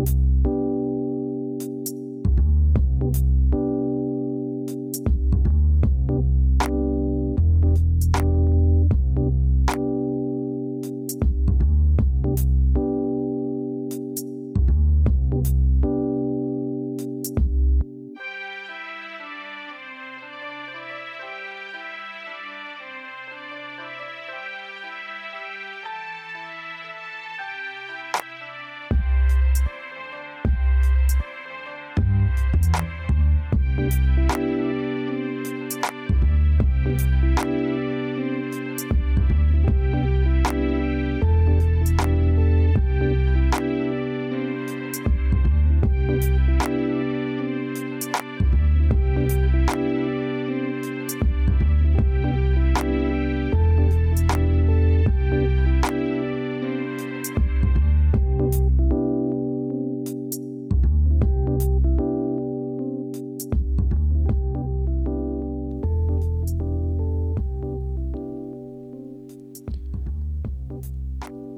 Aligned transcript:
Música 0.00 0.59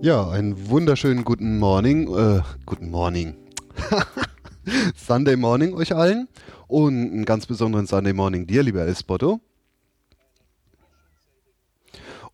Ja, 0.03 0.29
einen 0.29 0.69
wunderschönen 0.69 1.23
guten 1.23 1.61
Morning, 1.61 2.13
äh, 2.13 2.43
guten 2.67 2.91
Morning. 2.91 3.37
Sunday 4.97 5.37
Morning 5.37 5.75
euch 5.75 5.95
allen 5.95 6.27
und 6.67 7.13
einen 7.13 7.25
ganz 7.25 7.47
besonderen 7.47 7.87
Sunday 7.87 8.13
Morning 8.13 8.49
dir, 8.49 8.65
lieber 8.65 8.83
Elsbotto. 8.83 9.39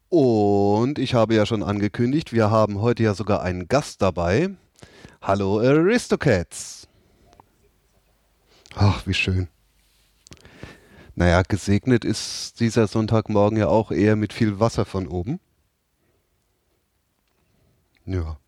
Und 0.08 0.98
ich 0.98 1.12
habe 1.12 1.34
ja 1.34 1.44
schon 1.44 1.62
angekündigt, 1.62 2.32
wir 2.32 2.50
haben 2.50 2.80
heute 2.80 3.02
ja 3.02 3.12
sogar 3.12 3.42
einen 3.42 3.68
Gast 3.68 4.00
dabei. 4.00 4.48
Hallo 5.20 5.60
Aristocats. 5.60 6.88
Ach, 8.76 9.06
wie 9.06 9.12
schön. 9.12 9.48
Naja, 11.14 11.42
gesegnet 11.42 12.06
ist 12.06 12.60
dieser 12.60 12.86
Sonntagmorgen 12.86 13.58
ja 13.58 13.68
auch 13.68 13.90
eher 13.90 14.16
mit 14.16 14.32
viel 14.32 14.58
Wasser 14.58 14.86
von 14.86 15.06
oben. 15.06 15.38
Ja. 18.08 18.38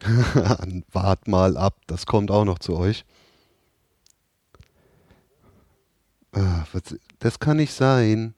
Wart 0.92 1.28
mal 1.28 1.58
ab, 1.58 1.76
das 1.86 2.06
kommt 2.06 2.30
auch 2.30 2.46
noch 2.46 2.58
zu 2.58 2.74
euch. 2.74 3.04
Ah, 6.32 6.64
das 7.18 7.38
kann 7.38 7.58
nicht 7.58 7.74
sein. 7.74 8.34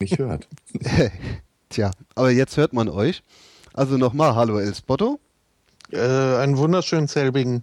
Nicht 0.00 0.18
hört. 0.18 0.48
Tja, 1.68 1.90
aber 2.14 2.30
jetzt 2.30 2.56
hört 2.56 2.72
man 2.72 2.88
euch. 2.88 3.22
Also 3.74 3.98
nochmal, 3.98 4.34
hallo 4.34 4.58
Elsbotto. 4.58 5.20
Äh, 5.90 5.98
einen 5.98 6.56
wunderschönen 6.56 7.06
selbigen. 7.06 7.62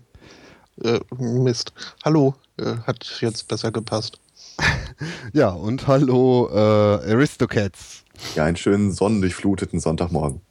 Äh, 0.80 1.00
Mist. 1.18 1.74
Hallo, 2.04 2.36
äh, 2.58 2.78
hat 2.88 3.20
jetzt 3.22 3.48
besser 3.48 3.72
gepasst. 3.72 4.20
ja, 5.34 5.50
und 5.50 5.88
hallo 5.88 6.50
äh, 6.52 7.12
Aristocats. 7.12 8.04
Ja, 8.36 8.46
einen 8.46 8.58
schönen 8.58 8.92
sonnendurchfluteten 8.92 9.80
Sonntagmorgen. 9.80 10.42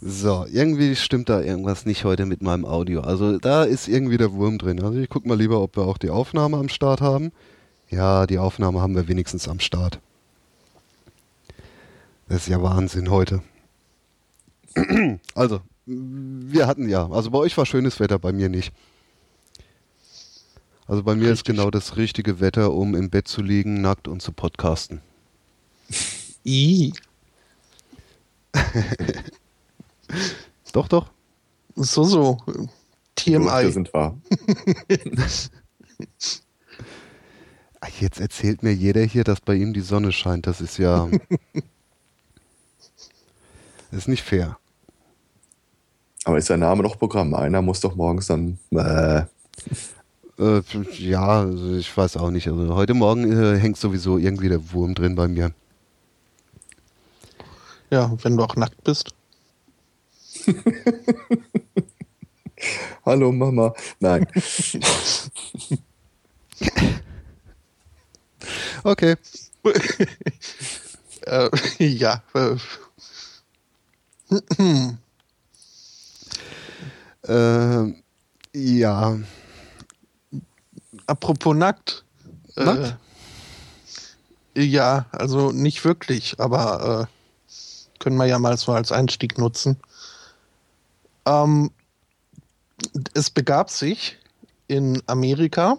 So, 0.00 0.46
irgendwie 0.50 0.94
stimmt 0.94 1.28
da 1.28 1.40
irgendwas 1.40 1.86
nicht 1.86 2.04
heute 2.04 2.26
mit 2.26 2.42
meinem 2.42 2.64
Audio. 2.64 3.00
Also 3.00 3.38
da 3.38 3.64
ist 3.64 3.88
irgendwie 3.88 4.18
der 4.18 4.32
Wurm 4.32 4.58
drin. 4.58 4.82
Also 4.82 4.98
ich 4.98 5.08
gucke 5.08 5.26
mal 5.26 5.38
lieber, 5.38 5.60
ob 5.60 5.76
wir 5.76 5.84
auch 5.84 5.98
die 5.98 6.10
Aufnahme 6.10 6.58
am 6.58 6.68
Start 6.68 7.00
haben. 7.00 7.32
Ja, 7.88 8.26
die 8.26 8.38
Aufnahme 8.38 8.80
haben 8.80 8.94
wir 8.94 9.08
wenigstens 9.08 9.48
am 9.48 9.60
Start. 9.60 10.00
Das 12.28 12.42
ist 12.42 12.48
ja 12.48 12.62
Wahnsinn 12.62 13.10
heute. 13.10 13.42
Also, 15.34 15.60
wir 15.86 16.66
hatten 16.66 16.88
ja, 16.88 17.08
also 17.08 17.30
bei 17.30 17.38
euch 17.38 17.56
war 17.56 17.66
schönes 17.66 18.00
Wetter, 18.00 18.18
bei 18.18 18.32
mir 18.32 18.48
nicht. 18.48 18.72
Also 20.86 21.02
bei 21.02 21.14
mir 21.14 21.30
Richtig. 21.30 21.40
ist 21.40 21.44
genau 21.44 21.70
das 21.70 21.96
richtige 21.96 22.38
Wetter, 22.40 22.72
um 22.72 22.94
im 22.94 23.10
Bett 23.10 23.26
zu 23.26 23.42
liegen, 23.42 23.80
nackt 23.80 24.06
und 24.06 24.22
zu 24.22 24.32
podcasten. 24.32 25.00
I. 26.44 26.92
doch, 30.72 30.86
doch. 30.88 31.10
So, 31.74 32.04
so. 32.04 32.38
TMI. 33.16 33.72
sind 33.72 33.92
wahr. 33.92 34.16
Jetzt 38.00 38.20
erzählt 38.20 38.62
mir 38.62 38.74
jeder 38.74 39.02
hier, 39.02 39.24
dass 39.24 39.40
bei 39.40 39.54
ihm 39.54 39.72
die 39.72 39.80
Sonne 39.80 40.12
scheint. 40.12 40.46
Das 40.46 40.60
ist 40.60 40.76
ja. 40.78 41.08
das 43.90 44.00
ist 44.00 44.08
nicht 44.08 44.22
fair. 44.22 44.58
Aber 46.24 46.36
ist 46.38 46.50
der 46.50 46.58
Name 46.58 46.82
noch 46.82 46.98
Programm? 46.98 47.34
Einer 47.34 47.62
muss 47.62 47.80
doch 47.80 47.94
morgens 47.96 48.26
dann. 48.26 48.58
Äh. 48.70 49.24
Äh, 50.38 50.60
ja, 50.98 51.40
also 51.40 51.76
ich 51.76 51.96
weiß 51.96 52.18
auch 52.18 52.30
nicht. 52.30 52.48
Also 52.48 52.74
heute 52.74 52.94
Morgen 52.94 53.32
äh, 53.32 53.58
hängt 53.58 53.78
sowieso 53.78 54.18
irgendwie 54.18 54.48
der 54.48 54.72
Wurm 54.72 54.94
drin 54.94 55.14
bei 55.14 55.28
mir. 55.28 55.52
Ja, 57.90 58.12
wenn 58.22 58.36
du 58.36 58.42
auch 58.42 58.56
nackt 58.56 58.82
bist. 58.84 59.14
Hallo 63.04 63.32
Mama. 63.32 63.74
Nein. 64.00 64.26
okay. 68.84 69.16
äh, 71.22 71.50
ja. 71.78 72.22
Äh. 72.34 72.56
ja 78.52 79.18
apropos 81.06 81.54
nackt. 81.54 82.04
Nackt? 82.54 82.96
Äh, 84.54 84.62
ja, 84.62 85.06
also 85.12 85.52
nicht 85.52 85.84
wirklich, 85.84 86.38
aber 86.38 87.08
äh, 87.08 87.98
können 87.98 88.16
wir 88.16 88.26
ja 88.26 88.38
mal 88.38 88.56
so 88.56 88.72
als 88.72 88.92
Einstieg 88.92 89.38
nutzen. 89.38 89.78
Ähm, 91.26 91.70
es 93.14 93.30
begab 93.30 93.70
sich 93.70 94.18
in 94.68 95.02
Amerika. 95.06 95.78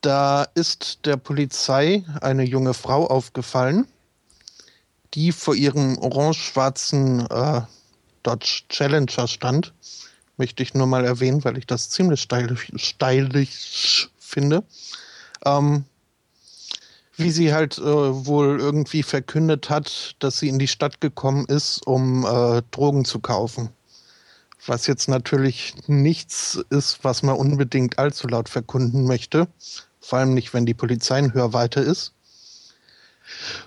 Da 0.00 0.44
ist 0.54 1.00
der 1.04 1.16
Polizei 1.16 2.04
eine 2.20 2.44
junge 2.44 2.74
Frau 2.74 3.06
aufgefallen, 3.06 3.88
die 5.14 5.32
vor 5.32 5.54
ihrem 5.56 5.98
orange-schwarzen 5.98 7.26
äh, 7.26 7.62
Dodge 8.22 8.62
Challenger 8.68 9.26
stand 9.26 9.72
möchte 10.38 10.62
ich 10.62 10.74
nur 10.74 10.86
mal 10.86 11.04
erwähnen, 11.04 11.44
weil 11.44 11.58
ich 11.58 11.66
das 11.66 11.90
ziemlich 11.90 12.20
stylisch, 12.22 12.70
stylisch 12.76 14.10
finde. 14.18 14.64
Ähm, 15.44 15.84
wie 17.16 17.30
sie 17.32 17.52
halt 17.52 17.78
äh, 17.78 17.82
wohl 17.82 18.60
irgendwie 18.60 19.02
verkündet 19.02 19.70
hat, 19.70 20.14
dass 20.20 20.38
sie 20.38 20.48
in 20.48 20.58
die 20.58 20.68
Stadt 20.68 21.00
gekommen 21.00 21.46
ist, 21.46 21.84
um 21.86 22.24
äh, 22.24 22.62
Drogen 22.70 23.04
zu 23.04 23.18
kaufen. 23.18 23.70
Was 24.66 24.86
jetzt 24.86 25.08
natürlich 25.08 25.74
nichts 25.86 26.60
ist, 26.70 27.02
was 27.02 27.22
man 27.22 27.36
unbedingt 27.36 27.98
allzu 27.98 28.28
laut 28.28 28.48
verkunden 28.48 29.04
möchte. 29.04 29.48
Vor 30.00 30.20
allem 30.20 30.34
nicht, 30.34 30.54
wenn 30.54 30.66
die 30.66 30.74
Polizei 30.74 31.18
in 31.18 31.34
Hörweite 31.34 31.80
ist. 31.80 32.12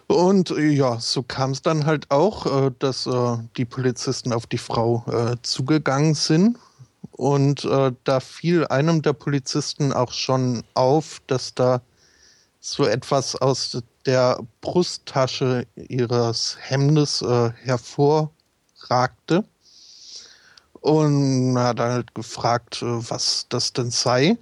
Und 0.08 0.52
äh, 0.52 0.70
ja, 0.70 1.00
so 1.00 1.24
kam 1.24 1.52
es 1.52 1.62
dann 1.62 1.86
halt 1.86 2.10
auch, 2.12 2.46
äh, 2.46 2.72
dass 2.80 3.06
äh, 3.08 3.38
die 3.58 3.66
Polizisten 3.66 4.34
auf 4.34 4.48
die 4.48 4.58
Frau 4.58 5.06
zugegangen 5.42 6.16
sind. 6.16 6.58
Und 7.12 7.68
da 8.04 8.20
fiel 8.20 8.66
einem 8.68 9.02
der 9.02 9.14
Polizisten 9.14 9.94
auch 9.94 10.12
schon 10.12 10.64
auf, 10.74 11.22
dass 11.28 11.54
da 11.54 11.82
so 12.60 12.86
etwas 12.86 13.36
aus 13.36 13.82
der 14.06 14.40
Brusttasche 14.62 15.68
ihres 15.76 16.58
Hemdes 16.60 17.24
hervorragte. 17.64 19.44
Und 20.80 21.56
er 21.56 21.64
hat 21.64 21.80
halt 21.80 22.16
gefragt, 22.16 22.80
was 22.82 23.46
das 23.50 23.74
denn 23.74 23.92
sei. 23.92 24.38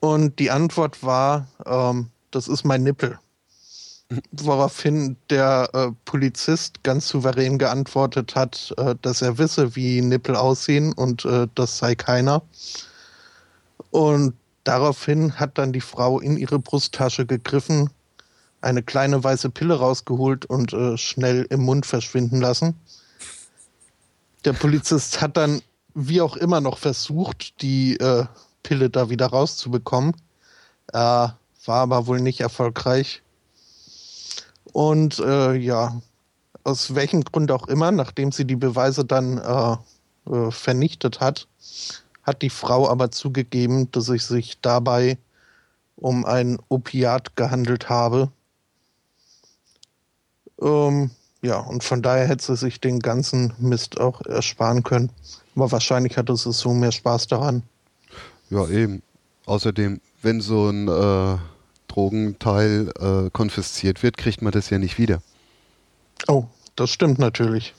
Und 0.00 0.38
die 0.38 0.50
Antwort 0.50 1.02
war, 1.02 1.48
ähm, 1.66 2.10
das 2.30 2.48
ist 2.48 2.64
mein 2.64 2.82
Nippel. 2.82 3.18
Woraufhin 4.32 5.16
der 5.28 5.68
äh, 5.74 5.90
Polizist 6.06 6.82
ganz 6.82 7.08
souverän 7.08 7.58
geantwortet 7.58 8.34
hat, 8.34 8.72
äh, 8.78 8.94
dass 9.02 9.20
er 9.20 9.36
wisse, 9.36 9.76
wie 9.76 10.00
Nippel 10.00 10.34
aussehen 10.34 10.94
und 10.94 11.26
äh, 11.26 11.46
das 11.54 11.76
sei 11.76 11.94
keiner. 11.94 12.42
Und 13.90 14.34
daraufhin 14.64 15.38
hat 15.38 15.58
dann 15.58 15.74
die 15.74 15.82
Frau 15.82 16.20
in 16.20 16.38
ihre 16.38 16.58
Brusttasche 16.58 17.26
gegriffen, 17.26 17.90
eine 18.62 18.82
kleine 18.82 19.22
weiße 19.22 19.50
Pille 19.50 19.74
rausgeholt 19.74 20.46
und 20.46 20.72
äh, 20.72 20.96
schnell 20.96 21.46
im 21.50 21.60
Mund 21.60 21.84
verschwinden 21.84 22.40
lassen. 22.40 22.74
Der 24.46 24.54
Polizist 24.54 25.20
hat 25.20 25.36
dann 25.36 25.60
wie 25.94 26.22
auch 26.22 26.36
immer 26.36 26.62
noch 26.62 26.78
versucht, 26.78 27.60
die 27.60 27.98
äh, 27.98 28.24
Pille 28.62 28.88
da 28.88 29.10
wieder 29.10 29.26
rauszubekommen. 29.26 30.14
Äh, 30.94 30.96
war 30.96 31.36
aber 31.66 32.06
wohl 32.06 32.20
nicht 32.20 32.40
erfolgreich. 32.40 33.22
Und 34.72 35.18
äh, 35.18 35.54
ja, 35.54 36.00
aus 36.64 36.94
welchem 36.94 37.22
Grund 37.22 37.50
auch 37.50 37.68
immer, 37.68 37.90
nachdem 37.90 38.32
sie 38.32 38.44
die 38.44 38.56
Beweise 38.56 39.04
dann 39.04 39.38
äh, 39.38 39.76
äh, 40.30 40.50
vernichtet 40.50 41.20
hat, 41.20 41.48
hat 42.22 42.42
die 42.42 42.50
Frau 42.50 42.88
aber 42.88 43.10
zugegeben, 43.10 43.90
dass 43.92 44.08
es 44.08 44.28
sich 44.28 44.60
dabei 44.60 45.18
um 45.96 46.24
ein 46.24 46.58
Opiat 46.68 47.36
gehandelt 47.36 47.88
habe. 47.88 48.30
Ähm, 50.60 51.10
ja, 51.42 51.58
und 51.60 51.84
von 51.84 52.02
daher 52.02 52.26
hätte 52.26 52.44
sie 52.44 52.56
sich 52.56 52.80
den 52.80 53.00
ganzen 53.00 53.54
Mist 53.58 54.00
auch 54.00 54.20
ersparen 54.22 54.82
können. 54.82 55.10
Aber 55.54 55.72
wahrscheinlich 55.72 56.16
hatte 56.16 56.36
sie 56.36 56.52
so 56.52 56.72
mehr 56.74 56.92
Spaß 56.92 57.28
daran. 57.28 57.62
Ja, 58.50 58.66
eben. 58.68 59.02
Außerdem, 59.46 60.00
wenn 60.22 60.40
so 60.40 60.68
ein 60.68 60.88
äh, 60.88 61.38
Drogenteil 61.88 62.92
äh, 62.98 63.30
konfisziert 63.30 64.02
wird, 64.02 64.16
kriegt 64.16 64.42
man 64.42 64.52
das 64.52 64.70
ja 64.70 64.78
nicht 64.78 64.98
wieder. 64.98 65.22
Oh, 66.26 66.44
das 66.76 66.90
stimmt 66.90 67.18
natürlich. 67.18 67.74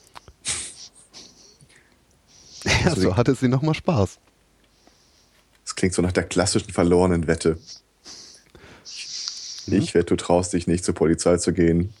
ja, 2.84 2.94
so 2.94 3.16
hatte 3.16 3.34
sie 3.34 3.48
nochmal 3.48 3.74
Spaß. 3.74 4.18
Das 5.64 5.74
klingt 5.74 5.94
so 5.94 6.02
nach 6.02 6.12
der 6.12 6.24
klassischen 6.24 6.72
verlorenen 6.72 7.26
Wette. 7.26 7.58
Mhm. 9.66 9.78
Ich 9.78 9.94
wette, 9.94 10.06
du 10.06 10.16
traust 10.16 10.52
dich 10.52 10.66
nicht 10.66 10.84
zur 10.84 10.94
Polizei 10.94 11.36
zu 11.36 11.52
gehen 11.52 11.92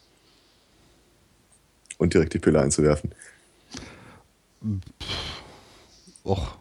und 1.98 2.14
direkt 2.14 2.34
die 2.34 2.38
Pille 2.38 2.60
einzuwerfen. 2.60 3.14
Och. 6.24 6.56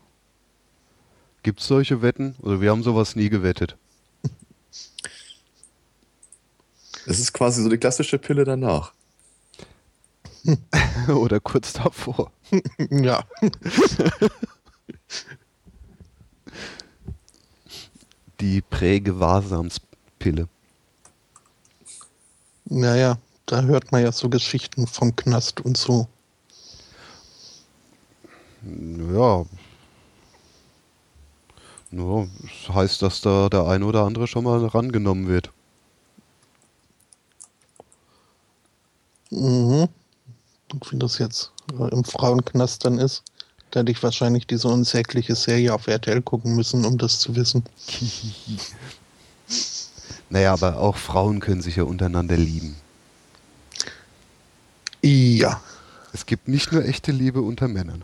Gibt's 1.44 1.68
solche 1.68 2.02
Wetten? 2.02 2.36
Also 2.44 2.62
wir 2.62 2.70
haben 2.70 2.84
sowas 2.84 3.16
nie 3.16 3.30
gewettet. 3.30 3.78
Das 7.10 7.18
ist 7.18 7.34
quasi 7.34 7.64
so 7.64 7.70
die 7.70 7.80
klassische 7.80 8.20
Pille 8.20 8.44
danach. 8.44 8.94
Oder 11.08 11.40
kurz 11.40 11.74
davor. 11.74 12.32
ja. 12.92 13.24
Die 18.40 18.62
Prägewahrsamspille. 18.62 20.48
Naja, 22.66 23.18
da 23.48 23.64
hört 23.64 23.92
man 23.92 24.04
ja 24.04 24.12
so 24.12 24.30
Geschichten 24.30 24.86
vom 24.86 25.16
Knast 25.16 25.62
und 25.62 25.78
so. 25.78 26.08
Ja. 28.62 29.48
Ja, 31.90 32.28
das 32.44 32.76
heißt, 32.76 33.02
dass 33.02 33.22
da 33.22 33.50
der 33.50 33.66
eine 33.66 33.88
oder 33.88 34.04
andere 34.04 34.28
schon 34.28 34.44
mal 34.44 34.64
rangenommen 34.64 35.28
wird. 35.28 35.52
Mhm. 39.30 39.88
Und 40.72 40.92
wie 40.92 41.00
das 41.00 41.18
jetzt 41.18 41.52
äh, 41.80 41.90
im 41.92 42.04
Frauenknast 42.04 42.86
dann 42.86 43.00
ist, 43.00 43.24
da 43.72 43.82
hätte 43.82 43.92
ich 43.92 44.02
wahrscheinlich 44.02 44.48
diese 44.48 44.68
unsägliche 44.68 45.36
Serie 45.36 45.74
auf 45.74 45.88
RTL 45.88 46.22
gucken 46.22 46.56
müssen, 46.56 46.86
um 46.86 46.98
das 46.98 47.20
zu 47.20 47.36
wissen. 47.36 47.64
Naja, 50.32 50.54
aber 50.54 50.78
auch 50.78 50.96
Frauen 50.96 51.40
können 51.40 51.64
sich 51.64 51.78
ja 51.78 51.84
untereinander 51.84 52.38
lieben. 52.38 52.76
Ja. 55.02 55.60
Es 56.14 56.26
gibt 56.26 56.48
nicht 56.48 56.72
nur 56.72 56.86
echte 56.86 57.12
Liebe 57.12 57.42
unter 57.42 57.68
Männern. 57.68 58.04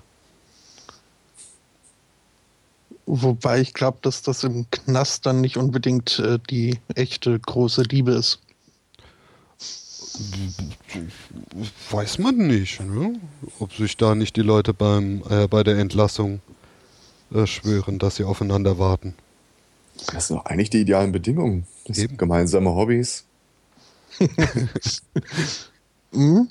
Wobei 3.08 3.62
ich 3.62 3.74
glaube, 3.74 4.00
dass 4.02 4.22
das 4.22 4.44
im 4.44 4.70
Knast 4.72 5.26
dann 5.26 5.42
nicht 5.42 5.58
unbedingt 5.58 6.20
äh, 6.20 6.40
die 6.50 6.80
echte 6.96 7.40
große 7.40 7.84
Liebe 7.84 8.12
ist. 8.14 8.40
Weiß 11.90 12.20
man 12.20 12.38
nicht, 12.38 12.80
ne? 12.82 13.20
Ob 13.60 13.74
sich 13.74 13.98
da 13.98 14.16
nicht 14.16 14.36
die 14.36 14.42
Leute 14.42 14.74
beim, 14.74 15.24
äh, 15.30 15.48
bei 15.48 15.64
der 15.64 15.78
Entlassung 15.78 16.42
äh, 17.34 17.46
schwören, 17.46 18.00
dass 18.00 18.18
sie 18.18 18.24
aufeinander 18.24 18.80
warten. 18.80 19.16
Das 20.14 20.28
sind 20.28 20.38
doch 20.38 20.46
eigentlich 20.46 20.70
die 20.70 20.82
idealen 20.82 21.12
Bedingungen. 21.12 21.66
Das 21.86 21.98
Eben. 21.98 22.10
sind 22.10 22.18
gemeinsame 22.18 22.74
Hobbys. 22.74 23.26
Mhm. 26.12 26.48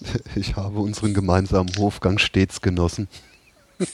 Ich 0.36 0.56
habe 0.56 0.80
unseren 0.80 1.14
gemeinsamen 1.14 1.74
Hofgang 1.78 2.18
stets 2.18 2.60
genossen. 2.60 3.08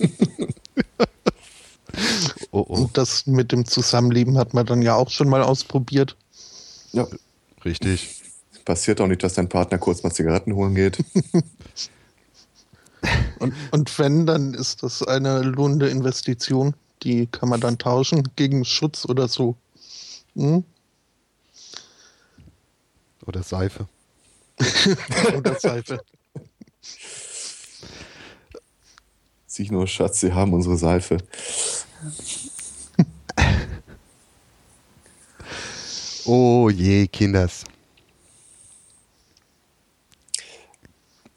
oh 2.51 2.65
oh, 2.69 2.75
Und 2.75 2.99
das 2.99 3.27
mit 3.27 3.53
dem 3.53 3.65
Zusammenleben 3.65 4.37
hat 4.39 4.53
man 4.55 4.67
dann 4.67 4.83
ja 4.83 4.97
auch 4.97 5.11
schon 5.11 5.29
mal 5.29 5.43
ausprobiert. 5.43 6.17
Ja, 6.93 7.07
richtig. 7.65 8.21
passiert 8.65 9.01
auch 9.01 9.07
nicht, 9.07 9.23
dass 9.23 9.35
dein 9.35 9.49
Partner 9.49 9.79
kurz 9.79 10.03
mal 10.03 10.13
Zigaretten 10.13 10.55
holen 10.55 10.75
geht. 10.75 10.99
Und, 13.39 13.53
und 13.73 13.99
wenn, 13.99 14.27
dann 14.27 14.55
ist 14.55 14.85
das 14.85 15.03
eine 15.03 15.41
lohnende 15.41 15.89
Investition. 15.89 16.75
Die 17.03 17.27
kann 17.27 17.49
man 17.49 17.61
dann 17.61 17.77
tauschen 17.77 18.23
gegen 18.37 18.65
Schutz 18.65 19.05
oder 19.05 19.27
so. 19.27 19.57
Hm? 20.37 20.63
Oder 23.27 23.43
Seife. 23.43 23.89
Oder 25.37 25.59
Seife. 25.59 26.01
Sieh 29.47 29.71
nur, 29.71 29.87
Schatz, 29.87 30.21
sie 30.21 30.33
haben 30.33 30.55
unsere 30.55 30.77
Seife. 30.77 31.19
Oh 36.27 36.71
je, 36.71 37.07
Kinders. 37.09 37.65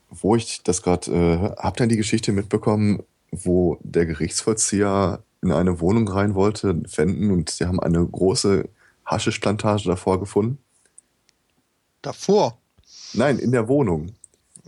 Wo 0.09 0.35
ich 0.35 0.61
das 0.63 0.81
gerade, 0.81 1.11
äh, 1.11 1.37
habt 1.61 1.79
ihr 1.79 1.87
die 1.87 1.97
Geschichte 1.97 2.31
mitbekommen, 2.31 3.03
wo 3.31 3.77
der 3.81 4.05
Gerichtsvollzieher 4.05 5.23
in 5.41 5.51
eine 5.51 5.79
Wohnung 5.79 6.07
rein 6.07 6.35
wollte, 6.35 6.81
fänden 6.87 7.31
und 7.31 7.49
sie 7.49 7.65
haben 7.65 7.79
eine 7.79 8.05
große 8.05 8.67
Haschischplantage 9.05 9.87
davor 9.87 10.19
gefunden? 10.19 10.57
Davor. 12.01 12.57
Nein, 13.13 13.39
in 13.39 13.51
der 13.51 13.67
Wohnung. 13.67 14.13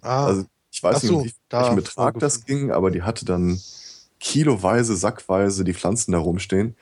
Ah, 0.01 0.25
Also 0.27 0.45
ich 0.71 0.83
weiß 0.83 1.03
nicht, 1.03 1.09
so, 1.11 1.19
um 1.19 1.25
wie- 1.25 1.33
da 1.49 1.61
welchen 1.61 1.75
Betrag 1.77 2.19
das 2.19 2.45
ging, 2.45 2.71
aber 2.71 2.91
die 2.91 3.03
hatte 3.03 3.25
dann 3.25 3.59
kiloweise, 4.19 4.95
sackweise 4.95 5.63
die 5.63 5.73
Pflanzen 5.73 6.11
da 6.11 6.17
rumstehen. 6.17 6.75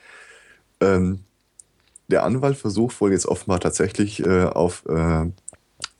Ähm, 0.80 1.24
der 2.08 2.24
Anwalt 2.24 2.56
versucht 2.56 3.00
wohl 3.00 3.12
jetzt 3.12 3.26
offenbar 3.26 3.60
tatsächlich 3.60 4.24
äh, 4.24 4.44
auf 4.44 4.84
äh, 4.86 5.26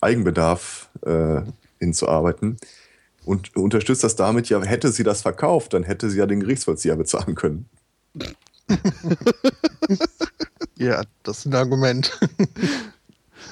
Eigenbedarf 0.00 0.88
äh, 1.04 1.42
hinzuarbeiten 1.78 2.56
und 3.24 3.56
unterstützt 3.56 4.04
das 4.04 4.16
damit, 4.16 4.48
ja, 4.48 4.62
hätte 4.62 4.92
sie 4.92 5.02
das 5.04 5.22
verkauft, 5.22 5.72
dann 5.74 5.82
hätte 5.82 6.08
sie 6.10 6.18
ja 6.18 6.26
den 6.26 6.40
Gerichtsvollzieher 6.40 6.96
bezahlen 6.96 7.34
können. 7.34 7.68
ja, 10.78 11.02
das 11.22 11.38
ist 11.40 11.46
ein 11.46 11.54
Argument. 11.54 12.18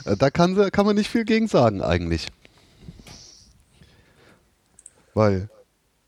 Äh, 0.05 0.17
Da 0.17 0.31
kann, 0.31 0.55
sie- 0.55 0.71
kann 0.71 0.87
man 0.87 0.97
nicht 0.97 1.11
viel 1.11 1.25
gegen 1.25 1.49
sagen 1.49 1.83
eigentlich. 1.83 2.29
Weil, 5.15 5.49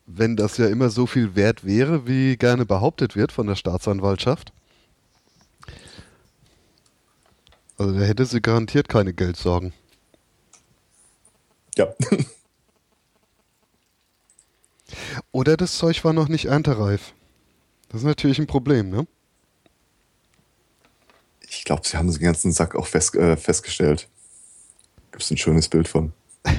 wenn 0.07 0.37
das 0.37 0.57
ja 0.59 0.67
immer 0.67 0.91
so 0.91 1.07
viel 1.07 1.35
wert 1.37 1.65
wäre, 1.65 2.07
wie 2.07 2.37
gerne 2.37 2.67
behauptet 2.67 3.17
wird 3.17 3.33
von 3.33 3.47
der 3.47 3.55
Staatsanwaltschaft, 3.55 4.53
also 7.79 7.93
da 7.93 8.05
hätte 8.05 8.25
sie 8.27 8.41
garantiert 8.41 8.89
keine 8.89 9.13
Geldsorgen. 9.13 9.73
Ja, 11.77 11.93
Oder 15.33 15.57
das 15.57 15.77
Zeug 15.77 16.05
war 16.05 16.13
noch 16.13 16.29
nicht 16.29 16.45
erntereif. 16.47 17.13
Das 17.89 18.03
ist 18.03 18.07
natürlich 18.07 18.39
ein 18.39 18.47
Problem, 18.47 18.91
ne? 18.91 19.07
ich 21.49 21.65
glaube, 21.65 21.83
sie 21.85 21.97
haben 21.97 22.11
den 22.11 22.21
ganzen 22.21 22.53
Sack 22.53 22.75
auch 22.75 22.87
fest, 22.87 23.15
äh, 23.15 23.37
festgestellt. 23.37 24.09
Gibt 25.11 25.23
es 25.23 25.31
ein 25.31 25.37
schönes 25.37 25.69
Bild 25.69 25.89
von. 25.89 26.13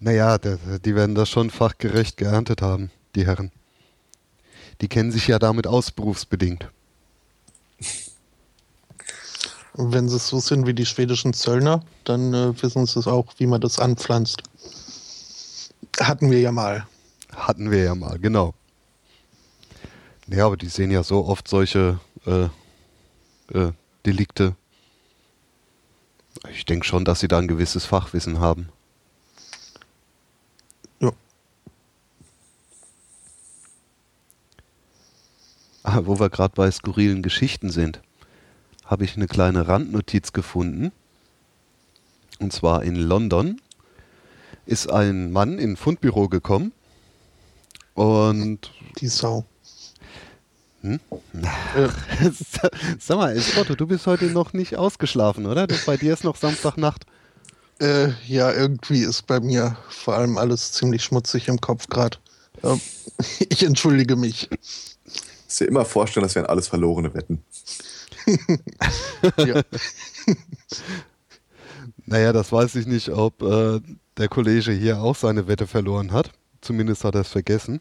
Naja, 0.00 0.38
der, 0.38 0.58
die 0.78 0.94
werden 0.94 1.16
das 1.16 1.28
schon 1.28 1.50
fachgerecht 1.50 2.16
geerntet 2.16 2.62
haben, 2.62 2.92
die 3.16 3.26
Herren. 3.26 3.50
Die 4.80 4.86
kennen 4.86 5.10
sich 5.10 5.26
ja 5.26 5.40
damit 5.40 5.66
aus, 5.66 5.90
berufsbedingt. 5.90 6.70
Wenn 9.78 10.08
sie 10.08 10.18
so 10.18 10.40
sind 10.40 10.66
wie 10.66 10.74
die 10.74 10.86
schwedischen 10.86 11.32
Zöllner, 11.32 11.84
dann 12.02 12.34
äh, 12.34 12.62
wissen 12.62 12.84
sie 12.84 12.98
es 12.98 13.06
auch, 13.06 13.26
wie 13.38 13.46
man 13.46 13.60
das 13.60 13.78
anpflanzt. 13.78 14.42
Hatten 16.00 16.30
wir 16.32 16.40
ja 16.40 16.50
mal. 16.50 16.86
Hatten 17.34 17.70
wir 17.70 17.84
ja 17.84 17.94
mal, 17.94 18.18
genau. 18.18 18.54
Ja, 20.26 20.46
aber 20.46 20.56
die 20.56 20.68
sehen 20.68 20.90
ja 20.90 21.04
so 21.04 21.24
oft 21.24 21.46
solche 21.46 22.00
äh, 22.26 22.48
äh, 23.56 23.72
Delikte. 24.04 24.56
Ich 26.50 26.64
denke 26.64 26.84
schon, 26.84 27.04
dass 27.04 27.20
sie 27.20 27.28
da 27.28 27.38
ein 27.38 27.48
gewisses 27.48 27.84
Fachwissen 27.84 28.40
haben. 28.40 28.68
Ja. 30.98 31.12
Ah, 35.84 36.00
wo 36.02 36.18
wir 36.18 36.30
gerade 36.30 36.54
bei 36.54 36.68
skurrilen 36.70 37.22
Geschichten 37.22 37.70
sind, 37.70 38.02
habe 38.88 39.04
ich 39.04 39.16
eine 39.16 39.26
kleine 39.26 39.68
Randnotiz 39.68 40.32
gefunden. 40.32 40.92
Und 42.40 42.52
zwar 42.52 42.82
in 42.82 42.96
London 42.96 43.60
ist 44.66 44.90
ein 44.90 45.30
Mann 45.30 45.58
in 45.58 45.72
ein 45.72 45.76
Fundbüro 45.76 46.28
gekommen 46.28 46.72
und 47.94 48.72
Die 49.00 49.08
Sau. 49.08 49.44
Hm? 50.82 51.00
Sag 52.98 53.18
mal, 53.18 53.40
Spotto, 53.40 53.74
du 53.74 53.86
bist 53.86 54.06
heute 54.06 54.26
noch 54.26 54.52
nicht 54.52 54.76
ausgeschlafen, 54.76 55.46
oder? 55.46 55.66
Das, 55.66 55.84
bei 55.84 55.96
dir 55.96 56.12
ist 56.12 56.24
noch 56.24 56.36
Samstagnacht. 56.36 57.04
Äh, 57.80 58.10
ja, 58.26 58.52
irgendwie 58.52 59.00
ist 59.00 59.26
bei 59.26 59.40
mir 59.40 59.76
vor 59.88 60.14
allem 60.14 60.38
alles 60.38 60.72
ziemlich 60.72 61.02
schmutzig 61.02 61.48
im 61.48 61.60
Kopf 61.60 61.88
gerade. 61.88 62.18
Ähm, 62.62 62.80
ich 63.48 63.64
entschuldige 63.64 64.16
mich. 64.16 64.48
Ist 65.48 65.60
dir 65.60 65.66
immer 65.66 65.84
vorstellen, 65.84 66.24
das 66.24 66.34
wären 66.34 66.46
alles 66.46 66.68
verlorene 66.68 67.12
Wetten. 67.14 67.42
Ja. 69.38 69.62
Naja, 72.06 72.32
das 72.32 72.52
weiß 72.52 72.74
ich 72.76 72.86
nicht, 72.86 73.10
ob 73.10 73.42
äh, 73.42 73.80
der 74.16 74.28
Kollege 74.28 74.72
hier 74.72 75.00
auch 75.00 75.16
seine 75.16 75.46
Wette 75.48 75.66
verloren 75.66 76.12
hat. 76.12 76.32
Zumindest 76.60 77.04
hat 77.04 77.14
er 77.14 77.22
es 77.22 77.28
vergessen. 77.28 77.80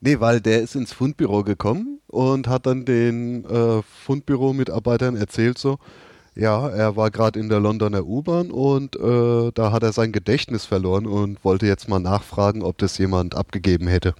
Nee, 0.00 0.20
weil 0.20 0.40
der 0.40 0.62
ist 0.62 0.76
ins 0.76 0.92
Fundbüro 0.92 1.42
gekommen 1.42 2.00
und 2.06 2.48
hat 2.48 2.66
dann 2.66 2.84
den 2.84 3.44
äh, 3.44 3.82
Fundbüro-Mitarbeitern 3.82 5.16
erzählt 5.16 5.58
so, 5.58 5.78
ja, 6.34 6.68
er 6.68 6.96
war 6.96 7.10
gerade 7.10 7.40
in 7.40 7.48
der 7.48 7.60
Londoner 7.60 8.04
U-Bahn 8.04 8.50
und 8.50 8.94
äh, 8.96 9.50
da 9.54 9.72
hat 9.72 9.82
er 9.82 9.92
sein 9.92 10.12
Gedächtnis 10.12 10.66
verloren 10.66 11.06
und 11.06 11.42
wollte 11.44 11.66
jetzt 11.66 11.88
mal 11.88 11.98
nachfragen, 11.98 12.62
ob 12.62 12.76
das 12.78 12.98
jemand 12.98 13.34
abgegeben 13.34 13.88
hätte. 13.88 14.14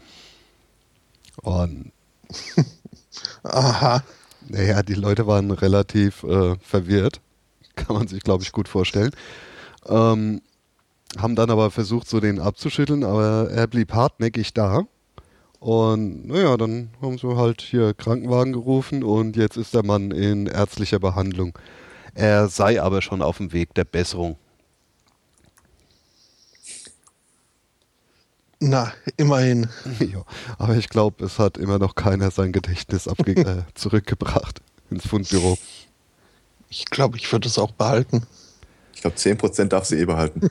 Und 1.43 1.93
Aha. 3.43 4.03
Naja, 4.49 4.83
die 4.83 4.95
Leute 4.95 5.27
waren 5.27 5.51
relativ 5.51 6.23
äh, 6.25 6.57
verwirrt. 6.61 7.21
Kann 7.77 7.97
man 7.97 8.09
sich, 8.09 8.23
glaube 8.23 8.43
ich, 8.43 8.53
gut 8.53 8.69
vorstellen. 8.69 9.11
Ähm, 9.87 10.41
haben 11.19 11.37
dann 11.37 11.51
aber 11.51 11.71
versucht, 11.71 12.09
so 12.09 12.21
den 12.21 12.41
abzuschütteln, 12.41 13.05
aber 13.05 13.51
er 13.51 13.67
blieb 13.67 13.93
hartnäckig 13.93 14.55
da. 14.55 14.85
Und 15.59 16.27
naja, 16.27 16.57
dann 16.57 16.91
haben 17.01 17.19
sie 17.19 17.37
halt 17.37 17.63
hier 17.63 17.95
Krankenwagen 17.95 18.53
gerufen 18.53 19.03
und 19.03 19.37
jetzt 19.37 19.57
ist 19.57 19.75
der 19.75 19.85
Mann 19.85 20.11
in 20.11 20.47
ärztlicher 20.47 20.99
Behandlung. 20.99 21.59
Er 22.15 22.49
sei 22.49 22.81
aber 22.81 23.03
schon 23.03 23.23
auf 23.23 23.39
dem 23.39 23.53
Weg 23.53 23.75
der 23.75 23.85
Besserung. 23.85 24.37
Na, 28.61 28.93
immerhin. 29.17 29.69
ja, 30.01 30.25
aber 30.59 30.77
ich 30.77 30.89
glaube, 30.89 31.25
es 31.25 31.39
hat 31.39 31.59
immer 31.59 31.79
noch 31.79 31.95
keiner 31.95 32.31
sein 32.31 32.53
Gedächtnis 32.53 33.07
abge 33.07 33.33
äh, 33.37 33.63
zurückgebracht 33.75 34.61
ins 34.91 35.07
Fundbüro. 35.07 35.59
Ich 36.69 36.87
glaube, 36.87 37.17
ich 37.17 37.31
würde 37.31 37.49
es 37.49 37.59
auch 37.59 37.73
behalten. 37.73 38.27
Ich 38.95 39.03
glaube, 39.03 39.17
10% 39.17 39.67
darf 39.67 39.85
sie 39.85 39.97
eh 40.01 40.05
behalten. 40.07 40.49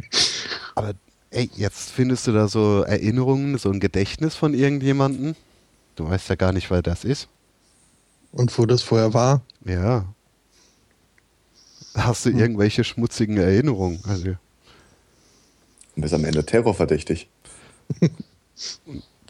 Aber 0.74 0.94
ey, 1.30 1.50
jetzt 1.56 1.90
findest 1.90 2.26
du 2.26 2.32
da 2.32 2.48
so 2.48 2.82
Erinnerungen, 2.82 3.58
so 3.58 3.70
ein 3.70 3.80
Gedächtnis 3.80 4.36
von 4.36 4.54
irgendjemandem? 4.54 5.34
Du 5.96 6.08
weißt 6.08 6.28
ja 6.28 6.36
gar 6.36 6.52
nicht, 6.52 6.70
wer 6.70 6.82
das 6.82 7.04
ist. 7.04 7.28
Und 8.32 8.56
wo 8.56 8.64
das 8.64 8.82
vorher 8.82 9.12
war. 9.12 9.42
Ja. 9.64 10.06
Hast 11.94 12.24
du 12.26 12.30
irgendwelche 12.30 12.84
schmutzigen 12.84 13.36
Erinnerungen? 13.36 14.00
Also, 14.06 14.34
Und 15.96 16.04
ist 16.04 16.14
am 16.14 16.24
Ende 16.24 16.46
terrorverdächtig. 16.46 17.28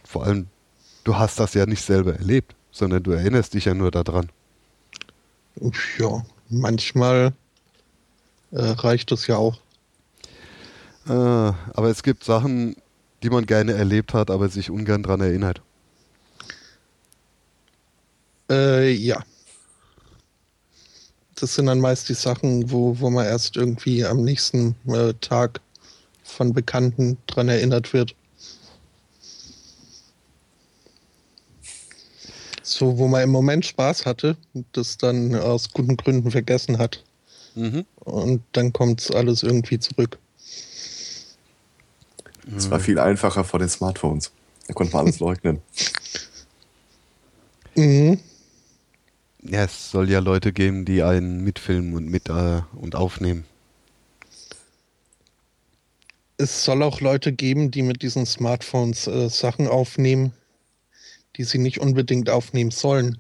vor 0.05 0.25
allem, 0.25 0.47
du 1.05 1.17
hast 1.17 1.39
das 1.41 1.55
ja 1.55 1.67
nicht 1.67 1.83
selber 1.83 2.15
erlebt, 2.15 2.55
sondern 2.71 3.03
du 3.03 3.13
erinnerst 3.13 3.55
dich 3.55 3.65
ja 3.67 3.75
nur 3.75 3.91
daran. 3.91 4.31
Ja, 5.99 6.25
manchmal 6.49 7.33
äh, 8.53 8.63
reicht 8.63 9.13
es 9.13 9.27
ja 9.27 9.37
auch. 9.37 9.59
Äh, 11.07 11.13
aber 11.13 11.91
es 11.91 12.03
gibt 12.03 12.25
Sachen, 12.25 12.77
die 13.23 13.31
man 13.31 13.47
gerne 13.47 13.73
erlebt 13.73 14.15
hat, 14.15 14.31
aber 14.31 14.49
sich 14.49 14.71
ungern 14.71 15.03
dran 15.03 15.21
erinnert. 15.21 15.63
Äh, 18.51 18.91
ja. 18.93 19.23
Das 21.37 21.55
sind 21.55 21.67
dann 21.67 21.81
meist 21.81 22.09
die 22.09 22.15
Sachen, 22.15 22.71
wo, 22.71 22.99
wo 23.01 23.09
man 23.09 23.25
erst 23.25 23.57
irgendwie 23.57 24.05
am 24.05 24.23
nächsten 24.23 24.75
äh, 24.87 25.15
Tag 25.21 25.61
von 26.23 26.53
Bekannten 26.53 27.17
dran 27.27 27.49
erinnert 27.49 27.93
wird. 27.93 28.15
So, 32.81 32.97
wo 32.97 33.09
man 33.09 33.23
im 33.23 33.29
Moment 33.29 33.67
Spaß 33.67 34.07
hatte, 34.07 34.39
das 34.73 34.97
dann 34.97 35.35
aus 35.35 35.71
guten 35.71 35.99
Gründen 35.99 36.31
vergessen 36.31 36.79
hat. 36.79 37.05
Mhm. 37.55 37.85
Und 37.97 38.43
dann 38.53 38.73
kommt 38.73 39.15
alles 39.15 39.43
irgendwie 39.43 39.79
zurück. 39.79 40.19
Es 42.57 42.71
war 42.71 42.81
viel 42.81 42.99
einfacher 42.99 43.45
vor 43.45 43.59
den 43.59 43.69
Smartphones. 43.69 44.33
Da 44.67 44.73
konnte 44.73 44.95
man 44.95 45.05
alles 45.05 45.21
leugnen. 45.21 45.61
Mhm. 47.77 48.19
Ja, 49.43 49.65
es 49.65 49.91
soll 49.91 50.09
ja 50.09 50.21
Leute 50.21 50.51
geben, 50.51 50.87
die 50.87 51.03
einen 51.03 51.45
mitfilmen 51.45 51.95
und 51.95 52.07
mit 52.07 52.31
äh, 52.31 52.63
und 52.77 52.95
aufnehmen. 52.95 53.45
Es 56.39 56.65
soll 56.65 56.83
auch 56.83 57.03
Leute 57.03 57.33
geben, 57.33 57.71
die 57.71 57.83
mit 57.83 58.01
diesen 58.01 58.25
Smartphones 58.25 59.07
äh, 59.07 59.29
Sachen 59.29 59.69
aufnehmen, 59.69 60.33
die 61.37 61.45
sie 61.45 61.59
nicht 61.59 61.81
unbedingt 61.81 62.31
aufnehmen 62.31 62.71
sollen. 62.71 63.19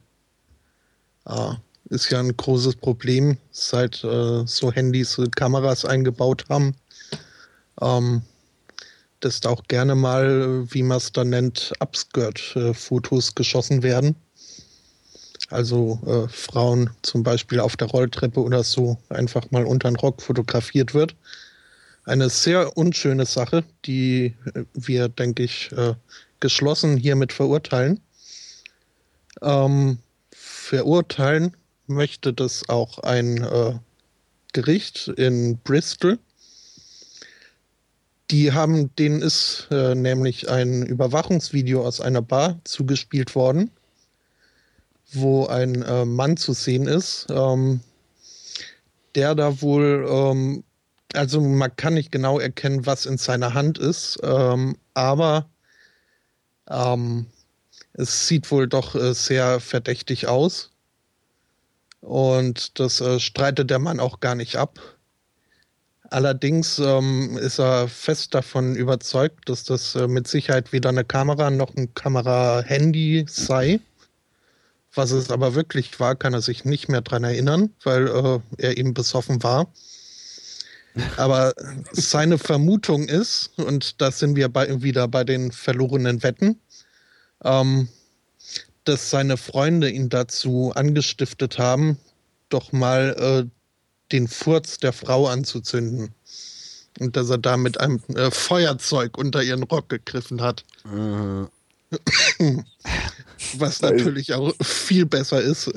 Ah, 1.25 1.57
ist 1.91 2.11
ja 2.11 2.21
ein 2.21 2.37
großes 2.37 2.77
Problem, 2.77 3.37
seit 3.51 4.03
äh, 4.05 4.47
so 4.47 4.73
Handys 4.73 5.19
äh, 5.19 5.27
Kameras 5.29 5.85
eingebaut 5.85 6.45
haben. 6.49 6.75
Ähm, 7.81 8.23
dass 9.21 9.41
da 9.41 9.51
auch 9.51 9.63
gerne 9.69 9.95
mal, 9.95 10.65
äh, 10.67 10.75
wie 10.75 10.83
man 10.83 10.97
es 10.97 11.13
dann 11.13 11.31
nennt, 11.31 11.73
Upskirt-Fotos 11.81 13.35
geschossen 13.35 13.83
werden. 13.83 14.17
Also 15.51 16.01
äh, 16.07 16.29
Frauen 16.29 16.91
zum 17.03 17.23
Beispiel 17.23 17.61
auf 17.61 17.77
der 17.77 17.89
Rolltreppe 17.89 18.41
oder 18.41 18.63
so 18.63 18.99
einfach 19.09 19.51
mal 19.51 19.65
unter 19.65 19.91
den 19.91 19.97
Rock 19.97 20.23
fotografiert 20.23 20.95
wird. 20.95 21.17
Eine 22.05 22.31
sehr 22.31 22.77
unschöne 22.77 23.27
Sache, 23.27 23.65
die 23.85 24.35
äh, 24.55 24.65
wir, 24.75 25.09
denke 25.09 25.43
ich, 25.43 25.71
äh, 25.73 25.95
geschlossen 26.41 26.97
hiermit 26.97 27.33
verurteilen. 27.33 28.01
Ähm, 29.43 29.99
verurteilen 30.33 31.57
möchte 31.87 32.33
das 32.33 32.69
auch 32.69 32.99
ein 33.01 33.43
äh, 33.43 33.75
Gericht 34.53 35.09
in 35.09 35.59
Bristol. 35.59 36.19
Die 38.31 38.53
haben, 38.53 38.95
denen 38.97 39.23
ist 39.23 39.69
äh, 39.71 39.95
nämlich 39.95 40.49
ein 40.49 40.87
Überwachungsvideo 40.87 41.85
aus 41.85 42.01
einer 42.01 42.23
Bar 42.23 42.61
zugespielt 42.65 43.35
worden, 43.35 43.71
wo 45.13 45.47
ein 45.47 45.83
äh, 45.83 46.05
Mann 46.05 46.37
zu 46.37 46.53
sehen 46.53 46.87
ist, 46.87 47.27
ähm, 47.31 47.81
der 49.17 49.35
da 49.35 49.61
wohl, 49.61 50.07
ähm, 50.09 50.65
also 51.13 51.41
man 51.41 51.75
kann 51.75 51.95
nicht 51.95 52.13
genau 52.13 52.39
erkennen, 52.39 52.87
was 52.87 53.07
in 53.07 53.19
seiner 53.19 53.55
Hand 53.55 53.79
ist, 53.79 54.21
ähm, 54.23 54.77
aber 54.95 55.51
ähm, 56.71 57.27
es 57.93 58.29
sieht 58.29 58.51
wohl 58.51 58.69
doch 58.69 58.95
äh, 58.95 59.15
sehr 59.15 59.61
verdächtig 59.61 60.27
aus. 60.27 60.71
Und 62.01 62.79
das 62.79 63.01
äh, 63.01 63.21
streitet 63.21 63.71
der 63.71 63.79
Mann 63.79 64.01
auch 64.01 64.21
gar 64.21 64.35
nicht 64.35 64.57
ab. 64.57 64.79
Allerdings 66.11 66.79
ähm, 66.79 67.37
ist 67.39 67.61
er 67.61 67.87
fest 67.87 68.35
davon 68.35 68.75
überzeugt, 68.75 69.49
dass 69.49 69.65
das 69.65 69.95
äh, 69.95 70.09
mit 70.09 70.27
Sicherheit 70.27 70.73
weder 70.73 70.89
eine 70.89 71.05
Kamera 71.05 71.51
noch 71.51 71.77
ein 71.77 71.95
Kamera-Handy 71.95 73.27
sei. 73.29 73.81
Was 74.93 75.13
es 75.13 75.31
aber 75.31 75.55
wirklich 75.55 76.01
war, 76.01 76.17
kann 76.17 76.35
er 76.35 76.41
sich 76.41 76.65
nicht 76.65 76.89
mehr 76.89 77.01
dran 77.03 77.23
erinnern, 77.23 77.71
weil 77.85 78.09
äh, 78.09 78.41
er 78.59 78.77
eben 78.77 78.93
besoffen 78.93 79.43
war. 79.45 79.69
Aber 81.17 81.55
seine 81.93 82.39
Vermutung 82.39 83.05
ist, 83.09 83.51
und 83.57 84.01
da 84.01 84.11
sind 84.11 84.37
wir 84.37 84.49
bei, 84.49 84.83
wieder 84.83 85.09
bei 85.09 85.25
den 85.25 85.53
verlorenen 85.53 86.23
Wetten, 86.23 86.59
ähm, 87.45 87.89
dass 88.85 89.11
seine 89.11 89.37
Freunde 89.37 89.91
ihn 89.91 90.09
dazu 90.09 90.73
angestiftet 90.75 91.59
haben, 91.59 91.99
doch 92.49 92.73
mal 92.73 93.15
äh, 93.19 93.51
den 94.13 94.27
Furz 94.27 94.79
der 94.79 94.93
Frau 94.93 95.29
anzuzünden. 95.29 96.15
Und 96.99 97.17
dass 97.17 97.31
er 97.31 97.39
da 97.39 97.57
mit 97.57 97.81
einem 97.81 98.01
äh, 98.15 98.31
Feuerzeug 98.31 99.17
unter 99.17 99.43
ihren 99.43 99.63
Rock 99.63 99.89
gegriffen 99.89 100.43
hat. 100.43 100.65
Äh, 100.85 101.47
Was 103.57 103.81
natürlich 103.81 104.35
auch 104.35 104.53
viel 104.63 105.07
besser 105.07 105.41
ist. 105.41 105.71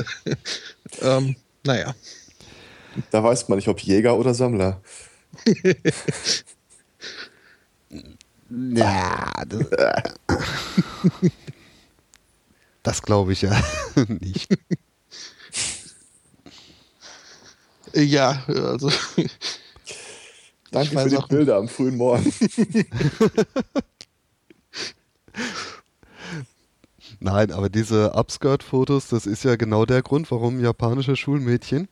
ähm, 1.02 1.36
naja. 1.64 1.96
Da 3.12 3.24
weiß 3.24 3.50
man 3.50 3.58
nicht, 3.58 3.68
ob 3.68 3.80
Jäger 3.80 4.18
oder 4.18 4.34
Sammler. 4.34 4.82
ja, 8.50 9.32
das, 9.48 9.66
das 12.84 13.02
glaube 13.02 13.34
ich 13.34 13.42
ja 13.42 13.60
nicht. 14.08 14.56
Ja, 17.94 18.44
also. 18.48 18.90
Danke 20.72 21.00
für 21.00 21.10
die 21.10 21.18
Bilder 21.30 21.58
am 21.58 21.68
frühen 21.68 21.98
Morgen. 21.98 22.34
Nein, 27.20 27.52
aber 27.52 27.70
diese 27.70 28.14
Upskirt-Fotos, 28.14 29.08
das 29.08 29.28
ist 29.28 29.44
ja 29.44 29.56
genau 29.56 29.86
der 29.86 30.02
Grund, 30.02 30.32
warum 30.32 30.60
japanische 30.60 31.16
Schulmädchen 31.16 31.88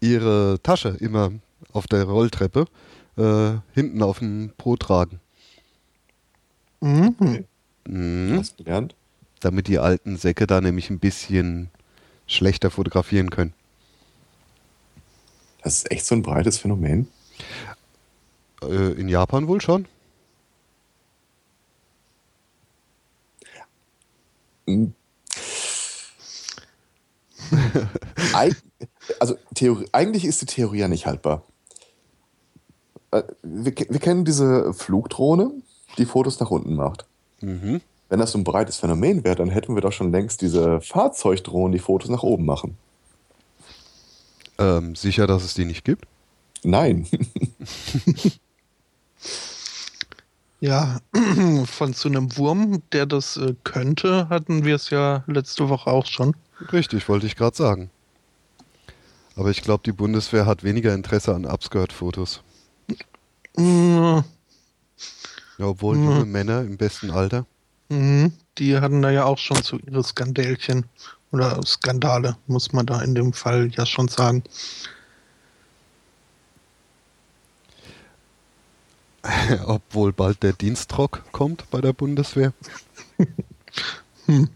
ihre 0.00 0.58
Tasche 0.62 0.96
immer 1.00 1.32
auf 1.72 1.86
der 1.86 2.04
Rolltreppe 2.04 2.66
äh, 3.16 3.54
hinten 3.74 4.02
auf 4.02 4.18
dem 4.18 4.52
Po 4.56 4.76
tragen. 4.76 5.20
Mhm. 6.80 7.44
Mhm. 7.86 8.38
Hast 8.38 8.58
du 8.58 8.64
gelernt? 8.64 8.94
Damit 9.40 9.68
die 9.68 9.78
alten 9.78 10.16
Säcke 10.16 10.46
da 10.46 10.60
nämlich 10.60 10.90
ein 10.90 10.98
bisschen 10.98 11.70
schlechter 12.26 12.70
fotografieren 12.70 13.30
können. 13.30 13.54
Das 15.62 15.78
ist 15.78 15.90
echt 15.90 16.06
so 16.06 16.14
ein 16.14 16.22
breites 16.22 16.58
Phänomen. 16.58 17.08
Äh, 18.62 18.92
in 18.92 19.08
Japan 19.08 19.48
wohl 19.48 19.60
schon. 19.60 19.86
Hm. 24.66 24.94
Eig 28.32 28.56
also 29.20 29.36
Theorie, 29.54 29.86
eigentlich 29.92 30.24
ist 30.24 30.40
die 30.42 30.46
Theorie 30.46 30.80
ja 30.80 30.88
nicht 30.88 31.06
haltbar. 31.06 31.42
Äh, 33.10 33.22
Wir, 33.42 33.72
wir 33.74 34.00
kennen 34.00 34.24
diese 34.24 34.72
Flugdrohne, 34.74 35.50
die 35.98 36.06
Fotos 36.06 36.40
nach 36.40 36.50
unten 36.50 36.74
macht. 36.74 37.06
Mhm. 37.40 37.80
Wenn 38.08 38.20
das 38.20 38.32
so 38.32 38.38
ein 38.38 38.44
breites 38.44 38.78
Phänomen 38.78 39.24
wäre, 39.24 39.36
dann 39.36 39.50
hätten 39.50 39.74
wir 39.74 39.82
doch 39.82 39.92
schon 39.92 40.12
längst 40.12 40.40
diese 40.40 40.80
Fahrzeugdrohnen, 40.80 41.72
die 41.72 41.78
Fotos 41.78 42.08
nach 42.08 42.22
oben 42.22 42.44
machen. 42.44 42.76
Ähm, 44.58 44.94
sicher, 44.94 45.26
dass 45.26 45.44
es 45.44 45.54
die 45.54 45.64
nicht 45.64 45.84
gibt? 45.84 46.06
Nein. 46.62 47.06
Ja, 50.60 51.00
von 51.66 51.94
zu 51.94 52.08
einem 52.08 52.36
Wurm, 52.36 52.82
der 52.92 53.06
das 53.06 53.36
äh, 53.36 53.54
könnte, 53.62 54.28
hatten 54.30 54.64
wir 54.64 54.76
es 54.76 54.90
ja 54.90 55.22
letzte 55.26 55.68
Woche 55.68 55.90
auch 55.90 56.06
schon. 56.06 56.34
Richtig, 56.72 57.08
wollte 57.08 57.26
ich 57.26 57.36
gerade 57.36 57.56
sagen. 57.56 57.90
Aber 59.36 59.50
ich 59.50 59.62
glaube, 59.62 59.82
die 59.84 59.92
Bundeswehr 59.92 60.46
hat 60.46 60.64
weniger 60.64 60.94
Interesse 60.94 61.34
an 61.34 61.44
Upskirt-Fotos. 61.44 62.42
Mhm. 63.56 64.24
Ja, 65.58 65.66
obwohl 65.66 65.96
Mhm. 65.96 66.04
junge 66.04 66.24
Männer 66.26 66.62
im 66.62 66.76
besten 66.76 67.10
Alter. 67.10 67.46
Mhm. 67.88 68.32
Die 68.58 68.78
hatten 68.78 69.02
da 69.02 69.10
ja 69.10 69.24
auch 69.24 69.38
schon 69.38 69.62
so 69.62 69.78
ihre 69.78 70.02
Skandälchen 70.02 70.86
oder 71.32 71.60
Skandale, 71.66 72.36
muss 72.46 72.72
man 72.72 72.86
da 72.86 73.00
in 73.02 73.14
dem 73.14 73.32
Fall 73.32 73.70
ja 73.76 73.84
schon 73.84 74.08
sagen. 74.08 74.42
Obwohl 79.66 80.12
bald 80.12 80.42
der 80.42 80.52
Dienstrock 80.52 81.22
kommt 81.32 81.68
bei 81.70 81.80
der 81.80 81.92
Bundeswehr. 81.92 82.52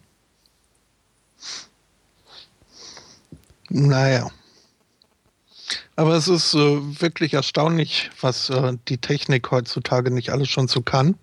Naja. 3.70 4.28
Aber 6.00 6.14
es 6.14 6.28
ist 6.28 6.54
äh, 6.54 7.02
wirklich 7.02 7.34
erstaunlich, 7.34 8.10
was 8.22 8.48
äh, 8.48 8.78
die 8.88 8.96
Technik 8.96 9.50
heutzutage 9.50 10.10
nicht 10.10 10.30
alles 10.30 10.48
schon 10.48 10.66
so 10.66 10.80
kann. 10.80 11.16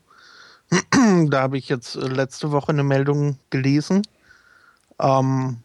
da 1.29 1.41
habe 1.41 1.57
ich 1.57 1.67
jetzt 1.67 1.95
äh, 1.95 2.01
letzte 2.01 2.51
Woche 2.51 2.73
eine 2.73 2.83
Meldung 2.83 3.39
gelesen, 3.49 4.03
ähm, 4.99 5.63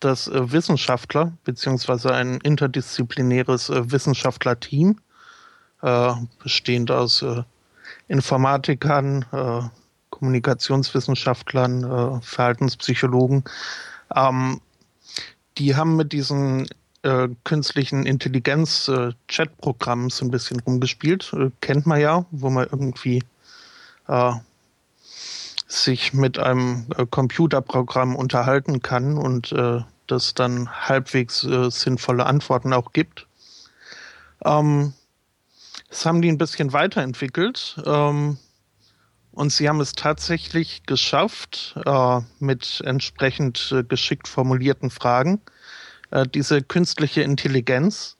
dass 0.00 0.28
äh, 0.28 0.52
Wissenschaftler 0.52 1.32
beziehungsweise 1.44 2.12
ein 2.12 2.38
interdisziplinäres 2.42 3.70
äh, 3.70 3.90
Wissenschaftlerteam, 3.90 5.00
bestehend 6.42 6.90
aus 6.90 7.24
Informatikern, 8.08 9.70
Kommunikationswissenschaftlern, 10.10 12.20
Verhaltenspsychologen, 12.20 13.44
ähm, 14.12 14.60
die 15.56 15.76
haben 15.76 15.94
mit 15.94 16.12
diesen 16.12 16.66
äh, 17.08 17.28
künstlichen 17.44 18.04
Intelligenz-Chat-Programmen 18.04 20.10
so 20.10 20.26
ein 20.26 20.30
bisschen 20.30 20.60
rumgespielt. 20.60 21.32
Äh, 21.32 21.50
kennt 21.60 21.86
man 21.86 22.00
ja, 22.00 22.26
wo 22.30 22.50
man 22.50 22.68
irgendwie 22.70 23.22
äh, 24.08 24.32
sich 25.66 26.12
mit 26.12 26.38
einem 26.38 26.86
äh, 26.96 27.06
Computerprogramm 27.06 28.14
unterhalten 28.14 28.82
kann 28.82 29.16
und 29.16 29.52
äh, 29.52 29.80
das 30.06 30.34
dann 30.34 30.70
halbwegs 30.70 31.44
äh, 31.44 31.70
sinnvolle 31.70 32.26
Antworten 32.26 32.74
auch 32.74 32.92
gibt. 32.92 33.26
Ähm, 34.44 34.92
das 35.88 36.04
haben 36.04 36.20
die 36.20 36.30
ein 36.30 36.38
bisschen 36.38 36.72
weiterentwickelt. 36.72 37.80
Ähm, 37.86 38.38
und 39.32 39.52
sie 39.52 39.68
haben 39.68 39.80
es 39.80 39.92
tatsächlich 39.92 40.82
geschafft, 40.84 41.76
äh, 41.86 42.20
mit 42.40 42.82
entsprechend 42.84 43.72
äh, 43.72 43.84
geschickt 43.84 44.26
formulierten 44.26 44.90
Fragen, 44.90 45.40
äh, 46.10 46.26
diese 46.26 46.62
künstliche 46.62 47.22
Intelligenz 47.22 48.16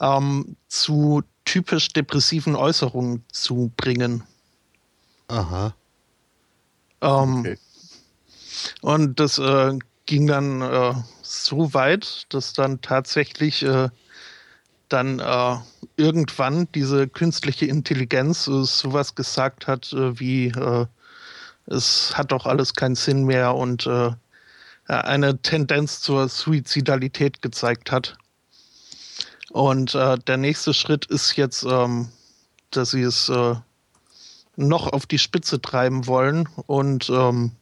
ähm, 0.00 0.56
zu 0.68 1.22
typisch 1.44 1.88
depressiven 1.88 2.56
Äußerungen 2.56 3.24
zu 3.30 3.72
bringen. 3.76 4.24
Aha. 5.28 5.74
Ähm, 7.00 7.40
Okay. 7.40 7.58
Und 8.80 9.20
das 9.20 9.38
äh, 9.38 9.78
ging 10.06 10.26
dann 10.26 10.62
äh, 10.62 10.94
so 11.22 11.74
weit, 11.74 12.26
dass 12.28 12.52
dann 12.52 12.80
tatsächlich 12.80 13.62
äh, 13.62 13.88
dann 14.88 15.18
äh, 15.18 15.56
irgendwann 15.96 16.68
diese 16.74 17.08
künstliche 17.08 17.66
Intelligenz 17.66 18.46
äh, 18.46 18.64
sowas 18.64 19.14
gesagt 19.14 19.66
hat, 19.66 19.92
wie 19.92 20.52
es 21.66 22.16
hat 22.16 22.32
doch 22.32 22.46
alles 22.46 22.74
keinen 22.74 22.94
Sinn 22.94 23.24
mehr 23.24 23.54
und 23.54 23.86
äh, 23.86 24.10
eine 24.86 25.38
Tendenz 25.38 26.00
zur 26.00 26.28
Suizidalität 26.28 27.42
gezeigt 27.42 27.90
hat. 27.90 28.16
Und 29.50 29.94
äh, 29.94 30.18
der 30.18 30.36
nächste 30.36 30.74
Schritt 30.74 31.06
ist 31.06 31.36
jetzt, 31.36 31.64
ähm, 31.64 32.08
dass 32.70 32.90
sie 32.90 33.02
es 33.02 33.28
äh, 33.28 33.54
noch 34.56 34.92
auf 34.92 35.06
die 35.06 35.18
Spitze 35.18 35.60
treiben 35.60 36.06
wollen 36.06 36.48
und 36.66 37.08
ähm, 37.08 37.52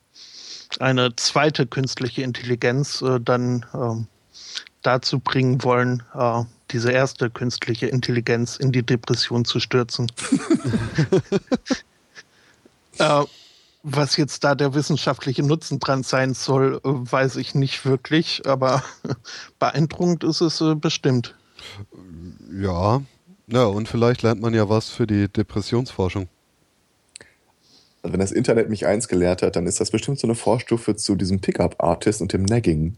eine 0.78 1.14
zweite 1.16 1.66
künstliche 1.66 2.22
Intelligenz 2.22 3.02
äh, 3.02 3.20
dann 3.20 3.66
ähm, 3.74 4.06
dazu 4.82 5.18
bringen 5.20 5.62
wollen, 5.62 6.02
äh, 6.14 6.44
diese 6.70 6.92
erste 6.92 7.28
künstliche 7.30 7.86
Intelligenz 7.86 8.56
in 8.56 8.72
die 8.72 8.82
Depression 8.82 9.44
zu 9.44 9.60
stürzen. 9.60 10.10
was 13.82 14.16
jetzt 14.16 14.44
da 14.44 14.54
der 14.54 14.74
wissenschaftliche 14.74 15.42
Nutzen 15.42 15.80
dran 15.80 16.02
sein 16.02 16.34
soll, 16.34 16.80
äh, 16.84 16.88
weiß 16.88 17.36
ich 17.36 17.54
nicht 17.54 17.84
wirklich, 17.84 18.42
aber 18.46 18.82
beeindruckend 19.58 20.24
ist 20.24 20.40
es 20.40 20.60
äh, 20.60 20.74
bestimmt. 20.74 21.34
Ja. 22.52 23.02
Ja, 23.48 23.64
und 23.64 23.88
vielleicht 23.88 24.22
lernt 24.22 24.40
man 24.40 24.54
ja 24.54 24.68
was 24.68 24.88
für 24.88 25.06
die 25.06 25.28
Depressionsforschung. 25.28 26.28
Also 28.02 28.12
wenn 28.12 28.20
das 28.20 28.32
Internet 28.32 28.68
mich 28.68 28.86
eins 28.86 29.08
gelehrt 29.08 29.42
hat, 29.42 29.56
dann 29.56 29.66
ist 29.66 29.80
das 29.80 29.90
bestimmt 29.90 30.18
so 30.18 30.26
eine 30.26 30.34
Vorstufe 30.34 30.96
zu 30.96 31.14
diesem 31.14 31.40
Pickup-Artist 31.40 32.20
und 32.20 32.32
dem 32.32 32.44
Nagging. 32.44 32.96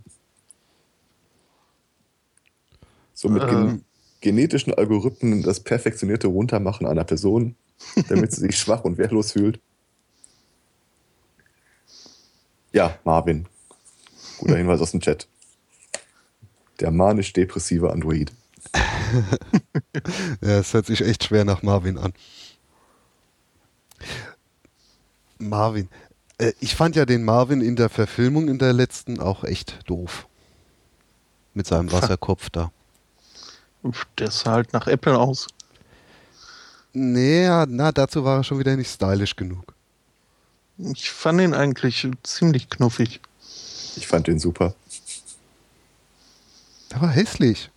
So 3.12 3.28
mit 3.28 3.46
gen 3.46 3.68
Ähm. 3.68 3.84
genetischen 4.20 4.74
Algorithmen 4.74 5.42
das 5.42 5.60
perfektionierte 5.60 6.26
Runtermachen 6.28 6.86
einer 6.86 7.04
Person, 7.04 7.54
damit 8.08 8.32
sie 8.32 8.42
sich 8.42 8.58
schwach 8.58 8.84
und 8.84 8.98
wehrlos 8.98 9.32
fühlt. 9.32 9.60
Ja, 12.74 12.98
Marvin. 13.04 13.46
Guter 14.38 14.56
Hinweis 14.56 14.80
aus 14.80 14.90
dem 14.90 15.00
Chat. 15.00 15.28
Der 16.80 16.90
manisch-depressive 16.90 17.90
Android. 17.90 18.32
Ja, 20.40 20.58
es 20.58 20.74
hört 20.74 20.86
sich 20.86 21.00
echt 21.02 21.24
schwer 21.24 21.44
nach 21.44 21.62
Marvin 21.62 21.98
an. 21.98 22.12
Marvin. 25.38 25.88
Äh, 26.38 26.52
ich 26.58 26.74
fand 26.74 26.96
ja 26.96 27.06
den 27.06 27.24
Marvin 27.24 27.60
in 27.60 27.76
der 27.76 27.88
Verfilmung 27.88 28.48
in 28.48 28.58
der 28.58 28.72
letzten 28.72 29.20
auch 29.20 29.44
echt 29.44 29.88
doof. 29.88 30.26
Mit 31.54 31.66
seinem 31.66 31.92
Wasserkopf 31.92 32.50
da. 32.50 32.72
Der 34.18 34.30
sah 34.30 34.52
halt 34.52 34.72
nach 34.72 34.88
Apple 34.88 35.16
aus. 35.16 35.46
Nee, 36.92 37.44
ja, 37.44 37.66
na, 37.68 37.92
dazu 37.92 38.24
war 38.24 38.38
er 38.38 38.44
schon 38.44 38.58
wieder 38.58 38.76
nicht 38.76 38.90
stylisch 38.90 39.36
genug. 39.36 39.73
Ich 40.78 41.10
fand 41.10 41.40
ihn 41.40 41.54
eigentlich 41.54 42.08
ziemlich 42.22 42.68
knuffig. 42.68 43.20
Ich 43.96 44.06
fand 44.06 44.26
den 44.26 44.38
super. 44.38 44.74
Der 46.90 47.00
war 47.00 47.10
hässlich. 47.10 47.70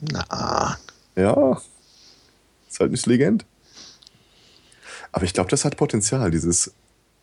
Na, 0.00 0.76
Ja, 1.16 1.60
ist 2.68 2.80
halt 2.80 2.90
nicht 2.90 3.06
Legend. 3.06 3.44
Aber 5.12 5.24
ich 5.24 5.34
glaube, 5.34 5.50
das 5.50 5.64
hat 5.64 5.76
Potenzial, 5.76 6.30
dieses 6.30 6.72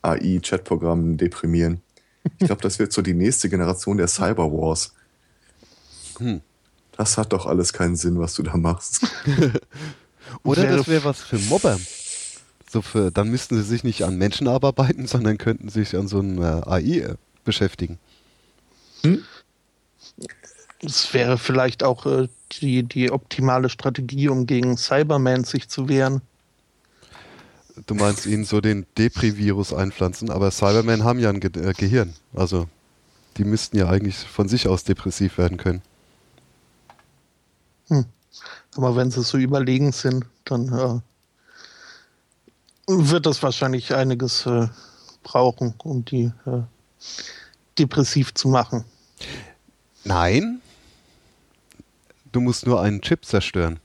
AI-Chat-Programm 0.02 1.18
deprimieren. 1.18 1.82
Ich 2.38 2.46
glaube, 2.46 2.62
das 2.62 2.80
wird 2.80 2.94
so 2.94 3.02
die 3.02 3.14
nächste 3.14 3.50
Generation 3.50 3.98
der 3.98 4.08
Cyberwars. 4.08 4.94
Hm. 6.20 6.42
Das 6.92 7.18
hat 7.18 7.34
doch 7.34 7.46
alles 7.46 7.74
keinen 7.74 7.96
Sinn, 7.96 8.20
was 8.20 8.34
du 8.34 8.44
da 8.44 8.58
machst. 8.58 9.02
Oder 10.44 10.78
das 10.78 10.88
wäre 10.88 11.04
was 11.06 11.22
für 11.22 11.40
Mobber. 11.40 11.80
So 12.72 12.84
für, 12.84 13.10
dann 13.10 13.30
müssten 13.30 13.56
sie 13.56 13.64
sich 13.64 13.84
nicht 13.84 14.04
an 14.04 14.16
Menschen 14.16 14.48
abarbeiten, 14.48 15.08
sondern 15.08 15.40
könnten 15.40 15.70
sich 15.70 15.96
an 15.96 16.08
so 16.08 16.20
einer 16.20 16.68
AI 16.68 17.00
äh, 17.00 17.16
beschäftigen. 17.44 17.98
es 20.82 21.14
wäre 21.14 21.40
vielleicht 21.40 21.84
auch 21.84 22.06
äh, 22.06 22.28
die, 22.62 22.84
die 22.84 23.12
optimale 23.12 23.70
Strategie, 23.70 24.30
um 24.30 24.46
gegen 24.46 24.78
Cyberman 24.78 25.46
sich 25.46 25.68
zu 25.68 25.90
wehren. 25.90 26.22
Du 27.88 27.96
meinst 27.96 28.28
ihnen 28.28 28.46
so 28.46 28.62
den 28.62 28.86
Depri-Virus 29.00 29.74
einpflanzen, 29.74 30.30
aber 30.30 30.52
Cybermen 30.52 31.04
haben 31.04 31.18
ja 31.18 31.30
ein 31.30 31.40
Ge 31.40 31.50
äh, 31.60 31.74
Gehirn. 31.74 32.14
Also 32.36 32.68
die 33.38 33.46
müssten 33.46 33.78
ja 33.78 33.90
eigentlich 33.90 34.18
von 34.18 34.48
sich 34.48 34.68
aus 34.68 34.84
depressiv 34.84 35.40
werden 35.40 35.58
können. 35.58 35.82
Aber 38.76 38.96
wenn 38.96 39.10
sie 39.10 39.24
so 39.24 39.40
überlegen 39.40 39.92
sind, 39.92 40.26
dann 40.46 40.72
äh, 40.72 41.00
wird 42.90 43.26
das 43.26 43.42
wahrscheinlich 43.44 43.94
einiges 43.94 44.46
äh, 44.46 44.68
brauchen, 45.24 45.76
um 45.84 46.04
die 46.06 46.32
äh, 46.46 46.62
depressiv 47.78 48.34
zu 48.34 48.48
machen. 48.48 48.86
Nein. 50.04 50.62
Du 52.32 52.42
musst 52.42 52.66
nur 52.66 52.82
einen 52.82 53.02
Chip 53.02 53.26
zerstören. 53.26 53.80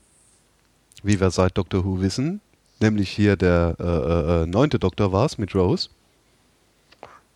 Wie 1.03 1.19
wir 1.19 1.31
seit 1.31 1.57
Doctor 1.57 1.85
Who 1.85 2.01
wissen. 2.01 2.41
Nämlich 2.79 3.09
hier 3.09 3.35
der 3.37 3.75
äh, 3.79 3.83
äh, 3.83 4.43
äh, 4.43 4.45
neunte 4.47 4.79
Doktor 4.79 5.11
war 5.11 5.25
es 5.25 5.37
mit 5.37 5.55
Rose. 5.55 5.89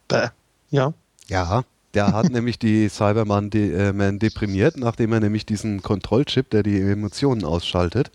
Bäh. 0.07 0.29
Ja. 0.69 0.93
Ja. 1.27 1.63
Der 1.93 2.13
hat 2.13 2.29
nämlich 2.31 2.59
die 2.59 2.89
Cyberman 2.89 3.49
de 3.49 3.73
äh, 3.73 3.93
Man 3.93 4.19
deprimiert, 4.19 4.77
nachdem 4.77 5.13
er 5.13 5.19
nämlich 5.19 5.45
diesen 5.45 5.81
Kontrollchip, 5.81 6.49
der 6.49 6.63
die 6.63 6.79
Emotionen 6.79 7.45
ausschaltet, 7.45 8.11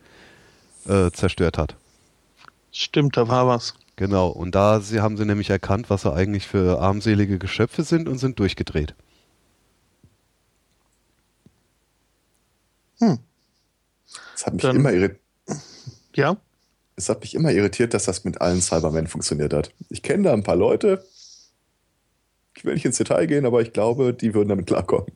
äh, 0.86 1.10
zerstört 1.10 1.58
hat. 1.58 1.76
Stimmt, 2.76 3.16
da 3.16 3.28
war 3.28 3.46
was. 3.46 3.74
Genau. 3.94 4.28
Und 4.28 4.56
da 4.56 4.80
sie, 4.80 5.00
haben 5.00 5.16
sie 5.16 5.24
nämlich 5.24 5.48
erkannt, 5.48 5.90
was 5.90 6.02
sie 6.02 6.12
eigentlich 6.12 6.48
für 6.48 6.80
armselige 6.80 7.38
Geschöpfe 7.38 7.84
sind 7.84 8.08
und 8.08 8.18
sind 8.18 8.40
durchgedreht. 8.40 8.94
Es 14.34 14.46
hat 14.46 14.54
mich, 14.54 14.62
Dann- 14.62 14.76
immer, 14.76 14.92
irri 14.92 15.14
Ja. 16.14 16.36
es 16.96 17.08
hat 17.08 17.20
mich 17.20 17.34
immer 17.34 17.52
irritiert, 17.52 17.94
dass 17.94 18.04
das 18.04 18.24
mit 18.24 18.40
allen 18.40 18.60
Cybermen 18.60 19.06
funktioniert 19.06 19.52
hat. 19.52 19.72
Ich 19.90 20.02
kenne 20.02 20.24
da 20.24 20.32
ein 20.32 20.42
paar 20.42 20.56
Leute. 20.56 21.04
Ich 22.56 22.64
will 22.64 22.74
nicht 22.74 22.84
ins 22.84 22.98
Detail 22.98 23.26
gehen, 23.26 23.46
aber 23.46 23.62
ich 23.62 23.72
glaube, 23.72 24.14
die 24.14 24.34
würden 24.34 24.48
damit 24.48 24.66
klarkommen. 24.66 25.06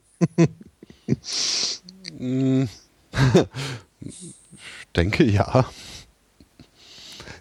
Mm. 2.17 2.63
Ich 4.01 4.93
denke 4.95 5.23
ja. 5.23 5.69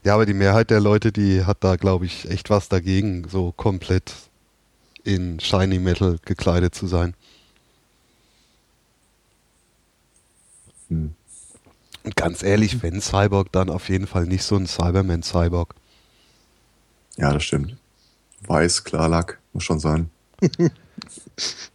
Ja, 0.04 0.14
aber 0.14 0.26
die 0.26 0.34
Mehrheit 0.34 0.70
der 0.70 0.80
Leute, 0.80 1.12
die 1.12 1.44
hat 1.44 1.58
da, 1.64 1.76
glaube 1.76 2.06
ich, 2.06 2.30
echt 2.30 2.50
was 2.50 2.68
dagegen, 2.68 3.28
so 3.28 3.52
komplett 3.52 4.12
in 5.04 5.40
Shiny 5.40 5.78
Metal 5.78 6.18
gekleidet 6.24 6.74
zu 6.74 6.86
sein. 6.86 7.14
Hm. 10.88 11.14
Und 12.04 12.16
ganz 12.16 12.42
ehrlich, 12.42 12.82
wenn 12.82 13.00
Cyborg, 13.00 13.52
dann 13.52 13.70
auf 13.70 13.88
jeden 13.88 14.06
Fall 14.06 14.26
nicht 14.26 14.42
so 14.44 14.56
ein 14.56 14.66
Cyberman-Cyborg. 14.66 15.74
Ja, 17.16 17.32
das 17.32 17.44
stimmt. 17.44 17.76
Weiß, 18.46 18.84
Klarlack, 18.84 19.38
muss 19.52 19.64
schon 19.64 19.80
sein. 19.80 20.10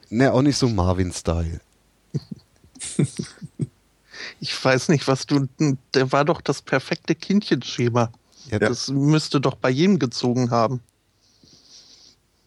Ne, 0.09 0.31
auch 0.31 0.43
nicht 0.43 0.57
so 0.57 0.69
Marvin-Style. 0.69 1.59
Ich 4.43 4.65
weiß 4.65 4.89
nicht, 4.89 5.07
was 5.07 5.25
du. 5.25 5.47
Der 5.93 6.11
war 6.11 6.25
doch 6.25 6.41
das 6.41 6.61
perfekte 6.61 7.15
Kindchenschema. 7.15 8.11
Ja, 8.51 8.59
Ja. 8.59 8.67
Das 8.67 8.89
müsste 8.89 9.39
doch 9.39 9.55
bei 9.55 9.69
jedem 9.69 9.99
gezogen 9.99 10.51
haben. 10.51 10.81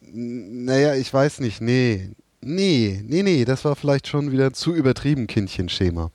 Naja, 0.02 0.94
ich 0.94 1.12
weiß 1.12 1.40
nicht. 1.40 1.62
Nee. 1.62 2.10
Nee, 2.42 3.02
nee, 3.02 3.22
nee, 3.22 3.46
das 3.46 3.64
war 3.64 3.76
vielleicht 3.76 4.08
schon 4.08 4.30
wieder 4.30 4.52
zu 4.52 4.74
übertrieben 4.74 5.26
Kindchenschema. 5.26 6.10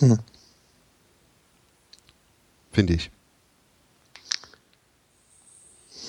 Hm. 0.00 0.18
Finde 2.72 2.94
ich. 2.94 3.12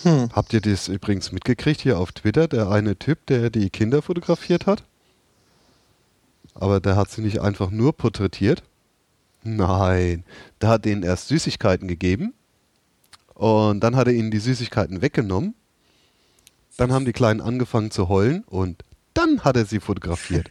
Hm. 0.01 0.29
Habt 0.34 0.51
ihr 0.53 0.62
das 0.62 0.88
übrigens 0.88 1.32
mitgekriegt 1.32 1.82
hier 1.82 1.99
auf 1.99 2.12
Twitter? 2.12 2.47
Der 2.47 2.71
eine 2.71 2.97
Typ, 2.97 3.23
der 3.27 3.51
die 3.51 3.69
Kinder 3.69 4.01
fotografiert 4.01 4.65
hat? 4.65 4.84
Aber 6.53 6.79
der 6.79 6.95
hat 6.95 7.09
sie 7.09 7.21
nicht 7.21 7.41
einfach 7.41 7.71
nur 7.71 7.93
porträtiert. 7.93 8.63
Nein, 9.43 10.23
der 10.61 10.69
hat 10.69 10.85
ihnen 10.85 11.03
erst 11.03 11.27
Süßigkeiten 11.27 11.87
gegeben 11.87 12.33
und 13.33 13.81
dann 13.81 13.95
hat 13.95 14.07
er 14.07 14.13
ihnen 14.13 14.31
die 14.31 14.39
Süßigkeiten 14.39 15.01
weggenommen. 15.01 15.55
Dann 16.77 16.91
haben 16.93 17.05
die 17.05 17.13
Kleinen 17.13 17.41
angefangen 17.41 17.91
zu 17.91 18.07
heulen 18.09 18.43
und 18.45 18.83
dann 19.13 19.43
hat 19.43 19.57
er 19.57 19.65
sie 19.65 19.79
fotografiert. 19.79 20.49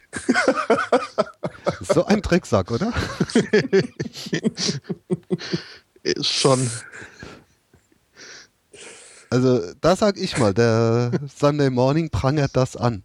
so 1.81 2.05
ein 2.05 2.21
Drecksack, 2.21 2.71
oder? 2.71 2.93
Ist 6.03 6.27
schon. 6.27 6.69
Also, 9.29 9.73
da 9.81 9.95
sag 9.95 10.17
ich 10.17 10.37
mal, 10.37 10.53
der 10.53 11.11
Sunday 11.35 11.69
Morning 11.69 12.09
prangert 12.09 12.55
das 12.55 12.77
an. 12.77 13.03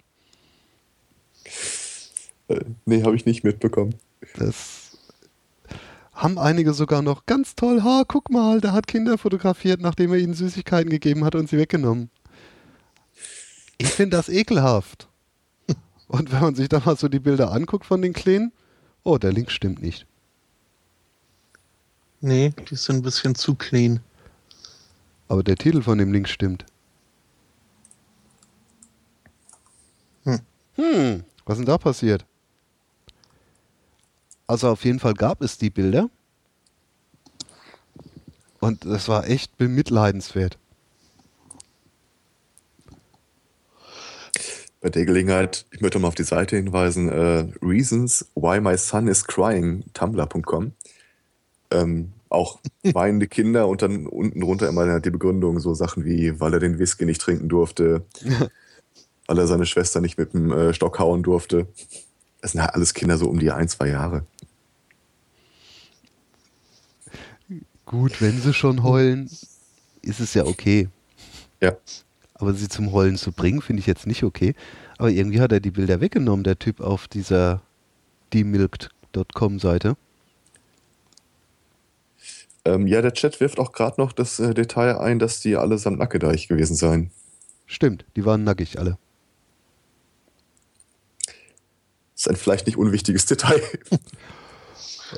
Äh, 2.49 2.65
nee, 2.87 3.03
habe 3.03 3.17
ich 3.17 3.27
nicht 3.27 3.45
mitbekommen. 3.45 3.95
Das 4.37 4.99
haben 6.13 6.39
einige 6.39 6.73
sogar 6.73 7.03
noch 7.03 7.27
ganz 7.27 7.55
toll. 7.55 7.85
Ha, 7.85 8.03
guck 8.07 8.31
mal, 8.31 8.61
der 8.61 8.73
hat 8.73 8.89
Kinder 8.89 9.19
fotografiert, 9.19 9.81
nachdem 9.81 10.13
er 10.13 10.19
ihnen 10.19 10.35
Süßigkeiten 10.35 10.91
gegeben 10.91 11.25
hat 11.25 11.37
und 11.37 11.49
sie 11.49 11.59
weggenommen. 11.59 12.11
Ich 13.79 13.89
finde 13.89 14.17
das 14.17 14.29
ekelhaft. 14.29 15.09
Und 16.09 16.33
wenn 16.33 16.41
man 16.41 16.55
sich 16.55 16.69
da 16.69 16.81
mal 16.85 16.97
so 16.97 17.09
die 17.09 17.21
Bilder 17.21 17.53
anguckt 17.53 17.85
von 17.87 18.03
den 18.03 18.15
Kleinen, 18.15 18.53
oh, 19.05 19.19
der 19.19 19.33
Link 19.33 19.51
stimmt 19.51 19.83
nicht. 19.83 20.07
Nee, 22.21 22.53
die 22.69 22.75
sind 22.75 22.97
ein 22.97 23.03
bisschen 23.03 23.35
zu 23.35 23.55
clean. 23.55 24.01
Aber 25.29 25.43
der 25.43 25.57
Titel 25.57 25.83
von 25.83 25.99
dem 25.99 26.13
Link 26.13 26.29
stimmt. 26.29 26.65
Hm. 30.25 30.41
Hm, 30.75 31.25
was 31.45 31.59
ist 31.59 31.59
denn 31.59 31.67
da 31.67 31.79
passiert? 31.79 32.25
Also 34.49 34.71
auf 34.71 34.85
jeden 34.85 34.99
Fall 34.99 35.15
gab 35.15 35.43
es 35.43 35.59
die 35.59 35.71
Bilder. 35.71 36.09
Und 38.61 38.85
es 38.87 39.09
war 39.09 39.29
echt 39.29 39.57
bemitleidenswert. 39.59 40.59
Bei 44.81 44.89
der 44.89 45.05
Gelegenheit, 45.05 45.67
ich 45.71 45.81
möchte 45.81 45.99
mal 45.99 46.09
auf 46.09 46.15
die 46.15 46.25
Seite 46.25 46.57
hinweisen, 46.57 47.09
äh, 47.09 47.47
Reasons 47.63 48.27
Why 48.35 48.61
My 48.61 48.77
Son 48.77 49.07
is 49.07 49.25
Crying, 49.25 49.85
tumblr.com. 49.93 50.73
Ähm, 51.71 52.13
auch 52.31 52.59
weinende 52.83 53.29
Kinder 53.29 53.69
und 53.69 53.83
dann 53.83 54.07
unten 54.07 54.41
drunter 54.41 54.69
immer 54.69 55.01
die 55.01 55.11
Begründung, 55.11 55.61
so 55.61 55.75
Sachen 55.75 56.05
wie, 56.05 56.41
weil 56.41 56.55
er 56.55 56.61
den 56.61 56.79
Whisky 56.79 57.05
nicht 57.05 57.21
trinken 57.21 57.49
durfte, 57.49 58.07
weil 59.27 59.39
er 59.39 59.47
seine 59.47 59.67
Schwester 59.67 60.01
nicht 60.01 60.17
mit 60.17 60.33
dem 60.33 60.53
äh, 60.53 60.73
Stock 60.73 60.99
hauen 60.99 61.23
durfte. 61.23 61.67
Das 62.41 62.53
sind 62.53 62.63
halt 62.63 62.75
alles 62.75 62.95
Kinder 62.95 63.19
so 63.19 63.29
um 63.29 63.39
die 63.39 63.51
ein, 63.51 63.69
zwei 63.69 63.89
Jahre. 63.89 64.25
Gut, 67.89 68.21
wenn 68.21 68.39
sie 68.39 68.53
schon 68.53 68.83
heulen, 68.83 69.31
ist 70.03 70.21
es 70.21 70.35
ja 70.35 70.45
okay. 70.45 70.91
Ja. 71.63 71.75
Aber 72.35 72.53
sie 72.53 72.69
zum 72.69 72.93
Heulen 72.93 73.17
zu 73.17 73.33
bringen, 73.33 73.63
finde 73.63 73.81
ich 73.81 73.87
jetzt 73.87 74.07
nicht 74.07 74.25
okay. 74.25 74.55
Aber 74.99 75.09
irgendwie 75.09 75.41
hat 75.41 75.53
er 75.53 75.61
die 75.61 75.71
Bilder 75.71 76.03
weggenommen, 76.03 76.45
der 76.45 76.59
Typ 76.59 76.81
auf 76.81 77.09
dieser 77.09 77.63
demilked.com-Seite. 78.35 79.97
Ähm, 82.67 82.87
ja, 82.87 83.01
der 83.01 83.15
Chat 83.15 83.41
wirft 83.41 83.59
auch 83.59 83.73
gerade 83.73 83.99
noch 83.99 84.13
das 84.13 84.39
äh, 84.39 84.53
Detail 84.53 84.99
ein, 84.99 85.19
dass 85.19 85.41
die 85.41 85.57
allesamt 85.57 85.99
nackedeich 85.99 86.47
gewesen 86.47 86.77
seien. 86.77 87.11
Stimmt, 87.65 88.05
die 88.17 88.27
waren 88.27 88.45
nackig 88.45 88.79
alle. 88.79 88.99
ist 92.15 92.29
ein 92.29 92.37
vielleicht 92.37 92.67
nicht 92.67 92.77
unwichtiges 92.77 93.25
Detail. 93.25 93.63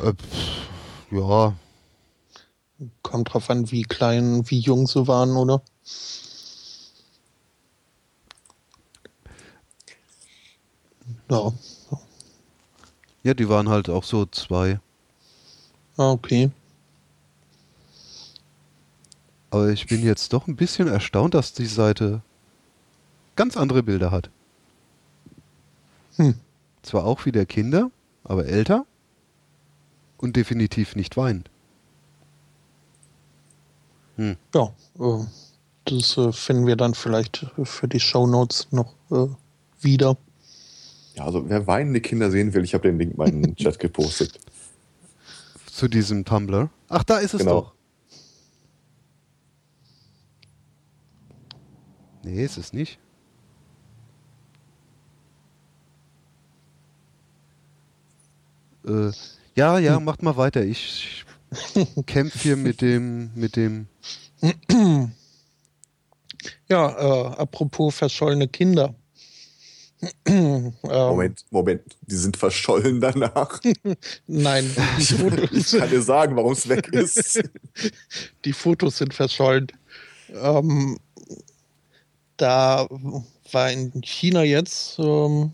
Äh, 0.04 0.12
pff, 0.12 1.10
ja, 1.10 1.56
Kommt 3.02 3.32
drauf 3.32 3.50
an, 3.50 3.70
wie 3.70 3.82
klein, 3.82 4.48
wie 4.50 4.58
jung 4.58 4.86
sie 4.86 5.06
waren, 5.06 5.36
oder? 5.36 5.62
Ja, 11.28 11.52
ja, 13.22 13.34
die 13.34 13.48
waren 13.48 13.68
halt 13.68 13.90
auch 13.90 14.04
so 14.04 14.24
zwei. 14.26 14.80
ah, 15.96 16.10
okay. 16.10 16.50
Aber 19.50 19.68
ich 19.70 19.86
bin 19.86 20.02
jetzt 20.02 20.32
doch 20.32 20.46
ein 20.46 20.56
bisschen 20.56 20.88
erstaunt, 20.88 21.34
dass 21.34 21.52
die 21.52 21.66
Seite 21.66 22.22
ganz 23.36 23.56
andere 23.56 23.82
Bilder 23.82 24.10
hat. 24.10 24.30
Hm. 26.16 26.34
Zwar 26.82 27.04
auch 27.04 27.26
wieder 27.26 27.44
Kinder, 27.44 27.90
aber 28.24 28.46
älter 28.46 28.86
und 30.18 30.36
definitiv 30.36 30.96
nicht 30.96 31.16
weinend. 31.16 31.50
Hm. 34.20 34.36
Ja, 34.54 34.74
äh, 34.98 35.24
das 35.86 36.18
äh, 36.18 36.30
finden 36.30 36.66
wir 36.66 36.76
dann 36.76 36.92
vielleicht 36.92 37.46
für 37.64 37.88
die 37.88 38.00
Shownotes 38.00 38.68
noch 38.70 38.92
äh, 39.10 39.28
wieder. 39.80 40.18
Ja, 41.14 41.24
also 41.24 41.48
wer 41.48 41.66
weinende 41.66 42.02
Kinder 42.02 42.30
sehen 42.30 42.52
will, 42.52 42.62
ich 42.62 42.74
habe 42.74 42.86
den 42.86 42.98
Link 42.98 43.16
mal 43.16 43.30
in 43.30 43.42
den 43.42 43.56
Chat 43.56 43.78
gepostet. 43.78 44.38
Zu 45.72 45.88
diesem 45.88 46.26
Tumblr. 46.26 46.68
Ach, 46.90 47.02
da 47.02 47.16
ist 47.16 47.32
es 47.32 47.38
Genau. 47.40 47.60
doch. 47.62 47.72
Nee, 52.22 52.44
ist 52.44 52.58
es 52.58 52.74
nicht. 52.74 52.98
Äh, 58.86 59.10
ja, 59.56 59.78
ja, 59.78 59.96
Hm. 59.96 60.04
macht 60.04 60.22
mal 60.22 60.36
weiter. 60.36 60.62
Ich 60.62 61.24
kämpfe 62.06 62.38
hier 62.38 62.56
mit 62.56 62.80
dem, 62.80 63.30
mit 63.34 63.56
dem. 63.56 63.86
Ja, 66.68 66.88
äh, 66.88 67.26
apropos 67.36 67.94
verschollene 67.94 68.48
Kinder. 68.48 68.94
ähm, 70.24 70.72
Moment, 70.82 71.44
Moment, 71.50 71.82
die 72.06 72.14
sind 72.14 72.36
verschollen 72.36 73.00
danach. 73.00 73.60
Nein, 74.26 74.64
die 74.96 75.02
Ich 75.02 75.10
Fotos, 75.10 75.72
kann 75.72 75.90
dir 75.90 76.00
sagen, 76.02 76.36
warum 76.36 76.52
es 76.52 76.68
weg 76.68 76.88
ist. 76.88 77.42
die 78.44 78.52
Fotos 78.52 78.96
sind 78.98 79.12
verschollen. 79.12 79.66
Ähm, 80.32 80.98
da 82.36 82.88
war 83.52 83.70
in 83.70 84.00
China 84.02 84.42
jetzt, 84.42 84.98
ähm, 84.98 85.52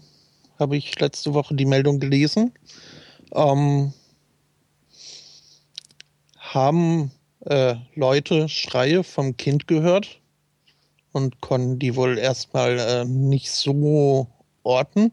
habe 0.59 0.77
ich 0.77 0.99
letzte 1.01 1.35
Woche 1.35 1.55
die 1.55 1.67
Meldung 1.67 1.99
gelesen, 1.99 2.53
ähm, 3.33 3.93
haben 6.55 7.11
äh, 7.41 7.77
Leute 7.95 8.49
Schreie 8.49 9.05
vom 9.05 9.37
Kind 9.37 9.67
gehört 9.67 10.21
und 11.13 11.41
konnten 11.41 11.79
die 11.79 11.97
wohl 11.97 12.19
erstmal 12.19 12.79
äh, 12.79 13.05
nicht 13.05 13.51
so 13.51 14.29
orten, 14.63 15.13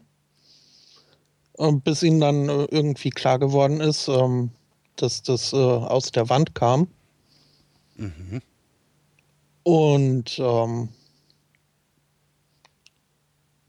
äh, 1.58 1.72
bis 1.72 2.02
ihnen 2.02 2.20
dann 2.20 2.48
äh, 2.48 2.64
irgendwie 2.70 3.10
klar 3.10 3.38
geworden 3.38 3.80
ist, 3.80 4.08
ähm, 4.08 4.50
dass 4.96 5.22
das 5.22 5.52
äh, 5.52 5.56
aus 5.56 6.12
der 6.12 6.28
Wand 6.28 6.54
kam. 6.54 6.88
Mhm. 7.96 8.42
Und 9.62 10.38
ähm, 10.38 10.88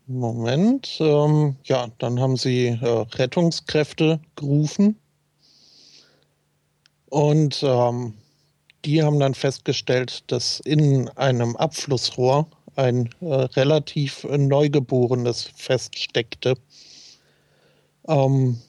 Moment, 0.07 0.97
ähm, 0.99 1.55
ja, 1.63 1.87
dann 1.97 2.19
haben 2.19 2.37
sie 2.37 2.67
äh, 2.67 3.05
Rettungskräfte 3.15 4.19
gerufen 4.35 4.97
und 7.09 7.63
ähm, 7.63 8.13
die 8.85 9.01
haben 9.01 9.19
dann 9.19 9.33
festgestellt, 9.33 10.23
dass 10.27 10.59
in 10.59 11.09
einem 11.09 11.55
Abflussrohr 11.55 12.47
ein 12.75 13.09
äh, 13.21 13.25
relativ 13.25 14.23
äh, 14.25 14.37
Neugeborenes 14.37 15.49
feststeckte. 15.55 16.55
Ähm, 18.07 18.59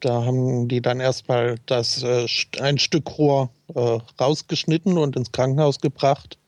da 0.00 0.24
haben 0.24 0.68
die 0.68 0.80
dann 0.80 1.00
erstmal 1.00 1.56
das, 1.66 2.02
äh, 2.02 2.26
ein 2.60 2.78
Stück 2.78 3.18
Rohr 3.18 3.50
äh, 3.74 3.98
rausgeschnitten 4.20 4.98
und 4.98 5.16
ins 5.16 5.32
Krankenhaus 5.32 5.78
gebracht. 5.78 6.38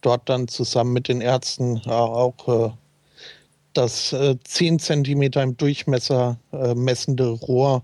Dort 0.00 0.28
dann 0.28 0.48
zusammen 0.48 0.92
mit 0.92 1.08
den 1.08 1.20
Ärzten 1.20 1.82
äh, 1.84 1.90
auch 1.90 2.48
äh, 2.48 2.70
das 3.72 4.12
äh, 4.12 4.36
10 4.42 4.78
Zentimeter 4.78 5.42
im 5.42 5.56
Durchmesser 5.56 6.38
messende 6.74 7.28
Rohr 7.28 7.82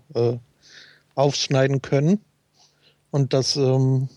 aufschneiden 1.15 1.83
können. 1.83 2.19
Und 3.13 3.35
das 3.35 3.57
ähm, 3.57 4.09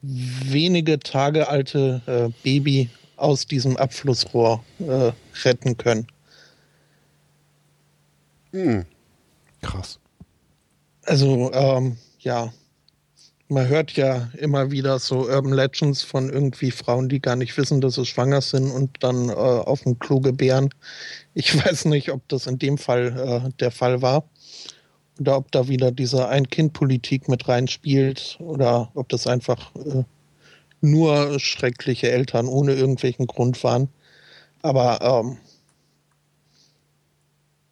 wenige 0.00 0.98
Tage 0.98 1.48
alte 1.48 2.02
äh, 2.06 2.32
Baby 2.42 2.90
aus 3.16 3.46
diesem 3.46 3.76
Abflussrohr 3.76 4.64
äh, 4.78 5.12
retten 5.44 5.76
können. 5.76 6.06
Hm. 8.52 8.84
Krass. 9.60 9.98
Also, 11.04 11.52
ähm, 11.52 11.98
ja, 12.20 12.52
man 13.48 13.68
hört 13.68 13.92
ja 13.92 14.30
immer 14.38 14.70
wieder 14.70 14.98
so 14.98 15.28
Urban 15.28 15.52
Legends 15.52 16.02
von 16.02 16.30
irgendwie 16.30 16.70
Frauen, 16.70 17.10
die 17.10 17.20
gar 17.20 17.36
nicht 17.36 17.56
wissen, 17.58 17.82
dass 17.82 17.96
sie 17.96 18.06
schwanger 18.06 18.40
sind 18.40 18.70
und 18.70 18.90
dann 19.00 19.28
äh, 19.28 19.32
auf 19.32 19.82
dem 19.82 19.98
Klo 19.98 20.20
gebären. 20.20 20.70
Ich 21.34 21.54
weiß 21.64 21.84
nicht, 21.86 22.10
ob 22.10 22.26
das 22.28 22.46
in 22.46 22.58
dem 22.58 22.78
Fall 22.78 23.44
äh, 23.46 23.50
der 23.60 23.70
Fall 23.70 24.00
war 24.00 24.24
oder 25.18 25.36
ob 25.36 25.52
da 25.52 25.68
wieder 25.68 25.90
diese 25.92 26.28
Ein-Kind-Politik 26.28 27.28
mit 27.28 27.46
reinspielt 27.48 28.36
oder 28.40 28.90
ob 28.94 29.08
das 29.08 29.26
einfach 29.26 29.74
äh, 29.76 30.04
nur 30.80 31.38
schreckliche 31.40 32.10
Eltern 32.10 32.46
ohne 32.46 32.74
irgendwelchen 32.74 33.26
Grund 33.26 33.62
waren. 33.64 33.88
Aber 34.62 35.00
ähm, 35.00 35.38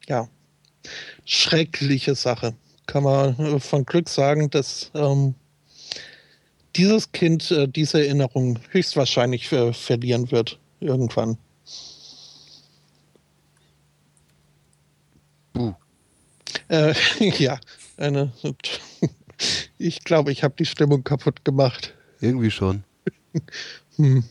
ja, 0.09 0.29
schreckliche 1.25 2.15
Sache. 2.15 2.55
Kann 2.87 3.05
man 3.05 3.39
äh, 3.39 3.61
von 3.61 3.85
Glück 3.87 4.09
sagen, 4.09 4.51
dass 4.51 4.91
ähm, 4.95 5.35
dieses 6.77 7.13
Kind 7.13 7.51
äh, 7.51 7.69
diese 7.69 8.05
Erinnerung 8.05 8.59
höchstwahrscheinlich 8.71 9.51
äh, 9.53 9.73
verlieren 9.73 10.31
wird 10.31 10.59
irgendwann. 10.81 11.39
Buh. 15.53 15.75
Äh, 16.73 16.95
ja, 17.39 17.61
eine. 17.99 18.33
Ich 19.79 20.05
glaube, 20.05 20.33
ich 20.33 20.43
habe 20.43 20.55
die 20.59 20.65
Stimmung 20.65 21.05
kaputt 21.05 21.45
gemacht. 21.45 21.95
Irgendwie 22.21 22.51
schon. 22.51 22.85
Hm. 23.97 24.25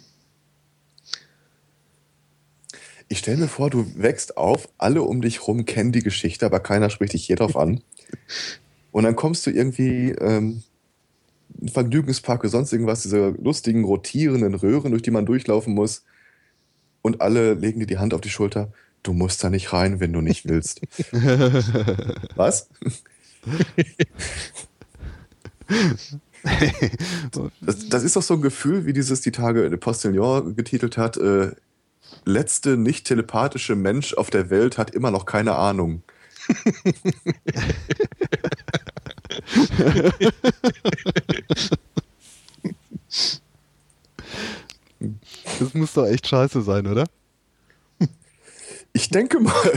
Ich 3.08 3.20
stelle 3.20 3.38
mir 3.38 3.48
vor, 3.48 3.70
du 3.70 3.86
wächst 3.96 4.38
auf, 4.38 4.70
alle 4.80 5.04
um 5.04 5.22
dich 5.22 5.48
rum 5.48 5.66
kennen 5.66 5.92
die 5.92 6.02
Geschichte, 6.02 6.48
aber 6.48 6.60
keiner 6.60 6.90
spricht 6.90 7.14
dich 7.14 7.28
je 7.28 7.36
drauf 7.36 7.56
an. 7.56 7.84
Und 8.92 9.04
dann 9.04 9.16
kommst 9.16 9.46
du 9.46 9.52
irgendwie 9.52 10.10
ähm, 10.14 10.64
in 11.60 11.70
Vergnügungspark 11.70 12.40
oder 12.40 12.50
sonst 12.50 12.74
irgendwas, 12.74 13.04
diese 13.04 13.36
lustigen 13.40 13.84
rotierenden 13.84 14.56
Röhren, 14.56 14.90
durch 14.92 15.04
die 15.04 15.12
man 15.12 15.28
durchlaufen 15.28 15.76
muss. 15.76 16.06
Und 17.04 17.22
alle 17.22 17.54
legen 17.54 17.80
dir 17.80 17.88
die 17.88 18.00
Hand 18.00 18.16
auf 18.16 18.22
die 18.22 18.30
Schulter. 18.30 18.72
Du 19.04 19.14
musst 19.14 19.44
da 19.44 19.50
nicht 19.50 19.74
rein, 19.74 20.00
wenn 20.00 20.14
du 20.14 20.22
nicht 20.22 20.48
willst. 20.48 20.82
Was? 22.36 22.70
Das, 27.62 27.90
das 27.90 28.04
ist 28.04 28.16
doch 28.16 28.22
so 28.22 28.36
ein 28.36 28.42
Gefühl, 28.42 28.86
wie 28.86 28.94
dieses 28.94 29.22
die 29.22 29.32
Tage 29.32 29.70
Postillon 29.78 30.56
getitelt 30.56 30.98
hat. 30.98 31.18
Äh, 31.18 31.52
letzte 32.26 32.78
nicht 32.78 33.06
telepathische 33.08 33.76
Mensch 33.76 34.14
auf 34.14 34.30
der 34.30 34.50
Welt 34.50 34.78
hat 34.78 34.92
immer 34.92 35.12
noch 35.12 35.26
keine 35.26 35.56
Ahnung. 35.56 36.04
Das 45.60 45.74
muss 45.74 45.94
doch 45.94 46.06
echt 46.06 46.28
scheiße 46.28 46.62
sein, 46.62 46.88
oder? 46.88 47.06
Ich 48.94 49.10
denke 49.10 49.40
mal. 49.40 49.72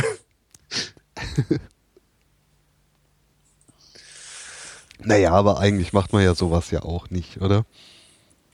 Naja, 5.00 5.32
aber 5.32 5.58
eigentlich 5.58 5.92
macht 5.92 6.12
man 6.12 6.22
ja 6.22 6.34
sowas 6.34 6.70
ja 6.70 6.82
auch 6.82 7.10
nicht, 7.10 7.40
oder? 7.40 7.66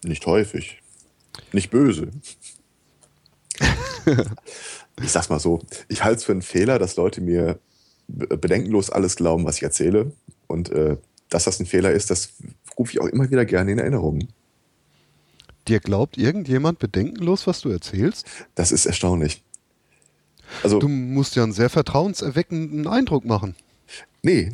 Nicht 0.03 0.27
häufig. 0.27 0.81
Nicht 1.53 1.71
böse. 1.71 2.11
ich 5.03 5.11
sag's 5.13 5.29
mal 5.29 5.39
so. 5.39 5.61
Ich 5.89 6.03
halte 6.03 6.17
es 6.19 6.25
für 6.25 6.33
einen 6.33 6.43
Fehler, 6.43 6.79
dass 6.79 6.97
Leute 6.97 7.21
mir 7.21 7.61
be- 8.09 8.37
bedenkenlos 8.37 8.91
alles 8.91 9.17
glauben, 9.17 9.45
was 9.45 9.57
ich 9.59 9.63
erzähle. 9.63 10.13
Und 10.47 10.71
äh, 10.71 10.97
dass 11.29 11.45
das 11.45 11.61
ein 11.61 11.67
Fehler 11.67 11.93
ist, 11.93 12.11
das 12.11 12.33
rufe 12.79 12.93
ich 12.93 13.01
auch 13.01 13.07
immer 13.07 13.31
wieder 13.31 13.45
gerne 13.45 13.71
in 13.73 13.79
Erinnerung. 13.79 14.29
Dir 15.69 15.79
glaubt 15.79 16.17
irgendjemand 16.17 16.79
bedenkenlos, 16.79 17.47
was 17.47 17.61
du 17.61 17.69
erzählst? 17.69 18.27
Das 18.55 18.73
ist 18.73 18.87
erstaunlich. 18.87 19.45
Also, 20.63 20.79
du 20.79 20.89
musst 20.89 21.37
ja 21.37 21.43
einen 21.43 21.53
sehr 21.53 21.71
vertrauenserweckenden 21.71 22.87
Eindruck 22.87 23.25
machen. 23.25 23.55
Nee, 24.23 24.53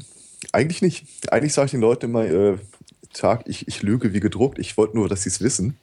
eigentlich 0.53 0.83
nicht. 0.83 1.07
Eigentlich 1.31 1.53
sage 1.53 1.67
ich 1.67 1.71
den 1.73 1.81
Leuten 1.81 2.07
immer, 2.07 2.25
äh, 2.25 2.59
Tag, 3.13 3.45
ich, 3.47 3.67
ich 3.67 3.83
lüge 3.83 4.13
wie 4.13 4.21
gedruckt, 4.21 4.59
ich 4.59 4.77
wollte 4.77 4.97
nur, 4.97 5.09
dass 5.09 5.23
sie 5.23 5.31
es 5.31 5.41
wissen. 5.41 5.77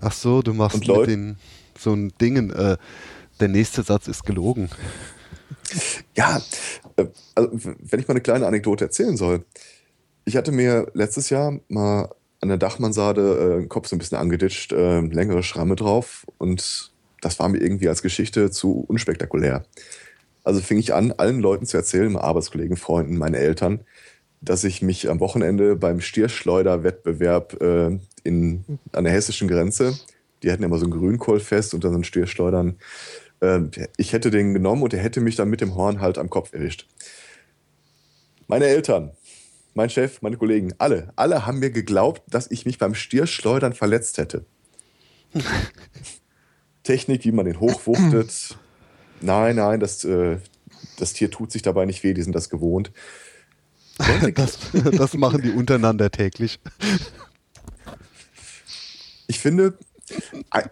Ach 0.00 0.12
so, 0.12 0.42
du 0.42 0.52
machst 0.52 0.86
mit 0.86 1.06
den 1.06 1.36
so 1.78 1.92
ein 1.92 2.12
Dingen, 2.20 2.50
äh, 2.50 2.76
der 3.40 3.48
nächste 3.48 3.82
Satz 3.82 4.08
ist 4.08 4.24
gelogen. 4.24 4.68
Ja, 6.16 6.40
äh, 6.96 7.06
also, 7.34 7.50
wenn 7.52 8.00
ich 8.00 8.08
mal 8.08 8.12
eine 8.12 8.20
kleine 8.20 8.46
Anekdote 8.46 8.84
erzählen 8.84 9.16
soll. 9.16 9.44
Ich 10.24 10.36
hatte 10.36 10.52
mir 10.52 10.86
letztes 10.94 11.30
Jahr 11.30 11.58
mal 11.68 12.08
an 12.40 12.48
der 12.48 12.58
Dachmansarde 12.58 13.56
äh, 13.56 13.60
den 13.60 13.68
Kopf 13.68 13.88
so 13.88 13.96
ein 13.96 13.98
bisschen 13.98 14.18
angeditscht, 14.18 14.72
äh, 14.72 15.00
längere 15.00 15.42
Schramme 15.42 15.76
drauf 15.76 16.26
und 16.38 16.91
das 17.22 17.38
war 17.38 17.48
mir 17.48 17.58
irgendwie 17.58 17.88
als 17.88 18.02
Geschichte 18.02 18.50
zu 18.50 18.84
unspektakulär. 18.86 19.64
Also 20.44 20.60
fing 20.60 20.78
ich 20.78 20.92
an, 20.92 21.12
allen 21.12 21.40
Leuten 21.40 21.66
zu 21.66 21.76
erzählen, 21.76 22.12
meinen 22.12 22.24
Arbeitskollegen, 22.24 22.76
Freunden, 22.76 23.16
meinen 23.16 23.34
Eltern, 23.34 23.80
dass 24.40 24.64
ich 24.64 24.82
mich 24.82 25.08
am 25.08 25.20
Wochenende 25.20 25.76
beim 25.76 26.00
Stierschleuder-Wettbewerb 26.00 27.62
äh, 27.62 27.98
in, 28.24 28.64
an 28.92 29.04
der 29.04 29.12
hessischen 29.12 29.46
Grenze, 29.46 29.96
die 30.42 30.50
hatten 30.50 30.64
immer 30.64 30.78
so 30.78 30.86
ein 30.86 30.90
Grünkohlfest 30.90 31.74
und 31.74 31.84
dann 31.84 31.92
so 31.92 31.98
ein 31.98 32.04
Stierschleudern, 32.04 32.76
äh, 33.40 33.60
ich 33.96 34.12
hätte 34.12 34.32
den 34.32 34.52
genommen 34.52 34.82
und 34.82 34.92
er 34.92 35.00
hätte 35.00 35.20
mich 35.20 35.36
dann 35.36 35.48
mit 35.48 35.60
dem 35.60 35.76
Horn 35.76 36.00
halt 36.00 36.18
am 36.18 36.28
Kopf 36.28 36.52
erwischt. 36.52 36.88
Meine 38.48 38.66
Eltern, 38.66 39.12
mein 39.74 39.90
Chef, 39.90 40.22
meine 40.22 40.36
Kollegen, 40.36 40.74
alle, 40.78 41.12
alle 41.14 41.46
haben 41.46 41.60
mir 41.60 41.70
geglaubt, 41.70 42.22
dass 42.28 42.50
ich 42.50 42.66
mich 42.66 42.78
beim 42.78 42.96
Stierschleudern 42.96 43.74
verletzt 43.74 44.18
hätte. 44.18 44.44
Technik, 46.82 47.24
wie 47.24 47.32
man 47.32 47.46
den 47.46 47.60
hochwuchtet. 47.60 48.56
Nein, 49.20 49.56
nein, 49.56 49.80
das, 49.80 50.04
äh, 50.04 50.38
das 50.98 51.12
Tier 51.12 51.30
tut 51.30 51.52
sich 51.52 51.62
dabei 51.62 51.84
nicht 51.84 52.02
weh, 52.02 52.14
die 52.14 52.22
sind 52.22 52.34
das 52.34 52.50
gewohnt. 52.50 52.92
Das, 54.34 54.58
das 54.72 55.14
machen 55.14 55.42
die 55.42 55.50
untereinander 55.50 56.10
täglich. 56.10 56.58
Ich 59.26 59.38
finde, 59.38 59.74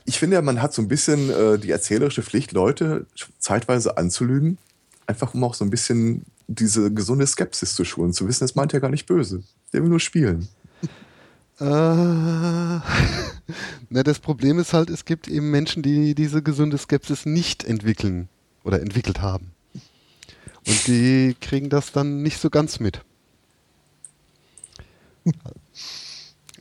ich 0.05 0.19
finde, 0.19 0.41
man 0.43 0.61
hat 0.61 0.73
so 0.73 0.83
ein 0.83 0.89
bisschen 0.89 1.31
äh, 1.31 1.59
die 1.59 1.71
erzählerische 1.71 2.23
Pflicht, 2.23 2.53
Leute 2.53 3.07
zeitweise 3.39 3.97
anzulügen, 3.97 4.59
einfach 5.07 5.35
um 5.35 5.45
auch 5.45 5.55
so 5.55 5.65
ein 5.65 5.71
bisschen 5.71 6.25
diese 6.49 6.93
gesunde 6.93 7.27
Skepsis 7.27 7.75
zu 7.75 7.85
schulen, 7.85 8.13
zu 8.13 8.27
wissen, 8.27 8.45
es 8.45 8.55
meint 8.55 8.73
ja 8.73 8.81
gar 8.81 8.91
nicht 8.91 9.07
böse. 9.07 9.43
Der 9.73 9.83
will 9.83 9.89
nur 9.89 10.01
spielen. 10.01 10.49
Äh, 11.61 11.65
na, 13.91 14.03
das 14.03 14.19
Problem 14.19 14.59
ist 14.59 14.73
halt, 14.73 14.91
es 14.91 15.05
gibt 15.05 15.29
eben 15.29 15.51
Menschen, 15.51 15.83
die 15.83 16.15
diese 16.15 16.43
gesunde 16.43 16.79
Skepsis 16.79 17.27
nicht 17.27 17.65
entwickeln 17.65 18.29
oder 18.65 18.81
entwickelt 18.81 19.21
haben. 19.21 19.53
Und 20.67 20.87
die 20.87 21.37
kriegen 21.41 21.69
das 21.69 21.93
dann 21.93 22.23
nicht 22.23 22.39
so 22.39 22.51
ganz 22.51 22.81
mit. 22.81 23.03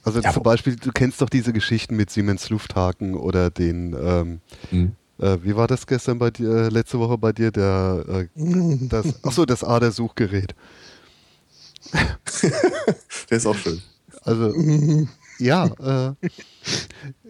Also 0.04 0.22
Ja, 0.22 0.34
zum 0.34 0.44
Beispiel, 0.44 0.76
du 0.76 0.92
kennst 0.92 1.22
doch 1.22 1.30
diese 1.30 1.54
Geschichten 1.54 1.96
mit 1.96 2.10
Siemens 2.10 2.50
Lufthaken 2.50 3.16
oder 3.16 3.50
den, 3.50 3.94
ähm, 3.94 4.42
äh, 5.20 5.38
wie 5.44 5.56
war 5.56 5.68
das 5.68 5.88
gestern 5.88 6.20
bei 6.20 6.32
dir, 6.32 6.50
äh, 6.50 6.70
letzte 6.70 7.00
Woche 7.00 7.18
bei 7.18 7.32
dir, 7.34 7.52
der, 7.52 8.06
äh, 8.08 8.28
das, 8.88 9.24
achso, 9.24 9.46
das 9.46 9.64
Ader-Suchgerät. 9.64 10.56
Der 13.30 13.38
ist 13.38 13.46
auch 13.46 13.56
schön. 13.56 13.82
Also, 14.22 14.54
ja, 15.40 16.16
äh, 16.20 16.28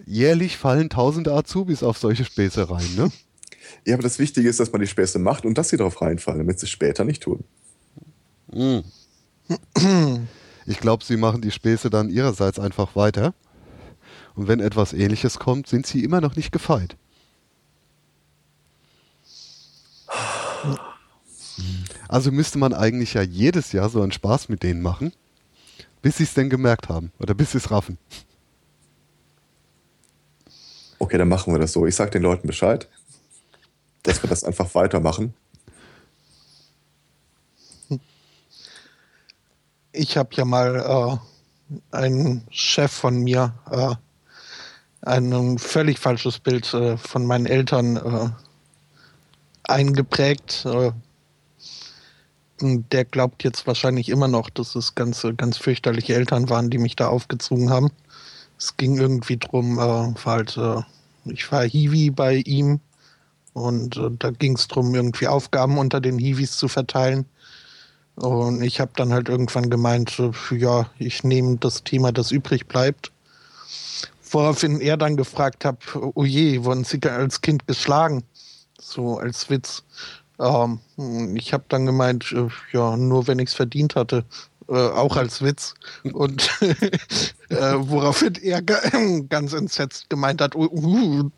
jährlich 0.06 0.58
fallen 0.58 0.90
tausende 0.90 1.34
Azubis 1.34 1.84
auf 1.84 1.98
solche 1.98 2.26
Späße 2.26 2.70
rein, 2.70 2.88
ne? 2.96 3.12
Ja, 3.86 3.94
aber 3.94 4.04
das 4.04 4.20
Wichtige 4.20 4.50
ist, 4.50 4.60
dass 4.60 4.72
man 4.72 4.82
die 4.82 4.88
Späße 4.88 5.20
macht 5.20 5.46
und 5.46 5.58
dass 5.58 5.70
sie 5.70 5.78
darauf 5.78 6.02
reinfallen, 6.02 6.40
damit 6.40 6.60
sie 6.60 6.66
es 6.66 6.72
später 6.72 7.06
nicht 7.06 7.24
tun. 7.24 7.44
Mm. 8.52 8.80
Ich 10.66 10.80
glaube, 10.80 11.04
sie 11.04 11.18
machen 11.18 11.42
die 11.42 11.52
Späße 11.52 11.90
dann 11.90 12.10
ihrerseits 12.10 12.60
einfach 12.60 12.96
weiter. 12.96 13.34
Und 14.36 14.48
wenn 14.48 14.60
etwas 14.60 14.94
Ähnliches 14.94 15.40
kommt, 15.40 15.68
sind 15.68 15.88
sie 15.88 16.04
immer 16.04 16.22
noch 16.22 16.36
nicht 16.36 16.52
gefeit. 16.52 16.96
Also 22.08 22.32
müsste 22.32 22.58
man 22.58 22.74
eigentlich 22.74 23.14
ja 23.14 23.22
jedes 23.22 23.72
Jahr 23.72 23.90
so 23.90 24.02
einen 24.02 24.12
Spaß 24.12 24.50
mit 24.50 24.64
denen 24.64 24.82
machen, 24.82 25.12
bis 26.02 26.18
sie 26.18 26.24
es 26.24 26.34
denn 26.34 26.50
gemerkt 26.50 26.90
haben 26.90 27.12
oder 27.20 27.34
bis 27.34 27.52
sie 27.52 27.58
es 27.58 27.72
raffen. 27.72 27.98
Okay, 31.00 31.18
dann 31.18 31.30
machen 31.30 31.54
wir 31.54 31.60
das 31.60 31.72
so. 31.72 31.86
Ich 31.86 31.96
sage 31.96 32.12
den 32.12 32.24
Leuten 32.24 32.48
Bescheid, 32.48 32.88
dass 34.04 34.22
wir 34.22 34.30
das 34.30 34.44
einfach 34.44 34.76
weitermachen. 34.76 35.34
Ich 39.92 40.18
habe 40.18 40.30
ja 40.34 40.46
mal 40.46 41.20
äh, 41.22 41.96
einen 41.96 42.46
Chef 42.52 42.92
von 42.92 43.20
mir 43.20 43.54
äh, 43.72 43.96
ein 45.02 45.58
völlig 45.58 46.00
falsches 46.00 46.40
Bild 46.40 46.74
äh, 46.74 46.98
von 46.98 47.26
meinen 47.26 47.46
Eltern 47.46 47.96
äh, 47.98 48.30
eingeprägt. 49.64 50.66
Äh, 52.62 52.80
der 52.92 53.06
glaubt 53.06 53.44
jetzt 53.44 53.68
wahrscheinlich 53.68 54.10
immer 54.10 54.28
noch, 54.28 54.50
dass 54.50 54.76
es 54.76 54.96
ganz, 54.96 55.26
ganz 55.38 55.58
fürchterliche 55.58 56.16
Eltern 56.16 56.50
waren, 56.50 56.70
die 56.70 56.78
mich 56.78 56.96
da 56.96 57.08
aufgezogen 57.08 57.70
haben. 57.70 57.92
Es 58.58 58.76
ging 58.78 58.98
irgendwie 58.98 59.38
drum, 59.38 59.78
äh, 59.78 59.82
war 59.82 60.16
halt, 60.26 60.58
äh, 60.58 60.82
ich 61.26 61.52
war 61.52 61.64
Hiwi 61.64 62.12
bei 62.12 62.36
ihm 62.46 62.80
und 63.54 63.98
äh, 63.98 64.10
da 64.18 64.32
ging 64.32 64.56
es 64.56 64.68
drum, 64.68 64.94
irgendwie 64.96 65.28
Aufgaben 65.28 65.78
unter 65.78 66.02
den 66.02 66.18
Hiwis 66.18 66.58
zu 66.58 66.68
verteilen. 66.68 67.26
Und 68.16 68.62
ich 68.62 68.82
habe 68.82 68.92
dann 68.96 69.14
halt 69.14 69.30
irgendwann 69.30 69.70
gemeint, 69.70 70.20
äh, 70.20 70.56
ja, 70.56 70.90
ich 70.98 71.24
nehme 71.24 71.58
das 71.58 71.84
Thema, 71.84 72.12
das 72.12 72.32
übrig 72.32 72.68
bleibt. 72.68 73.12
Woraufhin 74.32 74.82
er 74.82 74.98
dann 74.98 75.18
gefragt 75.18 75.66
hat, 75.66 75.78
oh 75.96 76.24
je, 76.24 76.64
wurden 76.64 76.84
Sie 76.84 77.02
als 77.04 77.42
Kind 77.42 77.66
geschlagen? 77.66 78.24
So 78.80 79.18
als 79.18 79.50
Witz. 79.50 79.84
Ähm, 80.40 80.80
ich 81.36 81.54
habe 81.54 81.66
dann 81.70 81.86
gemeint, 81.86 82.32
äh, 82.32 82.48
ja, 82.72 82.96
nur 82.98 83.28
wenn 83.28 83.40
ich 83.40 83.50
es 83.50 83.56
verdient 83.56 83.96
hatte. 83.96 84.26
Äh, 84.70 84.74
auch 84.74 85.18
als 85.18 85.42
Witz. 85.42 85.74
Und 86.14 86.50
äh, 87.50 87.74
woraufhin 87.78 88.36
er 88.36 88.62
ga- 88.62 88.82
ganz 89.30 89.54
entsetzt 89.54 90.10
gemeint 90.10 90.42
hat, 90.42 90.56
uh, 90.56 90.70
uh, 90.72 91.30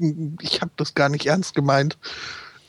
ich 0.42 0.62
habe 0.62 0.72
das 0.76 0.94
gar 0.96 1.10
nicht 1.10 1.26
ernst 1.28 1.56
gemeint. 1.56 1.98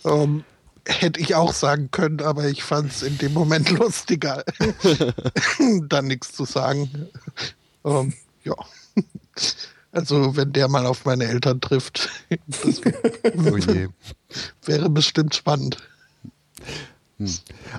Ähm, 0.05 0.45
hätte 0.87 1.21
ich 1.21 1.35
auch 1.35 1.53
sagen 1.53 1.90
können, 1.90 2.21
aber 2.21 2.47
ich 2.47 2.62
fand 2.62 2.92
es 2.92 3.03
in 3.03 3.18
dem 3.18 3.33
Moment 3.35 3.71
lustiger, 3.79 4.45
dann 5.88 6.07
nichts 6.07 6.33
zu 6.33 6.45
sagen. 6.45 7.09
Ähm, 7.85 8.14
ja. 8.45 8.55
Also, 9.92 10.37
wenn 10.37 10.53
der 10.53 10.68
mal 10.68 10.87
auf 10.87 11.05
meine 11.05 11.25
Eltern 11.25 11.61
trifft, 11.61 12.09
das 12.47 12.81
Oh 13.25 13.57
wäre 14.64 14.88
bestimmt 14.88 15.35
spannend. 15.35 15.77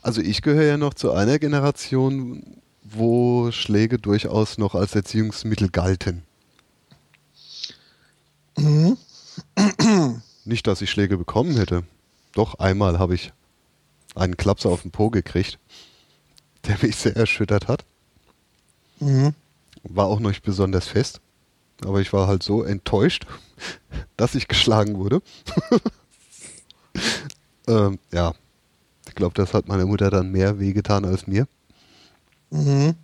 Also 0.02 0.22
ich 0.22 0.42
gehöre 0.42 0.66
ja 0.66 0.78
noch 0.78 0.94
zu 0.94 1.12
einer 1.12 1.40
Generation, 1.40 2.44
wo 2.82 3.52
Schläge 3.52 3.98
durchaus 3.98 4.58
noch 4.58 4.76
als 4.76 4.96
Erziehungsmittel 4.96 5.70
galten. 5.70 6.24
Mhm. 8.58 8.98
Nicht, 10.46 10.68
dass 10.68 10.82
ich 10.82 10.92
Schläge 10.92 11.18
bekommen 11.18 11.56
hätte. 11.58 11.84
Doch 12.34 12.56
einmal 12.56 13.00
habe 13.00 13.16
ich 13.16 13.32
einen 14.16 14.38
Klapser 14.38 14.70
auf 14.70 14.82
den 14.84 14.92
Po 14.92 15.10
gekriegt, 15.10 15.60
der 16.68 16.78
mich 16.82 16.96
sehr 16.96 17.16
erschüttert 17.16 17.68
hat. 17.68 17.86
Mhm. 19.00 19.34
War 19.84 20.08
auch 20.08 20.20
noch 20.20 20.30
nicht 20.30 20.44
besonders 20.44 20.88
fest. 20.88 21.20
Aber 21.84 22.00
ich 22.00 22.14
war 22.14 22.28
halt 22.28 22.44
so 22.44 22.64
enttäuscht, 22.64 23.26
dass 24.18 24.36
ich 24.36 24.48
geschlagen 24.48 24.98
wurde. 24.98 25.22
ähm, 27.68 28.00
ja, 28.12 28.34
ich 29.14 29.16
glaube, 29.16 29.36
das 29.36 29.54
hat 29.54 29.68
meiner 29.68 29.86
Mutter 29.86 30.10
dann 30.10 30.32
mehr 30.32 30.58
wehgetan 30.58 31.06
als 31.06 31.28
mir. 31.28 31.48
Mhm. 32.50 32.96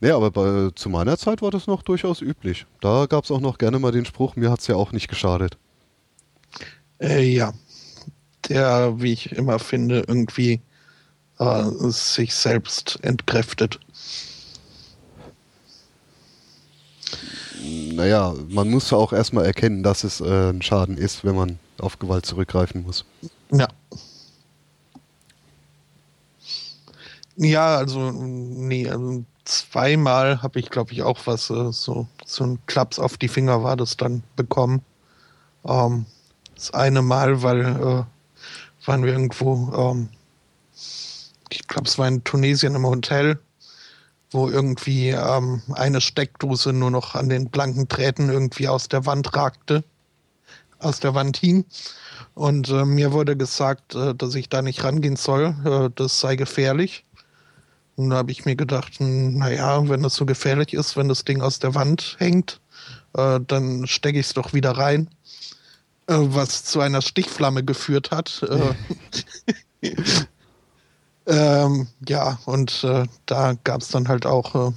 Nee, 0.00 0.10
aber 0.12 0.30
bei, 0.30 0.70
zu 0.74 0.88
meiner 0.88 1.18
Zeit 1.18 1.42
war 1.42 1.50
das 1.50 1.66
noch 1.66 1.82
durchaus 1.82 2.22
üblich. 2.22 2.64
Da 2.80 3.04
gab 3.04 3.24
es 3.24 3.30
auch 3.30 3.40
noch 3.40 3.58
gerne 3.58 3.78
mal 3.78 3.92
den 3.92 4.06
Spruch, 4.06 4.34
mir 4.34 4.50
hat 4.50 4.60
es 4.60 4.66
ja 4.66 4.76
auch 4.76 4.92
nicht 4.92 5.08
geschadet. 5.08 5.58
Äh, 6.98 7.22
ja. 7.22 7.52
Der, 8.48 8.98
wie 8.98 9.12
ich 9.12 9.32
immer 9.32 9.58
finde, 9.58 10.04
irgendwie 10.08 10.62
äh, 11.38 11.64
sich 11.90 12.34
selbst 12.34 12.98
entkräftet. 13.02 13.78
Naja, 17.92 18.34
man 18.48 18.70
muss 18.70 18.90
ja 18.90 18.96
auch 18.96 19.12
erstmal 19.12 19.44
erkennen, 19.44 19.82
dass 19.82 20.02
es 20.02 20.22
äh, 20.22 20.48
ein 20.48 20.62
Schaden 20.62 20.96
ist, 20.96 21.26
wenn 21.26 21.36
man 21.36 21.58
auf 21.76 21.98
Gewalt 21.98 22.24
zurückgreifen 22.24 22.84
muss. 22.84 23.04
Ja. 23.52 23.68
Ja, 27.40 27.76
also, 27.76 28.10
nee, 28.12 28.88
also 28.88 29.24
zweimal 29.44 30.42
habe 30.42 30.58
ich, 30.58 30.70
glaube 30.70 30.92
ich, 30.92 31.02
auch 31.02 31.20
was, 31.26 31.50
äh, 31.50 31.72
so, 31.72 32.06
so 32.26 32.44
ein 32.44 32.58
Klaps 32.66 32.98
auf 32.98 33.16
die 33.16 33.28
Finger 33.28 33.62
war 33.62 33.76
das 33.76 33.96
dann 33.96 34.22
bekommen. 34.36 34.82
Ähm, 35.66 36.06
Das 36.56 36.72
eine 36.74 37.02
Mal, 37.02 37.42
weil 37.42 37.60
äh, 37.66 38.04
waren 38.86 39.04
wir 39.04 39.12
irgendwo, 39.12 39.72
ähm, 39.74 40.10
ich 41.50 41.66
glaube, 41.66 41.88
es 41.88 41.98
war 41.98 42.08
in 42.08 42.24
Tunesien 42.24 42.74
im 42.74 42.86
Hotel, 42.86 43.38
wo 44.30 44.48
irgendwie 44.50 45.10
ähm, 45.10 45.62
eine 45.74 46.00
Steckdose 46.00 46.72
nur 46.72 46.90
noch 46.90 47.14
an 47.14 47.28
den 47.28 47.50
blanken 47.50 47.88
Drähten 47.88 48.30
irgendwie 48.30 48.68
aus 48.68 48.88
der 48.88 49.06
Wand 49.06 49.34
ragte, 49.36 49.84
aus 50.80 51.00
der 51.00 51.14
Wand 51.14 51.38
hing. 51.38 51.66
Und 52.34 52.70
äh, 52.70 52.84
mir 52.86 53.12
wurde 53.12 53.36
gesagt, 53.36 53.94
äh, 53.96 54.14
dass 54.14 54.34
ich 54.36 54.48
da 54.50 54.62
nicht 54.62 54.84
rangehen 54.84 55.16
soll, 55.16 55.56
äh, 55.66 55.90
das 55.96 56.20
sei 56.20 56.36
gefährlich. 56.36 57.04
Und 57.98 58.10
da 58.10 58.16
habe 58.18 58.30
ich 58.30 58.44
mir 58.44 58.54
gedacht, 58.54 59.00
naja, 59.00 59.88
wenn 59.88 60.04
das 60.04 60.14
so 60.14 60.24
gefährlich 60.24 60.72
ist, 60.72 60.96
wenn 60.96 61.08
das 61.08 61.24
Ding 61.24 61.40
aus 61.40 61.58
der 61.58 61.74
Wand 61.74 62.14
hängt, 62.20 62.60
äh, 63.14 63.40
dann 63.44 63.88
stecke 63.88 64.20
ich 64.20 64.26
es 64.26 64.34
doch 64.34 64.52
wieder 64.52 64.70
rein. 64.70 65.10
Äh, 66.06 66.14
was 66.16 66.62
zu 66.62 66.80
einer 66.80 67.02
Stichflamme 67.02 67.64
geführt 67.64 68.12
hat. 68.12 68.40
Äh, 69.82 69.90
ähm, 71.26 71.88
ja, 72.08 72.38
und 72.44 72.84
äh, 72.84 73.04
da 73.26 73.54
gab 73.64 73.80
es 73.80 73.88
dann 73.88 74.06
halt 74.06 74.26
auch 74.26 74.54
äh, 74.54 74.72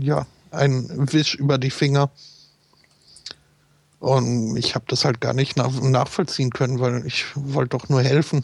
ja, 0.00 0.26
einen 0.50 1.12
Wisch 1.12 1.34
über 1.34 1.58
die 1.58 1.70
Finger. 1.70 2.10
Und 3.98 4.56
ich 4.56 4.74
habe 4.74 4.86
das 4.88 5.04
halt 5.04 5.20
gar 5.20 5.34
nicht 5.34 5.58
nach 5.58 5.70
nachvollziehen 5.82 6.48
können, 6.48 6.80
weil 6.80 7.06
ich 7.06 7.26
wollte 7.34 7.76
doch 7.76 7.90
nur 7.90 8.00
helfen. 8.00 8.42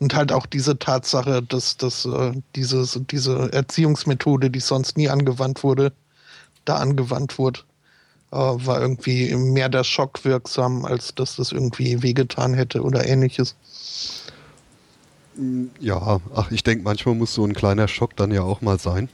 Und 0.00 0.14
halt 0.14 0.32
auch 0.32 0.46
diese 0.46 0.78
Tatsache, 0.78 1.42
dass, 1.42 1.76
dass 1.76 2.06
äh, 2.06 2.32
dieses, 2.56 2.98
diese 3.10 3.52
Erziehungsmethode, 3.52 4.50
die 4.50 4.60
sonst 4.60 4.96
nie 4.96 5.10
angewandt 5.10 5.62
wurde, 5.62 5.92
da 6.64 6.76
angewandt 6.76 7.38
wurde, 7.38 7.60
äh, 8.32 8.36
war 8.36 8.80
irgendwie 8.80 9.34
mehr 9.34 9.68
der 9.68 9.84
Schock 9.84 10.24
wirksam, 10.24 10.86
als 10.86 11.14
dass 11.14 11.36
das 11.36 11.52
irgendwie 11.52 12.02
wehgetan 12.02 12.54
hätte 12.54 12.82
oder 12.82 13.06
ähnliches. 13.06 13.56
Ja, 15.80 16.20
ach, 16.34 16.50
ich 16.50 16.62
denke, 16.62 16.82
manchmal 16.82 17.14
muss 17.14 17.34
so 17.34 17.44
ein 17.44 17.52
kleiner 17.52 17.86
Schock 17.86 18.16
dann 18.16 18.30
ja 18.30 18.42
auch 18.42 18.62
mal 18.62 18.78
sein. 18.78 19.10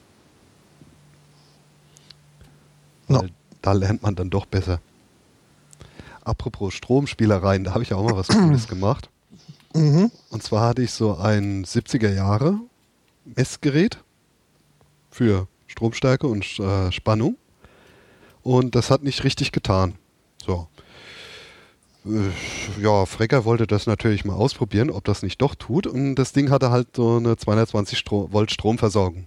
No. 3.09 3.25
Da 3.61 3.73
lernt 3.73 4.03
man 4.03 4.15
dann 4.15 4.31
doch 4.31 4.47
besser. 4.47 4.81
Apropos 6.23 6.75
Stromspielereien, 6.75 7.65
da 7.65 7.75
habe 7.75 7.83
ich 7.83 7.91
ja 7.91 7.97
auch 7.97 8.05
mal 8.05 8.17
was 8.17 8.29
Cooles 8.29 8.69
gemacht. 8.69 9.11
Mhm. 9.77 10.11
Und 10.31 10.43
zwar 10.43 10.69
hatte 10.69 10.83
ich 10.83 10.93
so 10.93 11.17
ein 11.17 11.65
70er 11.65 12.13
Jahre 12.13 12.59
Messgerät 13.25 13.99
für 15.11 15.49
Stromstärke 15.67 16.27
und 16.27 16.45
äh, 16.59 16.91
Spannung. 16.93 17.37
Und 18.43 18.75
das 18.75 18.91
hat 18.91 19.03
nicht 19.03 19.25
richtig 19.25 19.53
getan. 19.53 19.95
So. 20.45 20.69
Äh, 22.07 22.81
ja, 22.81 23.05
Frecker 23.05 23.45
wollte 23.45 23.67
das 23.67 23.87
natürlich 23.87 24.25
mal 24.25 24.35
ausprobieren, 24.35 24.91
ob 24.91 25.05
das 25.05 25.23
nicht 25.23 25.43
doch 25.43 25.55
tut. 25.55 25.87
Und 25.87 26.15
das 26.15 26.33
Ding 26.33 26.51
hatte 26.51 26.71
halt 26.71 26.89
so 26.97 27.17
eine 27.17 27.37
220 27.37 27.99
Stro 27.99 28.33
Volt 28.33 28.51
Stromversorgung. 28.51 29.27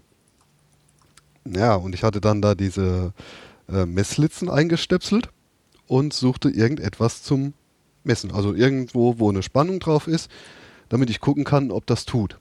Ja, 1.46 1.76
und 1.76 1.94
ich 1.94 2.04
hatte 2.04 2.22
dann 2.22 2.42
da 2.42 2.56
diese 2.56 3.14
äh, 3.68 3.86
Messlitzen 3.86 4.50
eingestöpselt 4.50 5.30
und 5.88 6.14
suchte 6.14 6.50
irgendetwas 6.50 7.24
zum 7.24 7.54
Messen. 8.04 8.32
Also 8.32 8.54
irgendwo, 8.54 9.20
wo 9.20 9.30
eine 9.30 9.44
Spannung 9.44 9.80
drauf 9.80 10.08
ist, 10.08 10.30
damit 10.90 11.10
ich 11.10 11.20
gucken 11.20 11.44
kann, 11.44 11.72
ob 11.72 11.86
das 11.86 12.06
tut. 12.06 12.40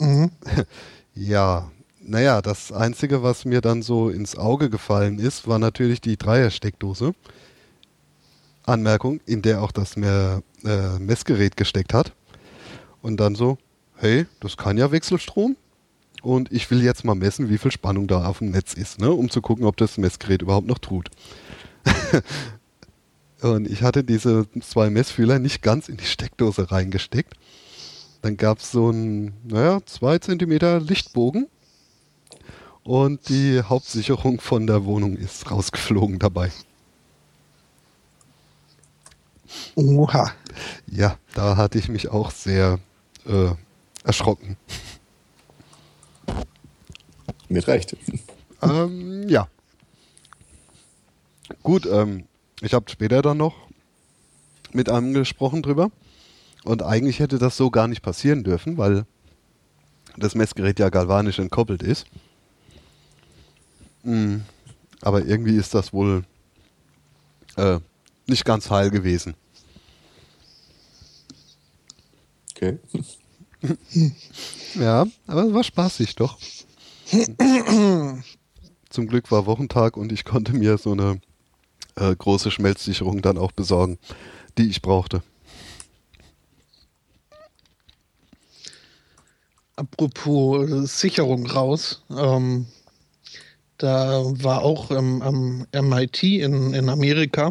Mhm. 0.00 0.30
Ja, 1.14 1.70
naja, 2.00 2.40
das 2.40 2.72
Einzige, 2.72 3.22
was 3.22 3.44
mir 3.44 3.60
dann 3.60 3.82
so 3.82 4.08
ins 4.08 4.38
Auge 4.38 4.70
gefallen 4.70 5.18
ist, 5.18 5.46
war 5.46 5.58
natürlich 5.58 6.00
die 6.00 6.16
Dreiersteckdose. 6.16 7.12
Anmerkung, 8.64 9.20
in 9.26 9.42
der 9.42 9.62
auch 9.62 9.72
das 9.72 9.96
mehr, 9.96 10.42
äh, 10.64 10.98
Messgerät 10.98 11.56
gesteckt 11.56 11.92
hat. 11.92 12.14
Und 13.02 13.18
dann 13.18 13.34
so, 13.34 13.58
hey, 13.96 14.26
das 14.40 14.56
kann 14.56 14.78
ja 14.78 14.90
Wechselstrom. 14.90 15.56
Und 16.22 16.52
ich 16.52 16.70
will 16.70 16.82
jetzt 16.82 17.04
mal 17.04 17.14
messen, 17.14 17.50
wie 17.50 17.58
viel 17.58 17.72
Spannung 17.72 18.06
da 18.06 18.26
auf 18.26 18.38
dem 18.38 18.50
Netz 18.50 18.74
ist, 18.74 19.00
ne, 19.00 19.10
um 19.10 19.28
zu 19.28 19.42
gucken, 19.42 19.66
ob 19.66 19.76
das 19.76 19.98
Messgerät 19.98 20.40
überhaupt 20.40 20.68
noch 20.68 20.78
tut. 20.78 21.10
und 23.42 23.68
ich 23.68 23.82
hatte 23.82 24.04
diese 24.04 24.46
zwei 24.60 24.88
Messfühler 24.88 25.38
nicht 25.38 25.62
ganz 25.62 25.88
in 25.88 25.96
die 25.96 26.04
Steckdose 26.04 26.70
reingesteckt. 26.70 27.34
Dann 28.22 28.36
gab 28.36 28.58
es 28.58 28.70
so 28.70 28.88
einen, 28.88 29.34
naja, 29.44 29.80
zwei 29.84 30.18
Zentimeter 30.18 30.80
Lichtbogen. 30.80 31.48
Und 32.84 33.28
die 33.28 33.62
Hauptsicherung 33.62 34.40
von 34.40 34.66
der 34.66 34.84
Wohnung 34.84 35.16
ist 35.16 35.50
rausgeflogen 35.50 36.18
dabei. 36.18 36.50
Oha. 39.74 40.32
Ja, 40.86 41.18
da 41.34 41.56
hatte 41.56 41.78
ich 41.78 41.88
mich 41.88 42.08
auch 42.08 42.30
sehr 42.30 42.78
äh, 43.26 43.50
erschrocken. 44.04 44.56
Mit 47.48 47.66
Recht. 47.66 47.96
ähm, 48.62 49.28
ja. 49.28 49.48
Gut, 51.62 51.86
ähm, 51.86 52.24
ich 52.62 52.74
habe 52.74 52.90
später 52.90 53.22
dann 53.22 53.38
noch 53.38 53.54
mit 54.72 54.88
einem 54.88 55.12
gesprochen 55.12 55.62
drüber. 55.62 55.90
Und 56.64 56.82
eigentlich 56.82 57.18
hätte 57.18 57.38
das 57.38 57.56
so 57.56 57.70
gar 57.70 57.88
nicht 57.88 58.02
passieren 58.02 58.44
dürfen, 58.44 58.78
weil 58.78 59.04
das 60.16 60.34
Messgerät 60.34 60.78
ja 60.78 60.88
galvanisch 60.88 61.40
entkoppelt 61.40 61.82
ist. 61.82 62.06
Mm, 64.04 64.36
aber 65.00 65.24
irgendwie 65.24 65.56
ist 65.56 65.74
das 65.74 65.92
wohl 65.92 66.24
äh, 67.56 67.80
nicht 68.26 68.44
ganz 68.44 68.70
heil 68.70 68.90
gewesen. 68.90 69.34
Okay. 72.54 72.78
Ja, 74.74 75.06
aber 75.26 75.44
es 75.44 75.52
war 75.52 75.62
spaßig 75.62 76.16
doch. 76.16 76.38
Zum 78.88 79.06
Glück 79.06 79.30
war 79.30 79.44
Wochentag 79.46 79.96
und 79.98 80.10
ich 80.10 80.24
konnte 80.24 80.54
mir 80.54 80.78
so 80.78 80.92
eine 80.92 81.20
äh, 81.96 82.14
große 82.14 82.50
Schmelzsicherung 82.50 83.22
dann 83.22 83.38
auch 83.38 83.52
besorgen, 83.52 83.98
die 84.58 84.68
ich 84.68 84.82
brauchte. 84.82 85.22
Apropos 89.76 90.70
äh, 90.70 90.86
Sicherung 90.86 91.46
raus. 91.46 92.02
Ähm, 92.10 92.66
da 93.78 94.22
war 94.24 94.62
auch 94.62 94.90
ähm, 94.92 95.22
am 95.22 95.66
MIT 95.72 96.22
in, 96.22 96.72
in 96.72 96.88
Amerika, 96.88 97.50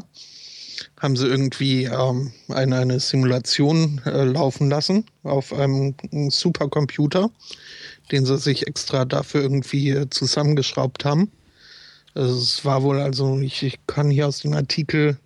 haben 0.98 1.18
sie 1.18 1.28
irgendwie 1.28 1.84
ähm, 1.86 2.32
eine, 2.48 2.78
eine 2.78 3.00
Simulation 3.02 4.00
äh, 4.06 4.24
laufen 4.24 4.70
lassen 4.70 5.06
auf 5.24 5.52
einem 5.52 5.96
Supercomputer, 6.30 7.30
den 8.12 8.26
sie 8.26 8.38
sich 8.38 8.66
extra 8.68 9.04
dafür 9.04 9.42
irgendwie 9.42 9.90
äh, 9.90 10.10
zusammengeschraubt 10.10 11.04
haben. 11.04 11.32
Es 12.14 12.66
war 12.66 12.84
wohl, 12.84 13.00
also 13.00 13.40
ich, 13.40 13.64
ich 13.64 13.80
kann 13.88 14.10
hier 14.10 14.28
aus 14.28 14.40
dem 14.40 14.54
Artikel, 14.54 15.18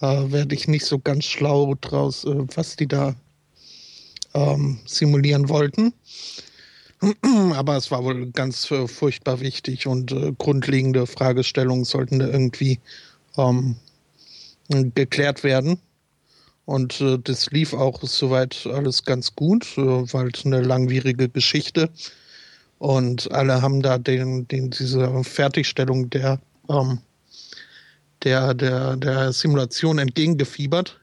äh, 0.00 0.30
werde 0.30 0.54
ich 0.54 0.68
nicht 0.68 0.84
so 0.84 0.98
ganz 0.98 1.24
schlau 1.24 1.74
draus, 1.80 2.24
äh, 2.24 2.44
was 2.54 2.76
die 2.76 2.86
da 2.86 3.14
ähm, 4.34 4.78
simulieren 4.84 5.48
wollten. 5.48 5.94
Aber 7.54 7.76
es 7.76 7.90
war 7.90 8.04
wohl 8.04 8.30
ganz 8.30 8.70
äh, 8.70 8.86
furchtbar 8.86 9.40
wichtig 9.40 9.86
und 9.86 10.12
äh, 10.12 10.32
grundlegende 10.36 11.06
Fragestellungen 11.06 11.84
sollten 11.84 12.18
da 12.18 12.28
irgendwie 12.28 12.78
ähm, 13.36 13.76
geklärt 14.68 15.44
werden. 15.44 15.78
Und 16.64 17.00
äh, 17.00 17.18
das 17.18 17.50
lief 17.50 17.72
auch 17.72 18.02
soweit 18.02 18.66
alles 18.66 19.04
ganz 19.04 19.34
gut, 19.34 19.76
äh, 19.76 20.12
war 20.12 20.22
halt 20.22 20.42
eine 20.44 20.60
langwierige 20.60 21.28
Geschichte. 21.28 21.90
Und 22.82 23.30
alle 23.30 23.62
haben 23.62 23.80
da 23.80 23.96
den, 23.96 24.48
den, 24.48 24.70
diese 24.70 25.22
Fertigstellung 25.22 26.10
der, 26.10 26.40
ähm, 26.68 26.98
der, 28.24 28.54
der, 28.54 28.96
der 28.96 29.32
Simulation 29.32 30.00
entgegengefiebert. 30.00 30.98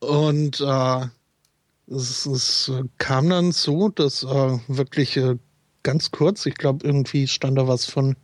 Und 0.00 0.60
äh, 0.60 1.06
es, 1.86 2.26
es 2.26 2.70
kam 2.98 3.30
dann 3.30 3.52
so, 3.52 3.88
dass 3.88 4.24
äh, 4.24 4.58
wirklich 4.68 5.16
äh, 5.16 5.38
ganz 5.84 6.10
kurz, 6.10 6.44
ich 6.44 6.56
glaube, 6.56 6.86
irgendwie 6.86 7.26
stand 7.28 7.56
da 7.56 7.66
was 7.66 7.86
von 7.86 8.14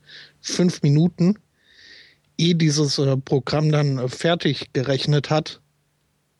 fünf 0.43 0.83
Minuten, 0.83 1.39
ehe 2.37 2.55
dieses 2.55 2.99
äh, 2.99 3.16
Programm 3.16 3.72
dann 3.72 3.97
äh, 3.97 4.07
fertig 4.07 4.74
gerechnet 4.74 5.31
hat, 5.31 5.62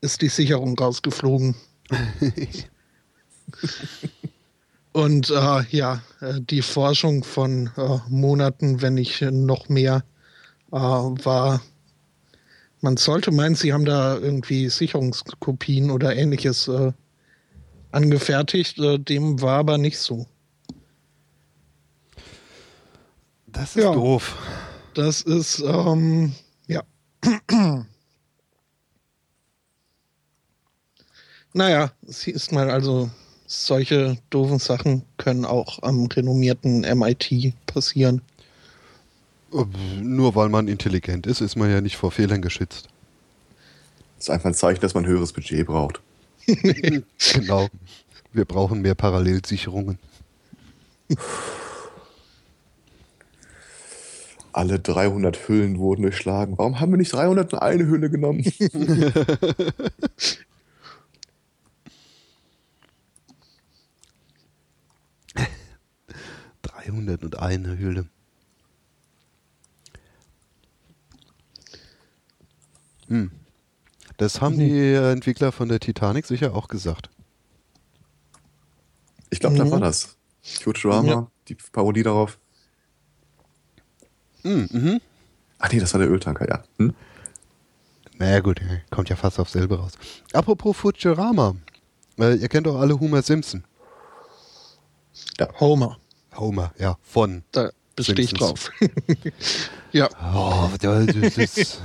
ist 0.03 0.20
die 0.20 0.28
Sicherung 0.28 0.78
rausgeflogen. 0.78 1.55
Und 4.99 5.30
äh, 5.30 5.62
ja, 5.70 6.03
äh, 6.20 6.40
die 6.40 6.61
Forschung 6.61 7.22
von 7.22 7.70
äh, 7.76 7.99
Monaten, 8.09 8.82
wenn 8.82 8.94
nicht 8.94 9.22
noch 9.22 9.68
mehr, 9.68 10.03
äh, 10.72 10.76
war. 10.76 11.62
Man 12.80 12.96
sollte 12.96 13.30
meinen, 13.30 13.55
sie 13.55 13.72
haben 13.72 13.84
da 13.84 14.18
irgendwie 14.18 14.68
Sicherungskopien 14.68 15.92
oder 15.92 16.16
ähnliches 16.16 16.66
äh, 16.66 16.90
angefertigt. 17.92 18.76
Äh, 18.80 18.99
dem 18.99 19.40
war 19.40 19.61
aber 19.61 19.78
nicht 19.78 20.01
so. 20.01 20.26
Das 23.46 23.76
ist 23.76 23.84
Ja. 23.84 23.92
doof. 23.92 24.34
Das 24.94 25.20
ist, 25.20 25.61
ähm, 25.61 26.34
ja. 26.66 26.82
Naja, 31.55 31.92
siehst 32.03 32.51
mal, 32.53 32.68
also 32.68 33.11
solche 33.49 34.18
doofen 34.30 34.59
Sachen 34.59 35.03
können 35.16 35.44
auch 35.44 35.82
am 35.82 36.07
renommierten 36.07 36.82
MIT 36.82 37.55
passieren. 37.66 38.20
Äh, 39.53 39.64
Nur 40.01 40.36
weil 40.36 40.51
man 40.51 40.68
intelligent 40.68 41.26
ist, 41.26 41.40
ist 41.40 41.57
man 41.57 41.70
ja 41.70 41.80
nicht 41.80 41.96
vor 41.96 42.12
Fehlern 42.12 42.42
geschützt. 42.42 42.88
Das 44.16 44.26
ist 44.26 44.30
einfach 44.30 44.51
ein 44.51 44.55
Zeichen, 44.55 44.80
dass 44.80 44.94
man 44.94 45.05
ein 45.05 45.11
höheres 45.11 45.32
Budget 45.32 45.66
braucht. 45.66 46.01
Genau. 47.34 47.68
Wir 48.32 48.44
brauchen 48.44 48.82
mehr 48.82 48.94
Parallelsicherungen. 48.94 49.99
Alle 54.53 54.78
300 54.78 55.49
Hüllen 55.49 55.78
wurden 55.78 56.03
durchschlagen. 56.03 56.59
Warum 56.59 56.78
haben 56.80 56.92
wir 56.92 56.99
nicht 56.99 57.12
301 57.12 57.82
Hülle 57.82 58.11
genommen? 58.11 58.44
301 66.93 67.66
Höhle. 67.78 68.07
Hm. 73.09 73.30
Das 74.16 74.41
haben 74.41 74.59
die 74.59 74.93
Entwickler 74.95 75.53
von 75.53 75.68
der 75.68 75.80
Titanic 75.80 76.26
sicher 76.26 76.55
auch 76.55 76.68
gesagt. 76.68 77.09
Ich 79.30 79.41
glaube, 79.41 79.57
da 79.57 79.64
Mhm. 79.64 79.70
war 79.72 79.80
das. 79.80 80.16
Futurama, 80.43 81.09
Ja. 81.09 81.30
die 81.49 81.55
Parodie 81.72 82.03
darauf. 82.03 82.39
Hm, 84.43 84.68
mhm. 84.70 85.01
Ach 85.59 85.70
nee, 85.70 85.78
das 85.80 85.93
war 85.93 86.01
der 86.01 86.11
Öltanker, 86.11 86.49
ja. 86.49 86.64
Hm? 86.78 86.95
Naja 88.16 88.41
gut, 88.41 88.61
kommt 88.91 89.09
ja 89.11 89.16
fast 89.16 89.39
aufs 89.39 89.53
selbe 89.53 89.78
raus. 89.78 89.93
Apropos 90.32 90.76
Futurama. 90.76 91.55
Äh, 92.18 92.34
ihr 92.36 92.49
kennt 92.49 92.66
doch 92.66 92.80
alle 92.80 92.99
Homer 92.99 93.22
Simpson. 93.22 93.64
Homer, 95.61 95.99
Homer, 96.39 96.72
ja, 96.78 96.97
von. 97.03 97.43
da 97.53 97.70
bestehe 97.97 98.24
ich 98.24 98.34
drauf. 98.34 98.70
ja, 99.93 100.09
Oh, 100.34 100.70
das 100.80 101.36
ist, 101.36 101.80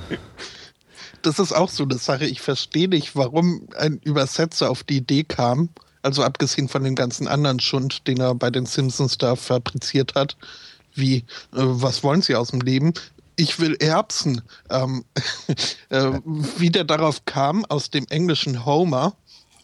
das 1.21 1.39
ist 1.39 1.51
auch 1.53 1.69
so 1.69 1.83
eine 1.83 1.97
Sache. 1.97 2.25
Ich 2.25 2.41
verstehe 2.41 2.87
nicht, 2.87 3.15
warum 3.15 3.67
ein 3.77 3.99
Übersetzer 4.03 4.69
auf 4.69 4.83
die 4.83 4.97
Idee 4.97 5.23
kam, 5.23 5.69
also 6.03 6.23
abgesehen 6.23 6.67
von 6.67 6.83
dem 6.83 6.95
ganzen 6.95 7.27
anderen 7.27 7.59
Schund, 7.59 8.07
den 8.07 8.19
er 8.19 8.35
bei 8.35 8.51
den 8.51 8.65
Simpsons 8.65 9.17
da 9.17 9.35
fabriziert 9.35 10.15
hat, 10.15 10.37
wie, 10.93 11.17
äh, 11.17 11.23
was 11.51 12.03
wollen 12.03 12.21
Sie 12.21 12.35
aus 12.35 12.51
dem 12.51 12.61
Leben? 12.61 12.93
Ich 13.35 13.59
will 13.59 13.75
Erbsen. 13.79 14.41
Ähm, 14.69 15.05
äh, 15.89 16.11
wie 16.57 16.69
der 16.69 16.83
darauf 16.83 17.25
kam, 17.25 17.65
aus 17.65 17.89
dem 17.89 18.05
englischen 18.09 18.65
Homer 18.65 19.15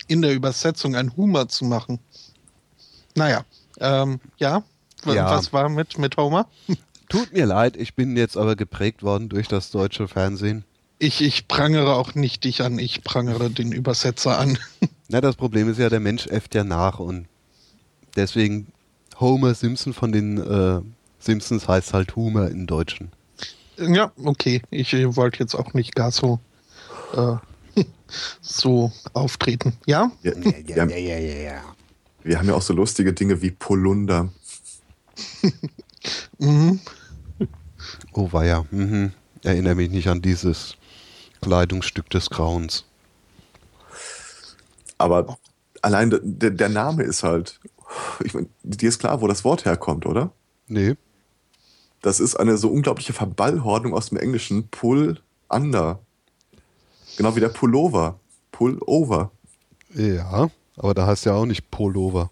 in 0.08 0.22
der 0.24 0.34
Übersetzung 0.34 0.96
ein 0.96 1.16
Humor 1.16 1.48
zu 1.50 1.66
machen. 1.66 2.00
Naja, 3.16 3.46
ähm, 3.80 4.20
ja, 4.38 4.64
Ja. 5.06 5.30
was 5.30 5.54
war 5.54 5.70
mit, 5.70 5.98
mit 5.98 6.18
Homer? 6.18 6.48
tut 7.10 7.34
mir 7.34 7.46
leid, 7.46 7.76
ich 7.76 7.96
bin 7.96 8.16
jetzt 8.16 8.38
aber 8.38 8.56
geprägt 8.56 9.04
worden 9.04 9.30
durch 9.30 9.48
das 9.48 9.72
deutsche 9.72 10.08
Fernsehen. 10.08 10.64
Ich, 11.00 11.22
ich 11.22 11.48
prangere 11.48 11.96
auch 11.96 12.14
nicht 12.16 12.44
dich 12.44 12.62
an, 12.62 12.78
ich 12.78 13.04
prangere 13.04 13.50
den 13.50 13.72
Übersetzer 13.72 14.38
an. 14.38 14.58
Na, 15.10 15.22
das 15.22 15.36
Problem 15.36 15.70
ist 15.70 15.80
ja, 15.80 15.90
der 15.90 16.00
Mensch 16.00 16.28
äfft 16.28 16.56
ja 16.56 16.64
nach 16.64 17.00
und 17.00 17.28
deswegen 18.16 18.68
Homer 19.20 19.54
Simpson 19.56 19.94
von 19.94 20.12
den 20.12 20.38
äh, 20.38 20.82
Simpsons 21.20 21.68
heißt 21.68 21.94
halt 21.94 22.16
Homer 22.16 22.50
im 22.50 22.68
Deutschen. 22.68 23.12
Ja, 23.78 24.12
okay. 24.24 24.62
Ich 24.72 24.94
äh, 24.94 25.16
wollte 25.16 25.40
jetzt 25.40 25.56
auch 25.56 25.74
nicht 25.74 25.96
gar 25.96 26.12
so, 26.12 26.40
äh, 27.16 27.84
so 28.42 28.92
auftreten. 29.14 29.74
Ja? 29.86 30.12
Ja, 30.22 30.34
wir, 30.36 30.82
haben, 30.82 30.90
ja, 30.90 30.98
ja. 30.98 31.64
wir 32.24 32.40
haben 32.40 32.48
ja 32.48 32.56
auch 32.56 32.62
so 32.62 32.74
lustige 32.74 33.14
Dinge 33.14 33.42
wie 33.42 33.52
Polunder. 33.52 34.30
Mhm. 36.38 36.80
Oh 38.14 38.30
weia, 38.32 38.66
mhm. 38.72 39.12
erinnere 39.44 39.76
mich 39.76 39.90
nicht 39.90 40.08
an 40.08 40.22
dieses 40.22 40.76
Kleidungsstück 41.42 42.10
des 42.10 42.30
Grauens. 42.30 42.86
Aber 44.98 45.38
allein 45.82 46.10
der- 46.10 46.52
der, 46.52 46.70
Name 46.70 47.04
ist 47.04 47.24
halt. 47.24 47.60
Ich 48.24 48.34
mein, 48.34 48.50
dir 48.64 48.90
ist 48.90 49.00
klar, 49.00 49.22
wo 49.22 49.28
das 49.28 49.44
Wort 49.44 49.66
herkommt, 49.66 50.06
oder? 50.06 50.32
Nee, 50.68 50.96
Das 52.02 52.20
ist 52.22 52.36
eine 52.36 52.58
so 52.58 52.70
unglaubliche 52.70 53.12
Verballhornung 53.14 53.94
aus 53.94 54.10
dem 54.10 54.18
Englischen. 54.18 54.70
Pull 54.70 55.20
under. 55.50 56.00
Genau 57.18 57.36
wie 57.36 57.42
der 57.42 57.50
Pullover. 57.50 58.20
Pullover. 58.52 59.32
ja, 59.94 60.50
aber 60.78 60.94
da 60.94 61.08
heißt 61.08 61.26
ja 61.26 61.34
auch 61.34 61.46
nicht 61.46 61.70
Pullover. 61.72 62.30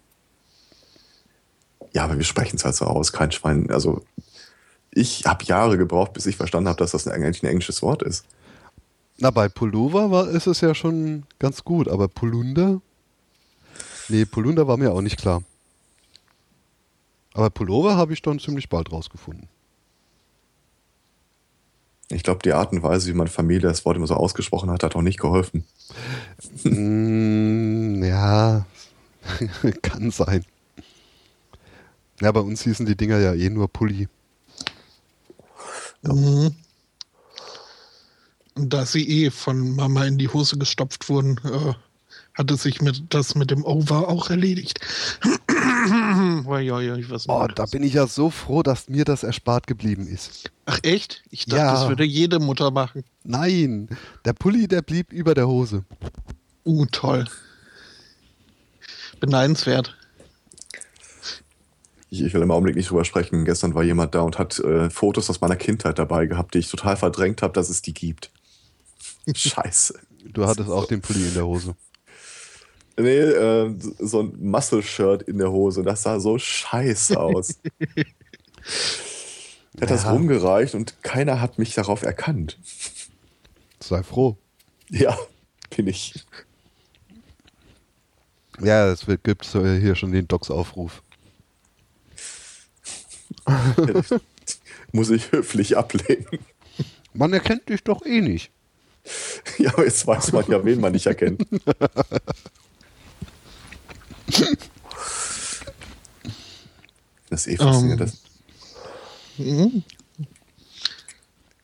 Ja, 1.98 2.04
aber 2.04 2.16
wir 2.16 2.24
sprechen 2.24 2.54
es 2.54 2.64
halt 2.64 2.76
so 2.76 2.84
aus. 2.84 3.10
Kein 3.12 3.32
Schwein. 3.32 3.72
Also, 3.72 4.04
ich 4.92 5.24
habe 5.26 5.44
Jahre 5.44 5.76
gebraucht, 5.76 6.12
bis 6.12 6.26
ich 6.26 6.36
verstanden 6.36 6.68
habe, 6.68 6.78
dass 6.78 6.92
das 6.92 7.08
eigentlich 7.08 7.42
ein 7.42 7.46
englisches 7.46 7.82
Wort 7.82 8.04
ist. 8.04 8.24
Na, 9.16 9.32
bei 9.32 9.48
Pullover 9.48 10.12
war, 10.12 10.28
ist 10.28 10.46
es 10.46 10.60
ja 10.60 10.76
schon 10.76 11.24
ganz 11.40 11.64
gut, 11.64 11.88
aber 11.88 12.06
Polunder? 12.06 12.80
Nee, 14.08 14.26
Polunder 14.26 14.68
war 14.68 14.76
mir 14.76 14.92
auch 14.92 15.00
nicht 15.00 15.18
klar. 15.18 15.42
Aber 17.34 17.50
Pullover 17.50 17.96
habe 17.96 18.12
ich 18.12 18.22
dann 18.22 18.38
ziemlich 18.38 18.68
bald 18.68 18.92
rausgefunden. 18.92 19.48
Ich 22.10 22.22
glaube, 22.22 22.42
die 22.44 22.52
Art 22.52 22.70
und 22.70 22.84
Weise, 22.84 23.08
wie 23.08 23.16
meine 23.16 23.28
Familie 23.28 23.62
das 23.62 23.84
Wort 23.84 23.96
immer 23.96 24.06
so 24.06 24.14
ausgesprochen 24.14 24.70
hat, 24.70 24.84
hat 24.84 24.94
auch 24.94 25.02
nicht 25.02 25.18
geholfen. 25.18 25.64
mm, 26.62 28.04
ja, 28.04 28.66
kann 29.82 30.12
sein. 30.12 30.44
Ja, 32.20 32.32
bei 32.32 32.40
uns 32.40 32.62
hießen 32.62 32.86
die 32.86 32.96
Dinger 32.96 33.18
ja 33.18 33.34
eh 33.34 33.48
nur 33.50 33.68
Pulli. 33.68 34.08
Mhm. 36.02 36.54
Und 38.54 38.70
Da 38.72 38.86
sie 38.86 39.08
eh 39.08 39.30
von 39.30 39.76
Mama 39.76 40.04
in 40.04 40.18
die 40.18 40.28
Hose 40.28 40.58
gestopft 40.58 41.08
wurden, 41.08 41.38
äh, 41.44 41.74
hatte 42.34 42.56
sich 42.56 42.80
mit, 42.80 43.02
das 43.10 43.34
mit 43.36 43.50
dem 43.50 43.64
Over 43.64 44.08
auch 44.08 44.30
erledigt. 44.30 44.80
Ui, 46.46 46.70
ui, 46.70 46.90
ui, 46.90 47.10
was 47.10 47.28
Oh, 47.28 47.40
war 47.40 47.48
da 47.48 47.54
das? 47.54 47.70
bin 47.70 47.82
ich 47.82 47.94
ja 47.94 48.06
so 48.06 48.30
froh, 48.30 48.62
dass 48.62 48.88
mir 48.88 49.04
das 49.04 49.22
erspart 49.22 49.66
geblieben 49.66 50.06
ist. 50.06 50.50
Ach 50.66 50.78
echt? 50.82 51.22
Ich 51.30 51.46
dachte, 51.46 51.62
Ja. 51.62 51.72
das 51.74 51.88
würde 51.88 52.04
jede 52.04 52.40
Mutter 52.40 52.70
machen. 52.70 53.04
Nein, 53.24 53.88
der 54.24 54.32
Pulli, 54.32 54.66
der 54.68 54.82
blieb 54.82 55.12
über 55.12 55.34
der 55.34 55.46
Hose. 55.48 55.84
Uh, 56.64 56.84
toll. 56.86 57.26
Beneidenswert. 59.20 59.96
Ich, 62.10 62.22
ich 62.22 62.32
will 62.32 62.42
im 62.42 62.50
Augenblick 62.50 62.76
nicht 62.76 62.90
drüber 62.90 63.04
sprechen. 63.04 63.44
Gestern 63.44 63.74
war 63.74 63.82
jemand 63.82 64.14
da 64.14 64.20
und 64.22 64.38
hat 64.38 64.58
äh, 64.60 64.88
Fotos 64.90 65.28
aus 65.28 65.40
meiner 65.40 65.56
Kindheit 65.56 65.98
dabei 65.98 66.26
gehabt, 66.26 66.54
die 66.54 66.58
ich 66.58 66.70
total 66.70 66.96
verdrängt 66.96 67.42
habe, 67.42 67.52
dass 67.52 67.68
es 67.68 67.82
die 67.82 67.92
gibt. 67.94 68.30
Scheiße. 69.34 69.98
Du 70.32 70.46
hattest 70.46 70.70
auch 70.70 70.86
den 70.86 71.00
Pulli 71.00 71.28
in 71.28 71.34
der 71.34 71.46
Hose. 71.46 71.74
Nee, 72.96 73.18
äh, 73.18 73.74
so 74.00 74.22
ein 74.22 74.32
Muscle-Shirt 74.40 75.22
in 75.22 75.38
der 75.38 75.52
Hose. 75.52 75.82
Das 75.84 76.02
sah 76.02 76.18
so 76.18 76.36
scheiße 76.38 77.18
aus. 77.18 77.54
Er 77.78 78.04
hat 79.82 79.90
das 79.90 80.02
Ja. 80.04 80.10
rumgereicht 80.12 80.74
und 80.74 81.00
keiner 81.02 81.40
hat 81.40 81.58
mich 81.58 81.74
darauf 81.74 82.02
erkannt. 82.02 82.58
Sei 83.80 84.02
froh. 84.02 84.36
Ja, 84.90 85.16
bin 85.76 85.86
ich. 85.86 86.14
Ja, 88.60 88.88
es 88.88 89.06
gibt 89.22 89.54
äh, 89.54 89.78
hier 89.78 89.94
schon 89.94 90.10
den 90.10 90.26
Docs-Aufruf. 90.26 91.02
Muss 94.92 95.10
ich 95.10 95.30
höflich 95.32 95.76
ablehnen. 95.76 96.26
Man 97.14 97.32
erkennt 97.32 97.68
dich 97.68 97.82
doch 97.84 98.04
eh 98.06 98.20
nicht. 98.20 98.50
Ja, 99.58 99.72
aber 99.72 99.84
jetzt 99.84 100.06
weiß 100.06 100.32
man 100.32 100.44
ja, 100.50 100.62
wen 100.64 100.80
man 100.80 100.92
nicht 100.92 101.06
erkennt. 101.06 101.42
Das 107.30 107.46
ist 107.46 107.54
eh 107.54 107.56
faszinierend. 107.56 108.00
Ähm. 108.00 108.06
Das- 108.06 108.18
Mhm. 109.38 109.82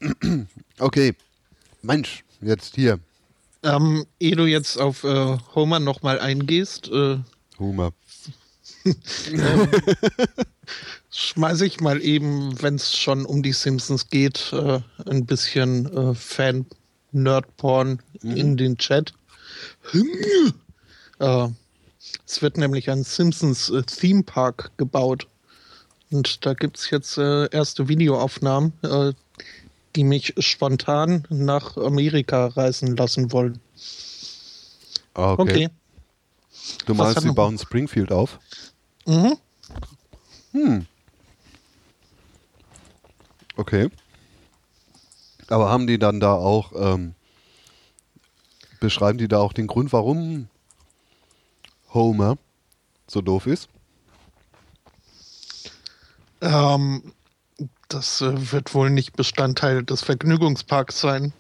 Okay. 0.78 1.14
Mensch, 1.82 2.22
jetzt 2.40 2.76
hier. 2.76 3.00
Ähm, 3.64 4.06
ehe 4.20 4.36
du 4.36 4.46
jetzt 4.46 4.76
auf 4.78 5.02
äh, 5.04 5.36
Homer 5.54 5.80
nochmal 5.80 6.20
eingehst, 6.20 6.88
äh, 6.88 7.18
Humor. 7.58 7.92
schmeiße 11.10 11.66
ich 11.66 11.80
mal 11.80 12.02
eben, 12.02 12.60
wenn 12.62 12.74
es 12.76 12.96
schon 12.96 13.24
um 13.24 13.42
die 13.42 13.52
Simpsons 13.52 14.08
geht, 14.08 14.52
äh, 14.52 14.80
ein 15.06 15.26
bisschen 15.26 15.86
äh, 15.96 16.14
Fan-Nerd-Porn 16.14 18.00
in 18.22 18.56
den 18.56 18.76
Chat. 18.78 19.14
äh, 21.20 21.48
es 22.26 22.42
wird 22.42 22.56
nämlich 22.58 22.90
ein 22.90 23.04
Simpsons 23.04 23.70
äh, 23.70 23.82
Theme 23.82 24.22
Park 24.22 24.72
gebaut. 24.76 25.26
Und 26.10 26.44
da 26.46 26.54
gibt 26.54 26.78
es 26.78 26.90
jetzt 26.90 27.18
äh, 27.18 27.48
erste 27.50 27.88
Videoaufnahmen, 27.88 28.72
äh, 28.82 29.12
die 29.96 30.04
mich 30.04 30.34
spontan 30.38 31.26
nach 31.28 31.76
Amerika 31.76 32.46
reisen 32.48 32.96
lassen 32.96 33.32
wollen. 33.32 33.60
Ah, 35.14 35.32
Okay. 35.32 35.66
Okay. 35.66 35.68
Du 36.86 36.94
meinst, 36.94 37.20
sie 37.20 37.32
bauen 37.32 37.58
Springfield 37.58 38.10
auf? 38.10 38.38
Mhm. 39.06 39.36
Hm. 40.52 40.86
Okay. 43.56 43.90
Aber 45.48 45.68
haben 45.68 45.86
die 45.86 45.98
dann 45.98 46.20
da 46.20 46.34
auch, 46.34 46.72
ähm, 46.74 47.14
beschreiben 48.80 49.18
die 49.18 49.28
da 49.28 49.38
auch 49.38 49.52
den 49.52 49.66
Grund, 49.66 49.92
warum 49.92 50.48
Homer 51.92 52.38
so 53.06 53.20
doof 53.20 53.46
ist? 53.46 53.68
Ähm, 56.40 57.12
das 57.88 58.20
äh, 58.20 58.52
wird 58.52 58.74
wohl 58.74 58.90
nicht 58.90 59.16
Bestandteil 59.16 59.84
des 59.84 60.02
Vergnügungsparks 60.02 61.00
sein. 61.00 61.32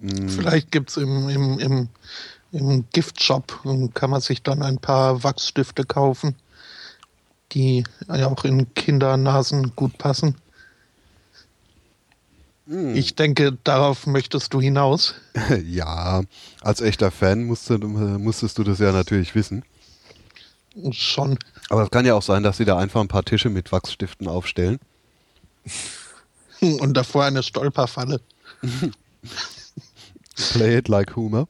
Hm, 0.00 0.28
Vielleicht 0.28 0.70
gibt 0.72 0.90
es 0.90 0.96
im, 0.96 1.28
im, 1.28 1.58
im, 1.58 1.88
im 2.52 2.84
Giftshop, 2.92 3.60
ähm, 3.64 3.92
kann 3.92 4.10
man 4.10 4.20
sich 4.20 4.42
dann 4.42 4.62
ein 4.62 4.78
paar 4.78 5.22
Wachsstifte 5.24 5.84
kaufen, 5.84 6.36
die 7.52 7.84
ja 8.08 8.26
auch 8.26 8.44
in 8.44 8.72
Kindernasen 8.74 9.74
gut 9.74 9.98
passen. 9.98 10.36
hm. 12.66 12.94
Ich 12.94 13.14
denke, 13.14 13.56
darauf 13.64 14.06
möchtest 14.06 14.52
du 14.54 14.60
hinaus. 14.60 15.14
ja, 15.64 16.22
als 16.60 16.80
echter 16.80 17.10
Fan 17.10 17.44
musste, 17.44 17.78
musstest 17.78 18.58
du 18.58 18.64
das 18.64 18.78
ja 18.78 18.92
natürlich 18.92 19.34
wissen. 19.34 19.64
Schon. 20.90 21.38
Aber 21.70 21.82
es 21.82 21.90
kann 21.90 22.06
ja 22.06 22.14
auch 22.14 22.22
sein, 22.22 22.42
dass 22.42 22.56
sie 22.56 22.64
da 22.64 22.78
einfach 22.78 23.00
ein 23.00 23.08
paar 23.08 23.24
Tische 23.24 23.50
mit 23.50 23.72
Wachsstiften 23.72 24.28
aufstellen. 24.28 24.78
Und 26.60 26.94
davor 26.94 27.24
eine 27.24 27.42
Stolperfalle. 27.42 28.20
Play 30.52 30.78
it 30.78 30.88
like 30.88 31.16
Homer. 31.16 31.48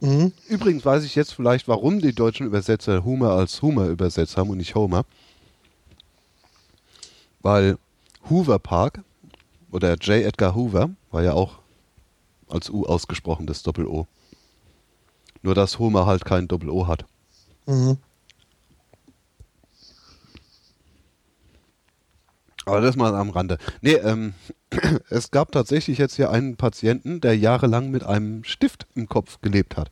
Mhm. 0.00 0.32
Übrigens 0.48 0.84
weiß 0.84 1.04
ich 1.04 1.14
jetzt 1.14 1.34
vielleicht, 1.34 1.68
warum 1.68 2.00
die 2.00 2.14
deutschen 2.14 2.46
Übersetzer 2.46 3.04
Homer 3.04 3.30
als 3.30 3.62
Homer 3.62 3.86
übersetzt 3.86 4.36
haben 4.36 4.50
und 4.50 4.58
nicht 4.58 4.74
Homer. 4.74 5.04
Weil 7.40 7.78
Hoover 8.28 8.58
Park 8.58 9.02
oder 9.70 9.94
J. 9.94 10.24
Edgar 10.24 10.54
Hoover 10.54 10.90
war 11.10 11.22
ja 11.22 11.32
auch 11.32 11.58
als 12.48 12.70
U 12.70 12.84
ausgesprochen, 12.84 13.46
das 13.46 13.62
Doppel-O. 13.62 14.06
Nur 15.42 15.54
dass 15.54 15.78
Homer 15.78 16.06
halt 16.06 16.24
kein 16.24 16.48
Doppel-O 16.48 16.86
hat. 16.86 17.04
Mhm. 17.66 17.98
Aber 22.68 22.82
das 22.82 22.96
mal 22.96 23.14
am 23.14 23.30
Rande. 23.30 23.56
Nee, 23.80 23.94
ähm, 23.94 24.34
es 25.08 25.30
gab 25.30 25.52
tatsächlich 25.52 25.96
jetzt 25.96 26.16
hier 26.16 26.30
einen 26.30 26.56
Patienten, 26.56 27.20
der 27.22 27.36
jahrelang 27.36 27.90
mit 27.90 28.04
einem 28.04 28.44
Stift 28.44 28.86
im 28.94 29.08
Kopf 29.08 29.40
gelebt 29.40 29.76
hat. 29.78 29.90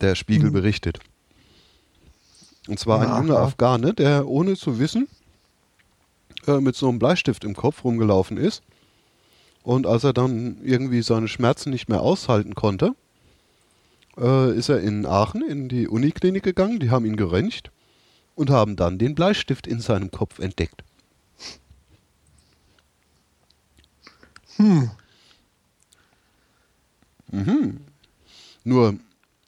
Der 0.00 0.14
Spiegel 0.14 0.50
Mhm. 0.50 0.54
berichtet. 0.54 1.00
Und 2.68 2.78
zwar 2.78 3.00
ein 3.00 3.26
junger 3.26 3.40
Afghane, 3.40 3.94
der 3.94 4.28
ohne 4.28 4.54
zu 4.54 4.78
wissen 4.78 5.08
äh, 6.46 6.60
mit 6.60 6.76
so 6.76 6.88
einem 6.88 7.00
Bleistift 7.00 7.42
im 7.44 7.56
Kopf 7.56 7.82
rumgelaufen 7.82 8.36
ist. 8.36 8.62
Und 9.64 9.86
als 9.86 10.04
er 10.04 10.12
dann 10.12 10.58
irgendwie 10.62 11.02
seine 11.02 11.26
Schmerzen 11.26 11.70
nicht 11.70 11.88
mehr 11.88 12.00
aushalten 12.00 12.54
konnte, 12.54 12.92
äh, 14.18 14.52
ist 14.56 14.68
er 14.68 14.80
in 14.80 15.04
Aachen 15.04 15.42
in 15.42 15.68
die 15.68 15.88
Uniklinik 15.88 16.44
gegangen. 16.44 16.78
Die 16.78 16.90
haben 16.90 17.06
ihn 17.06 17.16
geröntgt 17.16 17.72
und 18.38 18.50
haben 18.50 18.76
dann 18.76 18.98
den 18.98 19.16
Bleistift 19.16 19.66
in 19.66 19.80
seinem 19.80 20.12
Kopf 20.12 20.38
entdeckt. 20.38 20.84
Hm. 24.56 24.90
Mhm. 27.32 27.80
Nur 28.62 28.94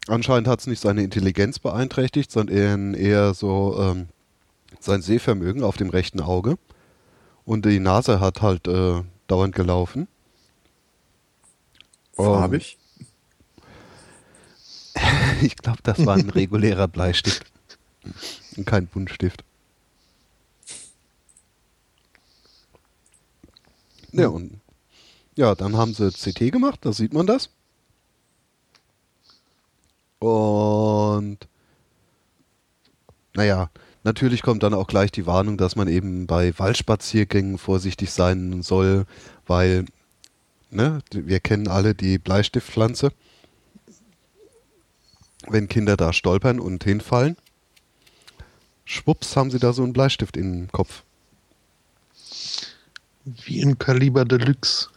anscheinend 0.09 0.49
hat 0.49 0.59
es 0.59 0.67
nicht 0.67 0.81
seine 0.81 1.05
Intelligenz 1.05 1.61
beeinträchtigt, 1.61 2.33
sondern 2.33 2.95
eher 2.95 3.33
so 3.33 3.79
ähm, 3.81 4.09
sein 4.81 5.03
Sehvermögen 5.03 5.63
auf 5.63 5.77
dem 5.77 5.91
rechten 5.91 6.21
Auge. 6.21 6.59
Und 7.45 7.67
die 7.67 7.79
Nase 7.79 8.19
hat 8.19 8.43
halt 8.43 8.67
äh, 8.67 9.03
dauernd 9.29 9.55
gelaufen. 9.55 10.09
Farbig? 12.15 12.77
Ich 15.43 15.57
glaube, 15.57 15.79
das 15.83 16.05
war 16.05 16.17
ein 16.17 16.29
regulärer 16.29 16.87
Bleistift. 16.87 17.50
Und 18.57 18.67
kein 18.67 18.87
Buntstift. 18.87 19.45
Ja, 24.13 24.29
und 24.29 24.61
ja, 25.37 25.55
dann 25.55 25.77
haben 25.77 25.95
sie 25.95 26.11
CT 26.11 26.53
gemacht, 26.53 26.81
da 26.83 26.93
sieht 26.93 27.13
man 27.13 27.27
das. 27.27 27.51
Und 30.19 31.39
naja, 33.35 33.71
natürlich 34.03 34.43
kommt 34.43 34.63
dann 34.63 34.75
auch 34.75 34.87
gleich 34.87 35.13
die 35.13 35.27
Warnung, 35.27 35.57
dass 35.57 35.77
man 35.77 35.89
eben 35.89 36.27
bei 36.27 36.59
Waldspaziergängen 36.59 37.59
vorsichtig 37.59 38.11
sein 38.11 38.63
soll, 38.63 39.07
weil 39.47 39.87
ne, 40.71 41.01
wir 41.13 41.41
kennen 41.41 41.69
alle 41.69 41.95
die 41.95 42.19
Bleistiftpflanze. 42.19 43.13
Wenn 45.49 45.69
Kinder 45.69 45.97
da 45.97 46.13
stolpern 46.13 46.61
und 46.61 46.85
hinfallen, 46.85 47.37
schwupps 48.91 49.37
haben 49.37 49.51
sie 49.51 49.59
da 49.59 49.73
so 49.73 49.83
einen 49.83 49.93
Bleistift 49.93 50.37
im 50.37 50.71
Kopf. 50.73 51.03
Wie 53.25 53.61
in 53.61 53.79
Kaliber 53.79 54.25
Deluxe. 54.25 54.89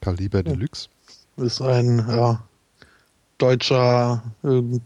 Kaliber 0.00 0.42
Deluxe. 0.42 0.88
ist 1.36 1.60
ein 1.62 1.98
ja, 2.08 2.42
deutscher 3.38 4.22
ähm, 4.44 4.82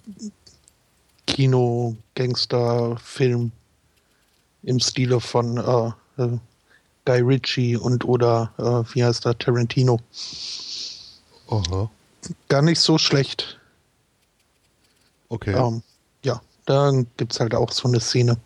Kino-Gangster-Film 1.26 3.52
im 4.62 4.80
Stile 4.80 5.20
von 5.20 5.56
äh, 5.56 5.90
äh, 6.22 6.38
Guy 7.04 7.20
Ritchie 7.20 7.76
und 7.76 8.04
oder 8.04 8.52
äh, 8.58 8.84
wie 8.94 9.04
heißt 9.04 9.26
er, 9.26 9.36
Tarantino. 9.36 9.98
Aha. 11.48 11.90
Gar 12.48 12.62
nicht 12.62 12.80
so 12.80 12.96
schlecht. 12.98 13.58
Okay. 15.28 15.54
Ähm, 15.54 15.82
da 16.66 16.92
gibt 17.16 17.32
es 17.32 17.40
halt 17.40 17.54
auch 17.54 17.72
so 17.72 17.88
eine 17.88 18.00
Szene. 18.00 18.36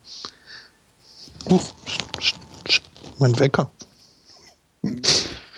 Sch- 1.47 2.81
mein 3.19 3.39
Wecker. 3.39 3.71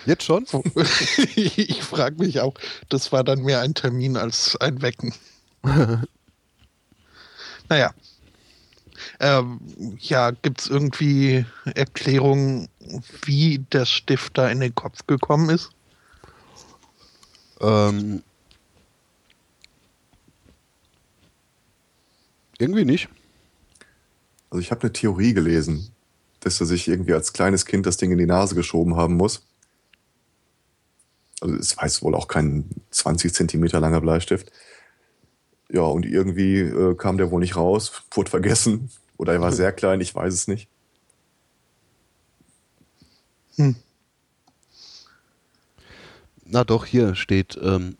Jetzt 0.05 0.23
schon? 0.23 0.45
ich 1.35 1.83
frage 1.83 2.15
mich 2.17 2.39
auch, 2.39 2.53
das 2.89 3.11
war 3.11 3.23
dann 3.23 3.41
mehr 3.41 3.61
ein 3.61 3.73
Termin 3.73 4.15
als 4.17 4.55
ein 4.57 4.81
Wecken. 4.81 5.13
naja. 7.69 7.93
Ähm, 9.19 9.59
ja, 9.99 10.31
gibt 10.31 10.61
es 10.61 10.67
irgendwie 10.67 11.45
Erklärungen, 11.75 12.67
wie 13.23 13.59
der 13.71 13.85
Stift 13.85 14.37
da 14.37 14.47
in 14.49 14.59
den 14.59 14.73
Kopf 14.73 15.05
gekommen 15.07 15.49
ist? 15.49 15.69
Ähm, 17.61 18.23
irgendwie 22.59 22.85
nicht. 22.85 23.09
Also 24.49 24.61
ich 24.61 24.71
habe 24.71 24.81
eine 24.81 24.93
Theorie 24.93 25.33
gelesen, 25.33 25.91
dass 26.39 26.59
er 26.59 26.65
sich 26.65 26.87
irgendwie 26.87 27.13
als 27.13 27.33
kleines 27.33 27.65
Kind 27.65 27.85
das 27.85 27.97
Ding 27.97 28.11
in 28.11 28.17
die 28.17 28.25
Nase 28.25 28.55
geschoben 28.55 28.95
haben 28.95 29.15
muss. 29.15 29.45
Also 31.41 31.55
es 31.55 31.77
weiß 31.77 32.01
wohl 32.01 32.15
auch 32.15 32.27
kein 32.27 32.69
20 32.91 33.33
Zentimeter 33.33 33.79
langer 33.79 34.01
Bleistift. 34.01 34.51
Ja, 35.69 35.81
und 35.81 36.05
irgendwie 36.05 36.59
äh, 36.59 36.95
kam 36.95 37.17
der 37.17 37.29
wohl 37.29 37.41
nicht 37.41 37.55
raus, 37.55 38.03
wurde 38.11 38.29
vergessen. 38.29 38.89
Oder 39.17 39.33
er 39.33 39.41
war 39.41 39.51
sehr 39.51 39.71
klein, 39.73 40.01
ich 40.01 40.15
weiß 40.15 40.33
es 40.33 40.47
nicht. 40.47 40.69
Hm. 43.55 43.75
Na 46.45 46.63
doch, 46.63 46.85
hier 46.85 47.15
steht, 47.15 47.59
ähm, 47.61 47.97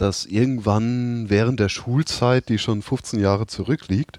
dass 0.00 0.24
irgendwann 0.24 1.28
während 1.28 1.60
der 1.60 1.68
Schulzeit, 1.68 2.48
die 2.48 2.56
schon 2.56 2.80
15 2.80 3.20
Jahre 3.20 3.46
zurückliegt, 3.46 4.18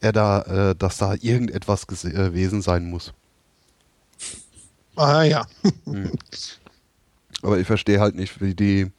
er 0.00 0.12
da, 0.12 0.40
äh, 0.70 0.74
dass 0.74 0.96
da 0.96 1.14
irgendetwas 1.20 1.84
äh, 2.04 2.10
gewesen 2.10 2.62
sein 2.62 2.88
muss. 2.88 3.12
Ah 4.96 5.22
ja. 5.22 5.46
Aber 7.42 7.58
ich 7.58 7.66
verstehe 7.66 8.00
halt 8.00 8.14
nicht, 8.14 8.40
wie 8.40 8.54
die 8.54 8.90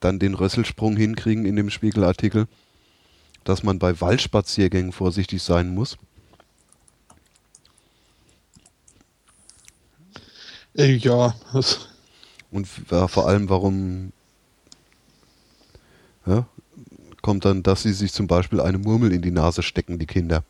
dann 0.00 0.18
den 0.18 0.34
Rösselsprung 0.34 0.96
hinkriegen 0.96 1.46
in 1.46 1.54
dem 1.54 1.70
Spiegelartikel, 1.70 2.48
dass 3.44 3.62
man 3.62 3.78
bei 3.78 4.00
Waldspaziergängen 4.00 4.90
vorsichtig 4.90 5.44
sein 5.44 5.72
muss. 5.72 5.96
Äh, 10.76 10.96
ja, 10.96 11.36
Und 12.50 12.66
vor 12.66 13.28
allem, 13.28 13.48
warum 13.48 14.12
ja, 16.26 16.46
kommt 17.22 17.44
dann, 17.44 17.62
dass 17.62 17.82
sie 17.82 17.92
sich 17.92 18.12
zum 18.12 18.26
Beispiel 18.26 18.60
eine 18.60 18.78
Murmel 18.78 19.12
in 19.12 19.22
die 19.22 19.30
Nase 19.30 19.62
stecken, 19.62 19.98
die 19.98 20.06
Kinder. 20.06 20.44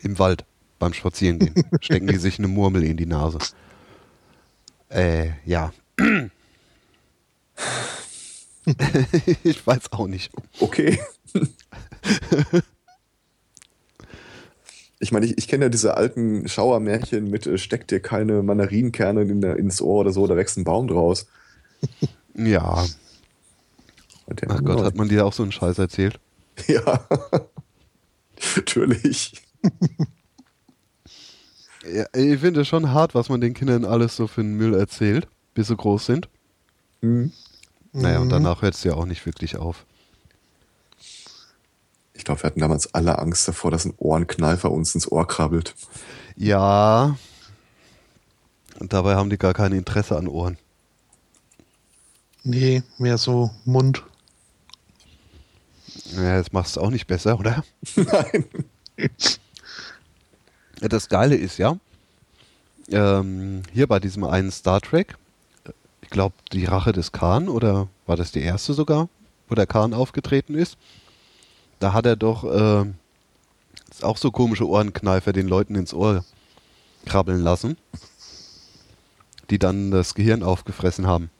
Im 0.00 0.18
Wald 0.18 0.44
beim 0.78 0.94
Spazierengehen 0.94 1.54
stecken 1.80 2.06
die 2.08 2.16
sich 2.16 2.38
eine 2.38 2.48
Murmel 2.48 2.82
in 2.84 2.96
die 2.96 3.06
Nase. 3.06 3.38
Äh, 4.88 5.30
ja. 5.44 5.72
ich 9.44 9.66
weiß 9.66 9.92
auch 9.92 10.06
nicht. 10.06 10.32
Okay. 10.58 10.98
Ich 14.98 15.12
meine, 15.12 15.26
ich, 15.26 15.38
ich 15.38 15.48
kenne 15.48 15.64
ja 15.66 15.68
diese 15.70 15.96
alten 15.96 16.46
Schauermärchen 16.46 17.30
mit 17.30 17.46
äh, 17.46 17.56
steck 17.56 17.88
dir 17.88 18.00
keine 18.00 18.42
Mandarinenkerne 18.42 19.22
in 19.22 19.40
der, 19.40 19.56
ins 19.56 19.80
Ohr 19.80 20.00
oder 20.00 20.12
so, 20.12 20.26
da 20.26 20.36
wächst 20.36 20.58
ein 20.58 20.64
Baum 20.64 20.88
draus. 20.88 21.26
Ja. 22.34 22.84
Und 24.30 24.40
der- 24.40 24.50
Ach 24.50 24.64
Gott, 24.64 24.82
hat 24.84 24.96
man 24.96 25.08
dir 25.08 25.26
auch 25.26 25.32
so 25.32 25.42
einen 25.42 25.52
Scheiß 25.52 25.78
erzählt? 25.78 26.18
Ja. 26.66 27.06
Natürlich. 28.56 29.42
Ja, 31.90 32.04
ich 32.12 32.40
finde 32.40 32.60
es 32.60 32.68
schon 32.68 32.92
hart, 32.92 33.14
was 33.14 33.30
man 33.30 33.40
den 33.40 33.54
Kindern 33.54 33.86
alles 33.86 34.14
so 34.14 34.26
für 34.26 34.42
einen 34.42 34.54
Müll 34.54 34.74
erzählt, 34.74 35.26
bis 35.54 35.68
sie 35.68 35.76
groß 35.76 36.04
sind. 36.04 36.28
Hm. 37.00 37.32
Naja, 37.92 38.18
und 38.18 38.26
Mhm. 38.26 38.30
danach 38.30 38.60
hört 38.60 38.74
es 38.74 38.84
ja 38.84 38.92
auch 38.94 39.06
nicht 39.06 39.24
wirklich 39.24 39.56
auf. 39.56 39.86
Ich 42.12 42.24
glaube, 42.24 42.42
wir 42.42 42.46
hatten 42.48 42.60
damals 42.60 42.92
alle 42.94 43.18
Angst 43.18 43.48
davor, 43.48 43.70
dass 43.70 43.86
ein 43.86 43.94
Ohrenkneifer 43.96 44.70
uns 44.70 44.94
ins 44.94 45.10
Ohr 45.10 45.26
krabbelt. 45.26 45.74
Ja. 46.36 47.16
Und 48.78 48.92
dabei 48.92 49.14
haben 49.16 49.30
die 49.30 49.38
gar 49.38 49.54
kein 49.54 49.72
Interesse 49.72 50.18
an 50.18 50.28
Ohren. 50.28 50.58
Nee, 52.42 52.82
mehr 52.98 53.16
so 53.16 53.50
Mund. 53.64 54.04
Ja, 56.16 56.38
das 56.38 56.52
machst 56.52 56.76
du 56.76 56.80
auch 56.80 56.90
nicht 56.90 57.06
besser, 57.06 57.38
oder? 57.38 57.64
Nein. 57.96 58.44
Das 60.80 61.08
Geile 61.08 61.36
ist 61.36 61.58
ja, 61.58 61.76
ähm, 62.90 63.62
hier 63.72 63.86
bei 63.86 64.00
diesem 64.00 64.24
einen 64.24 64.50
Star 64.50 64.80
Trek, 64.80 65.16
ich 66.02 66.10
glaube, 66.10 66.34
die 66.52 66.64
Rache 66.64 66.92
des 66.92 67.12
Khan, 67.12 67.48
oder 67.48 67.88
war 68.06 68.16
das 68.16 68.32
die 68.32 68.40
erste 68.40 68.74
sogar, 68.74 69.08
wo 69.48 69.54
der 69.54 69.66
Khan 69.66 69.94
aufgetreten 69.94 70.54
ist? 70.54 70.76
Da 71.78 71.92
hat 71.92 72.06
er 72.06 72.16
doch 72.16 72.44
äh, 72.44 72.84
auch 74.02 74.16
so 74.16 74.30
komische 74.30 74.68
Ohrenkneifer 74.68 75.32
den 75.32 75.48
Leuten 75.48 75.74
ins 75.74 75.94
Ohr 75.94 76.24
krabbeln 77.06 77.42
lassen, 77.42 77.76
die 79.50 79.58
dann 79.58 79.90
das 79.90 80.14
Gehirn 80.14 80.42
aufgefressen 80.42 81.06
haben. 81.06 81.30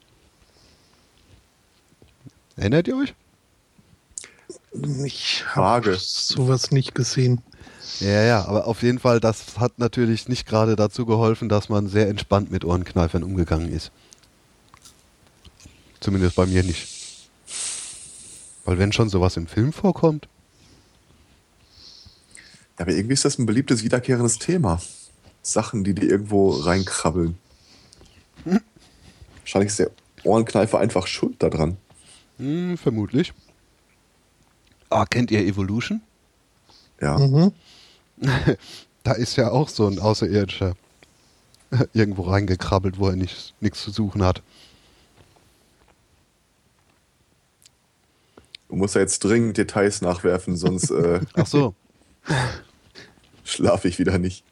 Erinnert 2.56 2.88
ihr 2.88 2.96
euch? 2.96 3.14
Ich 5.04 5.44
habe 5.54 5.96
sowas 5.98 6.70
nicht 6.70 6.94
gesehen. 6.94 7.42
Ja, 7.98 8.22
ja, 8.22 8.44
aber 8.46 8.66
auf 8.66 8.82
jeden 8.82 8.98
Fall, 8.98 9.20
das 9.20 9.58
hat 9.58 9.78
natürlich 9.78 10.28
nicht 10.28 10.46
gerade 10.46 10.76
dazu 10.76 11.04
geholfen, 11.06 11.48
dass 11.48 11.68
man 11.68 11.88
sehr 11.88 12.08
entspannt 12.08 12.50
mit 12.50 12.64
Ohrenkneifern 12.64 13.22
umgegangen 13.22 13.72
ist. 13.72 13.90
Zumindest 16.00 16.34
bei 16.36 16.46
mir 16.46 16.62
nicht. 16.62 16.88
Weil 18.64 18.78
wenn 18.78 18.92
schon 18.92 19.08
sowas 19.10 19.36
im 19.36 19.46
Film 19.46 19.72
vorkommt, 19.72 20.28
Aber 22.78 22.92
irgendwie 22.92 23.12
ist 23.14 23.26
das 23.26 23.38
ein 23.38 23.44
beliebtes, 23.46 23.84
wiederkehrendes 23.84 24.38
Thema. 24.38 24.80
Sachen, 25.42 25.84
die 25.84 25.94
dir 25.94 26.08
irgendwo 26.08 26.50
reinkrabbeln. 26.50 27.38
Wahrscheinlich 29.40 29.68
ist 29.70 29.78
der 29.80 29.90
Ohrenkneifer 30.24 30.78
einfach 30.78 31.06
schuld 31.06 31.42
daran. 31.42 31.76
hm, 32.38 32.76
vermutlich. 32.78 33.32
Ah, 34.90 35.06
kennt 35.06 35.30
ihr 35.30 35.40
Evolution? 35.40 36.02
Ja. 37.00 37.18
Mhm. 37.18 37.52
Da 39.02 39.12
ist 39.12 39.36
ja 39.36 39.50
auch 39.50 39.70
so 39.70 39.86
ein 39.86 39.98
Außerirdischer 39.98 40.74
irgendwo 41.94 42.22
reingekrabbelt, 42.24 42.98
wo 42.98 43.08
er 43.08 43.16
nicht- 43.16 43.54
nichts 43.60 43.82
zu 43.82 43.90
suchen 43.90 44.22
hat. 44.22 44.42
Du 48.68 48.76
musst 48.76 48.94
ja 48.94 49.00
jetzt 49.00 49.24
dringend 49.24 49.56
Details 49.56 50.02
nachwerfen, 50.02 50.54
sonst 50.56 50.90
äh, 50.90 51.20
Ach 51.34 51.46
so. 51.46 51.74
schlafe 53.42 53.88
ich 53.88 53.98
wieder 53.98 54.18
nicht. 54.18 54.44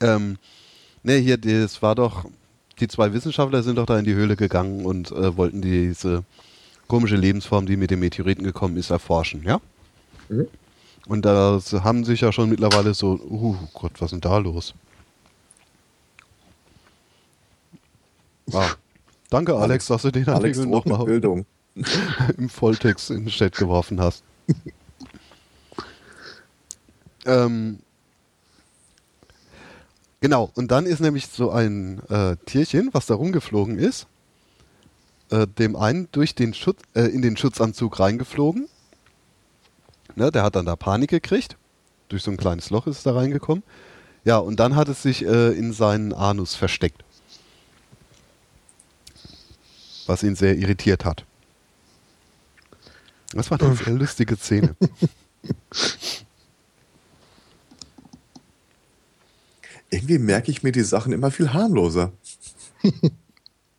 Ähm, 0.00 0.38
ne, 1.02 1.16
hier, 1.18 1.36
das 1.36 1.82
war 1.82 1.94
doch, 1.94 2.24
die 2.80 2.88
zwei 2.88 3.12
Wissenschaftler 3.12 3.62
sind 3.62 3.76
doch 3.76 3.86
da 3.86 3.98
in 3.98 4.04
die 4.06 4.14
Höhle 4.14 4.34
gegangen 4.36 4.86
und 4.86 5.12
äh, 5.12 5.36
wollten 5.36 5.60
diese 5.62 6.24
komische 6.88 7.16
Lebensform, 7.16 7.66
die 7.66 7.76
mit 7.76 7.90
dem 7.90 8.00
Meteoriten 8.00 8.44
gekommen 8.44 8.76
ist, 8.76 8.90
erforschen, 8.90 9.42
ja? 9.44 9.60
Mhm. 10.28 10.48
Und 11.06 11.24
da 11.24 11.60
haben 11.82 12.04
sich 12.04 12.22
ja 12.22 12.32
schon 12.32 12.48
mittlerweile 12.48 12.94
so, 12.94 13.20
uh 13.28 13.56
Gott, 13.74 13.92
was 14.00 14.06
ist 14.06 14.12
denn 14.12 14.20
da 14.20 14.38
los? 14.38 14.74
Wow. 18.46 18.76
Danke, 19.30 19.54
Alex, 19.56 19.86
dass 19.86 20.02
du 20.02 20.10
den 20.10 20.28
Alex 20.28 20.58
Artikel 20.58 20.66
nochmal 20.66 21.04
Bildung. 21.04 21.46
im 22.38 22.48
Volltext 22.48 23.10
in 23.10 23.24
den 23.24 23.28
Chat 23.28 23.56
geworfen 23.56 24.00
hast. 24.00 24.22
ähm, 27.26 27.80
genau, 30.20 30.50
und 30.54 30.70
dann 30.70 30.86
ist 30.86 31.00
nämlich 31.00 31.26
so 31.26 31.50
ein 31.50 32.00
äh, 32.08 32.36
Tierchen, 32.46 32.90
was 32.92 33.06
da 33.06 33.14
rumgeflogen 33.14 33.78
ist, 33.78 34.06
äh, 35.30 35.46
dem 35.46 35.76
einen 35.76 36.08
durch 36.12 36.34
den 36.34 36.54
Schutz, 36.54 36.80
äh, 36.94 37.02
in 37.02 37.22
den 37.22 37.36
Schutzanzug 37.36 37.98
reingeflogen. 38.00 38.68
Ne, 40.16 40.30
der 40.30 40.42
hat 40.42 40.56
dann 40.56 40.66
da 40.66 40.76
Panik 40.76 41.10
gekriegt. 41.10 41.56
Durch 42.08 42.22
so 42.22 42.30
ein 42.30 42.36
kleines 42.36 42.70
Loch 42.70 42.86
ist 42.86 42.98
es 42.98 43.02
da 43.02 43.14
reingekommen. 43.14 43.64
Ja, 44.24 44.38
und 44.38 44.60
dann 44.60 44.76
hat 44.76 44.88
es 44.88 45.02
sich 45.02 45.24
äh, 45.24 45.52
in 45.52 45.72
seinen 45.72 46.12
Anus 46.12 46.54
versteckt. 46.54 47.04
Was 50.06 50.22
ihn 50.22 50.36
sehr 50.36 50.56
irritiert 50.56 51.04
hat. 51.04 51.24
Das 53.32 53.50
war 53.50 53.60
eine 53.60 53.74
sehr 53.74 53.92
lustige 53.92 54.36
Szene. 54.36 54.76
Irgendwie 59.90 60.18
merke 60.18 60.50
ich 60.50 60.62
mir 60.62 60.72
die 60.72 60.82
Sachen 60.82 61.12
immer 61.12 61.30
viel 61.30 61.52
harmloser. 61.52 62.12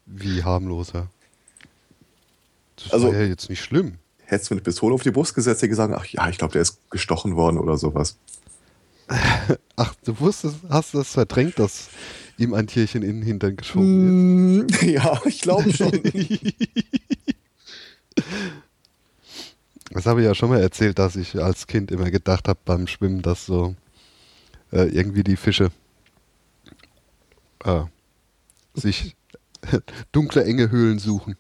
Wie 0.06 0.43
harmloser. 0.43 1.10
Das 2.86 2.94
Also- 2.94 3.08
war 3.08 3.16
ja 3.16 3.24
jetzt 3.28 3.50
nicht 3.50 3.62
schlimm. 3.64 3.96
Hättest 4.28 4.50
du 4.50 4.56
mit 4.56 4.64
Pistole 4.64 4.96
auf 4.96 5.04
die 5.04 5.12
Brust 5.12 5.36
gesetzt, 5.36 5.58
hätte 5.58 5.68
ich 5.68 5.70
gesagt, 5.72 5.94
ach 5.96 6.06
ja, 6.06 6.28
ich 6.30 6.38
glaube, 6.40 6.54
der 6.54 6.64
ist 6.64 6.80
gestochen 6.90 7.36
worden 7.36 7.60
oder 7.60 7.78
sowas. 7.78 8.18
Ach, 9.76 9.94
du 10.04 10.20
wusstest, 10.20 10.56
hast 10.68 10.96
das 10.96 11.10
verdrängt, 11.12 11.60
dass 11.60 11.90
ihm 12.40 12.56
ein 12.56 12.66
Tierchen 12.66 13.04
in 13.04 13.18
den 13.18 13.22
Hintern 13.22 13.56
geschoben 13.56 14.68
wird. 14.68 14.82
Mm, 14.82 14.86
ja, 14.90 15.22
ich 15.26 15.42
glaube 15.42 15.72
schon. 15.72 15.92
Das 19.92 20.08
habe 20.08 20.22
ich 20.22 20.26
ja 20.26 20.34
schon 20.34 20.50
mal 20.50 20.60
erzählt, 20.60 20.98
dass 20.98 21.16
ich 21.16 21.36
als 21.40 21.68
Kind 21.68 21.92
immer 21.92 22.10
gedacht 22.10 22.48
habe 22.48 22.60
beim 22.66 22.88
Schwimmen, 22.88 23.22
dass 23.22 23.46
so 23.46 23.76
äh, 24.72 24.86
irgendwie 24.90 25.24
die 25.24 25.38
Fische 25.38 25.70
äh, 27.64 27.82
sich 28.74 29.16
dunkle, 30.12 30.44
enge 30.46 30.72
Höhlen 30.72 30.98
suchen. 30.98 31.36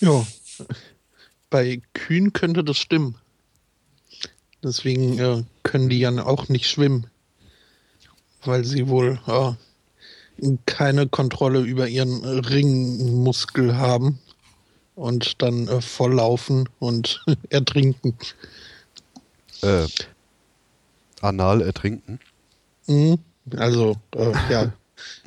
Ja. 0.00 0.26
Bei 1.50 1.80
Kühen 1.92 2.32
könnte 2.32 2.64
das 2.64 2.78
stimmen. 2.78 3.16
Deswegen 4.62 5.18
äh, 5.18 5.44
können 5.62 5.88
die 5.88 5.98
ja 5.98 6.10
auch 6.24 6.48
nicht 6.48 6.68
schwimmen. 6.68 7.06
Weil 8.44 8.64
sie 8.64 8.88
wohl 8.88 9.20
äh, 9.26 9.52
keine 10.66 11.08
Kontrolle 11.08 11.60
über 11.60 11.88
ihren 11.88 12.24
Ringmuskel 12.24 13.76
haben 13.76 14.18
und 14.94 15.42
dann 15.42 15.68
äh, 15.68 15.80
volllaufen 15.80 16.68
und 16.78 17.24
ertrinken. 17.50 18.16
Äh, 19.62 19.86
anal 21.20 21.62
ertrinken. 21.62 22.20
Mhm. 22.86 23.18
Also, 23.56 23.96
äh, 24.14 24.32
ja, 24.50 24.72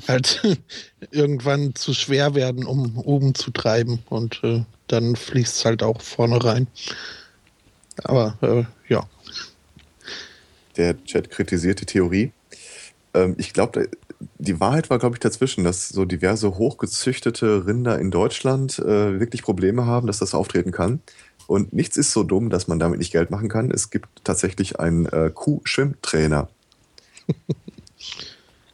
halt 0.08 0.42
irgendwann 1.12 1.76
zu 1.76 1.94
schwer 1.94 2.36
werden, 2.36 2.66
um 2.66 2.98
oben 2.98 3.36
zu 3.36 3.52
treiben 3.52 4.00
und 4.10 4.44
äh, 4.44 4.64
dann 4.88 5.16
fließt 5.16 5.56
es 5.56 5.66
halt 5.66 5.84
auch 5.84 6.02
vorne 6.02 6.44
rein. 6.44 6.68
Aber 8.04 8.38
äh, 8.42 8.64
ja. 8.92 9.08
Der 10.78 11.04
Chat 11.04 11.30
kritisiert 11.30 11.82
die 11.82 11.86
Theorie. 11.86 12.32
Ähm, 13.14 13.36
ich 13.38 13.54
glaube, 13.54 13.90
die 14.40 14.60
Wahrheit 14.60 14.90
war, 14.90 15.00
glaube 15.00 15.16
ich, 15.16 15.20
dazwischen, 15.20 15.64
dass 15.64 15.90
so 15.90 16.06
diverse 16.06 16.58
hochgezüchtete 16.58 17.66
Rinder 17.66 18.00
in 18.00 18.12
Deutschland 18.12 18.80
äh, 18.80 19.20
wirklich 19.20 19.44
Probleme 19.44 19.86
haben, 19.86 20.08
dass 20.08 20.20
das 20.20 20.34
auftreten 20.34 20.72
kann. 20.72 21.02
Und 21.48 21.72
nichts 21.74 21.98
ist 21.98 22.12
so 22.12 22.24
dumm, 22.24 22.50
dass 22.50 22.68
man 22.68 22.80
damit 22.80 23.00
nicht 23.00 23.12
Geld 23.12 23.32
machen 23.32 23.48
kann. 23.48 23.72
Es 23.72 23.90
gibt 23.90 24.10
tatsächlich 24.24 24.80
einen 24.80 25.06
äh, 25.08 25.32
Kuh-Schwimmtrainer. 25.34 26.50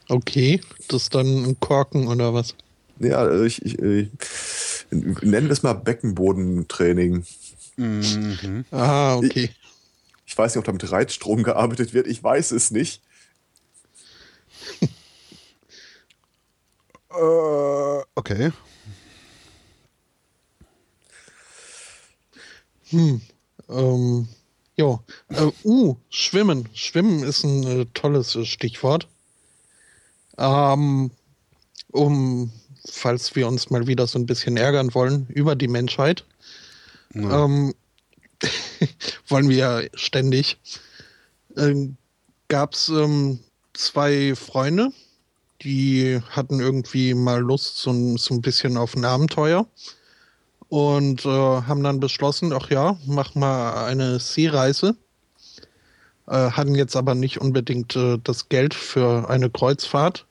Okay, 0.10 0.62
das 0.88 1.04
ist 1.04 1.16
dann 1.16 1.45
ein 1.45 1.60
Korken 1.60 2.08
oder 2.08 2.34
was? 2.34 2.56
Ja, 2.99 3.18
also 3.18 3.43
ich, 3.43 3.64
ich, 3.66 3.80
ich 3.80 4.10
nennen 4.91 5.47
wir 5.47 5.51
es 5.51 5.64
mal 5.64 5.74
Beckenbodentraining. 5.74 7.26
Mhm. 7.78 8.66
Ah, 8.72 9.16
okay. 9.16 9.49
Ich 10.26 10.38
weiß 10.38 10.54
nicht, 10.54 10.60
ob 10.60 10.66
da 10.66 10.72
mit 10.72 10.91
Reizstrom 10.91 11.43
gearbeitet 11.43 11.93
wird. 11.93 12.08
Ich 12.08 12.24
weiß 12.24 12.51
es 12.51 12.72
nicht. 12.72 13.01
Äh, 17.16 18.01
okay. 18.16 18.51
Hm. 22.89 23.22
Ähm, 23.70 24.28
jo. 24.76 24.99
Äh, 25.30 25.51
uh, 25.64 25.95
Schwimmen. 26.10 26.70
Schwimmen 26.74 27.22
ist 27.22 27.43
ein 27.43 27.64
äh, 27.64 27.86
tolles 27.93 28.36
äh, 28.36 28.45
Stichwort. 28.45 29.08
Ähm, 30.38 31.12
um, 31.92 32.52
falls 32.90 33.36
wir 33.36 33.48
uns 33.48 33.70
mal 33.70 33.88
wieder 33.88 34.08
so 34.08 34.18
ein 34.20 34.26
bisschen 34.26 34.58
ärgern 34.58 34.94
wollen 34.94 35.28
über 35.30 35.56
die 35.56 35.68
Menschheit, 35.68 36.26
Ja. 37.14 37.46
ähm, 37.46 37.74
wollen 39.28 39.50
wir 39.50 39.56
ja 39.58 39.82
ständig, 39.94 40.58
ähm, 41.58 41.98
gab 42.48 42.74
es 42.74 42.90
ähm, 42.90 43.40
zwei 43.74 44.36
Freunde, 44.36 44.90
die 45.62 46.20
hatten 46.30 46.60
irgendwie 46.60 47.14
mal 47.14 47.40
Lust 47.40 47.78
so, 47.78 47.92
ein- 47.92 48.18
so 48.18 48.34
ein 48.34 48.42
bisschen 48.42 48.76
auf 48.76 48.96
ein 48.96 49.06
Abenteuer 49.06 49.68
und 50.70 51.26
äh, 51.26 51.30
haben 51.30 51.84
dann 51.84 52.00
beschlossen, 52.00 52.52
ach 52.54 52.70
ja, 52.70 52.98
mach 53.06 53.36
mal 53.36 53.86
eine 53.86 54.20
Seereise. 54.20 54.96
Äh, 56.28 56.51
hatten 56.51 56.76
jetzt 56.76 56.95
aber 56.95 57.15
nicht 57.15 57.41
unbedingt 57.41 57.95
äh, 57.95 58.17
das 58.24 58.49
Geld 58.49 58.74
für 58.74 59.30
eine 59.30 59.49
Kreuzfahrt. 59.49 60.26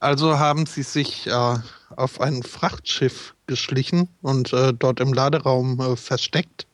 Also 0.00 0.38
haben 0.38 0.66
sie 0.66 0.82
sich 0.82 1.26
äh, 1.26 1.56
auf 1.96 2.20
ein 2.20 2.42
Frachtschiff 2.42 3.34
geschlichen 3.46 4.08
und 4.22 4.52
dort 4.52 5.00
im 5.00 5.14
Laderaum 5.14 5.96
versteckt, 5.96 6.66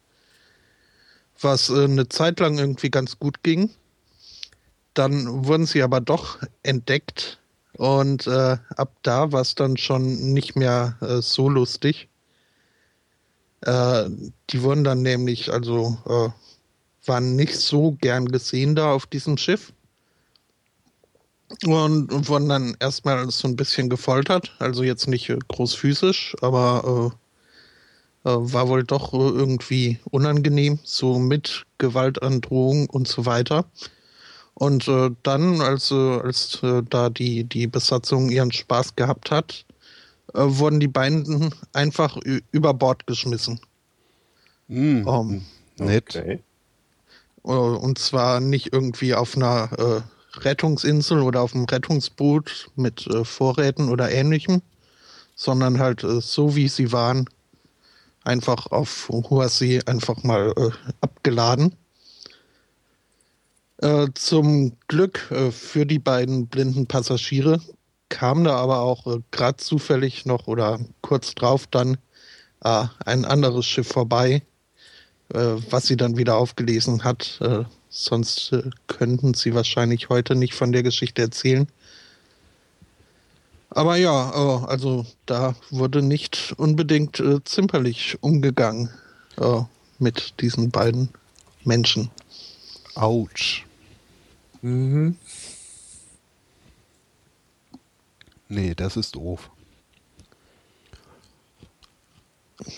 was 1.41 1.71
eine 1.71 2.09
Zeit 2.09 2.41
lang 2.41 2.59
irgendwie 2.59 2.91
ganz 2.91 3.19
gut 3.21 3.45
ging. 3.45 3.71
Dann 4.93 5.47
wurden 5.47 5.67
sie 5.67 5.83
aber 5.85 6.01
doch 6.01 6.41
entdeckt 6.65 7.39
und 7.77 8.27
äh, 8.27 8.59
ab 8.77 8.93
da 9.03 9.33
war 9.33 9.41
es 9.41 9.55
dann 9.55 9.77
schon 9.77 10.33
nicht 10.33 10.57
mehr 10.57 10.97
äh, 11.01 11.23
so 11.23 11.49
lustig. 11.49 12.09
Äh, 13.63 14.11
die 14.51 14.63
wurden 14.63 14.85
dann 14.85 15.03
nämlich, 15.03 15.53
also 15.53 15.99
waren 17.07 17.37
nicht 17.37 17.57
so 17.57 17.93
gern 18.01 18.27
gesehen 18.27 18.75
da 18.75 18.93
auf 18.93 19.07
diesem 19.07 19.37
Schiff. 19.37 19.73
Und 21.65 22.29
wurden 22.29 22.49
dann 22.49 22.77
erstmal 22.81 23.31
so 23.31 23.47
ein 23.47 23.57
bisschen 23.57 23.89
gefoltert, 23.89 24.53
also 24.59 24.83
jetzt 24.83 25.07
nicht 25.07 25.29
äh, 25.29 25.39
groß 25.49 25.75
physisch, 25.75 26.35
aber 26.41 27.13
äh, 28.25 28.29
äh, 28.29 28.53
war 28.53 28.69
wohl 28.69 28.83
doch 28.85 29.13
äh, 29.13 29.17
irgendwie 29.17 29.99
unangenehm, 30.11 30.79
so 30.83 31.19
mit 31.19 31.65
Gewaltandrohung 31.79 32.89
und 32.89 33.07
so 33.07 33.27
weiter. 33.27 33.67
Und 34.55 34.89
äh, 34.89 35.11
dann, 35.23 35.61
als, 35.61 35.91
äh, 35.91 36.21
als 36.21 36.63
äh, 36.63 36.83
da 36.89 37.11
die, 37.11 37.45
die 37.45 37.67
Besatzung 37.67 38.31
ihren 38.31 38.53
Spaß 38.53 38.97
gehabt 38.97 39.31
hat, 39.31 39.67
äh, 40.33 40.41
wurden 40.41 40.81
die 40.81 40.89
beiden 40.89 41.55
einfach 41.73 42.17
über 42.51 42.73
Bord 42.73 43.07
geschmissen. 43.07 43.61
Hm, 44.69 45.07
Ähm, 45.07 45.45
nett. 45.79 46.17
Okay. 46.17 46.41
Äh, 47.45 47.49
Und 47.51 47.99
zwar 47.99 48.41
nicht 48.41 48.73
irgendwie 48.73 49.15
auf 49.15 49.37
einer 49.37 49.71
äh, 49.79 50.39
Rettungsinsel 50.41 51.21
oder 51.21 51.43
auf 51.43 51.55
einem 51.55 51.65
Rettungsboot 51.65 52.71
mit 52.77 53.07
äh, 53.07 53.25
Vorräten 53.25 53.89
oder 53.89 54.11
ähnlichem, 54.11 54.63
sondern 55.37 55.79
halt 55.79 56.05
äh, 56.05 56.21
so 56.21 56.57
wie 56.57 56.69
sie 56.69 56.93
waren, 56.93 57.29
einfach 58.25 58.67
auf 58.71 59.09
hoher 59.11 59.49
See 59.49 59.81
einfach 59.87 60.23
mal 60.23 60.53
äh, 60.57 60.71
abgeladen. 61.01 61.75
Äh, 63.79 64.09
zum 64.15 64.73
Glück 64.89 65.19
für 65.51 65.85
die 65.85 65.99
beiden 65.99 66.47
blinden 66.47 66.87
Passagiere 66.87 67.61
kam 68.09 68.45
da 68.45 68.57
aber 68.57 68.81
auch 68.81 69.19
gerade 69.33 69.57
zufällig 69.57 70.25
noch 70.25 70.47
oder 70.47 70.79
kurz 71.01 71.35
drauf 71.35 71.67
dann 71.67 71.97
ein 72.61 73.25
anderes 73.27 73.67
Schiff 73.67 73.89
vorbei, 73.89 74.43
äh, 75.33 75.57
was 75.71 75.87
sie 75.87 75.97
dann 75.97 76.17
wieder 76.17 76.37
aufgelesen 76.37 77.05
hat. 77.05 77.39
Äh, 77.41 77.65
sonst 77.89 78.53
äh, 78.53 78.71
könnten 78.87 79.35
sie 79.35 79.55
wahrscheinlich 79.55 80.09
heute 80.09 80.35
nicht 80.35 80.55
von 80.55 80.73
der 80.73 80.83
Geschichte 80.83 81.23
erzählen. 81.23 81.69
Aber 83.71 83.97
ja, 83.97 84.31
äh, 84.31 84.67
also 84.67 85.07
da 85.27 85.55
wurde 85.71 86.03
nicht 86.03 86.55
unbedingt 86.57 87.21
äh, 87.21 87.43
zimperlich 87.45 88.19
umgegangen 88.21 88.91
äh, 89.37 89.63
mit 89.99 90.35
diesen 90.41 90.71
beiden 90.71 91.09
Menschen. 91.65 92.11
Autsch. 92.95 93.65
Mhm. 94.63 95.17
Nee, 98.49 98.75
das 98.75 98.97
ist 98.97 99.17
doof. 99.17 99.51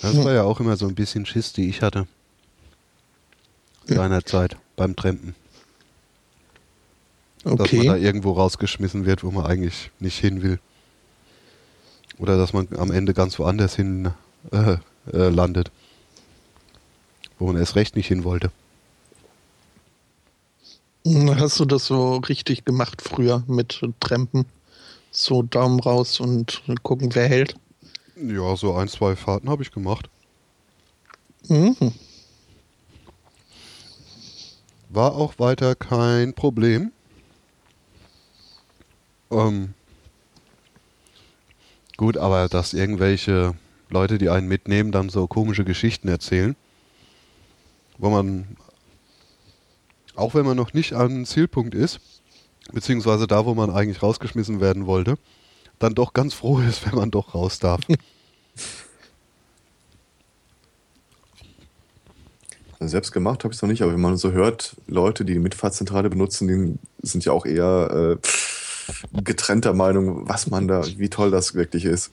Das 0.01 0.17
war 0.17 0.33
ja 0.33 0.43
auch 0.43 0.61
immer 0.61 0.77
so 0.77 0.89
ein 0.89 0.95
bisschen 0.95 1.27
Schiss, 1.27 1.53
die 1.53 1.69
ich 1.69 1.83
hatte. 1.83 2.07
Seinerzeit 3.87 4.57
beim 4.77 4.97
Trampen. 4.97 5.35
Dass 7.45 7.73
man 7.73 7.87
da 7.87 7.93
Okay. 7.95 8.03
irgendwo 8.03 8.33
rausgeschmissen 8.33 9.07
wird, 9.07 9.23
wo 9.23 9.31
man 9.31 9.47
eigentlich 9.47 9.91
nicht 10.01 10.19
hin 10.19 10.43
will. 10.43 10.59
Oder 12.19 12.37
dass 12.37 12.53
man 12.53 12.69
am 12.77 12.91
Ende 12.91 13.15
ganz 13.15 13.39
woanders 13.39 13.77
hin 13.77 14.11
äh, 14.51 14.77
äh, 15.13 15.29
landet. 15.29 15.71
Wo 17.39 17.47
man 17.47 17.57
erst 17.57 17.77
recht 17.77 17.95
nicht 17.95 18.09
hin 18.09 18.25
wollte. 18.25 18.51
Hast 21.07 21.61
du 21.61 21.65
das 21.67 21.87
so 21.87 22.17
richtig 22.17 22.65
gemacht 22.65 23.01
früher 23.01 23.45
mit 23.47 23.81
Trampen? 24.01 24.47
So 25.13 25.43
Daumen 25.43 25.79
raus 25.79 26.19
und 26.19 26.63
gucken, 26.83 27.15
wer 27.15 27.29
hält? 27.29 27.55
Ja, 28.17 28.57
so 28.57 28.75
ein, 28.75 28.89
zwei 28.89 29.15
Fahrten 29.15 29.49
habe 29.49 29.63
ich 29.63 29.71
gemacht. 29.71 30.09
Mhm. 31.49 31.77
War 34.89 35.15
auch 35.15 35.39
weiter 35.39 35.75
kein 35.75 36.35
Problem. 36.35 36.93
Ähm, 39.31 39.75
gut, 41.97 42.17
aber 42.17 42.49
dass 42.49 42.73
irgendwelche 42.73 43.55
Leute, 43.89 44.19
die 44.19 44.31
einen 44.31 44.49
mitnehmen, 44.49 44.93
dann 44.93 45.09
so 45.09 45.27
komische 45.27 45.65
Geschichten 45.65 46.09
erzählen, 46.09 46.57
wo 47.99 48.11
man, 48.11 48.57
auch 50.15 50.35
wenn 50.35 50.47
man 50.47 50.57
noch 50.57 50.73
nicht 50.73 50.93
am 50.93 51.25
Zielpunkt 51.25 51.75
ist, 51.75 52.01
beziehungsweise 52.73 53.27
da, 53.27 53.45
wo 53.47 53.55
man 53.55 53.71
eigentlich 53.71 54.03
rausgeschmissen 54.03 54.61
werden 54.61 54.87
wollte, 54.87 55.19
dann 55.79 55.95
doch 55.95 56.13
ganz 56.13 56.35
froh 56.35 56.61
ist, 56.61 56.87
wenn 56.91 56.95
man 56.95 57.11
doch 57.11 57.35
raus 57.35 57.59
darf. 57.59 57.81
Selbst 62.81 63.13
gemacht 63.13 63.45
habe 63.45 63.53
ich 63.53 63.59
es 63.59 63.63
noch 63.63 63.69
nicht, 63.69 63.83
aber 63.83 63.93
wenn 63.93 64.01
man 64.01 64.17
so 64.17 64.33
hört, 64.33 64.77
Leute, 64.87 65.25
die 65.25 65.33
die 65.35 65.39
Mitfahrzentrale 65.39 66.11
benutzen, 66.11 66.49
die 66.49 67.07
sind 67.07 67.25
ja 67.25 67.33
auch 67.33 67.47
eher 67.47 68.19
äh, 68.23 69.23
getrennter 69.23 69.73
Meinung, 69.75 70.29
was 70.29 70.49
man 70.49 70.69
da, 70.69 70.85
wie 70.99 71.09
toll 71.09 71.31
das 71.31 71.55
wirklich 71.55 71.85
ist. 71.85 72.11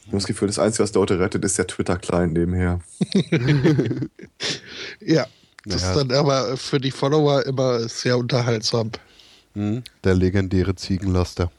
Ich 0.00 0.06
habe 0.06 0.16
das 0.18 0.26
Gefühl, 0.26 0.48
das 0.48 0.58
Einzige, 0.58 0.82
was 0.82 0.94
Leute 0.94 1.18
rettet, 1.20 1.44
ist 1.44 1.58
der 1.58 1.66
Twitter-Client 1.66 2.32
nebenher. 2.32 2.80
Ja, 5.00 5.26
das 5.64 5.82
Naja. 5.82 5.92
ist 5.92 5.98
dann 6.00 6.12
aber 6.16 6.56
für 6.56 6.80
die 6.80 6.90
Follower 6.90 7.44
immer 7.46 7.80
sehr 7.88 8.16
unterhaltsam. 8.18 8.90
Hm, 9.54 9.82
Der 10.04 10.14
legendäre 10.14 10.74
Ziegenlaster. 10.74 11.50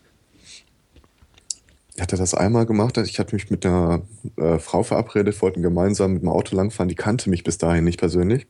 Ich 2.02 2.04
hatte 2.04 2.18
das 2.18 2.34
einmal 2.34 2.66
gemacht, 2.66 2.98
ich 2.98 3.20
hatte 3.20 3.36
mich 3.36 3.52
mit 3.52 3.64
einer 3.64 4.02
äh, 4.36 4.58
Frau 4.58 4.82
verabredet, 4.82 5.40
wollten 5.40 5.62
gemeinsam 5.62 6.14
mit 6.14 6.24
dem 6.24 6.30
Auto 6.30 6.56
langfahren, 6.56 6.90
die 6.90 6.96
kannte 6.96 7.30
mich 7.30 7.44
bis 7.44 7.60
dahin 7.60 7.84
nicht 7.84 8.00
persönlich. 8.00 8.48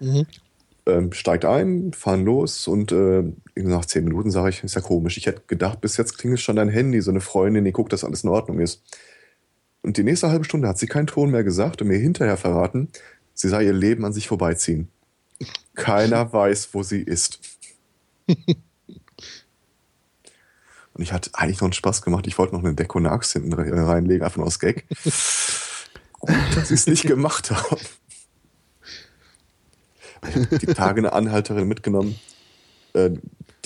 Mhm. 0.00 0.26
Ähm, 0.86 1.12
steigt 1.12 1.44
ein, 1.44 1.92
fahren 1.92 2.24
los 2.24 2.66
und 2.66 2.92
äh, 2.92 3.22
nach 3.54 3.84
zehn 3.84 4.04
Minuten 4.04 4.30
sage 4.30 4.48
ich, 4.48 4.64
ist 4.64 4.76
ja 4.76 4.80
komisch. 4.80 5.18
Ich 5.18 5.26
hätte 5.26 5.42
gedacht, 5.46 5.82
bis 5.82 5.98
jetzt 5.98 6.16
klingelt 6.16 6.40
schon 6.40 6.56
dein 6.56 6.70
Handy, 6.70 7.02
so 7.02 7.10
eine 7.10 7.20
Freundin, 7.20 7.66
die 7.66 7.72
guckt, 7.72 7.92
dass 7.92 8.02
alles 8.02 8.24
in 8.24 8.30
Ordnung 8.30 8.60
ist. 8.60 8.82
Und 9.82 9.98
die 9.98 10.02
nächste 10.02 10.30
halbe 10.30 10.46
Stunde 10.46 10.66
hat 10.66 10.78
sie 10.78 10.86
keinen 10.86 11.06
Ton 11.06 11.30
mehr 11.30 11.44
gesagt 11.44 11.82
und 11.82 11.88
mir 11.88 11.98
hinterher 11.98 12.38
verraten, 12.38 12.88
sie 13.34 13.50
sei 13.50 13.64
ihr 13.64 13.74
Leben 13.74 14.06
an 14.06 14.14
sich 14.14 14.26
vorbeiziehen. 14.26 14.88
Keiner 15.74 16.32
weiß, 16.32 16.70
wo 16.72 16.82
sie 16.82 17.02
ist. 17.02 17.40
Und 20.96 21.02
ich 21.02 21.12
hatte 21.12 21.30
eigentlich 21.34 21.58
noch 21.60 21.66
einen 21.66 21.72
Spaß 21.74 22.00
gemacht. 22.00 22.26
Ich 22.26 22.38
wollte 22.38 22.54
noch 22.54 22.64
eine 22.64 22.74
Deko, 22.74 22.96
eine 22.98 23.10
Axt 23.10 23.34
hinten 23.34 23.52
re- 23.52 23.86
reinlegen, 23.86 24.24
einfach 24.24 24.38
nur 24.38 24.46
aus 24.46 24.58
Gag. 24.58 24.86
Gut, 26.20 26.34
dass 26.54 26.68
sie 26.68 26.74
es 26.74 26.86
nicht 26.86 27.06
gemacht 27.06 27.50
haben. 27.50 27.76
Ich 30.28 30.36
hab 30.36 30.58
die 30.58 30.66
Tage 30.66 31.00
eine 31.00 31.12
Anhalterin 31.12 31.68
mitgenommen. 31.68 32.18
Äh, 32.94 33.10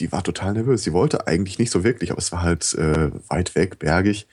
die 0.00 0.10
war 0.10 0.24
total 0.24 0.54
nervös. 0.54 0.82
Sie 0.82 0.92
wollte 0.92 1.28
eigentlich 1.28 1.60
nicht 1.60 1.70
so 1.70 1.84
wirklich, 1.84 2.10
aber 2.10 2.18
es 2.18 2.32
war 2.32 2.42
halt 2.42 2.74
äh, 2.74 3.12
weit 3.28 3.54
weg, 3.54 3.78
bergig. 3.78 4.26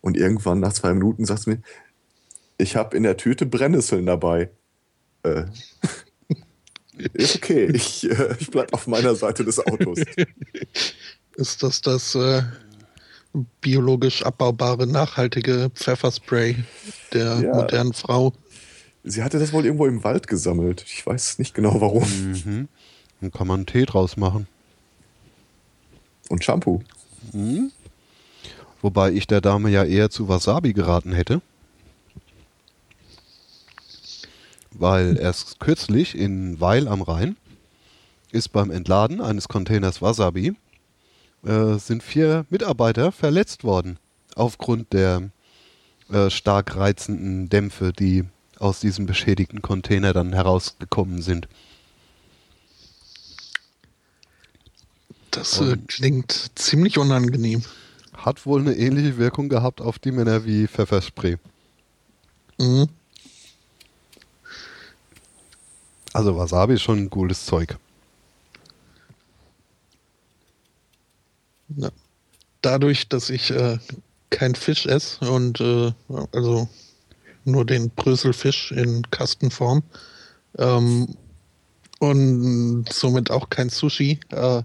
Und 0.00 0.16
irgendwann 0.16 0.60
nach 0.60 0.72
zwei 0.72 0.94
Minuten 0.94 1.26
sagt 1.26 1.42
sie 1.42 1.50
mir, 1.50 1.62
ich 2.56 2.76
habe 2.76 2.96
in 2.96 3.02
der 3.02 3.18
Tüte 3.18 3.44
Brennnesseln 3.44 4.06
dabei. 4.06 4.50
Äh, 5.22 5.44
ist 7.12 7.36
okay, 7.36 7.66
ich, 7.66 8.10
äh, 8.10 8.36
ich 8.40 8.50
bleib 8.50 8.72
auf 8.72 8.86
meiner 8.86 9.14
Seite 9.14 9.44
des 9.44 9.58
Autos. 9.58 9.98
Ist 11.36 11.62
das 11.62 11.80
das 11.80 12.14
äh, 12.14 12.42
biologisch 13.60 14.22
abbaubare, 14.24 14.86
nachhaltige 14.86 15.70
Pfefferspray 15.74 16.56
der 17.12 17.40
Ja. 17.40 17.54
modernen 17.54 17.92
Frau. 17.92 18.32
Sie 19.04 19.22
hatte 19.22 19.38
das 19.38 19.52
wohl 19.52 19.64
irgendwo 19.64 19.86
im 19.86 20.04
Wald 20.04 20.26
gesammelt. 20.28 20.84
Ich 20.86 21.04
weiß 21.06 21.38
nicht 21.38 21.54
genau 21.54 21.80
warum. 21.80 22.02
Mhm. 22.44 22.68
Dann 23.20 23.32
kann 23.32 23.46
man 23.46 23.60
einen 23.60 23.66
Tee 23.66 23.84
draus 23.84 24.16
machen. 24.16 24.46
Und 26.28 26.44
Shampoo. 26.44 26.82
Wobei 28.80 29.12
ich 29.12 29.26
der 29.26 29.40
Dame 29.40 29.70
ja 29.70 29.84
eher 29.84 30.10
zu 30.10 30.28
Wasabi 30.28 30.72
geraten 30.72 31.12
hätte. 31.12 31.40
Weil 34.70 35.18
erst 35.18 35.60
kürzlich 35.60 36.16
in 36.16 36.60
Weil 36.60 36.88
am 36.88 37.02
Rhein 37.02 37.36
ist 38.30 38.52
beim 38.52 38.70
Entladen 38.70 39.20
eines 39.20 39.48
Containers 39.48 40.00
Wasabi 40.00 40.54
äh, 41.44 41.74
sind 41.78 42.02
vier 42.02 42.46
Mitarbeiter 42.50 43.12
verletzt 43.12 43.64
worden 43.64 43.98
aufgrund 44.34 44.92
der 44.92 45.30
äh, 46.10 46.30
stark 46.30 46.76
reizenden 46.76 47.48
Dämpfe, 47.48 47.92
die 47.92 48.24
aus 48.58 48.80
diesem 48.80 49.06
beschädigten 49.06 49.60
Container 49.62 50.12
dann 50.12 50.32
herausgekommen 50.32 51.20
sind. 51.20 51.48
Das 55.30 55.60
äh, 55.60 55.78
klingt 55.88 56.52
ziemlich 56.54 56.98
unangenehm. 56.98 57.64
Hat 58.14 58.44
wohl 58.46 58.60
eine 58.60 58.76
ähnliche 58.76 59.16
Wirkung 59.16 59.48
gehabt 59.48 59.80
auf 59.80 59.98
die 59.98 60.12
Männer 60.12 60.44
wie 60.44 60.68
Pfefferspray. 60.68 61.38
Mhm. 62.58 62.88
Also 66.12 66.36
Wasabi 66.36 66.74
ist 66.74 66.82
schon 66.82 66.98
ein 66.98 67.10
gutes 67.10 67.46
Zeug. 67.46 67.78
Ja. 71.76 71.90
Dadurch, 72.60 73.08
dass 73.08 73.30
ich 73.30 73.50
äh, 73.50 73.78
kein 74.30 74.54
Fisch 74.54 74.86
esse 74.86 75.30
und 75.30 75.60
äh, 75.60 75.92
also 76.32 76.68
nur 77.44 77.64
den 77.64 77.90
Bröselfisch 77.90 78.72
in 78.72 79.02
Kastenform 79.10 79.82
ähm, 80.58 81.16
und 81.98 82.86
somit 82.90 83.30
auch 83.30 83.50
kein 83.50 83.68
Sushi, 83.68 84.20
äh, 84.30 84.62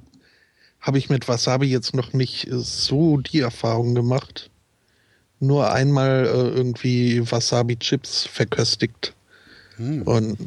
habe 0.79 0.97
ich 0.97 1.09
mit 1.09 1.27
Wasabi 1.27 1.67
jetzt 1.67 1.93
noch 1.93 2.13
nicht 2.13 2.47
so 2.51 3.17
die 3.17 3.41
Erfahrung 3.41 3.93
gemacht. 3.93 4.49
Nur 5.39 5.71
einmal 5.71 6.25
äh, 6.25 6.55
irgendwie 6.55 7.19
Wasabi-Chips 7.29 8.25
verköstigt. 8.25 9.13
Hm. 9.75 10.01
Und 10.03 10.37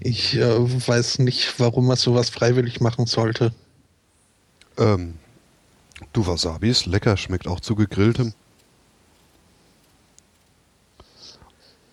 ich 0.00 0.36
äh, 0.36 0.88
weiß 0.88 1.18
nicht, 1.18 1.58
warum 1.58 1.88
man 1.88 1.96
sowas 1.96 2.30
freiwillig 2.30 2.80
machen 2.80 3.06
sollte. 3.06 3.52
Ähm, 4.78 5.14
du, 6.12 6.26
Wasabi 6.26 6.70
ist 6.70 6.86
lecker, 6.86 7.16
schmeckt 7.16 7.46
auch 7.46 7.60
zu 7.60 7.74
gegrilltem. 7.74 8.34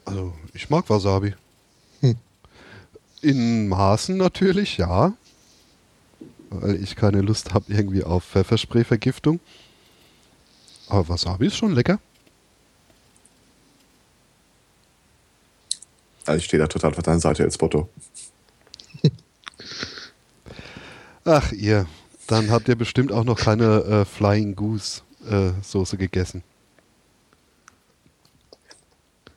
Also, 0.06 0.34
ich 0.54 0.70
mag 0.70 0.90
Wasabi. 0.90 1.36
Hm. 2.02 2.18
In 3.22 3.70
Maßen 3.70 4.18
natürlich, 4.18 4.78
ja. 4.78 5.14
Weil 6.50 6.84
ich 6.84 6.96
keine 6.96 7.22
Lust 7.22 7.54
habe 7.54 7.72
irgendwie 7.72 8.04
auf 8.04 8.26
Pfefferspray-Vergiftung. 8.26 9.40
Aber 10.88 11.10
Wasabi 11.10 11.48
ist 11.48 11.56
schon 11.56 11.74
lecker. 11.74 12.00
Also 16.26 16.38
ich 16.38 16.46
stehe 16.46 16.62
da 16.62 16.68
total 16.68 16.94
auf 16.94 17.04
deiner 17.04 17.20
Seite, 17.20 17.44
El 17.44 17.52
Spotto. 17.52 17.90
Ach, 21.26 21.52
ihr. 21.52 21.86
Dann 22.28 22.50
habt 22.52 22.68
ihr 22.68 22.76
bestimmt 22.76 23.12
auch 23.12 23.24
noch 23.24 23.38
keine 23.38 23.84
äh, 23.84 24.06
Flying 24.06 24.56
Goose 24.56 25.02
äh, 25.30 25.52
Soße 25.62 25.98
gegessen. 25.98 26.44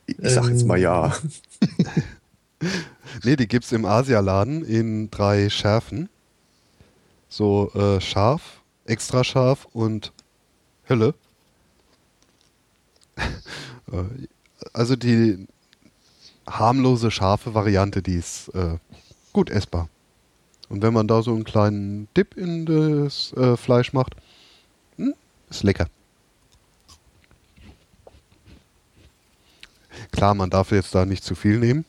Ich, 0.05 0.17
ich 0.19 0.29
sag 0.31 0.49
jetzt 0.49 0.65
mal 0.65 0.79
ja. 0.79 1.15
Nee, 3.23 3.35
die 3.35 3.47
gibt's 3.47 3.71
im 3.71 3.85
Asialaden 3.85 4.63
in 4.63 5.09
drei 5.11 5.49
Schärfen. 5.49 6.09
So 7.29 7.71
äh, 7.73 8.01
scharf, 8.01 8.61
extra 8.85 9.23
scharf 9.23 9.67
und 9.73 10.13
Hölle. 10.87 11.13
Äh, 13.89 14.03
also 14.73 14.97
die 14.97 15.47
harmlose, 16.45 17.09
scharfe 17.09 17.53
Variante, 17.53 18.01
die 18.01 18.15
ist 18.15 18.49
äh, 18.49 18.79
gut 19.31 19.49
essbar. 19.49 19.87
Und 20.69 20.81
wenn 20.81 20.93
man 20.93 21.07
da 21.07 21.21
so 21.21 21.33
einen 21.33 21.43
kleinen 21.45 22.07
Dip 22.15 22.35
in 22.35 22.65
das 22.65 23.33
äh, 23.33 23.55
Fleisch 23.57 23.93
macht, 23.93 24.15
hm, 24.97 25.13
ist 25.49 25.63
lecker. 25.63 25.87
Klar, 30.11 30.35
man 30.35 30.49
darf 30.49 30.71
jetzt 30.71 30.93
da 30.95 31.05
nicht 31.05 31.23
zu 31.23 31.35
viel 31.35 31.59
nehmen. 31.59 31.85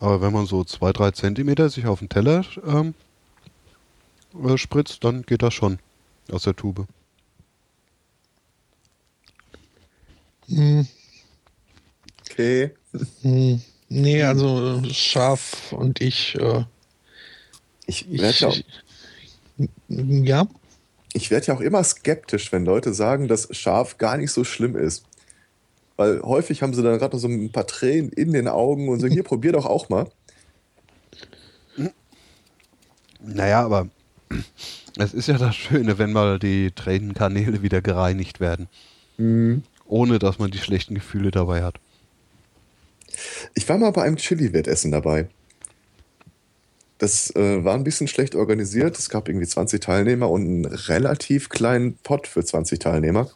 Aber 0.00 0.20
wenn 0.20 0.32
man 0.32 0.46
so 0.46 0.64
zwei, 0.64 0.92
drei 0.92 1.10
Zentimeter 1.12 1.68
sich 1.70 1.86
auf 1.86 2.00
den 2.00 2.08
Teller 2.08 2.44
ähm, 2.64 2.94
äh, 4.44 4.56
spritzt, 4.56 5.04
dann 5.04 5.22
geht 5.22 5.42
das 5.42 5.54
schon 5.54 5.78
aus 6.30 6.42
der 6.44 6.56
Tube. 6.56 6.86
Hm, 10.48 10.86
Okay. 12.30 12.70
hm, 13.22 13.60
nee, 13.88 14.22
also 14.22 14.80
äh, 14.82 14.92
Schaf 14.92 15.72
und 15.72 16.00
ich, 16.00 16.34
äh, 16.36 16.64
Ich 17.86 18.10
ich 18.10 18.20
werde 18.20 18.38
ja, 18.38 18.48
auch- 18.48 18.58
ja, 19.88 20.48
ich 21.14 21.30
werd 21.30 21.46
ja 21.46 21.54
auch 21.54 21.60
immer 21.60 21.82
skeptisch, 21.84 22.52
wenn 22.52 22.64
Leute 22.64 22.94
sagen, 22.94 23.28
dass 23.28 23.48
scharf 23.56 23.98
gar 23.98 24.16
nicht 24.16 24.30
so 24.32 24.44
schlimm 24.44 24.76
ist. 24.76 25.04
Weil 25.96 26.22
häufig 26.22 26.62
haben 26.62 26.74
sie 26.74 26.82
dann 26.82 26.98
gerade 26.98 27.16
noch 27.16 27.20
so 27.20 27.28
ein 27.28 27.50
paar 27.52 27.66
Tränen 27.66 28.10
in 28.12 28.32
den 28.32 28.48
Augen 28.48 28.88
und 28.88 29.00
so, 29.00 29.06
hier, 29.08 29.24
probier 29.24 29.52
doch 29.52 29.66
auch 29.66 29.88
mal. 29.88 30.06
Naja, 33.20 33.64
aber 33.64 33.88
es 34.96 35.14
ist 35.14 35.28
ja 35.28 35.38
das 35.38 35.56
Schöne, 35.56 35.98
wenn 35.98 36.12
mal 36.12 36.38
die 36.38 36.70
Tränenkanäle 36.72 37.62
wieder 37.62 37.82
gereinigt 37.82 38.40
werden. 38.40 38.68
Ohne 39.86 40.18
dass 40.18 40.38
man 40.38 40.50
die 40.50 40.58
schlechten 40.58 40.94
Gefühle 40.94 41.30
dabei 41.30 41.62
hat. 41.62 41.80
Ich 43.54 43.68
war 43.68 43.78
mal 43.78 43.90
bei 43.90 44.02
einem 44.02 44.16
Chili-Wettessen 44.16 44.90
dabei. 44.90 45.28
Das 46.98 47.34
äh, 47.36 47.64
war 47.64 47.74
ein 47.74 47.84
bisschen 47.84 48.08
schlecht 48.08 48.34
organisiert. 48.34 48.98
Es 48.98 49.08
gab 49.08 49.28
irgendwie 49.28 49.46
20 49.46 49.80
Teilnehmer 49.80 50.30
und 50.30 50.42
einen 50.42 50.64
relativ 50.64 51.48
kleinen 51.48 51.96
Pot 51.98 52.26
für 52.26 52.44
20 52.44 52.80
Teilnehmer. 52.80 53.30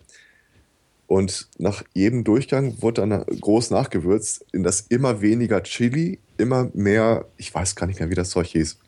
Und 1.07 1.49
nach 1.59 1.85
jedem 1.93 2.25
Durchgang 2.25 2.81
wurde 2.81 3.03
dann 3.03 3.25
groß 3.27 3.71
nachgewürzt 3.71 4.47
in 4.53 4.63
das 4.63 4.81
immer 4.89 5.21
weniger 5.21 5.63
Chili, 5.63 6.19
immer 6.39 6.71
mehr, 6.75 7.27
ich 7.37 7.55
weiß 7.55 7.77
gar 7.77 7.87
nicht 7.87 8.01
mehr, 8.01 8.11
wie 8.11 8.15
das 8.15 8.31
Zeug 8.31 8.49
hieß. 8.49 8.79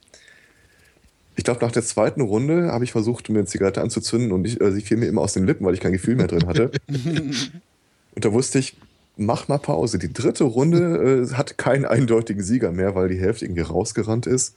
Ich 1.36 1.44
glaube, 1.44 1.64
nach 1.64 1.72
der 1.72 1.82
zweiten 1.82 2.22
Runde 2.22 2.72
habe 2.72 2.84
ich 2.84 2.92
versucht, 2.92 3.28
mir 3.28 3.40
eine 3.40 3.46
Zigarette 3.46 3.82
anzuzünden 3.82 4.32
und 4.32 4.46
ich, 4.46 4.60
äh, 4.60 4.72
sie 4.72 4.80
fiel 4.80 4.96
mir 4.96 5.06
immer 5.06 5.20
aus 5.20 5.34
den 5.34 5.46
Lippen, 5.46 5.66
weil 5.66 5.74
ich 5.74 5.80
kein 5.80 5.92
Gefühl 5.92 6.16
mehr 6.16 6.28
drin 6.28 6.46
hatte. 6.46 6.70
und 6.88 8.24
da 8.24 8.32
wusste 8.32 8.58
ich, 8.58 8.76
mach 9.16 9.48
mal 9.48 9.58
Pause. 9.58 9.98
Die 9.98 10.12
dritte 10.12 10.44
Runde 10.44 11.26
äh, 11.30 11.34
hat 11.34 11.58
keinen 11.58 11.84
eindeutigen 11.84 12.42
Sieger 12.42 12.72
mehr, 12.72 12.94
weil 12.94 13.08
die 13.08 13.20
Hälfte 13.20 13.44
irgendwie 13.44 13.62
rausgerannt 13.62 14.26
ist. 14.26 14.54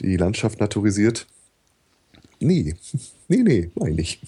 Die 0.00 0.16
Landschaft 0.16 0.60
naturisiert. 0.60 1.26
Nee, 2.38 2.74
nee, 3.28 3.42
nee, 3.42 3.70
meine 3.74 4.00
ich. 4.00 4.20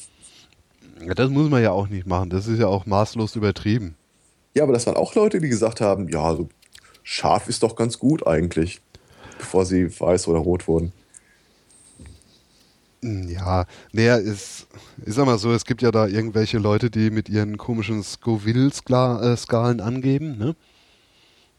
Das 1.17 1.31
muss 1.31 1.51
man 1.51 1.63
ja 1.63 1.73
auch 1.73 1.89
nicht 1.89 2.07
machen. 2.07 2.31
Das 2.31 2.47
ist 2.47 2.59
ja 2.59 2.69
auch 2.69 2.87
maßlos 2.87 3.37
übertrieben. 3.37 3.97
Ja, 4.55 4.65
aber 4.65 4.73
das 4.73 4.87
waren 4.87 4.97
auch 4.97 5.15
Leute, 5.15 5.41
die 5.41 5.49
gesagt 5.49 5.81
haben, 5.81 6.09
ja, 6.09 6.35
so 6.37 6.49
scharf 7.03 7.49
ist 7.49 7.63
doch 7.63 7.75
ganz 7.75 7.99
gut 7.99 8.27
eigentlich, 8.27 8.81
bevor 9.39 9.65
sie 9.65 9.99
weiß 9.99 10.29
oder 10.29 10.39
rot 10.39 10.69
wurden. 10.69 10.93
Hm, 13.03 13.29
Ja, 13.29 13.67
naja, 13.93 14.17
ist, 14.17 14.67
ich 15.05 15.15
sag 15.15 15.27
mal 15.27 15.39
so, 15.39 15.53
es 15.53 15.65
gibt 15.65 15.83
ja 15.83 15.91
da 15.91 16.07
irgendwelche 16.07 16.59
Leute, 16.59 16.91
die 16.91 17.11
mit 17.11 17.29
ihren 17.29 17.59
komischen 17.59 18.03
Scoville-Skalen 18.03 19.81
angeben, 19.81 20.39
ne? 20.39 20.55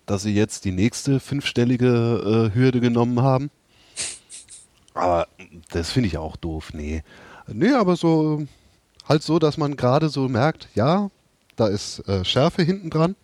Dass 0.05 0.23
sie 0.23 0.33
jetzt 0.33 0.65
die 0.65 0.71
nächste 0.71 1.19
fünfstellige 1.19 2.51
äh, 2.51 2.55
Hürde 2.55 2.79
genommen 2.81 3.21
haben. 3.21 3.49
Aber 4.93 5.27
das 5.71 5.91
finde 5.91 6.07
ich 6.07 6.17
auch 6.17 6.35
doof, 6.35 6.73
nee. 6.73 7.03
Nee, 7.47 7.71
aber 7.73 7.95
so, 7.95 8.45
halt 9.07 9.23
so, 9.23 9.39
dass 9.39 9.57
man 9.57 9.75
gerade 9.75 10.09
so 10.09 10.27
merkt, 10.29 10.67
ja, 10.75 11.09
da 11.55 11.67
ist 11.67 11.99
äh, 12.07 12.23
Schärfe 12.25 12.63
hinten 12.63 12.89
dran. 12.89 13.15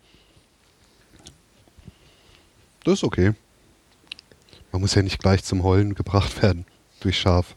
Das 2.84 2.94
ist 2.94 3.04
okay. 3.04 3.32
Man 4.72 4.80
muss 4.82 4.94
ja 4.94 5.02
nicht 5.02 5.18
gleich 5.20 5.44
zum 5.44 5.62
Heulen 5.62 5.94
gebracht 5.94 6.42
werden 6.42 6.64
durch 7.00 7.18
Schaf. 7.18 7.56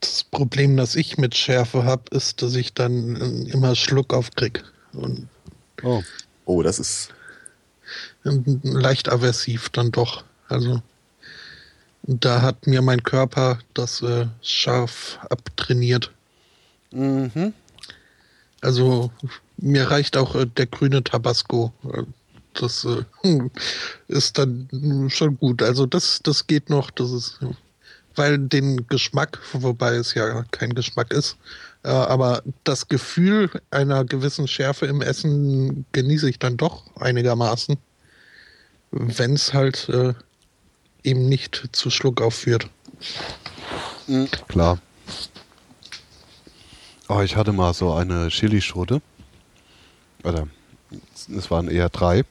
Das 0.00 0.24
Problem, 0.24 0.76
das 0.76 0.94
ich 0.96 1.18
mit 1.18 1.34
Schärfe 1.34 1.84
habe, 1.84 2.14
ist, 2.14 2.42
dass 2.42 2.54
ich 2.54 2.74
dann 2.74 3.16
äh, 3.16 3.50
immer 3.52 3.74
Schluck 3.76 4.12
aufkrieg. 4.14 4.62
Und 4.92 5.28
Oh. 5.82 6.02
Oh, 6.44 6.62
das 6.62 6.78
ist. 6.78 7.08
äh, 8.24 8.30
leicht 8.62 9.08
aversiv 9.08 9.68
dann 9.70 9.90
doch. 9.90 10.24
Also 10.48 10.82
Da 12.02 12.42
hat 12.42 12.66
mir 12.66 12.82
mein 12.82 13.02
Körper 13.02 13.60
das 13.74 14.02
äh, 14.02 14.26
scharf 14.42 15.18
abtrainiert. 15.30 16.10
Mhm. 16.90 17.54
Also 18.60 19.10
mir 19.56 19.90
reicht 19.90 20.16
auch 20.16 20.34
äh, 20.34 20.46
der 20.46 20.66
grüne 20.66 21.02
Tabasco. 21.04 21.72
Äh, 21.92 22.02
Das 22.54 22.84
äh, 22.84 23.04
ist 24.08 24.36
dann 24.38 24.68
schon 25.08 25.38
gut. 25.38 25.62
Also 25.62 25.86
das, 25.86 26.20
das 26.22 26.46
geht 26.46 26.68
noch. 26.68 26.90
Das 26.90 27.10
ist, 27.12 27.38
weil 28.20 28.38
den 28.38 28.86
Geschmack, 28.86 29.38
wobei 29.54 29.94
es 29.94 30.12
ja 30.12 30.44
kein 30.50 30.74
Geschmack 30.74 31.10
ist, 31.10 31.38
äh, 31.84 31.88
aber 31.88 32.42
das 32.64 32.86
Gefühl 32.86 33.50
einer 33.70 34.04
gewissen 34.04 34.46
Schärfe 34.46 34.84
im 34.84 35.00
Essen 35.00 35.86
genieße 35.92 36.28
ich 36.28 36.38
dann 36.38 36.58
doch 36.58 36.82
einigermaßen, 36.96 37.78
wenn 38.90 39.32
es 39.32 39.54
halt 39.54 39.88
äh, 39.88 40.12
eben 41.02 41.30
nicht 41.30 41.70
zu 41.72 41.88
Schluckauf 41.88 42.34
führt. 42.34 42.68
Mhm, 44.06 44.28
Klar. 44.48 44.78
Oh, 47.08 47.22
ich 47.22 47.36
hatte 47.36 47.52
mal 47.52 47.72
so 47.72 47.94
eine 47.94 48.28
Chilischote. 48.28 49.00
Oder 50.24 50.46
es 51.34 51.50
waren 51.50 51.68
eher 51.68 51.88
drei. 51.88 52.24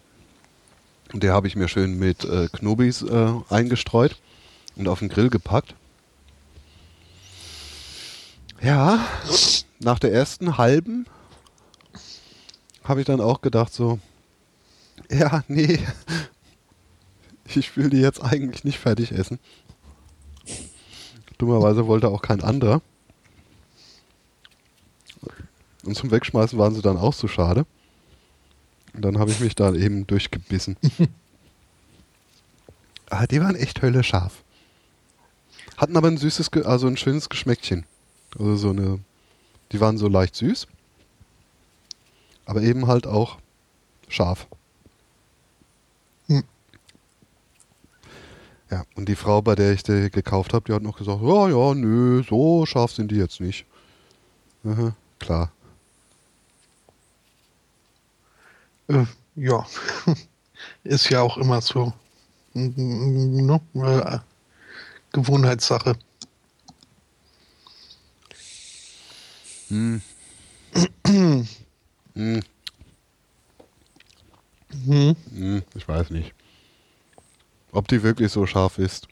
Und 1.11 1.23
die 1.23 1.31
habe 1.31 1.47
ich 1.47 1.55
mir 1.55 1.67
schön 1.67 1.97
mit 1.97 2.25
äh, 2.25 2.47
Knobis 2.53 3.01
äh, 3.01 3.33
eingestreut 3.49 4.17
und 4.75 4.87
auf 4.87 4.99
den 4.99 5.09
Grill 5.09 5.31
gepackt. 5.31 5.73
Ja, 8.61 9.07
nach 9.79 9.99
der 9.99 10.11
ersten 10.11 10.57
halben 10.57 11.05
habe 12.83 12.99
ich 12.99 13.05
dann 13.05 13.21
auch 13.21 13.41
gedacht 13.41 13.73
so, 13.73 13.99
ja, 15.09 15.43
nee, 15.47 15.79
ich 17.45 17.77
will 17.77 17.89
die 17.89 18.01
jetzt 18.01 18.21
eigentlich 18.21 18.63
nicht 18.63 18.79
fertig 18.79 19.11
essen. 19.11 19.39
Dummerweise 21.37 21.87
wollte 21.87 22.09
auch 22.09 22.21
kein 22.21 22.43
anderer. 22.43 22.81
Und 25.85 25.95
zum 25.95 26.11
Wegschmeißen 26.11 26.59
waren 26.59 26.75
sie 26.75 26.81
dann 26.81 26.97
auch 26.97 27.13
so 27.13 27.29
schade. 27.29 27.65
Und 28.93 29.03
dann 29.03 29.19
habe 29.19 29.31
ich 29.31 29.39
mich 29.39 29.55
da 29.55 29.73
eben 29.73 30.05
durchgebissen. 30.05 30.75
ah, 33.09 33.25
die 33.25 33.39
waren 33.39 33.55
echt 33.55 33.81
Hölle 33.81 34.03
scharf. 34.03 34.43
Hatten 35.77 35.95
aber 35.95 36.09
ein 36.09 36.17
süßes, 36.17 36.51
also 36.65 36.87
ein 36.87 36.97
schönes 36.97 37.29
Geschmäckchen. 37.29 37.85
Also 38.37 38.55
so 38.55 38.69
eine, 38.69 38.99
die 39.71 39.79
waren 39.79 39.97
so 39.97 40.07
leicht 40.07 40.35
süß. 40.35 40.67
Aber 42.45 42.61
eben 42.61 42.87
halt 42.87 43.07
auch 43.07 43.37
scharf. 44.07 44.47
Hm. 46.27 46.43
Ja, 48.69 48.83
und 48.95 49.09
die 49.09 49.15
Frau, 49.15 49.41
bei 49.41 49.55
der 49.55 49.73
ich 49.73 49.83
die 49.83 50.09
gekauft 50.11 50.53
habe, 50.53 50.65
die 50.65 50.73
hat 50.73 50.83
noch 50.83 50.97
gesagt, 50.97 51.21
ja, 51.21 51.49
ja, 51.49 51.73
nö, 51.73 52.23
so 52.23 52.65
scharf 52.65 52.91
sind 52.91 53.11
die 53.11 53.17
jetzt 53.17 53.39
nicht. 53.39 53.65
Aha, 54.63 54.95
klar. 55.19 55.51
Äh, 58.87 59.05
ja, 59.35 59.65
ist 60.83 61.09
ja 61.09 61.21
auch 61.21 61.37
immer 61.37 61.61
so. 61.61 61.93
Ne? 62.53 63.61
Äh, 63.75 64.19
Gewohnheitssache. 65.13 65.95
Hm. 69.69 70.01
hm, 71.07 71.47
Hm. 74.85 75.15
hm, 75.33 75.63
ich 75.75 75.87
weiß 75.87 76.09
nicht. 76.11 76.33
Ob 77.71 77.87
die 77.87 78.03
wirklich 78.03 78.31
so 78.31 78.45
scharf 78.45 78.77
ist. 78.77 79.07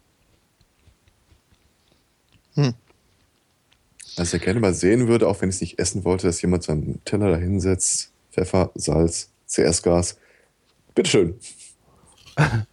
Was 4.18 4.34
ich 4.34 4.40
ja 4.42 4.46
gerne 4.46 4.60
mal 4.60 4.74
sehen 4.74 5.08
würde, 5.08 5.28
auch 5.28 5.42
wenn 5.42 5.50
ich 5.50 5.56
es 5.56 5.62
nicht 5.62 5.78
essen 5.80 6.04
wollte, 6.04 6.26
dass 6.26 6.42
jemand 6.42 6.64
seinen 6.64 7.04
Teller 7.06 7.30
da 7.30 7.38
hinsetzt, 7.38 8.12
Pfeffer, 8.32 8.72
Salz, 8.74 9.30
CS-Gas. 9.48 10.18
Bitteschön. 10.96 11.40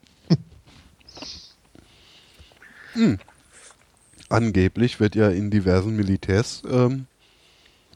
Angeblich 4.30 5.00
wird 5.00 5.14
ja 5.16 5.28
in 5.28 5.50
diversen 5.50 5.96
Militärs 5.96 6.62
ähm, 6.70 7.06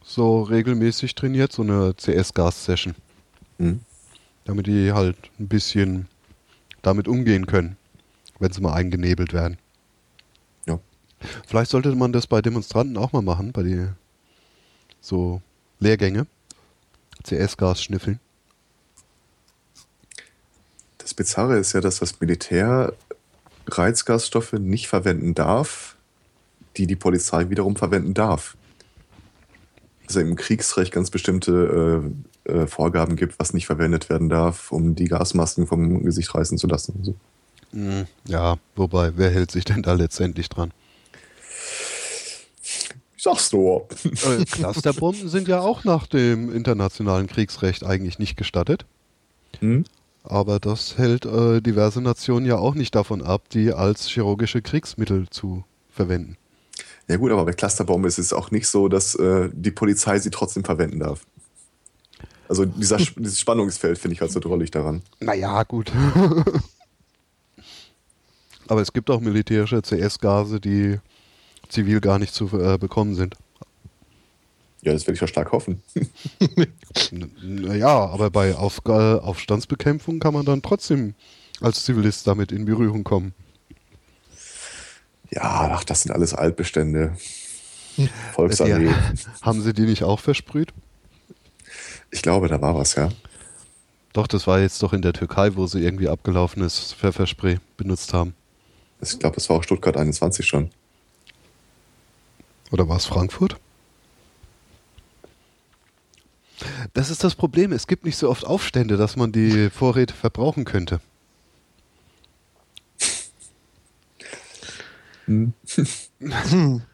so 0.09 0.43
regelmäßig 0.43 1.15
trainiert, 1.15 1.53
so 1.53 1.63
eine 1.63 1.95
CS-Gas-Session. 1.95 2.95
Hm. 3.59 3.81
Damit 4.45 4.67
die 4.67 4.93
halt 4.93 5.17
ein 5.39 5.49
bisschen 5.49 6.09
damit 6.81 7.07
umgehen 7.07 7.47
können, 7.47 7.77
wenn 8.39 8.51
sie 8.51 8.63
mal 8.63 8.73
eingenebelt 8.73 9.35
werden. 9.35 9.59
Ja. 10.67 10.81
Vielleicht 11.47 11.71
sollte 11.71 11.95
man 11.95 12.13
das 12.13 12.27
bei 12.27 12.41
Demonstranten 12.41 12.97
auch 12.97 13.13
mal 13.13 13.21
machen, 13.21 13.53
bei 13.53 13.63
die 13.63 13.87
so 15.03 15.43
Lehrgänge. 15.79 16.27
CS-Gas 17.25 17.83
schnüffeln. 17.83 18.21
Das 20.97 21.13
Bizarre 21.13 21.59
ist 21.59 21.75
ja, 21.75 21.81
dass 21.81 21.99
das 21.99 22.21
Militär 22.21 22.95
Reizgasstoffe 23.67 24.55
nicht 24.55 24.89
verwenden 24.89 25.35
darf, 25.35 25.97
die 26.79 26.87
die 26.87 26.97
Polizei 26.97 27.51
wiederum 27.51 27.77
verwenden 27.77 28.15
darf. 28.15 28.57
Dass 30.09 30.17
es 30.17 30.23
im 30.23 30.37
Kriegsrecht 30.37 30.91
ganz 30.91 31.11
bestimmte 31.11 32.03
äh, 32.47 32.51
äh, 32.51 32.67
Vorgaben 32.67 33.15
gibt, 33.15 33.39
was 33.39 33.53
nicht 33.53 33.67
verwendet 33.67 34.09
werden 34.09 34.31
darf, 34.31 34.73
um 34.73 34.95
die 34.95 35.05
Gasmasken 35.05 35.67
vom 35.67 36.03
Gesicht 36.03 36.35
reißen 36.35 36.57
zu 36.57 36.67
lassen. 36.67 36.99
So. 37.03 37.15
Hm, 37.73 38.07
Ja, 38.27 38.57
wobei, 38.75 39.13
wer 39.17 39.31
hält 39.31 39.51
sich 39.51 39.67
denn 39.67 39.83
da 39.83 39.93
letztendlich 39.93 40.49
dran? 40.49 40.73
Ich 43.17 43.23
sag's 43.23 43.53
nur. 43.53 43.87
Äh, 44.05 44.47
Clusterbomben 44.47 45.29
sind 45.29 45.47
ja 45.47 45.61
auch 45.61 45.85
nach 45.85 46.07
dem 46.07 46.51
internationalen 46.53 47.27
Kriegsrecht 47.27 47.85
eigentlich 47.85 48.19
nicht 48.19 48.37
gestattet. 48.37 48.87
Hm? 49.61 49.85
Aber 50.25 50.59
das 50.59 50.97
hält 50.97 51.27
äh, 51.27 51.61
diverse 51.61 52.01
Nationen 52.01 52.47
ja 52.47 52.57
auch 52.57 52.75
nicht 52.75 52.95
davon 52.95 53.23
ab, 53.23 53.51
die 53.51 53.75
als 53.75 54.09
chirurgische 54.09 54.63
Kriegsmittel 54.63 55.29
zu 55.29 55.65
verwenden. 55.91 56.39
Ja 57.09 57.17
gut, 57.17 57.33
aber 57.33 57.45
bei 57.47 57.53
Clusterbombe 57.53 58.07
ist 58.07 58.19
es 58.19 58.33
auch 58.33 58.51
nicht 58.51 58.69
so, 58.69 58.89
dass 58.89 59.15
äh, 59.15 59.49
die 59.53 59.71
Polizei 59.71 60.19
sie 60.19 60.31
trotzdem 60.31 60.65
verwenden 60.65 61.01
darf. 61.01 61.27
Also 62.49 62.65
dieser, 62.67 62.97
dieses 63.17 63.41
Spannungsfeld 63.41 63.99
finde 63.99 64.15
ich 64.15 64.21
halt 64.21 64.31
so 64.33 64.41
drollig 64.41 64.71
daran. 64.71 65.03
Naja, 65.21 65.63
gut. 65.65 65.91
Aber 68.69 68.83
es 68.83 68.93
gibt 68.93 69.11
auch 69.11 69.21
militärische 69.21 69.81
CS-Gase, 69.81 70.61
die 70.61 70.99
zivil 71.69 72.01
gar 72.01 72.19
nicht 72.19 72.35
zu 72.35 72.51
äh, 72.59 72.77
bekommen 72.77 73.15
sind. 73.15 73.35
Ja, 74.83 74.93
das 74.93 75.07
werde 75.07 75.15
ich 75.15 75.21
ja 75.21 75.27
stark 75.27 75.53
hoffen. 75.53 75.83
Naja, 77.43 78.07
aber 78.07 78.31
bei 78.31 78.55
Auf 78.55 78.85
Aufstandsbekämpfung 78.87 80.19
kann 80.21 80.35
man 80.35 80.45
dann 80.45 80.63
trotzdem 80.63 81.15
als 81.61 81.85
Zivilist 81.85 82.27
damit 82.27 82.51
in 82.53 82.65
Berührung 82.65 83.05
kommen. 83.05 83.35
Ja, 85.31 85.71
ach, 85.73 85.85
das 85.85 86.03
sind 86.03 86.13
alles 86.13 86.35
Altbestände. 86.35 87.17
Ja, 87.97 88.07
Volksarmee. 88.33 88.93
haben 89.43 89.63
sie 89.63 89.73
die 89.73 89.83
nicht 89.83 90.05
auch 90.05 90.21
versprüht? 90.21 90.73
Ich 92.11 92.23
glaube, 92.23 92.49
da 92.49 92.61
war 92.61 92.75
was, 92.75 92.95
ja. 92.95 93.11
Doch, 94.13 94.27
das 94.27 94.47
war 94.47 94.61
jetzt 94.61 94.83
doch 94.83 94.93
in 94.93 95.03
der 95.03 95.13
Türkei, 95.13 95.55
wo 95.57 95.67
sie 95.67 95.81
irgendwie 95.81 96.09
abgelaufenes 96.09 96.95
Pfefferspray 96.95 97.59
benutzt 97.77 98.15
haben. 98.15 98.35
Ich 99.01 99.19
glaube, 99.19 99.35
das 99.35 99.49
war 99.49 99.57
auch 99.57 99.63
Stuttgart 99.63 99.97
21 99.97 100.47
schon. 100.47 100.71
Oder 102.71 102.89
war 102.89 102.97
es 102.97 103.07
Frankfurt? 103.07 103.57
Das 106.95 107.11
ist 107.11 107.23
das 107.23 107.35
Problem. 107.35 107.73
Es 107.73 107.87
gibt 107.87 108.05
nicht 108.05 108.17
so 108.17 108.29
oft 108.29 108.45
Aufstände, 108.45 108.97
dass 108.97 109.17
man 109.17 109.31
die 109.31 109.71
Vorräte 109.71 110.15
verbrauchen 110.15 110.65
könnte. 110.65 111.01
Hm. 113.01 113.09
Hm, 114.19 114.27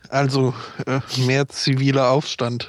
Also 0.09 0.55
äh, 0.87 1.01
mehr 1.27 1.49
ziviler 1.49 2.11
Aufstand. 2.11 2.69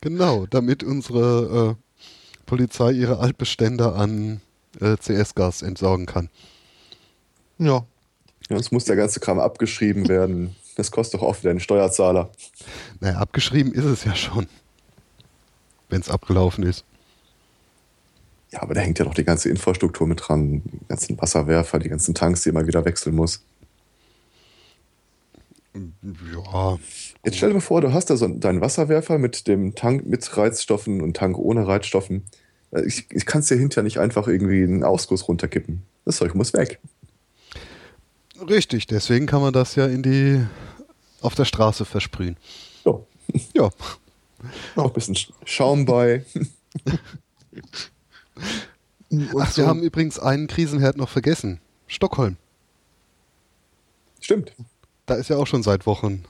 Genau, 0.00 0.46
damit 0.46 0.82
unsere 0.82 1.76
äh, 1.76 2.44
Polizei 2.46 2.92
ihre 2.92 3.18
Altbestände 3.18 3.92
an 3.92 4.40
äh, 4.80 4.96
CS-Gas 4.96 5.62
entsorgen 5.62 6.06
kann. 6.06 6.28
Ja, 7.58 7.86
Ja, 8.48 8.56
es 8.56 8.72
muss 8.72 8.84
der 8.84 8.96
ganze 8.96 9.20
Kram 9.20 9.38
abgeschrieben 9.38 10.08
werden. 10.08 10.56
Das 10.76 10.90
kostet 10.90 11.20
doch 11.20 11.26
auch 11.26 11.38
wieder 11.38 11.52
den 11.52 11.60
Steuerzahler. 11.60 12.30
Naja, 13.00 13.18
abgeschrieben 13.18 13.72
ist 13.72 13.84
es 13.84 14.04
ja 14.04 14.14
schon. 14.14 14.48
Wenn 15.88 16.00
es 16.00 16.08
abgelaufen 16.08 16.64
ist. 16.64 16.84
Ja, 18.50 18.62
aber 18.62 18.74
da 18.74 18.80
hängt 18.80 18.98
ja 18.98 19.04
doch 19.04 19.14
die 19.14 19.24
ganze 19.24 19.48
Infrastruktur 19.48 20.06
mit 20.06 20.26
dran. 20.26 20.62
Die 20.64 20.88
ganzen 20.88 21.20
Wasserwerfer, 21.20 21.78
die 21.78 21.88
ganzen 21.88 22.14
Tanks, 22.14 22.42
die 22.42 22.48
immer 22.48 22.66
wieder 22.66 22.84
wechseln 22.84 23.14
muss. 23.14 23.42
Ja, 26.32 26.78
Jetzt 27.24 27.36
stell 27.36 27.50
dir 27.50 27.54
mal 27.54 27.60
vor, 27.60 27.80
du 27.80 27.92
hast 27.92 28.10
da 28.10 28.16
so 28.16 28.26
deinen 28.28 28.60
Wasserwerfer 28.60 29.18
mit 29.18 29.46
dem 29.46 29.74
Tank 29.74 30.06
mit 30.06 30.36
Reizstoffen 30.36 31.00
und 31.00 31.16
Tank 31.16 31.38
ohne 31.38 31.66
Reizstoffen. 31.66 32.24
Äh, 32.70 32.82
Ich, 32.82 33.06
ich 33.10 33.26
kann 33.26 33.40
es 33.40 33.48
dir 33.48 33.56
hinterher 33.56 33.84
nicht 33.84 33.98
einfach 33.98 34.28
irgendwie 34.28 34.62
einen 34.62 34.84
Ausguss 34.84 35.28
runterkippen. 35.28 35.82
Das 36.04 36.16
Zeug 36.16 36.34
muss 36.34 36.52
weg. 36.52 36.80
Richtig, 38.48 38.86
deswegen 38.86 39.26
kann 39.26 39.42
man 39.42 39.52
das 39.52 39.74
ja 39.74 39.86
in 39.86 40.02
die 40.02 40.44
auf 41.20 41.34
der 41.34 41.44
Straße 41.44 41.84
versprühen. 41.84 42.36
Ja. 42.84 43.00
Ja. 43.54 43.70
Noch 44.74 44.86
ein 44.86 44.92
bisschen 44.92 45.16
Schaum 45.44 45.84
bei. 45.84 46.24
Und 49.10 49.28
Ach, 49.38 49.56
wir 49.56 49.66
haben 49.66 49.82
übrigens 49.82 50.18
einen 50.18 50.46
Krisenherd 50.48 50.96
noch 50.96 51.08
vergessen. 51.10 51.60
Stockholm. 51.86 52.38
Stimmt. 54.20 54.52
Da 55.10 55.16
ist 55.16 55.28
ja 55.28 55.38
auch 55.38 55.46
schon 55.48 55.64
seit 55.64 55.86
Wochen 55.86 56.22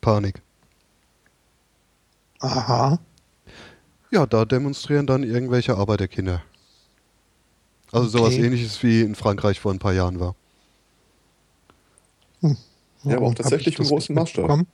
Panik. 0.00 0.42
Aha. 2.40 2.98
Ja, 4.10 4.26
da 4.26 4.44
demonstrieren 4.44 5.06
dann 5.06 5.22
irgendwelche 5.22 5.76
Arbeiterkinder. 5.76 6.42
Also 7.92 8.08
sowas 8.08 8.34
Okay. 8.34 8.46
ähnliches 8.46 8.82
wie 8.82 9.02
in 9.02 9.14
Frankreich 9.14 9.60
vor 9.60 9.72
ein 9.72 9.78
paar 9.78 9.92
Jahren 9.92 10.18
war. 10.18 10.34
Ja, 13.04 13.18
aber 13.18 13.26
auch 13.26 13.34
tatsächlich 13.36 13.78
im 13.78 13.84
großen 13.86 14.16
Maßstab. 14.16 14.66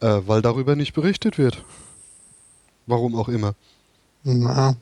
Äh, 0.00 0.20
weil 0.26 0.42
darüber 0.42 0.76
nicht 0.76 0.92
berichtet 0.92 1.38
wird. 1.38 1.64
Warum 2.86 3.16
auch 3.16 3.28
immer. 3.28 3.56
Na, 4.22 4.76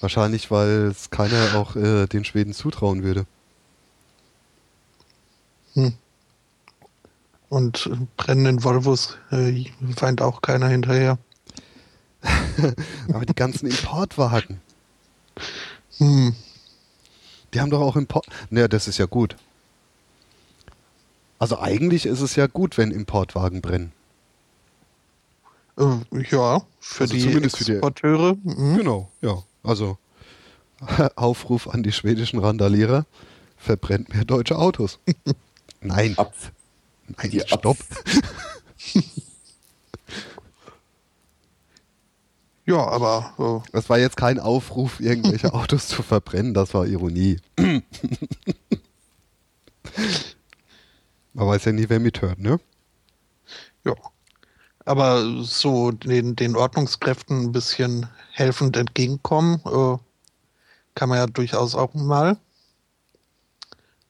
Wahrscheinlich, 0.00 0.48
weil 0.52 0.92
es 0.92 1.10
keiner 1.10 1.56
auch 1.56 1.74
äh, 1.74 2.06
den 2.06 2.24
Schweden 2.24 2.52
zutrauen 2.52 3.02
würde. 3.02 3.26
Und 7.48 7.86
äh, 7.86 7.96
brennenden 8.16 8.64
Volvos 8.64 9.16
äh, 9.30 9.64
weint 9.80 10.20
auch 10.22 10.42
keiner 10.42 10.68
hinterher. 10.68 11.18
Aber 13.12 13.24
die 13.26 13.34
ganzen 13.34 13.66
Importwagen, 13.66 14.60
Hm. 15.98 16.34
die 17.52 17.60
haben 17.60 17.70
doch 17.70 17.80
auch 17.80 17.96
Import. 17.96 18.26
Naja, 18.50 18.68
das 18.68 18.86
ist 18.88 18.98
ja 18.98 19.06
gut. 19.06 19.36
Also 21.38 21.58
eigentlich 21.58 22.06
ist 22.06 22.20
es 22.20 22.36
ja 22.36 22.46
gut, 22.46 22.78
wenn 22.78 22.90
Importwagen 22.92 23.60
brennen. 23.60 23.92
Äh, 25.78 25.96
ja, 26.30 26.62
für 26.80 27.04
Also 27.04 27.14
die 27.14 27.20
zumindest 27.22 27.56
für 27.58 27.64
die- 27.64 27.72
Exporteure. 27.72 28.36
mhm. 28.42 28.76
Genau, 28.76 29.10
ja. 29.22 29.42
Also 29.62 29.98
Aufruf 31.16 31.68
an 31.68 31.82
die 31.82 31.92
schwedischen 31.92 32.38
Randalierer, 32.38 33.04
verbrennt 33.56 34.10
mehr 34.14 34.24
deutsche 34.24 34.56
Autos. 34.58 34.98
Nein, 35.82 36.16
Ab. 36.16 36.32
nein, 37.16 37.30
die 37.30 37.40
stopp. 37.40 37.78
Ja, 42.64 42.86
aber 42.86 43.64
Das 43.72 43.90
war 43.90 43.98
jetzt 43.98 44.16
kein 44.16 44.38
Aufruf, 44.38 45.00
irgendwelche 45.00 45.52
Autos 45.54 45.88
zu 45.88 46.02
verbrennen, 46.02 46.54
das 46.54 46.74
war 46.74 46.86
Ironie. 46.86 47.40
Man 47.58 47.82
weiß 51.48 51.64
ja 51.64 51.72
nie, 51.72 51.88
wer 51.88 51.98
mithört, 51.98 52.38
ne? 52.38 52.60
äh, 53.84 53.88
ja. 53.88 53.94
Aber 54.84 55.42
so 55.42 55.90
den, 55.92 56.36
den 56.36 56.56
Ordnungskräften 56.56 57.44
ein 57.44 57.52
bisschen 57.52 58.08
helfend 58.32 58.76
entgegenkommen, 58.76 59.60
äh, 59.64 59.96
kann 60.94 61.08
man 61.08 61.18
ja 61.18 61.26
durchaus 61.26 61.74
auch 61.74 61.94
mal. 61.94 62.36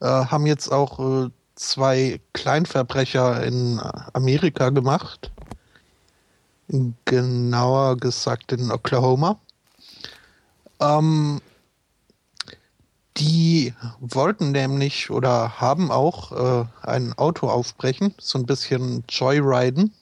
Äh, 0.01 0.07
haben 0.07 0.47
jetzt 0.47 0.73
auch 0.73 0.99
äh, 1.27 1.31
zwei 1.62 2.20
Kleinverbrecher 2.32 3.43
in 3.44 3.80
Amerika 4.12 4.70
gemacht. 4.70 5.30
Genauer 7.05 7.97
gesagt 7.97 8.52
in 8.52 8.70
Oklahoma. 8.70 9.39
Ähm, 10.80 11.40
die 13.16 13.74
wollten 14.01 14.52
nämlich 14.52 15.10
oder 15.10 15.60
haben 15.60 15.90
auch 15.90 16.32
äh, 16.32 16.64
ein 16.82 17.12
Auto 17.14 17.48
aufbrechen, 17.48 18.14
so 18.18 18.39
ein 18.39 18.47
bisschen 18.47 19.05
Joyriden. 19.09 19.93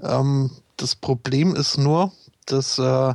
Ähm, 0.00 0.50
das 0.76 0.96
Problem 0.96 1.54
ist 1.54 1.76
nur, 1.76 2.12
dass 2.46 2.78
äh, 2.78 3.14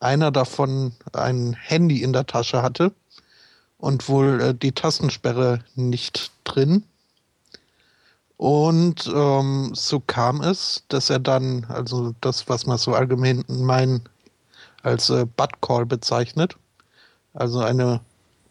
einer 0.00 0.30
davon 0.30 0.92
ein 1.12 1.54
Handy 1.54 2.02
in 2.02 2.12
der 2.12 2.26
Tasche 2.26 2.62
hatte 2.62 2.92
und 3.78 4.08
wohl 4.08 4.40
äh, 4.40 4.54
die 4.54 4.72
Tastensperre 4.72 5.64
nicht 5.74 6.32
drin. 6.44 6.84
Und 8.36 9.10
ähm, 9.12 9.72
so 9.74 9.98
kam 10.00 10.42
es, 10.42 10.84
dass 10.88 11.10
er 11.10 11.18
dann, 11.18 11.64
also 11.68 12.14
das, 12.20 12.48
was 12.48 12.66
man 12.66 12.78
so 12.78 12.94
allgemein 12.94 13.44
mein, 13.48 14.02
als 14.82 15.10
äh, 15.10 15.26
Butt 15.36 15.60
Call 15.60 15.86
bezeichnet, 15.86 16.56
also 17.34 17.60
eine 17.60 18.00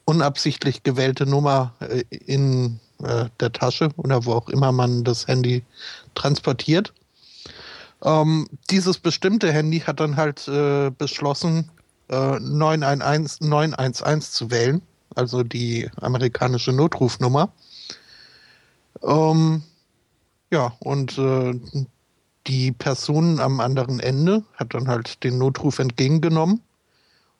unabsichtlich 0.03 0.83
gewählte 0.83 1.25
Nummer 1.25 1.73
äh, 1.79 2.03
in 2.09 2.79
äh, 3.01 3.25
der 3.39 3.51
Tasche 3.51 3.89
oder 3.97 4.25
wo 4.25 4.33
auch 4.33 4.49
immer 4.49 4.71
man 4.71 5.03
das 5.03 5.27
Handy 5.27 5.63
transportiert. 6.15 6.93
Ähm, 8.03 8.47
dieses 8.69 8.97
bestimmte 8.97 9.51
Handy 9.51 9.79
hat 9.79 9.99
dann 9.99 10.17
halt 10.17 10.47
äh, 10.47 10.91
beschlossen, 10.91 11.71
äh, 12.09 12.39
911, 12.39 13.39
911 13.41 14.31
zu 14.31 14.51
wählen, 14.51 14.81
also 15.15 15.43
die 15.43 15.89
amerikanische 15.99 16.71
Notrufnummer. 16.71 17.51
Ähm, 19.03 19.63
ja, 20.51 20.73
und 20.79 21.17
äh, 21.17 21.59
die 22.47 22.71
Person 22.71 23.39
am 23.39 23.59
anderen 23.59 23.99
Ende 23.99 24.43
hat 24.53 24.73
dann 24.73 24.87
halt 24.87 25.23
den 25.23 25.37
Notruf 25.37 25.79
entgegengenommen 25.79 26.61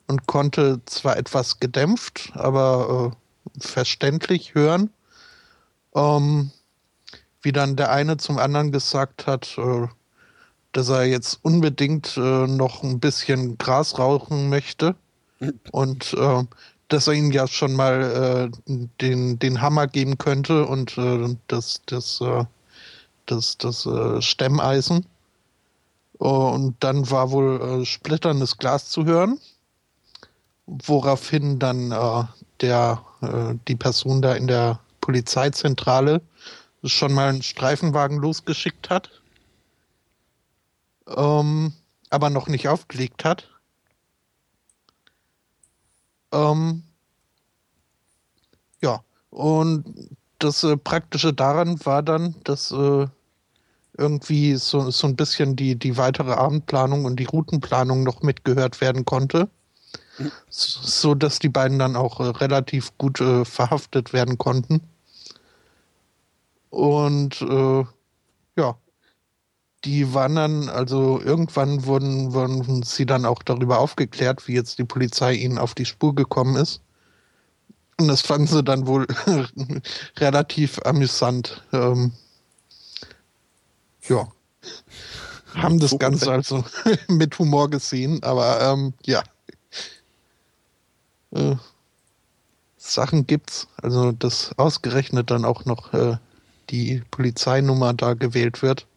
und 0.07 0.27
konnte 0.27 0.81
zwar 0.85 1.17
etwas 1.17 1.59
gedämpft, 1.59 2.31
aber 2.33 3.13
äh, 3.13 3.61
verständlich 3.65 4.53
hören, 4.53 4.89
ähm, 5.95 6.51
wie 7.41 7.51
dann 7.51 7.75
der 7.75 7.91
eine 7.91 8.17
zum 8.17 8.37
anderen 8.37 8.71
gesagt 8.71 9.27
hat, 9.27 9.57
äh, 9.57 9.87
dass 10.73 10.89
er 10.89 11.05
jetzt 11.05 11.39
unbedingt 11.41 12.17
äh, 12.17 12.47
noch 12.47 12.83
ein 12.83 12.99
bisschen 12.99 13.57
Gras 13.57 13.97
rauchen 13.97 14.49
möchte 14.49 14.95
und 15.71 16.13
äh, 16.13 16.43
dass 16.87 17.07
er 17.07 17.13
ihm 17.13 17.31
ja 17.31 17.47
schon 17.47 17.73
mal 17.73 18.51
äh, 18.65 18.75
den, 19.01 19.39
den 19.39 19.61
Hammer 19.61 19.87
geben 19.87 20.17
könnte 20.17 20.65
und 20.65 20.97
äh, 20.97 21.35
das, 21.47 21.81
das, 21.85 22.21
äh, 22.21 22.45
das, 23.25 23.57
das 23.57 23.85
äh, 23.85 24.21
Stemmeisen. 24.21 25.05
Und 26.17 26.75
dann 26.79 27.09
war 27.11 27.31
wohl 27.31 27.81
äh, 27.81 27.85
splitterndes 27.85 28.57
Glas 28.57 28.89
zu 28.89 29.05
hören, 29.05 29.39
woraufhin 30.65 31.59
dann 31.59 31.91
äh, 31.91 32.23
der, 32.61 33.03
äh, 33.21 33.53
die 33.67 33.75
Person 33.75 34.21
da 34.21 34.33
in 34.33 34.47
der 34.47 34.79
Polizeizentrale 35.01 36.21
schon 36.83 37.13
mal 37.13 37.29
einen 37.29 37.43
Streifenwagen 37.43 38.17
losgeschickt 38.17 38.89
hat, 38.89 39.09
ähm, 41.15 41.73
aber 42.09 42.29
noch 42.29 42.47
nicht 42.47 42.67
aufgelegt 42.67 43.23
hat. 43.23 43.49
Ähm, 46.31 46.83
ja, 48.81 49.01
und 49.29 50.17
das 50.39 50.63
äh, 50.63 50.77
Praktische 50.77 51.33
daran 51.33 51.83
war 51.85 52.03
dann, 52.03 52.35
dass 52.43 52.71
äh, 52.71 53.07
irgendwie 53.97 54.55
so, 54.55 54.91
so 54.91 55.07
ein 55.07 55.15
bisschen 55.15 55.55
die, 55.55 55.75
die 55.75 55.97
weitere 55.97 56.33
Abendplanung 56.33 57.05
und 57.05 57.19
die 57.19 57.25
Routenplanung 57.25 58.03
noch 58.03 58.21
mitgehört 58.21 58.79
werden 58.81 59.05
konnte. 59.05 59.49
So, 60.49 60.81
so 60.81 61.15
dass 61.15 61.39
die 61.39 61.49
beiden 61.49 61.79
dann 61.79 61.95
auch 61.95 62.19
äh, 62.19 62.23
relativ 62.23 62.95
gut 62.97 63.21
äh, 63.21 63.45
verhaftet 63.45 64.13
werden 64.13 64.37
konnten. 64.37 64.81
Und 66.69 67.41
äh, 67.41 67.85
ja, 68.55 68.77
die 69.85 70.13
waren 70.13 70.35
dann, 70.35 70.69
also 70.69 71.21
irgendwann 71.21 71.85
wurden, 71.85 72.33
wurden 72.33 72.83
sie 72.83 73.05
dann 73.05 73.25
auch 73.25 73.43
darüber 73.43 73.79
aufgeklärt, 73.79 74.47
wie 74.47 74.53
jetzt 74.53 74.79
die 74.79 74.83
Polizei 74.83 75.33
ihnen 75.33 75.57
auf 75.57 75.75
die 75.75 75.85
Spur 75.85 76.15
gekommen 76.15 76.55
ist. 76.55 76.81
Und 77.99 78.07
das 78.07 78.21
fanden 78.21 78.47
sie 78.47 78.63
dann 78.63 78.87
wohl 78.87 79.07
relativ 80.17 80.79
amüsant. 80.85 81.63
Ähm, 81.73 82.11
ja. 84.07 84.27
Haben 85.55 85.79
das 85.79 85.97
Ganze 85.97 86.31
also 86.31 86.63
mit 87.07 87.37
Humor 87.39 87.69
gesehen, 87.69 88.21
aber 88.23 88.61
ähm, 88.61 88.93
ja. 89.05 89.23
Äh, 91.31 91.55
Sachen 92.77 93.25
gibt's. 93.25 93.67
Also, 93.81 94.11
dass 94.11 94.57
ausgerechnet 94.57 95.31
dann 95.31 95.45
auch 95.45 95.65
noch 95.65 95.93
äh, 95.93 96.17
die 96.69 97.03
Polizeinummer 97.11 97.93
da 97.93 98.13
gewählt 98.13 98.61
wird 98.61 98.87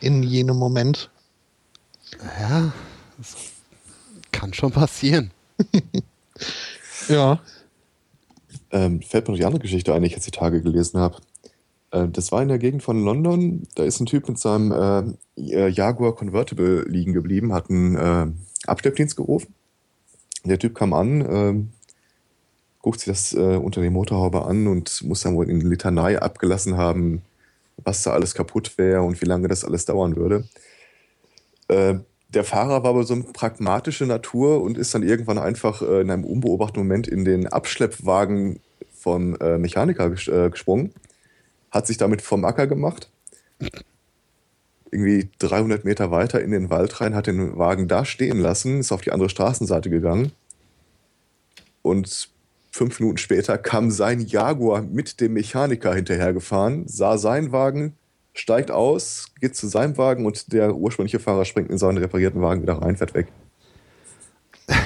in 0.00 0.22
jenem 0.22 0.56
Moment. 0.56 1.10
Ja, 2.40 2.72
das 3.18 3.36
kann 4.32 4.52
schon 4.54 4.72
passieren. 4.72 5.30
Ja. 7.08 7.40
Ähm, 8.70 9.02
fällt 9.02 9.26
mir 9.26 9.32
noch 9.32 9.38
die 9.38 9.44
andere 9.44 9.62
Geschichte 9.62 9.92
ein, 9.92 10.02
die 10.02 10.08
ich 10.08 10.14
jetzt 10.14 10.26
die 10.26 10.30
Tage 10.30 10.62
gelesen 10.62 11.00
habe. 11.00 11.16
Äh, 11.90 12.08
das 12.08 12.30
war 12.30 12.42
in 12.42 12.48
der 12.48 12.58
Gegend 12.58 12.82
von 12.82 13.04
London. 13.04 13.66
Da 13.74 13.84
ist 13.84 14.00
ein 14.00 14.06
Typ 14.06 14.28
mit 14.28 14.38
seinem 14.38 15.16
äh, 15.36 15.68
Jaguar 15.68 16.14
Convertible 16.14 16.84
liegen 16.88 17.12
geblieben, 17.12 17.52
hat 17.52 17.68
einen 17.68 17.96
äh, 17.96 18.26
Abschleppdienst 18.66 19.16
gerufen. 19.16 19.54
Der 20.44 20.58
Typ 20.58 20.74
kam 20.74 20.92
an, 20.92 21.26
ähm, 21.28 21.68
guckt 22.80 23.00
sich 23.00 23.08
das 23.12 23.34
äh, 23.34 23.56
unter 23.56 23.80
der 23.80 23.90
Motorhaube 23.90 24.44
an 24.44 24.66
und 24.68 25.02
muss 25.02 25.22
dann 25.22 25.36
wohl 25.36 25.50
in 25.50 25.60
Litanei 25.60 26.20
abgelassen 26.20 26.76
haben, 26.76 27.22
was 27.84 28.02
da 28.02 28.12
alles 28.12 28.34
kaputt 28.34 28.76
wäre 28.78 29.02
und 29.02 29.20
wie 29.20 29.26
lange 29.26 29.48
das 29.48 29.64
alles 29.64 29.84
dauern 29.84 30.16
würde. 30.16 30.44
Äh, 31.68 31.96
der 32.28 32.44
Fahrer 32.44 32.82
war 32.82 32.90
aber 32.90 33.04
so 33.04 33.14
eine 33.14 33.24
pragmatische 33.24 34.06
Natur 34.06 34.62
und 34.62 34.78
ist 34.78 34.94
dann 34.94 35.02
irgendwann 35.02 35.38
einfach 35.38 35.82
äh, 35.82 36.00
in 36.00 36.10
einem 36.10 36.24
unbeobachteten 36.24 36.82
Moment 36.82 37.08
in 37.08 37.24
den 37.24 37.46
Abschleppwagen 37.48 38.60
vom 38.92 39.36
äh, 39.36 39.58
Mechaniker 39.58 40.12
äh, 40.12 40.50
gesprungen, 40.50 40.92
hat 41.70 41.86
sich 41.86 41.96
damit 41.96 42.22
vom 42.22 42.44
Acker 42.44 42.66
gemacht, 42.66 43.10
irgendwie 44.90 45.30
300 45.38 45.84
Meter 45.84 46.10
weiter 46.10 46.40
in 46.40 46.50
den 46.50 46.70
Wald 46.70 47.00
rein, 47.00 47.14
hat 47.14 47.26
den 47.26 47.56
Wagen 47.56 47.88
da 47.88 48.04
stehen 48.04 48.38
lassen, 48.38 48.80
ist 48.80 48.92
auf 48.92 49.00
die 49.00 49.12
andere 49.12 49.30
Straßenseite 49.30 49.90
gegangen 49.90 50.32
und 51.82 52.30
fünf 52.70 53.00
Minuten 53.00 53.18
später 53.18 53.58
kam 53.58 53.90
sein 53.90 54.20
Jaguar 54.20 54.82
mit 54.82 55.20
dem 55.20 55.34
Mechaniker 55.34 55.94
hinterhergefahren, 55.94 56.86
sah 56.86 57.18
seinen 57.18 57.52
Wagen, 57.52 57.96
steigt 58.32 58.70
aus, 58.70 59.26
geht 59.40 59.56
zu 59.56 59.66
seinem 59.66 59.98
Wagen 59.98 60.24
und 60.26 60.52
der 60.52 60.74
ursprüngliche 60.74 61.18
Fahrer 61.18 61.44
springt 61.44 61.70
in 61.70 61.78
seinen 61.78 61.98
reparierten 61.98 62.40
Wagen 62.40 62.62
wieder 62.62 62.74
rein, 62.74 62.96
fährt 62.96 63.14
weg. 63.14 63.26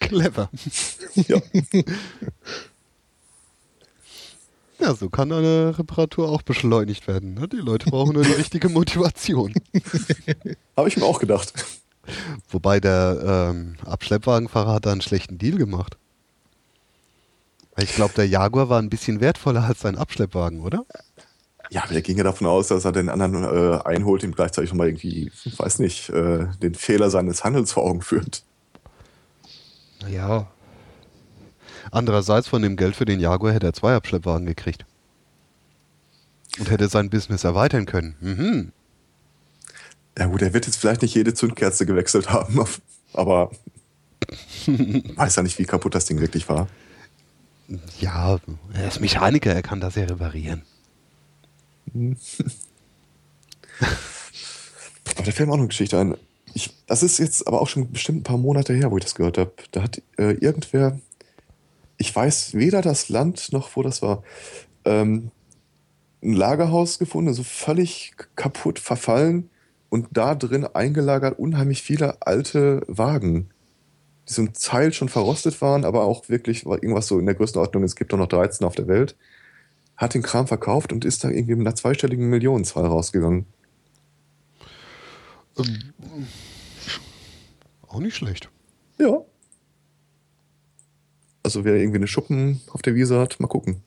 Clever. 0.00 0.48
Ja. 1.14 1.42
Ja, 4.80 4.94
so 4.94 5.10
kann 5.10 5.30
eine 5.30 5.78
Reparatur 5.78 6.30
auch 6.30 6.42
beschleunigt 6.42 7.06
werden. 7.06 7.34
Ne? 7.34 7.46
Die 7.48 7.56
Leute 7.56 7.90
brauchen 7.90 8.14
nur 8.14 8.24
die 8.24 8.32
richtige 8.32 8.70
Motivation. 8.70 9.52
Habe 10.76 10.88
ich 10.88 10.96
mir 10.96 11.04
auch 11.04 11.20
gedacht. 11.20 11.52
Wobei 12.48 12.80
der 12.80 13.50
ähm, 13.52 13.76
Abschleppwagenfahrer 13.84 14.74
hat 14.74 14.86
da 14.86 14.92
einen 14.92 15.00
schlechten 15.00 15.38
Deal 15.38 15.58
gemacht. 15.58 15.96
Ich 17.78 17.94
glaube, 17.94 18.14
der 18.14 18.26
Jaguar 18.26 18.68
war 18.68 18.80
ein 18.80 18.90
bisschen 18.90 19.20
wertvoller 19.20 19.64
als 19.64 19.80
sein 19.80 19.96
Abschleppwagen, 19.96 20.60
oder? 20.60 20.84
Ja, 21.70 21.84
aber 21.84 21.92
der 21.92 22.02
ging 22.02 22.18
ja 22.18 22.24
davon 22.24 22.48
aus, 22.48 22.68
dass 22.68 22.84
er 22.84 22.92
den 22.92 23.08
anderen 23.08 23.44
äh, 23.44 23.78
einholt, 23.84 24.24
ihm 24.24 24.34
gleichzeitig 24.34 24.70
nochmal 24.70 24.88
irgendwie, 24.88 25.30
weiß 25.56 25.78
nicht, 25.78 26.10
äh, 26.10 26.46
den 26.60 26.74
Fehler 26.74 27.10
seines 27.10 27.44
Handels 27.44 27.72
vor 27.72 27.84
Augen 27.84 28.02
führt. 28.02 28.42
Naja. 30.02 30.48
Andererseits 31.92 32.48
von 32.48 32.62
dem 32.62 32.76
Geld 32.76 32.96
für 32.96 33.04
den 33.04 33.20
Jaguar 33.20 33.52
hätte 33.52 33.66
er 33.66 33.72
zwei 33.72 33.94
Abschleppwagen 33.94 34.46
gekriegt. 34.46 34.84
Und 36.58 36.70
hätte 36.70 36.88
sein 36.88 37.08
Business 37.08 37.44
erweitern 37.44 37.86
können. 37.86 38.16
Mhm. 38.20 38.72
Ja 40.20 40.26
gut, 40.26 40.42
er 40.42 40.52
wird 40.52 40.66
jetzt 40.66 40.76
vielleicht 40.76 41.00
nicht 41.00 41.14
jede 41.14 41.32
Zündkerze 41.32 41.86
gewechselt 41.86 42.28
haben, 42.28 42.62
aber 43.14 43.50
weiß 44.66 45.36
ja 45.36 45.42
nicht, 45.42 45.58
wie 45.58 45.64
kaputt 45.64 45.94
das 45.94 46.04
Ding 46.04 46.20
wirklich 46.20 46.46
war. 46.46 46.68
Ja, 48.00 48.38
er 48.74 48.88
ist 48.88 49.00
Mechaniker, 49.00 49.54
er 49.54 49.62
kann 49.62 49.80
das 49.80 49.94
ja 49.94 50.04
reparieren. 50.04 50.60
Aber 51.94 52.16
da 55.24 55.32
fällt 55.32 55.48
mir 55.48 55.54
auch 55.54 55.56
noch 55.56 55.60
eine 55.60 55.68
Geschichte 55.68 55.98
ein. 55.98 56.14
Ich, 56.52 56.70
das 56.86 57.02
ist 57.02 57.18
jetzt 57.18 57.46
aber 57.46 57.62
auch 57.62 57.68
schon 57.68 57.90
bestimmt 57.90 58.20
ein 58.20 58.24
paar 58.24 58.36
Monate 58.36 58.74
her, 58.74 58.90
wo 58.90 58.98
ich 58.98 59.04
das 59.04 59.14
gehört 59.14 59.38
habe. 59.38 59.52
Da 59.70 59.84
hat 59.84 60.02
äh, 60.18 60.32
irgendwer, 60.32 61.00
ich 61.96 62.14
weiß 62.14 62.52
weder 62.52 62.82
das 62.82 63.08
Land 63.08 63.52
noch 63.52 63.74
wo 63.74 63.82
das 63.82 64.02
war, 64.02 64.22
ähm, 64.84 65.30
ein 66.22 66.34
Lagerhaus 66.34 66.98
gefunden, 66.98 67.32
so 67.32 67.42
völlig 67.42 68.12
kaputt, 68.36 68.78
verfallen 68.78 69.48
und 69.90 70.06
da 70.12 70.34
drin 70.34 70.64
eingelagert 70.64 71.38
unheimlich 71.38 71.82
viele 71.82 72.22
alte 72.22 72.82
Wagen, 72.86 73.50
die 74.28 74.32
zum 74.32 74.52
Teil 74.54 74.92
schon 74.92 75.08
verrostet 75.08 75.60
waren, 75.60 75.84
aber 75.84 76.04
auch 76.04 76.28
wirklich 76.28 76.64
irgendwas 76.64 77.08
so 77.08 77.18
in 77.18 77.26
der 77.26 77.34
Größenordnung, 77.34 77.82
es 77.82 77.96
gibt 77.96 78.12
doch 78.12 78.18
noch 78.18 78.28
13 78.28 78.66
auf 78.66 78.76
der 78.76 78.86
Welt, 78.86 79.16
hat 79.96 80.14
den 80.14 80.22
Kram 80.22 80.46
verkauft 80.46 80.92
und 80.92 81.04
ist 81.04 81.24
da 81.24 81.28
irgendwie 81.28 81.56
mit 81.56 81.66
einer 81.66 81.76
zweistelligen 81.76 82.30
Millionenzahl 82.30 82.86
rausgegangen. 82.86 83.46
Ähm, 85.58 85.92
auch 87.88 87.98
nicht 87.98 88.16
schlecht. 88.16 88.48
Ja. 88.98 89.24
Also 91.42 91.64
wer 91.64 91.74
irgendwie 91.74 91.98
eine 91.98 92.06
Schuppen 92.06 92.60
auf 92.70 92.82
der 92.82 92.94
Wiese 92.94 93.18
hat, 93.18 93.40
mal 93.40 93.48
gucken. 93.48 93.82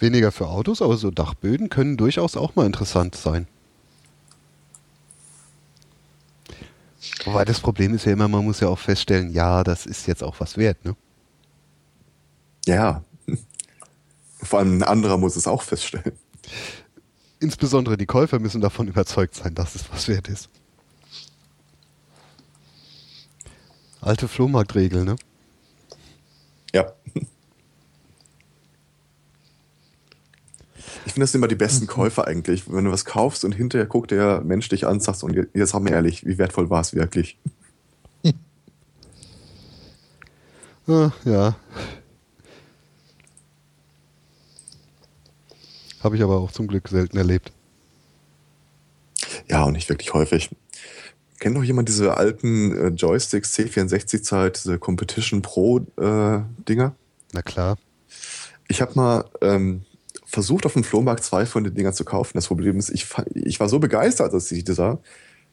Weniger 0.00 0.32
für 0.32 0.48
Autos, 0.48 0.82
aber 0.82 0.96
so 0.96 1.10
Dachböden 1.10 1.68
können 1.68 1.96
durchaus 1.96 2.36
auch 2.36 2.54
mal 2.54 2.66
interessant 2.66 3.14
sein. 3.14 3.46
Wobei 7.24 7.44
das 7.44 7.60
Problem 7.60 7.94
ist 7.94 8.04
ja 8.04 8.12
immer, 8.12 8.28
man 8.28 8.44
muss 8.44 8.60
ja 8.60 8.68
auch 8.68 8.78
feststellen, 8.78 9.32
ja, 9.32 9.64
das 9.64 9.86
ist 9.86 10.06
jetzt 10.06 10.22
auch 10.22 10.40
was 10.40 10.56
wert, 10.56 10.84
ne? 10.84 10.96
Ja. 12.66 13.02
Vor 14.42 14.60
allem 14.60 14.78
ein 14.78 14.82
anderer 14.82 15.18
muss 15.18 15.36
es 15.36 15.46
auch 15.46 15.62
feststellen. 15.62 16.16
Insbesondere 17.40 17.96
die 17.96 18.06
Käufer 18.06 18.38
müssen 18.38 18.60
davon 18.60 18.88
überzeugt 18.88 19.34
sein, 19.34 19.54
dass 19.54 19.74
es 19.74 19.90
was 19.90 20.08
wert 20.08 20.28
ist. 20.28 20.48
Alte 24.00 24.28
Flohmarktregel, 24.28 25.04
ne? 25.04 25.16
Ja. 26.72 26.92
Ich 31.08 31.14
finde, 31.14 31.24
das 31.24 31.32
sind 31.32 31.40
immer 31.40 31.48
die 31.48 31.54
besten 31.54 31.86
Käufer 31.86 32.26
eigentlich. 32.26 32.70
Wenn 32.70 32.84
du 32.84 32.90
was 32.90 33.06
kaufst 33.06 33.42
und 33.42 33.52
hinterher 33.52 33.86
guckt 33.86 34.10
der 34.10 34.42
Mensch 34.42 34.68
dich 34.68 34.86
an 34.86 34.94
und 34.94 35.02
sagst, 35.02 35.24
und 35.24 35.48
jetzt 35.54 35.70
sag 35.70 35.80
mir 35.80 35.92
ehrlich, 35.92 36.26
wie 36.26 36.36
wertvoll 36.36 36.68
war 36.70 36.82
es 36.82 36.94
wirklich? 36.94 37.38
Ah, 40.90 41.12
ja. 41.26 41.54
Habe 46.02 46.16
ich 46.16 46.22
aber 46.22 46.38
auch 46.38 46.50
zum 46.50 46.66
Glück 46.66 46.88
selten 46.88 47.18
erlebt. 47.18 47.52
Ja, 49.50 49.64
und 49.64 49.74
nicht 49.74 49.90
wirklich 49.90 50.14
häufig. 50.14 50.48
Kennt 51.40 51.56
noch 51.56 51.62
jemand 51.62 51.90
diese 51.90 52.16
alten 52.16 52.74
äh, 52.74 52.88
Joysticks 52.88 53.54
C64-Zeit, 53.54 54.64
diese 54.64 54.78
Competition 54.78 55.42
Pro-Dinger? 55.42 56.94
Na 57.32 57.42
klar. 57.42 57.76
Ich 58.68 58.80
habe 58.80 58.94
mal 58.94 59.26
ähm, 59.42 59.82
versucht, 60.28 60.66
auf 60.66 60.74
dem 60.74 60.84
Flohmarkt 60.84 61.24
zwei 61.24 61.46
von 61.46 61.64
den 61.64 61.74
Dingern 61.74 61.94
zu 61.94 62.04
kaufen. 62.04 62.32
Das 62.34 62.48
Problem 62.48 62.78
ist, 62.78 62.90
ich, 62.90 63.06
ich 63.34 63.58
war 63.60 63.68
so 63.68 63.78
begeistert, 63.78 64.34
als 64.34 64.52
ich 64.52 64.62
das 64.62 64.76
sah, 64.76 64.98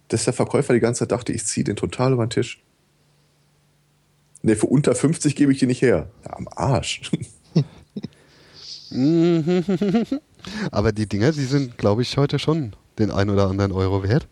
dass 0.10 0.26
der 0.26 0.34
Verkäufer 0.34 0.74
die 0.74 0.82
ganze 0.82 1.00
Zeit 1.00 1.12
dachte, 1.12 1.32
ich 1.32 1.46
ziehe 1.46 1.64
den 1.64 1.78
total 1.78 2.12
über 2.14 2.26
den 2.26 2.30
Tisch. 2.30 2.62
Ne, 4.44 4.56
für 4.56 4.68
unter 4.68 4.94
50 4.94 5.36
gebe 5.36 5.54
ich 5.54 5.60
die 5.60 5.66
nicht 5.66 5.82
her. 5.82 6.10
Ja, 6.26 6.34
am 6.34 6.48
Arsch. 6.56 7.10
Aber 10.72 10.92
die 10.92 11.08
Dinger, 11.08 11.32
die 11.32 11.46
sind, 11.46 11.78
glaube 11.78 12.02
ich, 12.02 12.18
heute 12.18 12.38
schon 12.38 12.76
den 13.00 13.12
ein 13.12 13.30
oder 13.30 13.48
anderen 13.48 13.72
Euro 13.72 14.04
wert. 14.04 14.28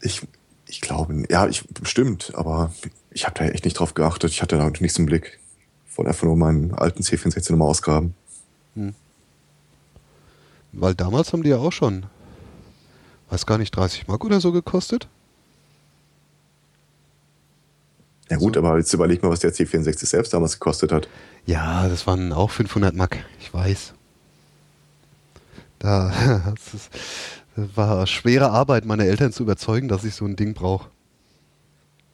Ich, 0.00 0.20
ich 0.66 0.82
glaube, 0.82 1.24
ja, 1.30 1.48
ich, 1.48 1.66
bestimmt, 1.68 2.32
aber 2.34 2.72
ich 3.10 3.24
habe 3.26 3.34
da 3.36 3.46
echt 3.46 3.64
nicht 3.64 3.74
drauf 3.74 3.94
geachtet. 3.94 4.30
Ich 4.30 4.42
hatte 4.42 4.56
da 4.56 4.70
nichts 4.78 4.98
im 4.98 5.06
Blick. 5.06 5.40
Ich 5.90 5.98
wollte 5.98 6.10
einfach 6.10 6.24
nur 6.24 6.36
meinen 6.36 6.72
alten 6.72 7.02
C64 7.02 7.50
nochmal 7.50 7.68
ausgraben. 7.68 8.14
Weil 10.80 10.94
damals 10.94 11.32
haben 11.32 11.42
die 11.42 11.50
ja 11.50 11.58
auch 11.58 11.72
schon, 11.72 12.06
weiß 13.30 13.46
gar 13.46 13.58
nicht, 13.58 13.74
30 13.74 14.06
Mark 14.06 14.24
oder 14.24 14.40
so 14.40 14.52
gekostet. 14.52 15.08
Ja 18.30 18.36
gut, 18.36 18.56
aber 18.56 18.76
jetzt 18.76 18.92
überleg 18.92 19.22
mal, 19.22 19.30
was 19.30 19.40
der 19.40 19.52
C64 19.52 20.06
selbst 20.06 20.32
damals 20.32 20.52
gekostet 20.52 20.92
hat. 20.92 21.08
Ja, 21.46 21.88
das 21.88 22.06
waren 22.06 22.32
auch 22.32 22.50
500 22.50 22.94
Mark, 22.94 23.24
ich 23.40 23.52
weiß. 23.52 23.94
Da, 25.78 26.12
das, 26.54 26.74
ist, 26.74 26.90
das 27.56 27.76
war 27.76 28.06
schwere 28.06 28.50
Arbeit, 28.50 28.84
meine 28.84 29.06
Eltern 29.06 29.32
zu 29.32 29.42
überzeugen, 29.44 29.88
dass 29.88 30.04
ich 30.04 30.14
so 30.14 30.26
ein 30.26 30.36
Ding 30.36 30.54
brauche. 30.54 30.90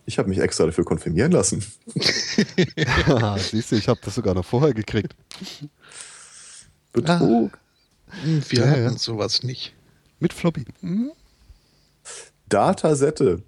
Ich 0.06 0.18
habe 0.18 0.28
mich 0.28 0.38
extra 0.38 0.66
dafür 0.66 0.84
konfirmieren 0.84 1.32
lassen. 1.32 1.64
Siehst 3.38 3.72
du, 3.72 3.76
ich 3.76 3.88
habe 3.88 4.00
das 4.02 4.14
sogar 4.14 4.34
noch 4.34 4.44
vorher 4.44 4.74
gekriegt. 4.74 5.16
Betrug. 6.92 7.52
Hm, 7.52 7.63
Wir 8.22 8.58
Ja, 8.64 8.70
hatten 8.70 8.82
ja. 8.82 8.98
sowas 8.98 9.42
nicht. 9.42 9.74
Mit 10.20 10.32
Floppy. 10.32 10.64
Hm? 10.80 11.12
Datasette. 12.48 13.42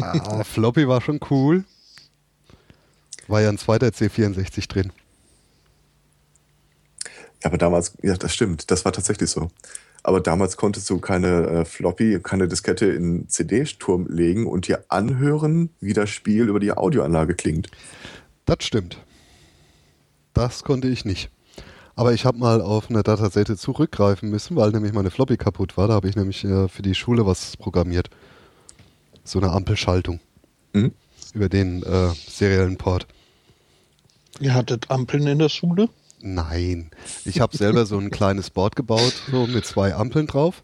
Ah, 0.00 0.44
Floppy 0.44 0.86
war 0.86 1.00
schon 1.00 1.18
cool. 1.30 1.64
War 3.28 3.40
ja 3.40 3.48
ein 3.48 3.58
zweiter 3.58 3.88
C64 3.88 4.68
drin. 4.68 4.92
Ja, 7.42 7.46
aber 7.48 7.58
damals, 7.58 7.94
ja, 8.02 8.16
das 8.16 8.34
stimmt, 8.34 8.70
das 8.70 8.84
war 8.84 8.92
tatsächlich 8.92 9.30
so. 9.30 9.50
Aber 10.04 10.20
damals 10.20 10.56
konntest 10.56 10.90
du 10.90 10.98
keine 10.98 11.46
äh, 11.46 11.64
Floppy, 11.64 12.20
keine 12.22 12.48
Diskette 12.48 12.86
in 12.86 13.28
CD-Turm 13.28 14.06
legen 14.08 14.46
und 14.46 14.66
dir 14.68 14.84
anhören, 14.88 15.70
wie 15.80 15.92
das 15.92 16.10
Spiel 16.10 16.48
über 16.48 16.60
die 16.60 16.72
Audioanlage 16.72 17.34
klingt. 17.34 17.68
Das 18.44 18.58
stimmt. 18.64 18.98
Das 20.34 20.64
konnte 20.64 20.88
ich 20.88 21.04
nicht. 21.04 21.30
Aber 21.94 22.14
ich 22.14 22.24
habe 22.24 22.38
mal 22.38 22.62
auf 22.62 22.88
eine 22.88 23.02
Datasette 23.02 23.56
zurückgreifen 23.56 24.30
müssen, 24.30 24.56
weil 24.56 24.70
nämlich 24.70 24.92
meine 24.92 25.10
Floppy 25.10 25.36
kaputt 25.36 25.76
war. 25.76 25.88
Da 25.88 25.94
habe 25.94 26.08
ich 26.08 26.16
nämlich 26.16 26.44
äh, 26.44 26.68
für 26.68 26.82
die 26.82 26.94
Schule 26.94 27.26
was 27.26 27.56
programmiert. 27.56 28.08
So 29.24 29.38
eine 29.38 29.50
Ampelschaltung. 29.50 30.20
Mhm. 30.72 30.92
Über 31.34 31.48
den 31.48 31.82
äh, 31.82 32.08
seriellen 32.14 32.76
Port. 32.76 33.06
Ihr 34.40 34.54
hattet 34.54 34.90
Ampeln 34.90 35.26
in 35.26 35.38
der 35.38 35.48
Schule? 35.48 35.88
Nein. 36.20 36.90
Ich 37.24 37.40
habe 37.40 37.56
selber 37.56 37.84
so 37.84 37.98
ein 37.98 38.10
kleines 38.12 38.50
Board 38.50 38.76
gebaut, 38.76 39.14
so 39.30 39.46
mit 39.46 39.66
zwei 39.66 39.94
Ampeln 39.94 40.26
drauf. 40.26 40.62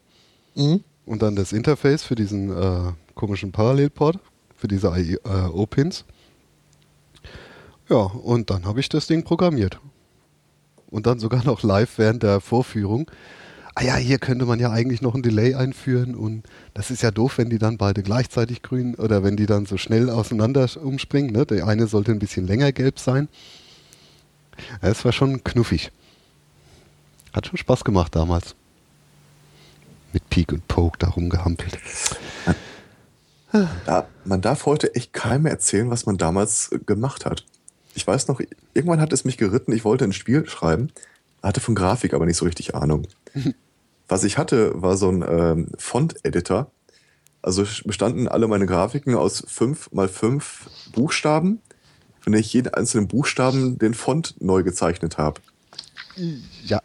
Mhm. 0.54 0.82
Und 1.04 1.22
dann 1.22 1.36
das 1.36 1.52
Interface 1.52 2.04
für 2.04 2.14
diesen 2.14 2.50
äh, 2.50 2.92
komischen 3.14 3.52
Parallelport, 3.52 4.18
für 4.56 4.68
diese 4.68 4.88
IO-Pins. 4.88 6.04
Ja, 7.88 7.96
und 7.96 8.50
dann 8.50 8.66
habe 8.66 8.80
ich 8.80 8.88
das 8.88 9.06
Ding 9.06 9.24
programmiert. 9.24 9.80
Und 10.90 11.06
dann 11.06 11.18
sogar 11.18 11.44
noch 11.44 11.62
live 11.62 11.98
während 11.98 12.22
der 12.22 12.40
Vorführung. 12.40 13.10
Ah 13.74 13.84
ja, 13.84 13.96
hier 13.96 14.18
könnte 14.18 14.44
man 14.44 14.58
ja 14.58 14.72
eigentlich 14.72 15.02
noch 15.02 15.14
ein 15.14 15.22
Delay 15.22 15.54
einführen 15.54 16.16
und 16.16 16.42
das 16.74 16.90
ist 16.90 17.02
ja 17.02 17.12
doof, 17.12 17.38
wenn 17.38 17.48
die 17.48 17.58
dann 17.58 17.78
beide 17.78 18.02
gleichzeitig 18.02 18.62
grün 18.62 18.96
oder 18.96 19.22
wenn 19.22 19.36
die 19.36 19.46
dann 19.46 19.66
so 19.66 19.76
schnell 19.76 20.10
auseinander 20.10 20.68
umspringen. 20.82 21.30
Ne? 21.30 21.46
Der 21.46 21.66
eine 21.68 21.86
sollte 21.86 22.10
ein 22.10 22.18
bisschen 22.18 22.46
länger 22.46 22.72
gelb 22.72 22.98
sein. 22.98 23.28
Es 24.80 25.04
war 25.04 25.12
schon 25.12 25.44
knuffig. 25.44 25.92
Hat 27.32 27.46
schon 27.46 27.56
Spaß 27.56 27.84
gemacht 27.84 28.16
damals. 28.16 28.56
Mit 30.12 30.28
Peak 30.28 30.52
und 30.52 30.66
Poke 30.66 30.98
da 30.98 31.10
rumgehampelt. 31.10 31.78
Ja, 33.52 34.06
man 34.24 34.40
darf 34.40 34.66
heute 34.66 34.94
echt 34.94 35.12
keinem 35.12 35.46
erzählen, 35.46 35.88
was 35.90 36.04
man 36.04 36.18
damals 36.18 36.70
äh, 36.72 36.78
gemacht 36.78 37.24
hat. 37.24 37.44
Ich 37.98 38.06
weiß 38.06 38.28
noch, 38.28 38.40
irgendwann 38.74 39.00
hat 39.00 39.12
es 39.12 39.24
mich 39.24 39.38
geritten, 39.38 39.72
ich 39.72 39.84
wollte 39.84 40.04
ein 40.04 40.12
Spiel 40.12 40.48
schreiben, 40.48 40.92
hatte 41.42 41.58
von 41.58 41.74
Grafik 41.74 42.14
aber 42.14 42.26
nicht 42.26 42.36
so 42.36 42.44
richtig 42.44 42.76
Ahnung. 42.76 43.08
Was 44.08 44.22
ich 44.22 44.38
hatte, 44.38 44.80
war 44.80 44.96
so 44.96 45.10
ein 45.10 45.24
ähm, 45.28 45.66
Font-Editor. 45.76 46.70
Also 47.42 47.66
bestanden 47.84 48.28
alle 48.28 48.46
meine 48.46 48.66
Grafiken 48.66 49.16
aus 49.16 49.42
fünf 49.48 49.90
mal 49.90 50.06
fünf 50.06 50.70
Buchstaben, 50.92 51.60
denen 52.24 52.36
ich 52.36 52.52
jeden 52.52 52.72
einzelnen 52.72 53.08
Buchstaben 53.08 53.80
den 53.80 53.94
Font 53.94 54.36
neu 54.38 54.62
gezeichnet 54.62 55.18
habe. 55.18 55.40
Ja. 56.64 56.80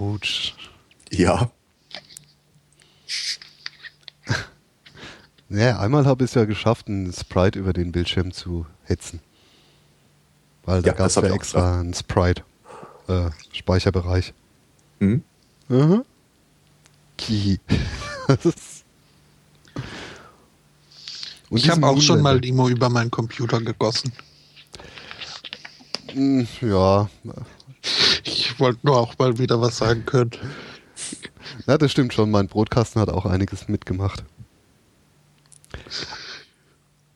Autsch. 0.00 0.56
Ja, 1.12 1.52
Naja, 5.54 5.78
einmal 5.78 6.04
habe 6.04 6.24
ich 6.24 6.30
es 6.30 6.34
ja 6.34 6.44
geschafft, 6.46 6.88
einen 6.88 7.12
Sprite 7.12 7.60
über 7.60 7.72
den 7.72 7.92
Bildschirm 7.92 8.32
zu 8.32 8.66
hetzen. 8.82 9.20
Weil 10.64 10.82
da 10.82 10.88
Ja, 10.88 10.94
gab 10.94 11.06
es 11.06 11.14
ja 11.14 11.22
extra 11.32 11.78
einen 11.80 11.94
Sprite-Speicherbereich. 11.94 14.34
hm? 14.98 15.22
Mhm. 15.68 16.04
Kihi. 17.16 17.60
Ist- 18.42 18.82
Und 21.50 21.58
ich 21.58 21.70
habe 21.70 21.86
auch 21.86 22.00
schon 22.00 22.20
mal. 22.20 22.36
Limo 22.40 22.68
über 22.68 22.88
meinen 22.88 23.12
Computer 23.12 23.60
gegossen. 23.60 24.12
Hm, 26.12 26.48
Ja, 26.62 27.08
Ich 28.24 28.58
wollte 28.58 28.80
nur 28.82 28.98
auch 28.98 29.16
mal 29.18 29.38
wieder 29.38 29.60
was 29.60 29.76
sagen 29.78 30.04
können. 30.04 30.32
na, 31.66 31.78
das 31.78 31.92
stimmt 31.92 32.12
schon. 32.12 32.32
Mein 32.32 32.48
Brotkasten 32.48 33.00
hat 33.00 33.08
auch 33.10 33.24
einiges 33.26 33.68
mitgemacht. 33.68 34.24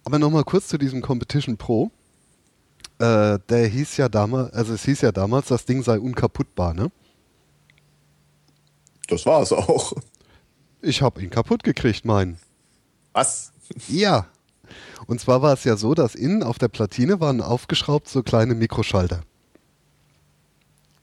Aber 0.05 0.18
nochmal 0.18 0.44
kurz 0.44 0.68
zu 0.68 0.78
diesem 0.78 1.02
Competition 1.02 1.56
Pro. 1.56 1.90
Äh, 2.98 3.39
der 3.48 3.66
hieß 3.66 3.97
ja 3.97 4.09
damals, 4.09 4.52
also 4.52 4.74
es 4.74 4.85
hieß 4.85 5.02
ja 5.02 5.12
damals, 5.12 5.48
das 5.48 5.64
Ding 5.64 5.82
sei 5.82 6.01
unkaputtbar, 6.01 6.74
ne? 6.74 6.90
das 9.09 9.26
war 9.26 9.43
es 9.43 9.52
auch. 9.52 9.93
Ich 10.80 11.02
habe 11.02 11.22
ihn 11.22 11.30
kaputt 11.30 11.64
gekriegt, 11.64 12.05
meinen. 12.05 12.39
Was? 13.12 13.52
Ja. 13.89 14.28
Und 15.06 15.20
zwar 15.20 15.43
war 15.43 15.55
es 15.55 15.64
ja 15.64 15.76
so, 15.76 15.94
dass 15.94 16.14
innen 16.14 16.43
auf 16.43 16.59
der 16.59 16.68
Platine 16.68 17.20
waren 17.20 17.40
aufgeschraubt 17.40 18.09
so 18.09 18.22
kleine 18.22 18.55
Mikroschalter. 18.55 19.22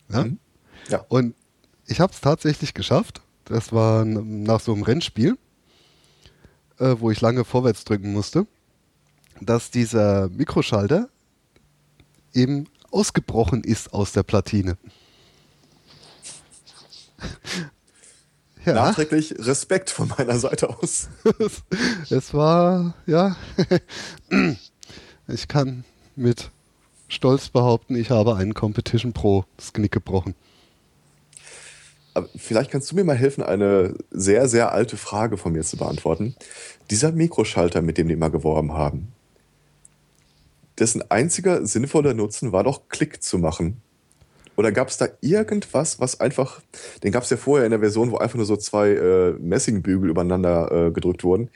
Ja? 0.10 0.23
Mhm. 0.23 0.40
Ja. 0.90 1.03
Und 1.10 1.36
ich 1.88 1.99
habe 1.99 2.14
es 2.14 2.22
tatsächlich 2.22 2.73
geschafft. 2.73 3.22
Das 3.45 3.73
war 3.73 4.06
nach 4.06 4.60
so 4.60 4.73
einem 4.73 4.84
Rennspiel, 4.84 5.38
äh, 6.80 6.95
wo 6.99 7.11
ich 7.11 7.22
lange 7.22 7.45
vorwärts 7.45 7.84
drücken 7.84 8.11
musste, 8.14 8.47
dass 9.41 9.72
dieser 9.72 10.30
Mikroschalter 10.30 11.10
eben 12.34 12.68
ausgebrochen 12.91 13.64
ist 13.64 13.93
aus 13.93 14.11
der 14.11 14.23
Platine. 14.23 14.77
ja. 18.65 18.73
Nachträglich 18.73 19.35
Respekt 19.39 19.89
von 19.89 20.07
meiner 20.18 20.39
Seite 20.39 20.69
aus. 20.69 21.10
es 22.10 22.34
war, 22.34 22.95
ja, 23.06 23.35
ich 25.27 25.47
kann 25.47 25.84
mit 26.15 26.52
Stolz 27.07 27.49
behaupten, 27.49 27.95
ich 27.95 28.10
habe 28.10 28.35
einen 28.35 28.53
Competition 28.53 29.14
Pro 29.14 29.45
das 29.57 29.73
Knick 29.73 29.91
gebrochen. 29.91 30.35
Aber 32.16 32.30
vielleicht 32.36 32.72
kannst 32.72 32.90
du 32.92 32.96
mir 32.96 33.04
mal 33.04 33.16
helfen, 33.16 33.44
eine 33.44 33.94
sehr, 34.10 34.48
sehr 34.48 34.72
alte 34.72 34.96
Frage 34.98 35.38
von 35.38 35.52
mir 35.52 35.64
zu 35.64 35.78
beantworten. 35.78 36.36
Dieser 36.90 37.12
Mikroschalter, 37.12 37.82
mit 37.82 37.98
dem 37.98 38.08
die 38.08 38.14
immer 38.14 38.30
geworben 38.30 38.74
haben, 38.74 39.10
dessen 40.80 41.04
einziger 41.12 41.66
sinnvoller 41.66 42.14
Nutzen 42.14 42.52
war 42.52 42.64
doch 42.64 42.88
Klick 42.90 43.22
zu 43.22 43.38
machen. 43.38 43.82
Oder 44.56 44.72
gab 44.72 44.88
es 44.88 44.98
da 44.98 45.08
irgendwas, 45.20 46.00
was 46.00 46.22
einfach, 46.22 46.62
den 47.04 47.12
gab 47.12 47.24
es 47.24 47.30
ja 47.30 47.36
vorher 47.36 47.66
in 47.66 47.72
der 47.72 47.82
Version, 47.82 48.12
wo 48.12 48.18
einfach 48.18 48.38
nur 48.38 48.46
so 48.46 48.56
zwei 48.56 48.92
äh, 48.92 49.32
Messingbügel 49.34 50.10
übereinander 50.10 50.72
äh, 50.72 50.92
gedrückt 50.92 51.26
wurden. 51.26 51.50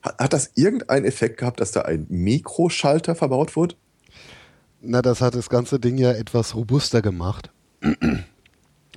Hat, 0.00 0.18
hat 0.18 0.32
das 0.32 0.52
irgendeinen 0.54 1.04
Effekt 1.04 1.36
gehabt, 1.36 1.60
dass 1.60 1.72
da 1.72 1.82
ein 1.82 2.06
Mikroschalter 2.08 3.14
verbaut 3.14 3.54
wurde? 3.54 3.74
Na, 4.80 5.02
das 5.02 5.20
hat 5.20 5.34
das 5.34 5.50
ganze 5.50 5.78
Ding 5.78 5.98
ja 5.98 6.12
etwas 6.12 6.54
robuster 6.54 7.02
gemacht. 7.02 7.50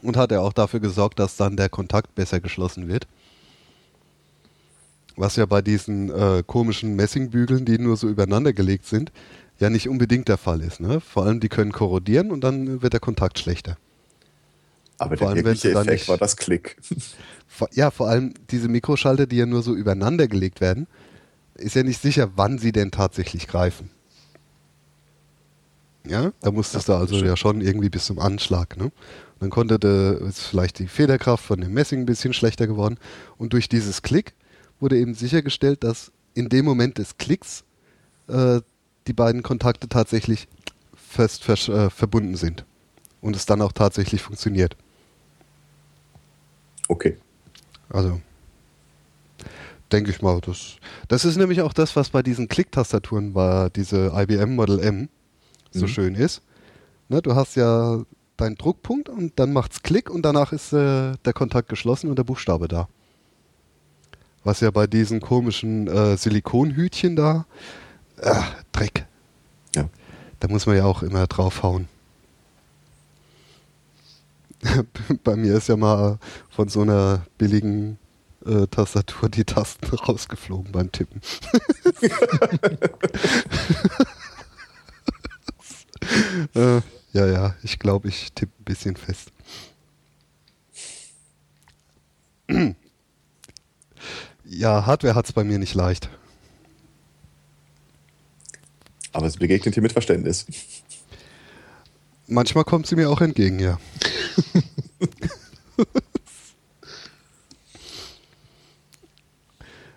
Und 0.05 0.17
hat 0.17 0.31
ja 0.31 0.39
auch 0.41 0.53
dafür 0.53 0.79
gesorgt, 0.79 1.19
dass 1.19 1.35
dann 1.35 1.57
der 1.57 1.69
Kontakt 1.69 2.13
besser 2.15 2.39
geschlossen 2.39 2.87
wird. 2.87 3.07
Was 5.17 5.35
ja 5.35 5.45
bei 5.45 5.61
diesen 5.61 6.09
äh, 6.11 6.43
komischen 6.45 6.95
Messingbügeln, 6.95 7.65
die 7.65 7.79
nur 7.79 7.97
so 7.97 8.07
übereinander 8.07 8.53
gelegt 8.53 8.85
sind, 8.85 9.11
ja 9.59 9.69
nicht 9.69 9.87
unbedingt 9.89 10.27
der 10.27 10.37
Fall 10.37 10.61
ist. 10.61 10.79
Ne? 10.81 10.99
Vor 10.99 11.25
allem, 11.25 11.39
die 11.39 11.49
können 11.49 11.71
korrodieren 11.71 12.29
und 12.31 12.43
dann 12.43 12.81
wird 12.81 12.93
der 12.93 12.99
Kontakt 12.99 13.39
schlechter. 13.39 13.77
Aber 14.97 15.17
Vor 15.17 15.27
der 15.27 15.35
allem, 15.37 15.45
wirkliche 15.45 15.71
Effekt 15.71 15.89
nicht- 15.89 16.07
war 16.09 16.17
das 16.17 16.37
Klick. 16.37 16.77
Ja, 17.71 17.89
vor 17.89 18.09
allem 18.09 18.33
diese 18.51 18.67
Mikroschalter, 18.67 19.27
die 19.27 19.37
ja 19.37 19.45
nur 19.45 19.63
so 19.63 19.73
übereinander 19.75 20.27
gelegt 20.27 20.59
werden, 20.59 20.87
ist 21.53 21.75
ja 21.75 21.83
nicht 21.83 22.01
sicher, 22.01 22.31
wann 22.35 22.57
sie 22.57 22.73
denn 22.73 22.91
tatsächlich 22.91 23.47
greifen. 23.47 23.89
Ja, 26.05 26.33
da 26.41 26.51
musstest 26.51 26.89
du 26.89 26.93
also 26.93 27.15
ja 27.23 27.37
schon 27.37 27.61
irgendwie 27.61 27.89
bis 27.89 28.05
zum 28.05 28.19
Anschlag. 28.19 28.75
Ne? 28.75 28.91
Dann 29.39 29.49
konnte 29.49 29.77
der, 29.79 30.19
ist 30.21 30.39
vielleicht 30.41 30.79
die 30.79 30.87
Federkraft 30.87 31.43
von 31.43 31.59
dem 31.61 31.73
Messing 31.73 32.01
ein 32.01 32.05
bisschen 32.05 32.33
schlechter 32.33 32.67
geworden. 32.67 32.97
Und 33.37 33.53
durch 33.53 33.67
dieses 33.69 34.01
Klick 34.01 34.33
wurde 34.79 34.97
eben 34.97 35.13
sichergestellt, 35.13 35.83
dass 35.83 36.11
in 36.33 36.49
dem 36.49 36.65
Moment 36.65 36.97
des 36.97 37.17
Klicks 37.17 37.63
äh, 38.27 38.61
die 39.07 39.13
beiden 39.13 39.43
Kontakte 39.43 39.87
tatsächlich 39.89 40.47
fest 40.95 41.43
versch- 41.43 41.71
äh, 41.71 41.89
verbunden 41.89 42.35
sind. 42.35 42.65
Und 43.21 43.35
es 43.35 43.45
dann 43.45 43.61
auch 43.61 43.71
tatsächlich 43.71 44.21
funktioniert. 44.21 44.75
Okay. 46.87 47.17
Also, 47.89 48.21
denke 49.91 50.11
ich 50.11 50.21
mal, 50.21 50.39
das, 50.41 50.75
das 51.07 51.25
ist 51.25 51.37
nämlich 51.37 51.61
auch 51.61 51.73
das, 51.73 51.95
was 51.95 52.09
bei 52.09 52.21
diesen 52.21 52.47
Klicktastaturen 52.47 53.33
war, 53.33 53.69
diese 53.69 54.11
IBM 54.15 54.55
Model 54.55 54.79
M 54.79 55.09
so 55.71 55.85
Mhm. 55.85 55.89
schön 55.89 56.15
ist. 56.15 56.41
Ne, 57.09 57.21
du 57.21 57.35
hast 57.35 57.55
ja 57.55 58.03
deinen 58.37 58.55
Druckpunkt 58.55 59.09
und 59.09 59.39
dann 59.39 59.53
macht's 59.53 59.83
Klick 59.83 60.09
und 60.09 60.23
danach 60.23 60.51
ist 60.51 60.73
äh, 60.73 61.13
der 61.23 61.33
Kontakt 61.33 61.69
geschlossen 61.69 62.09
und 62.09 62.17
der 62.17 62.23
Buchstabe 62.23 62.67
da. 62.67 62.87
Was 64.43 64.59
ja 64.59 64.71
bei 64.71 64.87
diesen 64.87 65.21
komischen 65.21 65.87
äh, 65.87 66.17
Silikonhütchen 66.17 67.15
da, 67.15 67.45
äh, 68.17 68.41
Dreck. 68.71 69.05
Ja. 69.75 69.89
Da 70.39 70.47
muss 70.47 70.65
man 70.65 70.75
ja 70.77 70.85
auch 70.85 71.01
immer 71.01 71.27
draufhauen. 71.27 71.87
Bei 75.23 75.35
mir 75.35 75.55
ist 75.57 75.69
ja 75.69 75.77
mal 75.77 76.17
von 76.49 76.69
so 76.69 76.81
einer 76.81 77.25
billigen 77.37 77.99
äh, 78.45 78.67
Tastatur 78.67 79.29
die 79.29 79.45
Tasten 79.45 79.85
rausgeflogen 79.95 80.71
beim 80.71 80.91
Tippen. 80.91 81.21
äh, 86.55 86.81
ja, 87.15 87.25
ja, 87.27 87.55
ich 87.63 87.79
glaube, 87.79 88.09
ich 88.09 88.33
tippe 88.33 88.51
ein 88.59 88.65
bisschen 88.65 88.97
fest. 88.97 89.31
Ja, 94.43 94.85
Hardware 94.85 95.15
hat 95.15 95.23
es 95.25 95.31
bei 95.31 95.45
mir 95.45 95.57
nicht 95.57 95.73
leicht. 95.75 96.09
Aber 99.13 99.27
es 99.27 99.37
begegnet 99.37 99.77
dir 99.77 99.81
mit 99.81 99.93
Verständnis. 99.93 100.45
Manchmal 102.27 102.65
kommt 102.65 102.85
sie 102.85 102.97
mir 102.97 103.09
auch 103.09 103.21
entgegen, 103.21 103.59
ja. 103.59 103.79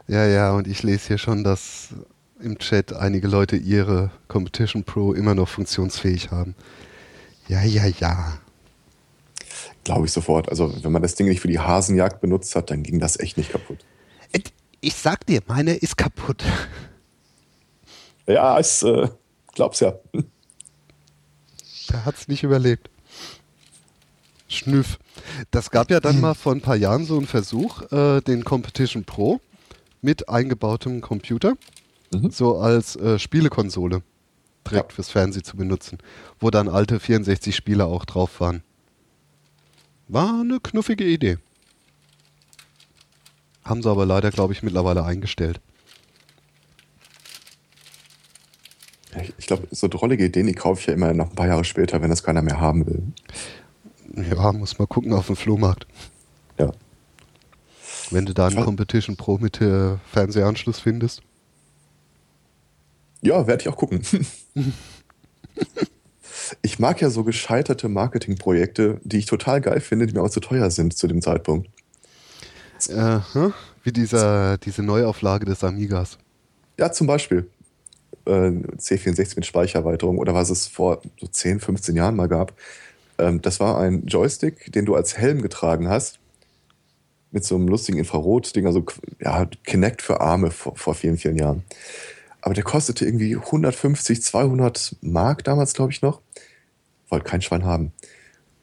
ja, 0.07 0.25
ja, 0.25 0.53
und 0.53 0.69
ich 0.69 0.85
lese 0.85 1.09
hier 1.09 1.19
schon, 1.19 1.43
dass 1.43 1.89
im 2.41 2.59
Chat 2.59 2.93
einige 2.93 3.27
Leute 3.27 3.57
ihre 3.57 4.13
Competition 4.29 4.85
Pro 4.85 5.15
immer 5.15 5.35
noch 5.35 5.49
funktionsfähig 5.49 6.31
haben. 6.31 6.55
Ja, 7.49 7.63
ja, 7.63 7.87
ja. 7.87 8.39
Glaube 9.85 10.07
ich 10.07 10.13
sofort. 10.13 10.49
Also, 10.49 10.73
wenn 10.85 10.93
man 10.93 11.03
das 11.03 11.15
Ding 11.15 11.29
nicht 11.29 11.41
für 11.41 11.49
die 11.49 11.59
Hasenjagd 11.59 12.21
benutzt 12.21 12.55
hat, 12.55 12.71
dann 12.71 12.83
ging 12.83 12.99
das 13.01 13.19
echt 13.19 13.37
nicht 13.39 13.51
kaputt. 13.51 13.85
Ich 14.81 14.95
sag 14.95 15.27
dir, 15.27 15.41
meine 15.49 15.75
ist 15.75 15.97
kaputt. 15.97 16.45
Ja, 18.27 18.61
ich 18.61 18.83
äh, 18.85 19.09
glaub's 19.55 19.81
ja. 19.81 19.95
Der 21.91 22.05
hat's 22.05 22.29
nicht 22.29 22.45
überlebt. 22.45 22.91
Schnüff. 24.47 24.99
Das 25.51 25.71
gab 25.71 25.91
ja 25.91 25.99
dann 26.01 26.21
mal 26.21 26.35
vor 26.35 26.53
ein 26.53 26.61
paar 26.61 26.77
Jahren 26.77 27.05
so 27.07 27.17
einen 27.17 27.27
Versuch, 27.27 27.91
äh, 27.91 28.21
den 28.21 28.45
Competition 28.45 29.05
Pro 29.05 29.41
mit 30.01 30.29
eingebautem 30.29 31.01
Computer, 31.01 31.55
Mhm. 32.11 32.31
so 32.31 32.59
als 32.59 32.97
äh, 32.97 33.19
Spielekonsole 33.19 34.03
direkt 34.71 34.93
Ja. 34.93 34.95
fürs 34.95 35.11
Fernsehen 35.11 35.45
zu 35.45 35.57
benutzen, 35.57 35.99
wo 36.41 36.51
dann 36.51 36.69
alte 36.69 37.01
64 37.01 37.55
Spiele 37.55 37.87
auch 37.87 38.05
drauf 38.05 38.41
waren. 38.41 38.63
War 40.09 40.41
eine 40.41 40.61
knuffige 40.61 41.05
Idee. 41.05 41.39
Haben 43.65 43.83
sie 43.83 43.91
aber 43.91 44.07
leider, 44.07 44.31
glaube 44.31 44.53
ich, 44.55 44.63
mittlerweile 44.63 45.05
eingestellt. 45.05 45.61
Ich, 49.39 49.47
glaube, 49.47 49.67
so 49.71 49.89
drollige 49.89 50.25
Ideen, 50.27 50.47
die 50.47 50.53
kaufe 50.55 50.81
ich 50.81 50.87
ja 50.87 50.93
immer 50.95 51.13
noch 51.13 51.31
ein 51.31 51.35
paar 51.35 51.49
Jahre 51.49 51.65
später, 51.65 52.01
wenn 52.01 52.11
das 52.11 52.23
keiner 52.23 52.43
mehr 52.43 52.61
haben 52.61 52.87
will. 52.87 53.03
Ja, 54.31 54.53
muss 54.53 54.79
mal 54.79 54.87
gucken 54.87 55.13
auf 55.13 55.27
dem 55.27 55.37
Flohmarkt. 55.37 55.87
Ja. 56.59 56.73
Wenn 58.11 58.27
du 58.27 58.35
da 58.35 58.47
einen. 58.47 58.65
Competition 58.65 59.17
Pro 59.17 59.39
mit 59.39 59.61
äh, 59.61 59.97
Fernsehanschluss 60.13 60.81
findest. 60.81 61.23
Ja, 63.23 63.47
werde 63.47 63.63
ich 63.63 63.69
auch 63.69 63.77
gucken. 63.77 64.03
ich 66.63 66.79
mag 66.79 67.01
ja 67.01 67.11
so 67.11 67.25
gescheiterte 67.25 67.89
Marketingprojekte, 67.89 69.01
die 69.05 69.19
ich 69.19 69.27
total 69.27 69.61
geil 69.61 69.81
finde, 69.81 70.07
die 70.07 70.15
mir 70.15 70.23
auch 70.23 70.31
zu 70.31 70.41
teuer 70.41 70.71
sind 70.71 70.97
zu 70.97 71.07
dem 71.07 71.23
Zeitpunkt. 71.23 71.69
Äh, 72.89 73.19
wie 73.83 73.93
dieser, 73.93 74.59
diese 74.59 74.83
Neuauflage 74.83 75.45
des 75.47 75.65
Amigas. 75.65 76.19
Ja, 76.79 76.93
zum 76.93 77.09
Beispiel 77.09 77.49
äh, 78.25 78.51
C64 78.79 79.35
mit 79.37 79.47
Speichererweiterung 79.47 80.19
oder 80.19 80.35
was 80.35 80.51
es 80.51 80.69
vor 80.69 81.03
so 81.19 81.27
10, 81.27 81.61
15 81.61 81.97
Jahren 81.97 82.15
mal 82.15 82.29
gab. 82.29 82.55
Ähm, 83.19 83.43
das 83.43 83.59
war 83.59 83.79
ein 83.79 84.07
Joystick, 84.07 84.73
den 84.73 84.85
du 84.85 84.95
als 84.95 85.17
Helm 85.17 85.43
getragen 85.43 85.89
hast. 85.89 86.21
Mit 87.31 87.45
so 87.45 87.57
einem 87.57 87.69
lustigen 87.69 87.99
Infrarot-Ding, 87.99 88.67
also 88.67 88.85
ja, 89.21 89.47
Kinect 89.65 90.01
für 90.01 90.21
Arme 90.21 90.51
vor, 90.51 90.77
vor 90.77 90.95
vielen, 90.95 91.19
vielen 91.19 91.37
Jahren. 91.37 91.63
Aber 92.49 92.55
der 92.55 92.65
kostete 92.65 93.05
irgendwie 93.05 93.37
150, 93.37 94.23
200 94.23 94.97
Mark 95.03 95.45
damals, 95.45 95.75
glaube 95.75 95.93
ich 95.93 96.01
noch. 96.01 96.23
Wollte 97.11 97.27
kein 97.27 97.43
Schwein 97.43 97.67
haben. 97.67 97.93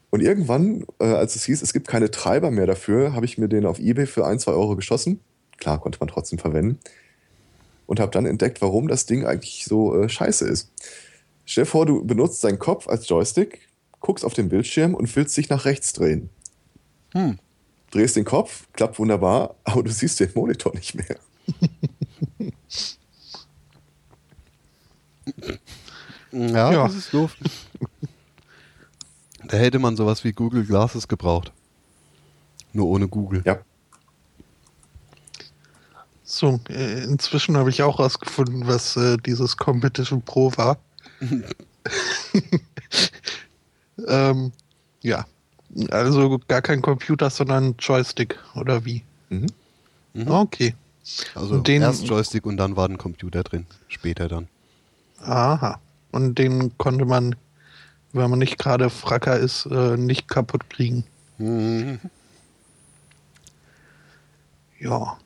Und 0.09 0.23
irgendwann, 0.23 0.87
äh, 0.97 1.05
als 1.05 1.35
es 1.35 1.43
hieß, 1.43 1.61
es 1.61 1.71
gibt 1.71 1.87
keine 1.87 2.09
Treiber 2.09 2.49
mehr 2.49 2.65
dafür, 2.65 3.13
habe 3.13 3.27
ich 3.27 3.37
mir 3.37 3.47
den 3.47 3.67
auf 3.67 3.77
Ebay 3.77 4.07
für 4.07 4.25
1, 4.25 4.41
2 4.41 4.53
Euro 4.53 4.75
geschossen. 4.75 5.19
Klar, 5.57 5.79
konnte 5.79 5.99
man 5.99 6.07
trotzdem 6.07 6.39
verwenden. 6.39 6.79
Und 7.85 7.99
habe 7.99 8.11
dann 8.11 8.25
entdeckt, 8.25 8.59
warum 8.63 8.87
das 8.87 9.05
Ding 9.05 9.23
eigentlich 9.23 9.65
so 9.65 9.95
äh, 9.95 10.09
scheiße 10.09 10.47
ist. 10.47 10.71
Stell 11.45 11.65
dir 11.65 11.69
vor, 11.69 11.85
du 11.85 12.03
benutzt 12.03 12.43
deinen 12.43 12.57
Kopf 12.57 12.87
als 12.87 13.07
Joystick, 13.07 13.69
guckst 13.99 14.25
auf 14.25 14.33
den 14.33 14.49
Bildschirm 14.49 14.95
und 14.95 15.15
willst 15.15 15.37
dich 15.37 15.49
nach 15.49 15.65
rechts 15.65 15.93
drehen. 15.93 16.31
Hm. 17.13 17.37
Drehst 17.91 18.15
den 18.15 18.25
Kopf, 18.25 18.65
klappt 18.73 18.97
wunderbar, 18.97 19.57
aber 19.63 19.83
du 19.83 19.91
siehst 19.91 20.19
den 20.19 20.31
Monitor 20.33 20.73
nicht 20.73 20.95
mehr. 20.95 21.17
Ja, 26.37 26.71
Ja. 26.71 26.83
das 26.87 26.95
ist 26.95 27.13
doof. 27.13 27.35
da 29.47 29.57
hätte 29.57 29.79
man 29.79 29.95
sowas 29.95 30.23
wie 30.23 30.33
Google 30.33 30.65
Glasses 30.65 31.07
gebraucht. 31.07 31.51
Nur 32.73 32.87
ohne 32.87 33.07
Google. 33.07 33.41
Ja. 33.45 33.59
So, 36.23 36.59
äh, 36.69 37.03
inzwischen 37.03 37.55
habe 37.55 37.69
ich 37.69 37.81
auch 37.83 37.99
rausgefunden, 37.99 38.67
was 38.67 38.97
äh, 38.97 39.15
dieses 39.25 39.55
Competition 39.55 40.21
Pro 40.21 40.51
war. 40.57 40.77
ähm, 44.07 44.51
ja. 45.01 45.25
Also 45.91 46.39
gar 46.47 46.61
kein 46.61 46.81
Computer, 46.81 47.29
sondern 47.29 47.75
Joystick, 47.79 48.37
oder 48.55 48.83
wie? 48.85 49.03
Mhm. 49.29 49.47
Mhm. 50.13 50.27
Okay. 50.31 50.75
Also 51.35 51.59
Den- 51.59 51.81
erst 51.81 52.05
Joystick 52.07 52.45
und 52.45 52.57
dann 52.57 52.75
war 52.75 52.89
ein 52.89 52.97
Computer 52.97 53.43
drin. 53.43 53.65
Später 53.87 54.27
dann. 54.27 54.47
Aha. 55.21 55.79
Und 56.15 56.35
den 56.39 56.77
konnte 56.77 57.03
man, 57.03 57.35
wenn 58.13 58.29
man 58.29 58.39
nicht 58.39 58.57
gerade 58.57 58.89
Fracker 58.89 59.37
ist, 59.37 59.65
äh, 59.65 59.97
nicht 59.97 60.29
kaputt 60.29 60.69
kriegen. 60.69 61.03
Mhm. 61.37 61.99
Ja. 64.79 65.17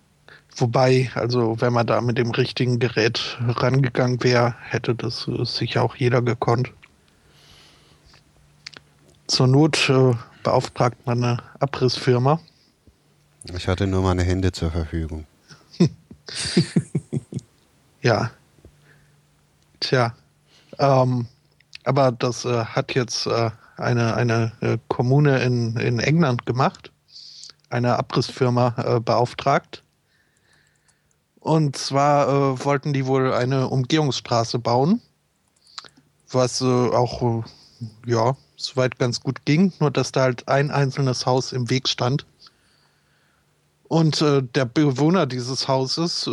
Wobei, 0.58 1.12
also 1.14 1.62
wenn 1.62 1.74
man 1.74 1.86
da 1.86 2.02
mit 2.02 2.18
dem 2.18 2.32
richtigen 2.32 2.80
Gerät 2.80 3.38
rangegangen 3.40 4.24
wäre, 4.24 4.56
hätte 4.64 4.96
das 4.96 5.28
äh, 5.28 5.46
sicher 5.46 5.84
auch 5.84 5.96
jeder 5.96 6.24
gekonnt. 6.24 6.74
Zur 9.28 9.46
Not 9.46 9.90
äh, 9.90 10.16
beauftragt 10.42 11.06
man 11.06 11.24
eine 11.24 11.44
Abrissfirma. 11.60 12.40
Ich 13.56 13.68
hatte 13.68 13.86
nur 13.86 14.02
meine 14.02 14.24
Hände 14.24 14.52
zur 14.52 14.72
Verfügung. 14.72 15.28
Ja. 18.02 18.32
Tja. 19.82 20.16
Ähm, 20.80 21.28
aber 21.84 22.12
das 22.12 22.46
äh, 22.46 22.66
hat 22.66 22.96
jetzt 22.96 23.28
äh, 23.28 23.52
eine, 23.78 24.16
eine 24.16 24.52
äh, 24.62 24.78
Kommune 24.88 25.40
in, 25.40 25.76
in 25.78 26.00
England 26.00 26.46
gemacht. 26.46 26.92
Eine 27.70 27.98
Abrissfirma 28.00 28.76
äh, 28.78 29.00
beauftragt. 29.00 29.84
Und 31.40 31.78
zwar 31.78 32.28
äh, 32.28 32.66
wollten 32.66 32.94
die 32.94 33.06
wohl 33.06 33.34
eine 33.34 33.68
Umgehungsstraße 33.68 34.60
bauen. 34.60 35.02
Was 36.32 36.62
äh, 36.62 36.66
auch, 36.66 37.44
ja, 38.06 38.36
soweit 38.56 39.00
ganz 39.00 39.22
gut 39.22 39.46
ging. 39.46 39.74
Nur, 39.80 39.92
dass 39.92 40.12
da 40.12 40.22
halt 40.22 40.48
ein 40.48 40.72
einzelnes 40.72 41.26
Haus 41.26 41.54
im 41.54 41.70
Weg 41.70 41.88
stand. 41.88 42.26
Und 43.88 44.22
der 44.22 44.66
Bewohner 44.66 45.26
dieses 45.26 45.68
Hauses 45.68 46.30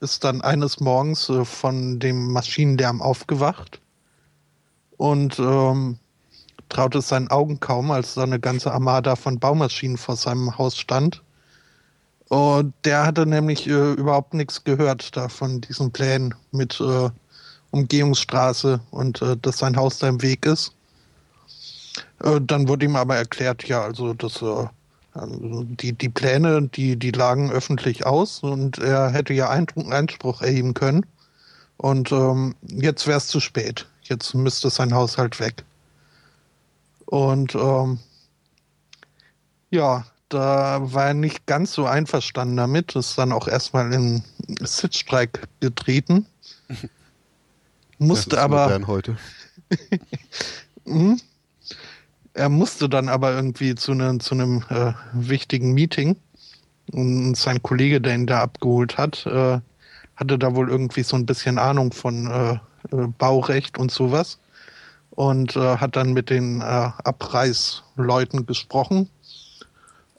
ist 0.00 0.24
dann 0.24 0.40
eines 0.40 0.80
Morgens 0.80 1.28
äh, 1.28 1.44
von 1.44 1.98
dem 1.98 2.32
Maschinenlärm 2.32 3.02
aufgewacht 3.02 3.80
und 4.96 5.38
ähm, 5.38 5.98
traut 6.68 6.94
es 6.94 7.08
seinen 7.08 7.28
Augen 7.28 7.60
kaum, 7.60 7.90
als 7.90 8.14
da 8.14 8.22
eine 8.22 8.40
ganze 8.40 8.72
Armada 8.72 9.16
von 9.16 9.38
Baumaschinen 9.38 9.96
vor 9.96 10.16
seinem 10.16 10.56
Haus 10.58 10.76
stand. 10.76 11.22
Und 12.28 12.74
der 12.84 13.06
hatte 13.06 13.24
nämlich 13.24 13.66
äh, 13.66 13.92
überhaupt 13.92 14.34
nichts 14.34 14.62
gehört 14.64 15.16
da 15.16 15.28
von 15.28 15.62
diesen 15.62 15.90
Plänen 15.92 16.34
mit 16.52 16.78
äh, 16.80 17.08
Umgehungsstraße 17.70 18.80
und 18.90 19.22
äh, 19.22 19.36
dass 19.36 19.58
sein 19.58 19.76
Haus 19.76 19.98
da 19.98 20.08
im 20.08 20.20
Weg 20.20 20.44
ist. 20.44 20.72
Äh, 22.22 22.40
dann 22.42 22.68
wurde 22.68 22.84
ihm 22.84 22.96
aber 22.96 23.16
erklärt, 23.16 23.64
ja, 23.64 23.82
also 23.82 24.12
das 24.12 24.42
äh, 24.42 24.66
also 25.12 25.64
die, 25.64 25.92
die 25.92 26.08
Pläne, 26.08 26.68
die, 26.68 26.96
die 26.96 27.10
lagen 27.10 27.50
öffentlich 27.50 28.06
aus 28.06 28.42
und 28.42 28.78
er 28.78 29.10
hätte 29.10 29.32
ja 29.32 29.48
Eindruck, 29.48 29.92
Einspruch 29.92 30.42
erheben 30.42 30.74
können. 30.74 31.06
Und 31.76 32.12
ähm, 32.12 32.54
jetzt 32.62 33.06
wäre 33.06 33.18
es 33.18 33.28
zu 33.28 33.40
spät. 33.40 33.86
Jetzt 34.02 34.34
müsste 34.34 34.70
sein 34.70 34.94
Haushalt 34.94 35.38
weg. 35.38 35.64
Und 37.06 37.54
ähm, 37.54 38.00
ja, 39.70 40.04
da 40.28 40.92
war 40.92 41.08
er 41.08 41.14
nicht 41.14 41.46
ganz 41.46 41.72
so 41.72 41.86
einverstanden 41.86 42.56
damit. 42.56 42.96
Ist 42.96 43.16
dann 43.16 43.32
auch 43.32 43.48
erstmal 43.48 43.92
in 43.92 44.22
Sitzstreik 44.60 45.48
getreten. 45.60 46.26
Musste 47.98 48.40
aber. 48.40 48.80
heute. 48.86 49.16
Mhm. 50.84 51.20
Er 52.38 52.48
musste 52.48 52.88
dann 52.88 53.08
aber 53.08 53.34
irgendwie 53.34 53.74
zu, 53.74 53.94
ne, 53.94 54.18
zu 54.18 54.36
einem 54.36 54.62
äh, 54.68 54.92
wichtigen 55.12 55.72
Meeting. 55.72 56.14
Und 56.92 57.34
sein 57.34 57.60
Kollege, 57.64 58.00
der 58.00 58.14
ihn 58.14 58.28
da 58.28 58.42
abgeholt 58.42 58.96
hat, 58.96 59.26
äh, 59.26 59.58
hatte 60.14 60.38
da 60.38 60.54
wohl 60.54 60.70
irgendwie 60.70 61.02
so 61.02 61.16
ein 61.16 61.26
bisschen 61.26 61.58
Ahnung 61.58 61.92
von 61.92 62.30
äh, 62.30 62.52
äh, 62.94 63.08
Baurecht 63.18 63.76
und 63.76 63.90
sowas. 63.90 64.38
Und 65.10 65.56
äh, 65.56 65.78
hat 65.78 65.96
dann 65.96 66.12
mit 66.12 66.30
den 66.30 66.62
Abreißleuten 66.62 68.46
gesprochen, 68.46 69.10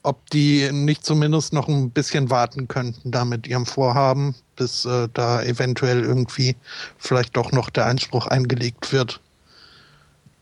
ob 0.02 0.28
die 0.28 0.70
nicht 0.70 1.06
zumindest 1.06 1.54
noch 1.54 1.68
ein 1.68 1.90
bisschen 1.90 2.28
warten 2.28 2.68
könnten 2.68 3.10
da 3.10 3.24
mit 3.24 3.46
ihrem 3.46 3.64
Vorhaben, 3.64 4.34
bis 4.56 4.84
äh, 4.84 5.08
da 5.14 5.42
eventuell 5.42 6.02
irgendwie 6.02 6.54
vielleicht 6.98 7.34
doch 7.38 7.50
noch 7.50 7.70
der 7.70 7.86
Einspruch 7.86 8.26
eingelegt 8.26 8.92
wird. 8.92 9.20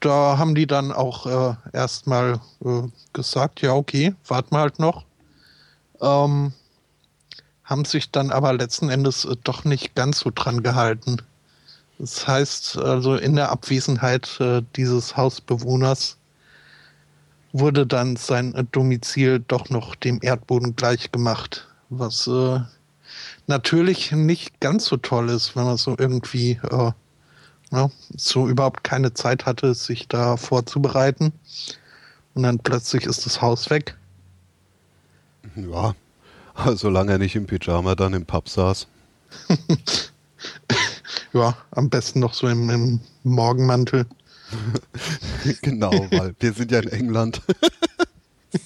Da 0.01 0.39
haben 0.39 0.55
die 0.55 0.67
dann 0.67 0.93
auch 0.93 1.27
äh, 1.27 1.55
erstmal 1.73 2.41
äh, 2.65 2.83
gesagt, 3.13 3.61
ja, 3.61 3.73
okay, 3.73 4.15
warten 4.27 4.55
wir 4.55 4.61
halt 4.61 4.79
noch. 4.79 5.05
Ähm, 6.01 6.53
haben 7.65 7.85
sich 7.85 8.11
dann 8.11 8.31
aber 8.31 8.53
letzten 8.53 8.89
Endes 8.89 9.25
äh, 9.25 9.37
doch 9.43 9.65
nicht 9.65 9.95
ganz 9.95 10.21
so 10.21 10.31
dran 10.35 10.63
gehalten. 10.63 11.23
Das 11.99 12.27
heißt, 12.27 12.79
also 12.79 13.17
in 13.17 13.35
der 13.35 13.51
Abwesenheit 13.51 14.39
äh, 14.41 14.63
dieses 14.77 15.17
Hausbewohners 15.17 16.17
wurde 17.53 17.87
dann 17.87 18.17
sein 18.17 18.55
äh, 18.55 18.65
Domizil 18.71 19.41
doch 19.47 19.69
noch 19.69 19.97
dem 19.97 20.21
Erdboden 20.23 20.77
gleich 20.77 21.11
gemacht, 21.11 21.67
was 21.89 22.27
äh, 22.29 22.61
natürlich 23.47 24.13
nicht 24.13 24.61
ganz 24.61 24.85
so 24.85 24.97
toll 24.97 25.29
ist, 25.31 25.57
wenn 25.57 25.65
man 25.65 25.77
so 25.77 25.97
irgendwie 25.99 26.61
ja, 27.73 27.91
so 28.17 28.49
überhaupt 28.49 28.85
keine 28.85 29.15
Zeit 29.15 29.47
hatte, 29.47 29.75
sich 29.75 30.09
da 30.09 30.37
vorzubereiten. 30.37 31.33
Und 32.35 32.43
dann 32.45 32.59
plötzlich 32.59 33.05
ist 33.05 33.27
das 33.27 33.43
Haus 33.43 33.71
weg. 33.71 33.97
Ja, 35.57 35.95
solange 36.75 37.13
er 37.13 37.19
nicht 37.19 37.37
im 37.37 37.47
Pyjama 37.47 37.95
dann 37.95 38.15
im 38.15 38.27
Pub 38.27 38.49
saß. 38.49 38.87
ja, 41.33 41.57
am 41.71 41.91
besten 41.91 42.21
noch 42.21 42.35
so 42.35 42.49
im, 42.49 42.71
im 42.71 43.01
Morgenmantel. 43.23 44.07
genau, 45.63 45.91
weil 46.11 46.35
wir 46.39 46.53
sind 46.53 46.71
ja 46.71 46.79
in 46.81 46.89
England. 46.89 47.43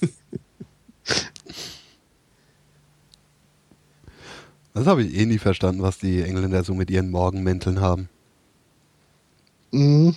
das 4.75 4.87
habe 4.87 5.03
ich 5.03 5.15
eh 5.17 5.27
nie 5.27 5.39
verstanden, 5.39 5.83
was 5.83 5.99
die 5.99 6.23
Engländer 6.23 6.63
so 6.63 6.75
mit 6.75 6.89
ihren 6.91 7.11
Morgenmänteln 7.11 7.81
haben. 7.81 8.09
Mhm. 9.73 10.15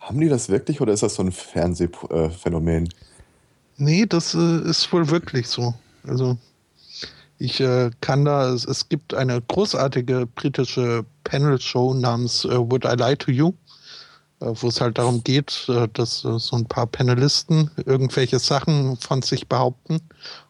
Haben 0.00 0.20
die 0.20 0.28
das 0.28 0.48
wirklich 0.48 0.80
oder 0.80 0.92
ist 0.92 1.02
das 1.02 1.14
so 1.14 1.22
ein 1.22 1.32
Fernsehphänomen? 1.32 2.88
Nee, 3.76 4.06
das 4.06 4.34
äh, 4.34 4.60
ist 4.68 4.92
wohl 4.92 5.08
wirklich 5.10 5.48
so. 5.48 5.74
Also 6.06 6.36
ich 7.38 7.60
äh, 7.60 7.90
kann 8.00 8.24
da, 8.24 8.52
es, 8.52 8.64
es, 8.64 8.88
gibt 8.88 9.14
eine 9.14 9.40
großartige 9.40 10.26
britische 10.26 11.04
Panel-Show 11.24 11.94
namens 11.94 12.44
äh, 12.44 12.56
Would 12.56 12.84
I 12.84 12.94
Lie 12.96 13.16
to 13.16 13.30
You, 13.32 13.52
äh, 14.40 14.52
wo 14.54 14.68
es 14.68 14.80
halt 14.80 14.98
darum 14.98 15.24
geht, 15.24 15.66
äh, 15.68 15.88
dass 15.92 16.24
äh, 16.24 16.38
so 16.38 16.56
ein 16.56 16.66
paar 16.66 16.86
Panelisten 16.86 17.70
irgendwelche 17.84 18.38
Sachen 18.38 18.96
von 18.98 19.22
sich 19.22 19.48
behaupten 19.48 20.00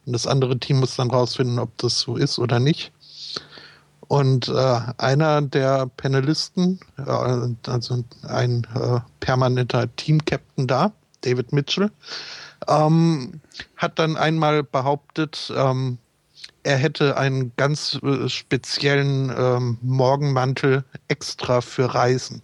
und 0.05 0.13
das 0.13 0.27
andere 0.27 0.59
Team 0.59 0.81
muss 0.81 0.97
dann 0.97 1.11
rausfinden, 1.11 1.59
ob 1.59 1.77
das 1.79 2.01
so 2.01 2.17
ist 2.17 2.39
oder 2.39 2.61
nicht. 2.61 2.93
Und 4.09 4.49
äh, 4.49 4.81
einer 4.99 5.43
der 5.43 5.87
Panelisten, 5.97 6.81
äh, 6.99 7.03
also 7.03 8.05
ein 8.29 8.67
äh, 8.75 9.01
permanenter 9.21 9.95
Team-Captain 9.97 10.67
da, 10.67 10.93
David 11.23 11.53
Mitchell, 11.53 11.91
ähm, 12.69 13.41
hat 13.77 13.99
dann 13.99 14.17
einmal 14.17 14.63
behauptet, 14.63 15.53
ähm, 15.57 15.99
er 16.63 16.77
hätte 16.79 17.17
einen 17.17 17.53
ganz 17.57 17.99
äh, 18.03 18.29
speziellen 18.29 19.33
ähm, 19.37 19.79
Morgenmantel 19.83 20.85
extra 21.09 21.61
für 21.61 21.95
Reisen. 21.95 22.43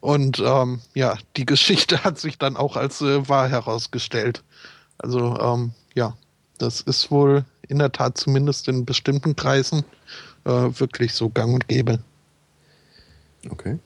Und 0.00 0.38
ähm, 0.44 0.80
ja, 0.94 1.16
die 1.36 1.46
Geschichte 1.46 2.02
hat 2.04 2.18
sich 2.18 2.38
dann 2.38 2.56
auch 2.56 2.76
als 2.76 3.00
äh, 3.02 3.28
wahr 3.28 3.48
herausgestellt. 3.48 4.42
Also 4.98 5.38
ähm, 5.38 5.72
ja, 5.94 6.16
das 6.58 6.80
ist 6.80 7.10
wohl 7.10 7.44
in 7.68 7.78
der 7.78 7.92
Tat 7.92 8.18
zumindest 8.18 8.68
in 8.68 8.84
bestimmten 8.84 9.36
Kreisen 9.36 9.84
äh, 10.44 10.50
wirklich 10.50 11.12
so 11.12 11.28
gang 11.28 11.54
und 11.54 11.68
gäbe. 11.68 11.98
Okay. 13.50 13.78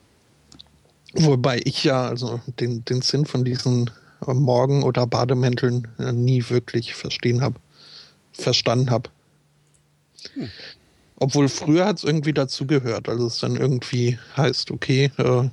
Wobei 1.13 1.61
ich 1.65 1.83
ja 1.83 2.07
also 2.07 2.39
den, 2.59 2.85
den 2.85 3.01
Sinn 3.01 3.25
von 3.25 3.43
diesen 3.43 3.91
äh, 4.25 4.33
Morgen- 4.33 4.83
oder 4.83 5.05
Bademänteln 5.07 5.87
äh, 5.99 6.11
nie 6.11 6.49
wirklich 6.49 6.93
verstehen 6.93 7.41
habe, 7.41 7.55
verstanden 8.31 8.91
habe. 8.91 9.09
Hm. 10.33 10.49
Obwohl 11.17 11.49
früher 11.49 11.85
hat 11.85 11.97
es 11.97 12.03
irgendwie 12.03 12.33
dazu 12.33 12.65
gehört, 12.65 13.07
also 13.09 13.27
es 13.27 13.39
dann 13.39 13.55
irgendwie 13.55 14.17
heißt, 14.37 14.71
okay, 14.71 15.11
äh, 15.17 15.49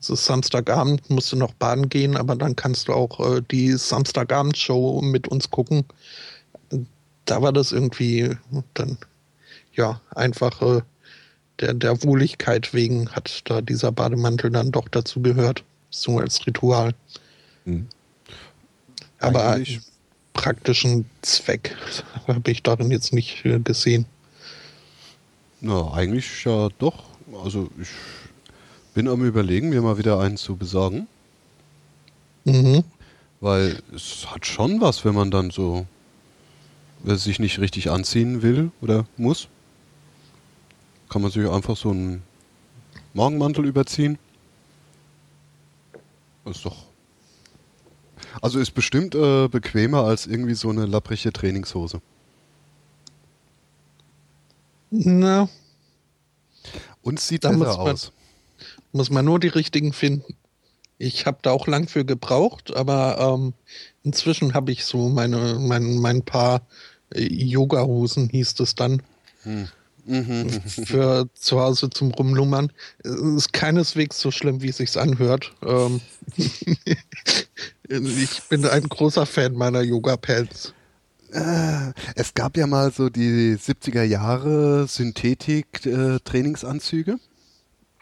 es 0.00 0.10
ist 0.10 0.26
Samstagabend, 0.26 1.10
musst 1.10 1.32
du 1.32 1.36
noch 1.36 1.54
baden 1.54 1.88
gehen, 1.88 2.16
aber 2.16 2.36
dann 2.36 2.56
kannst 2.56 2.88
du 2.88 2.92
auch 2.92 3.20
äh, 3.20 3.42
die 3.50 3.72
Samstagabend-Show 3.72 5.00
mit 5.02 5.28
uns 5.28 5.50
gucken 5.50 5.84
da 7.24 7.42
war 7.42 7.52
das 7.52 7.72
irgendwie 7.72 8.36
dann 8.74 8.98
ja 9.74 10.00
einfach 10.14 10.60
äh, 10.62 10.82
der, 11.60 11.74
der 11.74 12.02
Wohligkeit 12.02 12.74
wegen 12.74 13.10
hat 13.10 13.42
da 13.44 13.60
dieser 13.60 13.92
Bademantel 13.92 14.50
dann 14.50 14.72
doch 14.72 14.88
dazu 14.88 15.20
gehört, 15.20 15.64
so 15.90 16.18
als 16.18 16.46
Ritual. 16.46 16.94
Mhm. 17.64 17.86
Aber 19.20 19.50
Eigentlich. 19.50 19.80
praktischen 20.32 21.08
Zweck 21.22 21.76
habe 22.28 22.50
ich 22.50 22.62
darin 22.62 22.90
jetzt 22.90 23.12
nicht 23.12 23.44
äh, 23.44 23.58
gesehen. 23.58 24.06
Na, 25.60 25.92
eigentlich 25.92 26.44
ja 26.44 26.68
doch. 26.78 27.04
Also 27.42 27.70
ich 27.80 27.88
bin 28.92 29.08
am 29.08 29.24
überlegen, 29.24 29.70
mir 29.70 29.80
mal 29.80 29.96
wieder 29.98 30.20
einen 30.20 30.36
zu 30.36 30.56
besorgen. 30.56 31.06
Mhm. 32.44 32.84
Weil 33.40 33.82
es 33.94 34.26
hat 34.30 34.46
schon 34.46 34.80
was, 34.80 35.04
wenn 35.04 35.14
man 35.14 35.30
dann 35.30 35.50
so 35.50 35.86
sich 37.04 37.38
nicht 37.38 37.58
richtig 37.58 37.90
anziehen 37.90 38.42
will 38.42 38.70
oder 38.80 39.06
muss, 39.16 39.48
kann 41.08 41.22
man 41.22 41.30
sich 41.30 41.48
einfach 41.48 41.76
so 41.76 41.90
einen 41.90 42.22
Morgenmantel 43.12 43.66
überziehen. 43.66 44.18
Ist 46.44 46.64
doch. 46.64 46.84
Also 48.42 48.58
ist 48.58 48.72
bestimmt 48.72 49.14
äh, 49.14 49.48
bequemer 49.48 50.04
als 50.04 50.26
irgendwie 50.26 50.54
so 50.54 50.70
eine 50.70 50.86
lapprige 50.86 51.32
Trainingshose. 51.32 52.00
Na. 54.90 55.48
Und 57.02 57.20
sieht 57.20 57.44
da 57.44 57.50
besser 57.50 57.58
muss 57.58 57.76
aus. 57.76 58.12
muss 58.92 59.10
man 59.10 59.24
nur 59.24 59.38
die 59.38 59.48
richtigen 59.48 59.92
finden. 59.92 60.36
Ich 60.98 61.26
habe 61.26 61.38
da 61.42 61.50
auch 61.50 61.66
lang 61.66 61.88
für 61.88 62.04
gebraucht, 62.04 62.74
aber 62.74 63.18
ähm, 63.18 63.52
inzwischen 64.02 64.54
habe 64.54 64.72
ich 64.72 64.84
so 64.84 65.08
meine, 65.08 65.58
mein, 65.58 65.98
mein 65.98 66.22
paar 66.22 66.62
Yoga-Hosen 67.14 68.28
hieß 68.28 68.60
es 68.60 68.74
dann. 68.74 69.02
Hm. 69.42 69.68
Mhm. 70.06 70.50
Für 70.60 71.28
zu 71.34 71.60
Hause 71.60 71.90
zum 71.90 72.10
Rumlummern. 72.10 72.72
Ist 73.02 73.52
keineswegs 73.52 74.18
so 74.20 74.30
schlimm, 74.30 74.62
wie 74.62 74.68
es 74.68 74.76
sich 74.76 74.96
anhört. 74.98 75.52
Ähm 75.64 76.00
ich 77.88 78.42
bin 78.48 78.64
ein 78.66 78.88
großer 78.88 79.26
Fan 79.26 79.54
meiner 79.54 79.80
Yoga-Pants. 79.80 80.74
Äh, 81.32 81.92
es 82.14 82.34
gab 82.34 82.56
ja 82.56 82.66
mal 82.66 82.92
so 82.92 83.08
die 83.08 83.56
70er 83.56 84.04
Jahre 84.04 84.86
Synthetik-Trainingsanzüge. 84.86 87.18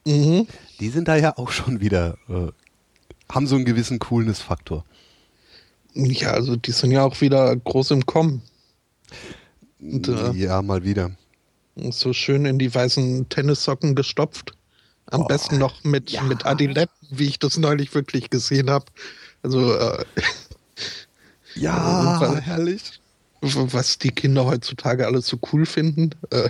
Mhm. 0.05 0.47
Die 0.80 0.90
sind 0.90 1.09
da 1.09 1.16
ja 1.16 1.39
auch 1.39 1.51
schon 1.51 1.80
wieder, 1.80 2.18
äh, 2.28 2.48
haben 3.32 3.47
so 3.47 3.55
einen 3.55 3.64
gewissen 3.64 4.01
Coolness-Faktor. 4.01 4.84
Ja, 5.94 6.32
also 6.32 6.56
die 6.56 6.72
sind 6.72 6.90
ja 6.90 7.05
auch 7.05 7.20
wieder 7.20 7.55
groß 7.56 7.93
im 7.93 8.06
Kommen. 8.06 8.43
Und, 9.80 10.09
äh, 10.09 10.32
ja, 10.32 10.62
mal 10.62 10.84
wieder. 10.84 11.10
So 11.90 12.12
schön 12.12 12.44
in 12.44 12.59
die 12.59 12.72
weißen 12.72 13.28
Tennissocken 13.28 13.94
gestopft. 13.94 14.55
Am 15.06 15.22
oh, 15.22 15.26
besten 15.26 15.59
noch 15.59 15.82
mit, 15.84 16.10
ja. 16.10 16.22
mit 16.22 16.47
Adiletten, 16.47 17.09
wie 17.10 17.26
ich 17.26 17.39
das 17.39 17.56
neulich 17.56 17.94
wirklich 17.94 18.30
gesehen 18.30 18.70
habe. 18.70 18.86
Also, 19.43 19.74
äh, 19.74 20.05
ja, 21.55 22.20
was, 22.20 22.40
herrlich. 22.40 23.01
Was 23.40 23.98
die 23.98 24.10
Kinder 24.10 24.44
heutzutage 24.44 25.05
alles 25.05 25.26
so 25.26 25.36
cool 25.52 25.66
finden, 25.66 26.10
äh, 26.30 26.48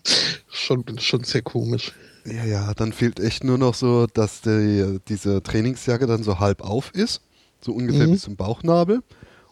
schon, 0.48 0.84
schon 0.98 1.24
sehr 1.24 1.40
komisch. 1.40 1.92
Ja, 2.26 2.44
ja, 2.44 2.74
dann 2.74 2.92
fehlt 2.92 3.18
echt 3.18 3.44
nur 3.44 3.56
noch 3.56 3.74
so, 3.74 4.06
dass 4.06 4.42
die, 4.42 4.98
diese 5.08 5.42
Trainingsjacke 5.42 6.06
dann 6.06 6.22
so 6.22 6.38
halb 6.38 6.60
auf 6.60 6.92
ist, 6.94 7.22
so 7.62 7.72
ungefähr 7.72 8.06
mhm. 8.06 8.12
bis 8.12 8.22
zum 8.22 8.36
Bauchnabel 8.36 9.02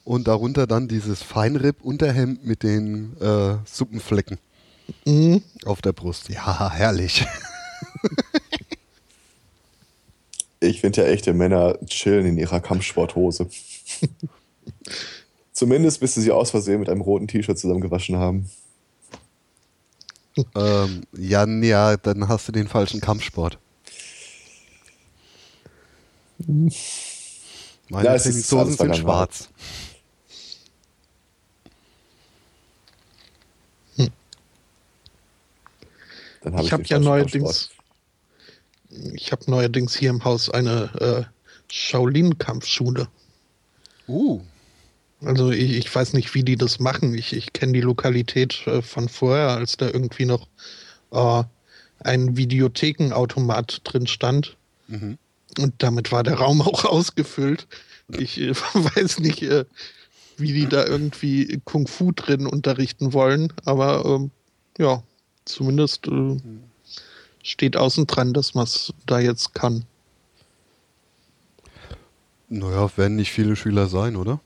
und 0.04 0.28
darunter 0.28 0.66
dann 0.66 0.88
dieses 0.88 1.22
Feinripp-Unterhemd 1.22 2.44
mit 2.44 2.62
den 2.62 3.16
äh, 3.20 3.56
Suppenflecken 3.64 4.38
mhm. 5.04 5.42
auf 5.64 5.82
der 5.82 5.92
Brust. 5.92 6.28
Ja, 6.28 6.72
herrlich. 6.72 7.26
ich 10.60 10.80
finde 10.80 11.02
ja 11.02 11.08
echte 11.08 11.34
Männer 11.34 11.78
chillen 11.86 12.26
in 12.26 12.38
ihrer 12.38 12.60
Kampfsporthose. 12.60 13.48
Zumindest 15.52 16.00
bis 16.00 16.14
sie 16.14 16.22
sie 16.22 16.32
aus 16.32 16.50
Versehen 16.50 16.80
mit 16.80 16.88
einem 16.88 17.02
roten 17.02 17.28
T-Shirt 17.28 17.58
zusammengewaschen 17.58 18.16
haben. 18.16 18.50
ähm, 20.54 21.02
ja, 21.16 21.46
ja, 21.46 21.96
dann 21.96 22.26
hast 22.26 22.48
du 22.48 22.52
den 22.52 22.66
falschen 22.66 23.00
Kampfsport. 23.00 23.58
Meine 27.88 28.08
ja, 28.08 28.16
Trainingshosen 28.16 28.76
sind 28.76 28.96
schwarz. 28.96 29.50
Dann 36.43 36.55
hab 36.55 36.60
ich, 36.60 36.66
ich 36.66 36.73
habe 36.73 36.85
ja 36.85 36.98
neuerdings, 36.98 37.70
ich 39.14 39.32
habe 39.32 39.51
neuerdings 39.51 39.97
hier 39.97 40.10
im 40.10 40.24
Haus 40.24 40.51
eine 40.51 41.28
äh, 41.28 41.43
Shaolin-Kampfschule. 41.73 43.09
Uh. 44.09 44.40
Also 45.24 45.51
ich, 45.51 45.77
ich, 45.77 45.94
weiß 45.94 46.14
nicht, 46.14 46.35
wie 46.35 46.43
die 46.43 46.56
das 46.56 46.81
machen. 46.81 47.14
Ich, 47.14 47.32
ich 47.32 47.52
kenne 47.52 47.73
die 47.73 47.81
Lokalität 47.81 48.66
äh, 48.66 48.82
von 48.82 49.09
vorher, 49.09 49.51
als 49.51 49.77
da 49.77 49.86
irgendwie 49.86 50.24
noch 50.24 50.48
äh, 51.12 51.44
ein 52.01 52.36
Videothekenautomat 52.36 53.82
drin 53.85 54.06
stand. 54.06 54.56
Mhm. 54.89 55.19
Und 55.59 55.74
damit 55.78 56.10
war 56.10 56.24
der 56.24 56.35
Raum 56.35 56.60
auch 56.62 56.85
ausgefüllt. 56.85 57.66
Ich 58.09 58.40
äh, 58.40 58.55
weiß 58.74 59.20
nicht, 59.20 59.43
äh, 59.43 59.64
wie 60.36 60.52
die 60.52 60.66
da 60.66 60.85
irgendwie 60.85 61.60
Kung 61.64 61.86
Fu 61.86 62.10
drin 62.10 62.47
unterrichten 62.47 63.12
wollen, 63.12 63.52
aber 63.64 64.05
ähm, 64.05 64.31
ja, 64.78 65.02
zumindest 65.44 66.06
äh, 66.09 66.40
steht 67.43 67.77
außen 67.77 68.06
dran, 68.06 68.32
dass 68.32 68.55
man 68.55 68.64
es 68.64 68.93
da 69.06 69.19
jetzt 69.19 69.55
kann. 69.55 69.85
Naja, 72.48 72.90
werden 72.97 73.16
nicht 73.16 73.32
viele 73.32 73.56
Schüler 73.56 73.86
sein, 73.86 74.16
oder? 74.16 74.40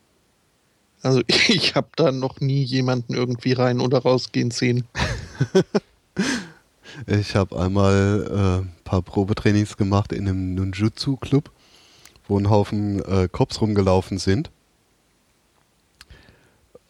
Also 1.03 1.23
ich 1.29 1.75
habe 1.75 1.89
da 1.97 2.13
noch 2.13 2.41
nie 2.41 2.63
jemanden 2.63 3.15
irgendwie 3.15 3.53
rein 3.53 3.81
oder 3.81 3.99
rausgehen 3.99 4.51
sehen. 4.51 4.85
ich 7.07 7.37
habe 7.37 7.59
einmal 7.59 8.27
ein 8.31 8.63
äh, 8.63 8.83
paar 8.85 9.03
Probetrainings 9.03 9.77
gemacht 9.77 10.13
in 10.13 10.29
einem 10.29 10.55
Ninjutsu-Club, 10.55 11.51
wo 12.29 12.39
ein 12.39 12.51
Haufen 12.51 13.05
äh, 13.05 13.29
Cops 13.31 13.61
rumgelaufen 13.61 14.19
sind, 14.19 14.51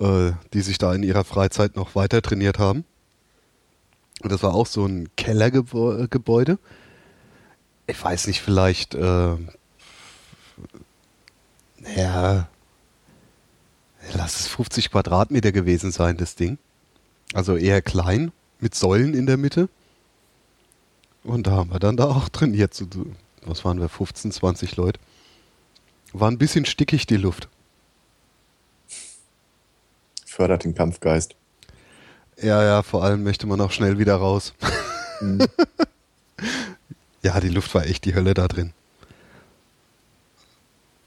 äh, 0.00 0.32
die 0.52 0.60
sich 0.60 0.78
da 0.78 0.94
in 0.94 1.02
ihrer 1.02 1.24
Freizeit 1.24 1.76
noch 1.76 1.94
weiter 1.94 2.22
trainiert 2.22 2.58
haben. 2.58 2.84
Und 4.22 4.32
das 4.32 4.42
war 4.42 4.54
auch 4.54 4.66
so 4.66 4.84
ein 4.86 5.08
Kellergebäude. 5.16 6.58
Ich 7.86 8.02
weiß 8.02 8.26
nicht, 8.26 8.40
vielleicht, 8.40 8.94
äh, 8.94 9.36
ja, 11.96 12.48
lass 14.14 14.40
es 14.40 14.46
50 14.48 14.90
Quadratmeter 14.90 15.52
gewesen 15.52 15.92
sein, 15.92 16.16
das 16.16 16.34
Ding. 16.34 16.58
Also 17.34 17.56
eher 17.56 17.82
klein, 17.82 18.32
mit 18.58 18.74
Säulen 18.74 19.14
in 19.14 19.26
der 19.26 19.36
Mitte. 19.36 19.68
Und 21.22 21.46
da 21.46 21.52
haben 21.52 21.70
wir 21.70 21.78
dann 21.78 21.96
da 21.96 22.04
auch 22.06 22.28
trainiert. 22.28 22.80
Was 23.42 23.64
waren 23.64 23.80
wir, 23.80 23.88
15, 23.88 24.32
20 24.32 24.76
Leute. 24.76 24.98
War 26.12 26.30
ein 26.30 26.38
bisschen 26.38 26.64
stickig 26.64 27.06
die 27.06 27.16
Luft. 27.16 27.48
Fördert 30.24 30.64
den 30.64 30.74
Kampfgeist. 30.74 31.35
Ja, 32.40 32.62
ja, 32.62 32.82
vor 32.82 33.02
allem 33.02 33.22
möchte 33.22 33.46
man 33.46 33.60
auch 33.60 33.70
schnell 33.70 33.98
wieder 33.98 34.16
raus. 34.16 34.52
Mhm. 35.20 35.46
ja, 37.22 37.40
die 37.40 37.48
Luft 37.48 37.74
war 37.74 37.86
echt 37.86 38.04
die 38.04 38.14
Hölle 38.14 38.34
da 38.34 38.46
drin. 38.46 38.72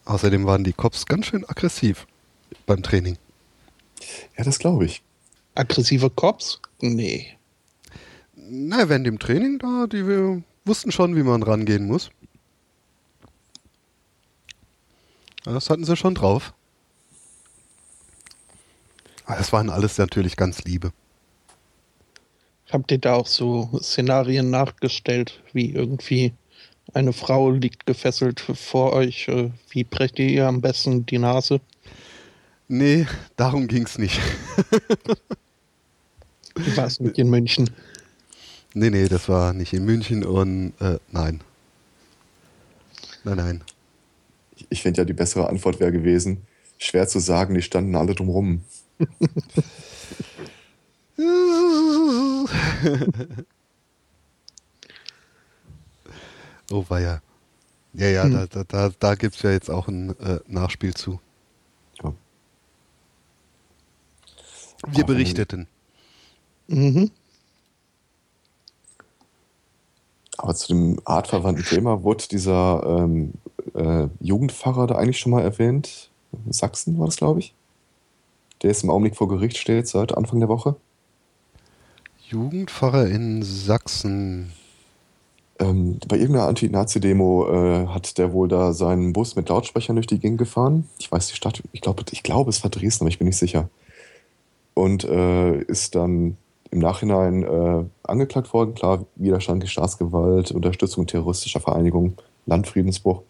Außerdem 0.05 0.45
waren 0.47 0.63
die 0.63 0.73
Cops 0.73 1.05
ganz 1.05 1.27
schön 1.27 1.47
aggressiv 1.47 2.07
beim 2.65 2.81
Training. 2.81 3.17
Ja, 4.37 4.43
das 4.43 4.57
glaube 4.57 4.85
ich. 4.85 5.03
Aggressive 5.53 6.09
Cops? 6.09 6.59
Nee. 6.79 7.37
Na, 8.35 8.89
während 8.89 9.05
dem 9.05 9.19
Training 9.19 9.59
da, 9.59 9.85
die 9.85 10.07
wir 10.07 10.41
wussten 10.65 10.91
schon, 10.91 11.15
wie 11.15 11.23
man 11.23 11.43
rangehen 11.43 11.85
muss. 11.85 12.09
Das 15.43 15.69
hatten 15.69 15.85
sie 15.85 15.95
schon 15.95 16.15
drauf. 16.15 16.53
Aber 19.25 19.37
das 19.37 19.53
waren 19.53 19.69
alles 19.69 19.97
natürlich 19.99 20.35
ganz 20.35 20.63
Liebe. 20.63 20.91
Habt 22.71 22.91
ihr 22.91 22.99
da 22.99 23.15
auch 23.15 23.27
so 23.27 23.69
Szenarien 23.81 24.49
nachgestellt, 24.49 25.41
wie 25.53 25.71
irgendwie 25.71 26.33
eine 26.93 27.13
Frau 27.13 27.51
liegt 27.51 27.85
gefesselt 27.85 28.39
vor 28.39 28.93
euch? 28.93 29.27
Äh, 29.27 29.51
wie 29.69 29.83
brecht 29.83 30.19
ihr 30.19 30.27
ihr 30.27 30.47
am 30.47 30.61
besten 30.61 31.05
die 31.05 31.17
Nase? 31.17 31.61
Nee, 32.67 33.07
darum 33.35 33.67
ging 33.67 33.83
es 33.83 33.97
nicht. 33.97 34.19
du 36.53 36.77
warst 36.77 37.01
nicht 37.01 37.17
in 37.17 37.29
München. 37.29 37.69
Nee, 38.75 38.91
nee, 38.91 39.07
das 39.07 39.27
war 39.27 39.53
nicht 39.53 39.73
in 39.73 39.85
München 39.85 40.23
und 40.23 40.73
äh, 40.79 40.99
nein. 41.11 41.41
Nein, 43.23 43.37
nein. 43.37 43.63
Ich 44.69 44.83
finde 44.83 45.01
ja, 45.01 45.05
die 45.05 45.13
bessere 45.13 45.49
Antwort 45.49 45.79
wäre 45.79 45.91
gewesen, 45.91 46.45
schwer 46.77 47.07
zu 47.07 47.19
sagen, 47.19 47.55
die 47.55 47.63
standen 47.63 47.95
alle 47.95 48.13
drumrum. 48.13 48.61
oh, 56.71 56.85
war 56.87 57.01
ja. 57.01 57.21
Ja, 57.93 58.07
ja, 58.07 58.23
hm. 58.23 58.33
da, 58.33 58.47
da, 58.47 58.63
da, 58.63 58.89
da 58.97 59.15
gibt 59.15 59.35
es 59.35 59.41
ja 59.41 59.51
jetzt 59.51 59.69
auch 59.69 59.89
ein 59.89 60.17
äh, 60.19 60.39
Nachspiel 60.47 60.93
zu. 60.93 61.19
Ja. 62.01 62.13
Wir 64.87 65.05
berichteten. 65.05 65.67
Mhm. 66.67 67.11
Aber 70.37 70.55
zu 70.55 70.69
dem 70.69 71.01
artverwandten 71.03 71.65
Thema 71.65 72.03
wurde 72.03 72.29
dieser 72.29 72.81
ähm, 72.85 73.33
äh, 73.73 74.07
Jugendpfarrer 74.21 74.87
da 74.87 74.95
eigentlich 74.95 75.19
schon 75.19 75.33
mal 75.33 75.41
erwähnt. 75.41 76.11
Sachsen 76.49 76.97
war 76.97 77.07
das, 77.07 77.17
glaube 77.17 77.41
ich. 77.41 77.53
Der 78.61 78.71
ist 78.71 78.83
im 78.83 78.89
Augenblick 78.89 79.17
vor 79.17 79.27
Gericht 79.27 79.57
steht 79.57 79.85
seit 79.87 80.15
Anfang 80.15 80.39
der 80.39 80.47
Woche. 80.47 80.77
Jugendpfarrer 82.29 83.07
in 83.07 83.41
Sachsen. 83.41 84.51
Ähm, 85.57 85.97
bei 86.07 86.17
irgendeiner 86.17 86.47
Anti-Nazi-Demo 86.47 87.47
äh, 87.49 87.87
hat 87.87 88.19
der 88.19 88.33
wohl 88.33 88.47
da 88.47 88.71
seinen 88.73 89.13
Bus 89.13 89.35
mit 89.35 89.49
Lautsprechern 89.49 89.95
durch 89.95 90.05
die 90.05 90.19
Gegend 90.19 90.37
gefahren. 90.37 90.87
Ich 90.99 91.11
weiß 91.11 91.27
die 91.27 91.35
Stadt, 91.35 91.63
ich 91.71 91.81
glaube, 91.81 92.03
ich 92.11 92.21
glaub, 92.21 92.47
es 92.47 92.63
war 92.63 92.69
Dresden, 92.69 93.03
aber 93.03 93.09
ich 93.09 93.17
bin 93.17 93.27
nicht 93.27 93.39
sicher. 93.39 93.67
Und 94.75 95.05
äh, 95.05 95.59
ist 95.63 95.95
dann 95.95 96.37
im 96.69 96.77
Nachhinein 96.77 97.41
äh, 97.41 97.83
angeklagt 98.03 98.53
worden. 98.53 98.75
Klar, 98.75 99.05
Widerstand 99.15 99.61
gegen 99.61 99.71
Staatsgewalt, 99.71 100.51
Unterstützung 100.51 101.07
terroristischer 101.07 101.61
Vereinigungen, 101.61 102.15
Landfriedensbruch. 102.45 103.23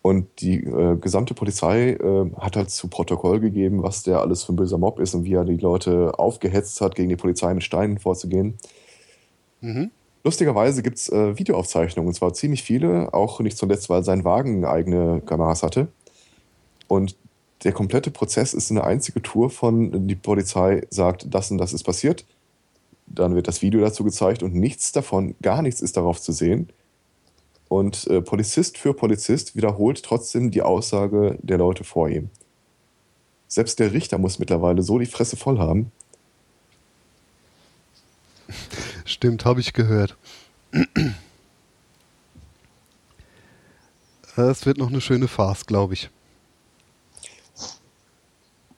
Und 0.00 0.26
die 0.40 0.62
äh, 0.64 0.96
gesamte 0.96 1.34
Polizei 1.34 1.90
äh, 1.90 2.30
hat 2.36 2.56
halt 2.56 2.70
zu 2.70 2.88
Protokoll 2.88 3.40
gegeben, 3.40 3.82
was 3.82 4.04
der 4.04 4.20
alles 4.20 4.44
für 4.44 4.52
ein 4.52 4.56
böser 4.56 4.78
Mob 4.78 5.00
ist 5.00 5.14
und 5.14 5.24
wie 5.24 5.34
er 5.34 5.44
die 5.44 5.56
Leute 5.56 6.18
aufgehetzt 6.18 6.80
hat, 6.80 6.94
gegen 6.94 7.08
die 7.08 7.16
Polizei 7.16 7.52
mit 7.52 7.64
Steinen 7.64 7.98
vorzugehen. 7.98 8.58
Mhm. 9.60 9.90
Lustigerweise 10.24 10.82
gibt 10.82 10.98
es 10.98 11.08
äh, 11.08 11.38
Videoaufzeichnungen, 11.38 12.08
und 12.08 12.14
zwar 12.14 12.32
ziemlich 12.32 12.62
viele, 12.62 13.12
auch 13.14 13.40
nicht 13.40 13.56
zuletzt, 13.56 13.88
weil 13.88 14.04
sein 14.04 14.24
Wagen 14.24 14.64
eigene 14.64 15.20
Kameras 15.24 15.62
hatte. 15.62 15.88
Und 16.86 17.16
der 17.64 17.72
komplette 17.72 18.10
Prozess 18.10 18.54
ist 18.54 18.70
eine 18.70 18.84
einzige 18.84 19.20
Tour 19.22 19.50
von, 19.50 20.06
die 20.06 20.14
Polizei 20.14 20.86
sagt, 20.90 21.26
das 21.28 21.50
und 21.50 21.58
das 21.58 21.72
ist 21.72 21.84
passiert. 21.84 22.24
Dann 23.06 23.34
wird 23.34 23.48
das 23.48 23.62
Video 23.62 23.80
dazu 23.80 24.04
gezeigt 24.04 24.42
und 24.42 24.54
nichts 24.54 24.92
davon, 24.92 25.34
gar 25.42 25.62
nichts 25.62 25.80
ist 25.80 25.96
darauf 25.96 26.20
zu 26.20 26.32
sehen. 26.32 26.68
Und 27.68 28.06
äh, 28.06 28.22
Polizist 28.22 28.78
für 28.78 28.94
Polizist 28.94 29.54
wiederholt 29.54 30.02
trotzdem 30.02 30.50
die 30.50 30.62
Aussage 30.62 31.38
der 31.42 31.58
Leute 31.58 31.84
vor 31.84 32.08
ihm. 32.08 32.30
Selbst 33.46 33.78
der 33.78 33.92
Richter 33.92 34.18
muss 34.18 34.38
mittlerweile 34.38 34.82
so 34.82 34.98
die 34.98 35.06
Fresse 35.06 35.36
voll 35.36 35.58
haben. 35.58 35.92
Stimmt, 39.04 39.44
habe 39.44 39.60
ich 39.60 39.72
gehört. 39.74 40.16
Es 44.36 44.66
wird 44.66 44.78
noch 44.78 44.88
eine 44.88 45.00
schöne 45.00 45.28
Farce, 45.28 45.66
glaube 45.66 45.94
ich. 45.94 46.10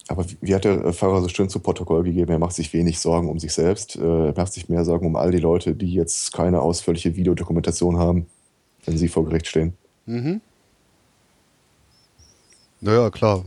Aber 0.08 0.24
wie 0.40 0.54
hat 0.54 0.64
der 0.64 0.92
Pfarrer 0.92 1.20
so 1.20 1.28
schön 1.28 1.48
zu 1.48 1.60
Protokoll 1.60 2.02
gegeben? 2.02 2.32
Er 2.32 2.38
macht 2.40 2.54
sich 2.54 2.72
wenig 2.72 2.98
Sorgen 2.98 3.28
um 3.28 3.38
sich 3.38 3.52
selbst. 3.52 3.94
Äh, 3.94 4.28
er 4.28 4.34
macht 4.36 4.52
sich 4.52 4.68
mehr 4.68 4.84
Sorgen 4.84 5.06
um 5.06 5.14
all 5.14 5.30
die 5.30 5.38
Leute, 5.38 5.74
die 5.76 5.92
jetzt 5.92 6.32
keine 6.32 6.62
ausführliche 6.62 7.14
Videodokumentation 7.14 7.98
haben 7.98 8.26
wenn 8.84 8.98
sie 8.98 9.08
vor 9.08 9.24
Gericht 9.24 9.46
stehen. 9.46 9.76
Mhm. 10.06 10.40
Naja, 12.80 13.10
klar. 13.10 13.44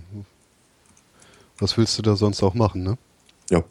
Was 1.57 1.77
willst 1.77 1.97
du 1.97 2.01
da 2.01 2.15
sonst 2.15 2.43
auch 2.43 2.53
machen, 2.53 2.83
ne? 2.83 2.97
Ja. 3.49 3.63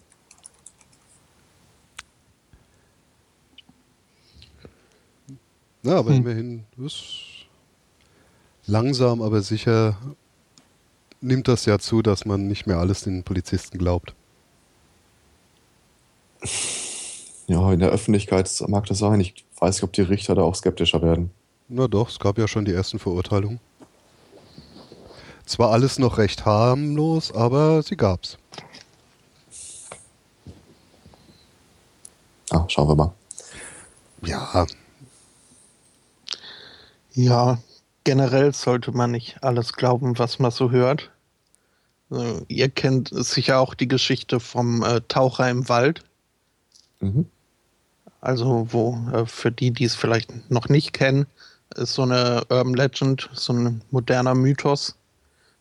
Na, 5.82 5.97
aber 5.97 6.10
hm. 6.10 6.16
immerhin 6.18 6.64
ist 6.78 7.47
langsam, 8.66 9.20
aber 9.20 9.43
sicher 9.43 9.98
nimmt 11.20 11.48
das 11.48 11.64
ja 11.64 11.78
zu, 11.78 12.02
dass 12.02 12.24
man 12.24 12.47
nicht 12.47 12.66
mehr 12.66 12.78
alles 12.78 13.02
den 13.02 13.22
Polizisten 13.22 13.78
glaubt. 13.78 14.14
Ja, 17.47 17.72
in 17.72 17.80
der 17.80 17.90
Öffentlichkeit 17.90 18.51
mag 18.68 18.86
das 18.86 18.98
sein. 18.98 19.20
Ich 19.20 19.44
weiß 19.59 19.76
nicht, 19.76 19.84
ob 19.84 19.93
die 19.93 20.02
Richter 20.02 20.34
da 20.34 20.43
auch 20.43 20.55
skeptischer 20.55 21.02
werden. 21.02 21.30
Na 21.74 21.89
doch, 21.89 22.11
es 22.11 22.19
gab 22.19 22.36
ja 22.36 22.47
schon 22.47 22.66
die 22.66 22.74
ersten 22.74 22.99
Verurteilungen. 22.99 23.59
Zwar 25.47 25.70
alles 25.70 25.99
noch 25.99 26.19
recht 26.19 26.44
harmlos, 26.44 27.32
aber 27.32 27.82
sie 27.82 27.97
gab's. 27.97 28.36
Ah, 32.51 32.66
schauen 32.69 32.89
wir 32.89 32.94
mal. 32.94 33.15
Ja. 34.23 34.66
Ja, 37.15 37.59
generell 38.05 38.53
sollte 38.53 38.93
man 38.93 39.12
nicht 39.12 39.43
alles 39.43 39.73
glauben, 39.73 40.19
was 40.19 40.39
man 40.39 40.51
so 40.51 40.70
hört. 40.70 41.11
Also, 42.11 42.44
ihr 42.49 42.69
kennt 42.69 43.09
sicher 43.15 43.61
auch 43.61 43.73
die 43.73 43.89
Geschichte 43.89 44.40
vom 44.40 44.82
äh, 44.82 45.01
Taucher 45.09 45.49
im 45.49 45.70
Wald. 45.70 46.05
Mhm. 47.01 47.31
Also, 48.20 48.66
wo 48.70 48.99
äh, 49.11 49.24
für 49.24 49.51
die, 49.51 49.70
die 49.70 49.85
es 49.85 49.94
vielleicht 49.94 50.51
noch 50.51 50.69
nicht 50.69 50.93
kennen, 50.93 51.27
ist 51.77 51.94
so 51.94 52.03
eine 52.03 52.44
Urban 52.49 52.74
Legend, 52.74 53.28
so 53.32 53.53
ein 53.53 53.82
moderner 53.90 54.35
Mythos, 54.35 54.97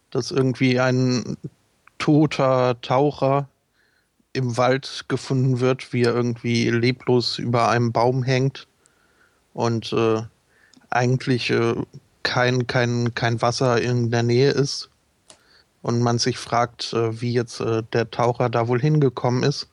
dass 0.10 0.32
irgendwie 0.32 0.80
ein 0.80 1.38
toter 1.98 2.80
Taucher 2.82 3.48
im 4.34 4.58
Wald 4.58 5.06
gefunden 5.08 5.60
wird, 5.60 5.94
wie 5.94 6.04
er 6.04 6.16
irgendwie 6.16 6.70
leblos 6.70 7.38
über 7.38 7.70
einem 7.70 7.92
Baum 7.92 8.24
hängt 8.24 8.68
und 9.54 9.92
äh, 9.94 10.22
eigentlich 10.90 11.50
äh, 11.50 11.76
kein, 12.24 12.68
kein, 12.68 13.14
kein 13.16 13.42
Wasser 13.42 13.82
in 13.82 14.12
der 14.12 14.24
Nähe 14.24 14.52
ist 14.52 14.90
und 15.82 16.02
man 16.02 16.20
sich 16.20 16.38
fragt, 16.38 16.94
äh, 16.94 17.22
wie 17.22 17.34
jetzt 17.34 17.60
äh, 17.60 17.84
der 17.94 18.10
Taucher 18.12 18.50
da 18.50 18.68
wohl 18.68 18.80
hingekommen 18.80 19.44
ist. 19.44 19.68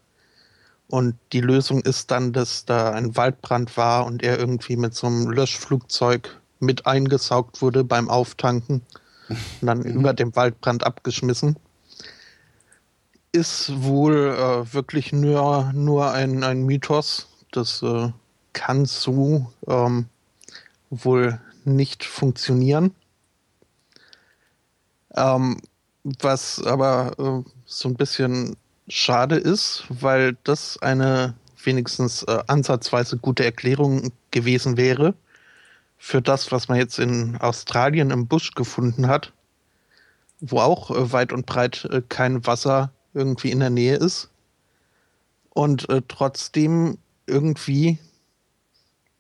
Und 0.88 1.16
die 1.32 1.42
Lösung 1.42 1.82
ist 1.82 2.10
dann, 2.10 2.32
dass 2.32 2.64
da 2.64 2.92
ein 2.92 3.14
Waldbrand 3.14 3.76
war 3.76 4.06
und 4.06 4.22
er 4.22 4.38
irgendwie 4.38 4.76
mit 4.76 4.94
so 4.94 5.06
einem 5.06 5.30
Löschflugzeug 5.30 6.40
mit 6.60 6.86
eingesaugt 6.86 7.60
wurde 7.60 7.84
beim 7.84 8.08
Auftanken 8.08 8.82
und 9.28 9.66
dann 9.66 9.80
mhm. 9.80 10.00
über 10.00 10.14
dem 10.14 10.34
Waldbrand 10.34 10.84
abgeschmissen. 10.84 11.56
Ist 13.32 13.70
wohl 13.82 14.34
äh, 14.38 14.72
wirklich 14.72 15.12
nur, 15.12 15.70
nur 15.74 16.10
ein, 16.12 16.42
ein 16.42 16.62
Mythos. 16.64 17.28
Das 17.52 17.82
äh, 17.82 18.10
kann 18.54 18.86
so 18.86 19.52
ähm, 19.66 20.06
wohl 20.88 21.38
nicht 21.64 22.04
funktionieren. 22.04 22.94
Ähm, 25.14 25.60
was 26.20 26.62
aber 26.64 27.12
äh, 27.18 27.50
so 27.66 27.88
ein 27.88 27.94
bisschen 27.94 28.56
schade 28.88 29.36
ist, 29.36 29.84
weil 29.88 30.36
das 30.44 30.78
eine 30.80 31.34
wenigstens 31.62 32.22
äh, 32.22 32.38
ansatzweise 32.46 33.18
gute 33.18 33.44
Erklärung 33.44 34.12
gewesen 34.30 34.76
wäre 34.76 35.14
für 35.98 36.22
das, 36.22 36.52
was 36.52 36.68
man 36.68 36.78
jetzt 36.78 36.98
in 36.98 37.36
Australien 37.36 38.10
im 38.10 38.26
Busch 38.26 38.52
gefunden 38.52 39.08
hat, 39.08 39.32
wo 40.40 40.60
auch 40.60 40.90
äh, 40.90 41.12
weit 41.12 41.32
und 41.32 41.46
breit 41.46 41.84
äh, 41.90 42.02
kein 42.08 42.46
Wasser 42.46 42.92
irgendwie 43.14 43.50
in 43.50 43.60
der 43.60 43.70
Nähe 43.70 43.96
ist 43.96 44.30
und 45.50 45.88
äh, 45.88 46.02
trotzdem 46.06 46.98
irgendwie 47.26 47.98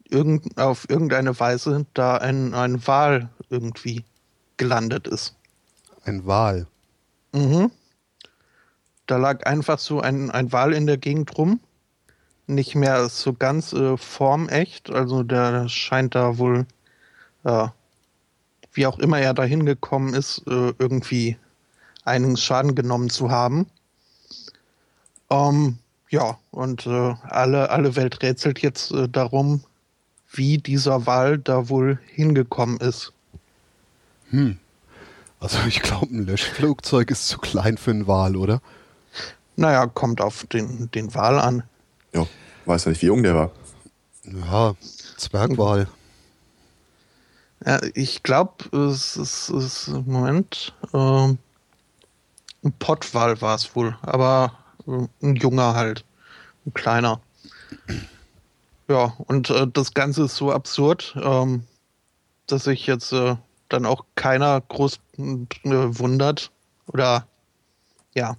irgend, 0.08 0.56
auf 0.56 0.88
irgendeine 0.88 1.38
Weise 1.38 1.84
da 1.94 2.16
ein, 2.16 2.54
ein 2.54 2.86
Wal 2.86 3.28
irgendwie 3.50 4.04
gelandet 4.56 5.08
ist. 5.08 5.34
Ein 6.04 6.26
Wal? 6.26 6.66
Mhm. 7.32 7.70
Da 9.08 9.16
lag 9.16 9.46
einfach 9.46 9.78
so 9.78 10.00
ein, 10.00 10.30
ein 10.30 10.52
Wal 10.52 10.74
in 10.74 10.86
der 10.86 10.98
Gegend 10.98 11.36
rum. 11.38 11.60
Nicht 12.46 12.74
mehr 12.74 13.08
so 13.08 13.32
ganz 13.32 13.72
äh, 13.72 13.96
formecht. 13.96 14.90
Also 14.90 15.22
der 15.22 15.68
scheint 15.68 16.14
da 16.14 16.36
wohl, 16.36 16.66
äh, 17.44 17.68
wie 18.72 18.86
auch 18.86 18.98
immer 18.98 19.18
er 19.18 19.32
da 19.32 19.44
hingekommen 19.44 20.12
ist, 20.12 20.42
äh, 20.46 20.74
irgendwie 20.78 21.38
einigen 22.04 22.36
Schaden 22.36 22.74
genommen 22.74 23.08
zu 23.08 23.30
haben. 23.30 23.66
Ähm, 25.30 25.78
ja, 26.10 26.38
und 26.50 26.86
äh, 26.86 27.14
alle, 27.22 27.70
alle 27.70 27.96
Welt 27.96 28.22
rätselt 28.22 28.60
jetzt 28.60 28.90
äh, 28.92 29.08
darum, 29.08 29.64
wie 30.30 30.58
dieser 30.58 31.06
Wal 31.06 31.38
da 31.38 31.70
wohl 31.70 31.98
hingekommen 32.12 32.78
ist. 32.78 33.14
Hm. 34.30 34.58
Also 35.40 35.58
ich 35.66 35.80
glaube, 35.80 36.14
ein 36.14 36.26
Löschflugzeug 36.26 37.10
ist 37.10 37.28
zu 37.28 37.38
klein 37.38 37.78
für 37.78 37.92
einen 37.92 38.06
Wal, 38.06 38.36
oder? 38.36 38.60
Naja, 39.58 39.88
kommt 39.88 40.20
auf 40.20 40.44
den, 40.44 40.88
den 40.92 41.12
Wal 41.16 41.40
an. 41.40 41.64
Ja, 42.14 42.24
weiß 42.64 42.84
ja 42.84 42.90
nicht, 42.90 43.02
wie 43.02 43.06
jung 43.06 43.24
der 43.24 43.34
war. 43.34 43.50
Ja, 44.22 44.74
Zwergwal. 45.16 45.88
Ja, 47.66 47.80
ich 47.94 48.22
glaube, 48.22 48.76
es 48.76 49.16
ist, 49.16 49.48
ist, 49.48 49.88
Moment, 50.06 50.72
äh, 50.92 50.96
ein 50.96 51.38
Pottwal 52.78 53.40
war 53.40 53.56
es 53.56 53.74
wohl, 53.74 53.98
aber 54.02 54.52
äh, 54.86 55.08
ein 55.26 55.34
junger 55.34 55.74
halt, 55.74 56.04
ein 56.64 56.72
kleiner. 56.72 57.20
Ja, 58.86 59.12
und 59.26 59.50
äh, 59.50 59.66
das 59.66 59.92
Ganze 59.92 60.26
ist 60.26 60.36
so 60.36 60.52
absurd, 60.52 61.16
ähm, 61.20 61.64
dass 62.46 62.62
sich 62.62 62.86
jetzt 62.86 63.12
äh, 63.12 63.34
dann 63.68 63.86
auch 63.86 64.04
keiner 64.14 64.60
groß 64.60 65.00
äh, 65.16 65.24
wundert. 65.64 66.52
Oder 66.86 67.26
ja, 68.14 68.36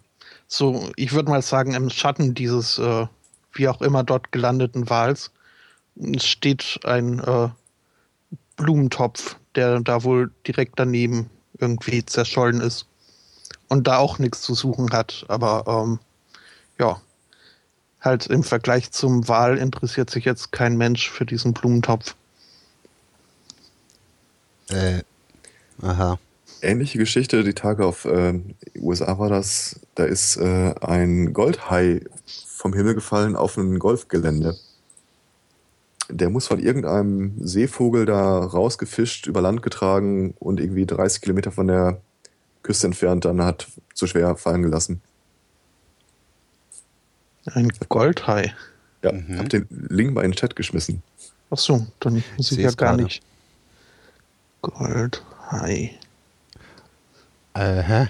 so, 0.52 0.90
ich 0.96 1.14
würde 1.14 1.30
mal 1.30 1.44
sagen, 1.44 1.76
im 1.76 1.92
Schatten 1.92 2.34
dieses, 2.34 2.80
äh, 2.80 3.06
wie 3.54 3.68
auch 3.68 3.82
immer 3.82 4.04
dort 4.04 4.32
gelandeten 4.32 4.90
Wals, 4.90 5.32
steht 6.18 6.80
ein 6.84 7.20
äh, 7.20 7.50
Blumentopf, 8.56 9.38
der 9.56 9.80
da 9.80 10.04
wohl 10.04 10.32
direkt 10.48 10.80
daneben 10.80 11.30
irgendwie 11.60 12.04
zerschollen 12.04 12.62
ist. 12.62 12.88
Und 13.68 13.88
da 13.88 13.98
auch 13.98 14.18
nichts 14.18 14.42
zu 14.42 14.56
suchen 14.56 14.92
hat. 14.92 15.24
Aber 15.28 15.66
ähm, 15.68 16.00
ja, 16.80 17.00
halt 18.02 18.26
im 18.26 18.44
Vergleich 18.44 18.92
zum 18.92 19.28
Wal 19.28 19.56
interessiert 19.58 20.10
sich 20.10 20.26
jetzt 20.26 20.52
kein 20.52 20.78
Mensch 20.78 21.12
für 21.12 21.28
diesen 21.28 21.54
Blumentopf. 21.54 22.16
Äh, 24.70 25.04
aha. 25.84 26.18
Ähnliche 26.62 26.98
Geschichte, 26.98 27.44
die 27.44 27.54
Tage 27.54 27.86
auf 27.86 28.06
äh, 28.06 28.40
USA 28.78 29.18
war 29.18 29.30
das, 29.30 29.80
da 29.96 30.04
ist 30.04 30.38
äh, 30.38 30.74
ein 30.82 31.34
Goldhai 31.34 32.02
vom 32.48 32.74
Himmel 32.74 32.96
gefallen 32.96 33.36
auf 33.36 33.58
ein 33.58 33.80
Golfgelände. 33.80 34.56
Der 36.10 36.30
muss 36.30 36.48
von 36.48 36.60
irgendeinem 36.60 37.36
Seevogel 37.40 38.06
da 38.06 38.40
rausgefischt, 38.40 39.28
über 39.28 39.42
Land 39.42 39.62
getragen 39.62 40.34
und 40.40 40.60
irgendwie 40.60 40.86
30 40.86 41.22
Kilometer 41.22 41.52
von 41.52 41.68
der 41.68 42.02
Küste 42.64 42.88
entfernt 42.88 43.26
dann 43.26 43.44
hat 43.44 43.68
zu 43.94 44.08
schwer 44.08 44.36
fallen 44.36 44.64
gelassen. 44.64 45.02
Ein 47.46 47.72
Goldhai. 47.88 48.54
Ja, 49.04 49.14
mhm. 49.14 49.38
hab 49.38 49.50
den 49.50 49.66
Link 49.70 50.14
mal 50.14 50.26
in 50.26 50.32
den 50.32 50.38
Chat 50.38 50.56
geschmissen. 50.56 51.02
Ach 51.50 51.58
so, 51.58 51.88
dann 52.00 52.24
muss 52.38 52.52
ich 52.52 52.60
ja 52.60 52.72
gar 52.72 52.92
gerade. 52.92 53.04
nicht. 53.04 53.24
Goldhai. 54.62 55.98
Äh, 57.60 58.06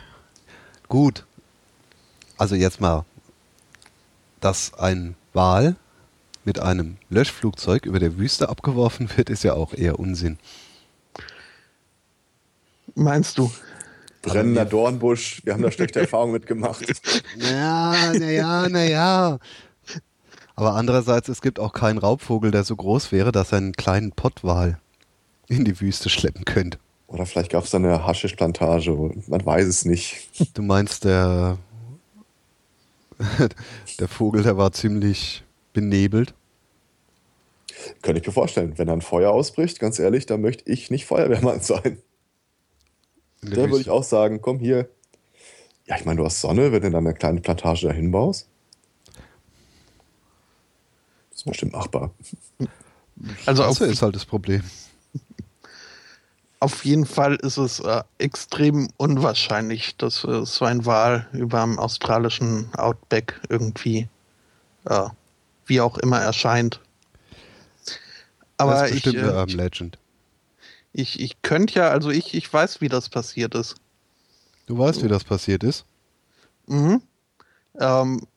gut. 0.90 1.26
Also 2.38 2.54
jetzt 2.54 2.80
mal, 2.80 3.04
dass 4.42 4.76
ein 4.76 5.16
Wal 5.34 5.76
mit 6.46 6.60
einem 6.60 6.98
Löschflugzeug 7.10 7.88
über 7.88 7.98
der 7.98 8.20
Wüste 8.20 8.48
abgeworfen 8.50 9.10
wird, 9.18 9.32
ist 9.32 9.44
ja 9.44 9.54
auch 9.54 9.74
eher 9.74 9.98
Unsinn. 9.98 10.38
Meinst 12.94 13.40
du? 13.40 13.52
Brennender 14.22 14.66
Dornbusch, 14.66 15.42
wir 15.46 15.54
haben 15.54 15.64
da 15.64 15.72
schlechte 15.72 16.00
Erfahrungen 16.02 16.34
mitgemacht. 16.34 16.86
Ja, 17.38 18.14
naja, 18.14 18.70
naja. 18.70 19.40
Aber 20.56 20.76
andererseits, 20.76 21.28
es 21.28 21.42
gibt 21.42 21.60
auch 21.60 21.74
keinen 21.74 21.98
Raubvogel, 21.98 22.52
der 22.52 22.66
so 22.66 22.76
groß 22.76 23.12
wäre, 23.12 23.32
dass 23.32 23.52
er 23.52 23.58
einen 23.60 23.74
kleinen 23.74 24.12
Pottwal 24.12 24.80
in 25.48 25.66
die 25.66 25.82
Wüste 25.82 26.10
schleppen 26.10 26.46
könnte. 26.46 26.78
Oder 27.10 27.26
vielleicht 27.26 27.52
gab 27.52 27.64
es 27.64 27.72
da 27.72 27.80
eine 27.80 28.06
Haschischplantage, 28.06 28.92
man 29.28 29.46
weiß 29.46 29.66
es 29.66 29.84
nicht. 29.84 30.30
Du 30.54 30.62
meinst, 30.62 31.06
der, 31.06 31.58
der 34.00 34.08
Vogel, 34.08 34.44
der 34.44 34.58
war 34.58 34.72
ziemlich 34.72 35.44
benebelt? 35.74 36.34
Könnte 38.02 38.22
ich 38.22 38.28
mir 38.28 38.34
vorstellen. 38.34 38.78
Wenn 38.78 38.90
ein 38.90 39.02
Feuer 39.02 39.32
ausbricht, 39.32 39.80
ganz 39.80 39.98
ehrlich, 40.00 40.26
da 40.28 40.38
möchte 40.38 40.70
ich 40.72 40.92
nicht 40.92 41.06
Feuerwehrmann 41.06 41.62
sein. 41.62 41.98
Da 43.42 43.56
würde 43.56 43.80
ich 43.80 43.90
auch 43.90 44.04
sagen, 44.04 44.42
komm 44.42 44.60
hier. 44.60 44.90
Ja, 45.88 45.98
ich 45.98 46.06
meine, 46.06 46.18
du 46.18 46.26
hast 46.26 46.42
Sonne, 46.42 46.72
wenn 46.72 46.82
du 46.82 46.92
dann 46.92 47.08
eine 47.08 47.16
kleine 47.16 47.42
Plantage 47.42 47.88
dahin 47.88 48.12
baust. 48.12 48.48
Das 51.32 51.40
ist 51.40 51.46
bestimmt 51.46 51.74
machbar. 51.74 52.12
Also 53.46 53.64
das 53.64 53.82
ist 53.82 54.02
halt 54.02 54.16
das 54.16 54.26
Problem. 54.26 54.62
Auf 56.62 56.84
jeden 56.84 57.06
Fall 57.06 57.36
ist 57.36 57.58
es 57.58 57.80
äh, 57.80 58.04
extrem 58.18 58.90
unwahrscheinlich, 58.98 59.96
dass 59.96 60.26
äh, 60.26 60.46
so 60.46 60.66
ein 60.66 60.86
Wal 60.86 61.28
über 61.32 61.62
dem 61.62 61.80
australischen 61.80 62.74
Outback 62.76 63.40
irgendwie 63.48 64.10
äh, 64.86 65.10
wie 65.66 65.80
auch 65.80 65.98
immer 65.98 66.20
erscheint. 66.20 66.82
Aber 68.58 68.74
das 68.74 68.90
ist 68.90 68.96
bestimmt 68.96 69.16
ich, 69.16 69.24
eine 69.24 69.34
Urban 69.34 69.56
Legend. 69.56 69.98
Ich, 70.92 71.20
ich 71.20 71.42
könnte 71.44 71.76
ja, 71.76 71.90
also 71.90 72.10
ich, 72.10 72.34
ich 72.34 72.52
weiß, 72.52 72.82
wie 72.82 72.90
das 72.90 73.08
passiert 73.08 73.56
ist. 73.56 73.76
Du 74.66 74.78
weißt, 74.78 75.04
wie 75.04 75.08
das 75.08 75.24
passiert 75.24 75.64
ist? 75.64 75.86
Mhm. 76.68 77.02
Ähm, 77.80 78.28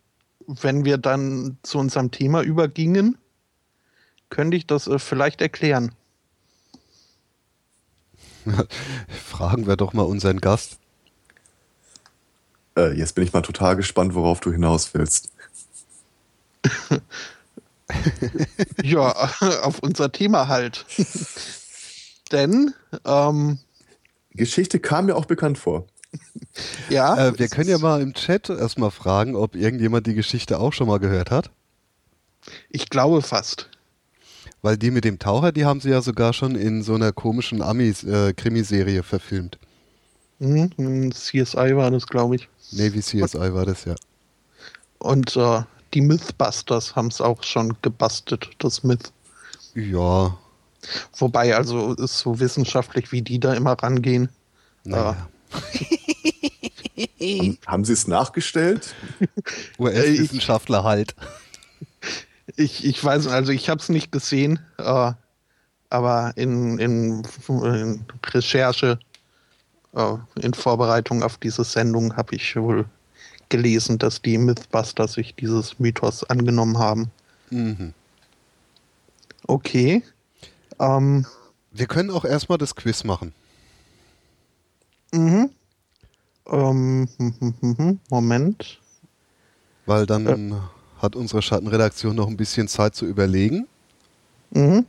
wenn 0.47 0.85
wir 0.85 0.99
dann 0.99 1.59
zu 1.63 1.79
unserem 1.79 2.11
Thema 2.11 2.43
übergingen, 2.43 3.19
könnte 4.31 4.57
ich 4.57 4.67
das 4.67 4.87
äh, 4.87 4.99
vielleicht 4.99 5.41
erklären. 5.41 5.93
Fragen 9.09 9.67
wir 9.67 9.77
doch 9.77 9.93
mal 9.93 10.03
unseren 10.03 10.41
Gast. 10.41 10.79
Äh, 12.77 12.93
jetzt 12.97 13.15
bin 13.15 13.25
ich 13.25 13.33
mal 13.33 13.43
total 13.43 13.77
gespannt, 13.77 14.15
worauf 14.15 14.41
du 14.41 14.53
hinaus 14.53 14.95
willst. 14.95 15.31
ja, 18.83 19.11
auf 19.63 19.81
unser 19.81 20.13
Thema 20.13 20.49
halt. 20.49 20.87
Denn 22.31 22.73
ähm, 23.05 23.59
Geschichte 24.31 24.81
kam 24.81 25.07
mir 25.07 25.17
auch 25.17 25.27
bekannt 25.27 25.59
vor. 25.59 25.87
ja, 26.89 27.29
Äh, 27.29 27.39
wir 27.39 27.49
können 27.49 27.69
ja 27.69 27.79
mal 27.79 28.01
im 28.01 28.15
Chat 28.15 28.49
erstmal 28.49 28.91
fragen, 28.91 29.37
ob 29.37 29.55
irgendjemand 29.55 30.07
die 30.07 30.15
Geschichte 30.15 30.59
auch 30.59 30.73
schon 30.73 30.87
mal 30.87 30.99
gehört 30.99 31.31
hat. 31.31 31.51
ich 32.71 32.89
glaube 32.89 33.21
fast. 33.23 33.69
Weil 34.63 34.77
die 34.77 34.91
mit 34.91 35.05
dem 35.05 35.19
Taucher, 35.19 35.53
die 35.53 35.65
haben 35.65 35.81
sie 35.81 35.91
ja 35.91 36.01
sogar 36.03 36.33
schon 36.33 36.55
in 36.55 36.83
so 36.83 36.95
einer 36.95 37.13
komischen 37.13 37.63
Amis-Krimiserie 37.63 39.03
verfilmt. 39.03 39.59
Hm, 40.39 40.71
hm, 40.77 41.13
CSI 41.13 41.77
war 41.77 41.91
das, 41.91 42.07
glaube 42.07 42.37
ich. 42.37 42.49
Navy 42.71 43.01
CSI 43.01 43.53
war 43.53 43.67
das 43.67 43.85
ja. 43.85 43.97
Und 44.99 45.37
äh, 45.37 45.63
die 45.95 46.01
Mythbusters 46.01 46.95
haben 46.95 47.09
es 47.09 47.21
auch 47.21 47.43
schon 47.43 47.77
gebastelt, 47.83 48.51
das 48.59 48.85
Myth. 48.85 49.13
Ja, 49.75 50.39
Wobei, 51.17 51.55
also 51.55 51.95
ist 51.95 52.19
so 52.19 52.41
wissenschaftlich, 52.41 53.13
wie 53.13 53.23
die 53.23 53.39
da 53.39 53.55
immer 53.55 53.73
rangehen. 53.73 54.29
naja. 54.85 55.29
Haben, 57.21 57.59
haben 57.67 57.85
sie 57.85 57.93
es 57.93 58.09
nachgestellt? 58.09 58.95
US-Wissenschaftler 59.79 60.83
halt. 60.85 61.15
Ich, 62.57 62.85
ich 62.85 63.03
weiß, 63.03 63.29
also 63.29 63.53
ich 63.53 63.69
habe 63.69 63.81
es 63.81 63.89
nicht 63.89 64.13
gesehen, 64.13 64.59
äh, 64.79 65.13
aber 65.91 66.33
in, 66.37 66.79
in, 66.79 67.23
in 67.49 68.05
Recherche, 68.25 68.99
äh, 69.95 70.15
in 70.41 70.55
Vorbereitung 70.55 71.23
auf 71.23 71.39
diese 71.39 71.65
Sendung 71.65 72.17
habe 72.17 72.35
ich 72.35 72.57
wohl 72.57 72.87
gelesen, 73.49 73.99
dass 73.99 74.23
die 74.23 74.39
Mythbusters 74.39 75.13
sich 75.13 75.35
dieses 75.35 75.79
Mythos 75.79 76.25
angenommen 76.25 76.79
haben. 76.79 77.11
Mhm. 77.51 77.93
Okay. 79.47 80.03
Ähm, 80.81 81.27
Wir 81.71 81.87
können 81.87 82.11
auch 82.11 82.25
erstmal 82.25 82.59
das 82.59 82.75
Quiz 82.75 83.05
machen. 83.05 83.35
mhm. 85.13 85.51
ähm, 86.47 87.09
hm, 87.19 87.35
hm, 87.61 87.77
hm, 87.77 88.01
Moment. 88.09 88.79
Weil 89.85 90.07
dann 90.07 90.61
hat 91.03 91.17
unsere 91.17 91.43
Schattenredaktion 91.43 92.15
noch 92.15 92.29
ein 92.29 92.37
bisschen 92.37 92.69
Zeit 92.69 92.95
zu 92.95 93.05
überlegen. 93.05 93.67
Mhm. 94.51 94.87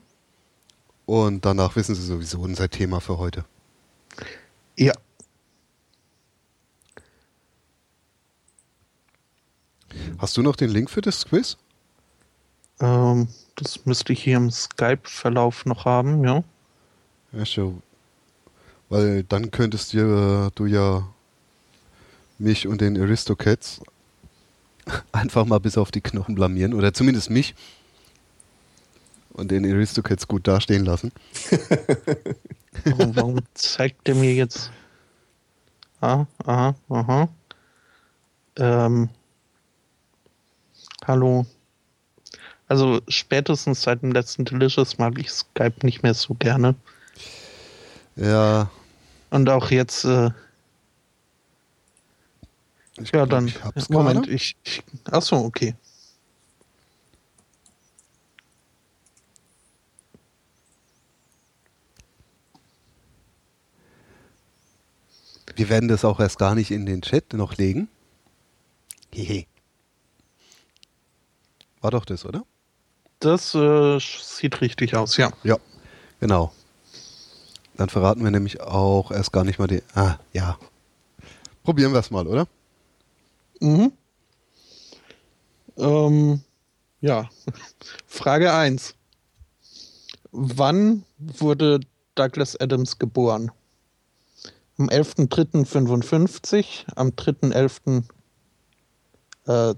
Und 1.06 1.44
danach 1.44 1.76
wissen 1.76 1.96
sie 1.96 2.04
sowieso 2.04 2.40
unser 2.40 2.70
Thema 2.70 3.02
für 3.02 3.18
heute. 3.18 3.44
Ja. 4.78 4.94
Hast 10.18 10.38
du 10.38 10.42
noch 10.42 10.56
den 10.56 10.70
Link 10.70 10.90
für 10.90 11.02
das 11.02 11.26
Quiz? 11.26 11.58
Ähm, 12.80 13.28
das 13.56 13.86
müsste 13.86 14.14
ich 14.14 14.24
hier 14.24 14.38
im 14.38 14.52
Skype-Verlauf 14.52 15.66
noch 15.66 15.86
haben, 15.86 16.24
ja. 16.24 16.44
Ja, 17.32 17.46
schon. 17.46 17.82
Weil 18.90 19.24
dann 19.24 19.52
könntest 19.52 19.94
dir, 19.94 20.52
du 20.56 20.66
ja 20.66 21.08
mich 22.38 22.68
und 22.68 22.82
den 22.82 23.00
Aristocats 23.00 23.82
einfach 25.12 25.46
mal 25.46 25.60
bis 25.60 25.78
auf 25.78 25.92
die 25.92 26.02
Knochen 26.02 26.36
blamieren. 26.36 26.74
Oder 26.74 26.94
zumindest 26.94 27.30
mich. 27.30 27.56
Und 29.34 29.50
den 29.50 29.66
Aristocats 29.66 30.28
gut 30.28 30.48
dastehen 30.48 30.86
lassen. 30.86 31.12
Warum, 32.86 33.16
warum 33.16 33.40
zeigt 33.54 34.08
der 34.08 34.16
mir 34.16 34.34
jetzt? 34.34 34.72
Ah, 36.02 36.26
aha, 36.44 36.76
aha. 36.90 37.30
Ähm, 38.58 39.10
hallo. 41.06 41.46
Also 42.68 43.02
spätestens 43.08 43.84
seit 43.84 44.02
dem 44.02 44.12
letzten 44.12 44.44
Delicious 44.44 44.98
mag 44.98 45.18
ich 45.20 45.30
Skype 45.30 45.76
nicht 45.84 46.02
mehr 46.02 46.16
so 46.16 46.34
gerne. 46.34 46.76
Ja, 48.16 48.70
Und 49.30 49.50
auch 49.50 49.72
jetzt, 49.72 50.04
äh, 50.06 50.32
ich 53.00 53.12
ja 53.12 53.26
glaub, 53.26 53.30
dann, 53.30 53.48
Ich 53.48 53.64
hab's 53.64 53.90
Moment, 53.90 54.24
gerade. 54.24 54.32
ich, 54.32 54.56
ich, 54.64 54.84
ach 55.12 55.22
so, 55.22 55.36
okay. 55.38 55.76
Wir 65.56 65.70
werden 65.70 65.88
das 65.88 66.04
auch 66.04 66.20
erst 66.20 66.40
gar 66.40 66.56
nicht 66.56 66.72
in 66.72 66.86
den 66.86 67.02
Chat 67.02 67.34
noch 67.34 67.58
legen. 67.58 67.88
Hehe. 69.14 69.46
War 71.82 71.92
doch 71.92 72.06
das, 72.06 72.26
oder? 72.26 72.44
Das 73.20 73.54
äh, 73.54 74.00
sieht 74.00 74.62
richtig 74.62 74.96
aus, 74.96 75.18
ja. 75.18 75.32
Ja, 75.44 75.58
genau. 76.20 76.52
Dann 77.78 77.90
verraten 77.90 78.24
wir 78.24 78.32
nämlich 78.32 78.62
auch 78.62 79.12
erst 79.12 79.32
gar 79.32 79.44
nicht 79.44 79.60
mal 79.60 79.68
die. 79.68 79.84
Ah, 79.94 80.18
ja. 80.32 80.58
Probieren 81.64 81.94
wir 81.94 82.00
es 82.00 82.12
mal, 82.12 82.28
oder? 82.28 82.48
Mhm. 83.64 83.94
Ähm, 85.78 86.42
ja. 87.00 87.30
Frage 88.06 88.54
1. 88.54 88.94
Wann 90.34 91.06
wurde 91.18 91.80
Douglas 92.16 92.60
Adams 92.60 93.00
geboren? 93.00 93.52
Am 94.78 94.90
11.03.55, 94.90 96.92
am 96.96 97.12
3.11.52, 97.12 98.04
äh, 99.48 99.76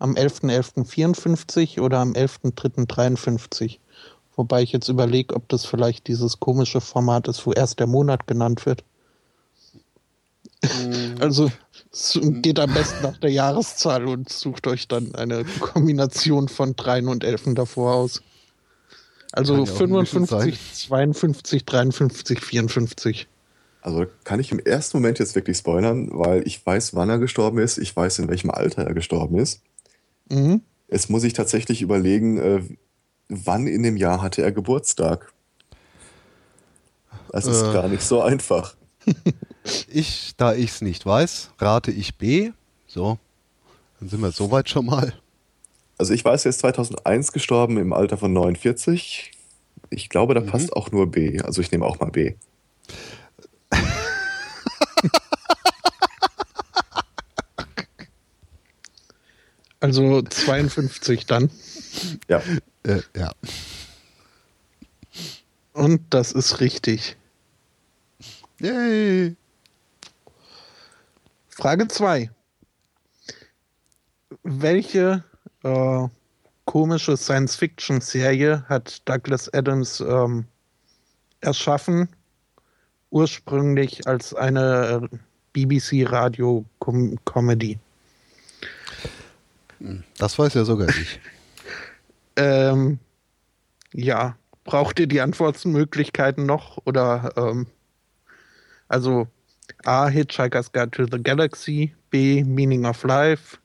am 0.00 0.14
11.11.54 0.14 1.80
oder 1.80 1.98
am 1.98 2.14
11.03.53? 2.14 3.78
Wobei 4.34 4.62
ich 4.62 4.72
jetzt 4.72 4.88
überlege, 4.88 5.36
ob 5.36 5.48
das 5.48 5.64
vielleicht 5.64 6.08
dieses 6.08 6.40
komische 6.40 6.80
Format 6.80 7.28
ist, 7.28 7.46
wo 7.46 7.52
erst 7.52 7.78
der 7.78 7.86
Monat 7.86 8.26
genannt 8.26 8.66
wird. 8.66 8.82
Also 11.20 11.50
es 11.92 12.18
geht 12.22 12.58
am 12.58 12.72
besten 12.74 13.02
nach 13.02 13.16
der 13.18 13.30
Jahreszahl 13.30 14.06
und 14.06 14.28
sucht 14.28 14.66
euch 14.66 14.88
dann 14.88 15.14
eine 15.14 15.44
Kombination 15.60 16.48
von 16.48 16.76
3 16.76 17.04
und 17.06 17.24
11 17.24 17.54
davor 17.54 17.94
aus. 17.94 18.22
Also 19.32 19.54
ja 19.54 19.60
auch 19.60 19.80
ein 19.80 19.90
bisschen 20.02 20.26
55, 20.26 20.74
52, 20.88 21.64
53, 21.64 22.40
54. 22.40 23.28
Also 23.82 24.06
kann 24.24 24.40
ich 24.40 24.52
im 24.52 24.58
ersten 24.58 24.98
Moment 24.98 25.18
jetzt 25.18 25.34
wirklich 25.34 25.56
spoilern, 25.56 26.08
weil 26.12 26.46
ich 26.46 26.64
weiß, 26.64 26.94
wann 26.94 27.08
er 27.08 27.18
gestorben 27.18 27.58
ist, 27.58 27.78
ich 27.78 27.96
weiß, 27.96 28.18
in 28.18 28.28
welchem 28.28 28.50
Alter 28.50 28.82
er 28.84 28.92
gestorben 28.92 29.38
ist. 29.38 29.62
Mhm. 30.28 30.60
Jetzt 30.88 31.08
muss 31.08 31.24
ich 31.24 31.32
tatsächlich 31.32 31.80
überlegen, 31.80 32.38
äh, 32.38 32.62
wann 33.28 33.66
in 33.66 33.82
dem 33.82 33.96
Jahr 33.96 34.20
hatte 34.20 34.42
er 34.42 34.52
Geburtstag. 34.52 35.32
Das 37.30 37.46
ist 37.46 37.62
Äh. 37.62 37.72
gar 37.72 37.88
nicht 37.88 38.02
so 38.02 38.20
einfach. 38.20 38.74
Ich, 39.88 40.32
da 40.36 40.54
ich 40.54 40.70
es 40.70 40.80
nicht 40.80 41.04
weiß, 41.04 41.50
rate 41.58 41.90
ich 41.90 42.16
B. 42.16 42.52
So, 42.86 43.18
dann 43.98 44.08
sind 44.08 44.20
wir 44.20 44.32
soweit 44.32 44.68
schon 44.68 44.86
mal. 44.86 45.12
Also 45.98 46.14
ich 46.14 46.24
weiß, 46.24 46.46
er 46.46 46.50
ist 46.50 46.60
2001 46.60 47.32
gestorben 47.32 47.76
im 47.76 47.92
Alter 47.92 48.16
von 48.16 48.32
49. 48.32 49.32
Ich 49.90 50.08
glaube, 50.08 50.34
da 50.34 50.40
Mhm. 50.40 50.46
passt 50.46 50.72
auch 50.72 50.90
nur 50.92 51.10
B. 51.10 51.40
Also 51.42 51.60
ich 51.60 51.70
nehme 51.70 51.84
auch 51.84 52.00
mal 52.00 52.10
B. 52.10 52.34
Also 59.80 60.20
52 60.22 61.26
dann. 61.26 61.50
Ja. 62.28 62.42
Äh, 62.82 63.00
ja. 63.16 63.32
Und 65.72 66.02
das 66.10 66.32
ist 66.32 66.60
richtig. 66.60 67.16
Yay! 68.60 69.36
Frage 71.60 71.86
2. 71.88 72.30
Welche 74.44 75.24
äh, 75.62 76.08
komische 76.64 77.18
Science-Fiction-Serie 77.18 78.64
hat 78.66 79.06
Douglas 79.06 79.52
Adams 79.52 80.00
ähm, 80.00 80.46
erschaffen? 81.42 82.08
Ursprünglich 83.10 84.06
als 84.06 84.32
eine 84.32 85.06
äh, 85.12 85.18
BBC-Radio-Comedy. 85.52 87.78
Das 90.16 90.38
weiß 90.38 90.54
ja 90.54 90.64
sogar 90.64 90.88
ich. 90.88 91.20
Ähm, 92.36 93.00
ja, 93.92 94.36
braucht 94.64 95.00
ihr 95.00 95.08
die 95.08 95.20
Antwortmöglichkeiten 95.20 96.46
noch? 96.46 96.78
Oder 96.86 97.32
ähm, 97.36 97.66
also 98.88 99.26
A. 99.84 100.08
Hitchhiker's 100.08 100.70
Guide 100.70 100.92
to 100.92 101.06
the 101.06 101.18
Galaxy, 101.18 101.94
B. 102.10 102.42
Meaning 102.44 102.86
of 102.86 103.02
Life, 103.04 103.58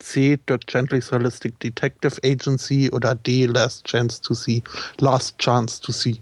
C. 0.00 0.38
Dirk 0.46 0.66
Gently's 0.66 1.10
Holistic 1.10 1.58
Detective 1.58 2.18
Agency 2.24 2.90
oder 2.90 3.14
D. 3.14 3.46
Last 3.46 3.84
Chance 3.84 4.20
to 4.22 4.34
See. 4.34 4.62
Last 4.98 5.38
Chance 5.38 5.80
to 5.82 5.92
See. 5.92 6.20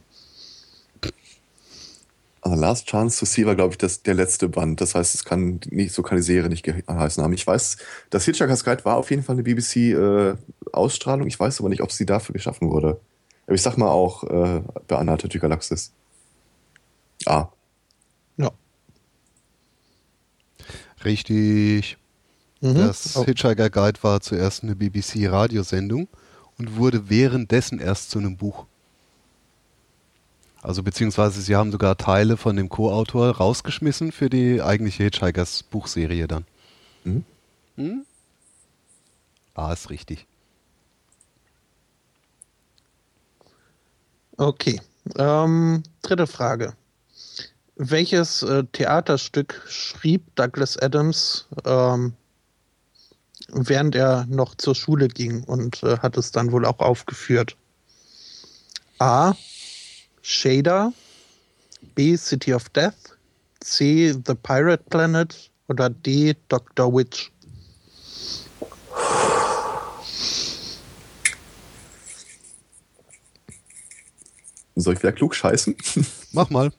Also 2.41 2.57
Last 2.57 2.87
Chance 2.87 3.19
to 3.19 3.27
See 3.27 3.47
war, 3.47 3.55
glaube 3.55 3.75
ich, 3.75 3.79
das, 3.79 4.03
der 4.03 4.15
letzte 4.15 4.49
Band. 4.49 4.81
Das 4.81 4.95
heißt, 4.95 5.15
es 5.15 5.25
kann 5.25 5.61
nicht, 5.71 5.93
so 5.93 6.03
kann 6.03 6.17
die 6.17 6.23
Serie 6.23 6.49
nicht 6.49 6.63
geheißen 6.63 7.23
haben. 7.23 7.33
Ich 7.33 7.47
weiß, 7.47 7.79
das 8.11 8.25
Hitchhiker's 8.25 8.65
Guide 8.65 8.85
war 8.85 8.97
auf 8.97 9.11
jeden 9.11 9.23
Fall 9.23 9.35
eine 9.35 9.43
BBC-Ausstrahlung. 9.43 11.27
Äh, 11.27 11.29
ich 11.29 11.39
weiß 11.39 11.61
aber 11.61 11.69
nicht, 11.69 11.83
ob 11.83 11.93
sie 11.93 12.07
dafür 12.07 12.33
geschaffen 12.33 12.71
wurde. 12.71 13.01
Aber 13.47 13.55
ich 13.55 13.63
sag 13.63 13.77
mal 13.77 13.89
auch 13.89 14.25
äh, 14.25 14.63
bei 14.87 14.97
Anhalter 14.97 15.29
Galaxis. 15.29 15.93
Ah. 17.27 17.49
Ja. 18.37 18.53
Richtig. 21.05 21.97
Mhm. 22.61 22.75
Das 22.75 23.17
oh. 23.17 23.25
Hitchhiker 23.25 23.71
Guide 23.71 24.03
war 24.03 24.21
zuerst 24.21 24.63
eine 24.63 24.75
BBC-Radiosendung 24.75 26.09
und 26.59 26.77
wurde 26.77 27.09
währenddessen 27.09 27.79
erst 27.79 28.11
zu 28.11 28.19
einem 28.19 28.37
Buch. 28.37 28.67
Also 30.61 30.83
beziehungsweise 30.83 31.41
sie 31.41 31.55
haben 31.55 31.71
sogar 31.71 31.97
Teile 31.97 32.37
von 32.37 32.57
dem 32.57 32.69
Co-Autor 32.69 33.37
rausgeschmissen 33.37 34.11
für 34.11 34.29
die 34.29 34.61
eigentliche 34.61 35.05
Hitchhikers 35.05 35.63
Buchserie 35.63 36.27
dann. 36.27 36.45
Mhm. 37.05 37.25
Hm? 37.77 38.05
Ah, 39.55 39.73
ist 39.73 39.91
richtig. 39.91 40.27
Okay. 44.37 44.81
Ähm, 45.17 45.83
dritte 46.03 46.27
Frage. 46.27 46.75
Welches 47.81 48.43
äh, 48.43 48.65
Theaterstück 48.73 49.63
schrieb 49.69 50.35
Douglas 50.35 50.77
Adams, 50.79 51.47
ähm, 51.65 52.13
während 53.53 53.95
er 53.95 54.27
noch 54.27 54.57
zur 54.57 54.75
Schule 54.75 55.07
ging 55.07 55.45
und 55.45 55.85
äh, 55.85 55.97
hat 55.99 56.17
es 56.17 56.33
dann 56.33 56.51
wohl 56.51 56.67
auch 56.67 56.81
aufgeführt? 56.81 57.57
A. 58.99 59.33
Shader, 60.23 60.93
B. 61.95 62.17
City 62.17 62.53
of 62.53 62.69
Death, 62.71 63.17
C. 63.61 64.13
The 64.27 64.35
Pirate 64.35 64.83
Planet 64.91 65.49
oder 65.69 65.89
D. 65.89 66.35
Dr. 66.49 66.93
Witch? 66.93 67.31
Soll 74.75 74.95
ich 74.95 75.01
wieder 75.01 75.13
klug 75.13 75.37
scheißen? 75.37 75.77
Mach 76.33 76.51
mal. 76.51 76.73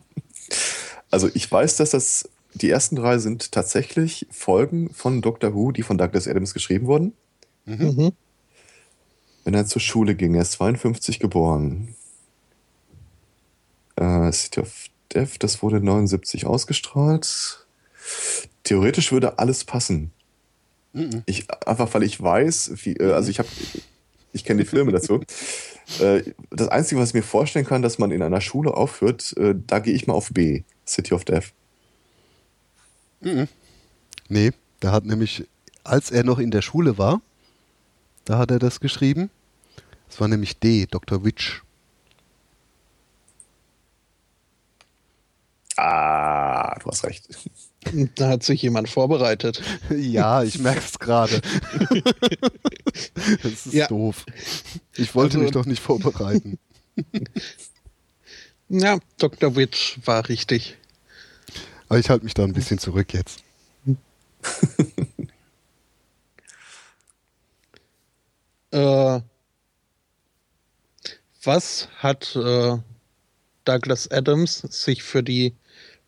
Also 1.12 1.30
ich 1.34 1.52
weiß, 1.52 1.78
dass 1.78 1.92
das 1.92 2.30
die 2.54 2.70
ersten 2.70 2.96
drei 2.96 3.20
sind 3.20 3.52
tatsächlich 3.52 4.28
Folgen 4.32 4.92
von 4.94 5.22
Doctor 5.22 5.54
Who, 5.54 5.72
die 5.72 5.84
von 5.84 5.98
Douglas 5.98 6.28
Adams 6.28 6.54
geschrieben 6.54 6.88
wurden. 6.88 7.14
Mhm. 7.66 7.86
mhm. 7.86 8.12
Wenn 9.46 9.54
er 9.54 9.66
zur 9.66 9.82
Schule 9.82 10.16
ging, 10.16 10.36
er 10.36 10.42
ist 10.42 10.52
52 10.54 11.20
geboren. 11.20 11.96
Äh, 13.96 14.32
City 14.32 14.60
of 14.60 14.88
Death, 15.14 15.38
das 15.40 15.64
wurde 15.64 15.80
79 15.80 16.46
ausgestrahlt. 16.46 17.66
Theoretisch 18.64 19.12
würde 19.12 19.40
alles 19.40 19.64
passen. 19.64 20.12
Mhm. 20.94 21.24
Ich, 21.26 21.48
einfach 21.66 21.94
weil 21.94 22.04
ich 22.04 22.22
weiß, 22.22 22.74
wie, 22.84 22.94
äh, 22.98 23.14
also 23.14 23.30
ich 23.30 23.40
habe, 23.40 23.50
ich 24.34 24.44
kenne 24.44 24.64
die 24.64 24.70
Filme 24.70 24.92
dazu. 24.92 25.22
Äh, 26.00 26.22
das 26.52 26.68
Einzige, 26.68 27.02
was 27.02 27.10
ich 27.10 27.16
mir 27.16 27.24
vorstellen 27.24 27.66
kann, 27.66 27.82
dass 27.82 27.98
man 27.98 28.12
in 28.12 28.22
einer 28.22 28.42
Schule 28.42 28.74
aufhört, 28.74 29.36
äh, 29.38 29.56
da 29.56 29.80
gehe 29.80 29.94
ich 29.94 30.06
mal 30.06 30.14
auf 30.14 30.30
B, 30.32 30.64
City 30.90 31.14
of 31.14 31.26
Death. 31.26 31.54
Mhm. 33.22 33.48
Nee, 34.28 34.52
da 34.80 34.92
hat 34.92 35.06
nämlich, 35.06 35.48
als 35.84 36.12
er 36.12 36.24
noch 36.24 36.40
in 36.40 36.52
der 36.52 36.62
Schule 36.62 36.98
war, 36.98 37.22
da 38.26 38.38
hat 38.38 38.52
er 38.52 38.60
das 38.60 38.80
geschrieben. 38.80 39.30
Das 40.08 40.20
war 40.20 40.28
nämlich 40.28 40.60
D, 40.60 40.86
Dr. 40.86 41.24
Witch. 41.24 41.64
Ah, 45.78 46.78
du 46.80 46.90
hast 46.90 47.04
recht. 47.06 47.28
Da 48.16 48.28
hat 48.28 48.44
sich 48.44 48.62
jemand 48.62 48.90
vorbereitet. 48.90 49.64
Ja, 49.90 50.44
ich 50.44 50.60
merke 50.60 50.82
es 50.82 51.00
gerade. 51.00 51.40
das 53.42 53.66
ist 53.66 53.74
ja. 53.74 53.88
doof. 53.88 54.26
Ich 54.96 55.16
wollte 55.16 55.38
also, 55.38 55.44
mich 55.44 55.52
doch 55.52 55.66
nicht 55.66 55.82
vorbereiten. 55.82 56.60
Ja, 58.70 59.00
Dr. 59.18 59.56
Witch 59.56 60.00
war 60.06 60.30
richtig. 60.30 60.78
Aber 61.88 61.98
ich 61.98 62.10
halte 62.10 62.24
mich 62.24 62.36
da 62.36 62.44
ein 62.44 62.54
bisschen 62.54 62.78
zurück 62.78 63.14
jetzt. 63.14 63.44
äh, 68.72 69.22
was 71.44 71.90
hat 71.98 72.36
äh, 72.36 72.78
Douglas 73.66 74.12
Adams 74.12 74.60
sich 74.60 75.02
für 75.04 75.24
die 75.24 75.56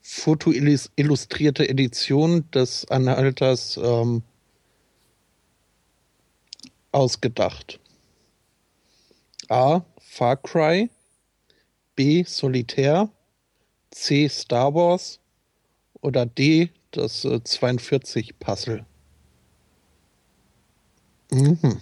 fotoillustrierte 0.01 1.67
Edition 1.67 2.49
des 2.51 2.89
Anhalters 2.89 3.77
ähm, 3.81 4.21
ausgedacht. 6.91 7.79
A. 9.49 9.81
Far 9.99 10.37
Cry, 10.37 10.89
B. 12.01 12.23
Solitär, 12.25 13.09
C. 13.91 14.27
Star 14.27 14.73
Wars 14.73 15.19
oder 16.01 16.25
D. 16.25 16.71
Das 16.89 17.23
äh, 17.25 17.43
42 17.43 18.39
Puzzle. 18.39 18.83
Mhm. 21.31 21.79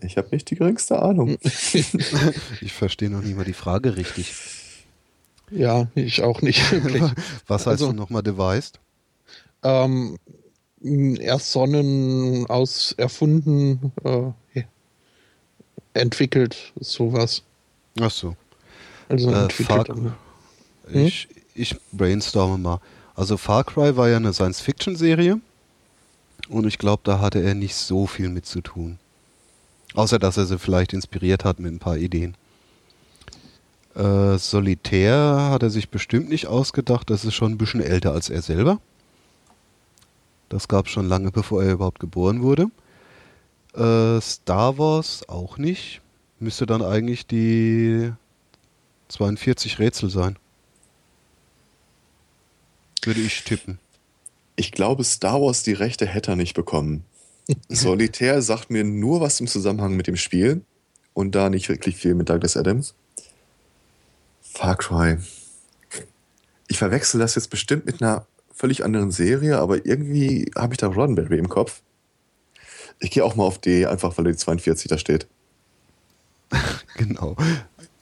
Ich 0.00 0.16
habe 0.16 0.30
nicht 0.32 0.48
die 0.50 0.54
geringste 0.54 1.02
Ahnung. 1.02 1.36
ich 1.42 2.72
verstehe 2.72 3.10
noch 3.10 3.20
nie 3.20 3.34
mal 3.34 3.44
die 3.44 3.52
Frage 3.52 3.98
richtig. 3.98 4.32
Ja, 5.50 5.88
ich 5.94 6.22
auch 6.22 6.40
nicht 6.40 6.72
wirklich. 6.72 7.02
Was 7.46 7.66
heißt 7.66 7.82
also, 7.82 7.92
nochmal 7.92 8.22
devised? 8.22 8.80
Ähm, 9.62 10.16
Sonnen 11.38 12.46
aus 12.46 12.92
erfunden, 12.92 13.92
äh, 14.04 14.62
entwickelt, 15.92 16.72
sowas. 16.80 17.42
Ach 18.00 18.10
so. 18.10 18.36
Also 19.08 19.30
äh. 19.30 19.48
Far, 19.50 19.86
hm? 19.86 20.12
ich, 20.92 21.28
ich 21.54 21.76
brainstorme 21.92 22.58
mal. 22.58 22.80
Also 23.14 23.36
Far 23.36 23.64
Cry 23.64 23.96
war 23.96 24.08
ja 24.08 24.16
eine 24.16 24.32
Science-Fiction-Serie 24.32 25.40
und 26.48 26.66
ich 26.66 26.78
glaube, 26.78 27.02
da 27.04 27.20
hatte 27.20 27.42
er 27.42 27.54
nicht 27.54 27.76
so 27.76 28.06
viel 28.06 28.28
mit 28.28 28.46
zu 28.46 28.60
tun. 28.60 28.98
Außer, 29.94 30.18
dass 30.18 30.36
er 30.36 30.46
sie 30.46 30.58
vielleicht 30.58 30.92
inspiriert 30.92 31.44
hat 31.44 31.60
mit 31.60 31.72
ein 31.72 31.78
paar 31.78 31.96
Ideen. 31.96 32.36
Äh, 33.94 34.38
Solitär 34.38 35.50
hat 35.50 35.62
er 35.62 35.70
sich 35.70 35.88
bestimmt 35.88 36.28
nicht 36.28 36.48
ausgedacht. 36.48 37.08
Das 37.10 37.24
ist 37.24 37.34
schon 37.34 37.52
ein 37.52 37.58
bisschen 37.58 37.80
älter 37.80 38.12
als 38.12 38.28
er 38.28 38.42
selber. 38.42 38.80
Das 40.48 40.66
gab 40.66 40.86
es 40.86 40.92
schon 40.92 41.08
lange, 41.08 41.30
bevor 41.30 41.62
er 41.62 41.72
überhaupt 41.72 42.00
geboren 42.00 42.42
wurde. 42.42 42.66
Äh, 43.74 44.20
Star 44.20 44.78
Wars 44.78 45.28
auch 45.28 45.58
nicht. 45.58 46.00
Müsste 46.40 46.66
dann 46.66 46.82
eigentlich 46.82 47.26
die 47.28 48.12
42 49.08 49.78
Rätsel 49.78 50.10
sein. 50.10 50.36
Würde 53.02 53.20
ich 53.20 53.44
tippen. 53.44 53.78
Ich 54.56 54.72
glaube, 54.72 55.04
Star 55.04 55.40
Wars 55.40 55.62
die 55.62 55.72
Rechte 55.72 56.06
hätte 56.06 56.32
er 56.32 56.36
nicht 56.36 56.54
bekommen. 56.54 57.04
Solitär 57.68 58.40
sagt 58.40 58.70
mir 58.70 58.84
nur 58.84 59.20
was 59.20 59.40
im 59.40 59.46
Zusammenhang 59.46 59.94
mit 59.94 60.06
dem 60.06 60.16
Spiel 60.16 60.62
und 61.12 61.34
da 61.34 61.50
nicht 61.50 61.68
wirklich 61.68 61.96
viel 61.96 62.14
mit 62.14 62.28
Douglas 62.28 62.56
Adams. 62.56 62.94
Far 64.40 64.76
Cry. 64.76 65.18
Ich 66.68 66.78
verwechsel 66.78 67.20
das 67.20 67.34
jetzt 67.34 67.50
bestimmt 67.50 67.86
mit 67.86 68.00
einer 68.00 68.26
völlig 68.52 68.84
anderen 68.84 69.10
Serie, 69.10 69.58
aber 69.58 69.84
irgendwie 69.84 70.50
habe 70.56 70.74
ich 70.74 70.78
da 70.78 70.86
Roddenberry 70.86 71.38
im 71.38 71.48
Kopf. 71.48 71.82
Ich 73.00 73.10
gehe 73.10 73.24
auch 73.24 73.34
mal 73.34 73.44
auf 73.44 73.58
D, 73.58 73.86
einfach 73.86 74.16
weil 74.16 74.24
die 74.26 74.36
42 74.36 74.88
da 74.88 74.96
steht. 74.96 75.26
genau. 76.96 77.36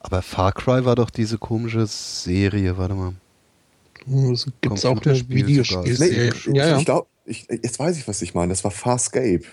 Aber 0.03 0.21
Far 0.21 0.53
Cry 0.53 0.85
war 0.85 0.97
doch 0.97 1.11
diese 1.11 1.39
komische 1.39 1.87
Serie, 1.87 2.77
warte 2.77 2.95
mal. 2.95 3.15
Gibt 4.61 4.77
es 4.77 4.85
auch 4.85 5.01
eine 5.01 5.29
Videospielserie? 5.29 6.33
Nee, 6.47 6.59
ja, 6.59 6.67
ja. 6.67 6.79
Ich 6.79 6.85
glaub, 6.85 7.09
ich, 7.25 7.47
jetzt 7.49 7.79
weiß 7.79 7.97
ich, 7.99 8.09
was 8.09 8.21
ich 8.21 8.35
meine. 8.35 8.51
Das 8.51 8.65
war 8.65 8.73
Farscape. 8.73 9.45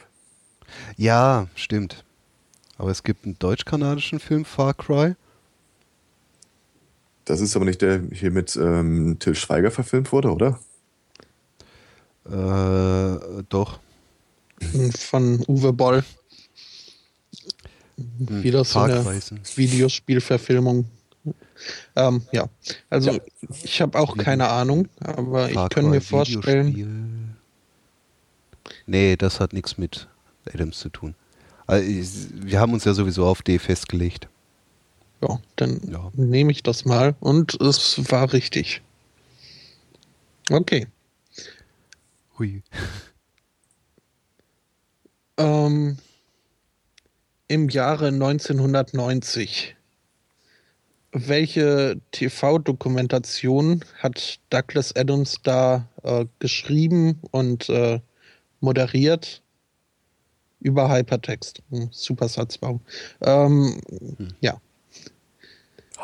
Ja, 0.98 1.48
stimmt. 1.54 2.04
Aber 2.78 2.90
es 2.90 3.04
gibt 3.04 3.26
einen 3.26 3.38
deutsch-kanadischen 3.38 4.20
Film, 4.20 4.44
Far 4.44 4.74
Cry. 4.74 5.16
Das 7.26 7.42
ist 7.42 7.56
aber 7.56 7.66
nicht 7.66 7.84
der 7.84 8.02
hier 8.12 8.32
mit 8.32 8.56
ähm, 8.56 9.18
Till 9.20 9.36
Schweiger 9.36 9.70
verfilmt 9.70 10.12
wurde, 10.12 10.32
oder? 10.32 10.60
Äh, 12.26 13.44
doch. 13.50 13.80
Von 14.98 15.44
Uwe 15.48 15.74
Boll. 15.74 16.04
Hm, 18.00 18.44
Wieder 18.44 18.64
so 18.64 18.80
eine 18.80 19.04
Videospielverfilmung. 19.56 20.86
Ähm, 21.96 22.22
ja, 22.32 22.48
also 22.90 23.12
ja. 23.12 23.20
ich 23.64 23.82
habe 23.82 24.00
auch 24.00 24.16
keine 24.18 24.50
Ahnung, 24.50 24.88
aber 25.00 25.50
Far 25.50 25.66
ich 25.66 25.70
kann 25.70 25.90
mir 25.90 26.02
vorstellen. 26.02 27.36
Nee, 28.86 29.16
das 29.16 29.40
hat 29.40 29.54
nichts 29.54 29.78
mit 29.78 30.08
Adams 30.52 30.80
zu 30.80 30.90
tun. 30.90 31.16
Also, 31.68 32.30
wir 32.34 32.60
haben 32.60 32.74
uns 32.74 32.86
ja 32.86 32.94
sowieso 32.94 33.26
auf 33.26 33.42
D 33.42 33.60
festgelegt. 33.60 34.28
Ja, 35.22 35.40
dann 35.58 35.82
ja. 35.92 36.10
nehme 36.14 36.52
ich 36.52 36.64
das 36.64 36.86
mal 36.86 37.16
und 37.20 37.60
es 37.62 38.10
war 38.12 38.32
richtig. 38.32 38.82
Okay. 40.50 40.88
Hui. 42.38 42.64
Ähm, 45.38 45.98
Im 47.52 47.68
Jahre 47.68 48.10
1990. 48.10 49.76
Welche 51.12 52.00
TV-Dokumentation 52.12 53.84
hat 53.98 54.40
Douglas 54.52 54.96
Adams 54.96 55.40
da 55.42 55.88
äh, 56.04 56.26
geschrieben 56.38 57.20
und 57.32 57.68
äh, 57.70 58.02
moderiert? 58.60 59.42
Über 60.60 60.92
Hypertext. 60.92 61.64
Hm, 61.72 61.90
super 61.92 62.30
Satzbau. 62.30 62.82
Ähm, 63.22 63.82
Ja. 64.42 64.62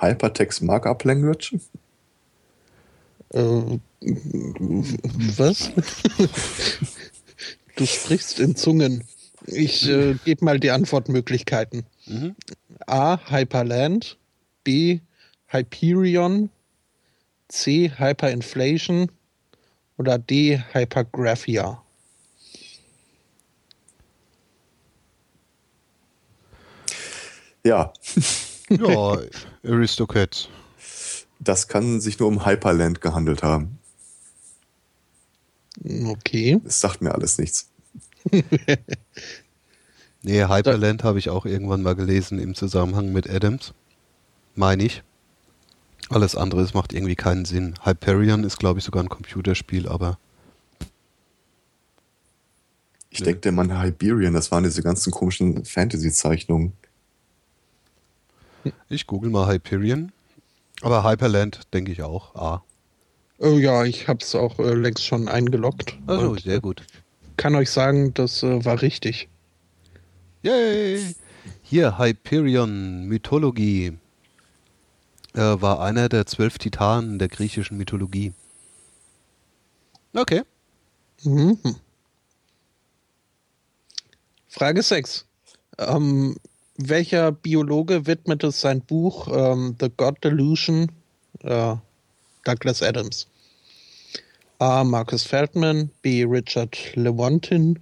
Hypertext 0.01 0.63
Markup 0.63 1.03
Language? 1.03 1.57
Äh, 3.33 3.79
was? 5.37 5.69
du 7.75 7.85
sprichst 7.85 8.39
in 8.39 8.55
Zungen. 8.55 9.03
Ich 9.47 9.87
äh, 9.87 10.15
gebe 10.25 10.43
mal 10.43 10.59
die 10.59 10.71
Antwortmöglichkeiten. 10.71 11.85
Mhm. 12.07 12.35
A. 12.87 13.19
Hyperland. 13.29 14.17
B. 14.63 14.99
Hyperion. 15.47 16.49
C. 17.47 17.91
Hyperinflation. 17.97 19.11
Oder 19.97 20.17
D. 20.17 20.61
Hypergraphia. 20.73 21.81
Ja, 27.63 27.91
Ja, 28.69 29.17
Aristocats. 29.63 30.49
das 31.39 31.67
kann 31.67 32.01
sich 32.01 32.19
nur 32.19 32.27
um 32.27 32.45
Hyperland 32.45 33.01
gehandelt 33.01 33.43
haben. 33.43 33.79
Okay. 36.07 36.59
Das 36.63 36.79
sagt 36.79 37.01
mir 37.01 37.13
alles 37.13 37.37
nichts. 37.37 37.69
Nee, 40.27 40.45
Hyperland 40.45 41.03
habe 41.03 41.19
ich 41.19 41.29
auch 41.29 41.45
irgendwann 41.45 41.83
mal 41.83 41.93
gelesen 41.93 42.39
im 42.39 42.55
Zusammenhang 42.55 43.13
mit 43.13 43.29
Adams. 43.29 43.75
Meine 44.55 44.83
ich. 44.83 45.03
Alles 46.09 46.35
andere 46.35 46.61
das 46.61 46.73
macht 46.73 46.93
irgendwie 46.93 47.15
keinen 47.15 47.45
Sinn. 47.45 47.75
Hyperion 47.83 48.43
ist, 48.43 48.57
glaube 48.57 48.79
ich, 48.79 48.85
sogar 48.85 49.03
ein 49.03 49.09
Computerspiel, 49.09 49.87
aber 49.87 50.17
Ich 53.11 53.21
denke, 53.21 53.41
der 53.41 53.51
Mann 53.51 53.81
Hyperion, 53.81 54.33
das 54.33 54.51
waren 54.51 54.63
diese 54.63 54.81
ganzen 54.81 55.11
komischen 55.11 55.63
Fantasy-Zeichnungen. 55.63 56.73
ich 58.89 59.05
google 59.05 59.29
mal 59.29 59.47
Hyperion. 59.47 60.11
Aber 60.81 61.09
Hyperland 61.09 61.61
denke 61.71 61.91
ich 61.91 62.01
auch. 62.01 62.33
Ah. 62.33 62.63
Oh 63.37 63.59
ja, 63.59 63.85
ich 63.85 64.07
habe 64.07 64.19
es 64.21 64.33
auch 64.33 64.57
äh, 64.57 64.73
längst 64.73 65.05
schon 65.05 65.27
eingeloggt. 65.27 65.97
Also, 66.07 66.31
Und 66.31 66.41
sehr 66.41 66.59
gut. 66.59 66.83
Kann 67.37 67.55
euch 67.55 67.69
sagen, 67.69 68.13
das 68.13 68.43
äh, 68.43 68.63
war 68.63 68.81
richtig. 68.81 69.27
Yay! 70.43 71.15
Hier, 71.61 71.97
Hyperion, 71.97 73.05
Mythologie. 73.05 73.97
Äh, 75.33 75.39
war 75.39 75.81
einer 75.81 76.07
der 76.07 76.25
zwölf 76.25 76.57
Titanen 76.57 77.19
der 77.19 77.27
griechischen 77.27 77.77
Mythologie. 77.77 78.33
Okay. 80.13 80.43
Mhm. 81.23 81.57
Frage 84.47 84.81
6. 84.81 85.25
Ähm, 85.77 86.37
welcher 86.77 87.31
Biologe 87.31 88.05
widmete 88.05 88.51
sein 88.51 88.81
Buch 88.81 89.27
ähm, 89.27 89.75
The 89.79 89.89
God 89.95 90.23
Delusion 90.23 90.91
äh, 91.43 91.75
Douglas 92.45 92.81
Adams? 92.81 93.27
A. 94.59 94.83
Marcus 94.83 95.23
Feldman, 95.23 95.89
B. 96.01 96.23
Richard 96.23 96.77
Lewontin, 96.95 97.79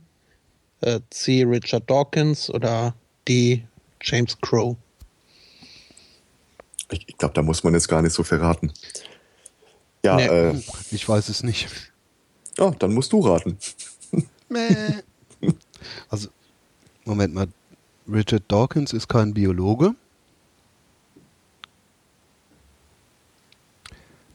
äh, 0.82 1.00
C. 1.10 1.44
Richard 1.44 1.90
Dawkins 1.90 2.50
oder 2.50 2.96
D. 3.28 3.64
James 4.02 4.38
Crow. 4.42 4.76
Ich, 6.92 7.08
ich 7.08 7.18
glaube, 7.18 7.34
da 7.34 7.42
muss 7.42 7.64
man 7.64 7.74
jetzt 7.74 7.88
gar 7.88 8.02
nicht 8.02 8.14
so 8.14 8.24
verraten. 8.24 8.72
Ja, 10.06 10.16
Nee. 10.18 10.26
äh, 10.28 10.62
Ich 10.92 11.08
weiß 11.08 11.30
es 11.30 11.44
nicht. 11.44 11.68
ja, 12.58 12.72
dann 12.72 12.94
musst 12.94 13.14
du 13.14 13.20
raten. 13.22 13.58
Also, 16.10 16.30
Moment 17.06 17.34
mal. 17.34 17.48
Richard 18.08 18.44
Dawkins 18.50 18.94
ist 18.94 19.08
kein 19.08 19.34
Biologe. 19.34 19.96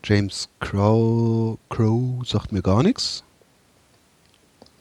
James 0.09 0.48
Crow, 0.60 1.59
Crow 1.68 2.26
sagt 2.26 2.51
mir 2.51 2.62
gar 2.62 2.82
nichts. 2.82 3.22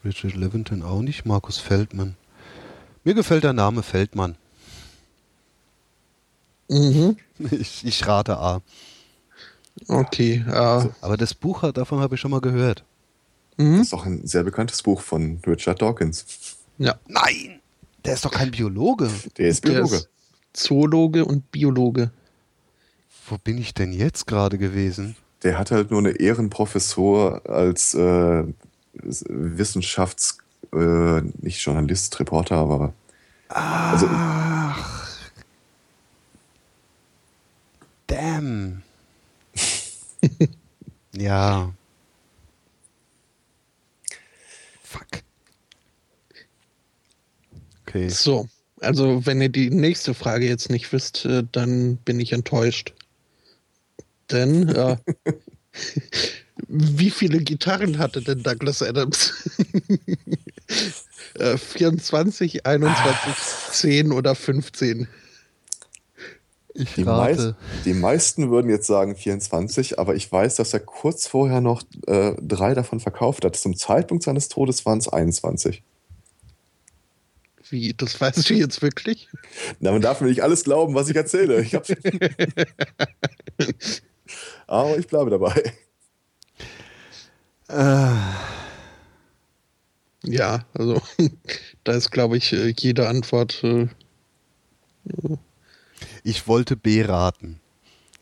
Richard 0.06 0.36
Levinton 0.36 0.84
auch 0.84 1.02
nicht. 1.02 1.26
Markus 1.26 1.58
Feldman. 1.58 2.16
Mir 3.04 3.14
gefällt 3.14 3.44
der 3.44 3.52
Name 3.52 3.84
Feldmann. 3.84 4.36
Mhm. 6.70 7.18
Ich, 7.52 7.86
ich 7.86 8.08
rate 8.08 8.38
A. 8.38 8.62
Okay. 9.88 10.44
Äh, 10.48 10.90
Aber 11.02 11.18
das 11.18 11.34
Buch, 11.36 11.62
hat- 11.62 11.78
davon 11.78 12.00
habe 12.00 12.16
ich 12.16 12.22
schon 12.22 12.32
mal 12.32 12.42
gehört. 12.42 12.84
mhm. 13.58 13.74
Das 13.74 13.82
ist 13.88 13.94
doch 13.94 14.06
ein 14.06 14.26
sehr 14.26 14.44
bekanntes 14.44 14.82
Buch 14.82 15.02
von 15.02 15.40
Richard 15.46 15.82
Dawkins. 15.82 16.26
Ja. 16.78 16.96
Nein! 17.08 17.60
Der 18.06 18.14
ist 18.14 18.24
doch 18.26 18.32
kein 18.32 18.50
Biologe. 18.52 19.10
Der 19.38 19.50
ist 19.50 19.66
Der 19.66 19.72
Biologe. 19.74 19.96
ist 19.98 20.10
Zoologe 20.54 21.26
und 21.26 21.52
Biologe. 21.52 22.12
Wo 23.30 23.38
bin 23.38 23.58
ich 23.58 23.74
denn 23.74 23.92
jetzt 23.92 24.26
gerade 24.26 24.58
gewesen? 24.58 25.16
Der 25.44 25.60
hat 25.60 25.72
halt 25.72 25.92
nur 25.92 26.00
eine 26.00 26.12
Ehrenprofessur 26.12 27.42
als 27.48 27.94
äh, 27.94 28.44
Wissenschafts-, 28.94 30.38
äh, 30.74 31.22
nicht 31.42 31.60
Journalist, 31.60 32.20
Reporter, 32.20 32.56
aber 32.56 32.94
also 33.50 34.08
Ach. 34.10 34.98
Damn. 38.08 38.84
ja. 41.16 41.74
Fuck. 44.84 45.08
Okay. 47.86 48.10
So, 48.10 48.48
also 48.80 49.26
wenn 49.26 49.42
ihr 49.42 49.50
die 49.50 49.70
nächste 49.70 50.14
Frage 50.14 50.48
jetzt 50.48 50.70
nicht 50.70 50.92
wisst, 50.94 51.26
äh, 51.26 51.44
dann 51.52 51.98
bin 51.98 52.20
ich 52.20 52.32
enttäuscht. 52.34 52.94
Denn 54.32 54.70
äh, 54.70 54.98
wie 56.68 57.10
viele 57.10 57.40
Gitarren 57.40 57.98
hatte 57.98 58.22
denn 58.22 58.44
Douglas 58.44 58.82
Adams? 58.82 59.34
äh, 61.40 61.58
24, 61.58 62.66
21, 62.66 63.34
10 63.74 64.12
oder 64.12 64.36
15? 64.36 65.08
Ich 66.74 66.94
die, 66.94 67.04
rate. 67.04 67.36
meist, 67.36 67.56
die 67.86 67.94
meisten 67.94 68.52
würden 68.52 68.70
jetzt 68.70 68.86
sagen 68.86 69.16
24, 69.16 69.98
aber 69.98 70.16
ich 70.16 70.32
weiß, 70.32 70.56
dass 70.56 70.74
er 70.74 70.80
kurz 70.80 71.26
vorher 71.26 71.60
noch 71.60 71.82
äh, 72.06 72.34
drei 72.40 72.76
davon 72.76 73.00
verkauft 73.00 73.46
hat. 73.46 73.56
Zum 73.56 73.76
Zeitpunkt 73.76 74.24
seines 74.24 74.48
Todes 74.48 74.86
waren 74.86 75.00
es 75.00 75.08
21. 75.08 75.82
Wie, 77.70 77.94
das 77.96 78.22
weißt 78.22 78.50
du 78.50 78.54
jetzt 78.54 78.82
wirklich? 78.82 79.28
Na, 79.80 79.92
man 79.92 80.02
darf 80.02 80.22
mir 80.22 80.28
nicht 80.28 80.44
alles 80.44 80.64
glauben, 80.64 80.94
was 80.94 81.10
ich 81.10 81.16
erzähle. 81.16 81.62
Ich 81.62 81.76
hab's 81.76 81.90
aber 84.68 84.98
ich 84.98 85.08
bleibe 85.08 85.30
dabei. 85.30 85.74
Äh, 87.70 88.16
Ja, 90.28 90.66
also 90.74 91.02
da 91.84 91.94
ist, 91.94 92.12
glaube 92.12 92.38
ich, 92.38 92.54
äh, 92.54 92.74
jede 92.78 93.08
Antwort. 93.08 93.64
Äh, 93.64 93.88
ich 96.24 96.48
wollte 96.48 96.76
B 96.76 97.04
raten. 97.04 97.60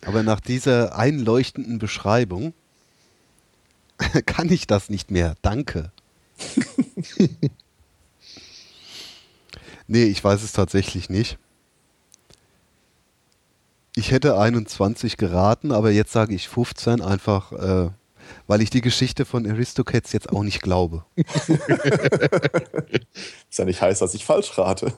Aber 0.05 0.21
nach 0.21 0.39
dieser 0.39 0.95
einleuchtenden 0.95 1.79
Beschreibung 1.79 2.53
kann 4.25 4.51
ich 4.51 4.67
das 4.67 4.89
nicht 4.89 5.09
mehr. 5.09 5.35
Danke. 5.41 5.91
nee, 9.87 10.03
ich 10.03 10.23
weiß 10.23 10.43
es 10.43 10.51
tatsächlich 10.51 11.09
nicht. 11.09 11.39
Ich 13.95 14.11
hätte 14.11 14.37
21 14.37 15.15
geraten, 15.15 15.71
aber 15.71 15.89
jetzt 15.89 16.11
sage 16.11 16.35
ich 16.35 16.49
15 16.49 17.01
einfach, 17.01 17.53
äh, 17.53 17.89
weil 18.45 18.61
ich 18.61 18.69
die 18.69 18.81
Geschichte 18.81 19.23
von 19.23 19.49
Aristocats 19.49 20.11
jetzt 20.11 20.29
auch 20.31 20.43
nicht 20.43 20.61
glaube. 20.61 21.05
Ist 21.15 21.47
ja 23.57 23.65
nicht 23.65 23.81
heiß, 23.81 23.99
dass 23.99 24.13
ich 24.13 24.25
falsch 24.25 24.57
rate. 24.57 24.91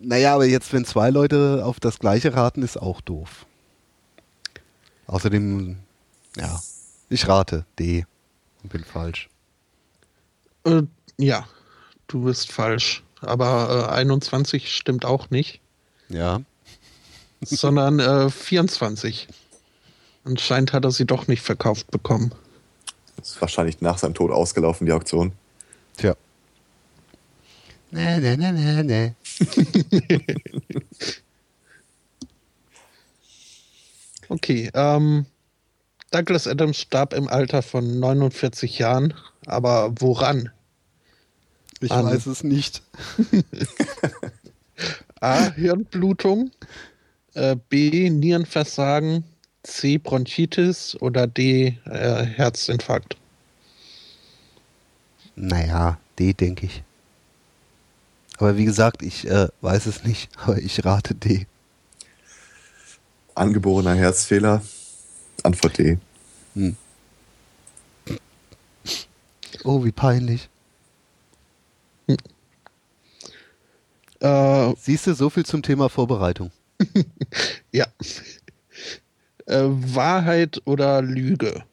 Naja, 0.00 0.34
aber 0.34 0.46
jetzt, 0.46 0.72
wenn 0.72 0.84
zwei 0.84 1.10
Leute 1.10 1.62
auf 1.64 1.78
das 1.78 2.00
gleiche 2.00 2.34
raten, 2.34 2.62
ist 2.62 2.76
auch 2.76 3.00
doof. 3.00 3.46
Außerdem, 5.06 5.76
ja, 6.36 6.60
ich 7.08 7.28
rate 7.28 7.64
D 7.78 8.04
und 8.62 8.72
bin 8.72 8.84
falsch. 8.84 9.28
äh, 10.64 10.82
ja, 11.18 11.46
du 12.08 12.24
bist 12.24 12.50
falsch. 12.52 13.04
Aber 13.20 13.88
äh, 13.90 13.92
21 13.92 14.74
stimmt 14.74 15.04
auch 15.04 15.30
nicht. 15.30 15.60
Ja, 16.08 16.40
sondern 17.44 18.00
äh, 18.00 18.30
24. 18.30 19.28
Anscheinend 20.24 20.72
hat 20.72 20.84
er 20.84 20.90
sie 20.90 21.04
doch 21.06 21.26
nicht 21.28 21.42
verkauft 21.42 21.90
bekommen. 21.90 22.32
ist 23.20 23.40
wahrscheinlich 23.40 23.80
nach 23.80 23.98
seinem 23.98 24.14
Tod 24.14 24.30
ausgelaufen, 24.30 24.86
die 24.86 24.92
Auktion. 24.92 25.32
Tja. 25.96 26.14
Nee, 27.90 28.18
nee, 28.18 28.36
nee, 28.36 28.52
nee, 28.52 28.82
nee. 28.82 29.14
Okay, 34.28 34.70
ähm, 34.74 35.26
Douglas 36.10 36.46
Adams 36.46 36.78
starb 36.78 37.14
im 37.14 37.28
Alter 37.28 37.62
von 37.62 37.98
49 37.98 38.78
Jahren, 38.78 39.14
aber 39.46 39.92
woran? 40.00 40.50
Ich 41.80 41.90
An- 41.90 42.06
weiß 42.06 42.26
es 42.26 42.44
nicht. 42.44 42.82
A. 45.20 45.50
Hirnblutung, 45.54 46.50
äh, 47.38 47.56
B. 47.68 48.10
Nierenversagen, 48.10 49.24
C. 49.62 49.98
Bronchitis 49.98 50.96
oder 51.00 51.26
D. 51.26 51.78
Äh, 51.84 52.24
Herzinfarkt. 52.24 53.16
Naja, 55.36 55.98
D, 56.18 56.32
denke 56.32 56.66
ich. 56.66 56.82
Aber 58.38 58.56
wie 58.56 58.64
gesagt, 58.64 59.02
ich 59.02 59.26
äh, 59.28 59.48
weiß 59.60 59.86
es 59.86 60.04
nicht, 60.04 60.30
aber 60.42 60.58
ich 60.58 60.84
rate 60.84 61.14
D. 61.14 61.46
Angeborener 63.34 63.94
Herzfehler. 63.94 64.62
Antwort 65.44 65.78
D. 65.78 65.98
Oh, 69.64 69.84
wie 69.84 69.92
peinlich. 69.92 70.48
Äh, 74.20 74.74
Siehst 74.80 75.06
du, 75.06 75.14
so 75.14 75.30
viel 75.30 75.46
zum 75.46 75.62
Thema 75.62 75.88
Vorbereitung. 75.88 76.50
ja. 77.72 77.86
äh, 79.46 79.64
Wahrheit 79.64 80.62
oder 80.64 81.02
Lüge? 81.02 81.64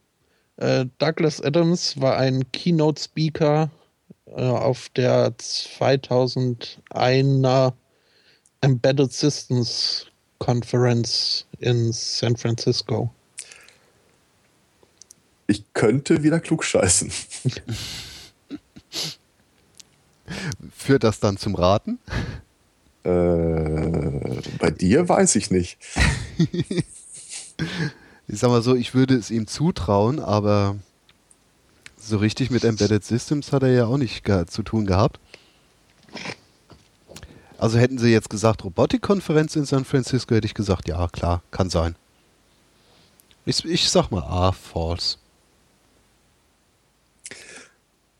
Äh, 0.57 0.85
Douglas 0.97 1.41
Adams 1.41 1.99
war 1.99 2.17
ein 2.17 2.51
Keynote-Speaker 2.51 3.69
äh, 4.27 4.41
auf 4.41 4.89
der 4.89 5.35
2001er 5.37 7.73
Embedded 8.61 9.13
Systems 9.13 10.07
Conference 10.39 11.45
in 11.59 11.91
San 11.91 12.35
Francisco. 12.35 13.13
Ich 15.47 15.63
könnte 15.73 16.23
wieder 16.23 16.39
klug 16.39 16.63
scheißen. 16.63 17.11
Führt 20.71 21.03
das 21.03 21.19
dann 21.19 21.37
zum 21.37 21.53
Raten? 21.55 21.99
Äh, 23.05 24.41
bei 24.59 24.71
dir 24.71 25.07
weiß 25.07 25.35
ich 25.35 25.51
nicht. 25.51 25.77
Ich 28.27 28.39
sag 28.39 28.49
mal 28.49 28.63
so, 28.63 28.75
ich 28.75 28.95
würde 28.95 29.15
es 29.15 29.29
ihm 29.29 29.45
zutrauen, 29.45 30.19
aber 30.19 30.75
so 31.95 32.17
richtig 32.17 32.49
mit 32.49 32.63
Embedded 32.63 33.05
Systems 33.05 33.51
hat 33.51 33.61
er 33.61 33.69
ja 33.69 33.85
auch 33.85 33.97
nicht 33.97 34.25
zu 34.47 34.63
tun 34.63 34.87
gehabt. 34.87 35.19
Also 37.59 37.77
hätten 37.77 37.99
sie 37.99 38.09
jetzt 38.09 38.31
gesagt 38.31 38.63
Robotikkonferenz 38.63 39.55
in 39.55 39.65
San 39.65 39.85
Francisco, 39.85 40.33
hätte 40.33 40.47
ich 40.47 40.55
gesagt, 40.55 40.87
ja 40.87 41.07
klar, 41.07 41.43
kann 41.51 41.69
sein. 41.69 41.95
Ich, 43.45 43.63
ich 43.63 43.89
sag 43.89 44.09
mal 44.09 44.23
A, 44.23 44.51
false. 44.51 45.17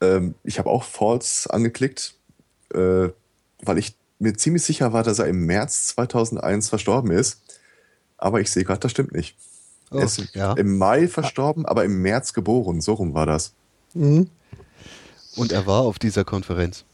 Ähm, 0.02 0.36
ich 0.44 0.60
habe 0.60 0.70
auch 0.70 0.84
False 0.84 1.52
angeklickt, 1.52 2.14
äh, 2.74 3.10
weil 3.62 3.78
ich 3.78 3.96
mir 4.20 4.34
ziemlich 4.36 4.64
sicher 4.64 4.94
war, 4.94 5.04
dass 5.04 5.20
er 5.20 5.28
im 5.28 5.46
März 5.46 5.88
2001 5.88 6.70
verstorben 6.70 7.12
ist. 7.12 7.42
Aber 8.18 8.40
ich 8.42 8.52
sehe 8.52 8.64
gerade, 8.64 8.80
das 8.80 8.92
stimmt 8.92 9.12
nicht. 9.12 9.36
Oh, 9.92 9.98
er 9.98 10.06
ist 10.06 10.34
ja. 10.34 10.54
im 10.54 10.78
Mai 10.78 11.08
verstorben, 11.08 11.66
aber 11.66 11.84
im 11.86 12.02
März 12.02 12.34
geboren. 12.34 12.82
So 12.82 12.94
rum 12.94 13.14
war 13.14 13.26
das. 13.26 13.54
Mhm. 13.94 14.30
Und 15.36 15.52
er 15.52 15.68
war 15.68 15.82
auf 15.82 16.00
dieser 16.00 16.24
Konferenz. 16.24 16.86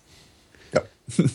Ja. 0.74 0.82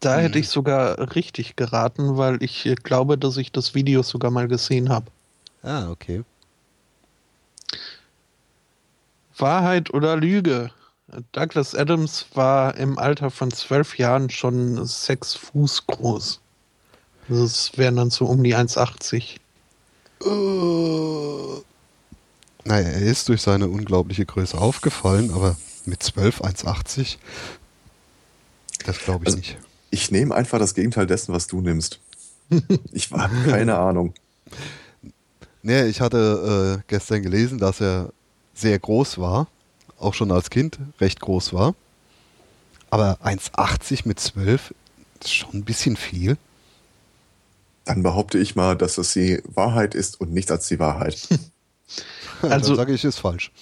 Da 0.00 0.18
hätte 0.18 0.38
ich 0.38 0.50
sogar 0.50 1.14
richtig 1.16 1.56
geraten, 1.56 2.18
weil 2.18 2.42
ich 2.42 2.66
äh, 2.66 2.74
glaube, 2.74 3.16
dass 3.16 3.38
ich 3.38 3.52
das 3.52 3.74
Video 3.74 4.02
sogar 4.02 4.30
mal 4.30 4.48
gesehen 4.48 4.90
habe. 4.90 5.06
Ah, 5.62 5.90
okay. 5.90 6.24
Wahrheit 9.38 9.94
oder 9.94 10.16
Lüge? 10.16 10.70
Douglas 11.32 11.74
Adams 11.74 12.26
war 12.34 12.76
im 12.76 12.98
Alter 12.98 13.30
von 13.30 13.50
zwölf 13.50 13.98
Jahren 13.98 14.30
schon 14.30 14.84
sechs 14.86 15.34
Fuß 15.34 15.86
groß. 15.86 16.40
Das 17.28 17.72
wären 17.76 17.96
dann 17.96 18.10
so 18.10 18.26
um 18.26 18.42
die 18.42 18.54
1,80. 18.54 19.36
Naja, 22.64 22.88
er 22.88 23.02
ist 23.02 23.28
durch 23.28 23.42
seine 23.42 23.68
unglaubliche 23.68 24.24
Größe 24.24 24.56
aufgefallen, 24.58 25.30
aber 25.32 25.56
mit 25.84 26.02
12, 26.02 26.40
1,80, 26.42 27.16
das 28.86 28.98
glaube 28.98 29.24
ich 29.24 29.26
Also- 29.28 29.38
nicht. 29.38 29.58
Ich 29.90 30.10
nehme 30.10 30.34
einfach 30.34 30.58
das 30.58 30.74
Gegenteil 30.74 31.06
dessen, 31.06 31.32
was 31.32 31.46
du 31.46 31.60
nimmst. 31.60 32.00
Ich 32.92 33.10
habe 33.12 33.34
keine 33.48 33.76
Ahnung. 33.78 34.12
Nee, 35.62 35.84
ich 35.86 36.00
hatte 36.00 36.78
äh, 36.80 36.82
gestern 36.88 37.22
gelesen, 37.22 37.58
dass 37.58 37.80
er 37.80 38.12
sehr 38.54 38.78
groß 38.78 39.18
war, 39.18 39.46
auch 40.04 40.14
schon 40.14 40.30
als 40.30 40.50
Kind 40.50 40.78
recht 41.00 41.20
groß 41.20 41.52
war. 41.52 41.74
Aber 42.90 43.18
1,80 43.24 44.02
mit 44.04 44.20
12 44.20 44.74
ist 45.20 45.34
schon 45.34 45.54
ein 45.54 45.64
bisschen 45.64 45.96
viel. 45.96 46.36
Dann 47.84 48.02
behaupte 48.02 48.38
ich 48.38 48.54
mal, 48.56 48.76
dass 48.76 48.98
es 48.98 49.12
die 49.12 49.42
Wahrheit 49.46 49.94
ist 49.94 50.20
und 50.20 50.32
nichts 50.32 50.50
als 50.50 50.68
die 50.68 50.78
Wahrheit. 50.78 51.28
Also- 52.42 52.74
sage 52.74 52.92
ich, 52.92 53.04
ist 53.04 53.20
falsch. 53.20 53.52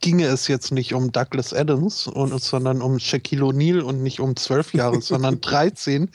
Ginge 0.00 0.26
es 0.26 0.48
jetzt 0.48 0.72
nicht 0.72 0.94
um 0.94 1.12
Douglas 1.12 1.52
Adams, 1.52 2.06
und, 2.06 2.40
sondern 2.42 2.80
um 2.80 2.98
Shaquille 2.98 3.44
O'Neal 3.44 3.80
und 3.80 4.02
nicht 4.02 4.20
um 4.20 4.34
zwölf 4.36 4.72
Jahre, 4.72 5.00
sondern 5.02 5.40
13, 5.40 6.10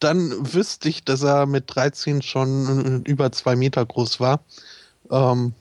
dann 0.00 0.54
wüsste 0.54 0.88
ich, 0.88 1.04
dass 1.04 1.22
er 1.22 1.46
mit 1.46 1.64
13 1.74 2.22
schon 2.22 3.04
äh, 3.04 3.10
über 3.10 3.30
zwei 3.32 3.54
Meter 3.54 3.84
groß 3.84 4.18
war. 4.20 4.40
Ähm, 5.10 5.52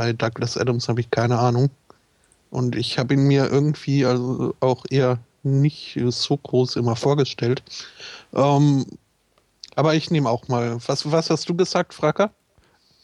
bei 0.00 0.14
Douglas 0.14 0.56
Adams 0.56 0.88
habe 0.88 1.02
ich 1.02 1.10
keine 1.10 1.38
Ahnung. 1.38 1.68
Und 2.48 2.74
ich 2.74 2.98
habe 2.98 3.12
ihn 3.12 3.24
mir 3.24 3.50
irgendwie 3.50 4.06
also 4.06 4.54
auch 4.60 4.86
eher 4.88 5.18
nicht 5.42 6.00
so 6.08 6.38
groß 6.38 6.76
immer 6.76 6.96
vorgestellt. 6.96 7.62
Ähm, 8.32 8.86
aber 9.76 9.94
ich 9.94 10.10
nehme 10.10 10.30
auch 10.30 10.48
mal. 10.48 10.78
Was, 10.86 11.12
was 11.12 11.28
hast 11.28 11.50
du 11.50 11.54
gesagt, 11.54 11.92
Fracker? 11.92 12.30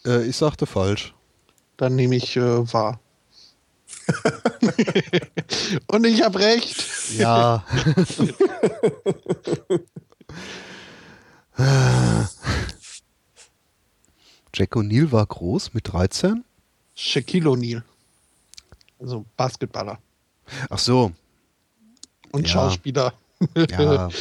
Äh, 0.05 0.25
ich 0.25 0.35
sagte 0.37 0.65
falsch. 0.65 1.13
Dann 1.77 1.95
nehme 1.95 2.15
ich 2.15 2.35
äh, 2.35 2.73
wahr. 2.73 2.99
Und 5.87 6.03
ich 6.07 6.23
habe 6.23 6.39
recht. 6.39 6.83
Ja. 7.15 7.63
Jack 14.55 14.75
O'Neill 14.75 15.11
war 15.11 15.27
groß 15.27 15.75
mit 15.75 15.93
13? 15.93 16.43
Shaquille 16.97 17.47
O'Neal. 17.49 17.83
Also 18.99 19.23
Basketballer 19.37 19.99
Ach 20.69 20.79
so. 20.79 21.11
und 22.31 22.47
Ja. 22.47 22.53
Schauspieler. 22.53 23.13
Ja. 23.69 24.09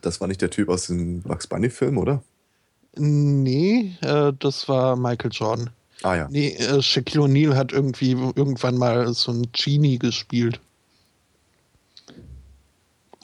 Das 0.00 0.20
war 0.22 0.28
nicht 0.28 0.40
der 0.40 0.48
Typ 0.48 0.70
aus 0.70 0.86
dem 0.86 1.20
Bugs 1.20 1.46
Bunny-Film, 1.46 1.98
oder? 1.98 2.22
Nee, 2.96 3.94
äh, 4.00 4.32
das 4.38 4.66
war 4.66 4.96
Michael 4.96 5.30
Jordan. 5.30 5.70
Ah 6.02 6.14
ja. 6.16 6.28
Nee, 6.30 6.54
äh, 6.54 6.80
Shaquille 6.80 7.24
O'Neal 7.24 7.54
hat 7.56 7.72
irgendwie 7.72 8.12
irgendwann 8.12 8.78
mal 8.78 9.12
so 9.12 9.32
ein 9.32 9.48
Genie 9.52 9.98
gespielt. 9.98 10.60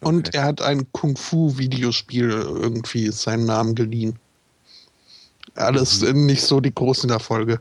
Und 0.02 0.28
Okay. 0.28 0.36
er 0.36 0.44
hat 0.44 0.60
ein 0.60 0.86
Kung-Fu-Videospiel 0.92 2.28
irgendwie 2.30 3.10
seinen 3.12 3.46
Namen 3.46 3.74
geliehen. 3.74 4.18
Alles 5.54 6.02
äh, 6.02 6.12
nicht 6.12 6.42
so 6.42 6.60
die 6.60 6.74
großen 6.74 7.08
Erfolge. 7.10 7.60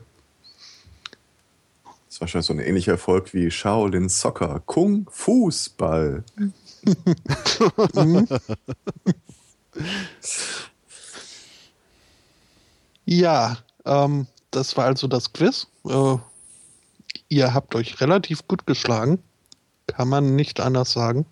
War 2.18 2.22
wahrscheinlich 2.22 2.46
so 2.46 2.52
ein 2.52 2.58
ähnlicher 2.58 2.92
Erfolg 2.92 3.32
wie 3.32 3.48
Shaolin 3.48 4.08
Soccer, 4.08 4.60
Kung 4.66 5.08
Fußball. 5.08 6.24
Ja, 13.04 13.56
ähm, 13.84 14.26
das 14.50 14.76
war 14.76 14.86
also 14.86 15.06
das 15.06 15.32
Quiz. 15.32 15.68
Äh, 15.86 16.16
ihr 17.28 17.54
habt 17.54 17.74
euch 17.76 18.00
relativ 18.00 18.46
gut 18.48 18.66
geschlagen. 18.66 19.22
Kann 19.86 20.08
man 20.08 20.34
nicht 20.34 20.60
anders 20.60 20.92
sagen. 20.92 21.24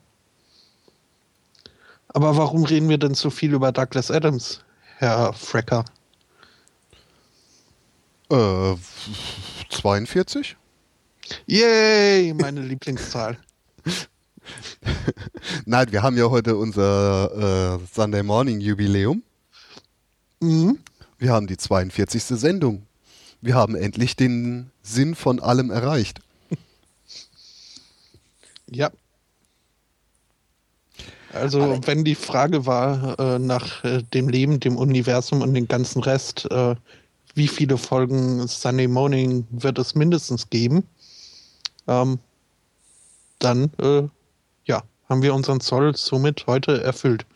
Aber 2.08 2.36
warum 2.36 2.64
reden 2.64 2.88
wir 2.88 2.96
denn 2.96 3.14
so 3.14 3.28
viel 3.28 3.52
über 3.52 3.72
Douglas 3.72 4.10
Adams, 4.10 4.64
Herr 4.98 5.32
Frecker? 5.32 5.84
Äh, 8.30 8.76
42? 9.68 10.56
Yay, 11.46 12.34
meine 12.34 12.60
Lieblingszahl. 12.66 13.38
Nein, 15.64 15.90
wir 15.90 16.02
haben 16.02 16.16
ja 16.16 16.30
heute 16.30 16.56
unser 16.56 17.78
äh, 17.80 17.86
Sunday 17.92 18.22
Morning 18.22 18.60
Jubiläum. 18.60 19.22
Mhm. 20.40 20.78
Wir 21.18 21.32
haben 21.32 21.46
die 21.46 21.56
42. 21.56 22.22
Sendung. 22.24 22.86
wir 23.40 23.54
haben 23.54 23.74
endlich 23.74 24.16
den 24.16 24.70
Sinn 24.82 25.14
von 25.14 25.40
allem 25.40 25.70
erreicht. 25.70 26.20
Ja. 28.68 28.90
Also, 31.32 31.62
Aber 31.62 31.86
wenn 31.86 32.02
die 32.02 32.16
Frage 32.16 32.66
war 32.66 33.16
äh, 33.20 33.38
nach 33.38 33.84
äh, 33.84 34.02
dem 34.02 34.28
Leben, 34.28 34.58
dem 34.58 34.76
Universum 34.76 35.40
und 35.40 35.54
dem 35.54 35.68
ganzen 35.68 36.02
Rest, 36.02 36.50
äh, 36.50 36.74
wie 37.36 37.46
viele 37.46 37.78
Folgen 37.78 38.48
Sunday 38.48 38.88
Morning 38.88 39.46
wird 39.50 39.78
es 39.78 39.94
mindestens 39.94 40.50
geben, 40.50 40.82
ähm, 41.86 42.18
dann 43.38 43.70
äh, 43.78 44.08
ja, 44.64 44.82
haben 45.08 45.22
wir 45.22 45.34
unseren 45.34 45.60
Zoll 45.60 45.96
somit 45.96 46.46
heute 46.46 46.82
erfüllt. 46.82 47.26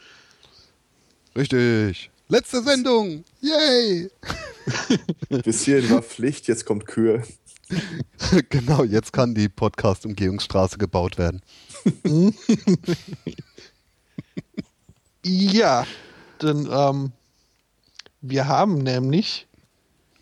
Richtig. 1.37 2.11
Letzte 2.29 2.63
Sendung. 2.63 3.25
Yay! 3.41 4.11
Bis 5.45 5.65
hierhin 5.65 5.91
war 5.91 6.03
Pflicht, 6.03 6.47
jetzt 6.49 6.65
kommt 6.65 6.87
Kür. 6.87 7.23
genau, 8.49 8.85
jetzt 8.85 9.13
kann 9.13 9.35
die 9.35 9.49
Podcast-Umgehungsstraße 9.49 10.79
gebaut 10.79 11.19
werden. 11.19 11.43
ja, 15.25 15.87
denn 16.43 16.69
ähm, 16.71 17.13
wir 18.21 18.49
haben 18.49 18.79
nämlich, 18.79 19.47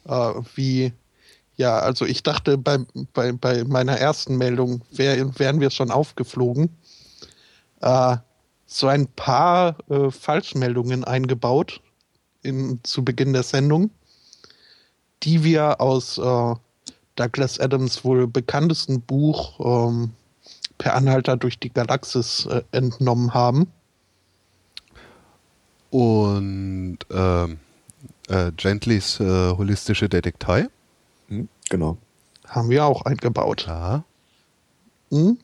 äh, 0.05 0.35
wie, 0.55 0.93
ja, 1.59 1.77
also 1.81 2.07
ich 2.07 2.23
dachte 2.23 2.57
bei, 2.57 2.79
bei, 3.13 3.33
bei 3.33 3.65
meiner 3.65 3.99
ersten 3.99 4.39
Meldung 4.39 4.83
wär, 4.93 5.39
wären 5.39 5.61
wir 5.61 5.71
schon 5.71 5.91
aufgeflogen, 5.91 6.71
äh, 7.81 8.17
so 8.65 8.87
ein 8.87 9.09
paar 9.09 9.77
äh, 9.91 10.11
Falschmeldungen 10.13 11.03
eingebaut 11.03 11.81
in, 12.43 12.79
zu 12.85 13.05
Beginn 13.05 13.33
der 13.33 13.43
Sendung, 13.43 13.91
die 15.25 15.43
wir 15.43 15.81
aus 15.81 16.19
äh, 16.19 16.55
Douglas 17.17 17.59
Adams 17.59 18.05
wohl 18.05 18.29
bekanntesten 18.29 19.01
Buch 19.01 19.59
ähm, 19.91 20.13
Per 20.79 20.95
Anhalter 20.95 21.37
durch 21.37 21.59
die 21.59 21.71
Galaxis 21.71 22.47
äh, 22.47 22.63
entnommen 22.71 23.35
haben. 23.35 23.67
Und 25.91 26.99
ähm, 27.11 27.59
äh, 28.29 28.53
Gentlys 28.53 29.19
äh, 29.19 29.51
holistische 29.57 30.09
Detektei. 30.09 30.69
Hm, 31.29 31.49
genau. 31.69 31.97
Haben 32.47 32.71
wir 32.71 32.85
auch 32.85 33.03
eingebaut. 33.03 33.67
Ja. 33.67 34.05
Hm, 35.11 35.39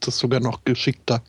das 0.00 0.14
ist 0.14 0.18
sogar 0.18 0.40
noch 0.40 0.64
geschickter. 0.64 1.22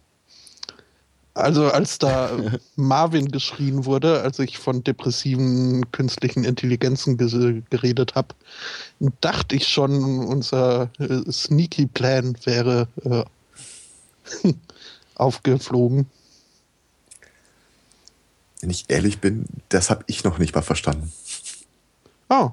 Also 1.34 1.70
als 1.70 2.00
da 2.00 2.32
Marvin 2.78 3.30
geschrien 3.30 3.86
wurde, 3.86 4.22
als 4.22 4.40
ich 4.40 4.58
von 4.58 4.84
depressiven 4.84 5.92
künstlichen 5.92 6.46
Intelligenzen 6.46 7.18
geredet 7.18 8.16
habe, 8.16 8.34
dachte 9.20 9.56
ich 9.56 9.68
schon, 9.68 10.26
unser 10.26 10.90
äh, 10.98 11.30
Sneaky 11.30 11.88
Plan 11.88 12.38
wäre 12.46 12.88
äh, 13.04 14.54
aufgeflogen. 15.16 16.08
Wenn 18.62 18.70
ich 18.70 18.86
ehrlich 18.88 19.20
bin, 19.20 19.46
das 19.68 19.90
habe 19.90 20.06
ich 20.08 20.24
noch 20.24 20.40
nicht 20.40 20.56
mal 20.56 20.62
verstanden. 20.62 21.12
Oh. 22.30 22.52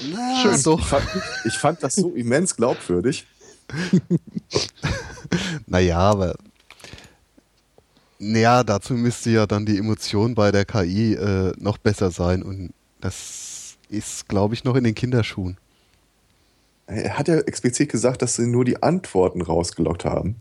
Na, 0.00 0.36
Schön. 0.42 0.54
Ich 0.54 0.86
fand, 0.86 1.08
ich 1.44 1.54
fand 1.54 1.82
das 1.82 1.94
so 1.94 2.14
immens 2.14 2.56
glaubwürdig. 2.56 3.26
naja, 5.66 5.98
aber 5.98 6.34
naja, 8.18 8.62
dazu 8.62 8.94
müsste 8.94 9.30
ja 9.30 9.46
dann 9.46 9.66
die 9.66 9.78
Emotion 9.78 10.34
bei 10.34 10.52
der 10.52 10.64
KI 10.64 11.14
äh, 11.14 11.52
noch 11.58 11.78
besser 11.78 12.10
sein 12.10 12.42
und 12.42 12.72
das 13.00 13.76
ist, 13.88 14.28
glaube 14.28 14.54
ich, 14.54 14.64
noch 14.64 14.76
in 14.76 14.84
den 14.84 14.94
Kinderschuhen. 14.94 15.58
Er 16.86 17.18
hat 17.18 17.28
ja 17.28 17.38
explizit 17.38 17.90
gesagt, 17.90 18.22
dass 18.22 18.36
sie 18.36 18.46
nur 18.46 18.64
die 18.64 18.82
Antworten 18.82 19.42
rausgelockt 19.42 20.04
haben. 20.04 20.36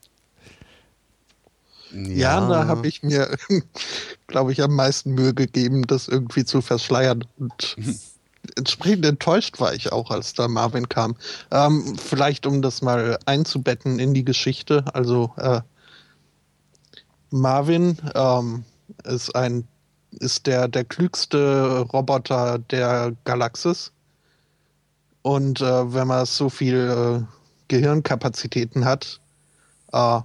Ja, 1.92 2.40
ja 2.40 2.48
da 2.48 2.68
habe 2.68 2.88
ich 2.88 3.04
mir, 3.04 3.36
glaube 4.28 4.52
ich, 4.52 4.62
am 4.62 4.76
meisten 4.76 5.14
Mühe 5.14 5.34
gegeben, 5.34 5.88
das 5.88 6.08
irgendwie 6.08 6.46
zu 6.46 6.62
verschleiern. 6.62 7.26
Und 7.38 7.76
entsprechend 8.56 9.06
enttäuscht 9.06 9.60
war 9.60 9.74
ich 9.74 9.92
auch, 9.92 10.12
als 10.12 10.34
da 10.34 10.48
Marvin 10.48 10.90
kam. 10.90 11.16
Ähm, 11.52 11.98
vielleicht, 11.98 12.46
um 12.46 12.62
das 12.62 12.82
mal 12.82 13.18
einzubetten 13.26 14.00
in 14.00 14.14
die 14.14 14.26
Geschichte. 14.26 14.86
Also, 14.94 15.34
äh, 15.38 15.62
Marvin 17.30 17.98
ähm, 18.16 18.66
ist 19.06 19.36
ein 19.36 19.68
ist 20.20 20.46
der, 20.46 20.68
der 20.68 20.84
klügste 20.84 21.80
Roboter 21.94 22.60
der 22.60 23.16
Galaxis. 23.24 23.92
Und 25.22 25.62
äh, 25.62 25.94
wenn 25.94 26.08
man 26.08 26.26
so 26.26 26.50
viel 26.50 26.76
äh, 26.76 27.26
Gehirnkapazitäten 27.68 28.86
hat, 28.86 29.22
äh, 29.94 30.20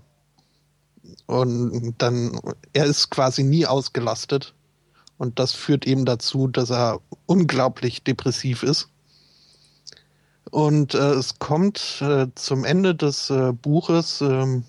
und 1.26 1.94
dann, 1.98 2.40
er 2.72 2.86
ist 2.86 3.10
quasi 3.10 3.43
nie 3.43 3.66
ausgelastet. 3.66 4.55
Und 5.18 5.38
das 5.38 5.52
führt 5.52 5.86
eben 5.86 6.05
dazu, 6.05 6.47
dass 6.48 6.70
er 6.70 7.01
unglaublich 7.26 8.02
depressiv 8.05 8.62
ist. 8.62 8.88
Und 10.51 10.94
äh, 10.94 11.14
es 11.14 11.38
kommt 11.38 12.01
äh, 12.01 12.26
zum 12.34 12.64
Ende 12.64 12.94
des 12.94 13.30
äh, 13.30 13.52
Buches 13.52 14.20
ähm, 14.20 14.64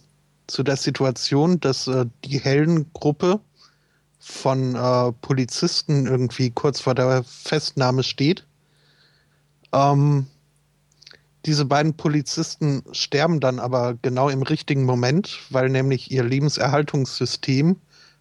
zu 0.47 0.63
der 0.63 0.77
Situation, 0.77 1.59
dass 1.59 1.87
äh, 1.87 2.05
die 2.25 2.39
Heldengruppe 2.39 3.39
von 4.19 4.75
äh, 4.75 5.11
Polizisten 5.21 6.07
irgendwie 6.07 6.49
kurz 6.49 6.81
vor 6.81 6.95
der 6.95 7.23
Festnahme 7.23 8.03
steht. 8.03 8.45
Ähm, 9.71 10.27
diese 11.45 11.65
beiden 11.65 11.95
Polizisten 11.95 12.83
sterben 12.91 13.39
dann 13.39 13.59
aber 13.59 13.95
genau 14.01 14.27
im 14.27 14.41
richtigen 14.41 14.83
Moment, 14.83 15.39
weil 15.49 15.69
nämlich 15.69 16.11
ihr 16.11 16.23
Lebenserhaltungssystem 16.23 17.77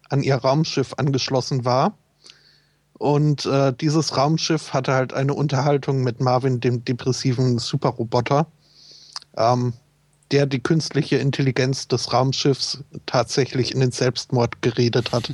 an 0.09 0.23
ihr 0.23 0.35
Raumschiff 0.35 0.93
angeschlossen 0.97 1.65
war. 1.65 1.97
Und 2.97 3.45
äh, 3.45 3.73
dieses 3.73 4.17
Raumschiff 4.17 4.73
hatte 4.73 4.93
halt 4.93 5.13
eine 5.13 5.33
Unterhaltung 5.33 6.03
mit 6.03 6.19
Marvin, 6.19 6.59
dem 6.59 6.83
depressiven 6.83 7.59
Superroboter. 7.59 8.47
Ähm, 9.35 9.73
der 10.31 10.45
die 10.45 10.59
künstliche 10.59 11.17
Intelligenz 11.17 11.87
des 11.87 12.11
Raumschiffs 12.11 12.83
tatsächlich 13.05 13.73
in 13.73 13.79
den 13.79 13.91
Selbstmord 13.91 14.61
geredet 14.61 15.11
hat. 15.13 15.33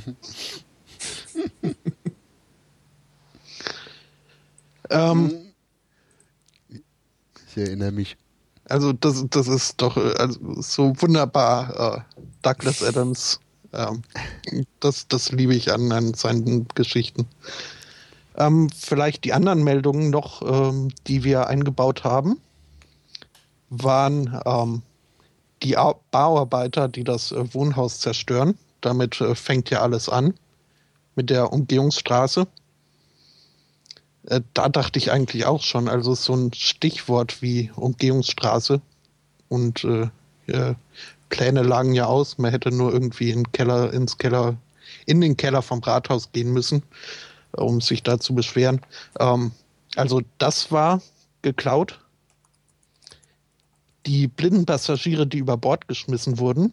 ähm, 4.90 5.34
ich 6.68 7.56
erinnere 7.56 7.92
mich. 7.92 8.16
Also 8.66 8.92
das, 8.92 9.24
das 9.28 9.48
ist 9.48 9.80
doch 9.82 9.96
äh, 9.96 10.14
also 10.18 10.62
so 10.62 10.94
wunderbar, 11.00 11.96
äh, 11.96 12.00
Douglas 12.42 12.82
Adams. 12.82 13.40
Ähm, 13.74 14.02
das, 14.80 15.08
das 15.08 15.32
liebe 15.32 15.54
ich 15.54 15.72
an, 15.72 15.92
an 15.92 16.14
seinen 16.14 16.66
Geschichten. 16.74 17.26
Ähm, 18.36 18.70
vielleicht 18.70 19.24
die 19.24 19.32
anderen 19.32 19.62
Meldungen 19.62 20.10
noch, 20.10 20.42
ähm, 20.42 20.90
die 21.06 21.24
wir 21.24 21.46
eingebaut 21.48 22.04
haben 22.04 22.40
waren 23.82 24.40
ähm, 24.44 24.82
die 25.62 25.76
Bauarbeiter, 26.10 26.88
die 26.88 27.04
das 27.04 27.32
äh, 27.32 27.54
Wohnhaus 27.54 28.00
zerstören. 28.00 28.58
Damit 28.80 29.20
äh, 29.20 29.34
fängt 29.34 29.70
ja 29.70 29.80
alles 29.80 30.08
an 30.08 30.34
mit 31.14 31.30
der 31.30 31.52
Umgehungsstraße. 31.52 32.46
Äh, 34.26 34.40
da 34.52 34.68
dachte 34.68 34.98
ich 34.98 35.10
eigentlich 35.10 35.46
auch 35.46 35.62
schon, 35.62 35.88
also 35.88 36.14
so 36.14 36.34
ein 36.34 36.52
Stichwort 36.52 37.40
wie 37.40 37.70
Umgehungsstraße 37.76 38.80
und 39.48 39.84
äh, 39.84 40.08
ja, 40.46 40.74
Pläne 41.36 41.62
lagen 41.62 41.92
ja 41.94 42.06
aus, 42.06 42.38
man 42.38 42.50
hätte 42.50 42.70
nur 42.70 42.92
irgendwie 42.92 43.30
in 43.30 43.50
Keller, 43.52 43.92
ins 43.92 44.18
Keller, 44.18 44.56
in 45.06 45.20
den 45.20 45.36
Keller 45.36 45.62
vom 45.62 45.80
Rathaus 45.80 46.30
gehen 46.32 46.52
müssen, 46.52 46.82
um 47.52 47.80
sich 47.80 48.02
da 48.02 48.18
zu 48.18 48.34
beschweren. 48.34 48.80
Ähm, 49.18 49.52
also 49.96 50.22
das 50.38 50.70
war 50.70 51.02
geklaut 51.42 52.00
die 54.06 54.28
blinden 54.28 54.66
Passagiere, 54.66 55.26
die 55.26 55.38
über 55.38 55.56
Bord 55.56 55.88
geschmissen 55.88 56.38
wurden. 56.38 56.72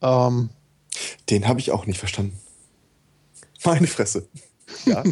Ähm, 0.00 0.50
Den 1.30 1.48
habe 1.48 1.60
ich 1.60 1.70
auch 1.70 1.86
nicht 1.86 1.98
verstanden. 1.98 2.38
Meine 3.64 3.86
Fresse. 3.86 4.28
Ja, 4.86 5.04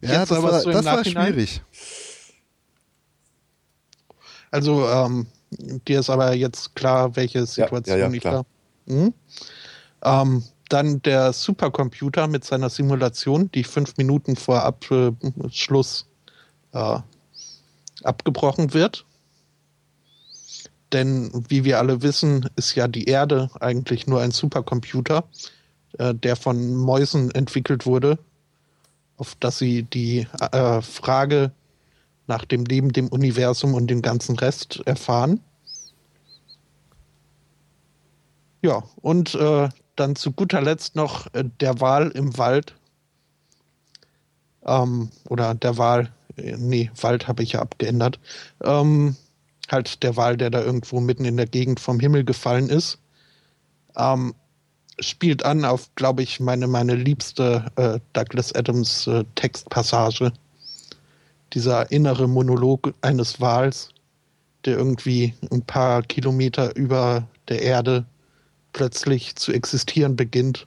ja 0.00 0.26
das, 0.26 0.42
war, 0.42 0.60
so 0.60 0.70
das 0.70 0.84
war 0.84 1.04
schwierig. 1.04 1.60
Also, 4.50 4.86
ähm, 4.88 5.26
dir 5.50 6.00
ist 6.00 6.10
aber 6.10 6.34
jetzt 6.34 6.74
klar, 6.74 7.16
welche 7.16 7.46
Situation 7.46 7.98
ja, 7.98 8.04
ja, 8.04 8.10
ja, 8.10 8.14
ich 8.14 8.22
da. 8.22 8.44
Mhm. 8.86 9.14
Ähm, 10.02 10.44
dann 10.68 11.00
der 11.02 11.32
Supercomputer 11.32 12.28
mit 12.28 12.44
seiner 12.44 12.68
Simulation, 12.68 13.50
die 13.52 13.64
fünf 13.64 13.96
Minuten 13.96 14.36
vor 14.36 14.62
Abschluss 14.62 16.06
äh, 16.72 16.98
abgebrochen 18.02 18.74
wird. 18.74 19.06
Denn 20.92 21.30
wie 21.48 21.64
wir 21.64 21.78
alle 21.78 22.02
wissen, 22.02 22.48
ist 22.56 22.74
ja 22.74 22.88
die 22.88 23.04
Erde 23.04 23.50
eigentlich 23.60 24.06
nur 24.06 24.20
ein 24.20 24.30
Supercomputer, 24.30 25.24
äh, 25.98 26.14
der 26.14 26.36
von 26.36 26.74
Mäusen 26.74 27.30
entwickelt 27.30 27.86
wurde 27.86 28.18
auf 29.18 29.34
das 29.40 29.58
sie 29.58 29.82
die 29.82 30.26
äh, 30.52 30.80
Frage 30.80 31.50
nach 32.28 32.44
dem 32.44 32.64
Leben, 32.64 32.92
dem 32.92 33.08
Universum 33.08 33.74
und 33.74 33.88
dem 33.88 34.02
ganzen 34.02 34.38
Rest 34.38 34.82
erfahren. 34.86 35.40
Ja, 38.62 38.82
und 38.96 39.34
äh, 39.34 39.68
dann 39.96 40.16
zu 40.16 40.32
guter 40.32 40.60
Letzt 40.60 40.96
noch 40.96 41.32
äh, 41.34 41.44
der 41.60 41.80
Wal 41.80 42.10
im 42.10 42.36
Wald. 42.38 42.74
Ähm, 44.64 45.10
oder 45.28 45.54
der 45.54 45.78
Wal, 45.78 46.12
äh, 46.36 46.56
nee, 46.56 46.90
Wald 47.00 47.28
habe 47.28 47.42
ich 47.42 47.52
ja 47.52 47.60
abgeändert. 47.60 48.18
Ähm, 48.62 49.16
halt 49.70 50.02
der 50.02 50.16
Wal, 50.16 50.36
der 50.36 50.50
da 50.50 50.62
irgendwo 50.62 51.00
mitten 51.00 51.24
in 51.24 51.36
der 51.36 51.46
Gegend 51.46 51.80
vom 51.80 52.00
Himmel 52.00 52.24
gefallen 52.24 52.68
ist. 52.68 52.98
Ähm, 53.96 54.34
spielt 55.00 55.44
an 55.44 55.64
auf, 55.64 55.94
glaube 55.94 56.22
ich, 56.22 56.40
meine, 56.40 56.66
meine 56.66 56.94
liebste 56.94 57.70
äh, 57.76 58.00
Douglas 58.12 58.54
Adams 58.54 59.06
äh, 59.06 59.24
Textpassage. 59.34 60.32
Dieser 61.54 61.90
innere 61.90 62.28
Monolog 62.28 62.92
eines 63.00 63.40
Wals, 63.40 63.90
der 64.64 64.76
irgendwie 64.76 65.34
ein 65.50 65.62
paar 65.62 66.02
Kilometer 66.02 66.76
über 66.76 67.26
der 67.48 67.62
Erde 67.62 68.06
plötzlich 68.72 69.36
zu 69.36 69.52
existieren 69.52 70.16
beginnt. 70.16 70.66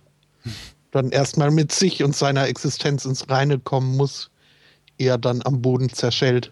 Dann 0.91 1.12
erstmal 1.12 1.52
mit 1.52 1.72
sich 1.72 2.03
und 2.03 2.16
seiner 2.16 2.48
Existenz 2.48 3.06
ins 3.06 3.30
Reine 3.30 3.60
kommen 3.60 3.95
muss, 3.95 4.30
eher 4.98 5.18
dann 5.18 5.41
am 5.44 5.62
Boden 5.62 5.90
zerschellt. 5.90 6.52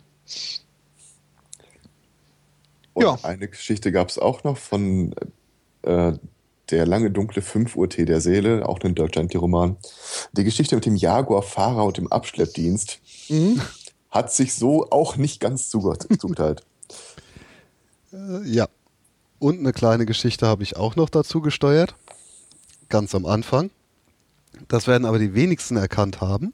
Und 2.93 3.03
ja. 3.03 3.19
eine 3.23 3.47
Geschichte 3.47 3.91
gab 3.91 4.09
es 4.09 4.17
auch 4.17 4.43
noch 4.43 4.57
von 4.57 5.13
äh, 5.83 6.13
der 6.71 6.85
lange 6.85 7.11
dunkle 7.11 7.41
5 7.41 7.75
Uhr 7.75 7.89
Tee 7.89 8.05
der 8.05 8.21
Seele, 8.21 8.67
auch 8.67 8.79
ein 8.81 8.95
Gently-Roman. 8.95 9.77
Die 10.33 10.43
Geschichte 10.43 10.75
mit 10.75 10.85
dem 10.85 10.95
Jaguar-Fahrer 10.95 11.83
und 11.85 11.97
dem 11.97 12.11
Abschleppdienst 12.11 12.99
mhm. 13.29 13.61
Hat 14.09 14.31
sich 14.31 14.53
so 14.53 14.89
auch 14.89 15.17
nicht 15.17 15.39
ganz 15.39 15.69
zugeteilt. 15.69 16.63
äh, 18.13 18.47
ja. 18.47 18.67
Und 19.39 19.59
eine 19.59 19.71
kleine 19.71 20.05
Geschichte 20.05 20.47
habe 20.47 20.63
ich 20.63 20.75
auch 20.75 20.97
noch 20.97 21.09
dazu 21.09 21.39
gesteuert. 21.39 21.95
Ganz 22.89 23.15
am 23.15 23.25
Anfang. 23.25 23.69
Das 24.67 24.85
werden 24.87 25.05
aber 25.05 25.17
die 25.17 25.33
wenigsten 25.33 25.77
erkannt 25.77 26.19
haben, 26.19 26.53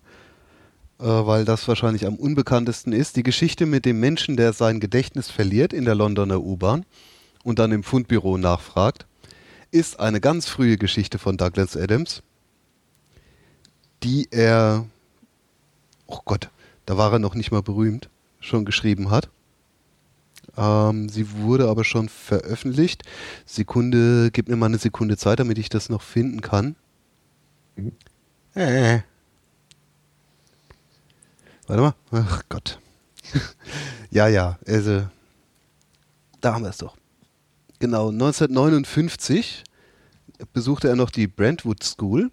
äh, 1.00 1.06
weil 1.06 1.46
das 1.46 1.68
wahrscheinlich 1.68 2.06
am 2.06 2.16
unbekanntesten 2.16 2.94
ist. 2.94 3.16
Die 3.16 3.24
Geschichte 3.24 3.66
mit 3.66 3.86
dem 3.86 4.00
Menschen, 4.00 4.38
der 4.38 4.54
sein 4.54 4.80
Gedächtnis 4.80 5.32
verliert 5.32 5.74
in 5.74 5.86
der 5.86 5.96
Londoner 5.96 6.42
U-Bahn 6.42 6.86
und 7.44 7.58
dann 7.58 7.72
im 7.72 7.84
Fundbüro 7.84 8.38
nachfragt 8.38 9.08
ist 9.76 10.00
eine 10.00 10.22
ganz 10.22 10.48
frühe 10.48 10.78
Geschichte 10.78 11.20
von 11.20 11.36
Douglas 11.36 11.76
Adams, 11.76 12.24
die 14.04 14.30
er, 14.32 14.86
oh 16.08 16.20
Gott, 16.24 16.50
da 16.86 16.98
war 16.98 17.12
er 17.14 17.20
noch 17.20 17.36
nicht 17.36 17.52
mal 17.52 17.62
berühmt, 17.62 18.10
schon 18.40 18.66
geschrieben 18.66 19.10
hat. 19.10 19.30
Ähm, 20.58 21.10
sie 21.10 21.32
wurde 21.32 21.68
aber 21.68 21.84
schon 21.84 22.10
veröffentlicht. 22.10 23.04
Sekunde, 23.46 24.32
gib 24.32 24.48
mir 24.48 24.56
mal 24.56 24.68
eine 24.68 24.78
Sekunde 24.78 25.18
Zeit, 25.18 25.40
damit 25.40 25.58
ich 25.58 25.70
das 25.70 25.90
noch 25.90 26.02
finden 26.02 26.42
kann. 26.42 26.76
Mhm. 27.76 27.92
Äh. 28.54 29.02
Warte 31.68 31.82
mal. 31.82 31.96
Ach 32.12 32.44
Gott. 32.48 32.80
ja, 34.12 34.28
ja, 34.28 34.58
also, 34.66 35.08
da 36.42 36.54
haben 36.54 36.64
wir 36.64 36.70
es 36.70 36.78
doch. 36.78 36.96
Genau, 37.80 38.10
1959 38.10 39.64
besuchte 40.54 40.88
er 40.88 40.96
noch 40.96 41.10
die 41.10 41.28
Brentwood 41.28 41.84
School 41.84 42.32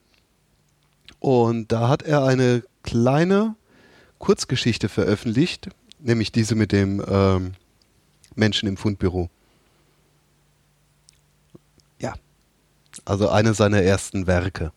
und 1.18 1.72
da 1.72 1.88
hat 1.88 2.02
er 2.02 2.24
eine 2.24 2.62
kleine 2.82 3.56
Kurzgeschichte 4.22 4.88
veröffentlicht, 4.88 5.68
nämlich 5.98 6.30
diese 6.30 6.54
mit 6.54 6.70
dem 6.70 7.04
ähm, 7.08 7.54
Menschen 8.36 8.68
im 8.68 8.76
Fundbüro. 8.76 9.28
Ja, 11.98 12.14
also 13.04 13.28
eine 13.28 13.52
seiner 13.52 13.82
ersten 13.82 14.28
Werke. 14.28 14.70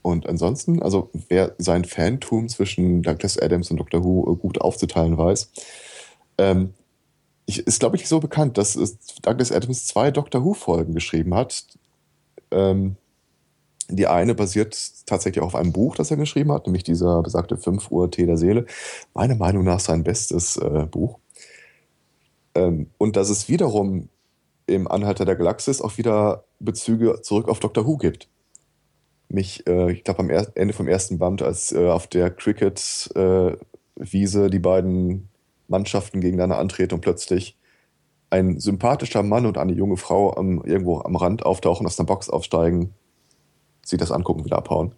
Und 0.00 0.26
ansonsten, 0.26 0.82
also 0.82 1.10
wer 1.28 1.54
sein 1.58 1.84
Fantum 1.84 2.48
zwischen 2.48 3.02
Douglas 3.02 3.38
Adams 3.38 3.70
und 3.70 3.76
Dr. 3.76 4.02
Who 4.02 4.34
gut 4.36 4.58
aufzuteilen 4.62 5.18
weiß, 5.18 5.50
ähm, 6.38 6.72
ich, 7.44 7.58
ist, 7.58 7.80
glaube 7.80 7.96
ich, 7.96 8.08
so 8.08 8.20
bekannt, 8.20 8.56
dass 8.56 8.72
Douglas 9.20 9.52
Adams 9.52 9.84
zwei 9.84 10.10
Doctor 10.10 10.42
Who-Folgen 10.42 10.94
geschrieben 10.94 11.34
hat. 11.34 11.66
Ähm, 12.50 12.96
die 13.88 14.06
eine 14.06 14.34
basiert 14.34 14.76
tatsächlich 15.06 15.42
auf 15.42 15.54
einem 15.54 15.72
Buch, 15.72 15.96
das 15.96 16.10
er 16.10 16.16
geschrieben 16.16 16.52
hat, 16.52 16.66
nämlich 16.66 16.84
dieser 16.84 17.22
besagte 17.22 17.56
5 17.56 17.90
Uhr 17.90 18.10
Tee 18.10 18.26
der 18.26 18.36
Seele. 18.36 18.66
Meiner 19.14 19.36
Meinung 19.36 19.64
nach 19.64 19.80
sein 19.80 20.02
bestes 20.02 20.56
äh, 20.56 20.86
Buch. 20.90 21.18
Ähm, 22.54 22.90
und 22.98 23.16
dass 23.16 23.30
es 23.30 23.48
wiederum 23.48 24.08
im 24.66 24.88
Anhalter 24.88 25.24
der 25.24 25.36
Galaxis 25.36 25.80
auch 25.80 25.96
wieder 25.98 26.44
Bezüge 26.58 27.20
zurück 27.22 27.48
auf 27.48 27.60
Doctor 27.60 27.86
Who 27.86 27.96
gibt. 27.96 28.28
Mich, 29.28 29.66
äh, 29.66 29.92
ich 29.92 30.04
glaube, 30.04 30.20
am 30.20 30.30
Ende 30.30 30.74
vom 30.74 30.88
ersten 30.88 31.18
Band, 31.18 31.42
als 31.42 31.72
äh, 31.72 31.88
auf 31.88 32.06
der 32.06 32.30
Cricket-Wiese 32.30 34.46
äh, 34.46 34.50
die 34.50 34.58
beiden 34.58 35.28
Mannschaften 35.68 36.20
gegeneinander 36.20 36.58
antreten 36.58 36.94
und 36.94 37.00
plötzlich 37.00 37.56
ein 38.30 38.58
sympathischer 38.58 39.22
Mann 39.22 39.46
und 39.46 39.58
eine 39.58 39.72
junge 39.72 39.96
Frau 39.96 40.36
am, 40.36 40.62
irgendwo 40.64 41.00
am 41.00 41.16
Rand 41.16 41.46
auftauchen, 41.46 41.86
aus 41.86 41.98
einer 41.98 42.06
Box 42.06 42.28
aufsteigen, 42.28 42.92
sie 43.88 43.96
das 43.96 44.10
angucken, 44.10 44.44
wieder 44.44 44.58
abhauen. 44.58 44.94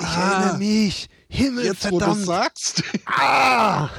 Ich 0.00 0.06
ah, 0.06 0.32
erinnere 0.32 0.58
mich. 0.58 1.08
Himmel, 1.28 1.66
jetzt, 1.66 1.82
verdammt. 1.82 2.02
wo 2.02 2.20
du 2.20 2.24
sagst. 2.24 2.82
Ah! 3.06 3.90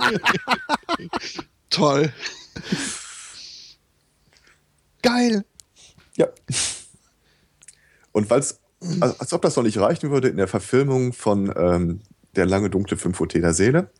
Toll. 1.70 2.12
Geil. 5.02 5.44
Ja. 6.16 6.26
Und 8.12 8.30
weil 8.30 8.40
es, 8.40 8.58
als 9.00 9.32
ob 9.32 9.42
das 9.42 9.56
noch 9.56 9.62
nicht 9.62 9.78
reichen 9.78 10.10
würde, 10.10 10.28
in 10.28 10.38
der 10.38 10.48
Verfilmung 10.48 11.12
von 11.12 11.52
ähm, 11.56 12.00
Der 12.34 12.46
lange 12.46 12.70
dunkle 12.70 12.96
5 12.96 13.20
Uhr 13.20 13.28
der 13.28 13.54
Seele 13.54 13.90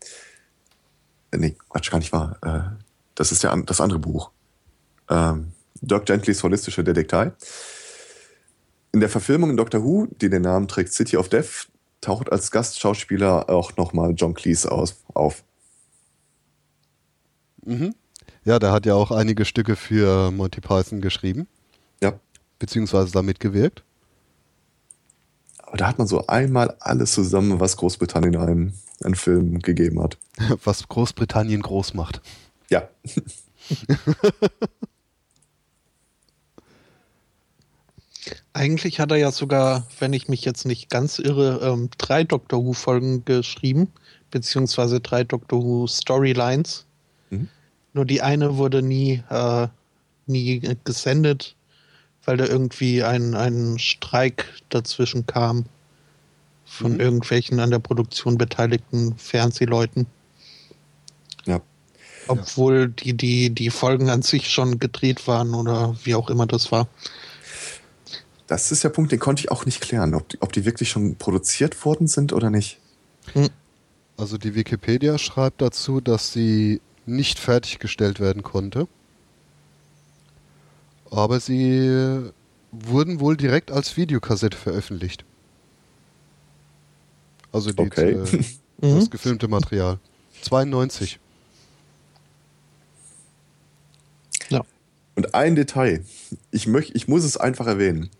äh, 1.30 1.38
nee, 1.38 1.56
Quatsch, 1.68 1.90
gar 1.90 1.98
nicht 1.98 2.12
wahr. 2.12 2.38
Äh, 2.42 2.82
das 3.14 3.32
ist 3.32 3.42
ja 3.42 3.54
das 3.56 3.80
andere 3.80 3.98
Buch. 3.98 4.30
Ähm, 5.08 5.52
Dirk 5.80 6.06
Gentlys 6.06 6.42
holistische 6.42 6.84
Detektei. 6.84 7.32
In 8.96 9.00
der 9.00 9.10
Verfilmung 9.10 9.50
in 9.50 9.58
Doctor 9.58 9.84
Who, 9.84 10.06
die 10.22 10.30
den 10.30 10.40
Namen 10.40 10.68
trägt 10.68 10.90
City 10.90 11.18
of 11.18 11.28
Death, 11.28 11.68
taucht 12.00 12.32
als 12.32 12.50
Gastschauspieler 12.50 13.50
auch 13.50 13.76
nochmal 13.76 14.14
John 14.16 14.32
Cleese 14.32 14.72
aus, 14.72 15.02
auf. 15.12 15.44
Mhm. 17.66 17.94
Ja, 18.44 18.58
der 18.58 18.72
hat 18.72 18.86
ja 18.86 18.94
auch 18.94 19.10
einige 19.10 19.44
Stücke 19.44 19.76
für 19.76 20.30
Monty 20.30 20.62
Python 20.62 21.02
geschrieben. 21.02 21.46
Ja. 22.02 22.18
Beziehungsweise 22.58 23.12
damit 23.12 23.38
gewirkt. 23.38 23.84
Aber 25.58 25.76
da 25.76 25.88
hat 25.88 25.98
man 25.98 26.06
so 26.06 26.26
einmal 26.26 26.74
alles 26.80 27.12
zusammen, 27.12 27.60
was 27.60 27.76
Großbritannien 27.76 28.36
einem 28.36 28.72
einen 29.04 29.14
Film 29.14 29.58
gegeben 29.58 30.02
hat. 30.02 30.16
Was 30.64 30.88
Großbritannien 30.88 31.60
groß 31.60 31.92
macht. 31.92 32.22
Ja. 32.70 32.88
Eigentlich 38.52 39.00
hat 39.00 39.10
er 39.10 39.18
ja 39.18 39.30
sogar, 39.30 39.86
wenn 39.98 40.12
ich 40.12 40.28
mich 40.28 40.44
jetzt 40.44 40.66
nicht 40.66 40.90
ganz 40.90 41.18
irre, 41.18 41.60
ähm, 41.62 41.90
drei 41.98 42.24
Doctor 42.24 42.64
Who-Folgen 42.64 43.24
geschrieben, 43.24 43.92
beziehungsweise 44.30 45.00
drei 45.00 45.24
Doctor 45.24 45.62
Who 45.62 45.86
Storylines. 45.86 46.86
Mhm. 47.30 47.48
Nur 47.92 48.04
die 48.04 48.22
eine 48.22 48.56
wurde 48.56 48.82
nie, 48.82 49.22
äh, 49.30 49.68
nie 50.26 50.60
gesendet, 50.84 51.54
weil 52.24 52.36
da 52.36 52.46
irgendwie 52.46 53.02
ein, 53.02 53.34
ein 53.34 53.78
Streik 53.78 54.46
dazwischen 54.70 55.26
kam 55.26 55.66
von 56.64 56.94
mhm. 56.94 57.00
irgendwelchen 57.00 57.60
an 57.60 57.70
der 57.70 57.78
Produktion 57.78 58.36
beteiligten 58.36 59.16
Fernsehleuten. 59.16 60.06
Ja. 61.44 61.60
Obwohl 62.26 62.88
die, 62.88 63.14
die, 63.14 63.50
die 63.50 63.70
Folgen 63.70 64.10
an 64.10 64.22
sich 64.22 64.50
schon 64.50 64.80
gedreht 64.80 65.28
waren 65.28 65.54
oder 65.54 65.96
wie 66.02 66.16
auch 66.16 66.28
immer 66.28 66.46
das 66.46 66.72
war. 66.72 66.88
Das 68.46 68.70
ist 68.70 68.84
der 68.84 68.90
Punkt, 68.90 69.10
den 69.12 69.18
konnte 69.18 69.40
ich 69.40 69.50
auch 69.50 69.66
nicht 69.66 69.80
klären, 69.80 70.14
ob 70.14 70.28
die, 70.28 70.40
ob 70.40 70.52
die 70.52 70.64
wirklich 70.64 70.88
schon 70.88 71.16
produziert 71.16 71.84
worden 71.84 72.06
sind 72.06 72.32
oder 72.32 72.50
nicht. 72.50 72.78
Hm. 73.32 73.48
Also 74.16 74.38
die 74.38 74.54
Wikipedia 74.54 75.18
schreibt 75.18 75.60
dazu, 75.60 76.00
dass 76.00 76.32
sie 76.32 76.80
nicht 77.06 77.38
fertiggestellt 77.38 78.20
werden 78.20 78.42
konnte. 78.42 78.88
Aber 81.10 81.40
sie 81.40 82.30
wurden 82.72 83.20
wohl 83.20 83.36
direkt 83.36 83.70
als 83.70 83.96
Videokassette 83.96 84.56
veröffentlicht. 84.56 85.24
Also 87.52 87.72
die, 87.72 87.82
okay. 87.82 88.12
äh, 88.12 88.18
das 88.78 89.04
mhm. 89.04 89.10
gefilmte 89.10 89.48
Material. 89.48 89.98
92. 90.42 91.18
Ja. 94.48 94.62
Und 95.14 95.34
ein 95.34 95.56
Detail. 95.56 96.04
Ich, 96.50 96.66
möch, 96.66 96.92
ich 96.94 97.08
muss 97.08 97.24
es 97.24 97.36
einfach 97.36 97.66
erwähnen. 97.66 98.10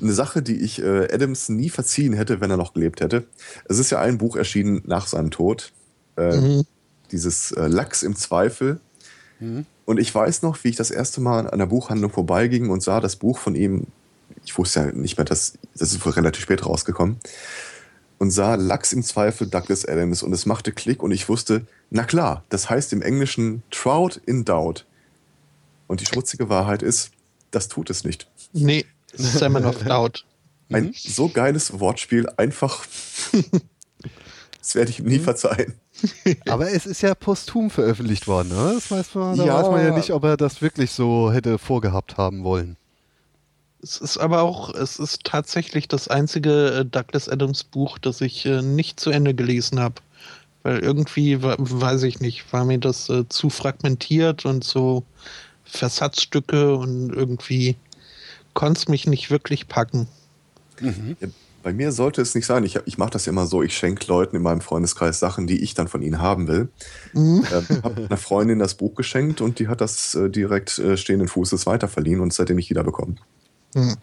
Eine 0.00 0.12
Sache, 0.12 0.42
die 0.42 0.56
ich 0.56 0.82
äh, 0.82 1.12
Adams 1.12 1.48
nie 1.48 1.70
verziehen 1.70 2.12
hätte, 2.12 2.40
wenn 2.40 2.50
er 2.50 2.56
noch 2.56 2.74
gelebt 2.74 3.00
hätte. 3.00 3.24
Es 3.66 3.78
ist 3.78 3.90
ja 3.90 4.00
ein 4.00 4.18
Buch 4.18 4.36
erschienen 4.36 4.82
nach 4.86 5.06
seinem 5.06 5.30
Tod. 5.30 5.72
Äh, 6.16 6.36
mhm. 6.36 6.66
Dieses 7.12 7.52
äh, 7.52 7.66
Lachs 7.66 8.02
im 8.02 8.16
Zweifel. 8.16 8.80
Mhm. 9.40 9.66
Und 9.84 9.98
ich 9.98 10.12
weiß 10.14 10.42
noch, 10.42 10.62
wie 10.64 10.68
ich 10.68 10.76
das 10.76 10.90
erste 10.90 11.20
Mal 11.20 11.48
an 11.48 11.58
der 11.58 11.66
Buchhandlung 11.66 12.10
vorbeiging 12.10 12.70
und 12.70 12.82
sah 12.82 13.00
das 13.00 13.16
Buch 13.16 13.38
von 13.38 13.54
ihm. 13.54 13.86
Ich 14.44 14.58
wusste 14.58 14.80
ja 14.80 14.86
nicht 14.92 15.16
mehr, 15.16 15.24
dass 15.24 15.54
das 15.76 15.92
ist 15.92 16.04
wohl 16.04 16.12
relativ 16.12 16.42
spät 16.42 16.66
rausgekommen. 16.66 17.18
Und 18.18 18.30
sah 18.30 18.54
Lachs 18.54 18.92
im 18.92 19.02
Zweifel 19.02 19.46
Douglas 19.46 19.86
Adams 19.86 20.22
und 20.22 20.32
es 20.32 20.46
machte 20.46 20.72
Klick 20.72 21.02
und 21.02 21.12
ich 21.12 21.28
wusste, 21.28 21.66
na 21.90 22.04
klar, 22.04 22.44
das 22.48 22.70
heißt 22.70 22.92
im 22.92 23.02
Englischen 23.02 23.62
Trout 23.70 24.20
in 24.24 24.44
Doubt. 24.44 24.86
Und 25.86 26.00
die 26.00 26.06
schmutzige 26.06 26.48
Wahrheit 26.48 26.82
ist, 26.82 27.10
das 27.50 27.68
tut 27.68 27.90
es 27.90 28.04
nicht. 28.04 28.28
Nee, 28.52 28.86
Salmon 29.16 29.64
of 29.64 29.82
Doubt. 29.82 30.24
Ein 30.72 30.86
mhm. 30.86 30.94
so 30.94 31.28
geiles 31.28 31.78
Wortspiel, 31.78 32.28
einfach. 32.36 32.84
das 34.58 34.74
werde 34.74 34.90
ich 34.90 34.98
ihm 34.98 35.06
nie 35.06 35.18
mhm. 35.18 35.24
verzeihen. 35.24 35.74
Aber 36.48 36.70
es 36.70 36.86
ist 36.86 37.02
ja 37.02 37.14
posthum 37.14 37.70
veröffentlicht 37.70 38.26
worden, 38.26 38.48
ne? 38.48 38.72
Das 38.74 38.90
weiß 38.90 39.14
man, 39.14 39.36
da 39.36 39.44
ja. 39.44 39.54
weiß 39.54 39.70
man 39.70 39.84
ja 39.84 39.94
nicht, 39.94 40.12
ob 40.12 40.24
er 40.24 40.36
das 40.36 40.60
wirklich 40.60 40.90
so 40.90 41.32
hätte 41.32 41.58
vorgehabt 41.58 42.16
haben 42.16 42.44
wollen. 42.44 42.76
Es 43.82 43.98
ist 43.98 44.18
aber 44.18 44.42
auch, 44.42 44.74
es 44.74 44.98
ist 44.98 45.24
tatsächlich 45.24 45.86
das 45.86 46.08
einzige 46.08 46.80
äh, 46.80 46.84
Douglas 46.84 47.28
Adams 47.28 47.62
Buch, 47.62 47.98
das 47.98 48.20
ich 48.20 48.44
äh, 48.46 48.62
nicht 48.62 48.98
zu 48.98 49.10
Ende 49.10 49.34
gelesen 49.34 49.78
habe. 49.78 49.96
Weil 50.64 50.80
irgendwie, 50.80 51.40
weiß 51.40 52.02
ich 52.02 52.18
nicht, 52.18 52.52
war 52.52 52.64
mir 52.64 52.78
das 52.78 53.08
äh, 53.08 53.28
zu 53.28 53.50
fragmentiert 53.50 54.44
und 54.44 54.64
so 54.64 55.04
Versatzstücke 55.64 56.76
und 56.76 57.12
irgendwie 57.12 57.76
konnte 58.56 58.80
es 58.80 58.88
mich 58.88 59.06
nicht 59.06 59.30
wirklich 59.30 59.68
packen. 59.68 60.08
Mhm. 60.80 61.16
Bei 61.62 61.72
mir 61.72 61.92
sollte 61.92 62.22
es 62.22 62.34
nicht 62.34 62.46
sein. 62.46 62.64
Ich, 62.64 62.78
ich 62.86 62.98
mache 62.98 63.10
das 63.10 63.26
ja 63.26 63.32
immer 63.32 63.46
so, 63.46 63.62
ich 63.62 63.76
schenke 63.76 64.06
Leuten 64.06 64.34
in 64.34 64.42
meinem 64.42 64.60
Freundeskreis 64.60 65.20
Sachen, 65.20 65.46
die 65.46 65.62
ich 65.62 65.74
dann 65.74 65.88
von 65.88 66.02
ihnen 66.02 66.20
haben 66.20 66.48
will. 66.48 66.68
Mhm. 67.12 67.44
Äh, 67.44 67.82
habe 67.82 68.06
einer 68.06 68.16
Freundin 68.16 68.58
das 68.58 68.74
Buch 68.74 68.94
geschenkt 68.94 69.40
und 69.40 69.58
die 69.58 69.68
hat 69.68 69.80
das 69.80 70.14
äh, 70.14 70.30
direkt 70.30 70.78
äh, 70.78 70.96
stehenden 70.96 71.28
Fußes 71.28 71.66
weiterverliehen 71.66 72.20
und 72.20 72.32
seitdem 72.32 72.56
nicht 72.56 72.70
wiederbekommen. 72.70 73.20
Mhm. 73.74 73.96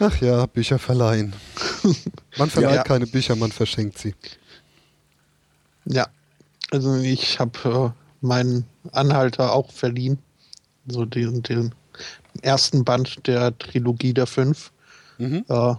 Ach 0.00 0.16
ja, 0.20 0.46
Bücher 0.46 0.78
verleihen. 0.78 1.34
Man 2.38 2.48
verleiht 2.48 2.76
ja. 2.76 2.82
keine 2.82 3.06
Bücher, 3.06 3.36
man 3.36 3.52
verschenkt 3.52 3.98
sie. 3.98 4.14
Ja, 5.84 6.08
also 6.70 6.96
ich 6.96 7.38
habe 7.38 7.94
äh, 7.94 8.26
meinen 8.26 8.64
Anhalter 8.92 9.52
auch 9.52 9.70
verliehen. 9.70 10.18
So 10.86 11.04
den, 11.04 11.42
den 11.42 11.74
ersten 12.42 12.84
Band 12.84 13.26
der 13.26 13.56
Trilogie 13.58 14.14
der 14.14 14.26
Fünf. 14.26 14.72
Mhm. 15.18 15.44
Äh, 15.48 15.74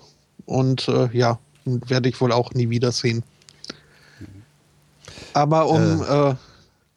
und 0.45 0.87
äh, 0.87 1.09
ja, 1.11 1.39
werde 1.65 2.09
ich 2.09 2.19
wohl 2.21 2.31
auch 2.31 2.53
nie 2.53 2.69
wiedersehen. 2.69 3.23
Aber 5.33 5.67
um. 5.67 6.01
Äh, 6.03 6.29
äh, 6.29 6.35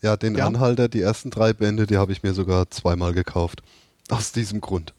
ja, 0.00 0.16
den 0.16 0.36
ja. 0.36 0.46
Anhalter, 0.46 0.88
die 0.88 1.00
ersten 1.00 1.30
drei 1.30 1.52
Bände, 1.52 1.86
die 1.86 1.96
habe 1.96 2.12
ich 2.12 2.22
mir 2.22 2.32
sogar 2.32 2.70
zweimal 2.70 3.12
gekauft. 3.12 3.62
Aus 4.08 4.30
diesem 4.30 4.60
Grund. 4.60 4.94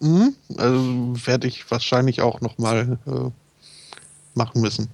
Mhm, 0.00 0.36
also 0.56 1.26
werde 1.26 1.48
ich 1.48 1.68
wahrscheinlich 1.70 2.20
auch 2.20 2.40
nochmal 2.40 2.98
äh, 3.06 3.30
machen 4.34 4.60
müssen. 4.60 4.88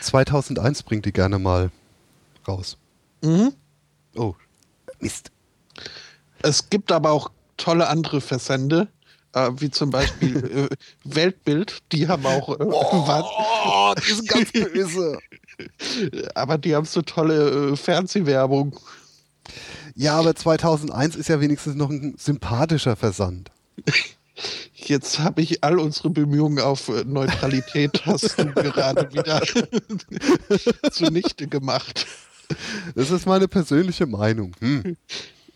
2001 0.00 0.82
bringt 0.82 1.04
die 1.04 1.12
gerne 1.12 1.38
mal 1.38 1.70
raus. 2.48 2.76
Mhm. 3.22 3.52
Oh, 4.16 4.34
Mist. 4.98 5.30
Es 6.42 6.68
gibt 6.68 6.90
aber 6.90 7.10
auch 7.10 7.30
tolle 7.60 7.88
andere 7.88 8.20
Versende, 8.20 8.88
äh, 9.34 9.50
wie 9.58 9.70
zum 9.70 9.90
Beispiel 9.90 10.68
äh, 10.70 10.76
Weltbild, 11.04 11.78
die 11.92 12.08
haben 12.08 12.26
auch. 12.26 12.48
Äh, 12.48 12.64
oh, 12.64 13.94
die 13.96 14.12
sind 14.12 14.28
ganz 14.28 14.52
böse. 14.52 15.18
aber 16.34 16.58
die 16.58 16.74
haben 16.74 16.86
so 16.86 17.02
tolle 17.02 17.72
äh, 17.72 17.76
Fernsehwerbung. 17.76 18.78
Ja, 19.94 20.18
aber 20.18 20.34
2001 20.34 21.16
ist 21.16 21.28
ja 21.28 21.40
wenigstens 21.40 21.74
noch 21.74 21.90
ein 21.90 22.14
sympathischer 22.16 22.96
Versand. 22.96 23.50
Jetzt 24.72 25.18
habe 25.18 25.42
ich 25.42 25.62
all 25.62 25.78
unsere 25.78 26.10
Bemühungen 26.10 26.60
auf 26.60 26.88
äh, 26.88 27.04
Neutralität 27.04 28.02
hast 28.06 28.38
du 28.38 28.46
gerade 28.46 29.12
wieder 29.12 29.42
zunichte 30.90 31.46
gemacht. 31.46 32.06
Das 32.94 33.10
ist 33.10 33.26
meine 33.26 33.48
persönliche 33.48 34.06
Meinung. 34.06 34.56
Hm. 34.60 34.96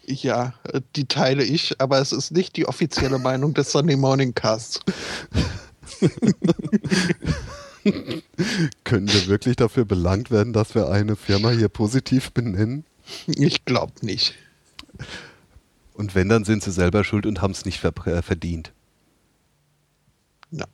Ja, 0.07 0.55
äh, 0.65 0.81
die 0.97 1.07
teile 1.07 1.45
ich, 1.45 1.81
aber 1.81 1.99
es 1.99 2.13
ist 2.13 2.31
nicht 2.31 2.57
die 2.57 2.67
offizielle 2.67 3.19
Meinung 3.19 3.55
des 3.55 3.73
Sunday 3.73 3.97
Morning 3.97 4.35
Casts. 4.35 4.81
Können 8.85 9.09
wir 9.09 9.27
wirklich 9.27 9.57
dafür 9.57 9.85
belangt 9.85 10.31
werden, 10.31 10.53
dass 10.53 10.75
wir 10.75 10.89
eine 10.89 11.17
Firma 11.17 11.51
hier 11.51 11.69
positiv 11.69 12.33
benennen? 12.33 12.85
Ich 13.27 13.65
glaube 13.65 13.93
nicht. 14.03 14.35
Und 15.95 16.15
wenn, 16.15 16.29
dann 16.29 16.45
sind 16.45 16.63
sie 16.63 16.73
selber 16.73 17.05
schuld 17.05 17.27
und 17.27 17.43
haben 17.43 17.53
es 17.53 17.65
nicht 17.65 17.85
äh, 17.85 18.23
verdient. 18.23 18.73
Ja. 20.51 20.67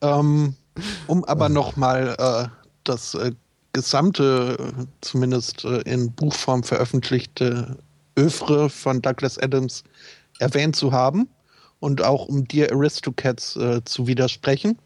ähm, 0.00 0.54
um 1.06 1.24
aber 1.24 1.48
nochmal 1.48 2.16
äh, 2.18 2.48
das 2.84 3.14
äh, 3.14 3.32
gesamte, 3.72 4.72
zumindest 5.00 5.64
äh, 5.64 5.80
in 5.82 6.12
Buchform 6.12 6.62
veröffentlichte 6.62 7.78
Övre 8.18 8.68
von 8.68 9.00
Douglas 9.00 9.38
Adams 9.38 9.84
erwähnt 10.38 10.76
zu 10.76 10.92
haben 10.92 11.28
und 11.78 12.02
auch 12.02 12.26
um 12.26 12.46
Dear 12.46 12.72
Aristocats 12.72 13.56
äh, 13.56 13.82
zu 13.84 14.06
widersprechen. 14.06 14.78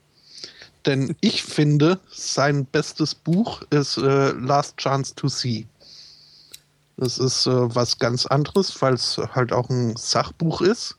Denn 0.87 1.17
ich 1.21 1.43
finde, 1.43 1.99
sein 2.11 2.67
bestes 2.67 3.15
Buch 3.15 3.63
ist 3.71 3.97
äh, 3.97 4.33
Last 4.33 4.77
Chance 4.77 5.15
to 5.15 5.29
See. 5.29 5.67
Das 6.97 7.19
ist 7.19 7.47
äh, 7.47 7.75
was 7.75 7.99
ganz 7.99 8.27
anderes, 8.27 8.81
weil 8.83 8.95
es 8.95 9.19
halt 9.35 9.53
auch 9.53 9.71
ein 9.71 9.97
Sachbuch 9.97 10.61
ist. 10.61 10.97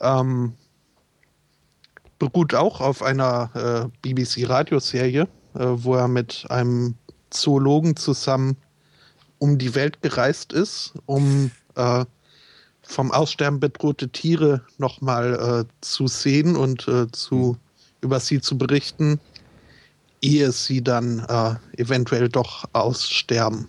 Ähm, 0.00 0.54
beruht 2.18 2.54
auch 2.54 2.80
auf 2.80 3.02
einer 3.02 3.50
äh, 3.54 3.98
BBC-Radioserie 4.02 5.26
wo 5.54 5.94
er 5.94 6.08
mit 6.08 6.46
einem 6.48 6.94
Zoologen 7.30 7.96
zusammen 7.96 8.56
um 9.38 9.58
die 9.58 9.74
Welt 9.74 10.02
gereist 10.02 10.52
ist, 10.52 10.92
um 11.06 11.50
äh, 11.74 12.04
vom 12.82 13.10
Aussterben 13.10 13.60
bedrohte 13.60 14.08
Tiere 14.10 14.62
nochmal 14.78 15.64
äh, 15.64 15.72
zu 15.80 16.06
sehen 16.08 16.56
und 16.56 16.86
äh, 16.88 17.10
zu, 17.10 17.56
über 18.00 18.20
sie 18.20 18.40
zu 18.40 18.58
berichten, 18.58 19.20
ehe 20.20 20.52
sie 20.52 20.82
dann 20.82 21.20
äh, 21.28 21.80
eventuell 21.80 22.28
doch 22.28 22.64
aussterben. 22.72 23.68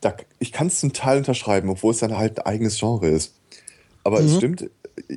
Da, 0.00 0.14
ich 0.40 0.52
kann 0.52 0.66
es 0.66 0.80
zum 0.80 0.92
Teil 0.92 1.18
unterschreiben, 1.18 1.70
obwohl 1.70 1.92
es 1.92 2.00
dann 2.00 2.16
halt 2.16 2.38
ein 2.38 2.46
eigenes 2.46 2.78
Genre 2.78 3.08
ist. 3.08 3.34
Aber 4.04 4.20
mhm. 4.20 4.26
es 4.26 4.36
stimmt, 4.36 4.70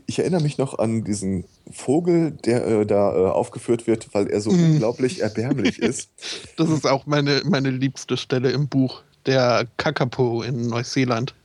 ich 0.07 0.19
erinnere 0.19 0.41
mich 0.41 0.57
noch 0.57 0.79
an 0.79 1.03
diesen 1.03 1.45
Vogel, 1.71 2.31
der 2.31 2.65
äh, 2.65 2.85
da 2.85 3.13
äh, 3.13 3.27
aufgeführt 3.29 3.87
wird, 3.87 4.13
weil 4.13 4.27
er 4.27 4.41
so 4.41 4.51
mm. 4.51 4.71
unglaublich 4.71 5.21
erbärmlich 5.21 5.79
ist. 5.79 6.09
Das 6.57 6.69
ist 6.69 6.85
auch 6.85 7.05
meine, 7.05 7.41
meine 7.45 7.69
liebste 7.69 8.17
Stelle 8.17 8.51
im 8.51 8.67
Buch, 8.67 9.01
der 9.25 9.67
Kakapo 9.77 10.41
in 10.41 10.67
Neuseeland. 10.67 11.35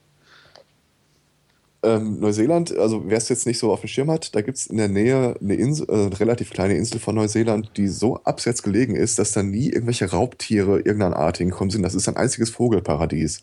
Ähm, 1.82 2.20
Neuseeland, 2.20 2.76
also 2.76 3.04
wer 3.06 3.16
es 3.16 3.28
jetzt 3.30 3.46
nicht 3.46 3.58
so 3.58 3.72
auf 3.72 3.80
dem 3.80 3.88
Schirm 3.88 4.10
hat, 4.10 4.34
da 4.34 4.42
gibt 4.42 4.58
es 4.58 4.66
in 4.66 4.76
der 4.76 4.88
Nähe 4.88 5.34
eine 5.40 5.54
Insel, 5.54 5.86
äh, 5.88 6.06
eine 6.06 6.20
relativ 6.20 6.50
kleine 6.50 6.76
Insel 6.76 7.00
von 7.00 7.14
Neuseeland, 7.14 7.70
die 7.76 7.88
so 7.88 8.18
abseits 8.18 8.62
gelegen 8.62 8.94
ist, 8.94 9.18
dass 9.18 9.32
da 9.32 9.42
nie 9.42 9.70
irgendwelche 9.70 10.10
Raubtiere 10.10 10.76
irgendeiner 10.76 11.16
Art 11.16 11.38
hinkommen 11.38 11.70
sind. 11.70 11.82
Das 11.82 11.94
ist 11.94 12.08
ein 12.08 12.16
einziges 12.16 12.50
Vogelparadies. 12.50 13.42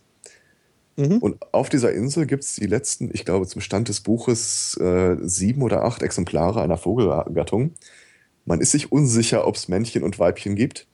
Mhm. 0.97 1.19
Und 1.19 1.53
auf 1.53 1.69
dieser 1.69 1.93
Insel 1.93 2.25
gibt 2.25 2.43
es 2.43 2.55
die 2.55 2.65
letzten, 2.65 3.11
ich 3.13 3.23
glaube, 3.23 3.47
zum 3.47 3.61
Stand 3.61 3.87
des 3.87 4.01
Buches 4.01 4.75
äh, 4.77 5.15
sieben 5.21 5.61
oder 5.61 5.83
acht 5.83 6.01
Exemplare 6.01 6.61
einer 6.61 6.77
Vogelgattung. 6.77 7.75
Man 8.45 8.61
ist 8.61 8.71
sich 8.71 8.91
unsicher, 8.91 9.47
ob 9.47 9.55
es 9.55 9.67
Männchen 9.67 10.03
und 10.03 10.17
Weibchen 10.17 10.55
gibt. 10.55 10.87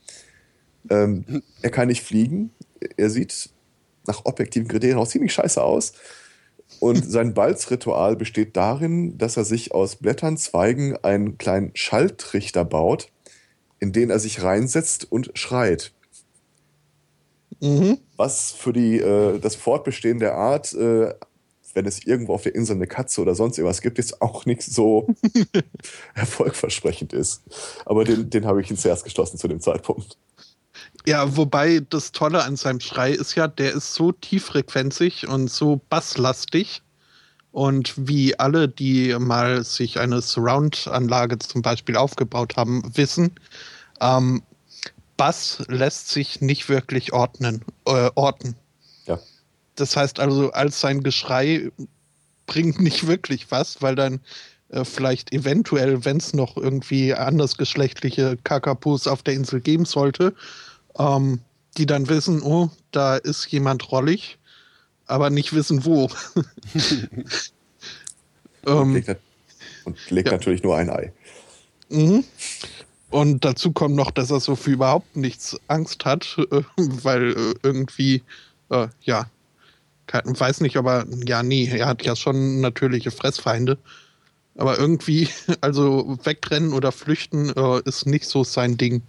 Ähm, 0.90 1.41
er 1.61 1.69
kann 1.72 1.88
nicht 1.88 2.03
fliegen. 2.03 2.51
Er 2.98 3.09
sieht 3.09 3.49
nach 4.06 4.25
objektiven 4.25 4.67
Kriterien 4.67 4.98
auch 4.98 5.07
ziemlich 5.07 5.33
scheiße 5.33 5.64
aus. 5.64 5.93
Und 6.80 7.03
sein 7.09 7.33
Balzritual 7.33 8.17
besteht 8.17 8.57
darin, 8.57 9.17
dass 9.17 9.38
er 9.38 9.45
sich 9.45 9.73
aus 9.73 9.95
Blättern, 9.95 10.35
Zweigen 10.35 10.98
einen 10.98 11.38
kleinen 11.38 11.72
Schalltrichter 11.75 12.65
baut, 12.65 13.09
in 13.80 13.93
den 13.93 14.09
er 14.09 14.19
sich 14.19 14.43
reinsetzt 14.43 15.09
und 15.09 15.32
schreit. 15.35 15.93
Mhm. 17.59 17.98
Was 18.17 18.51
für 18.51 18.73
die, 18.73 18.99
äh, 18.99 19.40
das 19.40 19.56
Fortbestehen 19.56 20.19
der 20.19 20.35
Art, 20.35 20.73
äh, 20.73 21.14
wenn 21.73 21.85
es 21.85 22.06
irgendwo 22.06 22.35
auf 22.35 22.43
der 22.43 22.56
Insel 22.56 22.75
eine 22.75 22.88
Katze 22.88 23.22
oder 23.22 23.35
sonst 23.35 23.57
irgendwas 23.57 23.82
gibt, 23.82 23.98
jetzt 23.98 24.22
auch 24.22 24.45
nicht 24.45 24.61
so 24.61 25.07
erfolgversprechend 26.15 27.14
ist. 27.14 27.41
Aber 27.85 28.03
den, 28.03 28.30
den 28.30 28.45
habe 28.45 28.61
ich 28.61 28.69
ins 28.69 28.85
Herz 28.85 29.03
geschlossen 29.03 29.38
zu 29.38 29.48
dem 29.48 29.59
Zeitpunkt. 29.59 30.17
Ja, 31.06 31.35
wobei 31.35 31.82
das 31.90 32.11
Tolle 32.11 32.43
an 32.43 32.56
seinem 32.56 32.80
Schrei 32.80 33.11
ist 33.11 33.35
ja, 33.35 33.48
der 33.48 33.73
ist 33.73 33.93
so 33.93 34.11
tieffrequenzig 34.11 35.27
und 35.27 35.49
so 35.49 35.82
basslastig, 35.90 36.82
Und 37.51 37.93
wie 37.98 38.40
alle, 38.40 38.67
die 38.67 39.15
mal 39.19 39.64
sich 39.64 39.99
eine 39.99 40.22
Surround-Anlage 40.22 41.38
zum 41.38 41.61
Beispiel 41.61 41.98
aufgebaut 41.98 42.57
haben, 42.57 42.82
wissen, 42.95 43.35
ähm, 44.01 44.41
Bass 45.24 45.64
lässt 45.69 46.10
sich 46.10 46.42
nicht 46.42 46.68
wirklich 46.68 47.14
ordnen, 47.14 47.64
äh, 47.85 48.11
orten. 48.16 48.58
Ja. 49.06 49.22
Das 49.76 49.95
heißt 49.95 50.19
also, 50.19 50.52
als 50.52 50.82
sein 50.82 51.02
Geschrei 51.02 51.72
bringt 52.45 52.82
nicht 52.82 53.08
wirklich 53.08 53.50
was, 53.50 53.82
weil 53.82 53.95
dann 53.95 54.19
äh, 54.68 54.84
vielleicht 54.84 55.32
eventuell, 55.32 56.03
wenn 56.03 56.18
es 56.18 56.34
noch 56.34 56.58
irgendwie 56.58 57.14
andersgeschlechtliche 57.14 58.38
Kakapus 58.43 59.08
auf 59.08 59.24
der 59.24 59.35
Insel 59.35 59.61
geben 59.61 59.85
sollte, 59.85 60.35
ähm, 61.00 61.40
die 61.77 61.85
dann 61.85 62.10
wissen, 62.10 62.42
oh, 62.42 62.69
da 62.92 63.16
ist 63.16 63.50
jemand 63.50 63.93
rollig, 63.93 64.38
aber 65.06 65.30
nicht 65.30 65.53
wissen 65.53 65.85
wo. 65.85 66.10
und 68.66 68.68
ähm, 68.68 68.93
legt, 68.93 69.16
und 69.85 70.11
legt 70.11 70.27
ja. 70.27 70.34
natürlich 70.34 70.64
nur 70.64 70.76
ein 70.76 70.90
Ei. 70.90 71.14
Mhm. 71.88 72.26
Und 73.14 73.45
dazu 73.45 73.72
kommt 73.72 73.95
noch, 73.95 74.09
dass 74.09 74.32
er 74.32 74.40
so 74.40 74.56
für 74.56 74.72
überhaupt 74.72 75.16
nichts 75.16 75.56
Angst 75.67 76.03
hat, 76.03 76.35
äh, 76.50 76.64
weil 76.77 77.33
äh, 77.33 77.53
irgendwie, 77.61 78.24
äh, 78.72 78.88
ja, 79.03 79.27
weiß 80.11 80.61
nicht, 80.61 80.77
aber 80.77 81.06
ja, 81.24 81.43
nee, 81.43 81.69
er 81.72 81.85
hat 81.85 82.03
ja 82.03 82.16
schon 82.16 82.59
natürliche 82.59 83.11
Fressfeinde. 83.11 83.77
Aber 84.56 84.80
irgendwie, 84.80 85.30
also 85.61 86.17
wegrennen 86.24 86.74
oder 86.74 86.92
flüchten 86.92 87.53
äh, 87.56 87.82
ist 87.85 88.08
nicht 88.08 88.25
so 88.25 88.43
sein 88.43 88.77
Ding. 88.77 89.03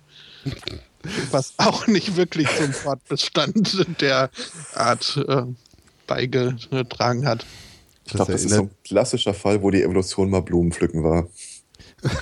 Was 1.31 1.55
auch 1.57 1.87
nicht 1.87 2.15
wirklich 2.17 2.47
zum 2.59 2.75
Fortbestand 2.75 3.87
der 4.03 4.29
Art 4.75 5.17
äh, 5.27 5.45
beigetragen 6.07 7.27
hat. 7.27 7.47
Ich 8.05 8.13
glaube, 8.13 8.33
das 8.33 8.45
ist 8.45 8.53
so 8.53 8.65
ein 8.65 8.71
klassischer 8.85 9.33
Fall, 9.33 9.63
wo 9.63 9.71
die 9.71 9.83
Evolution 9.83 10.29
mal 10.29 10.43
Blumen 10.43 10.73
pflücken 10.73 11.03
war. 11.03 11.27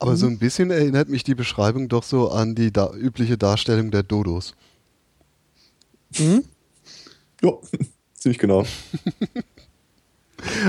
Aber 0.00 0.12
mhm. 0.12 0.16
so 0.16 0.26
ein 0.26 0.38
bisschen 0.38 0.70
erinnert 0.70 1.10
mich 1.10 1.24
die 1.24 1.34
Beschreibung 1.34 1.88
doch 1.88 2.02
so 2.02 2.30
an 2.30 2.54
die 2.54 2.72
da 2.72 2.90
übliche 2.92 3.36
Darstellung 3.36 3.90
der 3.90 4.02
Dodos. 4.02 4.54
Mhm. 6.18 6.44
Ja, 7.42 7.52
ziemlich 8.14 8.38
genau. 8.38 8.64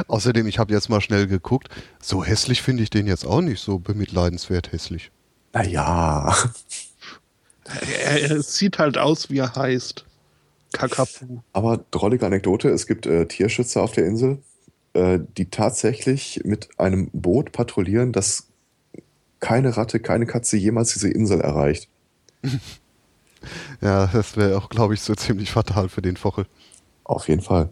Außerdem, 0.07 0.47
ich 0.47 0.59
habe 0.59 0.73
jetzt 0.73 0.89
mal 0.89 0.99
schnell 0.99 1.27
geguckt, 1.27 1.69
so 2.01 2.25
hässlich 2.25 2.61
finde 2.61 2.83
ich 2.83 2.89
den 2.89 3.07
jetzt 3.07 3.25
auch 3.25 3.39
nicht, 3.39 3.61
so 3.61 3.79
bemitleidenswert 3.79 4.71
hässlich. 4.71 5.11
Naja. 5.53 6.35
Er, 8.03 8.31
er 8.31 8.41
sieht 8.41 8.79
halt 8.79 8.97
aus, 8.97 9.29
wie 9.29 9.37
er 9.37 9.55
heißt. 9.55 10.03
Kakapu. 10.73 11.39
Aber 11.53 11.85
drollige 11.91 12.25
Anekdote, 12.25 12.67
es 12.67 12.85
gibt 12.85 13.05
äh, 13.05 13.27
Tierschützer 13.27 13.81
auf 13.81 13.93
der 13.93 14.07
Insel, 14.07 14.39
äh, 14.91 15.19
die 15.37 15.49
tatsächlich 15.49 16.41
mit 16.43 16.67
einem 16.79 17.09
Boot 17.13 17.53
patrouillieren, 17.53 18.11
das 18.11 18.50
keine 19.41 19.75
Ratte, 19.75 19.99
keine 19.99 20.25
Katze 20.25 20.55
jemals 20.55 20.93
diese 20.93 21.09
Insel 21.09 21.41
erreicht. 21.41 21.89
ja, 23.81 24.07
das 24.07 24.37
wäre 24.37 24.57
auch, 24.57 24.69
glaube 24.69 24.93
ich, 24.93 25.01
so 25.01 25.13
ziemlich 25.13 25.51
fatal 25.51 25.89
für 25.89 26.01
den 26.01 26.15
Vogel. 26.15 26.45
Auf 27.03 27.27
jeden 27.27 27.41
Fall. 27.41 27.69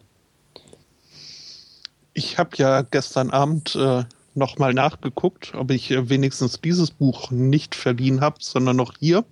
Ich 2.14 2.38
habe 2.38 2.50
ja 2.58 2.82
gestern 2.82 3.30
Abend 3.30 3.76
äh, 3.76 4.04
nochmal 4.34 4.74
nachgeguckt, 4.74 5.54
ob 5.56 5.72
ich 5.72 5.92
äh, 5.92 6.10
wenigstens 6.10 6.60
dieses 6.60 6.92
Buch 6.92 7.32
nicht 7.32 7.76
verliehen 7.76 8.20
habe, 8.20 8.38
sondern 8.40 8.76
noch 8.76 8.96
hier. 9.00 9.24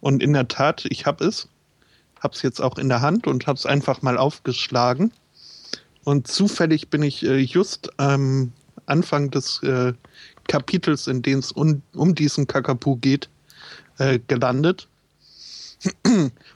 Und 0.00 0.22
in 0.22 0.32
der 0.32 0.48
Tat, 0.48 0.84
ich 0.90 1.06
habe 1.06 1.24
es. 1.24 1.48
Habe 2.20 2.34
es 2.34 2.42
jetzt 2.42 2.60
auch 2.60 2.78
in 2.78 2.88
der 2.88 3.00
Hand 3.00 3.26
und 3.26 3.46
habe 3.46 3.56
es 3.56 3.66
einfach 3.66 4.02
mal 4.02 4.18
aufgeschlagen. 4.18 5.12
Und 6.04 6.26
zufällig 6.26 6.90
bin 6.90 7.02
ich 7.02 7.24
äh, 7.24 7.38
just 7.38 7.98
am 7.98 8.52
Anfang 8.86 9.30
des 9.30 9.62
äh, 9.62 9.92
Kapitels, 10.48 11.06
in 11.06 11.22
dem 11.22 11.38
es 11.38 11.52
um, 11.52 11.82
um 11.94 12.14
diesen 12.14 12.46
Kakapu 12.46 12.96
geht, 12.96 13.28
äh, 13.98 14.18
gelandet. 14.26 14.88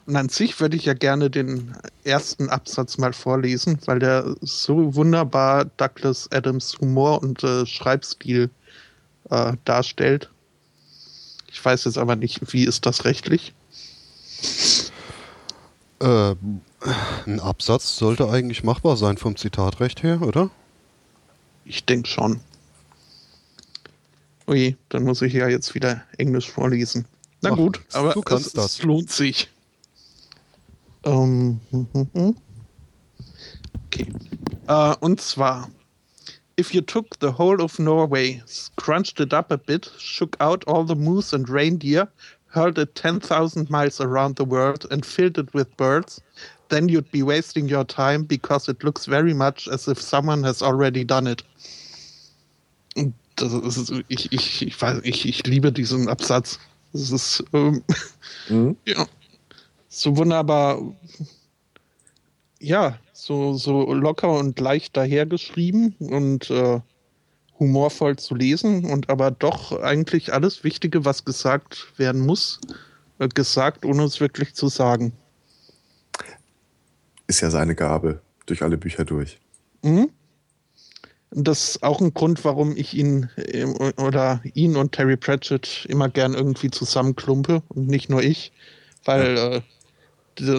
Und 0.05 0.15
an 0.15 0.29
sich 0.29 0.59
würde 0.61 0.77
ich 0.77 0.85
ja 0.85 0.93
gerne 0.93 1.29
den 1.29 1.75
ersten 2.05 2.49
Absatz 2.49 2.97
mal 2.97 3.11
vorlesen, 3.11 3.77
weil 3.85 3.99
der 3.99 4.35
so 4.41 4.95
wunderbar 4.95 5.65
Douglas 5.65 6.31
Adams 6.31 6.77
Humor 6.79 7.21
und 7.21 7.43
äh, 7.43 7.65
Schreibstil 7.65 8.49
äh, 9.29 9.53
darstellt. 9.65 10.29
Ich 11.51 11.63
weiß 11.63 11.85
jetzt 11.85 11.97
aber 11.97 12.15
nicht, 12.15 12.53
wie 12.53 12.63
ist 12.63 12.85
das 12.85 13.03
rechtlich? 13.03 13.53
Äh, 15.99 16.35
ein 17.25 17.39
Absatz 17.39 17.97
sollte 17.97 18.29
eigentlich 18.29 18.63
machbar 18.63 18.95
sein 18.95 19.17
vom 19.17 19.35
Zitatrecht 19.35 20.03
her, 20.03 20.21
oder? 20.21 20.49
Ich 21.65 21.83
denke 21.83 22.07
schon. 22.07 22.39
Ui, 24.47 24.77
dann 24.89 25.03
muss 25.03 25.21
ich 25.21 25.33
ja 25.33 25.49
jetzt 25.49 25.75
wieder 25.75 26.03
Englisch 26.17 26.49
vorlesen. 26.49 27.05
Na 27.41 27.51
Ach, 27.51 27.55
gut, 27.55 27.81
aber 27.93 28.13
du 28.13 28.21
kannst 28.21 28.47
es, 28.47 28.53
das. 28.53 28.65
es 28.65 28.83
lohnt 28.83 29.11
sich. 29.11 29.49
Um, 31.03 31.59
ähm, 31.71 32.35
okay. 33.85 34.07
Uh, 34.67 34.95
und 35.01 35.21
zwar, 35.21 35.69
if 36.57 36.73
you 36.73 36.81
took 36.81 37.17
the 37.21 37.37
whole 37.37 37.61
of 37.61 37.77
Norway, 37.77 38.41
scrunched 38.47 39.19
it 39.19 39.33
up 39.33 39.51
a 39.51 39.57
bit, 39.57 39.91
shook 39.97 40.35
out 40.39 40.65
all 40.67 40.85
the 40.85 40.95
moose 40.95 41.33
and 41.33 41.49
reindeer, 41.49 42.07
hurled 42.47 42.77
it 42.77 42.95
10,000 42.95 43.69
miles 43.69 44.01
around 44.01 44.37
the 44.37 44.45
world 44.45 44.85
and 44.91 45.05
filled 45.05 45.37
it 45.37 45.53
with 45.53 45.75
birds, 45.77 46.21
then 46.69 46.89
you'd 46.89 47.11
be 47.11 47.23
wasting 47.23 47.67
your 47.67 47.85
time 47.85 48.23
because 48.23 48.67
it 48.67 48.83
looks 48.83 49.05
very 49.05 49.33
much 49.33 49.67
as 49.67 49.87
if 49.87 50.01
someone 50.01 50.43
has 50.43 50.61
already 50.61 51.03
done 51.03 51.27
it 51.27 51.43
das 53.37 53.77
ist, 53.77 53.93
ich, 54.07 54.31
ich, 54.31 54.67
ich, 54.67 54.81
weiß, 54.81 55.01
ich, 55.03 55.27
ich 55.27 55.45
liebe 55.45 55.71
diesen 55.71 56.09
Absatz. 56.09 56.59
Das 56.93 57.11
ist 57.11 57.43
ähm, 57.53 57.83
mhm. 58.49 58.75
ja, 58.85 59.05
so 59.87 60.17
wunderbar, 60.17 60.81
ja, 62.59 62.97
so, 63.13 63.53
so 63.53 63.93
locker 63.93 64.31
und 64.31 64.59
leicht 64.59 64.97
dahergeschrieben 64.97 65.95
und 65.99 66.49
äh, 66.49 66.79
humorvoll 67.59 68.17
zu 68.17 68.35
lesen 68.35 68.85
und 68.85 69.09
aber 69.09 69.31
doch 69.31 69.81
eigentlich 69.81 70.33
alles 70.33 70.63
Wichtige, 70.63 71.05
was 71.05 71.25
gesagt 71.25 71.93
werden 71.97 72.25
muss, 72.25 72.59
äh, 73.19 73.27
gesagt, 73.27 73.85
ohne 73.85 74.03
es 74.03 74.19
wirklich 74.19 74.53
zu 74.53 74.67
sagen. 74.67 75.13
Ist 77.27 77.41
ja 77.41 77.49
seine 77.49 77.75
Gabe, 77.75 78.21
durch 78.45 78.63
alle 78.63 78.77
Bücher 78.77 79.05
durch. 79.05 79.39
Mhm. 79.83 80.09
Das 81.31 81.69
ist 81.69 81.83
auch 81.83 81.99
ein 81.99 82.13
Grund, 82.13 82.45
warum 82.45 82.75
ich 82.77 82.93
ihn 82.93 83.29
äh, 83.35 83.65
oder 83.97 84.41
ihn 84.53 84.77
und 84.77 84.93
Terry 84.93 85.17
Pratchett 85.17 85.85
immer 85.89 86.09
gern 86.09 86.33
irgendwie 86.33 86.71
zusammenklumpe 86.71 87.61
und 87.69 87.87
nicht 87.87 88.09
nur 88.09 88.23
ich, 88.23 88.53
weil 89.03 89.35
ja. 89.35 89.55
äh, 89.57 89.61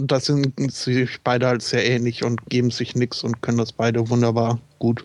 da 0.03 0.21
sind 0.21 0.55
sich 0.71 1.21
beide 1.23 1.47
halt 1.47 1.63
sehr 1.63 1.87
ähnlich 1.87 2.25
und 2.25 2.51
geben 2.51 2.71
sich 2.71 2.95
nichts 2.95 3.23
und 3.23 3.43
können 3.43 3.59
das 3.59 3.73
beide 3.73 4.11
wunderbar 4.11 4.61
gut. 4.79 5.05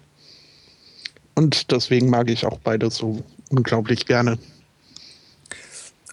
Und 1.36 1.72
deswegen 1.72 2.10
mag 2.10 2.30
ich 2.30 2.46
auch 2.46 2.60
beide 2.60 2.92
so 2.92 3.24
unglaublich 3.50 4.06
gerne. 4.06 4.38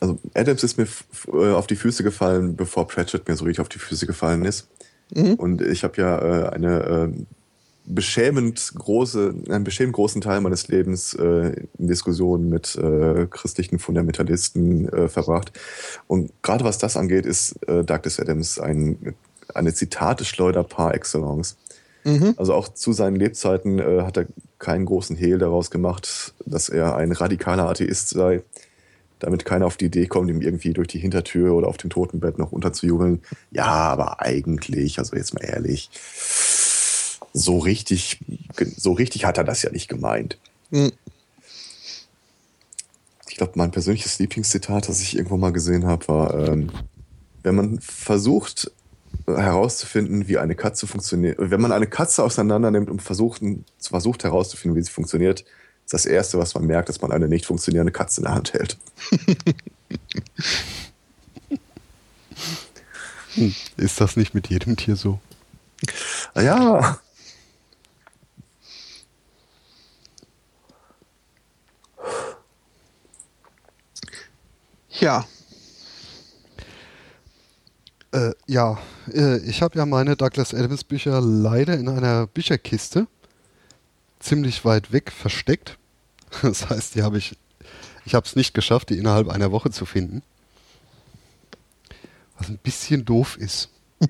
Also 0.00 0.18
Adams 0.34 0.62
ist 0.62 0.78
mir 0.78 0.86
äh, 1.32 1.52
auf 1.52 1.66
die 1.66 1.76
Füße 1.76 2.02
gefallen, 2.02 2.56
bevor 2.56 2.88
Pratchett 2.88 3.28
mir 3.28 3.36
so 3.36 3.44
richtig 3.44 3.60
auf 3.60 3.68
die 3.68 3.78
Füße 3.78 4.06
gefallen 4.06 4.44
ist. 4.44 4.66
Mhm. 5.14 5.34
Und 5.34 5.60
ich 5.60 5.84
habe 5.84 6.00
ja 6.00 6.18
äh, 6.18 6.48
eine 6.50 7.12
äh, 7.12 7.24
beschämend 7.94 8.72
große, 8.76 9.34
einen 9.48 9.64
beschämend 9.64 9.94
großen 9.94 10.20
Teil 10.20 10.40
meines 10.40 10.68
Lebens 10.68 11.14
äh, 11.14 11.52
in 11.78 11.88
Diskussionen 11.88 12.48
mit 12.48 12.76
äh, 12.76 13.26
christlichen 13.28 13.78
Fundamentalisten 13.78 14.88
äh, 14.88 15.08
verbracht. 15.08 15.52
Und 16.06 16.32
gerade 16.42 16.64
was 16.64 16.78
das 16.78 16.96
angeht, 16.96 17.26
ist 17.26 17.56
äh, 17.68 17.84
Douglas 17.84 18.20
Adams 18.20 18.58
ein, 18.58 19.14
eine 19.54 19.74
Zitate-Schleuder 19.74 20.64
par 20.64 20.94
excellence. 20.94 21.56
Mhm. 22.04 22.34
Also 22.36 22.54
auch 22.54 22.68
zu 22.68 22.92
seinen 22.92 23.16
Lebzeiten 23.16 23.78
äh, 23.78 24.02
hat 24.02 24.16
er 24.16 24.26
keinen 24.58 24.86
großen 24.86 25.16
Hehl 25.16 25.38
daraus 25.38 25.70
gemacht, 25.70 26.34
dass 26.46 26.68
er 26.68 26.96
ein 26.96 27.12
radikaler 27.12 27.68
Atheist 27.68 28.10
sei, 28.10 28.42
damit 29.18 29.44
keiner 29.44 29.66
auf 29.66 29.76
die 29.76 29.86
Idee 29.86 30.06
kommt, 30.06 30.30
ihm 30.30 30.40
irgendwie 30.40 30.72
durch 30.72 30.88
die 30.88 30.98
Hintertür 30.98 31.54
oder 31.54 31.68
auf 31.68 31.76
dem 31.76 31.90
Totenbett 31.90 32.38
noch 32.38 32.52
unterzujubeln. 32.52 33.20
Ja, 33.50 33.66
aber 33.66 34.20
eigentlich, 34.20 34.98
also 34.98 35.14
jetzt 35.16 35.34
mal 35.34 35.44
ehrlich, 35.44 35.90
so 37.32 37.58
richtig, 37.58 38.18
so 38.76 38.92
richtig 38.92 39.24
hat 39.24 39.38
er 39.38 39.44
das 39.44 39.62
ja 39.62 39.70
nicht 39.70 39.88
gemeint. 39.88 40.38
Mhm. 40.70 40.92
Ich 43.28 43.36
glaube, 43.36 43.52
mein 43.54 43.70
persönliches 43.70 44.18
Lieblingszitat, 44.18 44.88
das 44.88 45.00
ich 45.00 45.16
irgendwo 45.16 45.36
mal 45.36 45.52
gesehen 45.52 45.86
habe, 45.86 46.08
war, 46.08 46.48
ähm, 46.48 46.70
wenn 47.42 47.54
man 47.54 47.80
versucht 47.80 48.70
herauszufinden, 49.26 50.28
wie 50.28 50.38
eine 50.38 50.54
Katze 50.54 50.86
funktioniert, 50.86 51.36
wenn 51.38 51.60
man 51.60 51.72
eine 51.72 51.86
Katze 51.86 52.22
auseinander 52.22 52.70
nimmt 52.70 52.90
und 52.90 53.02
versucht, 53.02 53.42
versucht 53.80 54.24
herauszufinden, 54.24 54.78
wie 54.78 54.82
sie 54.82 54.90
funktioniert, 54.90 55.44
ist 55.84 55.94
das 55.94 56.06
Erste, 56.06 56.38
was 56.38 56.54
man 56.54 56.66
merkt, 56.66 56.88
dass 56.88 57.00
man 57.00 57.12
eine 57.12 57.28
nicht 57.28 57.46
funktionierende 57.46 57.92
Katze 57.92 58.20
in 58.20 58.24
der 58.24 58.34
Hand 58.34 58.52
hält. 58.52 58.78
Ist 63.76 64.00
das 64.00 64.16
nicht 64.16 64.34
mit 64.34 64.48
jedem 64.48 64.76
Tier 64.76 64.96
so? 64.96 65.20
Ja, 66.34 66.98
Ja. 74.98 75.24
Äh, 78.12 78.32
ja, 78.46 78.78
äh, 79.12 79.38
ich 79.38 79.62
habe 79.62 79.78
ja 79.78 79.86
meine 79.86 80.16
Douglas 80.16 80.52
Adams 80.52 80.82
Bücher 80.82 81.20
leider 81.20 81.78
in 81.78 81.88
einer 81.88 82.26
Bücherkiste 82.26 83.06
ziemlich 84.18 84.64
weit 84.64 84.92
weg 84.92 85.12
versteckt. 85.12 85.76
Das 86.42 86.70
heißt, 86.70 86.94
die 86.94 87.02
habe 87.02 87.18
ich, 87.18 87.36
ich 88.04 88.14
habe 88.14 88.24
es 88.24 88.36
nicht 88.36 88.54
geschafft, 88.54 88.90
die 88.90 88.98
innerhalb 88.98 89.28
einer 89.28 89.50
Woche 89.50 89.70
zu 89.70 89.84
finden. 89.84 90.22
Was 92.38 92.48
ein 92.48 92.58
bisschen 92.58 93.04
doof 93.04 93.36
ist. 93.36 93.68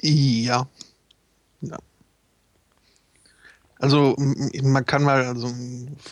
ja. 0.00 0.66
ja. 1.60 1.78
Also 3.82 4.14
man 4.62 4.86
kann 4.86 5.02
mal 5.02 5.24
also 5.24 5.52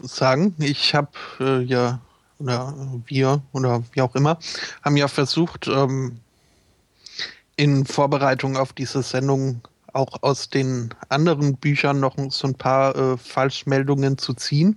sagen, 0.03 0.57
ich 0.59 0.93
habe 0.93 1.11
äh, 1.39 1.63
ja 1.63 2.01
oder 2.41 2.75
wir 3.07 3.43
oder 3.53 3.85
wie 3.93 4.01
auch 4.01 4.17
immer 4.17 4.41
haben 4.83 4.97
ja 4.97 5.07
versucht 5.07 5.69
ähm, 5.69 6.19
in 7.55 7.87
Vorbereitung 7.87 8.57
auf 8.57 8.73
diese 8.73 9.05
Sendung 9.05 9.61
auch 9.93 10.21
aus 10.23 10.51
den 10.51 10.93
anderen 11.11 11.57
Büchern 11.59 12.01
noch 12.01 12.17
so 12.31 12.49
ein 12.49 12.57
paar 12.57 12.97
äh, 12.97 13.17
Falschmeldungen 13.17 14.19
zu 14.19 14.35
ziehen. 14.35 14.77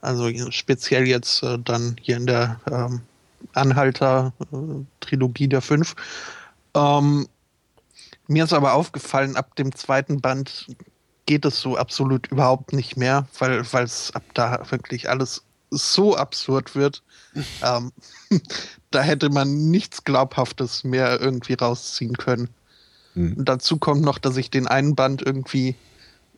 Also 0.00 0.28
speziell 0.50 1.06
jetzt 1.06 1.44
äh, 1.44 1.56
dann 1.56 1.94
hier 2.00 2.16
in 2.16 2.26
der 2.26 2.60
ähm, 2.68 3.02
Anhalter-Trilogie 3.52 5.46
der 5.46 5.62
fünf. 5.62 5.94
Ähm, 6.74 7.28
mir 8.26 8.42
ist 8.42 8.52
aber 8.52 8.72
aufgefallen, 8.72 9.36
ab 9.36 9.54
dem 9.54 9.72
zweiten 9.72 10.20
Band 10.20 10.66
geht 11.32 11.46
es 11.46 11.62
so 11.62 11.78
absolut 11.78 12.26
überhaupt 12.26 12.74
nicht 12.74 12.98
mehr, 12.98 13.26
weil 13.38 13.84
es 13.84 14.14
ab 14.14 14.22
da 14.34 14.60
wirklich 14.68 15.08
alles 15.08 15.42
so 15.70 16.14
absurd 16.14 16.74
wird. 16.74 17.02
ähm, 17.62 17.90
da 18.90 19.00
hätte 19.00 19.30
man 19.30 19.70
nichts 19.70 20.04
Glaubhaftes 20.04 20.84
mehr 20.84 21.22
irgendwie 21.22 21.54
rausziehen 21.54 22.18
können. 22.18 22.50
Hm. 23.14 23.46
Dazu 23.46 23.78
kommt 23.78 24.02
noch, 24.02 24.18
dass 24.18 24.36
ich 24.36 24.50
den 24.50 24.66
einen 24.66 24.94
Band 24.94 25.22
irgendwie, 25.22 25.74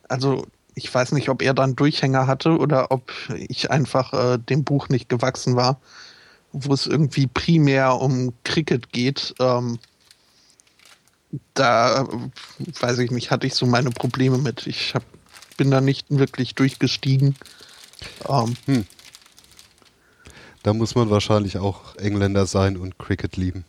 also 0.07 0.47
ich 0.75 0.93
weiß 0.93 1.11
nicht, 1.11 1.27
ob 1.27 1.41
er 1.41 1.53
dann 1.53 1.75
Durchhänger 1.75 2.25
hatte 2.25 2.57
oder 2.57 2.89
ob 2.89 3.11
ich 3.35 3.71
einfach 3.71 4.13
äh, 4.13 4.37
dem 4.37 4.63
Buch 4.63 4.87
nicht 4.87 5.09
gewachsen 5.09 5.57
war, 5.57 5.81
wo 6.53 6.73
es 6.73 6.87
irgendwie 6.87 7.27
primär 7.27 7.99
um 7.99 8.31
Cricket 8.45 8.93
geht. 8.93 9.35
Ähm, 9.41 9.77
da 11.53 12.07
weiß 12.79 12.99
ich 12.99 13.11
nicht, 13.11 13.31
hatte 13.31 13.47
ich 13.47 13.55
so 13.55 13.65
meine 13.65 13.89
Probleme 13.89 14.37
mit. 14.37 14.67
Ich 14.67 14.95
hab, 14.95 15.03
bin 15.57 15.71
da 15.71 15.81
nicht 15.81 16.07
wirklich 16.09 16.55
durchgestiegen. 16.55 17.35
Ähm, 18.27 18.55
hm. 18.65 18.85
Da 20.63 20.73
muss 20.73 20.95
man 20.95 21.09
wahrscheinlich 21.09 21.57
auch 21.57 21.95
Engländer 21.97 22.45
sein 22.45 22.77
und 22.77 22.97
Cricket 22.97 23.37
lieben. 23.37 23.65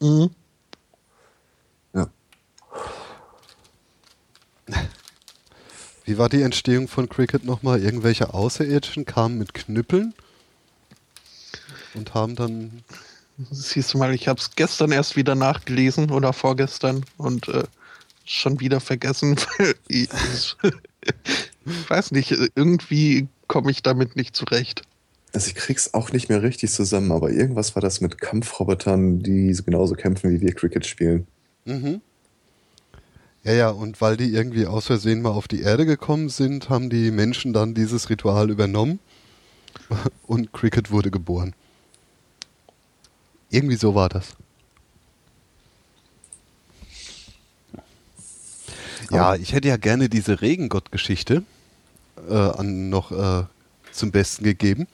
Mhm. 0.00 0.30
Wie 6.10 6.18
war 6.18 6.28
die 6.28 6.42
Entstehung 6.42 6.88
von 6.88 7.08
Cricket 7.08 7.44
nochmal? 7.44 7.80
Irgendwelche 7.80 8.34
Außerirdischen 8.34 9.04
kamen 9.04 9.38
mit 9.38 9.54
Knüppeln 9.54 10.12
und 11.94 12.14
haben 12.14 12.34
dann. 12.34 12.82
Siehst 13.50 13.94
du 13.94 13.98
mal, 13.98 14.14
ich 14.14 14.28
habe 14.28 14.40
es 14.40 14.50
gestern 14.54 14.92
erst 14.92 15.16
wieder 15.16 15.34
nachgelesen 15.34 16.10
oder 16.10 16.32
vorgestern 16.32 17.04
und 17.16 17.48
äh, 17.48 17.64
schon 18.24 18.60
wieder 18.60 18.80
vergessen, 18.80 19.36
ich 19.88 20.08
weiß 21.88 22.12
nicht, 22.12 22.34
irgendwie 22.54 23.28
komme 23.46 23.70
ich 23.70 23.82
damit 23.82 24.16
nicht 24.16 24.36
zurecht. 24.36 24.82
Also 25.32 25.48
ich 25.48 25.54
krieg's 25.54 25.94
auch 25.94 26.12
nicht 26.12 26.28
mehr 26.28 26.42
richtig 26.42 26.72
zusammen, 26.72 27.12
aber 27.12 27.30
irgendwas 27.30 27.74
war 27.74 27.82
das 27.82 28.00
mit 28.00 28.18
Kampfrobotern, 28.18 29.20
die 29.20 29.56
genauso 29.64 29.94
kämpfen, 29.94 30.30
wie 30.30 30.40
wir 30.40 30.54
Cricket 30.54 30.86
spielen. 30.86 31.26
Mhm. 31.64 32.00
Ja, 33.42 33.52
ja, 33.52 33.70
und 33.70 34.00
weil 34.00 34.16
die 34.16 34.34
irgendwie 34.34 34.66
aus 34.66 34.86
Versehen 34.86 35.22
mal 35.22 35.30
auf 35.30 35.48
die 35.48 35.62
Erde 35.62 35.86
gekommen 35.86 36.28
sind, 36.28 36.68
haben 36.68 36.90
die 36.90 37.10
Menschen 37.10 37.52
dann 37.52 37.74
dieses 37.74 38.10
Ritual 38.10 38.50
übernommen 38.50 38.98
und 40.26 40.52
Cricket 40.52 40.90
wurde 40.90 41.10
geboren. 41.10 41.54
Irgendwie 43.50 43.76
so 43.76 43.94
war 43.94 44.08
das. 44.08 44.34
Ja, 49.10 49.34
ich 49.34 49.52
hätte 49.52 49.68
ja 49.68 49.76
gerne 49.76 50.08
diese 50.08 50.40
Regengott-Geschichte 50.40 51.42
äh, 52.28 52.62
noch 52.62 53.10
äh, 53.10 53.44
zum 53.90 54.12
Besten 54.12 54.44
gegeben. 54.44 54.86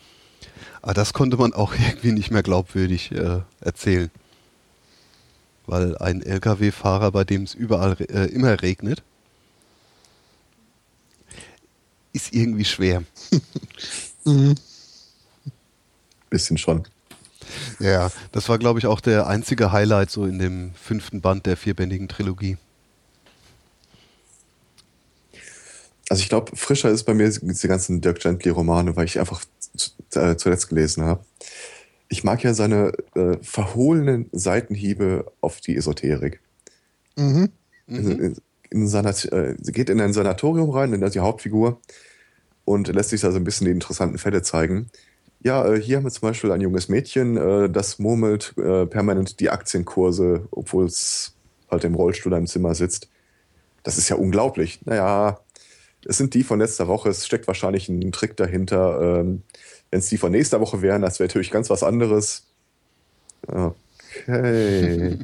Aber 0.80 0.94
das 0.94 1.12
konnte 1.12 1.36
man 1.36 1.52
auch 1.52 1.74
irgendwie 1.88 2.12
nicht 2.12 2.30
mehr 2.30 2.42
glaubwürdig 2.42 3.12
äh, 3.12 3.40
erzählen 3.60 4.10
weil 5.66 5.96
ein 5.98 6.22
Lkw-Fahrer, 6.22 7.10
bei 7.12 7.24
dem 7.24 7.42
es 7.42 7.54
überall 7.54 7.96
äh, 8.00 8.26
immer 8.26 8.62
regnet, 8.62 9.02
ist 12.12 12.32
irgendwie 12.32 12.64
schwer. 12.64 13.02
mhm. 14.24 14.54
Bisschen 16.30 16.56
schon. 16.56 16.86
Ja, 17.78 18.10
das 18.32 18.48
war, 18.48 18.58
glaube 18.58 18.78
ich, 18.78 18.86
auch 18.86 19.00
der 19.00 19.26
einzige 19.26 19.72
Highlight 19.72 20.10
so 20.10 20.24
in 20.24 20.38
dem 20.38 20.72
fünften 20.74 21.20
Band 21.20 21.46
der 21.46 21.56
vierbändigen 21.56 22.08
Trilogie. 22.08 22.56
Also 26.08 26.22
ich 26.22 26.28
glaube, 26.28 26.54
frischer 26.56 26.90
ist 26.90 27.04
bei 27.04 27.14
mir 27.14 27.28
die 27.28 27.68
ganzen 27.68 28.00
Dirk 28.00 28.20
Gently-Romane, 28.20 28.94
weil 28.94 29.06
ich 29.06 29.18
einfach 29.18 29.42
äh, 30.14 30.36
zuletzt 30.36 30.68
gelesen 30.68 31.04
habe 31.04 31.24
ich 32.08 32.24
mag 32.24 32.42
ja 32.42 32.54
seine 32.54 32.92
äh, 33.14 33.36
verhohlenen 33.42 34.28
Seitenhiebe 34.32 35.32
auf 35.40 35.60
die 35.60 35.76
Esoterik. 35.76 36.40
Mhm. 37.16 37.50
Mhm. 37.86 38.10
In, 38.10 38.36
in 38.70 38.86
äh, 38.86 39.54
sie 39.60 39.72
geht 39.72 39.90
in 39.90 40.00
ein 40.00 40.12
Sanatorium 40.12 40.70
rein, 40.70 40.92
in 40.92 41.08
die 41.10 41.20
Hauptfigur, 41.20 41.80
und 42.64 42.88
lässt 42.88 43.10
sich 43.10 43.20
da 43.20 43.30
so 43.30 43.36
ein 43.36 43.44
bisschen 43.44 43.66
die 43.66 43.70
interessanten 43.70 44.18
Fälle 44.18 44.42
zeigen. 44.42 44.90
Ja, 45.46 45.64
äh, 45.64 45.80
hier 45.80 45.98
haben 45.98 46.04
wir 46.04 46.10
zum 46.10 46.28
Beispiel 46.28 46.50
ein 46.50 46.60
junges 46.60 46.88
Mädchen, 46.88 47.36
äh, 47.36 47.70
das 47.70 48.00
murmelt 48.00 48.52
äh, 48.58 48.84
permanent 48.84 49.38
die 49.38 49.48
Aktienkurse, 49.48 50.48
obwohl 50.50 50.86
es 50.86 51.36
halt 51.70 51.84
im 51.84 51.94
Rollstuhl 51.94 52.32
im 52.32 52.48
Zimmer 52.48 52.74
sitzt. 52.74 53.08
Das 53.84 53.96
ist 53.96 54.08
ja 54.08 54.16
unglaublich. 54.16 54.80
Naja, 54.86 55.38
es 56.04 56.18
sind 56.18 56.34
die 56.34 56.42
von 56.42 56.58
letzter 56.58 56.88
Woche, 56.88 57.10
es 57.10 57.24
steckt 57.24 57.46
wahrscheinlich 57.46 57.88
ein 57.88 58.10
Trick 58.10 58.36
dahinter. 58.36 59.20
Ähm, 59.20 59.44
wenn 59.92 60.00
es 60.00 60.08
die 60.08 60.18
von 60.18 60.32
nächster 60.32 60.60
Woche 60.60 60.82
wären, 60.82 61.02
das 61.02 61.20
wäre 61.20 61.28
natürlich 61.28 61.52
ganz 61.52 61.70
was 61.70 61.84
anderes. 61.84 62.48
Okay. 63.46 63.70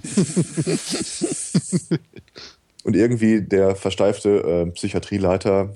Und 2.85 2.95
irgendwie 2.95 3.43
der 3.43 3.75
versteifte 3.75 4.71
Psychiatrieleiter 4.73 5.75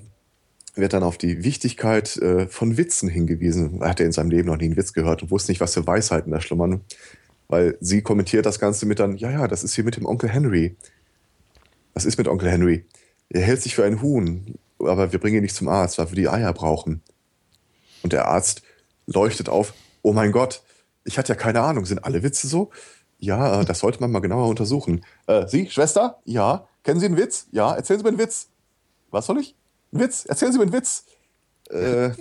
wird 0.77 0.93
dann 0.93 1.03
auf 1.03 1.17
die 1.17 1.43
Wichtigkeit 1.43 2.17
äh, 2.17 2.47
von 2.47 2.77
Witzen 2.77 3.09
hingewiesen. 3.09 3.81
Er 3.81 3.89
hatte 3.89 4.03
in 4.03 4.11
seinem 4.11 4.29
Leben 4.29 4.47
noch 4.47 4.57
nie 4.57 4.65
einen 4.65 4.77
Witz 4.77 4.93
gehört 4.93 5.23
und 5.23 5.31
wusste 5.31 5.51
nicht, 5.51 5.61
was 5.61 5.73
für 5.73 5.85
Weisheiten 5.85 6.31
da 6.31 6.41
schlummern. 6.41 6.81
Weil 7.47 7.77
sie 7.79 8.01
kommentiert 8.01 8.45
das 8.45 8.59
Ganze 8.59 8.85
mit 8.85 8.99
dann, 8.99 9.17
ja, 9.17 9.31
ja, 9.31 9.47
das 9.47 9.63
ist 9.63 9.75
hier 9.75 9.83
mit 9.83 9.95
dem 9.95 10.05
Onkel 10.05 10.29
Henry. 10.29 10.75
Was 11.93 12.05
ist 12.05 12.17
mit 12.17 12.27
Onkel 12.27 12.49
Henry? 12.49 12.85
Er 13.29 13.41
hält 13.41 13.61
sich 13.61 13.75
für 13.75 13.85
ein 13.85 14.01
Huhn, 14.01 14.55
aber 14.79 15.11
wir 15.11 15.19
bringen 15.19 15.37
ihn 15.37 15.43
nicht 15.43 15.55
zum 15.55 15.67
Arzt, 15.67 15.97
weil 15.97 16.09
wir 16.09 16.15
die 16.15 16.29
Eier 16.29 16.53
brauchen. 16.53 17.01
Und 18.03 18.13
der 18.13 18.27
Arzt 18.27 18.61
leuchtet 19.05 19.49
auf, 19.49 19.73
oh 20.01 20.13
mein 20.13 20.31
Gott, 20.31 20.61
ich 21.05 21.17
hatte 21.17 21.33
ja 21.33 21.35
keine 21.35 21.61
Ahnung, 21.61 21.85
sind 21.85 22.03
alle 22.03 22.23
Witze 22.23 22.47
so? 22.47 22.69
Ja, 23.19 23.61
äh, 23.61 23.65
das 23.65 23.79
sollte 23.79 23.99
man 23.99 24.11
mal 24.11 24.19
genauer 24.19 24.47
untersuchen. 24.47 25.03
Äh, 25.25 25.47
Sie, 25.47 25.69
Schwester? 25.69 26.19
Ja. 26.25 26.67
Kennen 26.83 26.99
Sie 26.99 27.05
einen 27.07 27.17
Witz? 27.17 27.47
Ja. 27.51 27.73
Erzählen 27.73 27.99
Sie 27.99 28.03
mir 28.03 28.09
einen 28.09 28.19
Witz. 28.19 28.49
Was 29.09 29.25
soll 29.25 29.39
ich? 29.39 29.55
Ein 29.93 29.99
Witz? 29.99 30.25
Erzählen 30.25 30.51
Sie 30.51 30.57
mir 30.57 30.63
einen 30.63 30.73
Witz. 30.73 31.05
Äh, 31.69 32.11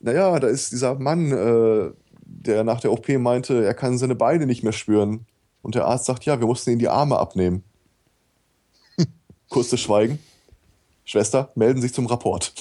naja, 0.00 0.38
da 0.38 0.48
ist 0.48 0.72
dieser 0.72 0.94
Mann, 0.94 1.30
äh, 1.32 1.90
der 2.22 2.64
nach 2.64 2.80
der 2.80 2.92
OP 2.92 3.08
meinte, 3.08 3.64
er 3.64 3.74
kann 3.74 3.98
seine 3.98 4.14
Beine 4.14 4.46
nicht 4.46 4.62
mehr 4.62 4.72
spüren. 4.72 5.26
Und 5.62 5.74
der 5.74 5.84
Arzt 5.86 6.06
sagt, 6.06 6.24
ja, 6.24 6.40
wir 6.40 6.46
mussten 6.46 6.70
ihm 6.70 6.78
die 6.78 6.88
Arme 6.88 7.18
abnehmen. 7.18 7.62
Kurzes 9.48 9.80
Schweigen. 9.80 10.18
Schwester, 11.04 11.50
melden 11.54 11.80
Sie 11.80 11.88
sich 11.88 11.94
zum 11.94 12.06
Rapport. 12.06 12.52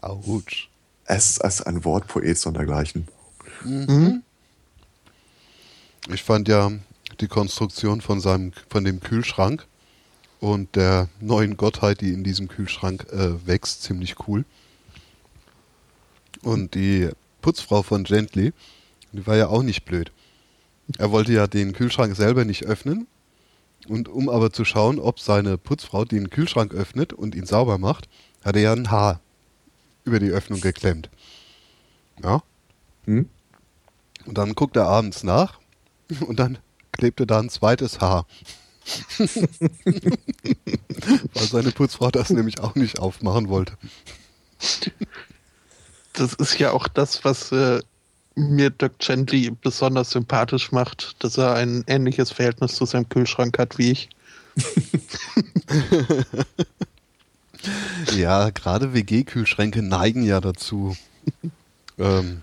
Autsch. 0.00 0.70
Es 1.04 1.36
ist 1.38 1.66
ein 1.66 1.84
Wortpoet 1.84 2.38
sondergleichen. 2.38 3.08
Mhm. 3.64 4.22
Ich 6.08 6.22
fand 6.22 6.46
ja 6.46 6.70
die 7.20 7.26
Konstruktion 7.26 8.00
von 8.00 8.20
seinem, 8.20 8.52
von 8.68 8.84
dem 8.84 9.00
Kühlschrank 9.00 9.66
und 10.38 10.76
der 10.76 11.08
neuen 11.20 11.56
Gottheit, 11.56 12.00
die 12.00 12.12
in 12.12 12.22
diesem 12.22 12.46
Kühlschrank 12.46 13.06
äh, 13.10 13.44
wächst, 13.46 13.82
ziemlich 13.82 14.14
cool. 14.28 14.44
Und 16.42 16.74
die 16.74 17.10
Putzfrau 17.42 17.82
von 17.82 18.04
Gently, 18.04 18.52
die 19.10 19.26
war 19.26 19.36
ja 19.36 19.48
auch 19.48 19.62
nicht 19.62 19.84
blöd. 19.84 20.12
Er 20.98 21.10
wollte 21.10 21.32
ja 21.32 21.48
den 21.48 21.72
Kühlschrank 21.72 22.14
selber 22.14 22.44
nicht 22.44 22.64
öffnen, 22.66 23.08
Und 23.88 24.08
um 24.08 24.28
aber 24.28 24.52
zu 24.52 24.64
schauen, 24.64 24.98
ob 24.98 25.18
seine 25.20 25.58
Putzfrau 25.58 26.04
den 26.04 26.30
Kühlschrank 26.30 26.72
öffnet 26.72 27.12
und 27.12 27.34
ihn 27.34 27.46
sauber 27.46 27.78
macht, 27.78 28.08
hat 28.44 28.56
er 28.56 28.62
ja 28.62 28.72
ein 28.72 28.90
Haar 28.90 29.20
über 30.04 30.20
die 30.20 30.30
Öffnung 30.30 30.60
geklemmt. 30.60 31.10
Ja. 32.22 32.42
Hm? 33.06 33.28
Und 34.24 34.38
dann 34.38 34.54
guckt 34.54 34.76
er 34.76 34.86
abends 34.86 35.24
nach 35.24 35.60
und 36.26 36.38
dann 36.38 36.58
klebte 36.92 37.26
da 37.26 37.40
ein 37.40 37.50
zweites 37.50 38.00
Haar. 38.00 38.26
Weil 39.18 39.28
seine 41.34 41.72
Putzfrau 41.72 42.10
das 42.10 42.30
nämlich 42.30 42.60
auch 42.60 42.76
nicht 42.76 43.00
aufmachen 43.00 43.48
wollte. 43.48 43.76
Das 46.12 46.34
ist 46.34 46.58
ja 46.58 46.70
auch 46.70 46.86
das, 46.86 47.24
was 47.24 47.50
äh, 47.50 47.80
mir 48.36 48.70
Doc 48.70 48.98
Gently 48.98 49.50
besonders 49.50 50.10
sympathisch 50.10 50.70
macht, 50.70 51.16
dass 51.24 51.36
er 51.36 51.54
ein 51.54 51.82
ähnliches 51.88 52.30
Verhältnis 52.30 52.74
zu 52.76 52.84
seinem 52.86 53.08
Kühlschrank 53.08 53.58
hat 53.58 53.76
wie 53.78 53.90
ich. 53.90 54.08
Ja, 58.16 58.50
gerade 58.50 58.94
WG-Kühlschränke 58.94 59.82
neigen 59.82 60.22
ja 60.22 60.40
dazu, 60.40 60.96
ähm, 61.98 62.42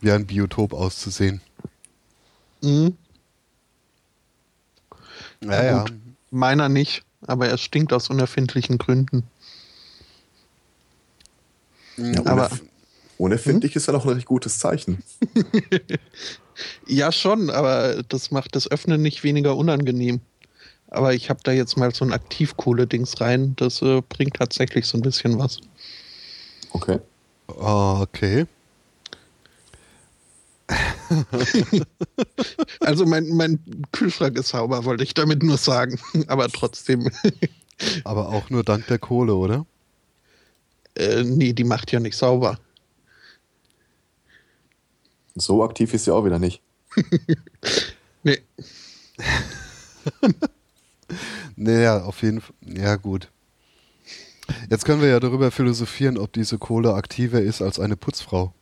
wie 0.00 0.10
ein 0.10 0.26
Biotop 0.26 0.72
auszusehen. 0.72 1.40
Mhm. 2.62 2.96
Ja, 5.42 5.64
ja. 5.64 5.82
Gut. 5.84 5.92
Meiner 6.30 6.68
nicht, 6.68 7.02
aber 7.26 7.48
er 7.48 7.58
stinkt 7.58 7.92
aus 7.92 8.08
unerfindlichen 8.10 8.78
Gründen. 8.78 9.24
Ja, 11.96 12.20
Aber- 12.20 12.32
unerf 12.46 12.62
unerfindlich 13.18 13.76
ist 13.76 13.86
ja 13.86 13.92
noch 13.92 14.06
ein 14.06 14.12
recht 14.12 14.26
gutes 14.26 14.58
Zeichen. 14.58 15.02
Ja, 16.86 17.10
schon, 17.10 17.48
aber 17.48 18.02
das 18.02 18.30
macht 18.30 18.54
das 18.54 18.70
Öffnen 18.70 19.00
nicht 19.00 19.24
weniger 19.24 19.56
unangenehm. 19.56 20.20
Aber 20.88 21.14
ich 21.14 21.30
habe 21.30 21.40
da 21.42 21.52
jetzt 21.52 21.78
mal 21.78 21.94
so 21.94 22.04
ein 22.04 22.12
Aktivkohle-Dings 22.12 23.18
rein. 23.22 23.54
Das 23.56 23.80
äh, 23.80 24.02
bringt 24.06 24.34
tatsächlich 24.36 24.86
so 24.86 24.98
ein 24.98 25.02
bisschen 25.02 25.38
was. 25.38 25.58
Okay. 26.72 26.98
Ah, 27.58 28.02
okay. 28.02 28.46
Also 32.80 33.06
mein, 33.06 33.28
mein 33.30 33.58
Kühlschrank 33.92 34.38
ist 34.38 34.48
sauber, 34.48 34.84
wollte 34.84 35.04
ich 35.04 35.14
damit 35.14 35.42
nur 35.42 35.56
sagen. 35.56 35.98
Aber 36.28 36.48
trotzdem, 36.48 37.10
Aber 38.04 38.28
auch 38.28 38.50
nur 38.50 38.62
dank 38.64 38.86
der 38.86 38.98
Kohle, 38.98 39.34
oder? 39.34 39.66
äh, 40.96 41.22
nee, 41.24 41.52
die 41.52 41.64
macht 41.64 41.92
ja 41.92 42.00
nicht 42.00 42.16
sauber. 42.16 42.58
So 45.34 45.62
aktiv 45.64 45.94
ist 45.94 46.04
sie 46.04 46.14
auch 46.14 46.24
wieder 46.24 46.38
nicht. 46.38 46.60
Nee, 48.22 48.38
Naja, 51.56 52.02
auf 52.02 52.22
jeden 52.22 52.40
Fall. 52.40 52.54
Ja, 52.62 52.96
gut. 52.96 53.30
Jetzt 54.68 54.84
können 54.84 55.00
wir 55.00 55.08
ja 55.08 55.20
darüber 55.20 55.50
philosophieren, 55.50 56.18
ob 56.18 56.32
diese 56.32 56.58
Kohle 56.58 56.94
aktiver 56.94 57.40
ist 57.40 57.62
als 57.62 57.78
eine 57.78 57.96
Putzfrau. 57.96 58.52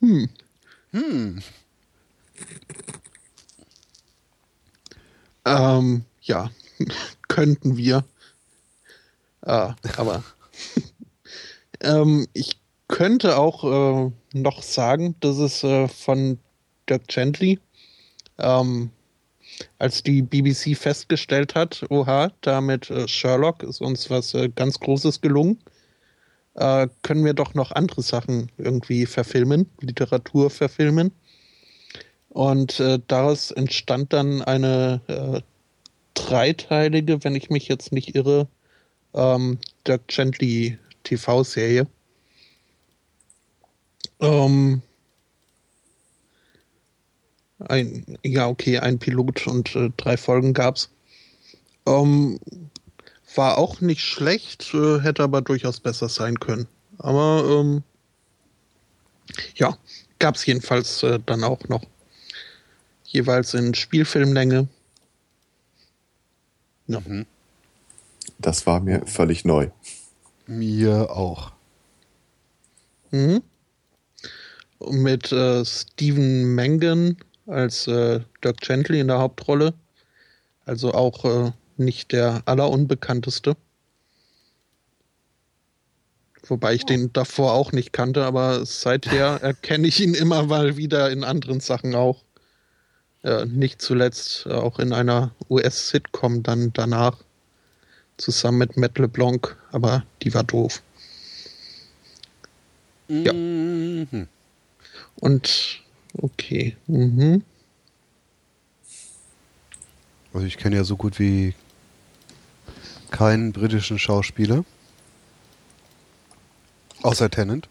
Hm. 0.00 1.42
ähm, 5.44 6.04
ja, 6.22 6.50
könnten 7.28 7.76
wir. 7.76 8.04
Ah, 9.42 9.74
aber 9.96 10.22
ähm, 11.80 12.26
ich 12.32 12.58
könnte 12.88 13.36
auch 13.36 13.64
äh, 13.64 14.12
noch 14.32 14.62
sagen, 14.62 15.14
dass 15.20 15.38
es 15.38 15.62
äh, 15.62 15.88
von 15.88 16.38
Dirk 16.88 17.06
Gently, 17.08 17.58
ähm, 18.38 18.90
als 19.78 20.02
die 20.02 20.22
BBC 20.22 20.76
festgestellt 20.76 21.54
hat, 21.54 21.84
oha, 21.90 22.30
damit 22.40 22.90
äh, 22.90 23.08
Sherlock 23.08 23.62
ist 23.62 23.80
uns 23.80 24.10
was 24.10 24.34
äh, 24.34 24.48
ganz 24.48 24.78
Großes 24.80 25.20
gelungen, 25.20 25.58
äh, 26.58 26.88
können 27.02 27.24
wir 27.24 27.34
doch 27.34 27.54
noch 27.54 27.72
andere 27.72 28.02
Sachen 28.02 28.50
irgendwie 28.58 29.06
verfilmen, 29.06 29.70
Literatur 29.80 30.50
verfilmen. 30.50 31.12
Und 32.30 32.80
äh, 32.80 32.98
daraus 33.06 33.50
entstand 33.52 34.12
dann 34.12 34.42
eine 34.42 35.00
äh, 35.06 35.40
dreiteilige, 36.14 37.22
wenn 37.24 37.36
ich 37.36 37.48
mich 37.48 37.68
jetzt 37.68 37.92
nicht 37.92 38.14
irre, 38.14 38.48
ähm, 39.14 39.58
Dirk 39.86 40.08
Gently 40.08 40.78
TV-Serie. 41.04 41.86
Ähm, 44.20 44.82
ein, 47.60 48.18
ja, 48.24 48.48
okay, 48.48 48.78
ein 48.78 48.98
Pilot 48.98 49.46
und 49.46 49.74
äh, 49.76 49.90
drei 49.96 50.16
Folgen 50.16 50.54
gab's. 50.54 50.90
Ähm, 51.86 52.38
war 53.38 53.56
auch 53.56 53.80
nicht 53.80 54.02
schlecht, 54.02 54.74
äh, 54.74 55.00
hätte 55.00 55.22
aber 55.22 55.40
durchaus 55.40 55.80
besser 55.80 56.10
sein 56.10 56.38
können. 56.40 56.66
Aber 56.98 57.44
ähm, 57.48 57.84
ja, 59.54 59.78
gab's 60.18 60.44
jedenfalls 60.44 61.02
äh, 61.04 61.20
dann 61.24 61.44
auch 61.44 61.68
noch. 61.68 61.84
Jeweils 63.04 63.54
in 63.54 63.74
Spielfilmlänge. 63.74 64.68
Ja. 66.88 67.00
Mhm. 67.00 67.24
Das 68.38 68.66
war 68.66 68.80
mir 68.80 69.06
völlig 69.06 69.44
neu. 69.44 69.70
Mir 70.46 71.10
auch. 71.10 71.52
Mhm. 73.12 73.42
Mit 74.80 75.32
äh, 75.32 75.64
Stephen 75.64 76.54
Mangan 76.54 77.16
als 77.46 77.86
äh, 77.86 78.20
Dirk 78.42 78.60
Gently 78.60 79.00
in 79.00 79.08
der 79.08 79.18
Hauptrolle. 79.18 79.74
Also 80.66 80.92
auch 80.92 81.24
äh, 81.24 81.52
nicht 81.78 82.12
der 82.12 82.42
allerunbekannteste. 82.46 83.56
Wobei 86.46 86.74
ich 86.74 86.84
den 86.86 87.12
davor 87.12 87.52
auch 87.52 87.72
nicht 87.72 87.92
kannte, 87.92 88.24
aber 88.24 88.64
seither 88.64 89.38
erkenne 89.42 89.86
ich 89.86 90.00
ihn 90.00 90.14
immer 90.14 90.44
mal 90.44 90.76
wieder 90.76 91.10
in 91.10 91.24
anderen 91.24 91.60
Sachen 91.60 91.94
auch. 91.94 92.22
Äh, 93.22 93.46
nicht 93.46 93.82
zuletzt 93.82 94.46
äh, 94.46 94.52
auch 94.52 94.78
in 94.78 94.92
einer 94.92 95.32
US-Sitcom 95.50 96.42
dann 96.42 96.72
danach. 96.72 97.18
Zusammen 98.16 98.58
mit 98.58 98.76
Matt 98.76 98.98
LeBlanc, 98.98 99.56
aber 99.70 100.04
die 100.22 100.34
war 100.34 100.44
doof. 100.44 100.82
Ja. 103.08 103.32
Mhm. 103.32 104.28
Und 105.16 105.82
okay. 106.14 106.76
Mhm. 106.86 107.42
Also 110.32 110.46
ich 110.46 110.58
kenne 110.58 110.76
ja 110.76 110.84
so 110.84 110.96
gut 110.96 111.18
wie 111.18 111.54
keinen 113.10 113.52
britischen 113.52 113.98
Schauspieler. 113.98 114.64
Außer 117.02 117.30
Tennant, 117.30 117.68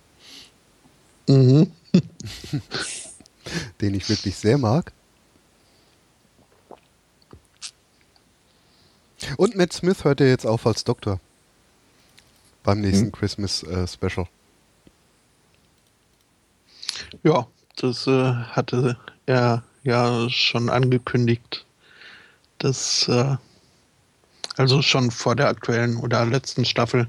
Mhm. 1.28 1.72
den 3.82 3.94
ich 3.94 4.08
wirklich 4.10 4.36
sehr 4.38 4.58
mag. 4.58 4.94
Und 9.38 9.56
Matt 9.56 9.74
Smith 9.74 10.04
hört 10.04 10.20
ja 10.20 10.28
jetzt 10.28 10.46
auf 10.46 10.66
als 10.68 10.84
Doktor. 10.84 11.20
Beim 12.64 12.82
nächsten 12.82 13.08
Hm. 13.08 13.12
Christmas 13.12 13.64
äh, 13.64 13.88
Special. 13.88 14.28
Ja, 17.24 17.48
das 17.78 18.08
äh, 18.08 18.34
hatte 18.34 18.98
er 19.26 19.64
ja 19.84 20.30
schon 20.30 20.70
angekündigt. 20.70 21.66
dass 22.60 23.08
äh, 23.08 23.38
also 24.58 24.82
schon 24.82 25.12
vor 25.12 25.36
der 25.36 25.48
aktuellen 25.48 25.98
oder 25.98 26.26
letzten 26.26 26.66
Staffel, 26.66 27.08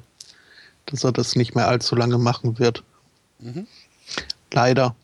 dass 0.87 1.05
er 1.05 1.13
das 1.13 1.35
nicht 1.35 1.55
mehr 1.55 1.69
allzu 1.69 1.97
lange 1.97 2.19
machen 2.19 2.59
wird. 2.59 2.85
Mhm. 3.41 3.67
Leider. 4.53 4.95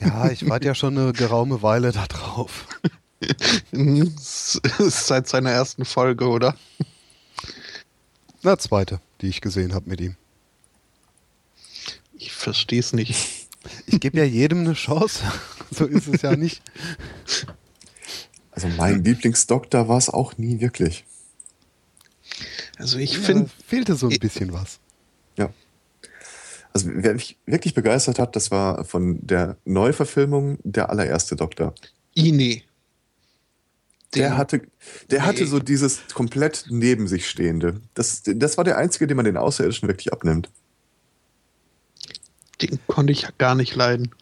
Ja, 0.00 0.30
ich 0.30 0.48
warte 0.48 0.66
ja 0.66 0.74
schon 0.74 0.98
eine 0.98 1.12
geraume 1.12 1.62
Weile 1.62 1.92
da 1.92 2.06
drauf. 2.06 2.66
Es 3.72 4.60
ist 4.78 5.06
Seit 5.06 5.28
seiner 5.28 5.50
ersten 5.50 5.84
Folge, 5.84 6.28
oder? 6.28 6.56
Na, 8.42 8.58
zweite, 8.58 9.00
die 9.20 9.28
ich 9.28 9.40
gesehen 9.40 9.74
habe 9.74 9.88
mit 9.88 10.00
ihm. 10.00 10.16
Ich 12.14 12.32
verstehe 12.32 12.80
es 12.80 12.92
nicht. 12.92 13.48
Ich 13.86 14.00
gebe 14.00 14.18
ja 14.18 14.24
jedem 14.24 14.60
eine 14.60 14.74
Chance. 14.74 15.22
So 15.70 15.86
ist 15.86 16.06
es 16.06 16.22
ja 16.22 16.36
nicht. 16.36 16.62
Also 18.54 18.68
mein 18.68 19.02
Lieblingsdoktor 19.02 19.88
war 19.88 19.98
es 19.98 20.08
auch 20.08 20.38
nie 20.38 20.60
wirklich. 20.60 21.04
Also 22.78 22.98
ich 22.98 23.14
Ja, 23.14 23.20
finde, 23.20 23.50
fehlte 23.66 23.96
so 23.96 24.08
ein 24.08 24.18
bisschen 24.18 24.52
was. 24.52 24.78
Ja. 25.36 25.50
Also 26.72 26.88
wer 26.92 27.14
mich 27.14 27.36
wirklich 27.46 27.74
begeistert 27.74 28.18
hat, 28.18 28.36
das 28.36 28.50
war 28.52 28.84
von 28.84 29.18
der 29.26 29.56
Neuverfilmung 29.64 30.58
der 30.62 30.88
allererste 30.90 31.34
Doktor. 31.36 31.74
Ine. 32.14 32.62
Der 34.14 34.28
Den- 34.30 34.36
hatte, 34.38 34.62
der 35.10 35.26
hatte 35.26 35.42
Nee. 35.42 35.48
so 35.50 35.58
dieses 35.58 36.00
komplett 36.14 36.66
neben 36.70 37.08
sich 37.08 37.28
stehende. 37.28 37.80
Das, 37.94 38.22
das 38.24 38.56
war 38.56 38.62
der 38.62 38.78
einzige, 38.78 39.08
den 39.08 39.16
man 39.16 39.24
den 39.24 39.36
Außerirdischen 39.36 39.88
wirklich 39.88 40.12
abnimmt. 40.12 40.48
Den 42.62 42.78
konnte 42.86 43.12
ich 43.12 43.26
gar 43.38 43.56
nicht 43.56 43.74
leiden. 43.74 44.14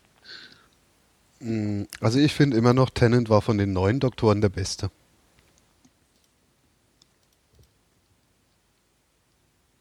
Mm, 1.43 1.83
Also 2.01 2.19
ich 2.19 2.33
finde 2.35 2.57
immer 2.57 2.73
noch, 2.73 2.91
Tennant 2.91 3.29
war 3.29 3.43
von 3.43 3.59
den 3.59 3.73
neuen 3.73 4.01
Doktoren 4.01 4.41
der 4.41 4.49
Beste. 4.49 4.91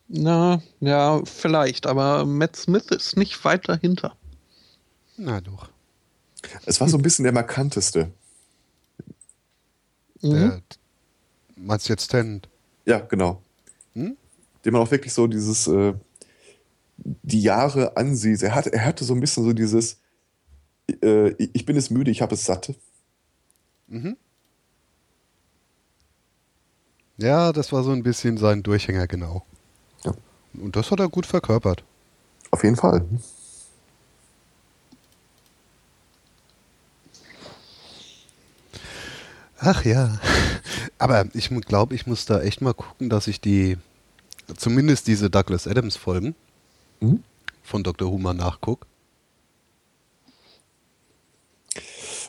Na, 0.07 0.61
ja, 0.81 1.22
vielleicht, 1.23 1.88
aber 1.88 2.25
Matt 2.25 2.57
Smith 2.57 2.88
ist 2.88 3.15
nicht 3.15 3.45
weit 3.45 3.69
dahinter. 3.69 4.17
Na 5.15 5.40
doch. 5.40 5.69
Es 6.65 6.81
war 6.81 6.90
so 6.90 6.98
ein 6.98 7.03
bisschen 7.03 7.23
der 7.23 7.31
markanteste. 7.31 8.11
Mhm. 10.22 10.31
Der, 10.31 10.61
meinst 11.56 11.88
du 11.88 11.93
jetzt 11.93 12.07
Tennant? 12.09 12.49
Ja, 12.85 12.99
genau. 12.99 13.41
Hm? 13.93 14.17
Dem 14.65 14.73
man 14.73 14.81
auch 14.81 14.91
wirklich 14.91 15.14
so 15.14 15.27
dieses, 15.27 15.67
äh, 15.67 15.93
die 16.98 17.41
Jahre 17.41 17.95
ansieht. 17.95 18.41
Er, 18.41 18.56
hat, 18.56 18.67
er 18.67 18.83
hatte 18.83 19.06
so 19.06 19.14
ein 19.14 19.19
bisschen 19.19 19.45
so 19.45 19.53
dieses, 19.53 19.98
äh, 21.01 21.35
ich 21.53 21.65
bin 21.65 21.77
es 21.77 21.89
müde, 21.89 22.11
ich 22.11 22.21
habe 22.21 22.33
es 22.35 22.45
satt. 22.45 22.73
Mhm. 23.87 24.17
Ja, 27.17 27.51
das 27.53 27.71
war 27.71 27.83
so 27.83 27.91
ein 27.91 28.03
bisschen 28.03 28.37
sein 28.37 28.63
Durchhänger, 28.63 29.07
genau. 29.07 29.45
Ja. 30.03 30.13
Und 30.53 30.75
das 30.75 30.89
hat 30.91 30.99
er 30.99 31.09
gut 31.09 31.25
verkörpert. 31.25 31.83
Auf 32.49 32.63
jeden 32.63 32.75
Fall. 32.75 33.05
Ach 39.59 39.85
ja. 39.85 40.19
Aber 40.97 41.25
ich 41.33 41.49
glaube, 41.49 41.95
ich 41.95 42.07
muss 42.07 42.25
da 42.25 42.41
echt 42.41 42.61
mal 42.61 42.73
gucken, 42.73 43.09
dass 43.09 43.27
ich 43.27 43.41
die, 43.41 43.77
zumindest 44.57 45.07
diese 45.07 45.29
Douglas 45.29 45.67
Adams 45.67 45.95
Folgen 45.97 46.35
Mhm. 46.99 47.23
von 47.63 47.83
Dr. 47.83 48.17
Mal 48.19 48.33
nachgucke. 48.33 48.85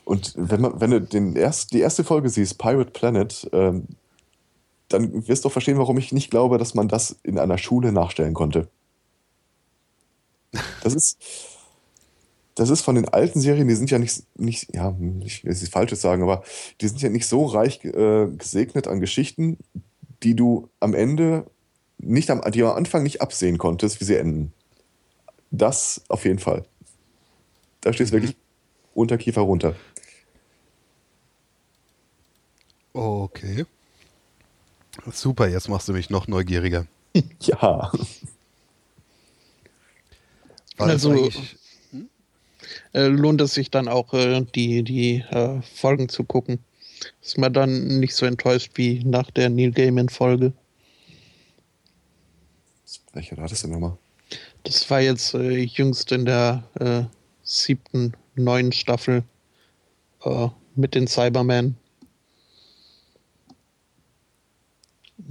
Und 0.04 0.34
wenn, 0.36 0.60
man, 0.60 0.80
wenn 0.80 0.90
du 0.90 1.00
den 1.00 1.36
erst, 1.36 1.72
die 1.72 1.80
erste 1.80 2.04
Folge 2.04 2.28
siehst, 2.28 2.58
Pirate 2.58 2.90
Planet, 2.90 3.48
ähm, 3.52 3.86
dann 4.88 5.26
wirst 5.28 5.44
du 5.44 5.48
auch 5.48 5.52
verstehen, 5.52 5.78
warum 5.78 5.98
ich 5.98 6.12
nicht 6.12 6.30
glaube, 6.30 6.58
dass 6.58 6.74
man 6.74 6.88
das 6.88 7.16
in 7.22 7.38
einer 7.38 7.58
Schule 7.58 7.92
nachstellen 7.92 8.34
konnte. 8.34 8.68
Das 10.82 10.94
ist, 10.94 11.18
das 12.54 12.68
ist 12.68 12.82
von 12.82 12.94
den 12.94 13.08
alten 13.08 13.40
Serien, 13.40 13.68
die 13.68 13.74
sind 13.74 13.90
ja 13.90 13.98
nicht, 13.98 14.24
nicht 14.38 14.74
ja, 14.74 14.94
ich 15.24 15.44
will 15.44 15.52
es 15.52 15.66
Falsches 15.68 16.02
sagen, 16.02 16.22
aber 16.22 16.42
die 16.80 16.88
sind 16.88 17.00
ja 17.00 17.08
nicht 17.08 17.26
so 17.26 17.46
reich 17.46 17.82
äh, 17.84 18.26
gesegnet 18.36 18.86
an 18.86 19.00
Geschichten, 19.00 19.56
die 20.22 20.36
du 20.36 20.68
am 20.78 20.94
Ende 20.94 21.46
nicht 21.98 22.30
am, 22.30 22.42
die 22.50 22.58
du 22.58 22.68
am 22.68 22.76
Anfang 22.76 23.02
nicht 23.04 23.22
absehen 23.22 23.58
konntest, 23.58 24.00
wie 24.00 24.04
sie 24.04 24.16
enden. 24.16 24.52
Das 25.50 26.02
auf 26.08 26.24
jeden 26.24 26.38
Fall. 26.38 26.64
Da 27.80 27.92
steht 27.92 28.08
es 28.08 28.12
wirklich 28.12 28.36
Unterkiefer 28.94 29.42
runter. 29.42 29.74
Okay. 32.92 33.64
Super, 35.10 35.48
jetzt 35.48 35.68
machst 35.68 35.88
du 35.88 35.92
mich 35.92 36.10
noch 36.10 36.28
neugieriger. 36.28 36.86
Ja. 37.40 37.92
War 40.76 40.88
Also- 40.88 41.10
eigentlich- 41.12 41.56
Äh, 42.94 43.06
lohnt 43.08 43.40
es 43.40 43.54
sich 43.54 43.70
dann 43.70 43.88
auch, 43.88 44.14
äh, 44.14 44.40
die, 44.54 44.82
die 44.82 45.16
äh, 45.30 45.60
Folgen 45.62 46.08
zu 46.08 46.24
gucken. 46.24 46.58
Ist 47.20 47.36
man 47.36 47.52
dann 47.52 47.98
nicht 48.00 48.14
so 48.14 48.24
enttäuscht 48.26 48.72
wie 48.76 49.02
nach 49.04 49.30
der 49.30 49.50
Neil 49.50 49.72
Gaiman-Folge. 49.72 50.52
Welcher 53.12 53.36
war 53.36 53.48
das 53.48 53.60
denn 53.62 53.70
nochmal? 53.72 53.96
Das 54.62 54.88
war 54.88 55.00
jetzt 55.00 55.34
äh, 55.34 55.58
jüngst 55.64 56.12
in 56.12 56.24
der 56.24 56.62
äh, 56.78 57.02
siebten, 57.42 58.14
neuen 58.36 58.72
Staffel 58.72 59.24
äh, 60.24 60.48
mit 60.76 60.94
den 60.94 61.08
Cybermen. 61.08 61.76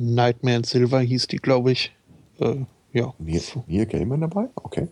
Nightmare 0.01 0.57
in 0.57 0.63
Silver 0.63 0.99
hieß 0.99 1.27
die, 1.27 1.37
glaube 1.37 1.71
ich. 1.71 1.93
Äh, 2.39 2.57
ja. 2.93 3.13
Neil, 3.19 3.41
Neil 3.67 3.85
Gaiman 3.85 4.21
dabei? 4.21 4.49
Okay. 4.55 4.87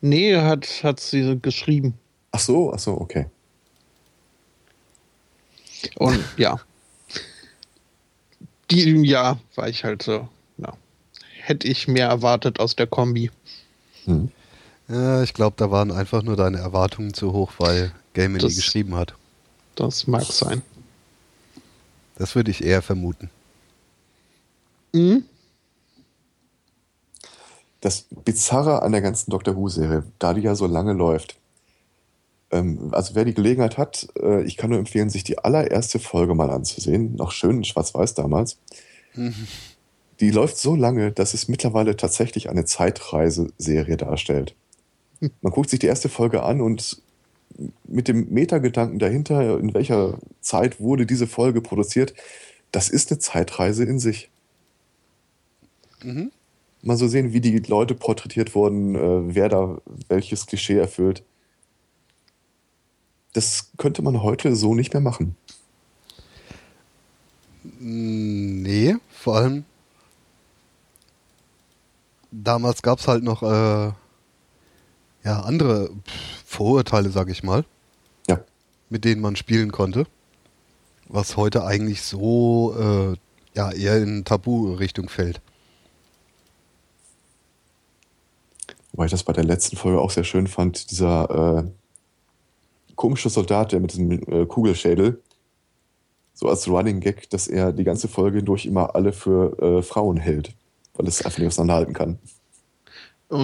Nee, 0.00 0.36
hat, 0.36 0.66
hat 0.82 1.00
sie 1.00 1.38
geschrieben. 1.40 1.94
Ach 2.32 2.38
so, 2.38 2.72
ach 2.72 2.78
so, 2.78 3.00
okay. 3.00 3.26
Und 5.96 6.22
ja. 6.36 6.60
Die, 8.70 9.06
ja, 9.06 9.38
war 9.56 9.68
ich 9.68 9.84
halt 9.84 10.02
so, 10.02 10.28
ja. 10.58 10.74
Hätte 11.42 11.66
ich 11.66 11.88
mehr 11.88 12.06
erwartet 12.08 12.60
aus 12.60 12.76
der 12.76 12.86
Kombi. 12.86 13.30
Hm. 14.04 14.30
Ja, 14.88 15.22
ich 15.22 15.34
glaube, 15.34 15.54
da 15.56 15.70
waren 15.70 15.90
einfach 15.90 16.22
nur 16.22 16.36
deine 16.36 16.58
Erwartungen 16.58 17.14
zu 17.14 17.32
hoch, 17.32 17.52
weil 17.58 17.92
Gaiman 18.14 18.40
die 18.40 18.54
geschrieben 18.54 18.94
hat. 18.94 19.14
Das 19.74 20.06
mag 20.06 20.24
sein. 20.24 20.62
Das 22.16 22.34
würde 22.34 22.50
ich 22.50 22.62
eher 22.62 22.82
vermuten. 22.82 23.30
Mhm. 24.92 25.24
Das 27.80 28.06
Bizarre 28.24 28.82
an 28.82 28.92
der 28.92 29.00
ganzen 29.00 29.30
Doctor 29.30 29.56
Who-Serie, 29.56 30.04
da 30.18 30.34
die 30.34 30.42
ja 30.42 30.54
so 30.54 30.66
lange 30.66 30.92
läuft. 30.92 31.36
Ähm, 32.50 32.90
also 32.92 33.14
wer 33.14 33.24
die 33.24 33.34
Gelegenheit 33.34 33.78
hat, 33.78 34.08
äh, 34.20 34.42
ich 34.42 34.56
kann 34.56 34.70
nur 34.70 34.78
empfehlen, 34.78 35.08
sich 35.08 35.24
die 35.24 35.38
allererste 35.38 35.98
Folge 35.98 36.34
mal 36.34 36.50
anzusehen. 36.50 37.14
Noch 37.16 37.32
schön 37.32 37.58
in 37.58 37.64
Schwarz-Weiß 37.64 38.14
damals. 38.14 38.58
Die 40.20 40.30
läuft 40.30 40.58
so 40.58 40.76
lange, 40.76 41.12
dass 41.12 41.32
es 41.32 41.48
mittlerweile 41.48 41.96
tatsächlich 41.96 42.50
eine 42.50 42.64
Zeitreise-Serie 42.64 43.96
darstellt. 43.96 44.54
Man 45.40 45.52
guckt 45.52 45.70
sich 45.70 45.78
die 45.78 45.86
erste 45.86 46.08
Folge 46.08 46.42
an 46.42 46.60
und 46.60 47.02
mit 47.84 48.08
dem 48.08 48.28
Metagedanken 48.30 48.98
dahinter, 48.98 49.58
in 49.58 49.74
welcher 49.74 50.18
Zeit 50.40 50.80
wurde 50.80 51.06
diese 51.06 51.26
Folge 51.26 51.60
produziert, 51.60 52.14
das 52.72 52.88
ist 52.88 53.10
eine 53.10 53.18
Zeitreise 53.18 53.84
in 53.84 53.98
sich. 53.98 54.30
Mhm. 56.02 56.30
Mal 56.82 56.96
so 56.96 57.08
sehen, 57.08 57.32
wie 57.32 57.40
die 57.40 57.58
Leute 57.58 57.94
porträtiert 57.94 58.54
wurden, 58.54 58.94
äh, 58.94 59.34
wer 59.34 59.48
da 59.48 59.78
welches 60.08 60.46
Klischee 60.46 60.78
erfüllt. 60.78 61.22
Das 63.34 63.70
könnte 63.76 64.02
man 64.02 64.22
heute 64.22 64.56
so 64.56 64.74
nicht 64.74 64.92
mehr 64.92 65.02
machen. 65.02 65.36
Mm, 67.78 68.62
Nee, 68.62 68.96
vor 69.10 69.36
allem 69.36 69.64
damals 72.30 72.82
gab 72.82 72.98
es 72.98 73.08
halt 73.08 73.24
noch 73.24 73.42
äh, 73.42 73.92
ja, 75.24 75.40
andere 75.42 75.90
Vorurteile, 76.46 77.10
sag 77.10 77.28
ich 77.28 77.42
mal, 77.42 77.64
Ja. 78.28 78.40
mit 78.88 79.04
denen 79.04 79.20
man 79.20 79.36
spielen 79.36 79.72
konnte. 79.72 80.06
Was 81.08 81.36
heute 81.36 81.64
eigentlich 81.64 82.02
so 82.02 82.74
äh, 82.78 83.16
ja, 83.56 83.72
eher 83.72 84.00
in 84.02 84.24
Tabu-Richtung 84.24 85.08
fällt. 85.08 85.40
Wobei 89.00 89.06
ich 89.06 89.12
das 89.12 89.24
bei 89.24 89.32
der 89.32 89.44
letzten 89.44 89.78
Folge 89.78 89.98
auch 89.98 90.10
sehr 90.10 90.24
schön 90.24 90.46
fand, 90.46 90.90
dieser 90.90 91.64
äh, 91.64 92.94
komische 92.96 93.30
Soldat, 93.30 93.72
der 93.72 93.80
mit 93.80 93.92
diesem 93.92 94.10
äh, 94.30 94.44
Kugelschädel, 94.44 95.22
so 96.34 96.50
als 96.50 96.68
Running 96.68 97.00
Gag, 97.00 97.30
dass 97.30 97.48
er 97.48 97.72
die 97.72 97.84
ganze 97.84 98.08
Folge 98.08 98.36
hindurch 98.36 98.66
immer 98.66 98.94
alle 98.94 99.14
für 99.14 99.58
äh, 99.78 99.82
Frauen 99.82 100.18
hält, 100.18 100.52
weil 100.96 101.08
es 101.08 101.24
einfach 101.24 101.38
nicht 101.38 101.46
auseinanderhalten 101.48 101.94
kann. 101.94 102.18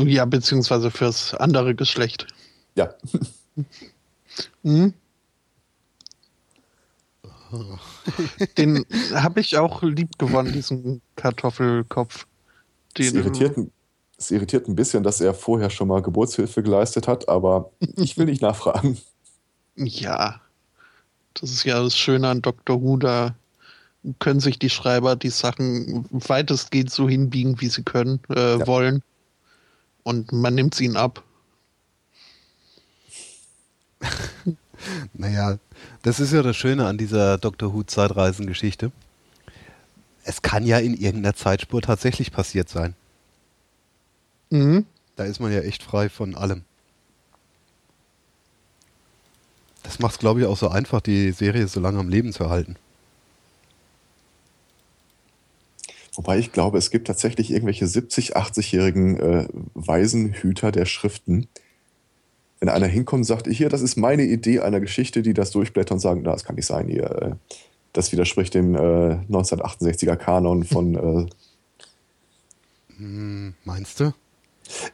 Ja, 0.06 0.26
beziehungsweise 0.26 0.90
fürs 0.90 1.32
andere 1.32 1.74
Geschlecht. 1.74 2.26
Ja, 2.74 2.92
Mhm. 4.62 4.92
Den 8.58 8.84
habe 9.14 9.40
ich 9.40 9.56
auch 9.56 9.82
lieb 9.82 10.18
gewonnen, 10.18 10.52
diesen 10.52 11.00
Kartoffelkopf. 11.14 12.26
Den, 12.98 13.14
irritiert, 13.14 13.56
ein- 13.56 13.72
es 14.18 14.30
irritiert 14.30 14.68
ein 14.68 14.76
bisschen, 14.76 15.02
dass 15.02 15.20
er 15.20 15.34
vorher 15.34 15.70
schon 15.70 15.88
mal 15.88 16.00
Geburtshilfe 16.02 16.62
geleistet 16.62 17.06
hat, 17.08 17.28
aber 17.28 17.70
ich 17.96 18.16
will 18.16 18.26
nicht 18.26 18.42
nachfragen. 18.42 18.98
Ja, 19.78 20.40
das 21.34 21.50
ist 21.50 21.64
ja 21.64 21.82
das 21.82 21.94
Schöne 21.98 22.28
an 22.30 22.40
Dr. 22.40 22.80
Who, 22.80 22.96
da 22.96 23.34
können 24.20 24.40
sich 24.40 24.58
die 24.58 24.70
Schreiber 24.70 25.16
die 25.16 25.28
Sachen 25.28 26.06
weitestgehend 26.10 26.90
so 26.90 27.06
hinbiegen, 27.06 27.60
wie 27.60 27.68
sie 27.68 27.82
können, 27.82 28.20
äh, 28.30 28.56
Ja. 28.58 28.66
wollen. 28.66 29.02
Und 30.02 30.32
man 30.32 30.54
nimmt 30.54 30.74
sie 30.74 30.86
ihnen 30.86 30.96
ab. 30.96 31.22
Naja, 35.14 35.58
das 36.02 36.20
ist 36.20 36.32
ja 36.32 36.42
das 36.42 36.56
Schöne 36.56 36.86
an 36.86 36.96
dieser 36.96 37.38
Dr. 37.38 37.74
Who 37.74 37.82
Zeitreisengeschichte. 37.82 38.92
Es 40.24 40.40
kann 40.42 40.64
ja 40.64 40.78
in 40.78 40.94
irgendeiner 40.94 41.34
Zeitspur 41.34 41.82
tatsächlich 41.82 42.32
passiert 42.32 42.68
sein. 42.68 42.94
Mhm. 44.50 44.86
Da 45.16 45.24
ist 45.24 45.40
man 45.40 45.52
ja 45.52 45.60
echt 45.60 45.82
frei 45.82 46.08
von 46.08 46.34
allem. 46.34 46.62
Das 49.82 49.98
macht 49.98 50.14
es, 50.14 50.18
glaube 50.18 50.40
ich, 50.40 50.46
auch 50.46 50.56
so 50.56 50.68
einfach, 50.68 51.00
die 51.00 51.30
Serie 51.32 51.68
so 51.68 51.80
lange 51.80 51.98
am 51.98 52.08
Leben 52.08 52.32
zu 52.32 52.44
erhalten. 52.44 52.76
Wobei 56.16 56.38
ich 56.38 56.50
glaube, 56.50 56.78
es 56.78 56.90
gibt 56.90 57.06
tatsächlich 57.06 57.50
irgendwelche 57.50 57.84
70-, 57.84 58.32
80-jährigen 58.32 59.20
äh, 59.20 59.48
Waisenhüter 59.74 60.72
der 60.72 60.86
Schriften. 60.86 61.46
Wenn 62.58 62.70
einer 62.70 62.86
hinkommt 62.86 63.20
und 63.20 63.24
sagt, 63.24 63.46
hier, 63.48 63.68
das 63.68 63.82
ist 63.82 63.96
meine 63.96 64.24
Idee 64.24 64.60
einer 64.60 64.80
Geschichte, 64.80 65.22
die 65.22 65.34
das 65.34 65.50
durchblättern 65.50 65.96
und 65.96 66.00
sagen, 66.00 66.22
na, 66.24 66.32
das 66.32 66.44
kann 66.44 66.56
nicht 66.56 66.66
sein, 66.66 66.88
hier, 66.88 67.10
äh, 67.22 67.34
das 67.92 68.12
widerspricht 68.12 68.54
dem 68.54 68.74
äh, 68.74 69.18
1968er 69.30 70.16
Kanon 70.16 70.64
von. 70.64 70.94
Äh, 70.94 71.26
hm, 72.96 73.54
meinst 73.64 74.00
du? 74.00 74.12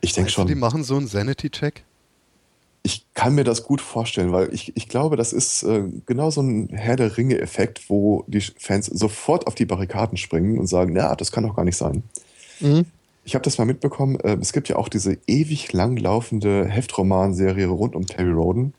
Ich 0.01 0.13
denke 0.13 0.31
schon. 0.31 0.47
Die 0.47 0.55
machen 0.55 0.85
so 0.85 0.97
einen 0.97 1.07
Sanity-Check? 1.07 1.85
Ich 2.85 3.07
kann 3.15 3.35
mir 3.35 3.45
das 3.45 3.63
gut 3.63 3.81
vorstellen, 3.81 4.33
weil 4.33 4.53
ich, 4.53 4.77
ich 4.77 4.89
glaube, 4.89 5.17
das 5.17 5.33
ist 5.33 5.63
äh, 5.63 5.85
genau 6.05 6.31
so 6.31 6.43
ein 6.43 6.69
Herr 6.71 6.97
der 6.97 7.17
Ringe-Effekt, 7.17 7.89
wo 7.89 8.25
die 8.27 8.41
Fans 8.41 8.87
sofort 8.87 9.47
auf 9.47 9.55
die 9.55 9.67
Barrikaden 9.67 10.17
springen 10.17 10.59
und 10.59 10.67
sagen, 10.67 10.97
ja, 10.97 11.15
das 11.15 11.31
kann 11.31 11.45
doch 11.45 11.55
gar 11.55 11.65
nicht 11.65 11.77
sein. 11.77 12.03
Mhm. 12.59 12.87
Ich 13.25 13.35
habe 13.37 13.45
das 13.45 13.59
mal 13.59 13.67
mitbekommen, 13.67 14.19
äh, 14.21 14.37
es 14.41 14.53
gibt 14.53 14.69
ja 14.69 14.77
auch 14.77 14.89
diese 14.89 15.17
ewig 15.29 15.73
langlaufende 15.73 16.67
Heftromanserie 16.67 17.69
rund 17.69 17.95
um 17.95 18.07
Terry 18.07 18.33
Roden, 18.33 18.75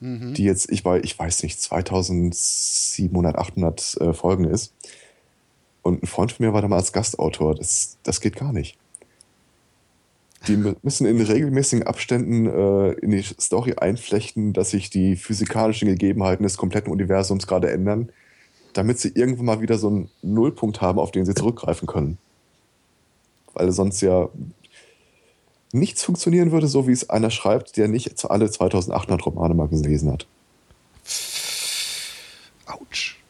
mhm. 0.00 0.32
die 0.32 0.44
jetzt, 0.44 0.70
ich, 0.72 0.82
weiß, 0.82 1.02
ich 1.04 1.18
weiß 1.18 1.42
nicht, 1.42 1.60
2700, 1.60 3.36
800 3.36 3.96
äh, 4.00 4.12
Folgen 4.14 4.44
ist. 4.44 4.72
Und 5.82 6.02
ein 6.02 6.06
Freund 6.06 6.32
von 6.32 6.46
mir 6.46 6.54
war 6.54 6.62
da 6.62 6.68
mal 6.68 6.76
als 6.76 6.92
Gastautor. 6.92 7.54
Das, 7.54 7.98
das 8.02 8.20
geht 8.20 8.36
gar 8.36 8.52
nicht. 8.52 8.78
Die 10.48 10.56
müssen 10.56 11.06
in 11.06 11.20
regelmäßigen 11.20 11.86
Abständen 11.86 12.46
äh, 12.46 12.92
in 12.94 13.10
die 13.10 13.22
Story 13.22 13.74
einflechten, 13.76 14.52
dass 14.52 14.70
sich 14.70 14.90
die 14.90 15.14
physikalischen 15.16 15.88
Gegebenheiten 15.88 16.42
des 16.42 16.56
kompletten 16.56 16.92
Universums 16.92 17.46
gerade 17.46 17.70
ändern, 17.70 18.10
damit 18.72 18.98
sie 18.98 19.12
irgendwann 19.14 19.46
mal 19.46 19.60
wieder 19.60 19.78
so 19.78 19.88
einen 19.88 20.10
Nullpunkt 20.22 20.80
haben, 20.80 20.98
auf 20.98 21.12
den 21.12 21.24
sie 21.26 21.34
zurückgreifen 21.34 21.86
können. 21.86 22.18
Weil 23.54 23.70
sonst 23.70 24.00
ja 24.00 24.30
nichts 25.72 26.02
funktionieren 26.02 26.50
würde, 26.50 26.66
so 26.66 26.88
wie 26.88 26.92
es 26.92 27.08
einer 27.08 27.30
schreibt, 27.30 27.76
der 27.76 27.88
nicht 27.88 28.24
alle 28.28 28.50
2800 28.50 29.24
Romane 29.24 29.54
mal 29.54 29.68
gelesen 29.68 30.12
hat. 30.12 30.26
Autsch. 32.66 33.21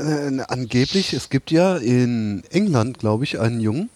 Äh, 0.00 0.42
angeblich, 0.48 1.12
es 1.12 1.28
gibt 1.28 1.50
ja 1.50 1.76
in 1.76 2.42
England, 2.50 2.98
glaube 2.98 3.24
ich, 3.24 3.38
einen 3.38 3.60
Jungen, 3.60 3.90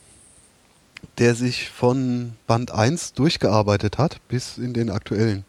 der 1.18 1.34
sich 1.34 1.70
von 1.70 2.34
Band 2.47 2.73
1 2.73 3.15
durchgearbeitet 3.15 3.97
hat 3.97 4.20
bis 4.28 4.58
in 4.58 4.74
den 4.74 4.91
aktuellen. 4.91 5.44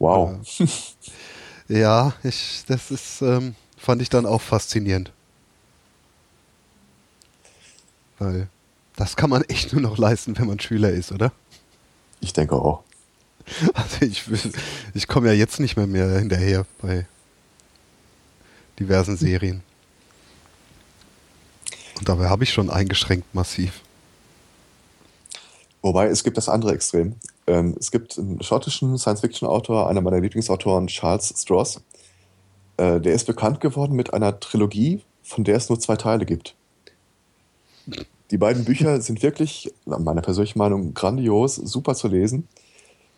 Wow. 0.00 0.40
Äh, 0.58 0.66
ja, 1.78 2.14
ich, 2.24 2.64
das 2.66 2.90
ist, 2.90 3.22
ähm, 3.22 3.54
fand 3.76 4.02
ich 4.02 4.08
dann 4.08 4.26
auch 4.26 4.40
faszinierend. 4.40 5.12
Weil 8.18 8.48
das 8.96 9.14
kann 9.14 9.30
man 9.30 9.42
echt 9.48 9.72
nur 9.72 9.82
noch 9.82 9.98
leisten, 9.98 10.36
wenn 10.36 10.48
man 10.48 10.58
Schüler 10.58 10.90
ist, 10.90 11.12
oder? 11.12 11.30
Ich 12.20 12.32
denke 12.32 12.56
auch. 12.56 12.82
Also 13.74 14.06
ich, 14.06 14.24
ich 14.94 15.06
komme 15.06 15.28
ja 15.28 15.34
jetzt 15.34 15.60
nicht 15.60 15.76
mehr 15.76 15.86
mehr 15.86 16.18
hinterher 16.18 16.64
bei 16.80 17.06
diversen 18.78 19.16
Serien. 19.16 19.62
Und 21.98 22.08
dabei 22.08 22.28
habe 22.28 22.44
ich 22.44 22.52
schon 22.52 22.70
eingeschränkt 22.70 23.34
massiv. 23.34 23.80
Wobei 25.82 26.06
es 26.06 26.24
gibt 26.24 26.36
das 26.36 26.48
andere 26.48 26.72
Extrem. 26.72 27.16
Ähm, 27.46 27.76
es 27.78 27.90
gibt 27.90 28.18
einen 28.18 28.42
schottischen 28.42 28.96
Science-Fiction-Autor, 28.96 29.88
einer 29.88 30.00
meiner 30.00 30.20
Lieblingsautoren, 30.20 30.86
Charles 30.86 31.34
Stross. 31.36 31.82
Äh, 32.78 33.00
der 33.00 33.12
ist 33.12 33.26
bekannt 33.26 33.60
geworden 33.60 33.94
mit 33.94 34.14
einer 34.14 34.40
Trilogie, 34.40 35.02
von 35.22 35.44
der 35.44 35.56
es 35.56 35.68
nur 35.68 35.78
zwei 35.78 35.96
Teile 35.96 36.24
gibt. 36.24 36.54
Die 38.30 38.38
beiden 38.38 38.64
Bücher 38.64 39.00
sind 39.02 39.22
wirklich, 39.22 39.72
nach 39.84 39.98
meiner 39.98 40.22
persönlichen 40.22 40.58
Meinung, 40.58 40.94
grandios, 40.94 41.56
super 41.56 41.94
zu 41.94 42.08
lesen. 42.08 42.48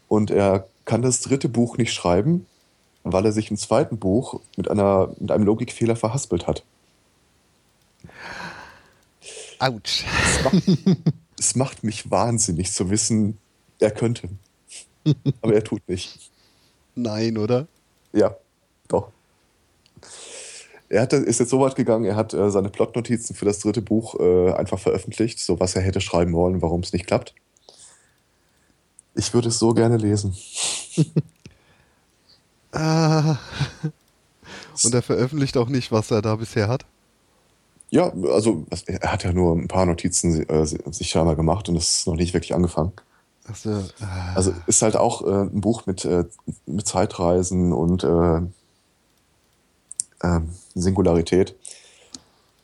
Und 0.09 0.31
er 0.31 0.67
kann 0.85 1.03
das 1.03 1.21
dritte 1.21 1.49
Buch 1.49 1.79
nicht 1.79 1.93
schreiben, 1.93 2.47
weil 3.13 3.25
er 3.25 3.33
sich 3.33 3.51
im 3.51 3.57
zweiten 3.57 3.99
Buch 3.99 4.41
mit, 4.57 4.71
einer, 4.71 5.15
mit 5.19 5.31
einem 5.31 5.45
Logikfehler 5.45 5.97
verhaspelt 5.97 6.47
hat. 6.47 6.65
Autsch. 9.59 10.05
Es 10.25 10.45
macht, 10.45 10.63
es 11.39 11.57
macht 11.57 11.85
mich 11.85 12.11
wahnsinnig 12.11 12.73
zu 12.73 12.91
wissen, 12.91 13.39
er 13.79 13.91
könnte. 13.91 14.29
Aber 15.41 15.55
er 15.55 15.65
tut 15.65 15.89
nicht. 15.89 16.31
Nein, 16.95 17.39
oder? 17.39 17.67
Ja, 18.13 18.37
doch. 18.89 19.11
Er 20.89 21.03
hat, 21.03 21.13
ist 21.13 21.41
jetzt 21.41 21.51
so 21.51 21.61
weit 21.61 21.75
gegangen, 21.75 22.05
er 22.05 22.17
hat 22.17 22.33
äh, 22.33 22.51
seine 22.51 22.69
Plotnotizen 22.69 23.35
für 23.35 23.45
das 23.45 23.59
dritte 23.59 23.83
Buch 23.83 24.19
äh, 24.21 24.53
einfach 24.53 24.79
veröffentlicht, 24.79 25.39
so 25.41 25.59
was 25.59 25.75
er 25.75 25.83
hätte 25.83 26.01
schreiben 26.01 26.33
wollen, 26.33 26.63
warum 26.63 26.81
es 26.81 26.93
nicht 26.93 27.07
klappt. 27.07 27.35
Ich 29.15 29.33
würde 29.35 29.49
es 29.49 29.59
so 29.59 29.75
gerne 29.75 29.97
lesen. 29.97 30.37
Ah. 32.77 33.39
Und 34.85 34.95
er 34.95 35.03
veröffentlicht 35.03 35.57
auch 35.57 35.69
nicht, 35.69 35.93
was 35.93 36.11
er 36.11 36.23
da 36.23 36.37
bisher 36.37 36.69
hat? 36.69 36.85
Ja, 37.91 38.13
also 38.33 38.67
er 38.87 39.13
hat 39.13 39.25
ja 39.25 39.33
nur 39.33 39.57
ein 39.57 39.69
paar 39.69 39.87
Notizen 39.87 40.49
äh, 40.49 40.67
sich 40.67 41.09
scheinbar 41.09 41.37
gemacht 41.37 41.69
und 41.69 41.77
es 41.77 41.99
ist 41.99 42.07
noch 42.07 42.17
nicht 42.17 42.35
wirklich 42.35 42.55
angefangen. 42.55 42.93
Ach 43.49 43.57
so. 43.57 43.71
ah. 43.71 44.35
Also 44.35 44.53
ist 44.67 44.83
halt 44.83 44.97
auch 44.97 45.23
äh, 45.23 45.43
ein 45.43 45.61
Buch 45.61 45.87
mit, 45.87 46.05
äh, 46.05 46.25
mit 46.67 46.87
Zeitreisen 46.87 47.73
und 47.73 48.03
äh, 48.05 48.41
ähm, 50.23 50.51
Singularität. 50.75 51.55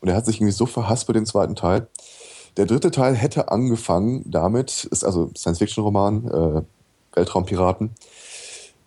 Und 0.01 0.09
er 0.09 0.17
hat 0.17 0.27
sich 0.27 0.37
irgendwie 0.37 0.53
so 0.53 0.67
verhaspelt 0.67 1.17
den 1.17 1.27
zweiten 1.27 1.55
Teil. 1.55 1.87
Der 2.57 2.67
dritte 2.67 2.91
Teil 2.91 3.15
hätte 3.15 3.51
angefangen 3.51 4.25
damit, 4.27 4.85
ist 4.91 5.05
also 5.05 5.31
Science-Fiction-Roman, 5.37 6.27
äh, 6.29 6.63
Weltraumpiraten, 7.15 7.91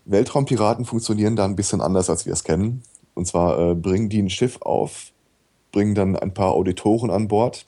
Weltraumpiraten 0.05 0.85
funktionieren 0.85 1.35
da 1.35 1.45
ein 1.45 1.55
bisschen 1.55 1.81
anders, 1.81 2.09
als 2.09 2.25
wir 2.25 2.33
es 2.33 2.43
kennen. 2.43 2.83
Und 3.13 3.27
zwar 3.27 3.71
äh, 3.71 3.75
bringen 3.75 4.09
die 4.09 4.21
ein 4.21 4.29
Schiff 4.29 4.61
auf, 4.61 5.11
bringen 5.71 5.95
dann 5.95 6.15
ein 6.15 6.33
paar 6.33 6.51
Auditoren 6.51 7.09
an 7.09 7.27
Bord, 7.27 7.65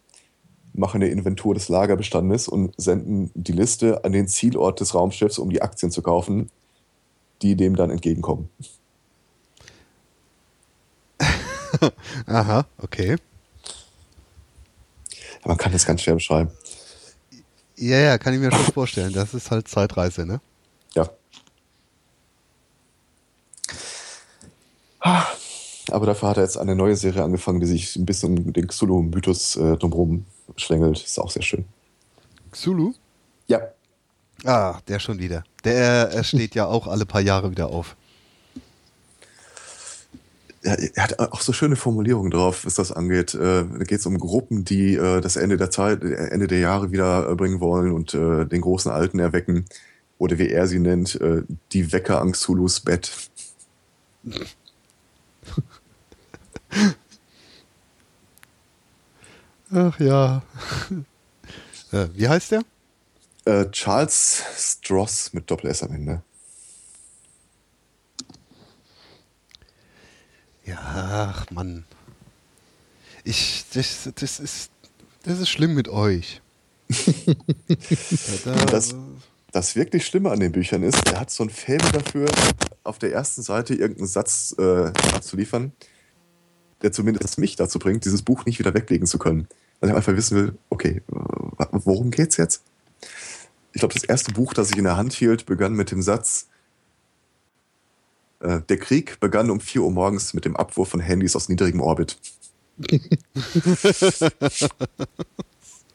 machen 0.73 1.01
eine 1.01 1.11
Inventur 1.11 1.53
des 1.53 1.69
Lagerbestandes 1.69 2.47
und 2.47 2.73
senden 2.77 3.31
die 3.33 3.53
Liste 3.53 4.03
an 4.03 4.11
den 4.11 4.27
Zielort 4.27 4.79
des 4.79 4.93
Raumschiffs, 4.93 5.39
um 5.39 5.49
die 5.49 5.61
Aktien 5.61 5.91
zu 5.91 6.01
kaufen, 6.01 6.51
die 7.41 7.55
dem 7.55 7.75
dann 7.75 7.89
entgegenkommen. 7.89 8.49
Aha, 12.25 12.65
okay. 12.77 13.17
Man 15.45 15.57
kann 15.57 15.71
das 15.71 15.85
ganz 15.85 16.01
schwer 16.01 16.15
beschreiben. 16.15 16.51
Ja, 17.77 17.99
ja, 17.99 18.17
kann 18.17 18.33
ich 18.33 18.39
mir 18.39 18.51
schon 18.51 18.73
vorstellen. 18.73 19.13
Das 19.13 19.33
ist 19.33 19.51
halt 19.51 19.67
Zeitreise, 19.67 20.25
ne? 20.25 20.41
Ja. 20.95 21.09
Aber 25.89 26.05
dafür 26.05 26.29
hat 26.29 26.37
er 26.37 26.43
jetzt 26.43 26.57
eine 26.57 26.75
neue 26.75 26.95
Serie 26.95 27.23
angefangen, 27.23 27.59
die 27.59 27.65
sich 27.65 27.95
ein 27.95 28.05
bisschen 28.05 28.37
um 28.37 28.53
den 28.53 28.67
Xulu-Mythos 28.67 29.55
äh, 29.55 29.77
drumherum 29.77 30.25
schlängelt. 30.57 31.03
Ist 31.03 31.19
auch 31.19 31.31
sehr 31.31 31.43
schön. 31.43 31.65
Xulu? 32.51 32.93
Ja. 33.47 33.61
Ah, 34.43 34.79
der 34.87 34.99
schon 34.99 35.19
wieder. 35.19 35.43
Der 35.63 36.09
er 36.11 36.23
steht 36.23 36.55
ja 36.55 36.65
auch 36.65 36.87
alle 36.87 37.05
paar 37.05 37.21
Jahre 37.21 37.51
wieder 37.51 37.67
auf. 37.67 37.95
Ja, 40.63 40.73
er 40.73 41.03
hat 41.03 41.19
auch 41.19 41.41
so 41.41 41.53
schöne 41.53 41.75
Formulierungen 41.75 42.31
drauf, 42.31 42.65
was 42.65 42.75
das 42.75 42.91
angeht. 42.91 43.33
Äh, 43.33 43.63
da 43.63 43.83
geht 43.85 43.99
es 43.99 44.05
um 44.05 44.17
Gruppen, 44.17 44.65
die 44.65 44.95
äh, 44.95 45.21
das 45.21 45.37
Ende 45.37 45.55
der 45.55 45.71
Zeit, 45.71 46.03
äh, 46.03 46.27
Ende 46.27 46.47
der 46.47 46.59
Jahre 46.59 46.91
wieder 46.91 47.29
äh, 47.29 47.35
bringen 47.35 47.61
wollen 47.61 47.91
und 47.93 48.13
äh, 48.13 48.45
den 48.45 48.61
großen 48.61 48.91
Alten 48.91 49.19
erwecken. 49.19 49.65
Oder 50.17 50.37
wie 50.39 50.49
er 50.49 50.67
sie 50.67 50.79
nennt, 50.79 51.19
äh, 51.21 51.43
die 51.71 51.93
Wecker 51.93 52.21
an 52.21 52.33
Xulus 52.33 52.81
Bett. 52.81 53.11
Ach 59.71 59.99
ja. 59.99 60.41
äh, 61.91 62.07
wie 62.13 62.27
heißt 62.29 62.51
der? 62.51 62.63
Äh, 63.45 63.69
Charles 63.71 64.43
Stross 64.57 65.33
mit 65.33 65.49
Doppel-S 65.49 65.83
am 65.83 65.93
Ende. 65.93 66.21
Ja, 70.65 71.33
ach 71.33 71.49
Mann. 71.51 71.85
Ich, 73.23 73.65
das, 73.73 74.09
das 74.15 74.39
ist, 74.39 74.69
das 75.23 75.39
ist 75.39 75.49
schlimm 75.49 75.73
mit 75.73 75.87
euch. 75.87 76.41
da, 78.45 78.53
das, 78.65 78.95
das 79.51 79.75
wirklich 79.75 80.05
Schlimme 80.05 80.31
an 80.31 80.39
den 80.39 80.51
Büchern 80.51 80.83
ist, 80.83 81.07
er 81.07 81.19
hat 81.21 81.31
so 81.31 81.43
ein 81.43 81.49
Faible 81.49 81.91
dafür, 81.91 82.27
auf 82.87 82.99
der 82.99 83.11
ersten 83.11 83.41
Seite 83.41 83.73
irgendeinen 83.73 84.07
Satz 84.07 84.55
äh, 84.57 84.87
abzuliefern, 85.13 85.71
der 86.81 86.91
zumindest 86.91 87.37
mich 87.37 87.55
dazu 87.55 87.79
bringt, 87.79 88.05
dieses 88.05 88.21
Buch 88.21 88.45
nicht 88.45 88.59
wieder 88.59 88.73
weglegen 88.73 89.07
zu 89.07 89.17
können. 89.17 89.47
Weil 89.79 89.89
ich 89.89 89.95
einfach 89.95 90.15
wissen 90.15 90.37
will, 90.37 90.57
okay, 90.69 91.01
worum 91.71 92.11
geht's 92.11 92.37
jetzt? 92.37 92.63
Ich 93.73 93.79
glaube, 93.79 93.93
das 93.93 94.03
erste 94.03 94.31
Buch, 94.33 94.53
das 94.53 94.71
ich 94.71 94.77
in 94.77 94.85
der 94.85 94.97
Hand 94.97 95.13
hielt, 95.13 95.45
begann 95.45 95.73
mit 95.73 95.91
dem 95.91 96.01
Satz, 96.01 96.47
äh, 98.39 98.61
der 98.61 98.77
Krieg 98.77 99.19
begann 99.19 99.51
um 99.51 99.59
4 99.59 99.81
Uhr 99.81 99.91
morgens 99.91 100.33
mit 100.33 100.45
dem 100.45 100.55
Abwurf 100.55 100.89
von 100.89 100.99
Handys 100.99 101.35
aus 101.35 101.49
niedrigem 101.49 101.81
Orbit. 101.81 102.17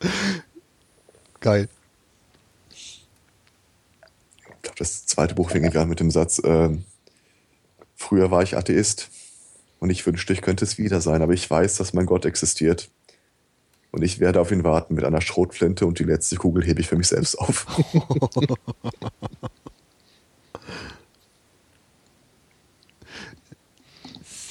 Geil. 1.40 1.68
Ich 2.70 3.06
glaube, 4.62 4.71
das 4.82 5.06
zweite 5.06 5.34
Buch 5.36 5.50
fing 5.50 5.62
gerade 5.62 5.88
mit 5.88 6.00
dem 6.00 6.10
Satz, 6.10 6.42
ähm, 6.44 6.84
früher 7.94 8.32
war 8.32 8.42
ich 8.42 8.56
Atheist 8.56 9.10
und 9.78 9.90
ich 9.90 10.04
wünschte, 10.04 10.32
ich 10.32 10.42
könnte 10.42 10.64
es 10.64 10.76
wieder 10.76 11.00
sein, 11.00 11.22
aber 11.22 11.34
ich 11.34 11.48
weiß, 11.48 11.76
dass 11.76 11.92
mein 11.92 12.06
Gott 12.06 12.24
existiert. 12.24 12.90
Und 13.92 14.02
ich 14.02 14.18
werde 14.18 14.40
auf 14.40 14.50
ihn 14.50 14.64
warten 14.64 14.94
mit 14.94 15.04
einer 15.04 15.20
Schrotflinte 15.20 15.86
und 15.86 16.00
die 16.00 16.04
letzte 16.04 16.34
Kugel 16.36 16.64
hebe 16.64 16.80
ich 16.80 16.88
für 16.88 16.96
mich 16.96 17.06
selbst 17.08 17.38
auf. 17.38 17.66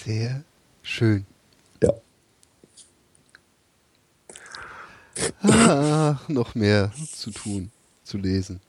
Sehr 0.06 0.44
schön. 0.82 1.26
ja. 1.84 1.92
Ah, 5.42 6.20
noch 6.28 6.56
mehr 6.56 6.94
zu 7.18 7.32
tun, 7.32 7.72
zu 8.04 8.18
lesen. 8.18 8.62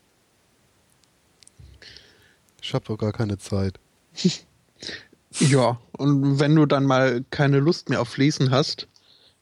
Ich 2.62 2.72
habe 2.72 2.86
doch 2.86 2.96
gar 2.96 3.12
keine 3.12 3.38
Zeit. 3.38 3.78
Ja, 5.38 5.80
und 5.92 6.40
wenn 6.40 6.54
du 6.54 6.66
dann 6.66 6.84
mal 6.84 7.24
keine 7.30 7.58
Lust 7.58 7.88
mehr 7.88 8.02
auf 8.02 8.18
Lesen 8.18 8.50
hast, 8.50 8.86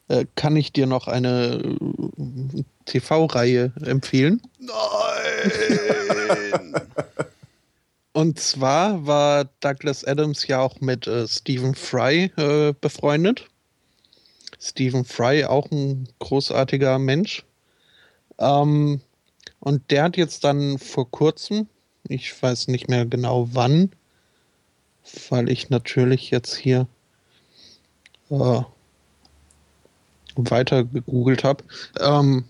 äh, 0.06 0.24
kann 0.36 0.54
ich 0.54 0.72
dir 0.72 0.86
noch 0.86 1.08
eine 1.08 1.56
äh, 1.56 2.62
TV-Reihe 2.84 3.72
empfehlen. 3.84 4.40
Nein! 4.60 4.70
Und 8.12 8.40
zwar 8.40 9.06
war 9.06 9.44
Douglas 9.60 10.04
Adams 10.04 10.46
ja 10.46 10.60
auch 10.60 10.80
mit 10.80 11.06
äh, 11.06 11.28
Stephen 11.28 11.74
Fry 11.74 12.32
äh, 12.36 12.74
befreundet. 12.80 13.46
Stephen 14.60 15.04
Fry, 15.04 15.44
auch 15.44 15.70
ein 15.70 16.08
großartiger 16.18 16.98
Mensch. 16.98 17.44
Ähm, 18.38 19.00
und 19.60 19.90
der 19.90 20.04
hat 20.04 20.16
jetzt 20.16 20.44
dann 20.44 20.78
vor 20.78 21.10
kurzem, 21.10 21.68
ich 22.08 22.42
weiß 22.42 22.68
nicht 22.68 22.88
mehr 22.88 23.06
genau 23.06 23.48
wann, 23.52 23.90
weil 25.28 25.48
ich 25.48 25.70
natürlich 25.70 26.30
jetzt 26.30 26.54
hier 26.56 26.86
äh, 28.30 28.62
weiter 30.36 30.84
gegoogelt 30.84 31.44
habe. 31.44 31.64
Ähm, 31.98 32.44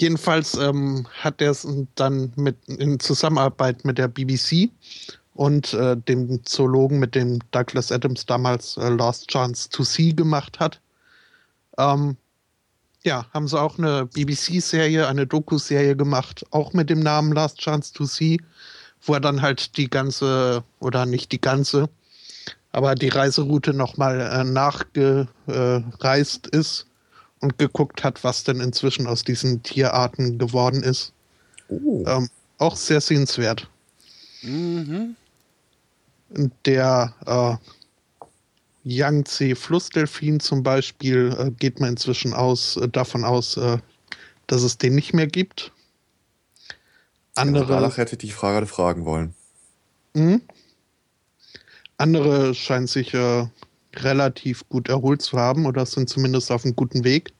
jedenfalls 0.00 0.54
ähm, 0.54 1.06
hat 1.12 1.40
er 1.40 1.50
es 1.50 1.66
dann 1.94 2.32
mit 2.36 2.56
in 2.68 2.98
Zusammenarbeit 3.00 3.84
mit 3.84 3.98
der 3.98 4.08
BBC 4.08 4.70
und 5.34 5.74
äh, 5.74 5.96
dem 5.96 6.44
Zoologen, 6.44 6.98
mit 6.98 7.14
dem 7.14 7.40
Douglas 7.50 7.90
Adams 7.92 8.26
damals 8.26 8.76
äh, 8.76 8.88
Last 8.88 9.28
Chance 9.28 9.68
to 9.70 9.82
See 9.82 10.12
gemacht 10.12 10.60
hat. 10.60 10.80
Ähm, 11.78 12.16
ja, 13.04 13.26
haben 13.32 13.48
sie 13.48 13.60
auch 13.60 13.78
eine 13.78 14.06
BBC-Serie, 14.06 15.06
eine 15.06 15.26
Doku-Serie 15.26 15.96
gemacht, 15.96 16.44
auch 16.50 16.72
mit 16.72 16.90
dem 16.90 17.00
Namen 17.00 17.32
Last 17.32 17.58
Chance 17.58 17.92
to 17.92 18.04
See, 18.04 18.38
wo 19.02 19.14
er 19.14 19.20
dann 19.20 19.42
halt 19.42 19.76
die 19.76 19.88
ganze, 19.88 20.64
oder 20.80 21.04
nicht 21.04 21.32
die 21.32 21.40
ganze, 21.40 21.88
aber 22.72 22.94
die 22.94 23.08
Reiseroute 23.08 23.74
nochmal 23.74 24.20
äh, 24.20 24.44
nachgereist 24.44 26.46
ist 26.48 26.86
und 27.40 27.58
geguckt 27.58 28.02
hat, 28.02 28.24
was 28.24 28.44
denn 28.44 28.60
inzwischen 28.60 29.06
aus 29.06 29.22
diesen 29.22 29.62
Tierarten 29.62 30.38
geworden 30.38 30.82
ist. 30.82 31.12
Oh. 31.68 32.04
Ähm, 32.06 32.28
auch 32.58 32.76
sehr 32.76 33.00
sehenswert. 33.00 33.68
mhm. 34.42 35.16
Der 36.64 37.14
äh, 37.26 37.56
Yangtze-Flussdelfin 38.84 40.40
zum 40.40 40.62
Beispiel 40.62 41.34
äh, 41.38 41.50
geht 41.50 41.80
man 41.80 41.90
inzwischen 41.90 42.34
aus, 42.34 42.76
äh, 42.76 42.88
davon 42.88 43.24
aus, 43.24 43.56
äh, 43.56 43.78
dass 44.46 44.62
es 44.62 44.78
den 44.78 44.94
nicht 44.94 45.14
mehr 45.14 45.26
gibt. 45.26 45.72
Andere, 47.34 47.66
Danach 47.66 47.96
hätte 47.96 48.12
ich 48.12 48.18
die 48.18 48.30
Frage 48.30 48.66
fragen 48.66 49.04
wollen. 49.04 49.34
Mhm. 50.12 50.42
Andere 51.96 52.54
scheinen 52.54 52.86
sich 52.86 53.14
äh, 53.14 53.46
relativ 53.96 54.68
gut 54.68 54.88
erholt 54.88 55.22
zu 55.22 55.38
haben 55.38 55.66
oder 55.66 55.86
sind 55.86 56.08
zumindest 56.08 56.50
auf 56.50 56.64
einem 56.64 56.76
guten 56.76 57.04
Weg. 57.04 57.32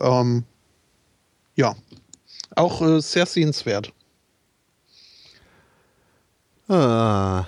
Ähm, 0.00 0.44
ja, 1.54 1.76
auch 2.56 2.80
äh, 2.80 3.00
sehr 3.00 3.26
sehenswert. 3.26 3.92
Ah. 6.68 7.44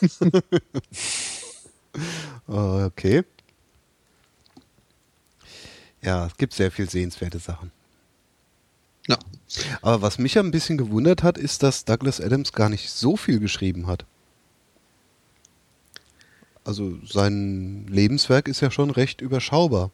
okay. 2.46 3.24
Ja, 6.02 6.26
es 6.26 6.36
gibt 6.36 6.52
sehr 6.52 6.70
viel 6.70 6.90
sehenswerte 6.90 7.38
Sachen. 7.38 7.70
Ja. 9.08 9.18
Aber 9.80 10.02
was 10.02 10.18
mich 10.18 10.34
ja 10.34 10.42
ein 10.42 10.50
bisschen 10.50 10.78
gewundert 10.78 11.22
hat, 11.22 11.38
ist, 11.38 11.62
dass 11.62 11.84
Douglas 11.84 12.20
Adams 12.20 12.52
gar 12.52 12.68
nicht 12.68 12.90
so 12.90 13.16
viel 13.16 13.40
geschrieben 13.40 13.86
hat. 13.86 14.04
Also 16.64 16.96
sein 17.04 17.86
Lebenswerk 17.88 18.46
ist 18.46 18.60
ja 18.60 18.70
schon 18.70 18.90
recht 18.90 19.20
überschaubar. 19.20 19.90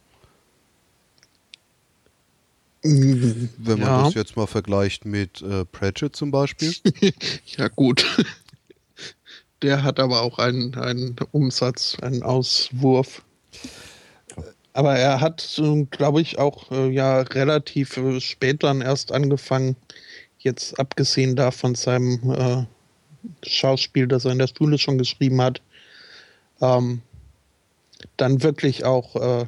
Wenn 2.82 3.50
man 3.58 3.80
ja. 3.80 4.04
das 4.04 4.14
jetzt 4.14 4.36
mal 4.36 4.46
vergleicht 4.46 5.04
mit 5.04 5.42
äh, 5.42 5.64
Pratchett 5.64 6.14
zum 6.14 6.30
Beispiel. 6.30 6.74
Ja, 7.56 7.68
gut. 7.68 8.04
Der 9.62 9.82
hat 9.82 9.98
aber 9.98 10.22
auch 10.22 10.38
einen, 10.38 10.74
einen 10.76 11.16
Umsatz, 11.32 11.96
einen 12.00 12.22
Auswurf. 12.22 13.22
Aber 14.72 14.96
er 14.96 15.20
hat, 15.20 15.60
glaube 15.90 16.20
ich, 16.20 16.38
auch 16.38 16.70
äh, 16.70 16.88
ja 16.90 17.22
relativ 17.22 17.96
äh, 17.96 18.20
spät 18.20 18.62
dann 18.62 18.80
erst 18.80 19.10
angefangen, 19.10 19.74
jetzt 20.38 20.78
abgesehen 20.78 21.34
da 21.34 21.50
von 21.50 21.74
seinem 21.74 22.30
äh, 22.30 23.48
Schauspiel, 23.48 24.06
das 24.06 24.24
er 24.24 24.32
in 24.32 24.38
der 24.38 24.46
Schule 24.46 24.78
schon 24.78 24.98
geschrieben 24.98 25.40
hat, 25.42 25.60
ähm, 26.60 27.02
dann 28.16 28.42
wirklich 28.44 28.84
auch 28.84 29.16
äh, 29.16 29.46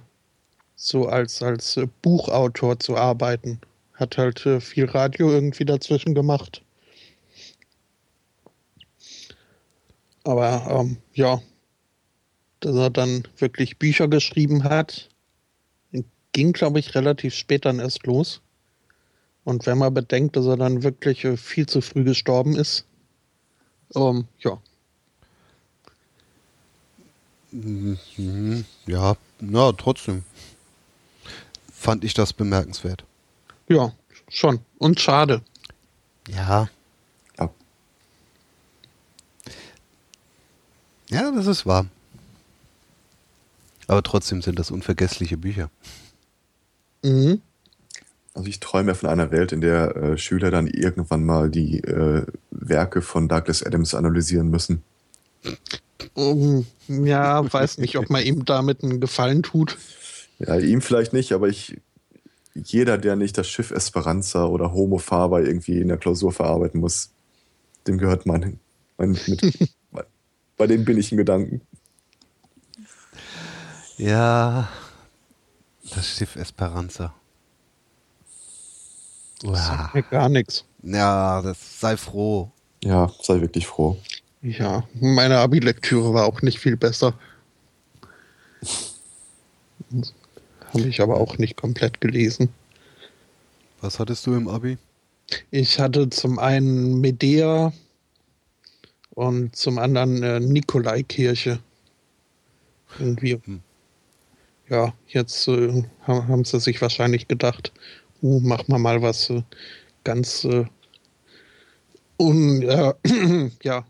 so 0.75 1.07
als, 1.07 1.43
als 1.43 1.79
Buchautor 2.03 2.81
zu 2.81 2.97
arbeiten. 2.97 3.61
Hat 3.95 4.19
halt 4.19 4.45
äh, 4.47 4.61
viel 4.61 4.87
Radio 4.87 5.31
irgendwie 5.31 5.65
dazwischen 5.65 6.15
gemacht. 6.15 6.63
Aber 10.25 10.67
ähm, 10.71 10.99
ja, 11.15 11.41
dass 12.61 12.75
er 12.77 12.91
dann 12.91 13.27
wirklich 13.39 13.79
Bücher 13.79 14.09
geschrieben 14.09 14.65
hat, 14.65 15.09
ging, 16.33 16.53
glaube 16.53 16.79
ich, 16.79 16.95
relativ 16.95 17.35
spät 17.35 17.65
dann 17.65 17.81
erst 17.81 18.07
los. 18.07 18.41
Und 19.45 19.67
wenn 19.67 19.79
man 19.79 19.93
bedenkt, 19.95 20.37
dass 20.37 20.47
er 20.47 20.57
dann 20.57 20.83
wirklich 20.83 21.25
äh, 21.25 21.37
viel 21.37 21.67
zu 21.67 21.81
früh 21.81 22.05
gestorben 22.05 22.57
ist, 22.57 22.85
ähm, 23.95 24.27
ja, 24.39 24.61
Mhm, 27.53 28.65
Ja, 28.87 29.17
na, 29.41 29.73
trotzdem 29.73 30.23
fand 31.73 32.05
ich 32.05 32.15
das 32.15 32.33
bemerkenswert. 32.33 33.05
ja, 33.69 33.93
schon. 34.29 34.61
Und 34.79 35.01
schade. 35.01 35.43
Ja. 36.29 36.37
Ja. 36.37 36.69
Ja, 41.11 41.31
das 41.33 41.47
ist 41.47 41.67
wahr. 41.67 41.87
Aber 43.87 44.03
trotzdem 44.03 44.41
sind 44.41 44.59
das 44.59 44.71
unvergessliche 44.71 45.37
Bücher. 45.37 45.71
Mhm. 47.03 47.41
Also 48.35 48.49
ich 48.49 48.61
träume 48.61 48.95
von 48.95 49.09
einer 49.09 49.33
Welt, 49.33 49.51
in 49.51 49.61
der 49.61 49.97
äh, 49.97 50.19
Schüler 50.19 50.53
dann 50.53 50.69
irgendwann 50.69 51.25
mal 51.25 51.51
die 51.51 51.79
äh, 51.79 52.25
Werke 52.53 53.03
von 53.03 53.27
Douglas 53.27 53.65
Adams 53.65 53.95
analysieren 53.95 54.49
müssen. 54.49 54.83
Um, 56.15 56.67
ja, 56.87 57.53
weiß 57.53 57.79
nicht, 57.79 57.99
ob 57.99 58.09
man 58.11 58.23
ihm 58.23 58.45
damit 58.45 58.85
einen 58.85 59.01
Gefallen 59.01 59.43
tut. 59.43 59.77
Ja, 60.39 60.57
ihm 60.57 60.81
vielleicht 60.81 61.13
nicht, 61.13 61.33
aber 61.33 61.49
ich, 61.49 61.77
jeder, 62.55 62.99
der 62.99 63.17
nicht 63.17 63.37
das 63.37 63.49
Schiff 63.49 63.73
Esperanza 63.73 64.47
oder 64.47 64.73
Homo 64.73 64.99
Faber 64.99 65.43
irgendwie 65.43 65.81
in 65.81 65.89
der 65.89 65.99
Klausur 65.99 66.33
verarbeiten 66.33 66.81
muss, 66.81 67.11
dem 67.89 67.99
gehört 67.99 68.27
mein, 68.27 68.61
mein 68.97 69.19
mit. 69.27 69.71
bei 70.61 70.67
dem 70.67 70.85
bin 70.85 70.99
ich 70.99 71.11
in 71.11 71.17
Gedanken. 71.17 71.63
Ja, 73.97 74.69
das 75.95 76.07
Schiff 76.07 76.37
Esperanza. 76.37 77.15
Sagt 79.41 79.55
Uah. 79.55 79.91
mir 79.95 80.03
gar 80.03 80.29
nichts. 80.29 80.67
Ja, 80.83 81.41
das 81.41 81.81
sei 81.81 81.97
froh. 81.97 82.51
Ja, 82.85 83.11
sei 83.23 83.41
wirklich 83.41 83.67
froh. 83.67 83.97
Ja, 84.43 84.85
meine 85.01 85.39
Abi-Lektüre 85.39 86.13
war 86.13 86.27
auch 86.27 86.43
nicht 86.43 86.59
viel 86.59 86.77
besser. 86.77 87.15
Habe 90.75 90.83
ich 90.83 91.01
aber 91.01 91.17
auch 91.17 91.39
nicht 91.39 91.57
komplett 91.57 92.03
gelesen. 92.03 92.51
Was 93.81 93.99
hattest 93.99 94.27
du 94.27 94.35
im 94.35 94.47
Abi? 94.47 94.77
Ich 95.51 95.81
hatte 95.81 96.11
zum 96.11 96.39
einen 96.39 97.01
Medea 97.01 97.73
und 99.21 99.55
zum 99.55 99.79
anderen 99.79 100.23
äh, 100.23 100.41
Nikolaikirche. 100.41 101.59
Irgendwie. 102.99 103.39
Hm. 103.45 103.61
Ja, 104.71 104.95
jetzt 105.09 105.47
äh, 105.47 105.85
ha- 106.07 106.27
haben 106.27 106.45
sie 106.45 106.59
sich 106.59 106.81
wahrscheinlich 106.81 107.29
gedacht, 107.29 107.71
uh, 108.23 108.41
machen 108.41 108.69
wir 108.69 108.79
mal 108.79 109.03
was 109.03 109.29
äh, 109.29 109.43
ganz 110.05 110.45
äh, 110.45 110.65
un, 112.19 112.63
äh, 112.63 112.95
ja, 113.63 113.85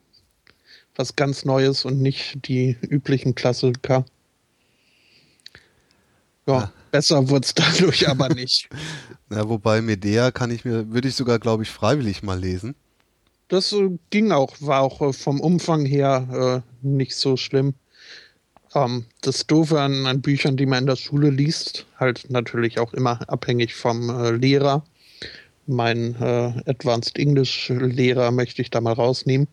was 0.97 1.15
ganz 1.15 1.45
Neues 1.45 1.85
und 1.85 2.03
nicht 2.03 2.49
die 2.49 2.77
üblichen 2.83 3.37
Klassiker. 3.37 4.05
Ja, 6.47 6.55
ja. 6.59 6.73
besser 6.91 7.29
wurde 7.29 7.45
es 7.47 7.55
dadurch 7.55 8.09
aber 8.09 8.29
nicht. 8.35 8.69
Ja, 9.31 9.49
wobei 9.49 9.81
Medea 9.81 10.33
kann 10.33 10.51
ich 10.51 10.65
mir, 10.65 10.91
würde 10.93 11.07
ich 11.09 11.15
sogar, 11.15 11.39
glaube 11.39 11.63
ich, 11.63 11.71
freiwillig 11.71 12.25
mal 12.25 12.39
lesen. 12.41 12.75
Das 13.51 13.73
äh, 13.73 13.91
ging 14.11 14.33
auch, 14.33 14.55
war 14.61 14.81
auch 14.81 15.03
äh, 15.03 15.13
vom 15.13 15.41
Umfang 15.41 15.85
her 15.85 16.63
äh, 16.83 16.87
nicht 16.87 17.17
so 17.17 17.37
schlimm. 17.37 17.75
Ähm, 18.75 19.07
das 19.23 19.47
Doofe 19.47 19.81
an, 19.81 20.07
an, 20.07 20.23
Büchern, 20.23 20.57
die 20.57 20.67
man 20.67 20.85
in 20.85 20.87
der 20.87 20.97
Schule 20.97 21.31
liest, 21.31 21.85
halt 21.99 22.31
natürlich 22.31 22.79
auch 22.79 22.95
immer 22.95 23.29
abhängig 23.29 23.75
vom 23.75 24.09
äh, 24.09 24.31
Lehrer. 24.31 24.85
Mein 25.67 26.15
äh, 26.21 26.53
Advanced 26.67 27.19
English 27.19 27.69
Lehrer 27.69 28.31
möchte 28.31 28.63
ich 28.63 28.71
da 28.71 28.81
mal 28.81 28.93
rausnehmen. 28.93 29.49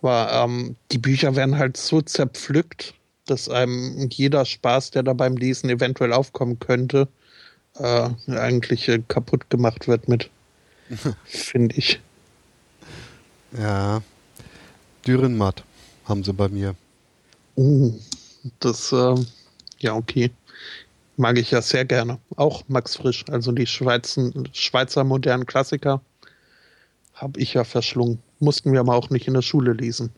Aber 0.00 0.30
ähm, 0.32 0.76
die 0.92 0.98
Bücher 0.98 1.34
werden 1.34 1.58
halt 1.58 1.76
so 1.76 2.00
zerpflückt, 2.00 2.94
dass 3.26 3.48
einem 3.48 4.08
jeder 4.08 4.44
Spaß, 4.44 4.92
der 4.92 5.02
da 5.02 5.14
beim 5.14 5.36
Lesen 5.36 5.68
eventuell 5.68 6.12
aufkommen 6.12 6.60
könnte, 6.60 7.08
äh, 7.74 8.08
eigentlich 8.28 8.88
kaputt 9.08 9.50
gemacht 9.50 9.88
wird 9.88 10.06
mit, 10.06 10.30
finde 11.24 11.74
ich. 11.76 12.00
Ja, 13.58 14.02
Dürrenmatt 15.06 15.64
haben 16.04 16.22
sie 16.24 16.32
bei 16.32 16.48
mir. 16.48 16.74
Uh, 17.56 17.92
das, 18.60 18.92
äh, 18.92 19.14
ja, 19.78 19.94
okay. 19.94 20.30
Mag 21.16 21.38
ich 21.38 21.50
ja 21.50 21.62
sehr 21.62 21.84
gerne. 21.84 22.18
Auch 22.36 22.64
Max 22.68 22.96
Frisch, 22.96 23.24
also 23.30 23.52
die 23.52 23.66
Schweizen, 23.66 24.48
Schweizer 24.52 25.04
modernen 25.04 25.46
Klassiker, 25.46 26.02
habe 27.14 27.40
ich 27.40 27.54
ja 27.54 27.64
verschlungen. 27.64 28.20
Mussten 28.38 28.72
wir 28.72 28.80
aber 28.80 28.94
auch 28.94 29.08
nicht 29.08 29.26
in 29.26 29.34
der 29.34 29.42
Schule 29.42 29.72
lesen. 29.72 30.10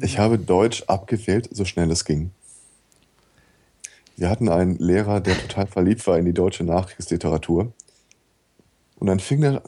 Ich 0.00 0.18
habe 0.18 0.38
Deutsch 0.38 0.84
abgewählt, 0.86 1.48
so 1.50 1.64
schnell 1.64 1.90
es 1.90 2.04
ging. 2.04 2.30
Wir 4.16 4.30
hatten 4.30 4.48
einen 4.48 4.78
Lehrer, 4.78 5.20
der 5.20 5.38
total 5.38 5.66
verliebt 5.66 6.06
war 6.06 6.18
in 6.18 6.24
die 6.24 6.32
deutsche 6.32 6.64
Nachkriegsliteratur. 6.64 7.72
Und 8.98 9.06
dann 9.06 9.20
fing 9.20 9.40
der, 9.40 9.62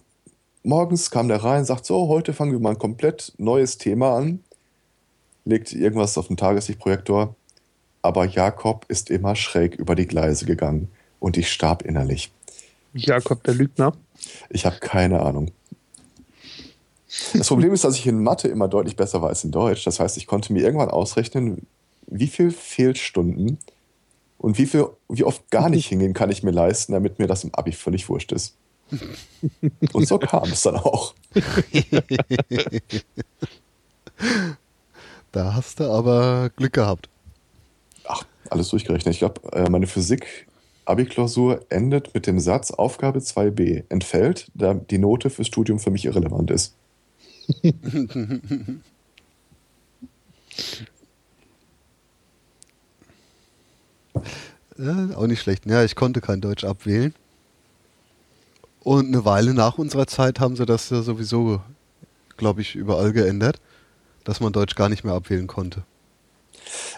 morgens 0.62 1.10
kam 1.10 1.28
der 1.28 1.42
rein, 1.42 1.64
sagt 1.64 1.86
so, 1.86 2.08
heute 2.08 2.32
fangen 2.32 2.52
wir 2.52 2.60
mal 2.60 2.70
ein 2.70 2.78
komplett 2.78 3.32
neues 3.38 3.78
Thema 3.78 4.16
an, 4.16 4.40
legt 5.44 5.72
irgendwas 5.72 6.18
auf 6.18 6.28
den 6.28 6.36
Tageslichtprojektor, 6.36 7.34
aber 8.02 8.24
Jakob 8.24 8.86
ist 8.88 9.10
immer 9.10 9.36
schräg 9.36 9.74
über 9.74 9.94
die 9.94 10.06
Gleise 10.06 10.46
gegangen 10.46 10.88
und 11.18 11.36
ich 11.36 11.50
starb 11.50 11.82
innerlich. 11.82 12.32
Jakob 12.92 13.42
der 13.44 13.54
Lügner? 13.54 13.92
Ich 14.48 14.66
habe 14.66 14.78
keine 14.80 15.20
Ahnung. 15.20 15.52
Das 17.34 17.48
Problem 17.48 17.72
ist, 17.72 17.84
dass 17.84 17.96
ich 17.96 18.06
in 18.06 18.22
Mathe 18.22 18.48
immer 18.48 18.68
deutlich 18.68 18.96
besser 18.96 19.20
war 19.20 19.30
als 19.30 19.44
in 19.44 19.50
Deutsch. 19.50 19.84
Das 19.84 19.98
heißt, 19.98 20.16
ich 20.16 20.26
konnte 20.26 20.52
mir 20.52 20.62
irgendwann 20.62 20.90
ausrechnen, 20.90 21.66
wie 22.06 22.28
viel 22.28 22.50
Fehlstunden 22.50 23.58
und 24.38 24.58
wie, 24.58 24.66
viel, 24.66 24.88
wie 25.08 25.24
oft 25.24 25.50
gar 25.50 25.68
nicht 25.68 25.86
hingehen 25.86 26.14
kann 26.14 26.30
ich 26.30 26.42
mir 26.42 26.52
leisten, 26.52 26.92
damit 26.92 27.18
mir 27.18 27.26
das 27.26 27.44
im 27.44 27.54
Abi 27.54 27.72
völlig 27.72 28.08
wurscht 28.08 28.32
ist. 28.32 28.54
Und 29.92 30.08
so 30.08 30.18
kam 30.18 30.50
es 30.50 30.62
dann 30.62 30.76
auch. 30.76 31.14
da 35.32 35.54
hast 35.54 35.80
du 35.80 35.84
aber 35.84 36.50
Glück 36.56 36.72
gehabt. 36.72 37.08
Ach, 38.06 38.24
alles 38.48 38.68
durchgerechnet. 38.68 39.14
Ich 39.14 39.20
glaube, 39.20 39.40
äh, 39.52 39.68
meine 39.70 39.86
Physik 39.86 40.46
Abi-Klausur 40.84 41.64
endet 41.68 42.14
mit 42.14 42.26
dem 42.26 42.40
Satz 42.40 42.72
Aufgabe 42.72 43.20
2b 43.20 43.84
entfällt, 43.88 44.50
da 44.54 44.74
die 44.74 44.98
Note 44.98 45.30
fürs 45.30 45.46
Studium 45.46 45.78
für 45.78 45.90
mich 45.90 46.04
irrelevant 46.04 46.50
ist. 46.50 46.74
ja, 54.78 55.10
auch 55.16 55.26
nicht 55.26 55.40
schlecht. 55.40 55.66
Ja, 55.66 55.84
ich 55.84 55.94
konnte 55.94 56.20
kein 56.20 56.40
Deutsch 56.40 56.64
abwählen. 56.64 57.14
Und 58.82 59.08
eine 59.08 59.24
Weile 59.24 59.54
nach 59.54 59.78
unserer 59.78 60.06
Zeit 60.06 60.40
haben 60.40 60.56
sie 60.56 60.66
das 60.66 60.90
ja 60.90 61.02
sowieso, 61.02 61.60
glaube 62.36 62.62
ich, 62.62 62.74
überall 62.74 63.12
geändert, 63.12 63.60
dass 64.24 64.40
man 64.40 64.52
Deutsch 64.52 64.74
gar 64.74 64.88
nicht 64.88 65.04
mehr 65.04 65.14
abwählen 65.14 65.46
konnte. 65.46 65.84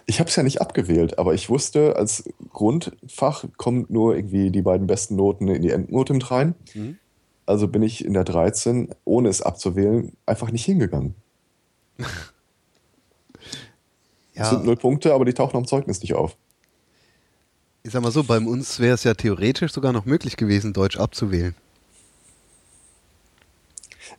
Ich 0.07 0.21
habe 0.21 0.29
es 0.29 0.37
ja 0.37 0.43
nicht 0.43 0.61
abgewählt, 0.61 1.19
aber 1.19 1.35
ich 1.35 1.49
wusste, 1.49 1.97
als 1.97 2.25
Grundfach 2.53 3.45
kommen 3.57 3.87
nur 3.89 4.15
irgendwie 4.17 4.51
die 4.51 4.63
beiden 4.63 4.87
besten 4.87 5.17
Noten 5.17 5.49
in 5.49 5.63
die 5.63 5.71
Endnote 5.71 6.13
mit 6.13 6.31
rein. 6.31 6.55
Mhm. 6.75 6.99
Also 7.47 7.69
bin 7.69 7.83
ich 7.83 8.05
in 8.05 8.13
der 8.13 8.25
13, 8.25 8.95
ohne 9.05 9.29
es 9.29 9.43
abzuwählen, 9.43 10.13
einfach 10.27 10.51
nicht 10.53 10.65
hingegangen. 10.65 11.15
ja. 11.99 12.07
Das 14.35 14.51
sind 14.51 14.65
null 14.65 14.77
Punkte, 14.77 15.15
aber 15.15 15.25
die 15.25 15.35
tauchen 15.35 15.57
am 15.57 15.67
Zeugnis 15.67 16.01
nicht 16.01 16.15
auf. 16.15 16.37
Ich 17.83 17.93
sag 17.93 18.03
mal 18.03 18.13
so, 18.13 18.23
bei 18.23 18.39
uns 18.39 18.79
wäre 18.79 18.95
es 18.95 19.03
ja 19.03 19.15
theoretisch 19.15 19.73
sogar 19.73 19.93
noch 19.93 20.05
möglich 20.05 20.37
gewesen, 20.37 20.73
Deutsch 20.73 20.99
abzuwählen. 20.99 21.57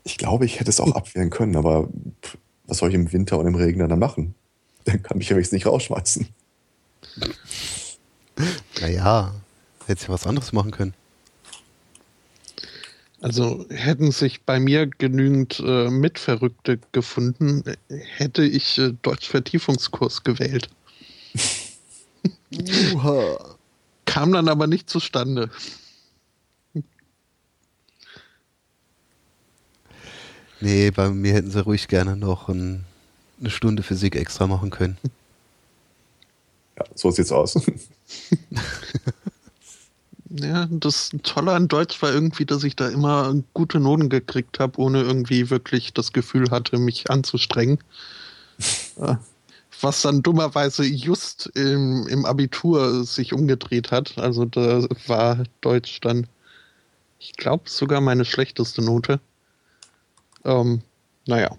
Ich 0.03 0.17
glaube, 0.17 0.45
ich 0.45 0.59
hätte 0.59 0.69
es 0.69 0.79
auch 0.79 0.95
abwählen 0.95 1.29
können, 1.29 1.55
aber 1.55 1.89
was 2.65 2.77
soll 2.77 2.89
ich 2.89 2.95
im 2.95 3.11
Winter 3.11 3.39
und 3.39 3.47
im 3.47 3.55
Regen 3.55 3.87
dann 3.87 3.99
machen? 3.99 4.35
Dann 4.85 5.01
kann 5.01 5.19
ich 5.21 5.29
ja 5.29 5.35
wenigstens 5.35 5.57
nicht 5.57 5.65
rausschmeißen. 5.65 6.27
Naja, 8.81 9.33
hätte 9.85 10.03
ich 10.03 10.09
was 10.09 10.27
anderes 10.27 10.51
machen 10.51 10.71
können. 10.71 10.93
Also 13.21 13.65
hätten 13.69 14.11
sich 14.11 14.41
bei 14.41 14.59
mir 14.59 14.85
genügend 14.85 15.63
äh, 15.65 15.89
Mitverrückte 15.89 16.79
gefunden, 16.91 17.63
hätte 18.17 18.43
ich 18.43 18.77
äh, 18.77 18.91
Deutsch-Vertiefungskurs 19.01 20.25
gewählt. 20.25 20.69
Kam 24.05 24.33
dann 24.33 24.49
aber 24.49 24.67
nicht 24.67 24.89
zustande. 24.89 25.49
Nee, 30.63 30.91
bei 30.91 31.09
mir 31.09 31.33
hätten 31.33 31.51
sie 31.51 31.61
ruhig 31.61 31.89
gerne 31.89 32.15
noch 32.15 32.47
ein, 32.47 32.85
eine 33.37 33.49
Stunde 33.49 33.83
Physik 33.83 34.15
extra 34.15 34.47
machen 34.47 34.69
können. 34.69 34.97
Ja, 36.77 36.85
so 36.95 37.11
sieht's 37.11 37.33
aus. 37.33 37.59
ja, 40.29 40.65
das 40.71 41.11
Tolle 41.21 41.51
an 41.51 41.67
Deutsch 41.67 42.01
war 42.01 42.13
irgendwie, 42.13 42.45
dass 42.45 42.63
ich 42.63 42.77
da 42.77 42.87
immer 42.87 43.35
gute 43.53 43.81
Noten 43.81 44.07
gekriegt 44.07 44.59
habe, 44.59 44.79
ohne 44.79 45.01
irgendwie 45.01 45.49
wirklich 45.49 45.91
das 45.91 46.13
Gefühl 46.13 46.49
hatte, 46.49 46.77
mich 46.77 47.09
anzustrengen. 47.09 47.79
Was 49.81 50.01
dann 50.03 50.23
dummerweise 50.23 50.85
just 50.85 51.47
im, 51.55 52.07
im 52.07 52.23
Abitur 52.23 53.03
sich 53.03 53.33
umgedreht 53.33 53.91
hat. 53.91 54.17
Also 54.17 54.45
da 54.45 54.87
war 55.07 55.43
Deutsch 55.59 55.99
dann, 55.99 56.25
ich 57.19 57.33
glaube, 57.33 57.69
sogar 57.69 57.99
meine 57.99 58.23
schlechteste 58.23 58.81
Note. 58.81 59.19
Ähm, 60.45 60.81
naja. 61.27 61.57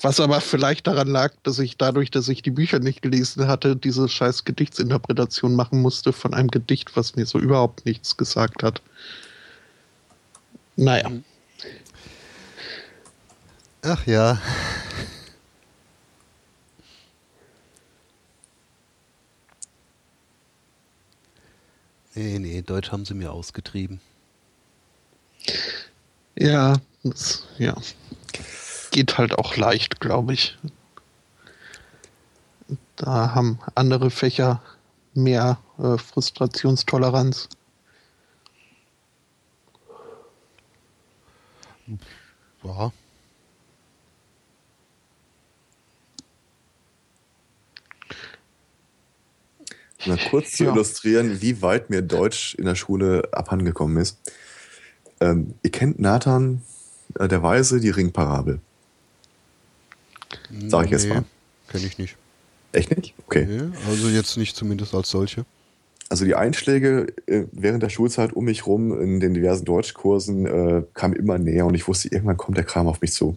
Was 0.00 0.20
aber 0.20 0.40
vielleicht 0.40 0.86
daran 0.86 1.08
lag, 1.08 1.32
dass 1.44 1.58
ich 1.58 1.78
dadurch, 1.78 2.10
dass 2.10 2.28
ich 2.28 2.42
die 2.42 2.50
Bücher 2.50 2.78
nicht 2.78 3.00
gelesen 3.00 3.48
hatte, 3.48 3.74
diese 3.74 4.08
scheiß 4.08 4.44
Gedichtsinterpretation 4.44 5.54
machen 5.56 5.80
musste 5.80 6.12
von 6.12 6.34
einem 6.34 6.48
Gedicht, 6.48 6.94
was 6.94 7.16
mir 7.16 7.24
so 7.26 7.38
überhaupt 7.38 7.86
nichts 7.86 8.16
gesagt 8.16 8.62
hat. 8.62 8.82
Naja. 10.76 11.10
Ach 13.82 14.06
ja. 14.06 14.40
Nee, 22.14 22.38
nee, 22.38 22.62
Deutsch 22.62 22.92
haben 22.92 23.06
sie 23.06 23.14
mir 23.14 23.32
ausgetrieben. 23.32 24.00
Ja, 26.36 26.76
das, 27.04 27.46
ja. 27.58 27.74
Geht 28.90 29.18
halt 29.18 29.38
auch 29.38 29.56
leicht, 29.56 30.00
glaube 30.00 30.34
ich. 30.34 30.58
Da 32.96 33.34
haben 33.34 33.58
andere 33.74 34.10
Fächer 34.10 34.62
mehr 35.14 35.58
äh, 35.78 35.98
Frustrationstoleranz. 35.98 37.48
Ja. 42.62 42.92
Mal 50.06 50.18
kurz 50.30 50.52
zu 50.52 50.64
ja. 50.64 50.72
illustrieren, 50.72 51.40
wie 51.42 51.62
weit 51.62 51.90
mir 51.90 52.02
Deutsch 52.02 52.54
in 52.54 52.64
der 52.64 52.74
Schule 52.74 53.28
abhandengekommen 53.32 53.96
ist. 53.98 54.18
Ähm, 55.20 55.54
ihr 55.62 55.70
kennt 55.70 56.00
Nathan 56.00 56.62
der 57.18 57.42
Weise, 57.42 57.80
die 57.80 57.90
Ringparabel. 57.90 58.60
Sag 60.68 60.84
ich 60.84 60.90
nee, 60.90 60.96
jetzt 60.96 61.08
mal. 61.08 61.24
Kenne 61.68 61.86
ich 61.86 61.98
nicht. 61.98 62.16
Echt 62.72 62.96
nicht? 62.96 63.14
Okay. 63.26 63.46
Nee, 63.46 63.76
also 63.88 64.08
jetzt 64.08 64.36
nicht 64.36 64.56
zumindest 64.56 64.94
als 64.94 65.10
solche. 65.10 65.44
Also 66.08 66.24
die 66.24 66.34
Einschläge 66.34 67.12
äh, 67.26 67.44
während 67.52 67.82
der 67.82 67.88
Schulzeit 67.88 68.32
um 68.34 68.44
mich 68.44 68.66
rum 68.66 68.98
in 69.00 69.20
den 69.20 69.34
diversen 69.34 69.64
Deutschkursen 69.64 70.46
äh, 70.46 70.82
kamen 70.94 71.14
immer 71.14 71.38
näher 71.38 71.66
und 71.66 71.74
ich 71.74 71.88
wusste, 71.88 72.08
irgendwann 72.08 72.36
kommt 72.36 72.56
der 72.56 72.64
Kram 72.64 72.86
auf 72.86 73.00
mich 73.00 73.12
zu. 73.12 73.36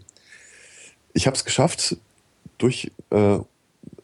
Ich 1.14 1.28
habe 1.28 1.38
es 1.38 1.46
geschafft, 1.46 1.98
durch 2.58 2.92
äh, 3.12 3.40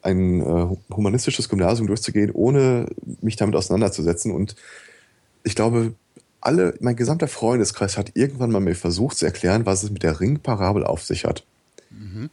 ein 0.02 0.40
äh, 0.40 0.76
humanistisches 0.94 1.48
Gymnasium 1.48 1.86
durchzugehen, 1.86 2.30
ohne 2.30 2.86
mich 3.20 3.36
damit 3.36 3.54
auseinanderzusetzen. 3.56 4.32
Und 4.32 4.56
ich 5.44 5.54
glaube, 5.54 5.94
alle, 6.42 6.74
mein 6.80 6.96
gesamter 6.96 7.28
Freundeskreis 7.28 7.96
hat 7.96 8.12
irgendwann 8.14 8.50
mal 8.50 8.60
mir 8.60 8.74
versucht 8.74 9.16
zu 9.16 9.24
erklären, 9.24 9.64
was 9.64 9.82
es 9.82 9.90
mit 9.90 10.02
der 10.02 10.20
Ringparabel 10.20 10.84
auf 10.84 11.02
sich 11.02 11.24
hat. 11.24 11.44
Mhm. 11.90 12.28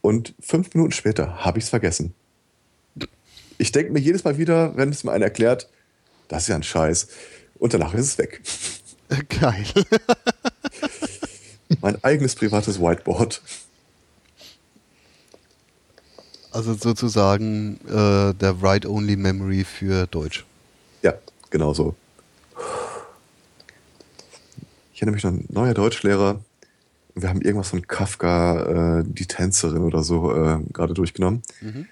Und 0.00 0.34
fünf 0.40 0.74
Minuten 0.74 0.92
später 0.92 1.44
habe 1.44 1.58
ich 1.58 1.64
es 1.64 1.70
vergessen. 1.70 2.14
Ich 3.58 3.72
denke 3.72 3.92
mir 3.92 4.00
jedes 4.00 4.24
Mal 4.24 4.38
wieder, 4.38 4.76
wenn 4.76 4.88
es 4.88 5.04
mir 5.04 5.12
einer 5.12 5.26
erklärt, 5.26 5.68
das 6.28 6.44
ist 6.44 6.48
ja 6.48 6.56
ein 6.56 6.62
Scheiß. 6.62 7.08
Und 7.58 7.74
danach 7.74 7.92
ist 7.92 8.06
es 8.06 8.18
weg. 8.18 8.40
Geil. 9.40 9.66
mein 11.82 12.02
eigenes 12.02 12.34
privates 12.34 12.80
Whiteboard. 12.80 13.42
Also 16.52 16.74
sozusagen 16.74 17.78
äh, 17.86 18.34
der 18.34 18.62
Write-Only-Memory 18.62 19.64
für 19.64 20.06
Deutsch. 20.06 20.46
Ja, 21.02 21.14
genau 21.50 21.74
so. 21.74 21.94
Ich 25.00 25.02
erinnere 25.02 25.14
mich 25.14 25.24
noch 25.24 25.32
ein 25.32 25.46
neuer 25.48 25.72
Deutschlehrer. 25.72 26.40
Wir 27.14 27.30
haben 27.30 27.40
irgendwas 27.40 27.70
von 27.70 27.86
Kafka, 27.86 28.98
äh, 28.98 29.04
die 29.06 29.24
Tänzerin 29.24 29.82
oder 29.82 30.02
so, 30.02 30.30
äh, 30.30 30.60
gerade 30.72 30.92
durchgenommen. 30.92 31.42
Mhm 31.62 31.86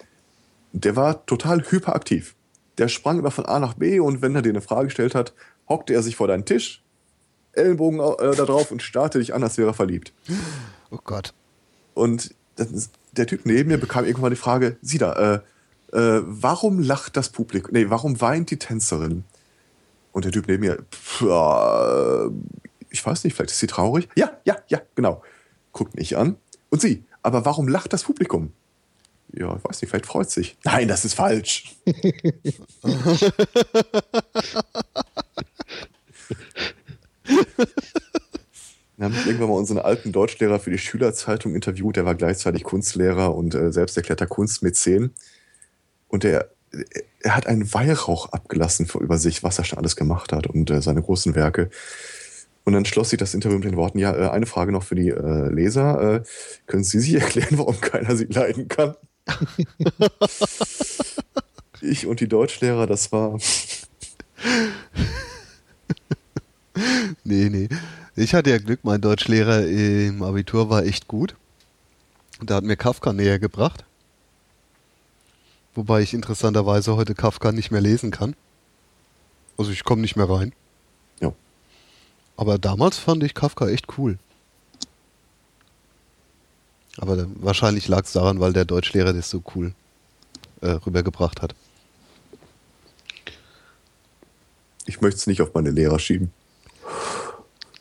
der 0.73 0.97
war 0.97 1.25
total 1.27 1.63
hyperaktiv. 1.71 2.35
Der 2.79 2.89
sprang 2.89 3.19
immer 3.19 3.31
von 3.31 3.47
A 3.47 3.59
nach 3.59 3.75
B 3.75 4.01
und 4.01 4.23
wenn 4.23 4.35
er 4.35 4.43
dir 4.43 4.51
eine 4.51 4.61
Frage 4.61 4.87
gestellt 4.87 5.15
hat, 5.15 5.33
hockte 5.69 5.95
er 5.95 6.03
sich 6.03 6.17
vor 6.17 6.29
deinen 6.29 6.45
Tisch, 6.45 6.83
Ellenbogen 7.53 7.99
äh, 7.99 8.37
da 8.37 8.45
drauf 8.45 8.71
und 8.71 8.83
starrte 8.83 9.19
dich 9.19 9.35
an, 9.35 9.43
als 9.43 9.59
wäre 9.59 9.71
er 9.71 9.75
verliebt. 9.75 10.13
Oh 10.91 10.99
Gott. 11.03 11.35
Und 11.95 12.35
ist, 12.57 12.93
der 13.13 13.27
Typ 13.27 13.45
neben 13.45 13.69
mir 13.69 13.79
bekam 13.79 14.05
irgendwann 14.05 14.31
die 14.31 14.37
Frage: 14.37 14.77
Sieh 14.81 14.99
da, 14.99 15.43
äh, 15.93 15.97
äh, 15.97 16.23
warum 16.25 16.79
lacht 16.79 17.17
das 17.17 17.31
Publikum? 17.31 17.73
Nee, 17.73 17.91
warum 17.91 18.21
weint 18.21 18.51
die 18.51 18.59
Tänzerin? 18.59 19.25
Und 20.13 20.25
der 20.25 20.33
Typ 20.33 20.47
neben 20.47 20.61
mir: 20.61 20.79
pff, 20.93 21.23
Ich 22.91 23.05
weiß 23.05 23.25
nicht, 23.25 23.35
vielleicht 23.35 23.51
ist 23.51 23.61
sie 23.61 23.67
traurig. 23.67 24.09
Ja, 24.17 24.33
ja, 24.45 24.57
ja, 24.69 24.81
genau. 24.95 25.23
Guckt 25.73 25.95
mich 25.95 26.17
an. 26.17 26.37
Und 26.71 26.81
sie: 26.81 27.05
Aber 27.23 27.45
warum 27.45 27.69
lacht 27.69 27.93
das 27.93 28.05
Publikum? 28.05 28.53
ja, 29.33 29.57
ich 29.57 29.65
weiß 29.65 29.83
nicht, 29.83 29.91
vielleicht 29.91 30.07
freut 30.07 30.31
sich. 30.31 30.57
Nein, 30.65 30.89
das 30.89 31.05
ist 31.05 31.15
falsch. 31.15 31.77
Wir 38.97 39.05
haben 39.05 39.15
irgendwann 39.27 39.49
mal 39.49 39.55
unseren 39.55 39.79
alten 39.79 40.13
Deutschlehrer 40.13 40.59
für 40.59 40.71
die 40.71 40.79
Schülerzeitung 40.79 41.55
interviewt. 41.55 41.97
Der 41.97 42.05
war 42.05 42.15
gleichzeitig 42.15 42.65
Kunstlehrer 42.65 43.35
und 43.35 43.55
äh, 43.55 43.71
selbsterklärter 43.71 44.27
Kunstmäzen. 44.27 45.15
Und 46.09 46.25
er, 46.25 46.51
er 47.21 47.37
hat 47.37 47.47
einen 47.47 47.73
Weihrauch 47.73 48.33
abgelassen 48.33 48.89
über 48.99 49.19
sich, 49.19 49.45
was 49.45 49.59
er 49.59 49.65
schon 49.65 49.79
alles 49.79 49.95
gemacht 49.95 50.33
hat 50.33 50.47
und 50.47 50.71
äh, 50.71 50.83
seine 50.83 51.03
großen 51.03 51.35
Werke. 51.35 51.71
Und 52.69 52.75
dann 52.75 52.85
schloss 52.85 53.09
sich 53.09 53.19
das 53.19 53.33
Interview 53.33 53.57
mit 53.57 53.65
den 53.65 53.77
Worten: 53.77 53.99
Ja, 53.99 54.15
äh, 54.15 54.29
eine 54.29 54.45
Frage 54.45 54.73
noch 54.73 54.83
für 54.83 54.95
die 54.95 55.09
äh, 55.09 55.49
Leser. 55.49 56.17
Äh, 56.17 56.23
können 56.67 56.85
Sie 56.85 57.01
sich 57.01 57.15
erklären, 57.19 57.57
warum 57.57 57.81
keiner 57.81 58.15
sie 58.15 58.27
leiden 58.27 58.69
kann? 58.69 58.95
ich 61.81 62.07
und 62.07 62.21
die 62.21 62.29
Deutschlehrer, 62.29 62.87
das 62.87 63.11
war. 63.11 63.39
nee, 67.25 67.49
nee. 67.49 67.71
Ich 68.17 68.35
hatte 68.35 68.51
ja 68.51 68.59
Glück, 68.59 68.81
mein 68.83 69.01
Deutschlehrer 69.01 69.65
im 69.67 70.23
Abitur 70.23 70.69
war 70.69 70.85
echt 70.85 71.09
gut. 71.09 71.37
Der 72.43 72.57
hat 72.57 72.65
mir 72.65 72.77
Kafka 72.77 73.15
näher 73.15 73.39
gebracht. 73.39 73.87
Wobei 75.75 76.03
ich 76.03 76.13
interessanterweise 76.13 76.97
heute 76.97 77.15
Kafka 77.15 77.51
nicht 77.51 77.71
mehr 77.71 77.81
lesen 77.81 78.11
kann. 78.11 78.37
Also 79.57 79.71
ich 79.71 79.85
komme 79.85 80.03
nicht 80.03 80.17
mehr 80.17 80.29
rein. 80.29 80.53
Aber 82.39 82.57
damals 82.57 82.99
fand 82.99 83.25
ich 83.25 83.35
Kafka 83.35 83.69
echt 83.69 83.99
cool. 83.99 84.17
Aber 86.97 87.27
wahrscheinlich 87.35 87.89
lag 87.89 88.05
es 88.05 88.13
daran, 88.13 88.39
weil 88.39 88.53
der 88.53 88.65
Deutschlehrer 88.65 89.13
das 89.13 89.29
so 89.29 89.43
cool 89.55 89.75
äh, 90.61 90.69
rübergebracht 90.69 91.43
hat. 91.43 91.57
Ich 94.87 95.01
möchte 95.01 95.19
es 95.19 95.27
nicht 95.27 95.43
auf 95.43 95.53
meine 95.53 95.71
Lehrer 95.71 95.99
schieben. 95.99 96.33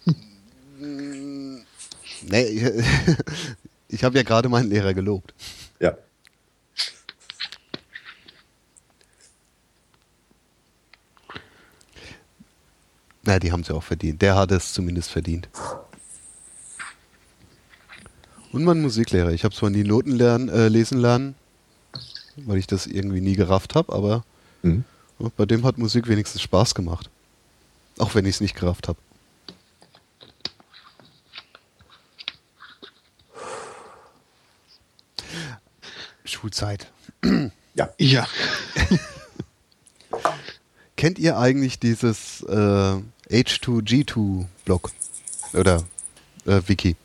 Nee, 2.29 2.43
ich, 2.43 2.63
ich 3.87 4.03
habe 4.03 4.17
ja 4.17 4.23
gerade 4.23 4.49
meinen 4.49 4.69
Lehrer 4.69 4.93
gelobt. 4.93 5.33
Ja. 5.79 5.97
Na, 13.27 13.39
die 13.39 13.51
haben 13.51 13.59
es 13.59 13.67
ja 13.67 13.75
auch 13.75 13.83
verdient. 13.83 14.21
Der 14.21 14.37
hat 14.37 14.53
es 14.53 14.71
zumindest 14.71 15.09
verdient. 15.11 15.49
Und 18.53 18.63
mein 18.63 18.81
Musiklehrer. 18.81 19.31
Ich 19.31 19.43
habe 19.43 19.53
zwar 19.53 19.69
nie 19.69 19.83
Noten 19.83 20.11
lernen, 20.11 20.47
äh, 20.47 20.69
lesen 20.69 20.97
lernen, 20.97 21.35
weil 22.37 22.57
ich 22.57 22.67
das 22.67 22.87
irgendwie 22.87 23.19
nie 23.19 23.35
gerafft 23.35 23.75
habe, 23.75 23.91
aber 23.91 24.23
mhm. 24.61 24.85
bei 25.35 25.45
dem 25.45 25.65
hat 25.65 25.77
Musik 25.77 26.07
wenigstens 26.07 26.41
Spaß 26.41 26.73
gemacht. 26.73 27.09
Auch 27.97 28.15
wenn 28.15 28.23
ich 28.25 28.35
es 28.35 28.41
nicht 28.41 28.55
gerafft 28.55 28.87
habe. 28.87 28.97
Schulzeit. 36.23 36.87
Ja. 37.75 37.89
Ja. 37.97 38.25
Kennt 40.95 41.19
ihr 41.19 41.37
eigentlich 41.37 41.77
dieses 41.77 42.41
äh, 42.43 43.01
H2G2-Blog? 43.29 44.91
Oder 45.53 45.83
äh, 46.45 46.61
Wiki? 46.67 46.95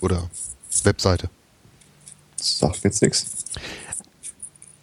Oder 0.00 0.28
Webseite. 0.82 1.30
Sagt 2.36 2.84
jetzt 2.84 3.02
nichts. 3.02 3.44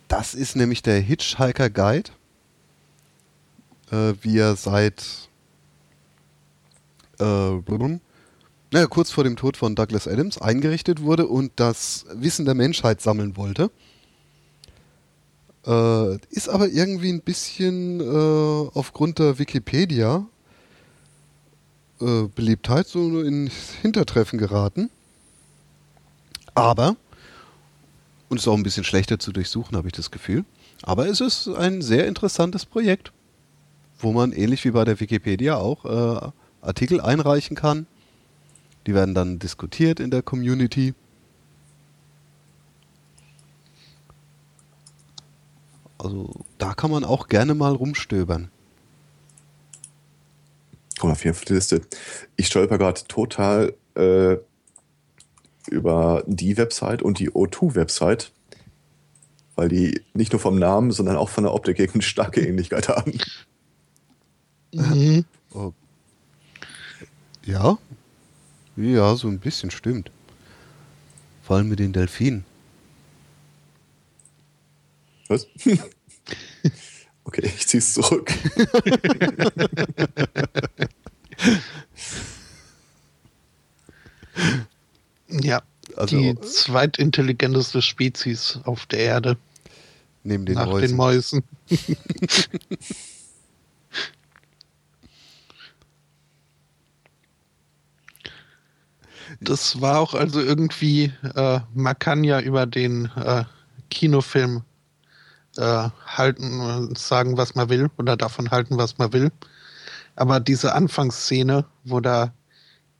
Das 0.08 0.34
ist 0.34 0.56
nämlich 0.56 0.82
der 0.82 1.00
Hitchhiker 1.00 1.70
Guide, 1.70 2.12
äh, 3.92 4.14
wie 4.22 4.40
er 4.40 4.56
seit 4.56 5.30
äh, 7.20 7.24
naja, 8.74 8.88
kurz 8.88 9.12
vor 9.12 9.24
dem 9.24 9.36
Tod 9.36 9.58
von 9.58 9.76
Douglas 9.76 10.08
Adams 10.08 10.38
eingerichtet 10.38 11.02
wurde 11.02 11.28
und 11.28 11.52
das 11.58 12.06
Wissen 12.14 12.46
der 12.46 12.56
Menschheit 12.56 13.02
sammeln 13.02 13.36
wollte. 13.36 13.70
Äh, 15.66 16.16
ist 16.30 16.50
aber 16.50 16.70
irgendwie 16.70 17.12
ein 17.12 17.22
bisschen 17.22 18.00
äh, 18.00 18.70
aufgrund 18.74 19.20
der 19.20 19.38
Wikipedia 19.38 20.26
äh, 22.02 22.28
Beliebtheit 22.28 22.88
so 22.88 23.22
ins 23.22 23.72
Hintertreffen 23.82 24.40
geraten. 24.40 24.90
Aber, 26.54 26.96
und 28.30 28.38
es 28.38 28.44
ist 28.44 28.48
auch 28.48 28.58
ein 28.58 28.64
bisschen 28.64 28.84
schlechter 28.84 29.20
zu 29.20 29.32
durchsuchen, 29.32 29.78
habe 29.78 29.88
ich 29.88 29.94
das 29.94 30.12
Gefühl, 30.12 30.46
aber 30.84 31.08
es 31.08 31.22
ist 31.22 31.48
ein 31.48 31.82
sehr 31.82 32.08
interessantes 32.08 32.66
Projekt, 32.66 33.12
wo 34.00 34.12
man 34.12 34.32
ähnlich 34.32 34.66
wie 34.66 34.72
bei 34.72 34.84
der 34.84 35.00
Wikipedia 35.00 35.56
auch 35.58 35.86
äh, 35.86 36.32
Artikel 36.62 37.00
einreichen 37.02 37.56
kann. 37.56 37.88
Die 38.88 38.94
werden 38.94 39.14
dann 39.14 39.40
diskutiert 39.40 40.00
in 40.00 40.10
der 40.10 40.24
Community. 40.24 40.96
Also 46.00 46.34
da 46.58 46.74
kann 46.74 46.90
man 46.90 47.04
auch 47.04 47.28
gerne 47.28 47.54
mal 47.54 47.74
rumstöbern. 47.74 48.50
Komm 51.02 51.10
auf 51.10 51.26
jeden 51.26 51.36
Fall 51.36 51.46
die 51.48 51.54
Liste. 51.54 51.82
Ich 52.36 52.46
stolper 52.46 52.78
gerade 52.78 53.02
total 53.08 53.74
äh, 53.96 54.38
über 55.68 56.24
die 56.28 56.58
Website 56.58 57.02
und 57.02 57.18
die 57.18 57.32
O2-Website, 57.32 58.32
weil 59.56 59.68
die 59.68 60.00
nicht 60.14 60.32
nur 60.32 60.40
vom 60.40 60.60
Namen, 60.60 60.92
sondern 60.92 61.16
auch 61.16 61.30
von 61.30 61.44
der 61.44 61.56
Optik 61.56 61.80
eine 61.80 62.04
starke 62.04 62.46
Ähnlichkeit 62.46 62.88
haben. 62.88 63.18
Mhm. 64.76 65.26
Oh. 65.56 65.74
Ja. 67.46 67.80
Ja, 68.76 69.16
so 69.16 69.28
ein 69.28 69.40
bisschen 69.40 69.72
stimmt. 69.72 70.12
Vor 71.42 71.56
allem 71.56 71.68
mit 71.68 71.80
den 71.80 71.94
Delfinen. 71.94 72.46
Was? 75.30 75.48
okay, 77.26 77.46
ich 77.46 77.68
zieh's 77.68 77.94
zurück. 77.94 78.32
Ja, 85.32 85.62
also, 85.96 86.18
die 86.18 86.40
zweitintelligenteste 86.40 87.82
Spezies 87.82 88.60
auf 88.66 88.86
der 88.86 89.00
Erde. 89.00 89.38
Neben 90.24 90.46
den 90.46 90.56
nach 90.56 90.68
Mäusen. 90.68 90.88
den 90.88 90.98
Mäusen. 90.98 91.44
das 99.40 99.82
war 99.82 100.00
auch 100.00 100.14
also 100.14 100.40
irgendwie, 100.42 101.12
äh, 101.36 101.62
man 101.74 101.98
kann 101.98 102.24
ja 102.24 102.40
über 102.40 102.66
den 102.66 103.06
äh, 103.16 103.46
Kinofilm 103.90 104.64
äh, 105.58 105.90
halten 106.06 106.60
und 106.62 106.98
sagen, 106.98 107.38
was 107.38 107.56
man 107.56 107.70
will 107.70 107.90
oder 107.98 108.18
davon 108.18 108.52
halten, 108.52 108.78
was 108.78 108.98
man 108.98 109.14
will. 109.14 109.32
Aber 110.16 110.40
diese 110.40 110.74
Anfangsszene, 110.74 111.66
wo 111.86 112.00
da 112.00 112.34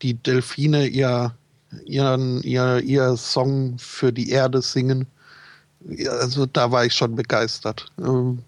die 0.02 0.16
Delfine 0.16 0.88
ihr, 0.88 1.36
ihren, 1.86 2.42
ihr, 2.44 2.80
ihr 2.80 3.18
Song 3.18 3.78
für 3.80 4.12
die 4.14 4.30
Erde 4.30 4.62
singen, 4.62 5.08
also 6.10 6.46
da 6.46 6.72
war 6.72 6.86
ich 6.86 6.94
schon 6.94 7.16
begeistert. 7.16 7.92
Ähm, 8.00 8.44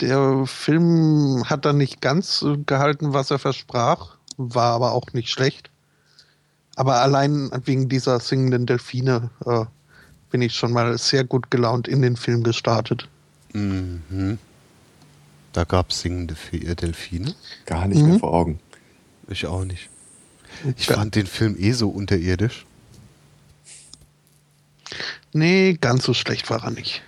Der 0.00 0.44
Film 0.46 1.44
hat 1.48 1.64
dann 1.64 1.78
nicht 1.78 2.00
ganz 2.02 2.44
gehalten, 2.66 3.14
was 3.14 3.30
er 3.30 3.38
versprach, 3.38 4.16
war 4.36 4.74
aber 4.74 4.92
auch 4.92 5.12
nicht 5.14 5.30
schlecht. 5.30 5.70
Aber 6.76 7.00
allein 7.00 7.50
wegen 7.64 7.88
dieser 7.88 8.20
singenden 8.20 8.66
Delfine 8.66 9.30
äh, 9.46 9.64
bin 10.36 10.42
ich 10.42 10.54
schon 10.54 10.70
mal 10.74 10.98
sehr 10.98 11.24
gut 11.24 11.50
gelaunt 11.50 11.88
in 11.88 12.02
den 12.02 12.14
Film 12.14 12.42
gestartet. 12.42 13.08
Mhm. 13.54 14.36
Da 15.54 15.64
gab 15.64 15.88
es 15.88 16.00
singende 16.02 16.36
äh, 16.52 16.74
Delfine. 16.74 17.34
Gar 17.64 17.88
nicht 17.88 18.02
Mhm. 18.02 18.08
mehr 18.10 18.18
vor 18.18 18.34
Augen. 18.34 18.60
Ich 19.28 19.46
auch 19.46 19.64
nicht. 19.64 19.88
Ich 20.76 20.88
fand 20.88 21.14
den 21.14 21.26
Film 21.26 21.56
eh 21.58 21.72
so 21.72 21.88
unterirdisch. 21.88 22.66
Nee, 25.32 25.78
ganz 25.80 26.04
so 26.04 26.12
schlecht 26.12 26.50
war 26.50 26.62
er 26.64 26.70
nicht. 26.70 27.00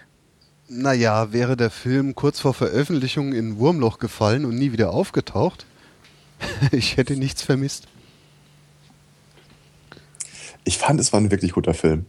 Naja, 0.71 1.31
wäre 1.31 1.55
der 1.59 1.69
Film 1.71 2.15
kurz 2.15 2.41
vor 2.41 2.55
Veröffentlichung 2.55 3.35
in 3.35 3.51
ein 3.51 3.59
Wurmloch 3.59 3.99
gefallen 3.99 4.47
und 4.47 4.57
nie 4.57 4.73
wieder 4.73 4.91
aufgetaucht, 4.95 5.67
ich 6.73 6.97
hätte 6.97 7.15
nichts 7.15 7.43
vermisst. 7.43 7.89
Ich 10.65 10.79
fand, 10.79 10.99
es 10.99 11.13
war 11.13 11.21
ein 11.21 11.31
wirklich 11.31 11.53
guter 11.53 11.75
Film. 11.75 12.07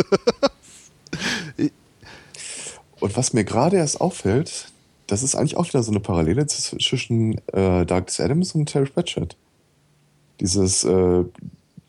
Und 3.00 3.16
was 3.16 3.32
mir 3.32 3.44
gerade 3.44 3.76
erst 3.78 4.00
auffällt, 4.00 4.68
das 5.06 5.22
ist 5.22 5.34
eigentlich 5.34 5.56
auch 5.56 5.66
wieder 5.66 5.82
so 5.82 5.90
eine 5.90 6.00
Parallele 6.00 6.46
zwischen 6.46 7.38
äh, 7.48 7.86
Douglas 7.86 8.20
Adams 8.20 8.54
und 8.54 8.66
Terry 8.66 8.88
Pratchett. 8.88 9.36
Dieses 10.38 10.84
äh, 10.84 11.24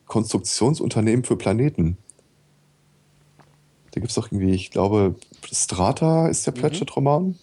Konstruktionsunternehmen 0.07 1.23
für 1.23 1.37
Planeten. 1.37 1.97
Da 3.91 3.99
gibt 3.99 4.09
es 4.09 4.15
doch 4.15 4.31
irgendwie, 4.31 4.53
ich 4.53 4.71
glaube, 4.71 5.15
Strata 5.51 6.27
ist 6.27 6.47
der 6.47 6.53
Pratchett-Roman. 6.53 7.37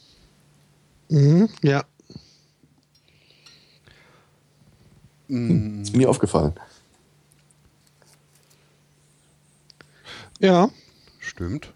Mhm, 1.11 1.49
ja. 1.63 1.85
Mm, 5.29 5.83
Ist 5.83 5.93
mir 5.93 5.99
nie 5.99 6.07
aufgefallen. 6.07 6.55
Ja. 10.39 10.71
Stimmt. 11.19 11.73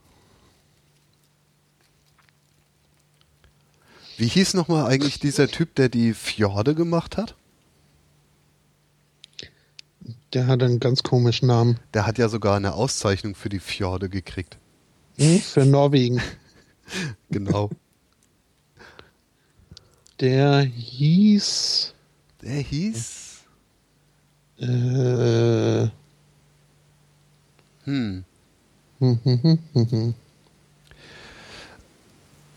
Wie 4.17 4.29
hieß 4.29 4.55
nochmal 4.55 4.87
eigentlich 4.87 5.19
dieser 5.19 5.49
Typ, 5.49 5.75
der 5.75 5.89
die 5.89 6.15
Fjorde 6.15 6.75
gemacht 6.75 7.17
hat? 7.17 7.35
Der 10.33 10.47
hat 10.47 10.63
einen 10.63 10.81
ganz 10.81 11.03
komischen 11.03 11.49
Namen. 11.49 11.79
Der 11.93 12.07
hat 12.07 12.19
ja 12.19 12.29
sogar 12.29 12.57
eine 12.57 12.75
Auszeichnung 12.75 13.35
für 13.35 13.49
die 13.49 13.59
Fjorde 13.59 14.09
gekriegt. 14.09 14.59
Hm, 15.19 15.41
für 15.41 15.65
Norwegen. 15.65 16.21
Genau. 17.31 17.71
Der 20.21 20.61
hieß. 20.61 21.95
Der 22.43 22.61
hieß. 22.61 23.41
Äh, 24.59 25.89
hm, 27.85 28.25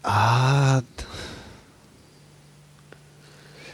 Ah. 0.03 0.81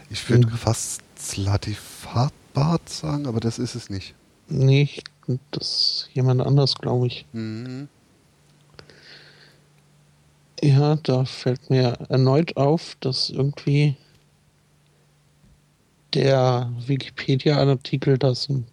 Ich 0.09 0.29
würde 0.29 0.47
Hm. 0.49 0.57
fast 0.57 1.01
Slatifatbart 1.19 2.87
sagen, 2.89 3.27
aber 3.27 3.39
das 3.39 3.59
ist 3.59 3.75
es 3.75 3.89
nicht. 3.89 4.13
Nee, 4.47 4.89
das 5.51 5.67
ist 5.67 6.09
jemand 6.13 6.41
anders, 6.41 6.75
glaube 6.75 7.07
ich. 7.07 7.25
Mhm. 7.33 7.87
Ja, 10.63 10.95
da 10.97 11.25
fällt 11.25 11.69
mir 11.69 11.97
erneut 12.09 12.55
auf, 12.55 12.95
dass 12.99 13.29
irgendwie 13.29 13.95
der 16.13 16.71
Wikipedia-Artikel, 16.85 18.17
das 18.17 18.47
ein 18.49 18.65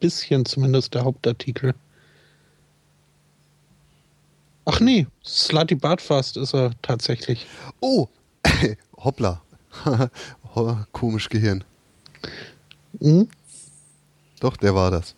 bisschen 0.00 0.44
zumindest 0.44 0.94
der 0.94 1.04
Hauptartikel. 1.04 1.74
Ach 4.66 4.80
nee, 4.80 5.06
Slutty 5.24 5.76
Bartfast 5.76 6.36
ist 6.36 6.52
er 6.54 6.72
tatsächlich. 6.82 7.46
Oh, 7.80 8.08
hoppla. 8.96 9.40
Ho- 10.54 10.78
Komisch 10.92 11.28
Gehirn. 11.28 11.64
Hm? 13.00 13.28
Doch, 14.40 14.56
der 14.56 14.74
war 14.74 14.90
das. 14.90 15.14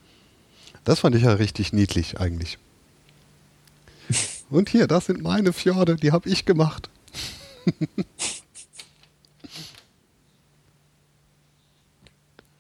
Das 0.85 1.01
fand 1.01 1.17
ich 1.17 1.23
ja 1.23 1.33
richtig 1.33 1.73
niedlich 1.73 2.20
eigentlich. 2.20 2.59
Und 4.51 4.68
hier, 4.70 4.86
das 4.86 5.07
sind 5.07 5.23
meine 5.23 5.52
Fjorde, 5.52 5.97
die 5.97 6.12
habe 6.12 6.28
ich 6.28 6.44
gemacht. 6.44 6.91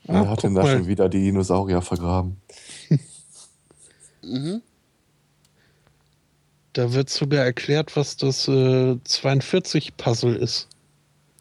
Ah, 0.06 0.22
er 0.22 0.30
hat 0.30 0.42
denn 0.42 0.54
da 0.54 0.62
schon 0.66 0.86
wieder 0.86 1.08
die 1.10 1.20
Dinosaurier 1.20 1.82
vergraben. 1.82 2.40
Da 6.78 6.92
wird 6.92 7.10
sogar 7.10 7.44
erklärt, 7.44 7.96
was 7.96 8.16
das 8.16 8.46
äh, 8.46 8.52
42-Puzzle 8.52 10.36
ist. 10.36 10.68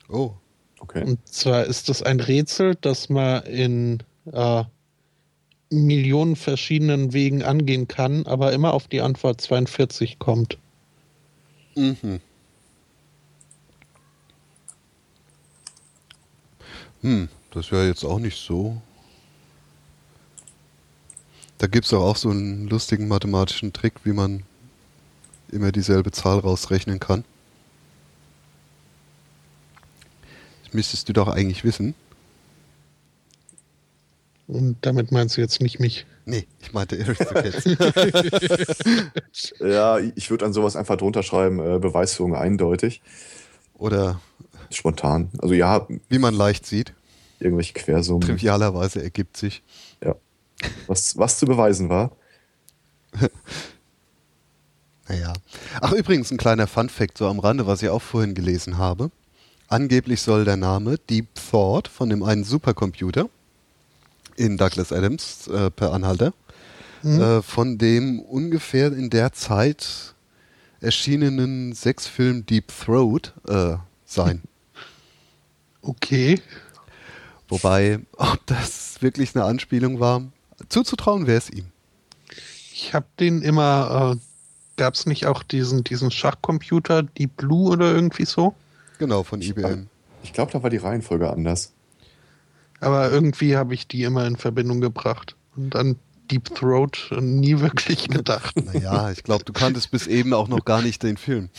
Oh, 0.09 0.33
Okay. 0.79 1.03
Und 1.03 1.27
zwar 1.27 1.65
ist 1.65 1.89
das 1.89 2.01
ein 2.01 2.19
Rätsel, 2.19 2.73
das 2.81 3.09
man 3.09 3.43
in 3.43 4.03
äh, 4.31 4.63
Millionen 5.69 6.35
verschiedenen 6.35 7.13
Wegen 7.13 7.43
angehen 7.43 7.87
kann, 7.87 8.25
aber 8.25 8.51
immer 8.51 8.73
auf 8.73 8.87
die 8.87 9.01
Antwort 9.01 9.39
42 9.39 10.17
kommt. 10.17 10.57
Mhm. 11.75 12.19
Hm, 17.01 17.29
das 17.51 17.71
wäre 17.71 17.85
jetzt 17.85 18.03
auch 18.03 18.17
nicht 18.17 18.39
so. 18.39 18.81
Da 21.59 21.67
gibt 21.67 21.85
es 21.85 21.93
auch 21.93 22.15
so 22.15 22.31
einen 22.31 22.67
lustigen 22.69 23.07
mathematischen 23.07 23.71
Trick, 23.71 23.93
wie 24.03 24.13
man 24.13 24.43
immer 25.51 25.71
dieselbe 25.71 26.11
Zahl 26.11 26.39
rausrechnen 26.39 26.99
kann. 26.99 27.23
Das 30.63 30.73
müsstest 30.73 31.07
du 31.09 31.13
doch 31.13 31.27
eigentlich 31.27 31.63
wissen. 31.63 31.95
Und 34.47 34.77
damit 34.81 35.11
meinst 35.11 35.35
du 35.37 35.41
jetzt 35.41 35.61
nicht 35.61 35.79
mich. 35.79 36.05
Nee, 36.25 36.47
ich 36.61 36.73
meinte 36.73 36.97
Aristocats. 36.99 37.63
Ja, 39.59 39.97
ich 39.99 40.29
würde 40.29 40.45
an 40.45 40.53
sowas 40.53 40.75
einfach 40.75 40.97
drunter 40.97 41.23
schreiben, 41.23 41.59
äh, 41.59 41.79
Beweisführung 41.79 42.35
eindeutig. 42.35 43.01
Oder 43.75 44.19
Spontan. 44.71 45.29
Also 45.39 45.53
ja, 45.53 45.87
wie 46.09 46.19
man 46.19 46.33
leicht 46.33 46.65
sieht, 46.65 46.93
irgendwelche 47.39 47.73
Quersummen. 47.73 48.21
trivialerweise 48.21 49.01
ergibt 49.03 49.37
sich. 49.37 49.63
Ja. 50.03 50.15
Was, 50.87 51.17
was 51.17 51.39
zu 51.39 51.45
beweisen 51.45 51.89
war. 51.89 52.11
Naja. 55.07 55.33
Ach, 55.81 55.91
übrigens 55.93 56.31
ein 56.31 56.37
kleiner 56.37 56.67
Fun-Fact 56.67 57.17
so 57.17 57.27
am 57.27 57.39
Rande, 57.39 57.67
was 57.67 57.81
ich 57.81 57.89
auch 57.89 58.01
vorhin 58.01 58.35
gelesen 58.35 58.77
habe. 58.77 59.11
Angeblich 59.69 60.21
soll 60.21 60.45
der 60.45 60.57
Name 60.57 60.97
Deep 61.09 61.27
Thought 61.51 61.87
von 61.87 62.09
dem 62.09 62.23
einen 62.23 62.43
Supercomputer 62.43 63.29
in 64.35 64.57
Douglas 64.57 64.93
Adams 64.93 65.47
äh, 65.47 65.71
per 65.71 65.93
Anhalter, 65.93 66.33
äh, 67.03 67.41
von 67.41 67.77
dem 67.77 68.19
ungefähr 68.19 68.93
in 68.93 69.09
der 69.09 69.33
Zeit 69.33 70.13
erschienenen 70.79 71.73
Sexfilm 71.73 72.45
Deep 72.45 72.67
Throat 72.67 73.33
äh, 73.47 73.77
sein. 74.05 74.41
Okay. 75.83 76.41
Wobei, 77.47 77.99
ob 78.17 78.45
das 78.47 79.01
wirklich 79.01 79.33
eine 79.33 79.45
Anspielung 79.45 80.01
war, 80.01 80.23
zuzutrauen 80.67 81.27
wäre 81.27 81.37
es 81.37 81.49
ihm. 81.49 81.67
Ich 82.73 82.93
habe 82.93 83.05
den 83.21 83.41
immer. 83.41 84.17
Gab 84.77 84.93
es 84.93 85.05
nicht 85.05 85.25
auch 85.25 85.43
diesen, 85.43 85.83
diesen 85.83 86.11
Schachcomputer, 86.11 87.03
die 87.03 87.27
Blue 87.27 87.71
oder 87.71 87.93
irgendwie 87.93 88.25
so? 88.25 88.55
Genau, 88.99 89.23
von 89.23 89.41
IBM. 89.41 89.87
Ich 90.23 90.33
glaube, 90.33 90.51
da 90.51 90.63
war 90.63 90.69
die 90.69 90.77
Reihenfolge 90.77 91.29
anders. 91.29 91.73
Aber 92.79 93.11
irgendwie 93.11 93.57
habe 93.57 93.73
ich 93.73 93.87
die 93.87 94.03
immer 94.03 94.25
in 94.25 94.35
Verbindung 94.37 94.81
gebracht. 94.81 95.35
Und 95.55 95.71
dann 95.71 95.95
Deep 96.29 96.53
Throat 96.53 97.09
nie 97.19 97.59
wirklich 97.59 98.07
gedacht. 98.09 98.55
Naja, 98.63 99.11
ich 99.11 99.23
glaube, 99.23 99.45
du 99.45 99.53
kanntest 99.53 99.91
bis 99.91 100.07
eben 100.07 100.33
auch 100.33 100.47
noch 100.47 100.63
gar 100.63 100.81
nicht 100.81 101.01
den 101.03 101.17
Film. 101.17 101.49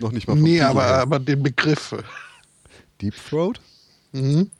Noch 0.00 0.12
nicht 0.12 0.28
mal 0.28 0.34
vom 0.34 0.42
Nee, 0.42 0.60
aber, 0.60 0.84
aber 0.84 1.18
den 1.18 1.42
Begriff. 1.42 1.94
Deep 3.00 3.14
Throat? 3.28 3.60
Mhm. 4.12 4.50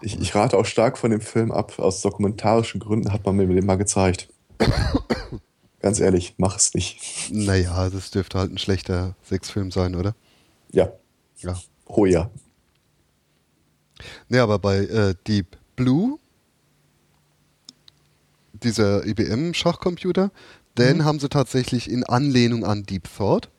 Ich, 0.00 0.20
ich 0.20 0.34
rate 0.34 0.56
auch 0.58 0.66
stark 0.66 0.98
von 0.98 1.12
dem 1.12 1.20
Film 1.20 1.52
ab. 1.52 1.78
Aus 1.78 2.00
dokumentarischen 2.00 2.80
Gründen 2.80 3.12
hat 3.12 3.24
man 3.24 3.36
mir 3.36 3.46
den 3.46 3.64
mal 3.64 3.76
gezeigt. 3.76 4.28
Ganz 5.82 6.00
ehrlich, 6.00 6.34
mach 6.38 6.56
es 6.56 6.74
nicht. 6.74 7.30
Naja, 7.32 7.90
das 7.90 8.10
dürfte 8.12 8.38
halt 8.38 8.52
ein 8.52 8.58
schlechter 8.58 9.16
Sexfilm 9.24 9.70
sein, 9.70 9.94
oder? 9.96 10.14
Ja. 10.70 10.92
Ja. 11.38 11.60
Oh 11.86 12.06
ja. 12.06 12.30
Nee, 14.28 14.38
aber 14.38 14.58
bei 14.58 14.78
äh, 14.78 15.14
Deep 15.26 15.56
Blue, 15.76 16.18
dieser 18.52 19.04
IBM-Schachcomputer, 19.06 20.30
den 20.78 21.04
haben 21.04 21.18
sie 21.20 21.28
tatsächlich 21.28 21.90
in 21.90 22.04
Anlehnung 22.04 22.64
an 22.64 22.84
Deep 22.84 23.08
Thought 23.16 23.50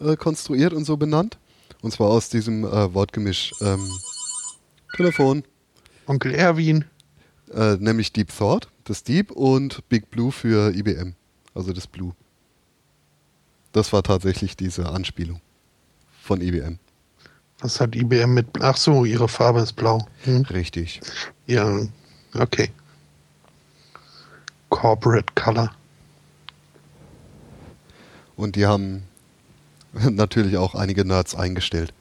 äh, 0.00 0.16
konstruiert 0.16 0.72
und 0.72 0.84
so 0.84 0.96
benannt. 0.96 1.38
Und 1.82 1.92
zwar 1.92 2.08
aus 2.08 2.28
diesem 2.28 2.64
äh, 2.64 2.94
Wortgemisch 2.94 3.52
ähm, 3.60 3.88
Telefon, 4.96 5.44
Onkel 6.06 6.34
Erwin. 6.34 6.84
äh, 7.52 7.76
nämlich 7.76 8.12
Deep 8.12 8.30
Thought, 8.36 8.68
das 8.84 9.04
Deep 9.04 9.30
und 9.32 9.88
Big 9.88 10.10
Blue 10.10 10.32
für 10.32 10.74
IBM, 10.74 11.14
also 11.58 11.72
das 11.72 11.88
Blue. 11.88 12.14
Das 13.72 13.92
war 13.92 14.02
tatsächlich 14.02 14.56
diese 14.56 14.88
Anspielung 14.88 15.40
von 16.22 16.40
IBM. 16.40 16.78
Was 17.58 17.80
hat 17.80 17.96
IBM 17.96 18.32
mit. 18.32 18.46
Ach 18.60 18.76
so, 18.76 19.04
ihre 19.04 19.28
Farbe 19.28 19.60
ist 19.60 19.72
blau. 19.74 20.06
Hm? 20.22 20.42
Richtig. 20.42 21.00
Ja, 21.46 21.80
okay. 22.34 22.70
Corporate 24.70 25.32
Color. 25.34 25.72
Und 28.36 28.54
die 28.54 28.66
haben 28.66 29.02
natürlich 29.92 30.56
auch 30.56 30.76
einige 30.76 31.04
Nerds 31.04 31.34
eingestellt. 31.34 31.92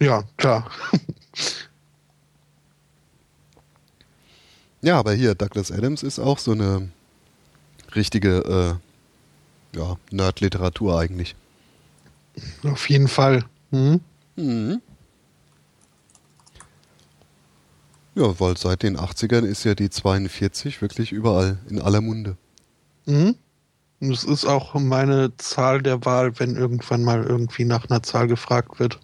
Ja, 0.00 0.24
klar. 0.36 0.68
Ja, 4.84 4.98
aber 4.98 5.14
hier, 5.14 5.34
Douglas 5.34 5.72
Adams 5.72 6.02
ist 6.02 6.18
auch 6.18 6.38
so 6.38 6.52
eine 6.52 6.90
richtige 7.96 8.78
äh, 9.72 9.78
ja, 9.78 9.96
Nerd-Literatur 10.10 11.00
eigentlich. 11.00 11.34
Auf 12.64 12.90
jeden 12.90 13.08
Fall. 13.08 13.46
Hm? 13.70 14.00
Mhm. 14.36 14.82
Ja, 18.14 18.38
weil 18.38 18.58
seit 18.58 18.82
den 18.82 18.98
80ern 18.98 19.46
ist 19.46 19.64
ja 19.64 19.74
die 19.74 19.88
42 19.88 20.82
wirklich 20.82 21.12
überall 21.12 21.56
in 21.70 21.80
aller 21.80 22.02
Munde. 22.02 22.36
Mhm. 23.06 23.36
Und 24.00 24.12
Es 24.12 24.24
ist 24.24 24.44
auch 24.44 24.74
meine 24.74 25.34
Zahl 25.38 25.80
der 25.80 26.04
Wahl, 26.04 26.38
wenn 26.38 26.56
irgendwann 26.56 27.04
mal 27.04 27.24
irgendwie 27.24 27.64
nach 27.64 27.88
einer 27.88 28.02
Zahl 28.02 28.28
gefragt 28.28 28.78
wird. 28.78 29.00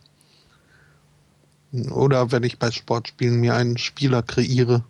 Oder 1.73 2.33
wenn 2.33 2.43
ich 2.43 2.59
bei 2.59 2.71
Sportspielen 2.71 3.41
mir 3.41 3.55
einen 3.55 3.79
Spieler 3.79 4.23
kreiere, 4.23 4.85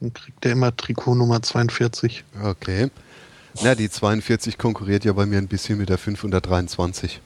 dann 0.00 0.12
kriegt 0.12 0.44
der 0.44 0.52
immer 0.52 0.76
Trikot 0.76 1.14
Nummer 1.14 1.42
42. 1.42 2.24
Okay. 2.42 2.90
Na, 3.62 3.74
die 3.74 3.90
42 3.90 4.56
konkurriert 4.58 5.04
ja 5.04 5.12
bei 5.12 5.26
mir 5.26 5.38
ein 5.38 5.48
bisschen 5.48 5.78
mit 5.78 5.88
der 5.88 5.98
523. 5.98 7.20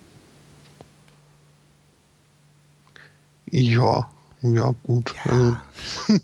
Ja, 3.51 4.11
ja, 4.41 4.75
gut. 4.85 5.15
Also, 5.25 5.57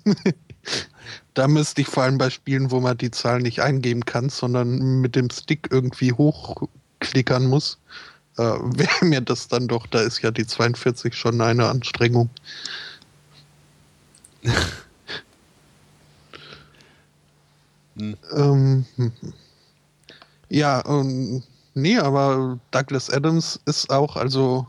da 1.35 1.47
müsste 1.47 1.83
ich 1.83 1.89
vor 1.89 2.05
allem 2.05 2.17
bei 2.17 2.31
Spielen, 2.31 2.71
wo 2.71 2.81
man 2.81 2.97
die 2.97 3.11
Zahl 3.11 3.41
nicht 3.41 3.61
eingeben 3.61 4.07
kann, 4.07 4.31
sondern 4.31 5.01
mit 5.03 5.15
dem 5.15 5.29
Stick 5.29 5.69
irgendwie 5.71 6.13
hochklickern 6.13 7.47
muss, 7.47 7.79
äh, 8.39 8.43
wäre 8.43 9.05
mir 9.05 9.21
das 9.21 9.49
dann 9.49 9.69
doch, 9.69 9.87
da 9.87 10.01
ist 10.01 10.23
ja 10.23 10.31
die 10.31 10.47
42 10.47 11.15
schon 11.15 11.43
eine 11.43 11.69
Anstrengung. 11.69 12.31
Hm. 17.99 18.17
Ähm, 18.35 18.85
hm. 18.97 19.13
ja, 20.49 20.83
ähm, 20.87 21.43
nee, 21.75 21.99
aber 21.99 22.59
Douglas 22.71 23.11
Adams 23.11 23.61
ist 23.67 23.91
auch, 23.91 24.17
also 24.17 24.67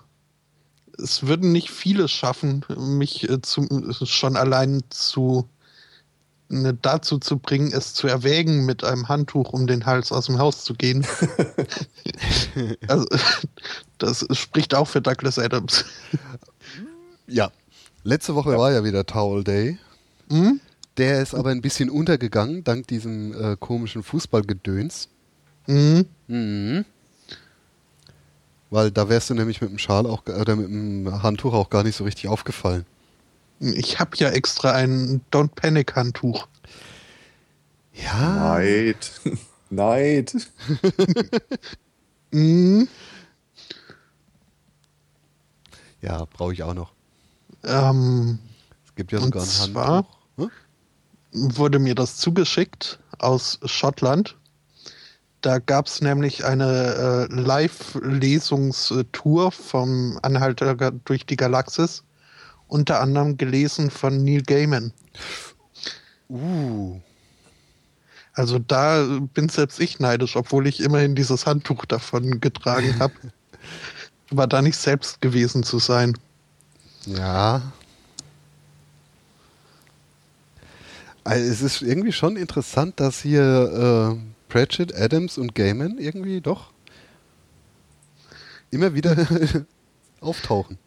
es 0.97 1.25
würden 1.25 1.51
nicht 1.51 1.69
viele 1.71 2.07
schaffen, 2.07 2.65
mich 2.77 3.29
äh, 3.29 3.41
zu, 3.41 3.67
schon 4.05 4.35
allein 4.35 4.83
zu 4.89 5.47
ne, 6.49 6.73
dazu 6.73 7.19
zu 7.19 7.37
bringen, 7.37 7.71
es 7.71 7.93
zu 7.93 8.07
erwägen, 8.07 8.65
mit 8.65 8.83
einem 8.83 9.07
Handtuch 9.07 9.53
um 9.53 9.67
den 9.67 9.85
Hals 9.85 10.11
aus 10.11 10.25
dem 10.25 10.39
Haus 10.39 10.63
zu 10.63 10.73
gehen. 10.73 11.05
also, 12.87 13.07
das 13.97 14.25
spricht 14.31 14.75
auch 14.75 14.87
für 14.87 15.01
Douglas 15.01 15.39
Adams. 15.39 15.85
Ja. 17.27 17.51
Letzte 18.03 18.33
Woche 18.33 18.57
war 18.57 18.71
ja 18.71 18.83
wieder 18.83 19.05
Towel 19.05 19.43
Day. 19.43 19.77
Hm? 20.29 20.59
Der 20.97 21.21
ist 21.21 21.33
aber 21.33 21.51
ein 21.51 21.61
bisschen 21.61 21.89
untergegangen, 21.89 22.63
dank 22.63 22.87
diesem 22.87 23.33
äh, 23.33 23.55
komischen 23.57 24.03
Fußballgedöns. 24.03 25.09
Mhm. 25.67 26.05
Mhm. 26.27 26.85
Weil 28.69 28.91
da 28.91 29.09
wärst 29.09 29.29
du 29.29 29.33
nämlich 29.33 29.61
mit 29.61 29.69
dem 29.69 29.79
Schal 29.79 30.05
auch 30.05 30.23
oder 30.25 30.55
mit 30.55 30.67
dem 30.67 31.23
Handtuch 31.23 31.53
auch 31.53 31.69
gar 31.69 31.83
nicht 31.83 31.95
so 31.95 32.03
richtig 32.03 32.27
aufgefallen. 32.27 32.85
Ich 33.59 33.99
habe 33.99 34.11
ja 34.17 34.29
extra 34.29 34.71
ein 34.71 35.21
Don't 35.31 35.49
Panic 35.55 35.95
Handtuch. 35.95 36.47
Ja. 37.93 38.35
Neid. 38.35 39.11
Neid. 39.69 40.33
Mhm. 42.31 42.87
Ja, 45.99 46.25
brauche 46.25 46.53
ich 46.53 46.61
auch 46.61 46.75
noch. 46.75 46.93
Ähm, 47.63 48.37
Es 48.85 48.93
gibt 48.93 49.11
ja 49.11 49.19
sogar 49.19 49.41
ein 49.41 49.47
zwar? 49.49 49.87
Handtuch. 49.87 50.15
Hm? 50.37 50.51
Wurde 51.31 51.79
mir 51.79 51.95
das 51.95 52.17
zugeschickt 52.17 52.99
aus 53.19 53.59
Schottland. 53.65 54.35
Da 55.41 55.59
gab 55.59 55.87
es 55.87 56.01
nämlich 56.01 56.43
eine 56.43 57.27
äh, 57.29 57.33
Live-Lesunstour 57.33 59.51
vom 59.51 60.19
Anhalter 60.21 60.91
durch 61.05 61.25
die 61.25 61.37
Galaxis, 61.37 62.03
unter 62.67 62.99
anderem 62.99 63.37
gelesen 63.37 63.89
von 63.89 64.21
Neil 64.23 64.41
Gaiman. 64.41 64.91
Uh. 66.29 66.99
Also 68.33 68.59
da 68.59 69.19
bin 69.33 69.49
selbst 69.49 69.79
ich 69.79 69.99
neidisch, 69.99 70.35
obwohl 70.35 70.67
ich 70.67 70.81
immerhin 70.81 71.15
dieses 71.15 71.45
Handtuch 71.45 71.85
davon 71.85 72.41
getragen 72.41 72.99
habe. 72.99 73.13
Aber 74.29 74.45
da 74.47 74.61
nicht 74.61 74.77
selbst 74.77 75.21
gewesen 75.21 75.63
zu 75.63 75.79
sein. 75.79 76.17
Ja. 77.05 77.61
Also 81.29 81.51
es 81.51 81.61
ist 81.61 81.81
irgendwie 81.83 82.11
schon 82.11 82.37
interessant, 82.37 82.99
dass 82.99 83.21
hier 83.21 84.17
äh, 84.17 84.51
Pratchett, 84.51 84.95
Adams 84.95 85.37
und 85.37 85.53
Gaiman 85.53 85.99
irgendwie 85.99 86.41
doch 86.41 86.71
immer 88.71 88.95
wieder 88.95 89.15
auftauchen. 90.21 90.79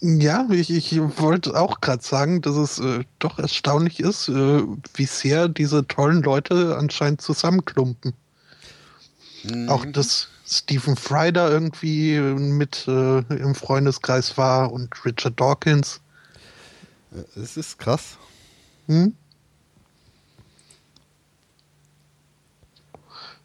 Ja, 0.00 0.48
ich, 0.50 0.70
ich 0.70 0.98
wollte 1.18 1.54
auch 1.60 1.82
gerade 1.82 2.02
sagen, 2.02 2.40
dass 2.40 2.56
es 2.56 2.78
äh, 2.78 3.04
doch 3.18 3.38
erstaunlich 3.38 4.00
ist, 4.00 4.28
äh, 4.30 4.62
wie 4.94 5.04
sehr 5.04 5.48
diese 5.48 5.86
tollen 5.86 6.22
Leute 6.22 6.76
anscheinend 6.78 7.20
zusammenklumpen. 7.20 8.14
Auch 9.66 9.84
Mhm. 9.84 9.92
dass 9.92 10.28
Stephen 10.46 10.96
Fry 10.96 11.30
da 11.30 11.50
irgendwie 11.50 12.18
mit 12.18 12.88
äh, 12.88 13.18
im 13.34 13.54
Freundeskreis 13.54 14.38
war 14.38 14.72
und 14.72 15.04
Richard 15.04 15.38
Dawkins. 15.38 16.00
Es 17.36 17.56
ist 17.58 17.78
krass. 17.78 18.16
Hm? 18.86 19.14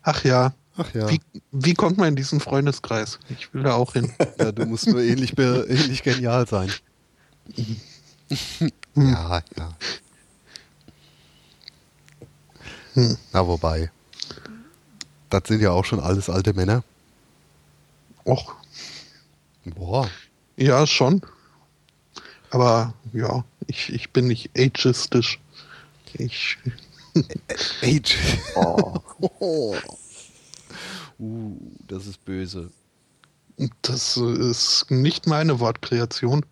Ach 0.04 0.24
ja, 0.24 0.54
Ach 0.76 0.94
ja. 0.94 1.10
wie, 1.10 1.22
wie 1.52 1.74
kommt 1.74 1.98
man 1.98 2.10
in 2.10 2.16
diesen 2.16 2.40
Freundeskreis? 2.40 3.20
Ich 3.30 3.54
will 3.54 3.64
da 3.64 3.76
auch 3.76 3.94
hin. 3.94 4.12
ja 4.40 4.52
du 4.52 4.66
musst 4.66 4.88
nur 4.88 5.02
ähnlich, 5.02 5.38
ähnlich 5.38 6.04
genial 6.04 6.48
sein. 6.48 6.72
ja, 8.96 9.42
ja. 9.58 9.78
Hm. 12.94 13.18
Na, 13.32 13.48
wobei. 13.48 13.92
Das 15.30 15.44
sind 15.48 15.62
ja 15.62 15.72
auch 15.72 15.86
schon 15.86 16.00
alles 16.00 16.30
alte 16.30 16.54
Männer. 16.54 16.84
Och, 18.26 18.56
Boah. 19.66 20.10
ja, 20.58 20.86
schon. 20.86 21.22
Aber 22.52 22.94
ja, 23.14 23.44
ich, 23.68 23.92
ich 23.92 24.12
bin 24.12 24.28
nicht 24.28 24.52
ageistisch. 24.56 25.40
Ich, 26.14 26.58
Age. 27.82 28.18
Oh. 28.56 29.00
Oh. 29.40 29.76
Uh, 31.20 31.56
das 31.88 32.08
ist 32.08 32.26
böse. 32.26 32.72
das 33.84 34.18
ist 34.18 34.88
nicht 34.90 35.28
meine 35.28 35.60
Wortkreation. 35.60 36.44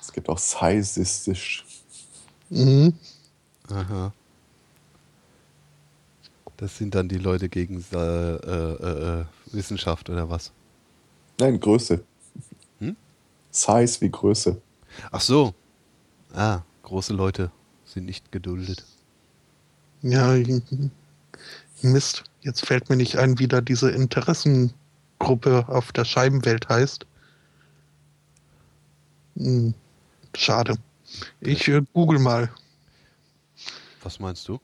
Es 0.00 0.10
gibt 0.10 0.28
auch 0.30 0.38
sizistisch. 0.38 1.64
Mhm. 2.48 2.94
Aha. 3.68 4.12
Das 6.56 6.78
sind 6.78 6.94
dann 6.94 7.08
die 7.08 7.18
Leute 7.18 7.50
gegen 7.50 7.84
äh, 7.92 7.96
äh, 7.96 9.20
äh, 9.20 9.24
Wissenschaft 9.52 10.08
oder 10.08 10.30
was? 10.30 10.50
Nein, 11.38 11.60
Größe. 11.60 12.02
Hm? 12.78 12.96
Size 13.50 14.00
wie 14.00 14.10
Größe. 14.10 14.60
Ach 15.10 15.20
so. 15.20 15.54
Ah, 16.32 16.62
große 16.82 17.12
Leute 17.12 17.52
sind 17.92 18.06
nicht 18.06 18.32
geduldet. 18.32 18.84
Ja, 20.02 20.34
Mist. 21.82 22.24
Jetzt 22.40 22.66
fällt 22.66 22.88
mir 22.88 22.96
nicht 22.96 23.16
ein, 23.16 23.38
wie 23.38 23.48
da 23.48 23.60
diese 23.60 23.90
Interessengruppe 23.90 25.64
auf 25.68 25.92
der 25.92 26.04
Scheibenwelt 26.04 26.68
heißt. 26.68 27.06
Hm, 29.36 29.74
schade. 30.34 30.76
Ich 31.40 31.68
äh, 31.68 31.82
google 31.92 32.18
mal. 32.18 32.50
Was 34.02 34.18
meinst 34.18 34.48
du? 34.48 34.60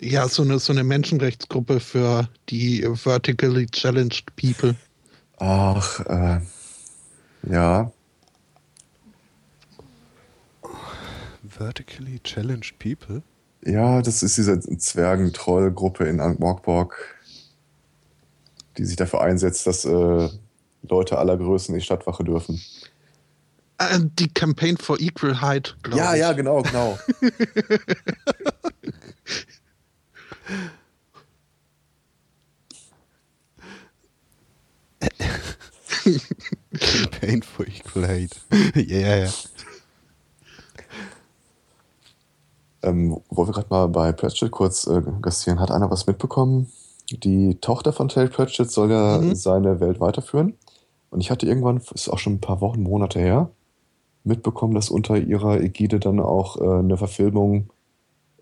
Ja, 0.00 0.28
so 0.28 0.42
eine, 0.42 0.58
so 0.58 0.72
eine 0.72 0.84
Menschenrechtsgruppe 0.84 1.80
für 1.80 2.28
die 2.48 2.86
vertically 2.94 3.66
challenged 3.66 4.24
people. 4.36 4.74
Ach, 5.38 6.00
äh, 6.06 6.40
ja. 7.50 7.92
Vertically 11.60 12.18
challenged 12.24 12.78
people? 12.78 13.22
Ja, 13.66 14.00
das 14.00 14.22
ist 14.22 14.38
diese 14.38 14.58
Zwergentrollgruppe 14.58 16.04
in 16.04 16.18
Ankh-Morpork, 16.18 17.18
die 18.78 18.86
sich 18.86 18.96
dafür 18.96 19.20
einsetzt, 19.20 19.66
dass 19.66 19.84
äh, 19.84 20.30
Leute 20.88 21.18
aller 21.18 21.36
Größen 21.36 21.74
in 21.74 21.80
die 21.80 21.84
Stadtwache 21.84 22.24
dürfen. 22.24 22.62
Äh, 23.76 23.98
die 24.18 24.32
Campaign 24.32 24.78
for 24.78 24.98
Equal 25.00 25.42
Height, 25.42 25.76
glaube 25.82 25.98
ja, 25.98 26.14
ich. 26.14 26.20
Ja, 26.20 26.28
ja, 26.28 26.32
genau, 26.32 26.62
genau. 26.62 26.98
Campaign 36.80 37.42
for 37.42 37.66
Equal 37.66 38.08
Height. 38.08 38.40
Ja, 38.74 38.98
ja, 38.98 39.16
ja. 39.24 39.30
Ähm, 42.82 43.20
wo 43.28 43.46
wir 43.46 43.52
gerade 43.52 43.66
mal 43.70 43.88
bei 43.88 44.12
Pratchett 44.12 44.50
kurz 44.50 44.86
äh, 44.86 45.02
gastieren, 45.20 45.60
hat 45.60 45.70
einer 45.70 45.90
was 45.90 46.06
mitbekommen? 46.06 46.70
Die 47.10 47.56
Tochter 47.60 47.92
von 47.92 48.08
Terry 48.08 48.28
Pratchett 48.28 48.70
soll 48.70 48.90
ja 48.90 49.18
mhm. 49.18 49.34
seine 49.34 49.80
Welt 49.80 50.00
weiterführen. 50.00 50.54
Und 51.10 51.20
ich 51.20 51.30
hatte 51.30 51.46
irgendwann, 51.46 51.82
ist 51.94 52.08
auch 52.08 52.18
schon 52.18 52.34
ein 52.34 52.40
paar 52.40 52.60
Wochen, 52.60 52.82
Monate 52.82 53.18
her, 53.18 53.50
mitbekommen, 54.24 54.74
dass 54.74 54.90
unter 54.90 55.16
ihrer 55.16 55.60
Ägide 55.60 55.98
dann 55.98 56.20
auch 56.20 56.56
äh, 56.56 56.78
eine 56.78 56.96
Verfilmung 56.96 57.70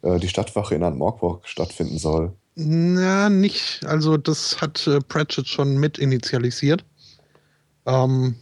äh, 0.02 0.18
die 0.18 0.28
Stadtwache 0.28 0.74
in 0.74 0.82
Antmorpork 0.82 1.48
stattfinden 1.48 1.98
soll. 1.98 2.32
Na, 2.54 3.30
nicht. 3.30 3.84
Also 3.86 4.16
das 4.16 4.60
hat 4.60 4.86
äh, 4.86 5.00
Pratchett 5.00 5.48
schon 5.48 5.78
mit 5.78 5.98
initialisiert. 5.98 6.84
Ähm, 7.86 8.34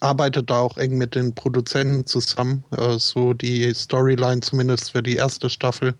arbeitet 0.00 0.50
da 0.50 0.60
auch 0.60 0.76
eng 0.76 0.98
mit 0.98 1.14
den 1.14 1.34
Produzenten 1.34 2.06
zusammen. 2.06 2.64
Äh, 2.76 2.98
so 2.98 3.32
die 3.32 3.72
Storyline 3.74 4.40
zumindest 4.40 4.92
für 4.92 5.02
die 5.02 5.16
erste 5.16 5.50
Staffel 5.50 5.94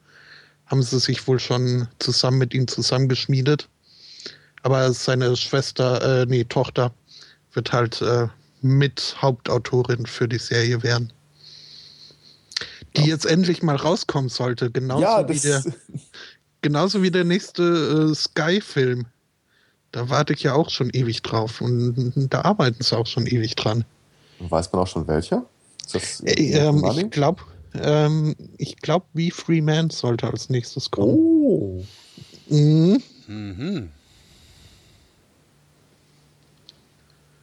haben 0.66 0.82
sie 0.82 0.98
sich 0.98 1.26
wohl 1.26 1.38
schon 1.38 1.88
zusammen 1.98 2.38
mit 2.38 2.52
ihm 2.54 2.66
zusammengeschmiedet. 2.66 3.68
Aber 4.62 4.92
seine 4.92 5.36
Schwester, 5.36 6.22
äh, 6.22 6.26
nee, 6.26 6.44
Tochter, 6.44 6.92
wird 7.52 7.72
halt 7.72 8.02
äh, 8.02 8.26
mit 8.62 9.16
Hauptautorin 9.20 10.06
für 10.06 10.28
die 10.28 10.38
Serie 10.38 10.82
werden. 10.82 11.12
Die 12.96 13.02
ja. 13.02 13.08
jetzt 13.08 13.26
endlich 13.26 13.62
mal 13.62 13.76
rauskommen 13.76 14.28
sollte, 14.28 14.70
genauso 14.70 15.02
ja, 15.02 15.28
wie 15.28 15.38
der 15.38 15.62
genauso 16.62 17.02
wie 17.02 17.10
der 17.10 17.24
nächste 17.24 18.10
äh, 18.10 18.14
Sky-Film. 18.14 19.06
Da 19.96 20.10
warte 20.10 20.34
ich 20.34 20.42
ja 20.42 20.52
auch 20.52 20.68
schon 20.68 20.90
ewig 20.90 21.22
drauf 21.22 21.62
und 21.62 22.28
da 22.28 22.42
arbeiten 22.42 22.82
sie 22.82 22.94
auch 22.94 23.06
schon 23.06 23.26
ewig 23.26 23.56
dran. 23.56 23.82
Weiß 24.40 24.70
man 24.70 24.82
auch 24.82 24.86
schon 24.86 25.08
welcher? 25.08 25.46
Äh, 26.22 26.50
ähm, 26.52 26.84
ich 26.84 27.10
glaube, 27.10 27.42
ähm, 27.72 28.36
ich 28.58 28.76
glaube, 28.76 29.06
wie 29.14 29.30
Free 29.30 29.62
Man 29.62 29.88
sollte 29.88 30.26
als 30.26 30.50
nächstes 30.50 30.90
kommen. 30.90 31.14
Oh. 31.14 31.84
Mhm. 32.50 33.02
Mhm. 33.26 33.88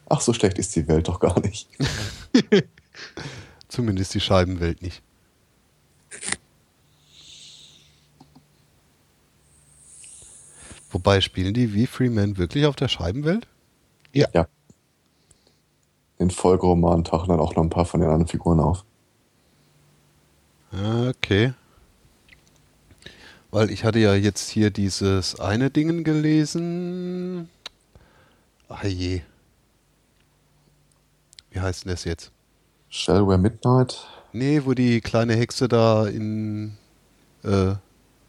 Ach, 0.08 0.20
so 0.20 0.32
schlecht 0.32 0.56
ist 0.60 0.76
die 0.76 0.86
Welt 0.86 1.08
doch 1.08 1.18
gar 1.18 1.40
nicht. 1.40 1.68
Zumindest 3.68 4.14
die 4.14 4.20
Scheibenwelt 4.20 4.80
nicht. 4.80 5.02
Wobei 10.94 11.20
spielen 11.20 11.54
die 11.54 11.74
wie 11.74 11.88
Freeman 11.88 12.38
wirklich 12.38 12.66
auf 12.66 12.76
der 12.76 12.86
Scheibenwelt? 12.86 13.48
Ja. 14.12 14.28
ja. 14.32 14.46
In 16.18 16.30
Folgeromanen 16.30 17.02
tauchen 17.02 17.30
dann 17.30 17.40
auch 17.40 17.56
noch 17.56 17.64
ein 17.64 17.68
paar 17.68 17.84
von 17.84 18.00
den 18.00 18.08
anderen 18.08 18.28
Figuren 18.28 18.60
auf. 18.60 18.84
Okay. 20.72 21.52
Weil 23.50 23.70
ich 23.72 23.82
hatte 23.82 23.98
ja 23.98 24.14
jetzt 24.14 24.48
hier 24.48 24.70
dieses 24.70 25.40
eine 25.40 25.68
Ding 25.68 26.04
gelesen. 26.04 27.48
Ah 28.68 28.86
je. 28.86 29.22
Wie 31.50 31.60
heißt 31.60 31.84
denn 31.84 31.90
das 31.90 32.04
jetzt? 32.04 32.30
Shellware 32.88 33.38
Midnight? 33.38 34.06
Nee, 34.32 34.62
wo 34.64 34.74
die 34.74 35.00
kleine 35.00 35.34
Hexe 35.34 35.66
da 35.66 36.06
in 36.06 36.76
äh, 37.42 37.74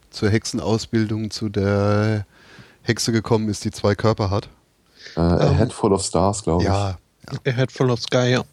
zur 0.09 0.29
Hexenausbildung 0.31 1.29
zu 1.29 1.49
der 1.49 2.25
Hexe 2.85 3.11
gekommen 3.11 3.49
ist, 3.49 3.65
die 3.65 3.71
zwei 3.71 3.95
Körper 3.95 4.29
hat. 4.29 4.47
Äh, 5.15 5.19
A 5.19 5.51
ähm, 5.51 5.57
Head 5.57 5.73
Full 5.73 5.93
of 5.93 6.03
Stars, 6.03 6.43
glaube 6.43 6.63
ich. 6.63 6.69
Ja, 6.69 6.97
ja. 7.31 7.51
A 7.51 7.55
Head 7.55 7.71
Full 7.71 7.89
of 7.89 7.99
Sky, 8.01 8.31
ja. 8.31 8.43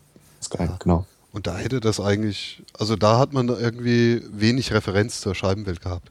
Sky, 0.43 0.69
genau. 0.79 1.07
Und 1.33 1.47
da 1.47 1.57
hätte 1.57 1.81
das 1.81 2.01
eigentlich, 2.01 2.63
also 2.79 2.97
da 2.97 3.19
hat 3.19 3.33
man 3.33 3.49
irgendwie 3.49 4.23
wenig 4.31 4.73
Referenz 4.73 5.21
zur 5.21 5.35
Scheibenwelt 5.35 5.81
gehabt. 5.81 6.11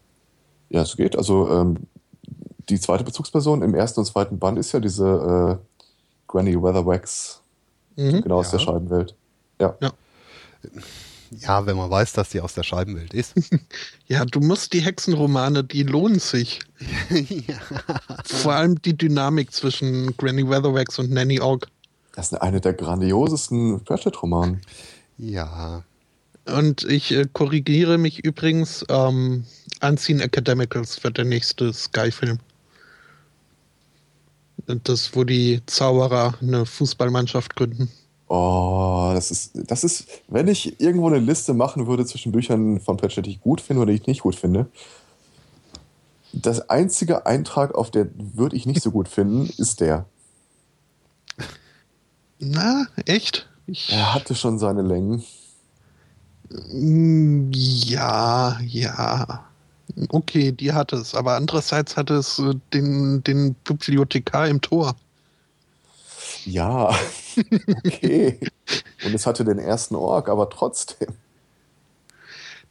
Ja, 0.69 0.81
es 0.81 0.95
geht. 0.95 1.15
Also 1.17 1.49
ähm, 1.51 1.77
die 2.69 2.79
zweite 2.79 3.03
Bezugsperson 3.03 3.61
im 3.61 3.75
ersten 3.75 3.99
und 3.99 4.05
zweiten 4.05 4.39
Band 4.39 4.57
ist 4.57 4.71
ja 4.71 4.79
diese 4.79 5.59
äh, 5.59 5.81
Granny 6.27 6.55
Weatherwax, 6.55 7.41
mhm. 7.95 8.21
genau 8.21 8.39
aus 8.39 8.47
ja. 8.47 8.57
der 8.57 8.59
Scheibenwelt. 8.59 9.15
Ja. 9.59 9.75
ja. 9.81 9.91
Ja, 11.31 11.65
wenn 11.65 11.77
man 11.77 11.89
weiß, 11.89 12.11
dass 12.13 12.29
die 12.29 12.41
aus 12.41 12.53
der 12.53 12.63
Scheibenwelt 12.63 13.13
ist. 13.13 13.35
ja, 14.07 14.25
du 14.25 14.41
musst 14.41 14.73
die 14.73 14.81
Hexenromane, 14.81 15.63
die 15.63 15.83
lohnen 15.83 16.19
sich. 16.19 16.59
ja. 17.09 17.55
Vor 18.25 18.53
allem 18.53 18.81
die 18.81 18.97
Dynamik 18.97 19.53
zwischen 19.53 20.15
Granny 20.17 20.47
Weatherwax 20.47 20.99
und 20.99 21.11
Nanny 21.11 21.39
Ogg. 21.39 21.67
Das 22.15 22.31
ist 22.31 22.41
eine 22.41 22.59
der 22.59 22.73
grandiosesten 22.73 23.81
Pratchett-Romane. 23.85 24.59
Ja. 25.17 25.83
Und 26.45 26.83
ich 26.83 27.11
äh, 27.13 27.25
korrigiere 27.31 27.97
mich 27.97 28.25
übrigens, 28.25 28.83
ähm, 28.89 29.45
Unseen 29.81 30.19
Academicals 30.19 31.01
wird 31.03 31.17
der 31.17 31.25
nächste 31.25 31.71
Sky-Film. 31.71 32.39
Das, 34.83 35.15
wo 35.15 35.23
die 35.23 35.61
Zauberer 35.65 36.35
eine 36.41 36.65
Fußballmannschaft 36.65 37.55
gründen. 37.55 37.89
Oh, 38.33 39.11
das 39.13 39.29
ist, 39.29 39.51
das 39.69 39.83
ist, 39.83 40.07
wenn 40.29 40.47
ich 40.47 40.79
irgendwo 40.79 41.07
eine 41.07 41.19
Liste 41.19 41.53
machen 41.53 41.85
würde 41.87 42.05
zwischen 42.05 42.31
Büchern 42.31 42.79
von 42.79 42.95
Pratchett, 42.95 43.25
die 43.25 43.31
ich 43.31 43.41
gut 43.41 43.59
finde 43.59 43.81
oder 43.81 43.91
die 43.91 43.97
ich 43.97 44.07
nicht 44.07 44.21
gut 44.21 44.35
finde, 44.35 44.67
das 46.31 46.69
einzige 46.69 47.25
Eintrag, 47.25 47.75
auf 47.75 47.91
der 47.91 48.07
würde 48.15 48.55
ich 48.55 48.65
nicht 48.65 48.81
so 48.81 48.91
gut 48.91 49.09
finden, 49.09 49.51
ist 49.57 49.81
der. 49.81 50.05
Na, 52.39 52.87
echt? 53.05 53.49
Ich 53.67 53.91
er 53.91 54.13
hatte 54.13 54.33
schon 54.33 54.59
seine 54.59 54.81
Längen. 54.81 55.25
Mm, 56.71 57.51
ja, 57.53 58.57
ja. 58.61 59.43
Okay, 60.07 60.53
die 60.53 60.71
hat 60.71 60.93
es. 60.93 61.15
Aber 61.15 61.35
andererseits 61.35 61.97
hatte 61.97 62.13
es 62.13 62.39
äh, 62.39 62.53
den, 62.73 63.25
den 63.25 63.55
Bibliothekar 63.65 64.47
im 64.47 64.61
Tor. 64.61 64.95
Ja, 66.45 66.89
okay. 67.85 68.39
Und 69.05 69.13
es 69.13 69.25
hatte 69.25 69.45
den 69.45 69.59
ersten 69.59 69.95
Org, 69.95 70.27
aber 70.29 70.49
trotzdem. 70.49 71.13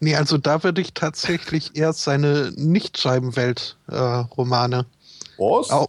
Nee, 0.01 0.17
also 0.17 0.37
da 0.39 0.65
würde 0.65 0.81
ich 0.81 0.95
tatsächlich 0.95 1.77
eher 1.77 1.93
seine 1.93 2.53
Nicht-Scheibenwelt-Romane. 2.57 4.79
Äh, 4.79 4.85
Was? 5.39 5.69
Auch, 5.71 5.89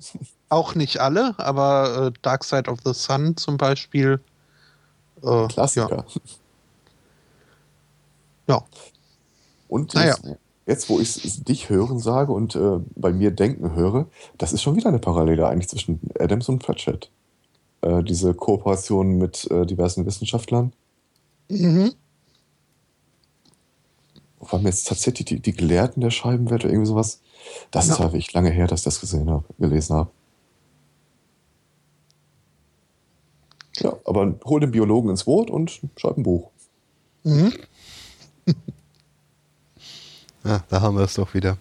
auch, 0.50 0.76
nicht 0.76 1.00
alle, 1.00 1.34
aber 1.38 2.08
äh, 2.08 2.12
Dark 2.22 2.44
Side 2.44 2.70
of 2.70 2.80
the 2.84 2.94
Sun 2.94 3.38
zum 3.38 3.56
Beispiel. 3.56 4.20
Äh, 5.24 5.48
Klassiker. 5.48 6.06
Ja. 8.48 8.56
ja. 8.56 8.66
Und 9.70 9.94
naja. 9.94 10.08
jetzt, 10.08 10.26
jetzt, 10.66 10.90
wo 10.90 11.00
ich 11.00 11.46
dich 11.46 11.70
hören 11.70 12.00
sage 12.00 12.34
und 12.34 12.58
äh, 12.58 12.80
bei 12.96 13.14
mir 13.14 13.32
denken 13.32 13.76
höre, 13.76 14.08
das 14.38 14.52
ist 14.52 14.62
schon 14.62 14.76
wieder 14.76 14.90
eine 14.90 15.00
Parallele 15.00 15.48
eigentlich 15.48 15.70
zwischen 15.70 16.02
Adams 16.20 16.50
und 16.50 16.60
Pratchett 16.60 17.10
äh, 17.82 18.04
diese 18.04 18.34
Kooperation 18.34 19.18
mit 19.18 19.50
äh, 19.52 19.66
diversen 19.66 20.06
Wissenschaftlern. 20.06 20.74
Mhm. 21.50 21.94
Vor 24.42 24.58
allem 24.58 24.68
jetzt 24.68 24.88
tatsächlich 24.88 25.26
die, 25.26 25.40
die 25.40 25.54
Gelehrten 25.54 26.02
der 26.02 26.10
Scheibenwelt 26.12 26.64
oder 26.64 26.74
irgendwie 26.74 26.88
sowas. 26.90 27.22
Das 27.72 27.88
Ja. 27.88 27.94
ist 27.94 28.00
ja 28.00 28.06
wirklich 28.06 28.34
lange 28.34 28.50
her, 28.52 28.68
dass 28.68 28.82
ich 28.82 28.86
das 28.86 29.00
gesehen 29.00 29.30
habe, 29.30 29.46
gelesen 29.60 29.96
habe. 29.96 30.10
Ja, 33.78 33.94
aber 34.06 34.36
hol 34.46 34.60
den 34.60 34.72
Biologen 34.72 35.10
ins 35.10 35.24
Boot 35.24 35.50
und 35.50 35.82
schreib 35.98 36.18
ein 36.18 36.24
Buch. 36.24 36.50
Mhm. 37.24 37.54
Ja, 40.44 40.64
da 40.70 40.82
haben 40.82 40.98
wir 40.98 41.04
es 41.04 41.14
doch 41.14 41.36
wieder. 41.36 41.60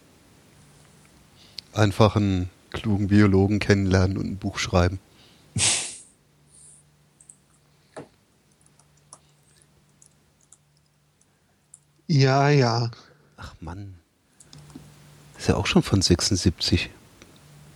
Einfach 1.75 2.17
einen 2.17 2.49
klugen 2.71 3.09
Biologen 3.09 3.59
kennenlernen 3.59 4.17
und 4.17 4.25
ein 4.25 4.37
Buch 4.39 4.57
schreiben. 4.59 4.99
Ja, 12.11 12.49
ja. 12.49 12.91
Ach 13.37 13.55
Mann. 13.61 13.95
Ist 15.39 15.47
ja 15.49 15.55
auch 15.55 15.67
schon 15.67 15.85
von 15.85 16.03
76. 16.03 16.91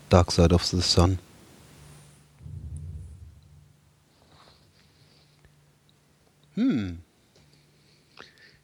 Dark 0.08 0.32
Side 0.32 0.52
of 0.52 0.64
the 0.64 0.80
Sun. 0.80 1.20
Hm. 6.54 6.98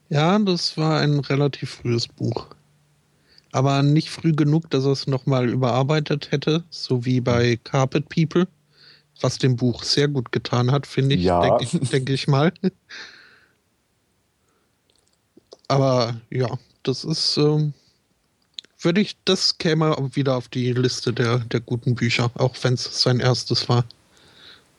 Ja, 0.08 0.36
das 0.40 0.76
war 0.76 0.98
ein 0.98 1.20
relativ 1.20 1.70
frühes 1.70 2.08
Buch. 2.08 2.48
Aber 3.52 3.84
nicht 3.84 4.10
früh 4.10 4.32
genug, 4.32 4.68
dass 4.70 4.84
er 4.84 4.90
es 4.90 5.06
nochmal 5.06 5.48
überarbeitet 5.48 6.32
hätte, 6.32 6.64
so 6.70 7.04
wie 7.04 7.20
bei 7.20 7.60
Carpet 7.62 8.08
People, 8.08 8.48
was 9.20 9.38
dem 9.38 9.54
Buch 9.54 9.84
sehr 9.84 10.08
gut 10.08 10.32
getan 10.32 10.72
hat, 10.72 10.88
finde 10.88 11.14
ich, 11.14 11.22
Ja. 11.22 11.40
denke 11.42 11.62
ich, 11.62 11.90
denk 11.90 12.10
ich 12.10 12.26
mal. 12.26 12.52
Aber 15.70 16.20
ja, 16.30 16.58
das 16.82 17.04
ist, 17.04 17.36
ähm, 17.36 17.72
würde 18.80 19.00
ich, 19.00 19.16
das 19.24 19.56
käme 19.56 19.96
wieder 20.14 20.36
auf 20.36 20.48
die 20.48 20.72
Liste 20.72 21.12
der, 21.12 21.38
der 21.38 21.60
guten 21.60 21.94
Bücher, 21.94 22.28
auch 22.34 22.56
wenn 22.62 22.74
es 22.74 23.02
sein 23.02 23.20
erstes 23.20 23.68
war. 23.68 23.84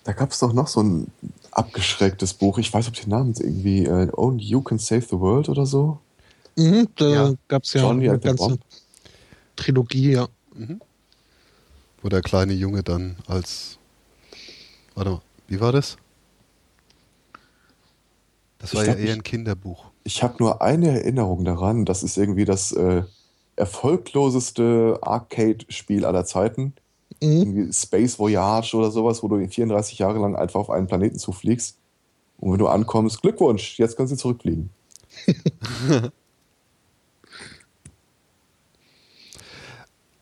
Da 0.04 0.12
gab 0.12 0.32
es 0.32 0.40
doch 0.40 0.52
noch 0.52 0.68
so 0.68 0.82
ein 0.84 1.08
abgeschrecktes 1.52 2.34
Buch. 2.34 2.58
Ich 2.58 2.74
weiß, 2.74 2.90
ob 2.90 2.96
den 2.96 3.10
Namen 3.10 3.34
irgendwie 3.38 3.86
äh, 3.86 4.10
Only 4.18 4.44
You 4.44 4.62
Can 4.62 4.80
Save 4.80 5.02
the 5.10 5.18
World 5.20 5.48
oder 5.48 5.66
so. 5.66 5.98
Mhm, 6.58 6.90
da 6.98 7.10
Ja. 7.10 7.34
gab 7.48 7.64
es 7.64 7.72
ja 7.74 7.84
Johnny 7.84 8.10
eine 8.10 8.20
ganze 8.20 8.48
Bomb. 8.48 8.62
Trilogie, 9.56 10.12
ja. 10.12 10.28
Wo 12.02 12.10
der 12.10 12.22
kleine 12.22 12.54
Junge 12.54 12.84
dann 12.84 13.16
als. 13.28 13.78
Warte 14.96 15.12
mal, 15.12 15.22
wie 15.48 15.62
war 15.62 15.72
das? 15.72 15.96
Das 18.58 18.74
Ich 18.74 18.78
war 18.78 18.86
ja 18.86 18.96
eher 18.96 19.14
ein 19.14 19.24
Kinderbuch. 19.24 19.91
Ich 20.04 20.24
habe 20.24 20.36
nur 20.40 20.62
eine 20.62 20.90
Erinnerung 20.90 21.44
daran. 21.46 21.86
Das 21.86 22.04
ist 22.04 22.18
irgendwie 22.18 22.46
das 22.46 22.72
äh, 22.72 23.04
erfolgloseste 23.56 25.00
Arcade-Spiel 25.02 26.06
aller 26.06 26.26
Zeiten. 26.26 26.74
Mhm. 27.22 27.32
Irgendwie 27.32 27.74
Space 27.74 28.18
Voyage 28.18 28.76
oder 28.76 28.92
sowas, 28.92 29.22
wo 29.22 29.28
du 29.28 29.48
34 29.48 30.00
Jahre 30.00 30.20
lang 30.20 30.36
einfach 30.36 30.60
auf 30.60 30.70
einen 30.70 30.88
Planeten 30.88 31.20
zufliegst. 31.20 31.78
Und 32.40 32.52
wenn 32.52 32.60
du 32.60 32.68
ankommst, 32.68 33.22
Glückwunsch, 33.22 33.78
jetzt 33.78 33.96
können 33.96 34.08
sie 34.08 34.18
zurückfliegen. 34.18 34.70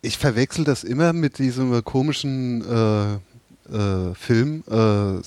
Ich 0.01 0.17
verwechsel 0.17 0.63
das 0.63 0.85
immer 0.85 1.11
mit 1.11 1.39
diesem 1.39 1.83
komischen 1.83 2.63
äh, 2.65 3.15
äh, 3.75 4.15
Film 4.15 4.63
äh, 4.69 5.21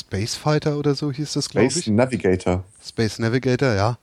Space 0.00 0.34
Fighter 0.34 0.78
oder 0.78 0.94
so 0.94 1.10
hieß 1.12 1.32
das, 1.32 1.48
glaube 1.48 1.70
Space 1.70 1.86
ich. 1.86 1.88
Navigator. 1.88 2.64
Space 2.84 3.18
Navigator, 3.18 3.74
ja. 3.74 3.98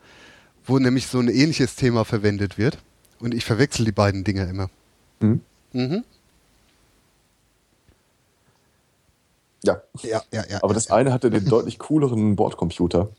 Wo 0.66 0.80
nämlich 0.80 1.08
so 1.08 1.20
ein 1.20 1.28
ähnliches 1.28 1.76
Thema 1.76 2.06
verwendet 2.06 2.58
wird. 2.58 2.78
Und 3.20 3.34
ich 3.34 3.46
verwechsel 3.46 3.86
die 3.86 3.92
beiden 3.92 4.24
Dinger 4.24 4.48
immer. 4.50 4.70
Hm? 5.22 5.42
Mhm. 5.74 6.04
Ja, 9.64 9.82
Ja, 10.04 10.22
ja, 10.32 10.44
ja. 10.50 10.64
aber 10.64 10.74
das 10.74 10.92
eine 10.92 11.12
hatte 11.12 11.30
den 11.30 11.46
deutlich 11.50 11.80
cooleren 11.80 12.36
Bordcomputer. 12.36 13.10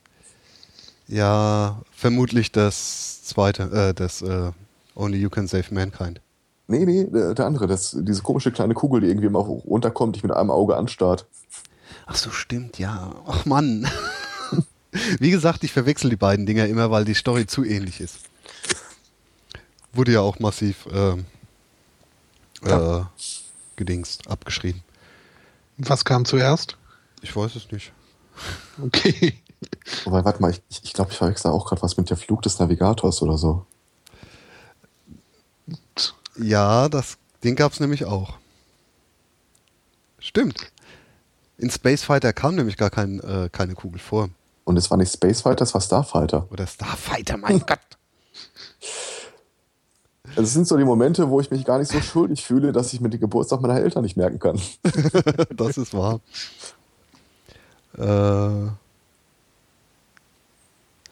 Ja, 1.08 1.80
vermutlich 1.92 2.52
das 2.52 3.24
zweite, 3.24 3.62
äh, 3.64 3.94
das 3.94 4.22
äh, 4.22 4.50
Only 4.94 5.18
You 5.18 5.30
Can 5.30 5.46
Save 5.46 5.66
Mankind. 5.72 6.20
Nee, 6.68 6.84
nee, 6.84 7.04
der, 7.04 7.34
der 7.34 7.46
andere, 7.46 7.66
das, 7.68 7.96
diese 8.00 8.22
komische 8.22 8.50
kleine 8.50 8.74
Kugel, 8.74 9.00
die 9.00 9.06
irgendwie 9.08 9.28
immer 9.28 9.38
runterkommt, 9.38 10.16
dich 10.16 10.24
mit 10.24 10.32
einem 10.32 10.50
Auge 10.50 10.76
anstarrt. 10.76 11.26
Ach 12.06 12.14
so, 12.16 12.30
stimmt, 12.30 12.78
ja. 12.78 13.12
Ach 13.26 13.44
Mann. 13.46 13.86
Wie 15.18 15.30
gesagt, 15.30 15.64
ich 15.64 15.72
verwechsel 15.72 16.08
die 16.10 16.16
beiden 16.16 16.46
Dinger 16.46 16.66
immer, 16.66 16.90
weil 16.90 17.04
die 17.04 17.14
Story 17.14 17.46
zu 17.46 17.64
ähnlich 17.64 18.00
ist. 18.00 18.20
Wurde 19.92 20.12
ja 20.12 20.20
auch 20.20 20.38
massiv 20.38 20.86
äh, 20.86 21.16
Ja. 22.66 23.00
äh, 23.00 23.04
gedingst, 23.76 24.28
abgeschrieben. 24.28 24.82
Was 25.78 26.04
kam 26.04 26.24
zuerst? 26.24 26.76
Ich 27.22 27.34
weiß 27.34 27.56
es 27.56 27.70
nicht. 27.70 27.92
Okay. 28.82 29.34
Wobei, 30.04 30.24
warte 30.24 30.40
mal, 30.40 30.50
ich, 30.50 30.62
ich, 30.68 30.84
ich 30.84 30.92
glaube, 30.92 31.10
ich 31.12 31.18
verwechsel 31.18 31.50
auch 31.50 31.66
gerade 31.66 31.82
was 31.82 31.96
mit 31.96 32.08
der 32.08 32.16
Flug 32.16 32.42
des 32.42 32.58
Navigators 32.58 33.20
oder 33.22 33.36
so. 33.36 33.66
Ja, 36.38 36.88
das, 36.88 37.16
den 37.42 37.56
gab 37.56 37.72
es 37.72 37.80
nämlich 37.80 38.04
auch. 38.04 38.34
Stimmt. 40.18 40.70
In 41.58 41.70
Space 41.70 42.02
Fighter 42.04 42.32
kam 42.32 42.54
nämlich 42.54 42.76
gar 42.76 42.90
kein, 42.90 43.20
äh, 43.20 43.48
keine 43.50 43.74
Kugel 43.74 43.98
vor. 43.98 44.28
Und 44.64 44.76
es 44.76 44.90
war 44.90 44.98
nicht 44.98 45.12
Space 45.12 45.40
Fighter, 45.42 45.62
es 45.62 45.72
war 45.74 45.80
Starfighter. 45.80 46.48
Oder 46.50 46.66
Starfighter, 46.66 47.36
mein 47.36 47.60
Gott. 47.66 47.78
Also 50.30 50.42
es 50.42 50.52
sind 50.52 50.68
so 50.68 50.76
die 50.76 50.84
Momente, 50.84 51.30
wo 51.30 51.40
ich 51.40 51.50
mich 51.50 51.64
gar 51.64 51.78
nicht 51.78 51.90
so 51.90 52.00
schuldig 52.00 52.44
fühle, 52.44 52.72
dass 52.72 52.92
ich 52.92 53.00
mir 53.00 53.08
den 53.08 53.20
Geburtstag 53.20 53.60
meiner 53.62 53.80
Eltern 53.80 54.02
nicht 54.02 54.16
merken 54.16 54.38
kann. 54.38 54.60
das 55.56 55.78
ist 55.78 55.94
wahr. 55.94 56.20
Äh, 57.96 58.70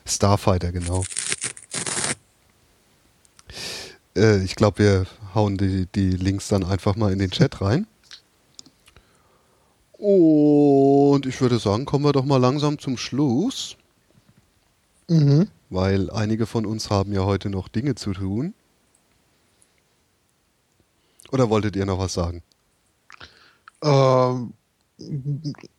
Starfighter, 0.04 0.72
genau. 0.72 1.04
Äh, 4.14 4.42
ich 4.42 4.56
glaube, 4.56 4.78
wir 4.78 5.06
hauen 5.34 5.56
die, 5.56 5.86
die 5.86 6.10
Links 6.10 6.48
dann 6.48 6.64
einfach 6.64 6.96
mal 6.96 7.12
in 7.12 7.18
den 7.18 7.30
Chat 7.30 7.62
rein. 7.62 7.86
Und 10.06 11.24
ich 11.24 11.40
würde 11.40 11.58
sagen, 11.58 11.86
kommen 11.86 12.04
wir 12.04 12.12
doch 12.12 12.26
mal 12.26 12.36
langsam 12.36 12.78
zum 12.78 12.98
Schluss, 12.98 13.78
Mhm. 15.08 15.48
weil 15.70 16.10
einige 16.10 16.44
von 16.44 16.66
uns 16.66 16.90
haben 16.90 17.14
ja 17.14 17.24
heute 17.24 17.48
noch 17.48 17.68
Dinge 17.68 17.94
zu 17.94 18.12
tun. 18.12 18.52
Oder 21.32 21.48
wolltet 21.48 21.74
ihr 21.76 21.86
noch 21.86 21.98
was 21.98 22.12
sagen? 22.12 22.42
Ähm, 23.82 24.52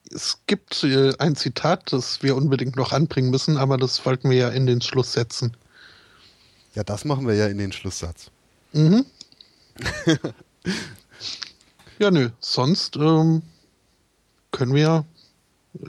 es 0.09 0.39
gibt 0.47 0.83
äh, 0.83 1.13
ein 1.19 1.35
Zitat, 1.35 1.93
das 1.93 2.23
wir 2.23 2.35
unbedingt 2.35 2.77
noch 2.77 2.93
anbringen 2.93 3.29
müssen, 3.29 3.57
aber 3.57 3.77
das 3.77 4.07
wollten 4.07 4.31
wir 4.31 4.37
ja 4.37 4.49
in 4.49 4.65
den 4.65 4.81
Schluss 4.81 5.13
setzen. 5.13 5.55
Ja, 6.73 6.83
das 6.83 7.05
machen 7.05 7.27
wir 7.27 7.35
ja 7.35 7.45
in 7.45 7.59
den 7.59 7.71
Schlusssatz. 7.71 8.31
Mhm. 8.73 9.05
ja, 11.99 12.09
nö. 12.09 12.31
Sonst 12.39 12.95
ähm, 12.95 13.43
können 14.56 14.74
wir 14.74 15.06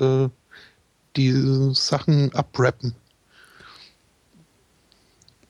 äh, 0.00 0.28
die 1.16 1.70
Sachen 1.72 2.34
abrappen. 2.34 2.94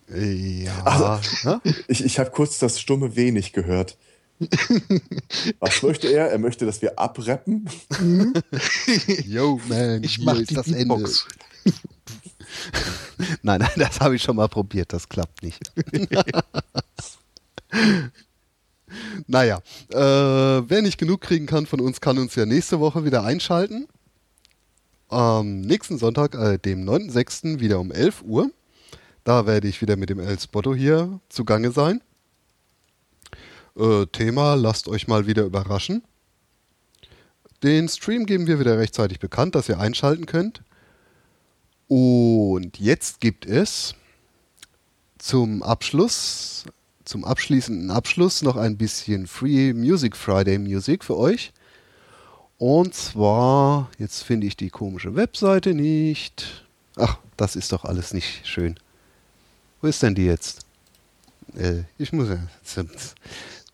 Ja. 0.08 0.82
Also- 0.84 1.48
ne? 1.48 1.60
Ich, 1.88 2.04
ich 2.04 2.18
habe 2.18 2.30
kurz 2.30 2.58
das 2.58 2.78
stumme 2.78 3.16
W 3.16 3.32
nicht 3.32 3.52
gehört. 3.52 3.96
Was 5.60 5.82
möchte 5.82 6.08
er? 6.08 6.30
Er 6.30 6.38
möchte, 6.38 6.66
dass 6.66 6.82
wir 6.82 6.98
abrappen. 6.98 7.68
Yo, 9.24 9.58
man, 9.66 10.04
Ich 10.04 10.16
hier 10.16 10.24
mach 10.26 10.38
ist 10.38 10.50
die 10.50 10.54
das 10.54 10.66
Beatbox. 10.66 11.26
Nein, 13.42 13.60
nein, 13.60 13.70
das 13.76 13.98
habe 13.98 14.14
ich 14.14 14.22
schon 14.22 14.36
mal 14.36 14.46
probiert, 14.48 14.92
das 14.92 15.08
klappt 15.08 15.42
nicht. 15.42 15.72
Naja, 19.26 19.58
äh, 19.90 19.96
wer 19.96 20.82
nicht 20.82 20.98
genug 20.98 21.20
kriegen 21.20 21.46
kann 21.46 21.66
von 21.66 21.80
uns, 21.80 22.00
kann 22.00 22.18
uns 22.18 22.34
ja 22.34 22.46
nächste 22.46 22.80
Woche 22.80 23.04
wieder 23.04 23.24
einschalten. 23.24 23.88
Am 25.08 25.60
nächsten 25.60 25.98
Sonntag, 25.98 26.34
äh, 26.34 26.58
dem 26.58 26.84
9.6., 26.84 27.60
wieder 27.60 27.78
um 27.78 27.92
11 27.92 28.22
Uhr. 28.22 28.50
Da 29.24 29.46
werde 29.46 29.68
ich 29.68 29.80
wieder 29.82 29.96
mit 29.96 30.10
dem 30.10 30.20
El 30.20 30.38
Spotto 30.38 30.74
hier 30.74 31.20
zugange 31.28 31.70
sein. 31.72 32.00
Äh, 33.76 34.06
Thema, 34.06 34.54
lasst 34.54 34.88
euch 34.88 35.06
mal 35.08 35.26
wieder 35.26 35.44
überraschen. 35.44 36.02
Den 37.62 37.88
Stream 37.88 38.26
geben 38.26 38.46
wir 38.46 38.60
wieder 38.60 38.78
rechtzeitig 38.78 39.18
bekannt, 39.18 39.54
dass 39.54 39.68
ihr 39.68 39.78
einschalten 39.78 40.26
könnt. 40.26 40.62
Und 41.88 42.78
jetzt 42.78 43.20
gibt 43.20 43.46
es 43.46 43.94
zum 45.18 45.62
Abschluss, 45.62 46.64
zum 47.06 47.24
abschließenden 47.24 47.90
Abschluss 47.90 48.42
noch 48.42 48.56
ein 48.56 48.76
bisschen 48.76 49.26
Free 49.26 49.72
Music 49.72 50.16
Friday 50.16 50.58
Music 50.58 51.04
für 51.04 51.16
euch. 51.16 51.52
Und 52.58 52.94
zwar, 52.94 53.90
jetzt 53.98 54.22
finde 54.22 54.46
ich 54.46 54.56
die 54.56 54.70
komische 54.70 55.14
Webseite 55.14 55.74
nicht. 55.74 56.66
Ach, 56.96 57.18
das 57.36 57.56
ist 57.56 57.72
doch 57.72 57.84
alles 57.84 58.12
nicht 58.12 58.46
schön. 58.46 58.76
Wo 59.80 59.88
ist 59.88 60.02
denn 60.02 60.14
die 60.14 60.24
jetzt? 60.24 60.66
Äh, 61.56 61.82
ich 61.98 62.12
muss 62.12 62.28
ja. 62.28 62.38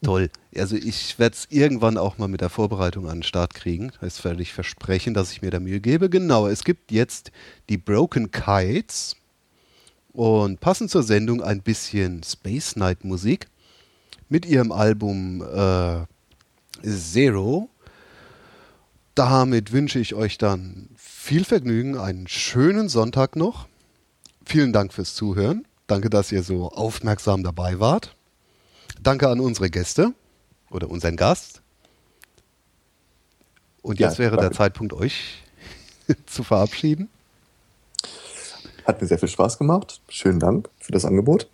Toll. 0.02 0.30
Also 0.56 0.74
ich 0.74 1.18
werde 1.20 1.36
es 1.36 1.46
irgendwann 1.48 1.96
auch 1.96 2.18
mal 2.18 2.26
mit 2.26 2.40
der 2.40 2.50
Vorbereitung 2.50 3.08
an 3.08 3.18
den 3.18 3.22
Start 3.22 3.54
kriegen. 3.54 3.92
Das 4.00 4.24
werde 4.24 4.42
ich 4.42 4.52
versprechen, 4.52 5.14
dass 5.14 5.30
ich 5.30 5.42
mir 5.42 5.52
da 5.52 5.60
Mühe 5.60 5.80
gebe. 5.80 6.10
Genau, 6.10 6.48
es 6.48 6.64
gibt 6.64 6.90
jetzt 6.90 7.30
die 7.68 7.78
Broken 7.78 8.32
Kites 8.32 9.16
und 10.12 10.60
passend 10.60 10.90
zur 10.90 11.02
Sendung 11.02 11.42
ein 11.42 11.62
bisschen 11.62 12.22
Space 12.22 12.76
Night 12.76 13.04
Musik 13.04 13.46
mit 14.28 14.46
ihrem 14.46 14.72
Album 14.72 15.42
äh, 15.42 16.06
Zero. 16.86 17.68
Damit 19.14 19.72
wünsche 19.72 19.98
ich 19.98 20.14
euch 20.14 20.38
dann 20.38 20.88
viel 20.96 21.44
Vergnügen, 21.44 21.98
einen 21.98 22.26
schönen 22.28 22.88
Sonntag 22.88 23.36
noch. 23.36 23.68
Vielen 24.44 24.72
Dank 24.72 24.92
fürs 24.92 25.14
Zuhören. 25.14 25.66
Danke, 25.86 26.10
dass 26.10 26.32
ihr 26.32 26.42
so 26.42 26.70
aufmerksam 26.70 27.42
dabei 27.42 27.78
wart. 27.78 28.16
Danke 29.02 29.28
an 29.28 29.40
unsere 29.40 29.68
Gäste 29.68 30.14
oder 30.70 30.88
unseren 30.88 31.16
Gast. 31.16 31.60
Und 33.82 33.98
jetzt 33.98 34.14
ja, 34.14 34.24
wäre 34.24 34.36
danke. 34.36 34.50
der 34.50 34.56
Zeitpunkt, 34.56 34.92
euch 34.92 35.42
zu 36.26 36.42
verabschieden. 36.42 37.08
Hat 38.84 39.00
mir 39.00 39.06
sehr 39.06 39.18
viel 39.18 39.28
Spaß 39.28 39.58
gemacht. 39.58 40.00
Schönen 40.08 40.40
Dank 40.40 40.68
für 40.80 40.92
das 40.92 41.04
Angebot. 41.04 41.48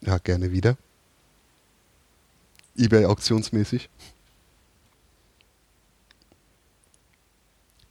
Ja, 0.00 0.18
gerne 0.18 0.52
wieder. 0.52 0.76
eBay 2.76 3.04
auktionsmäßig. 3.04 3.88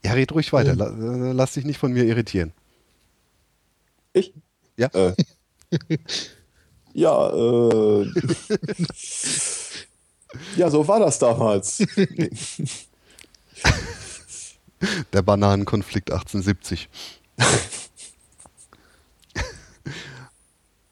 Ja, 0.04 0.14
red 0.14 0.32
ruhig 0.32 0.52
weiter. 0.54 0.72
Äh, 0.72 1.32
lass 1.34 1.54
dich 1.54 1.66
nicht 1.66 1.78
von 1.78 1.92
mir 1.92 2.06
irritieren. 2.06 2.54
Ich? 4.14 4.34
Ja. 4.78 4.88
Äh. 4.88 5.14
Ja, 6.94 7.30
äh. 7.30 8.12
ja, 10.56 10.70
so 10.72 10.88
war 10.88 11.00
das 11.00 11.20
damals. 11.20 11.78
Der 15.14 15.22
Bananenkonflikt 15.22 16.12
1870. 16.12 16.90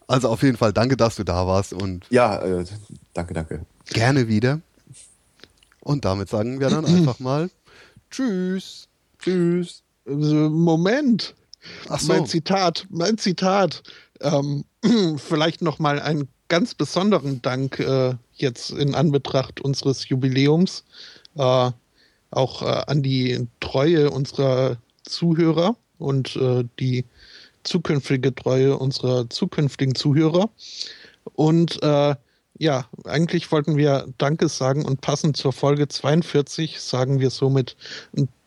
Also 0.08 0.30
auf 0.30 0.42
jeden 0.42 0.58
Fall 0.58 0.74
danke, 0.74 0.95
dass 0.95 1.18
du 1.18 1.24
da 1.24 1.45
warst 1.45 1.74
und 1.74 2.06
ja, 2.10 2.42
äh, 2.42 2.66
danke, 3.14 3.34
danke. 3.34 3.66
Gerne 3.90 4.27
wieder. 4.27 4.61
Und 5.82 6.06
damit 6.06 6.30
sagen 6.30 6.60
wir 6.60 6.69
dann 6.69 6.86
einfach 6.86 7.19
mal 7.19 7.50
Tschüss. 8.10 8.88
Tschüss. 9.19 9.84
Moment. 10.06 11.36
Ach 11.90 12.00
so. 12.00 12.14
Mein 12.14 12.26
Zitat, 12.26 12.88
mein 12.90 13.18
Zitat. 13.18 13.84
Ähm, 14.22 14.64
vielleicht 15.18 15.61
noch 15.61 15.80
mal 15.80 16.00
einen 16.00 16.30
ganz 16.48 16.74
besonderen 16.74 17.42
Dank 17.42 17.80
äh, 17.80 18.16
jetzt 18.34 18.72
in 18.72 18.95
Anbetracht 18.95 19.60
unseres 19.60 20.08
Jubiläums, 20.08 20.86
äh, 21.36 21.72
auch 22.32 22.61
äh, 22.61 22.84
an 22.88 23.03
die 23.03 23.48
Treue 23.60 24.10
unserer 24.10 24.77
Zuhörer 25.03 25.76
und 25.98 26.36
äh, 26.38 26.64
die 26.80 27.06
zukünftige 27.68 28.34
Treue 28.34 28.78
unserer 28.78 29.30
zukünftigen 29.30 29.96
Zuhörer. 29.96 30.50
Und 31.36 31.82
äh, 31.84 32.16
ja, 32.60 32.86
eigentlich 33.06 33.52
wollten 33.52 33.78
wir 33.78 34.08
Danke 34.18 34.50
sagen 34.50 34.86
und 34.86 35.02
passend 35.02 35.38
zur 35.38 35.54
Folge 35.54 35.88
42 35.88 36.80
sagen 36.80 37.20
wir 37.20 37.30
somit 37.30 37.76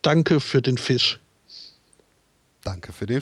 Danke 0.01 0.39
für 0.39 0.61
den 0.61 0.77
Fisch. 0.77 1.19
Danke 2.63 2.91
für 2.91 3.05
den 3.05 3.15
Fisch. 3.15 3.19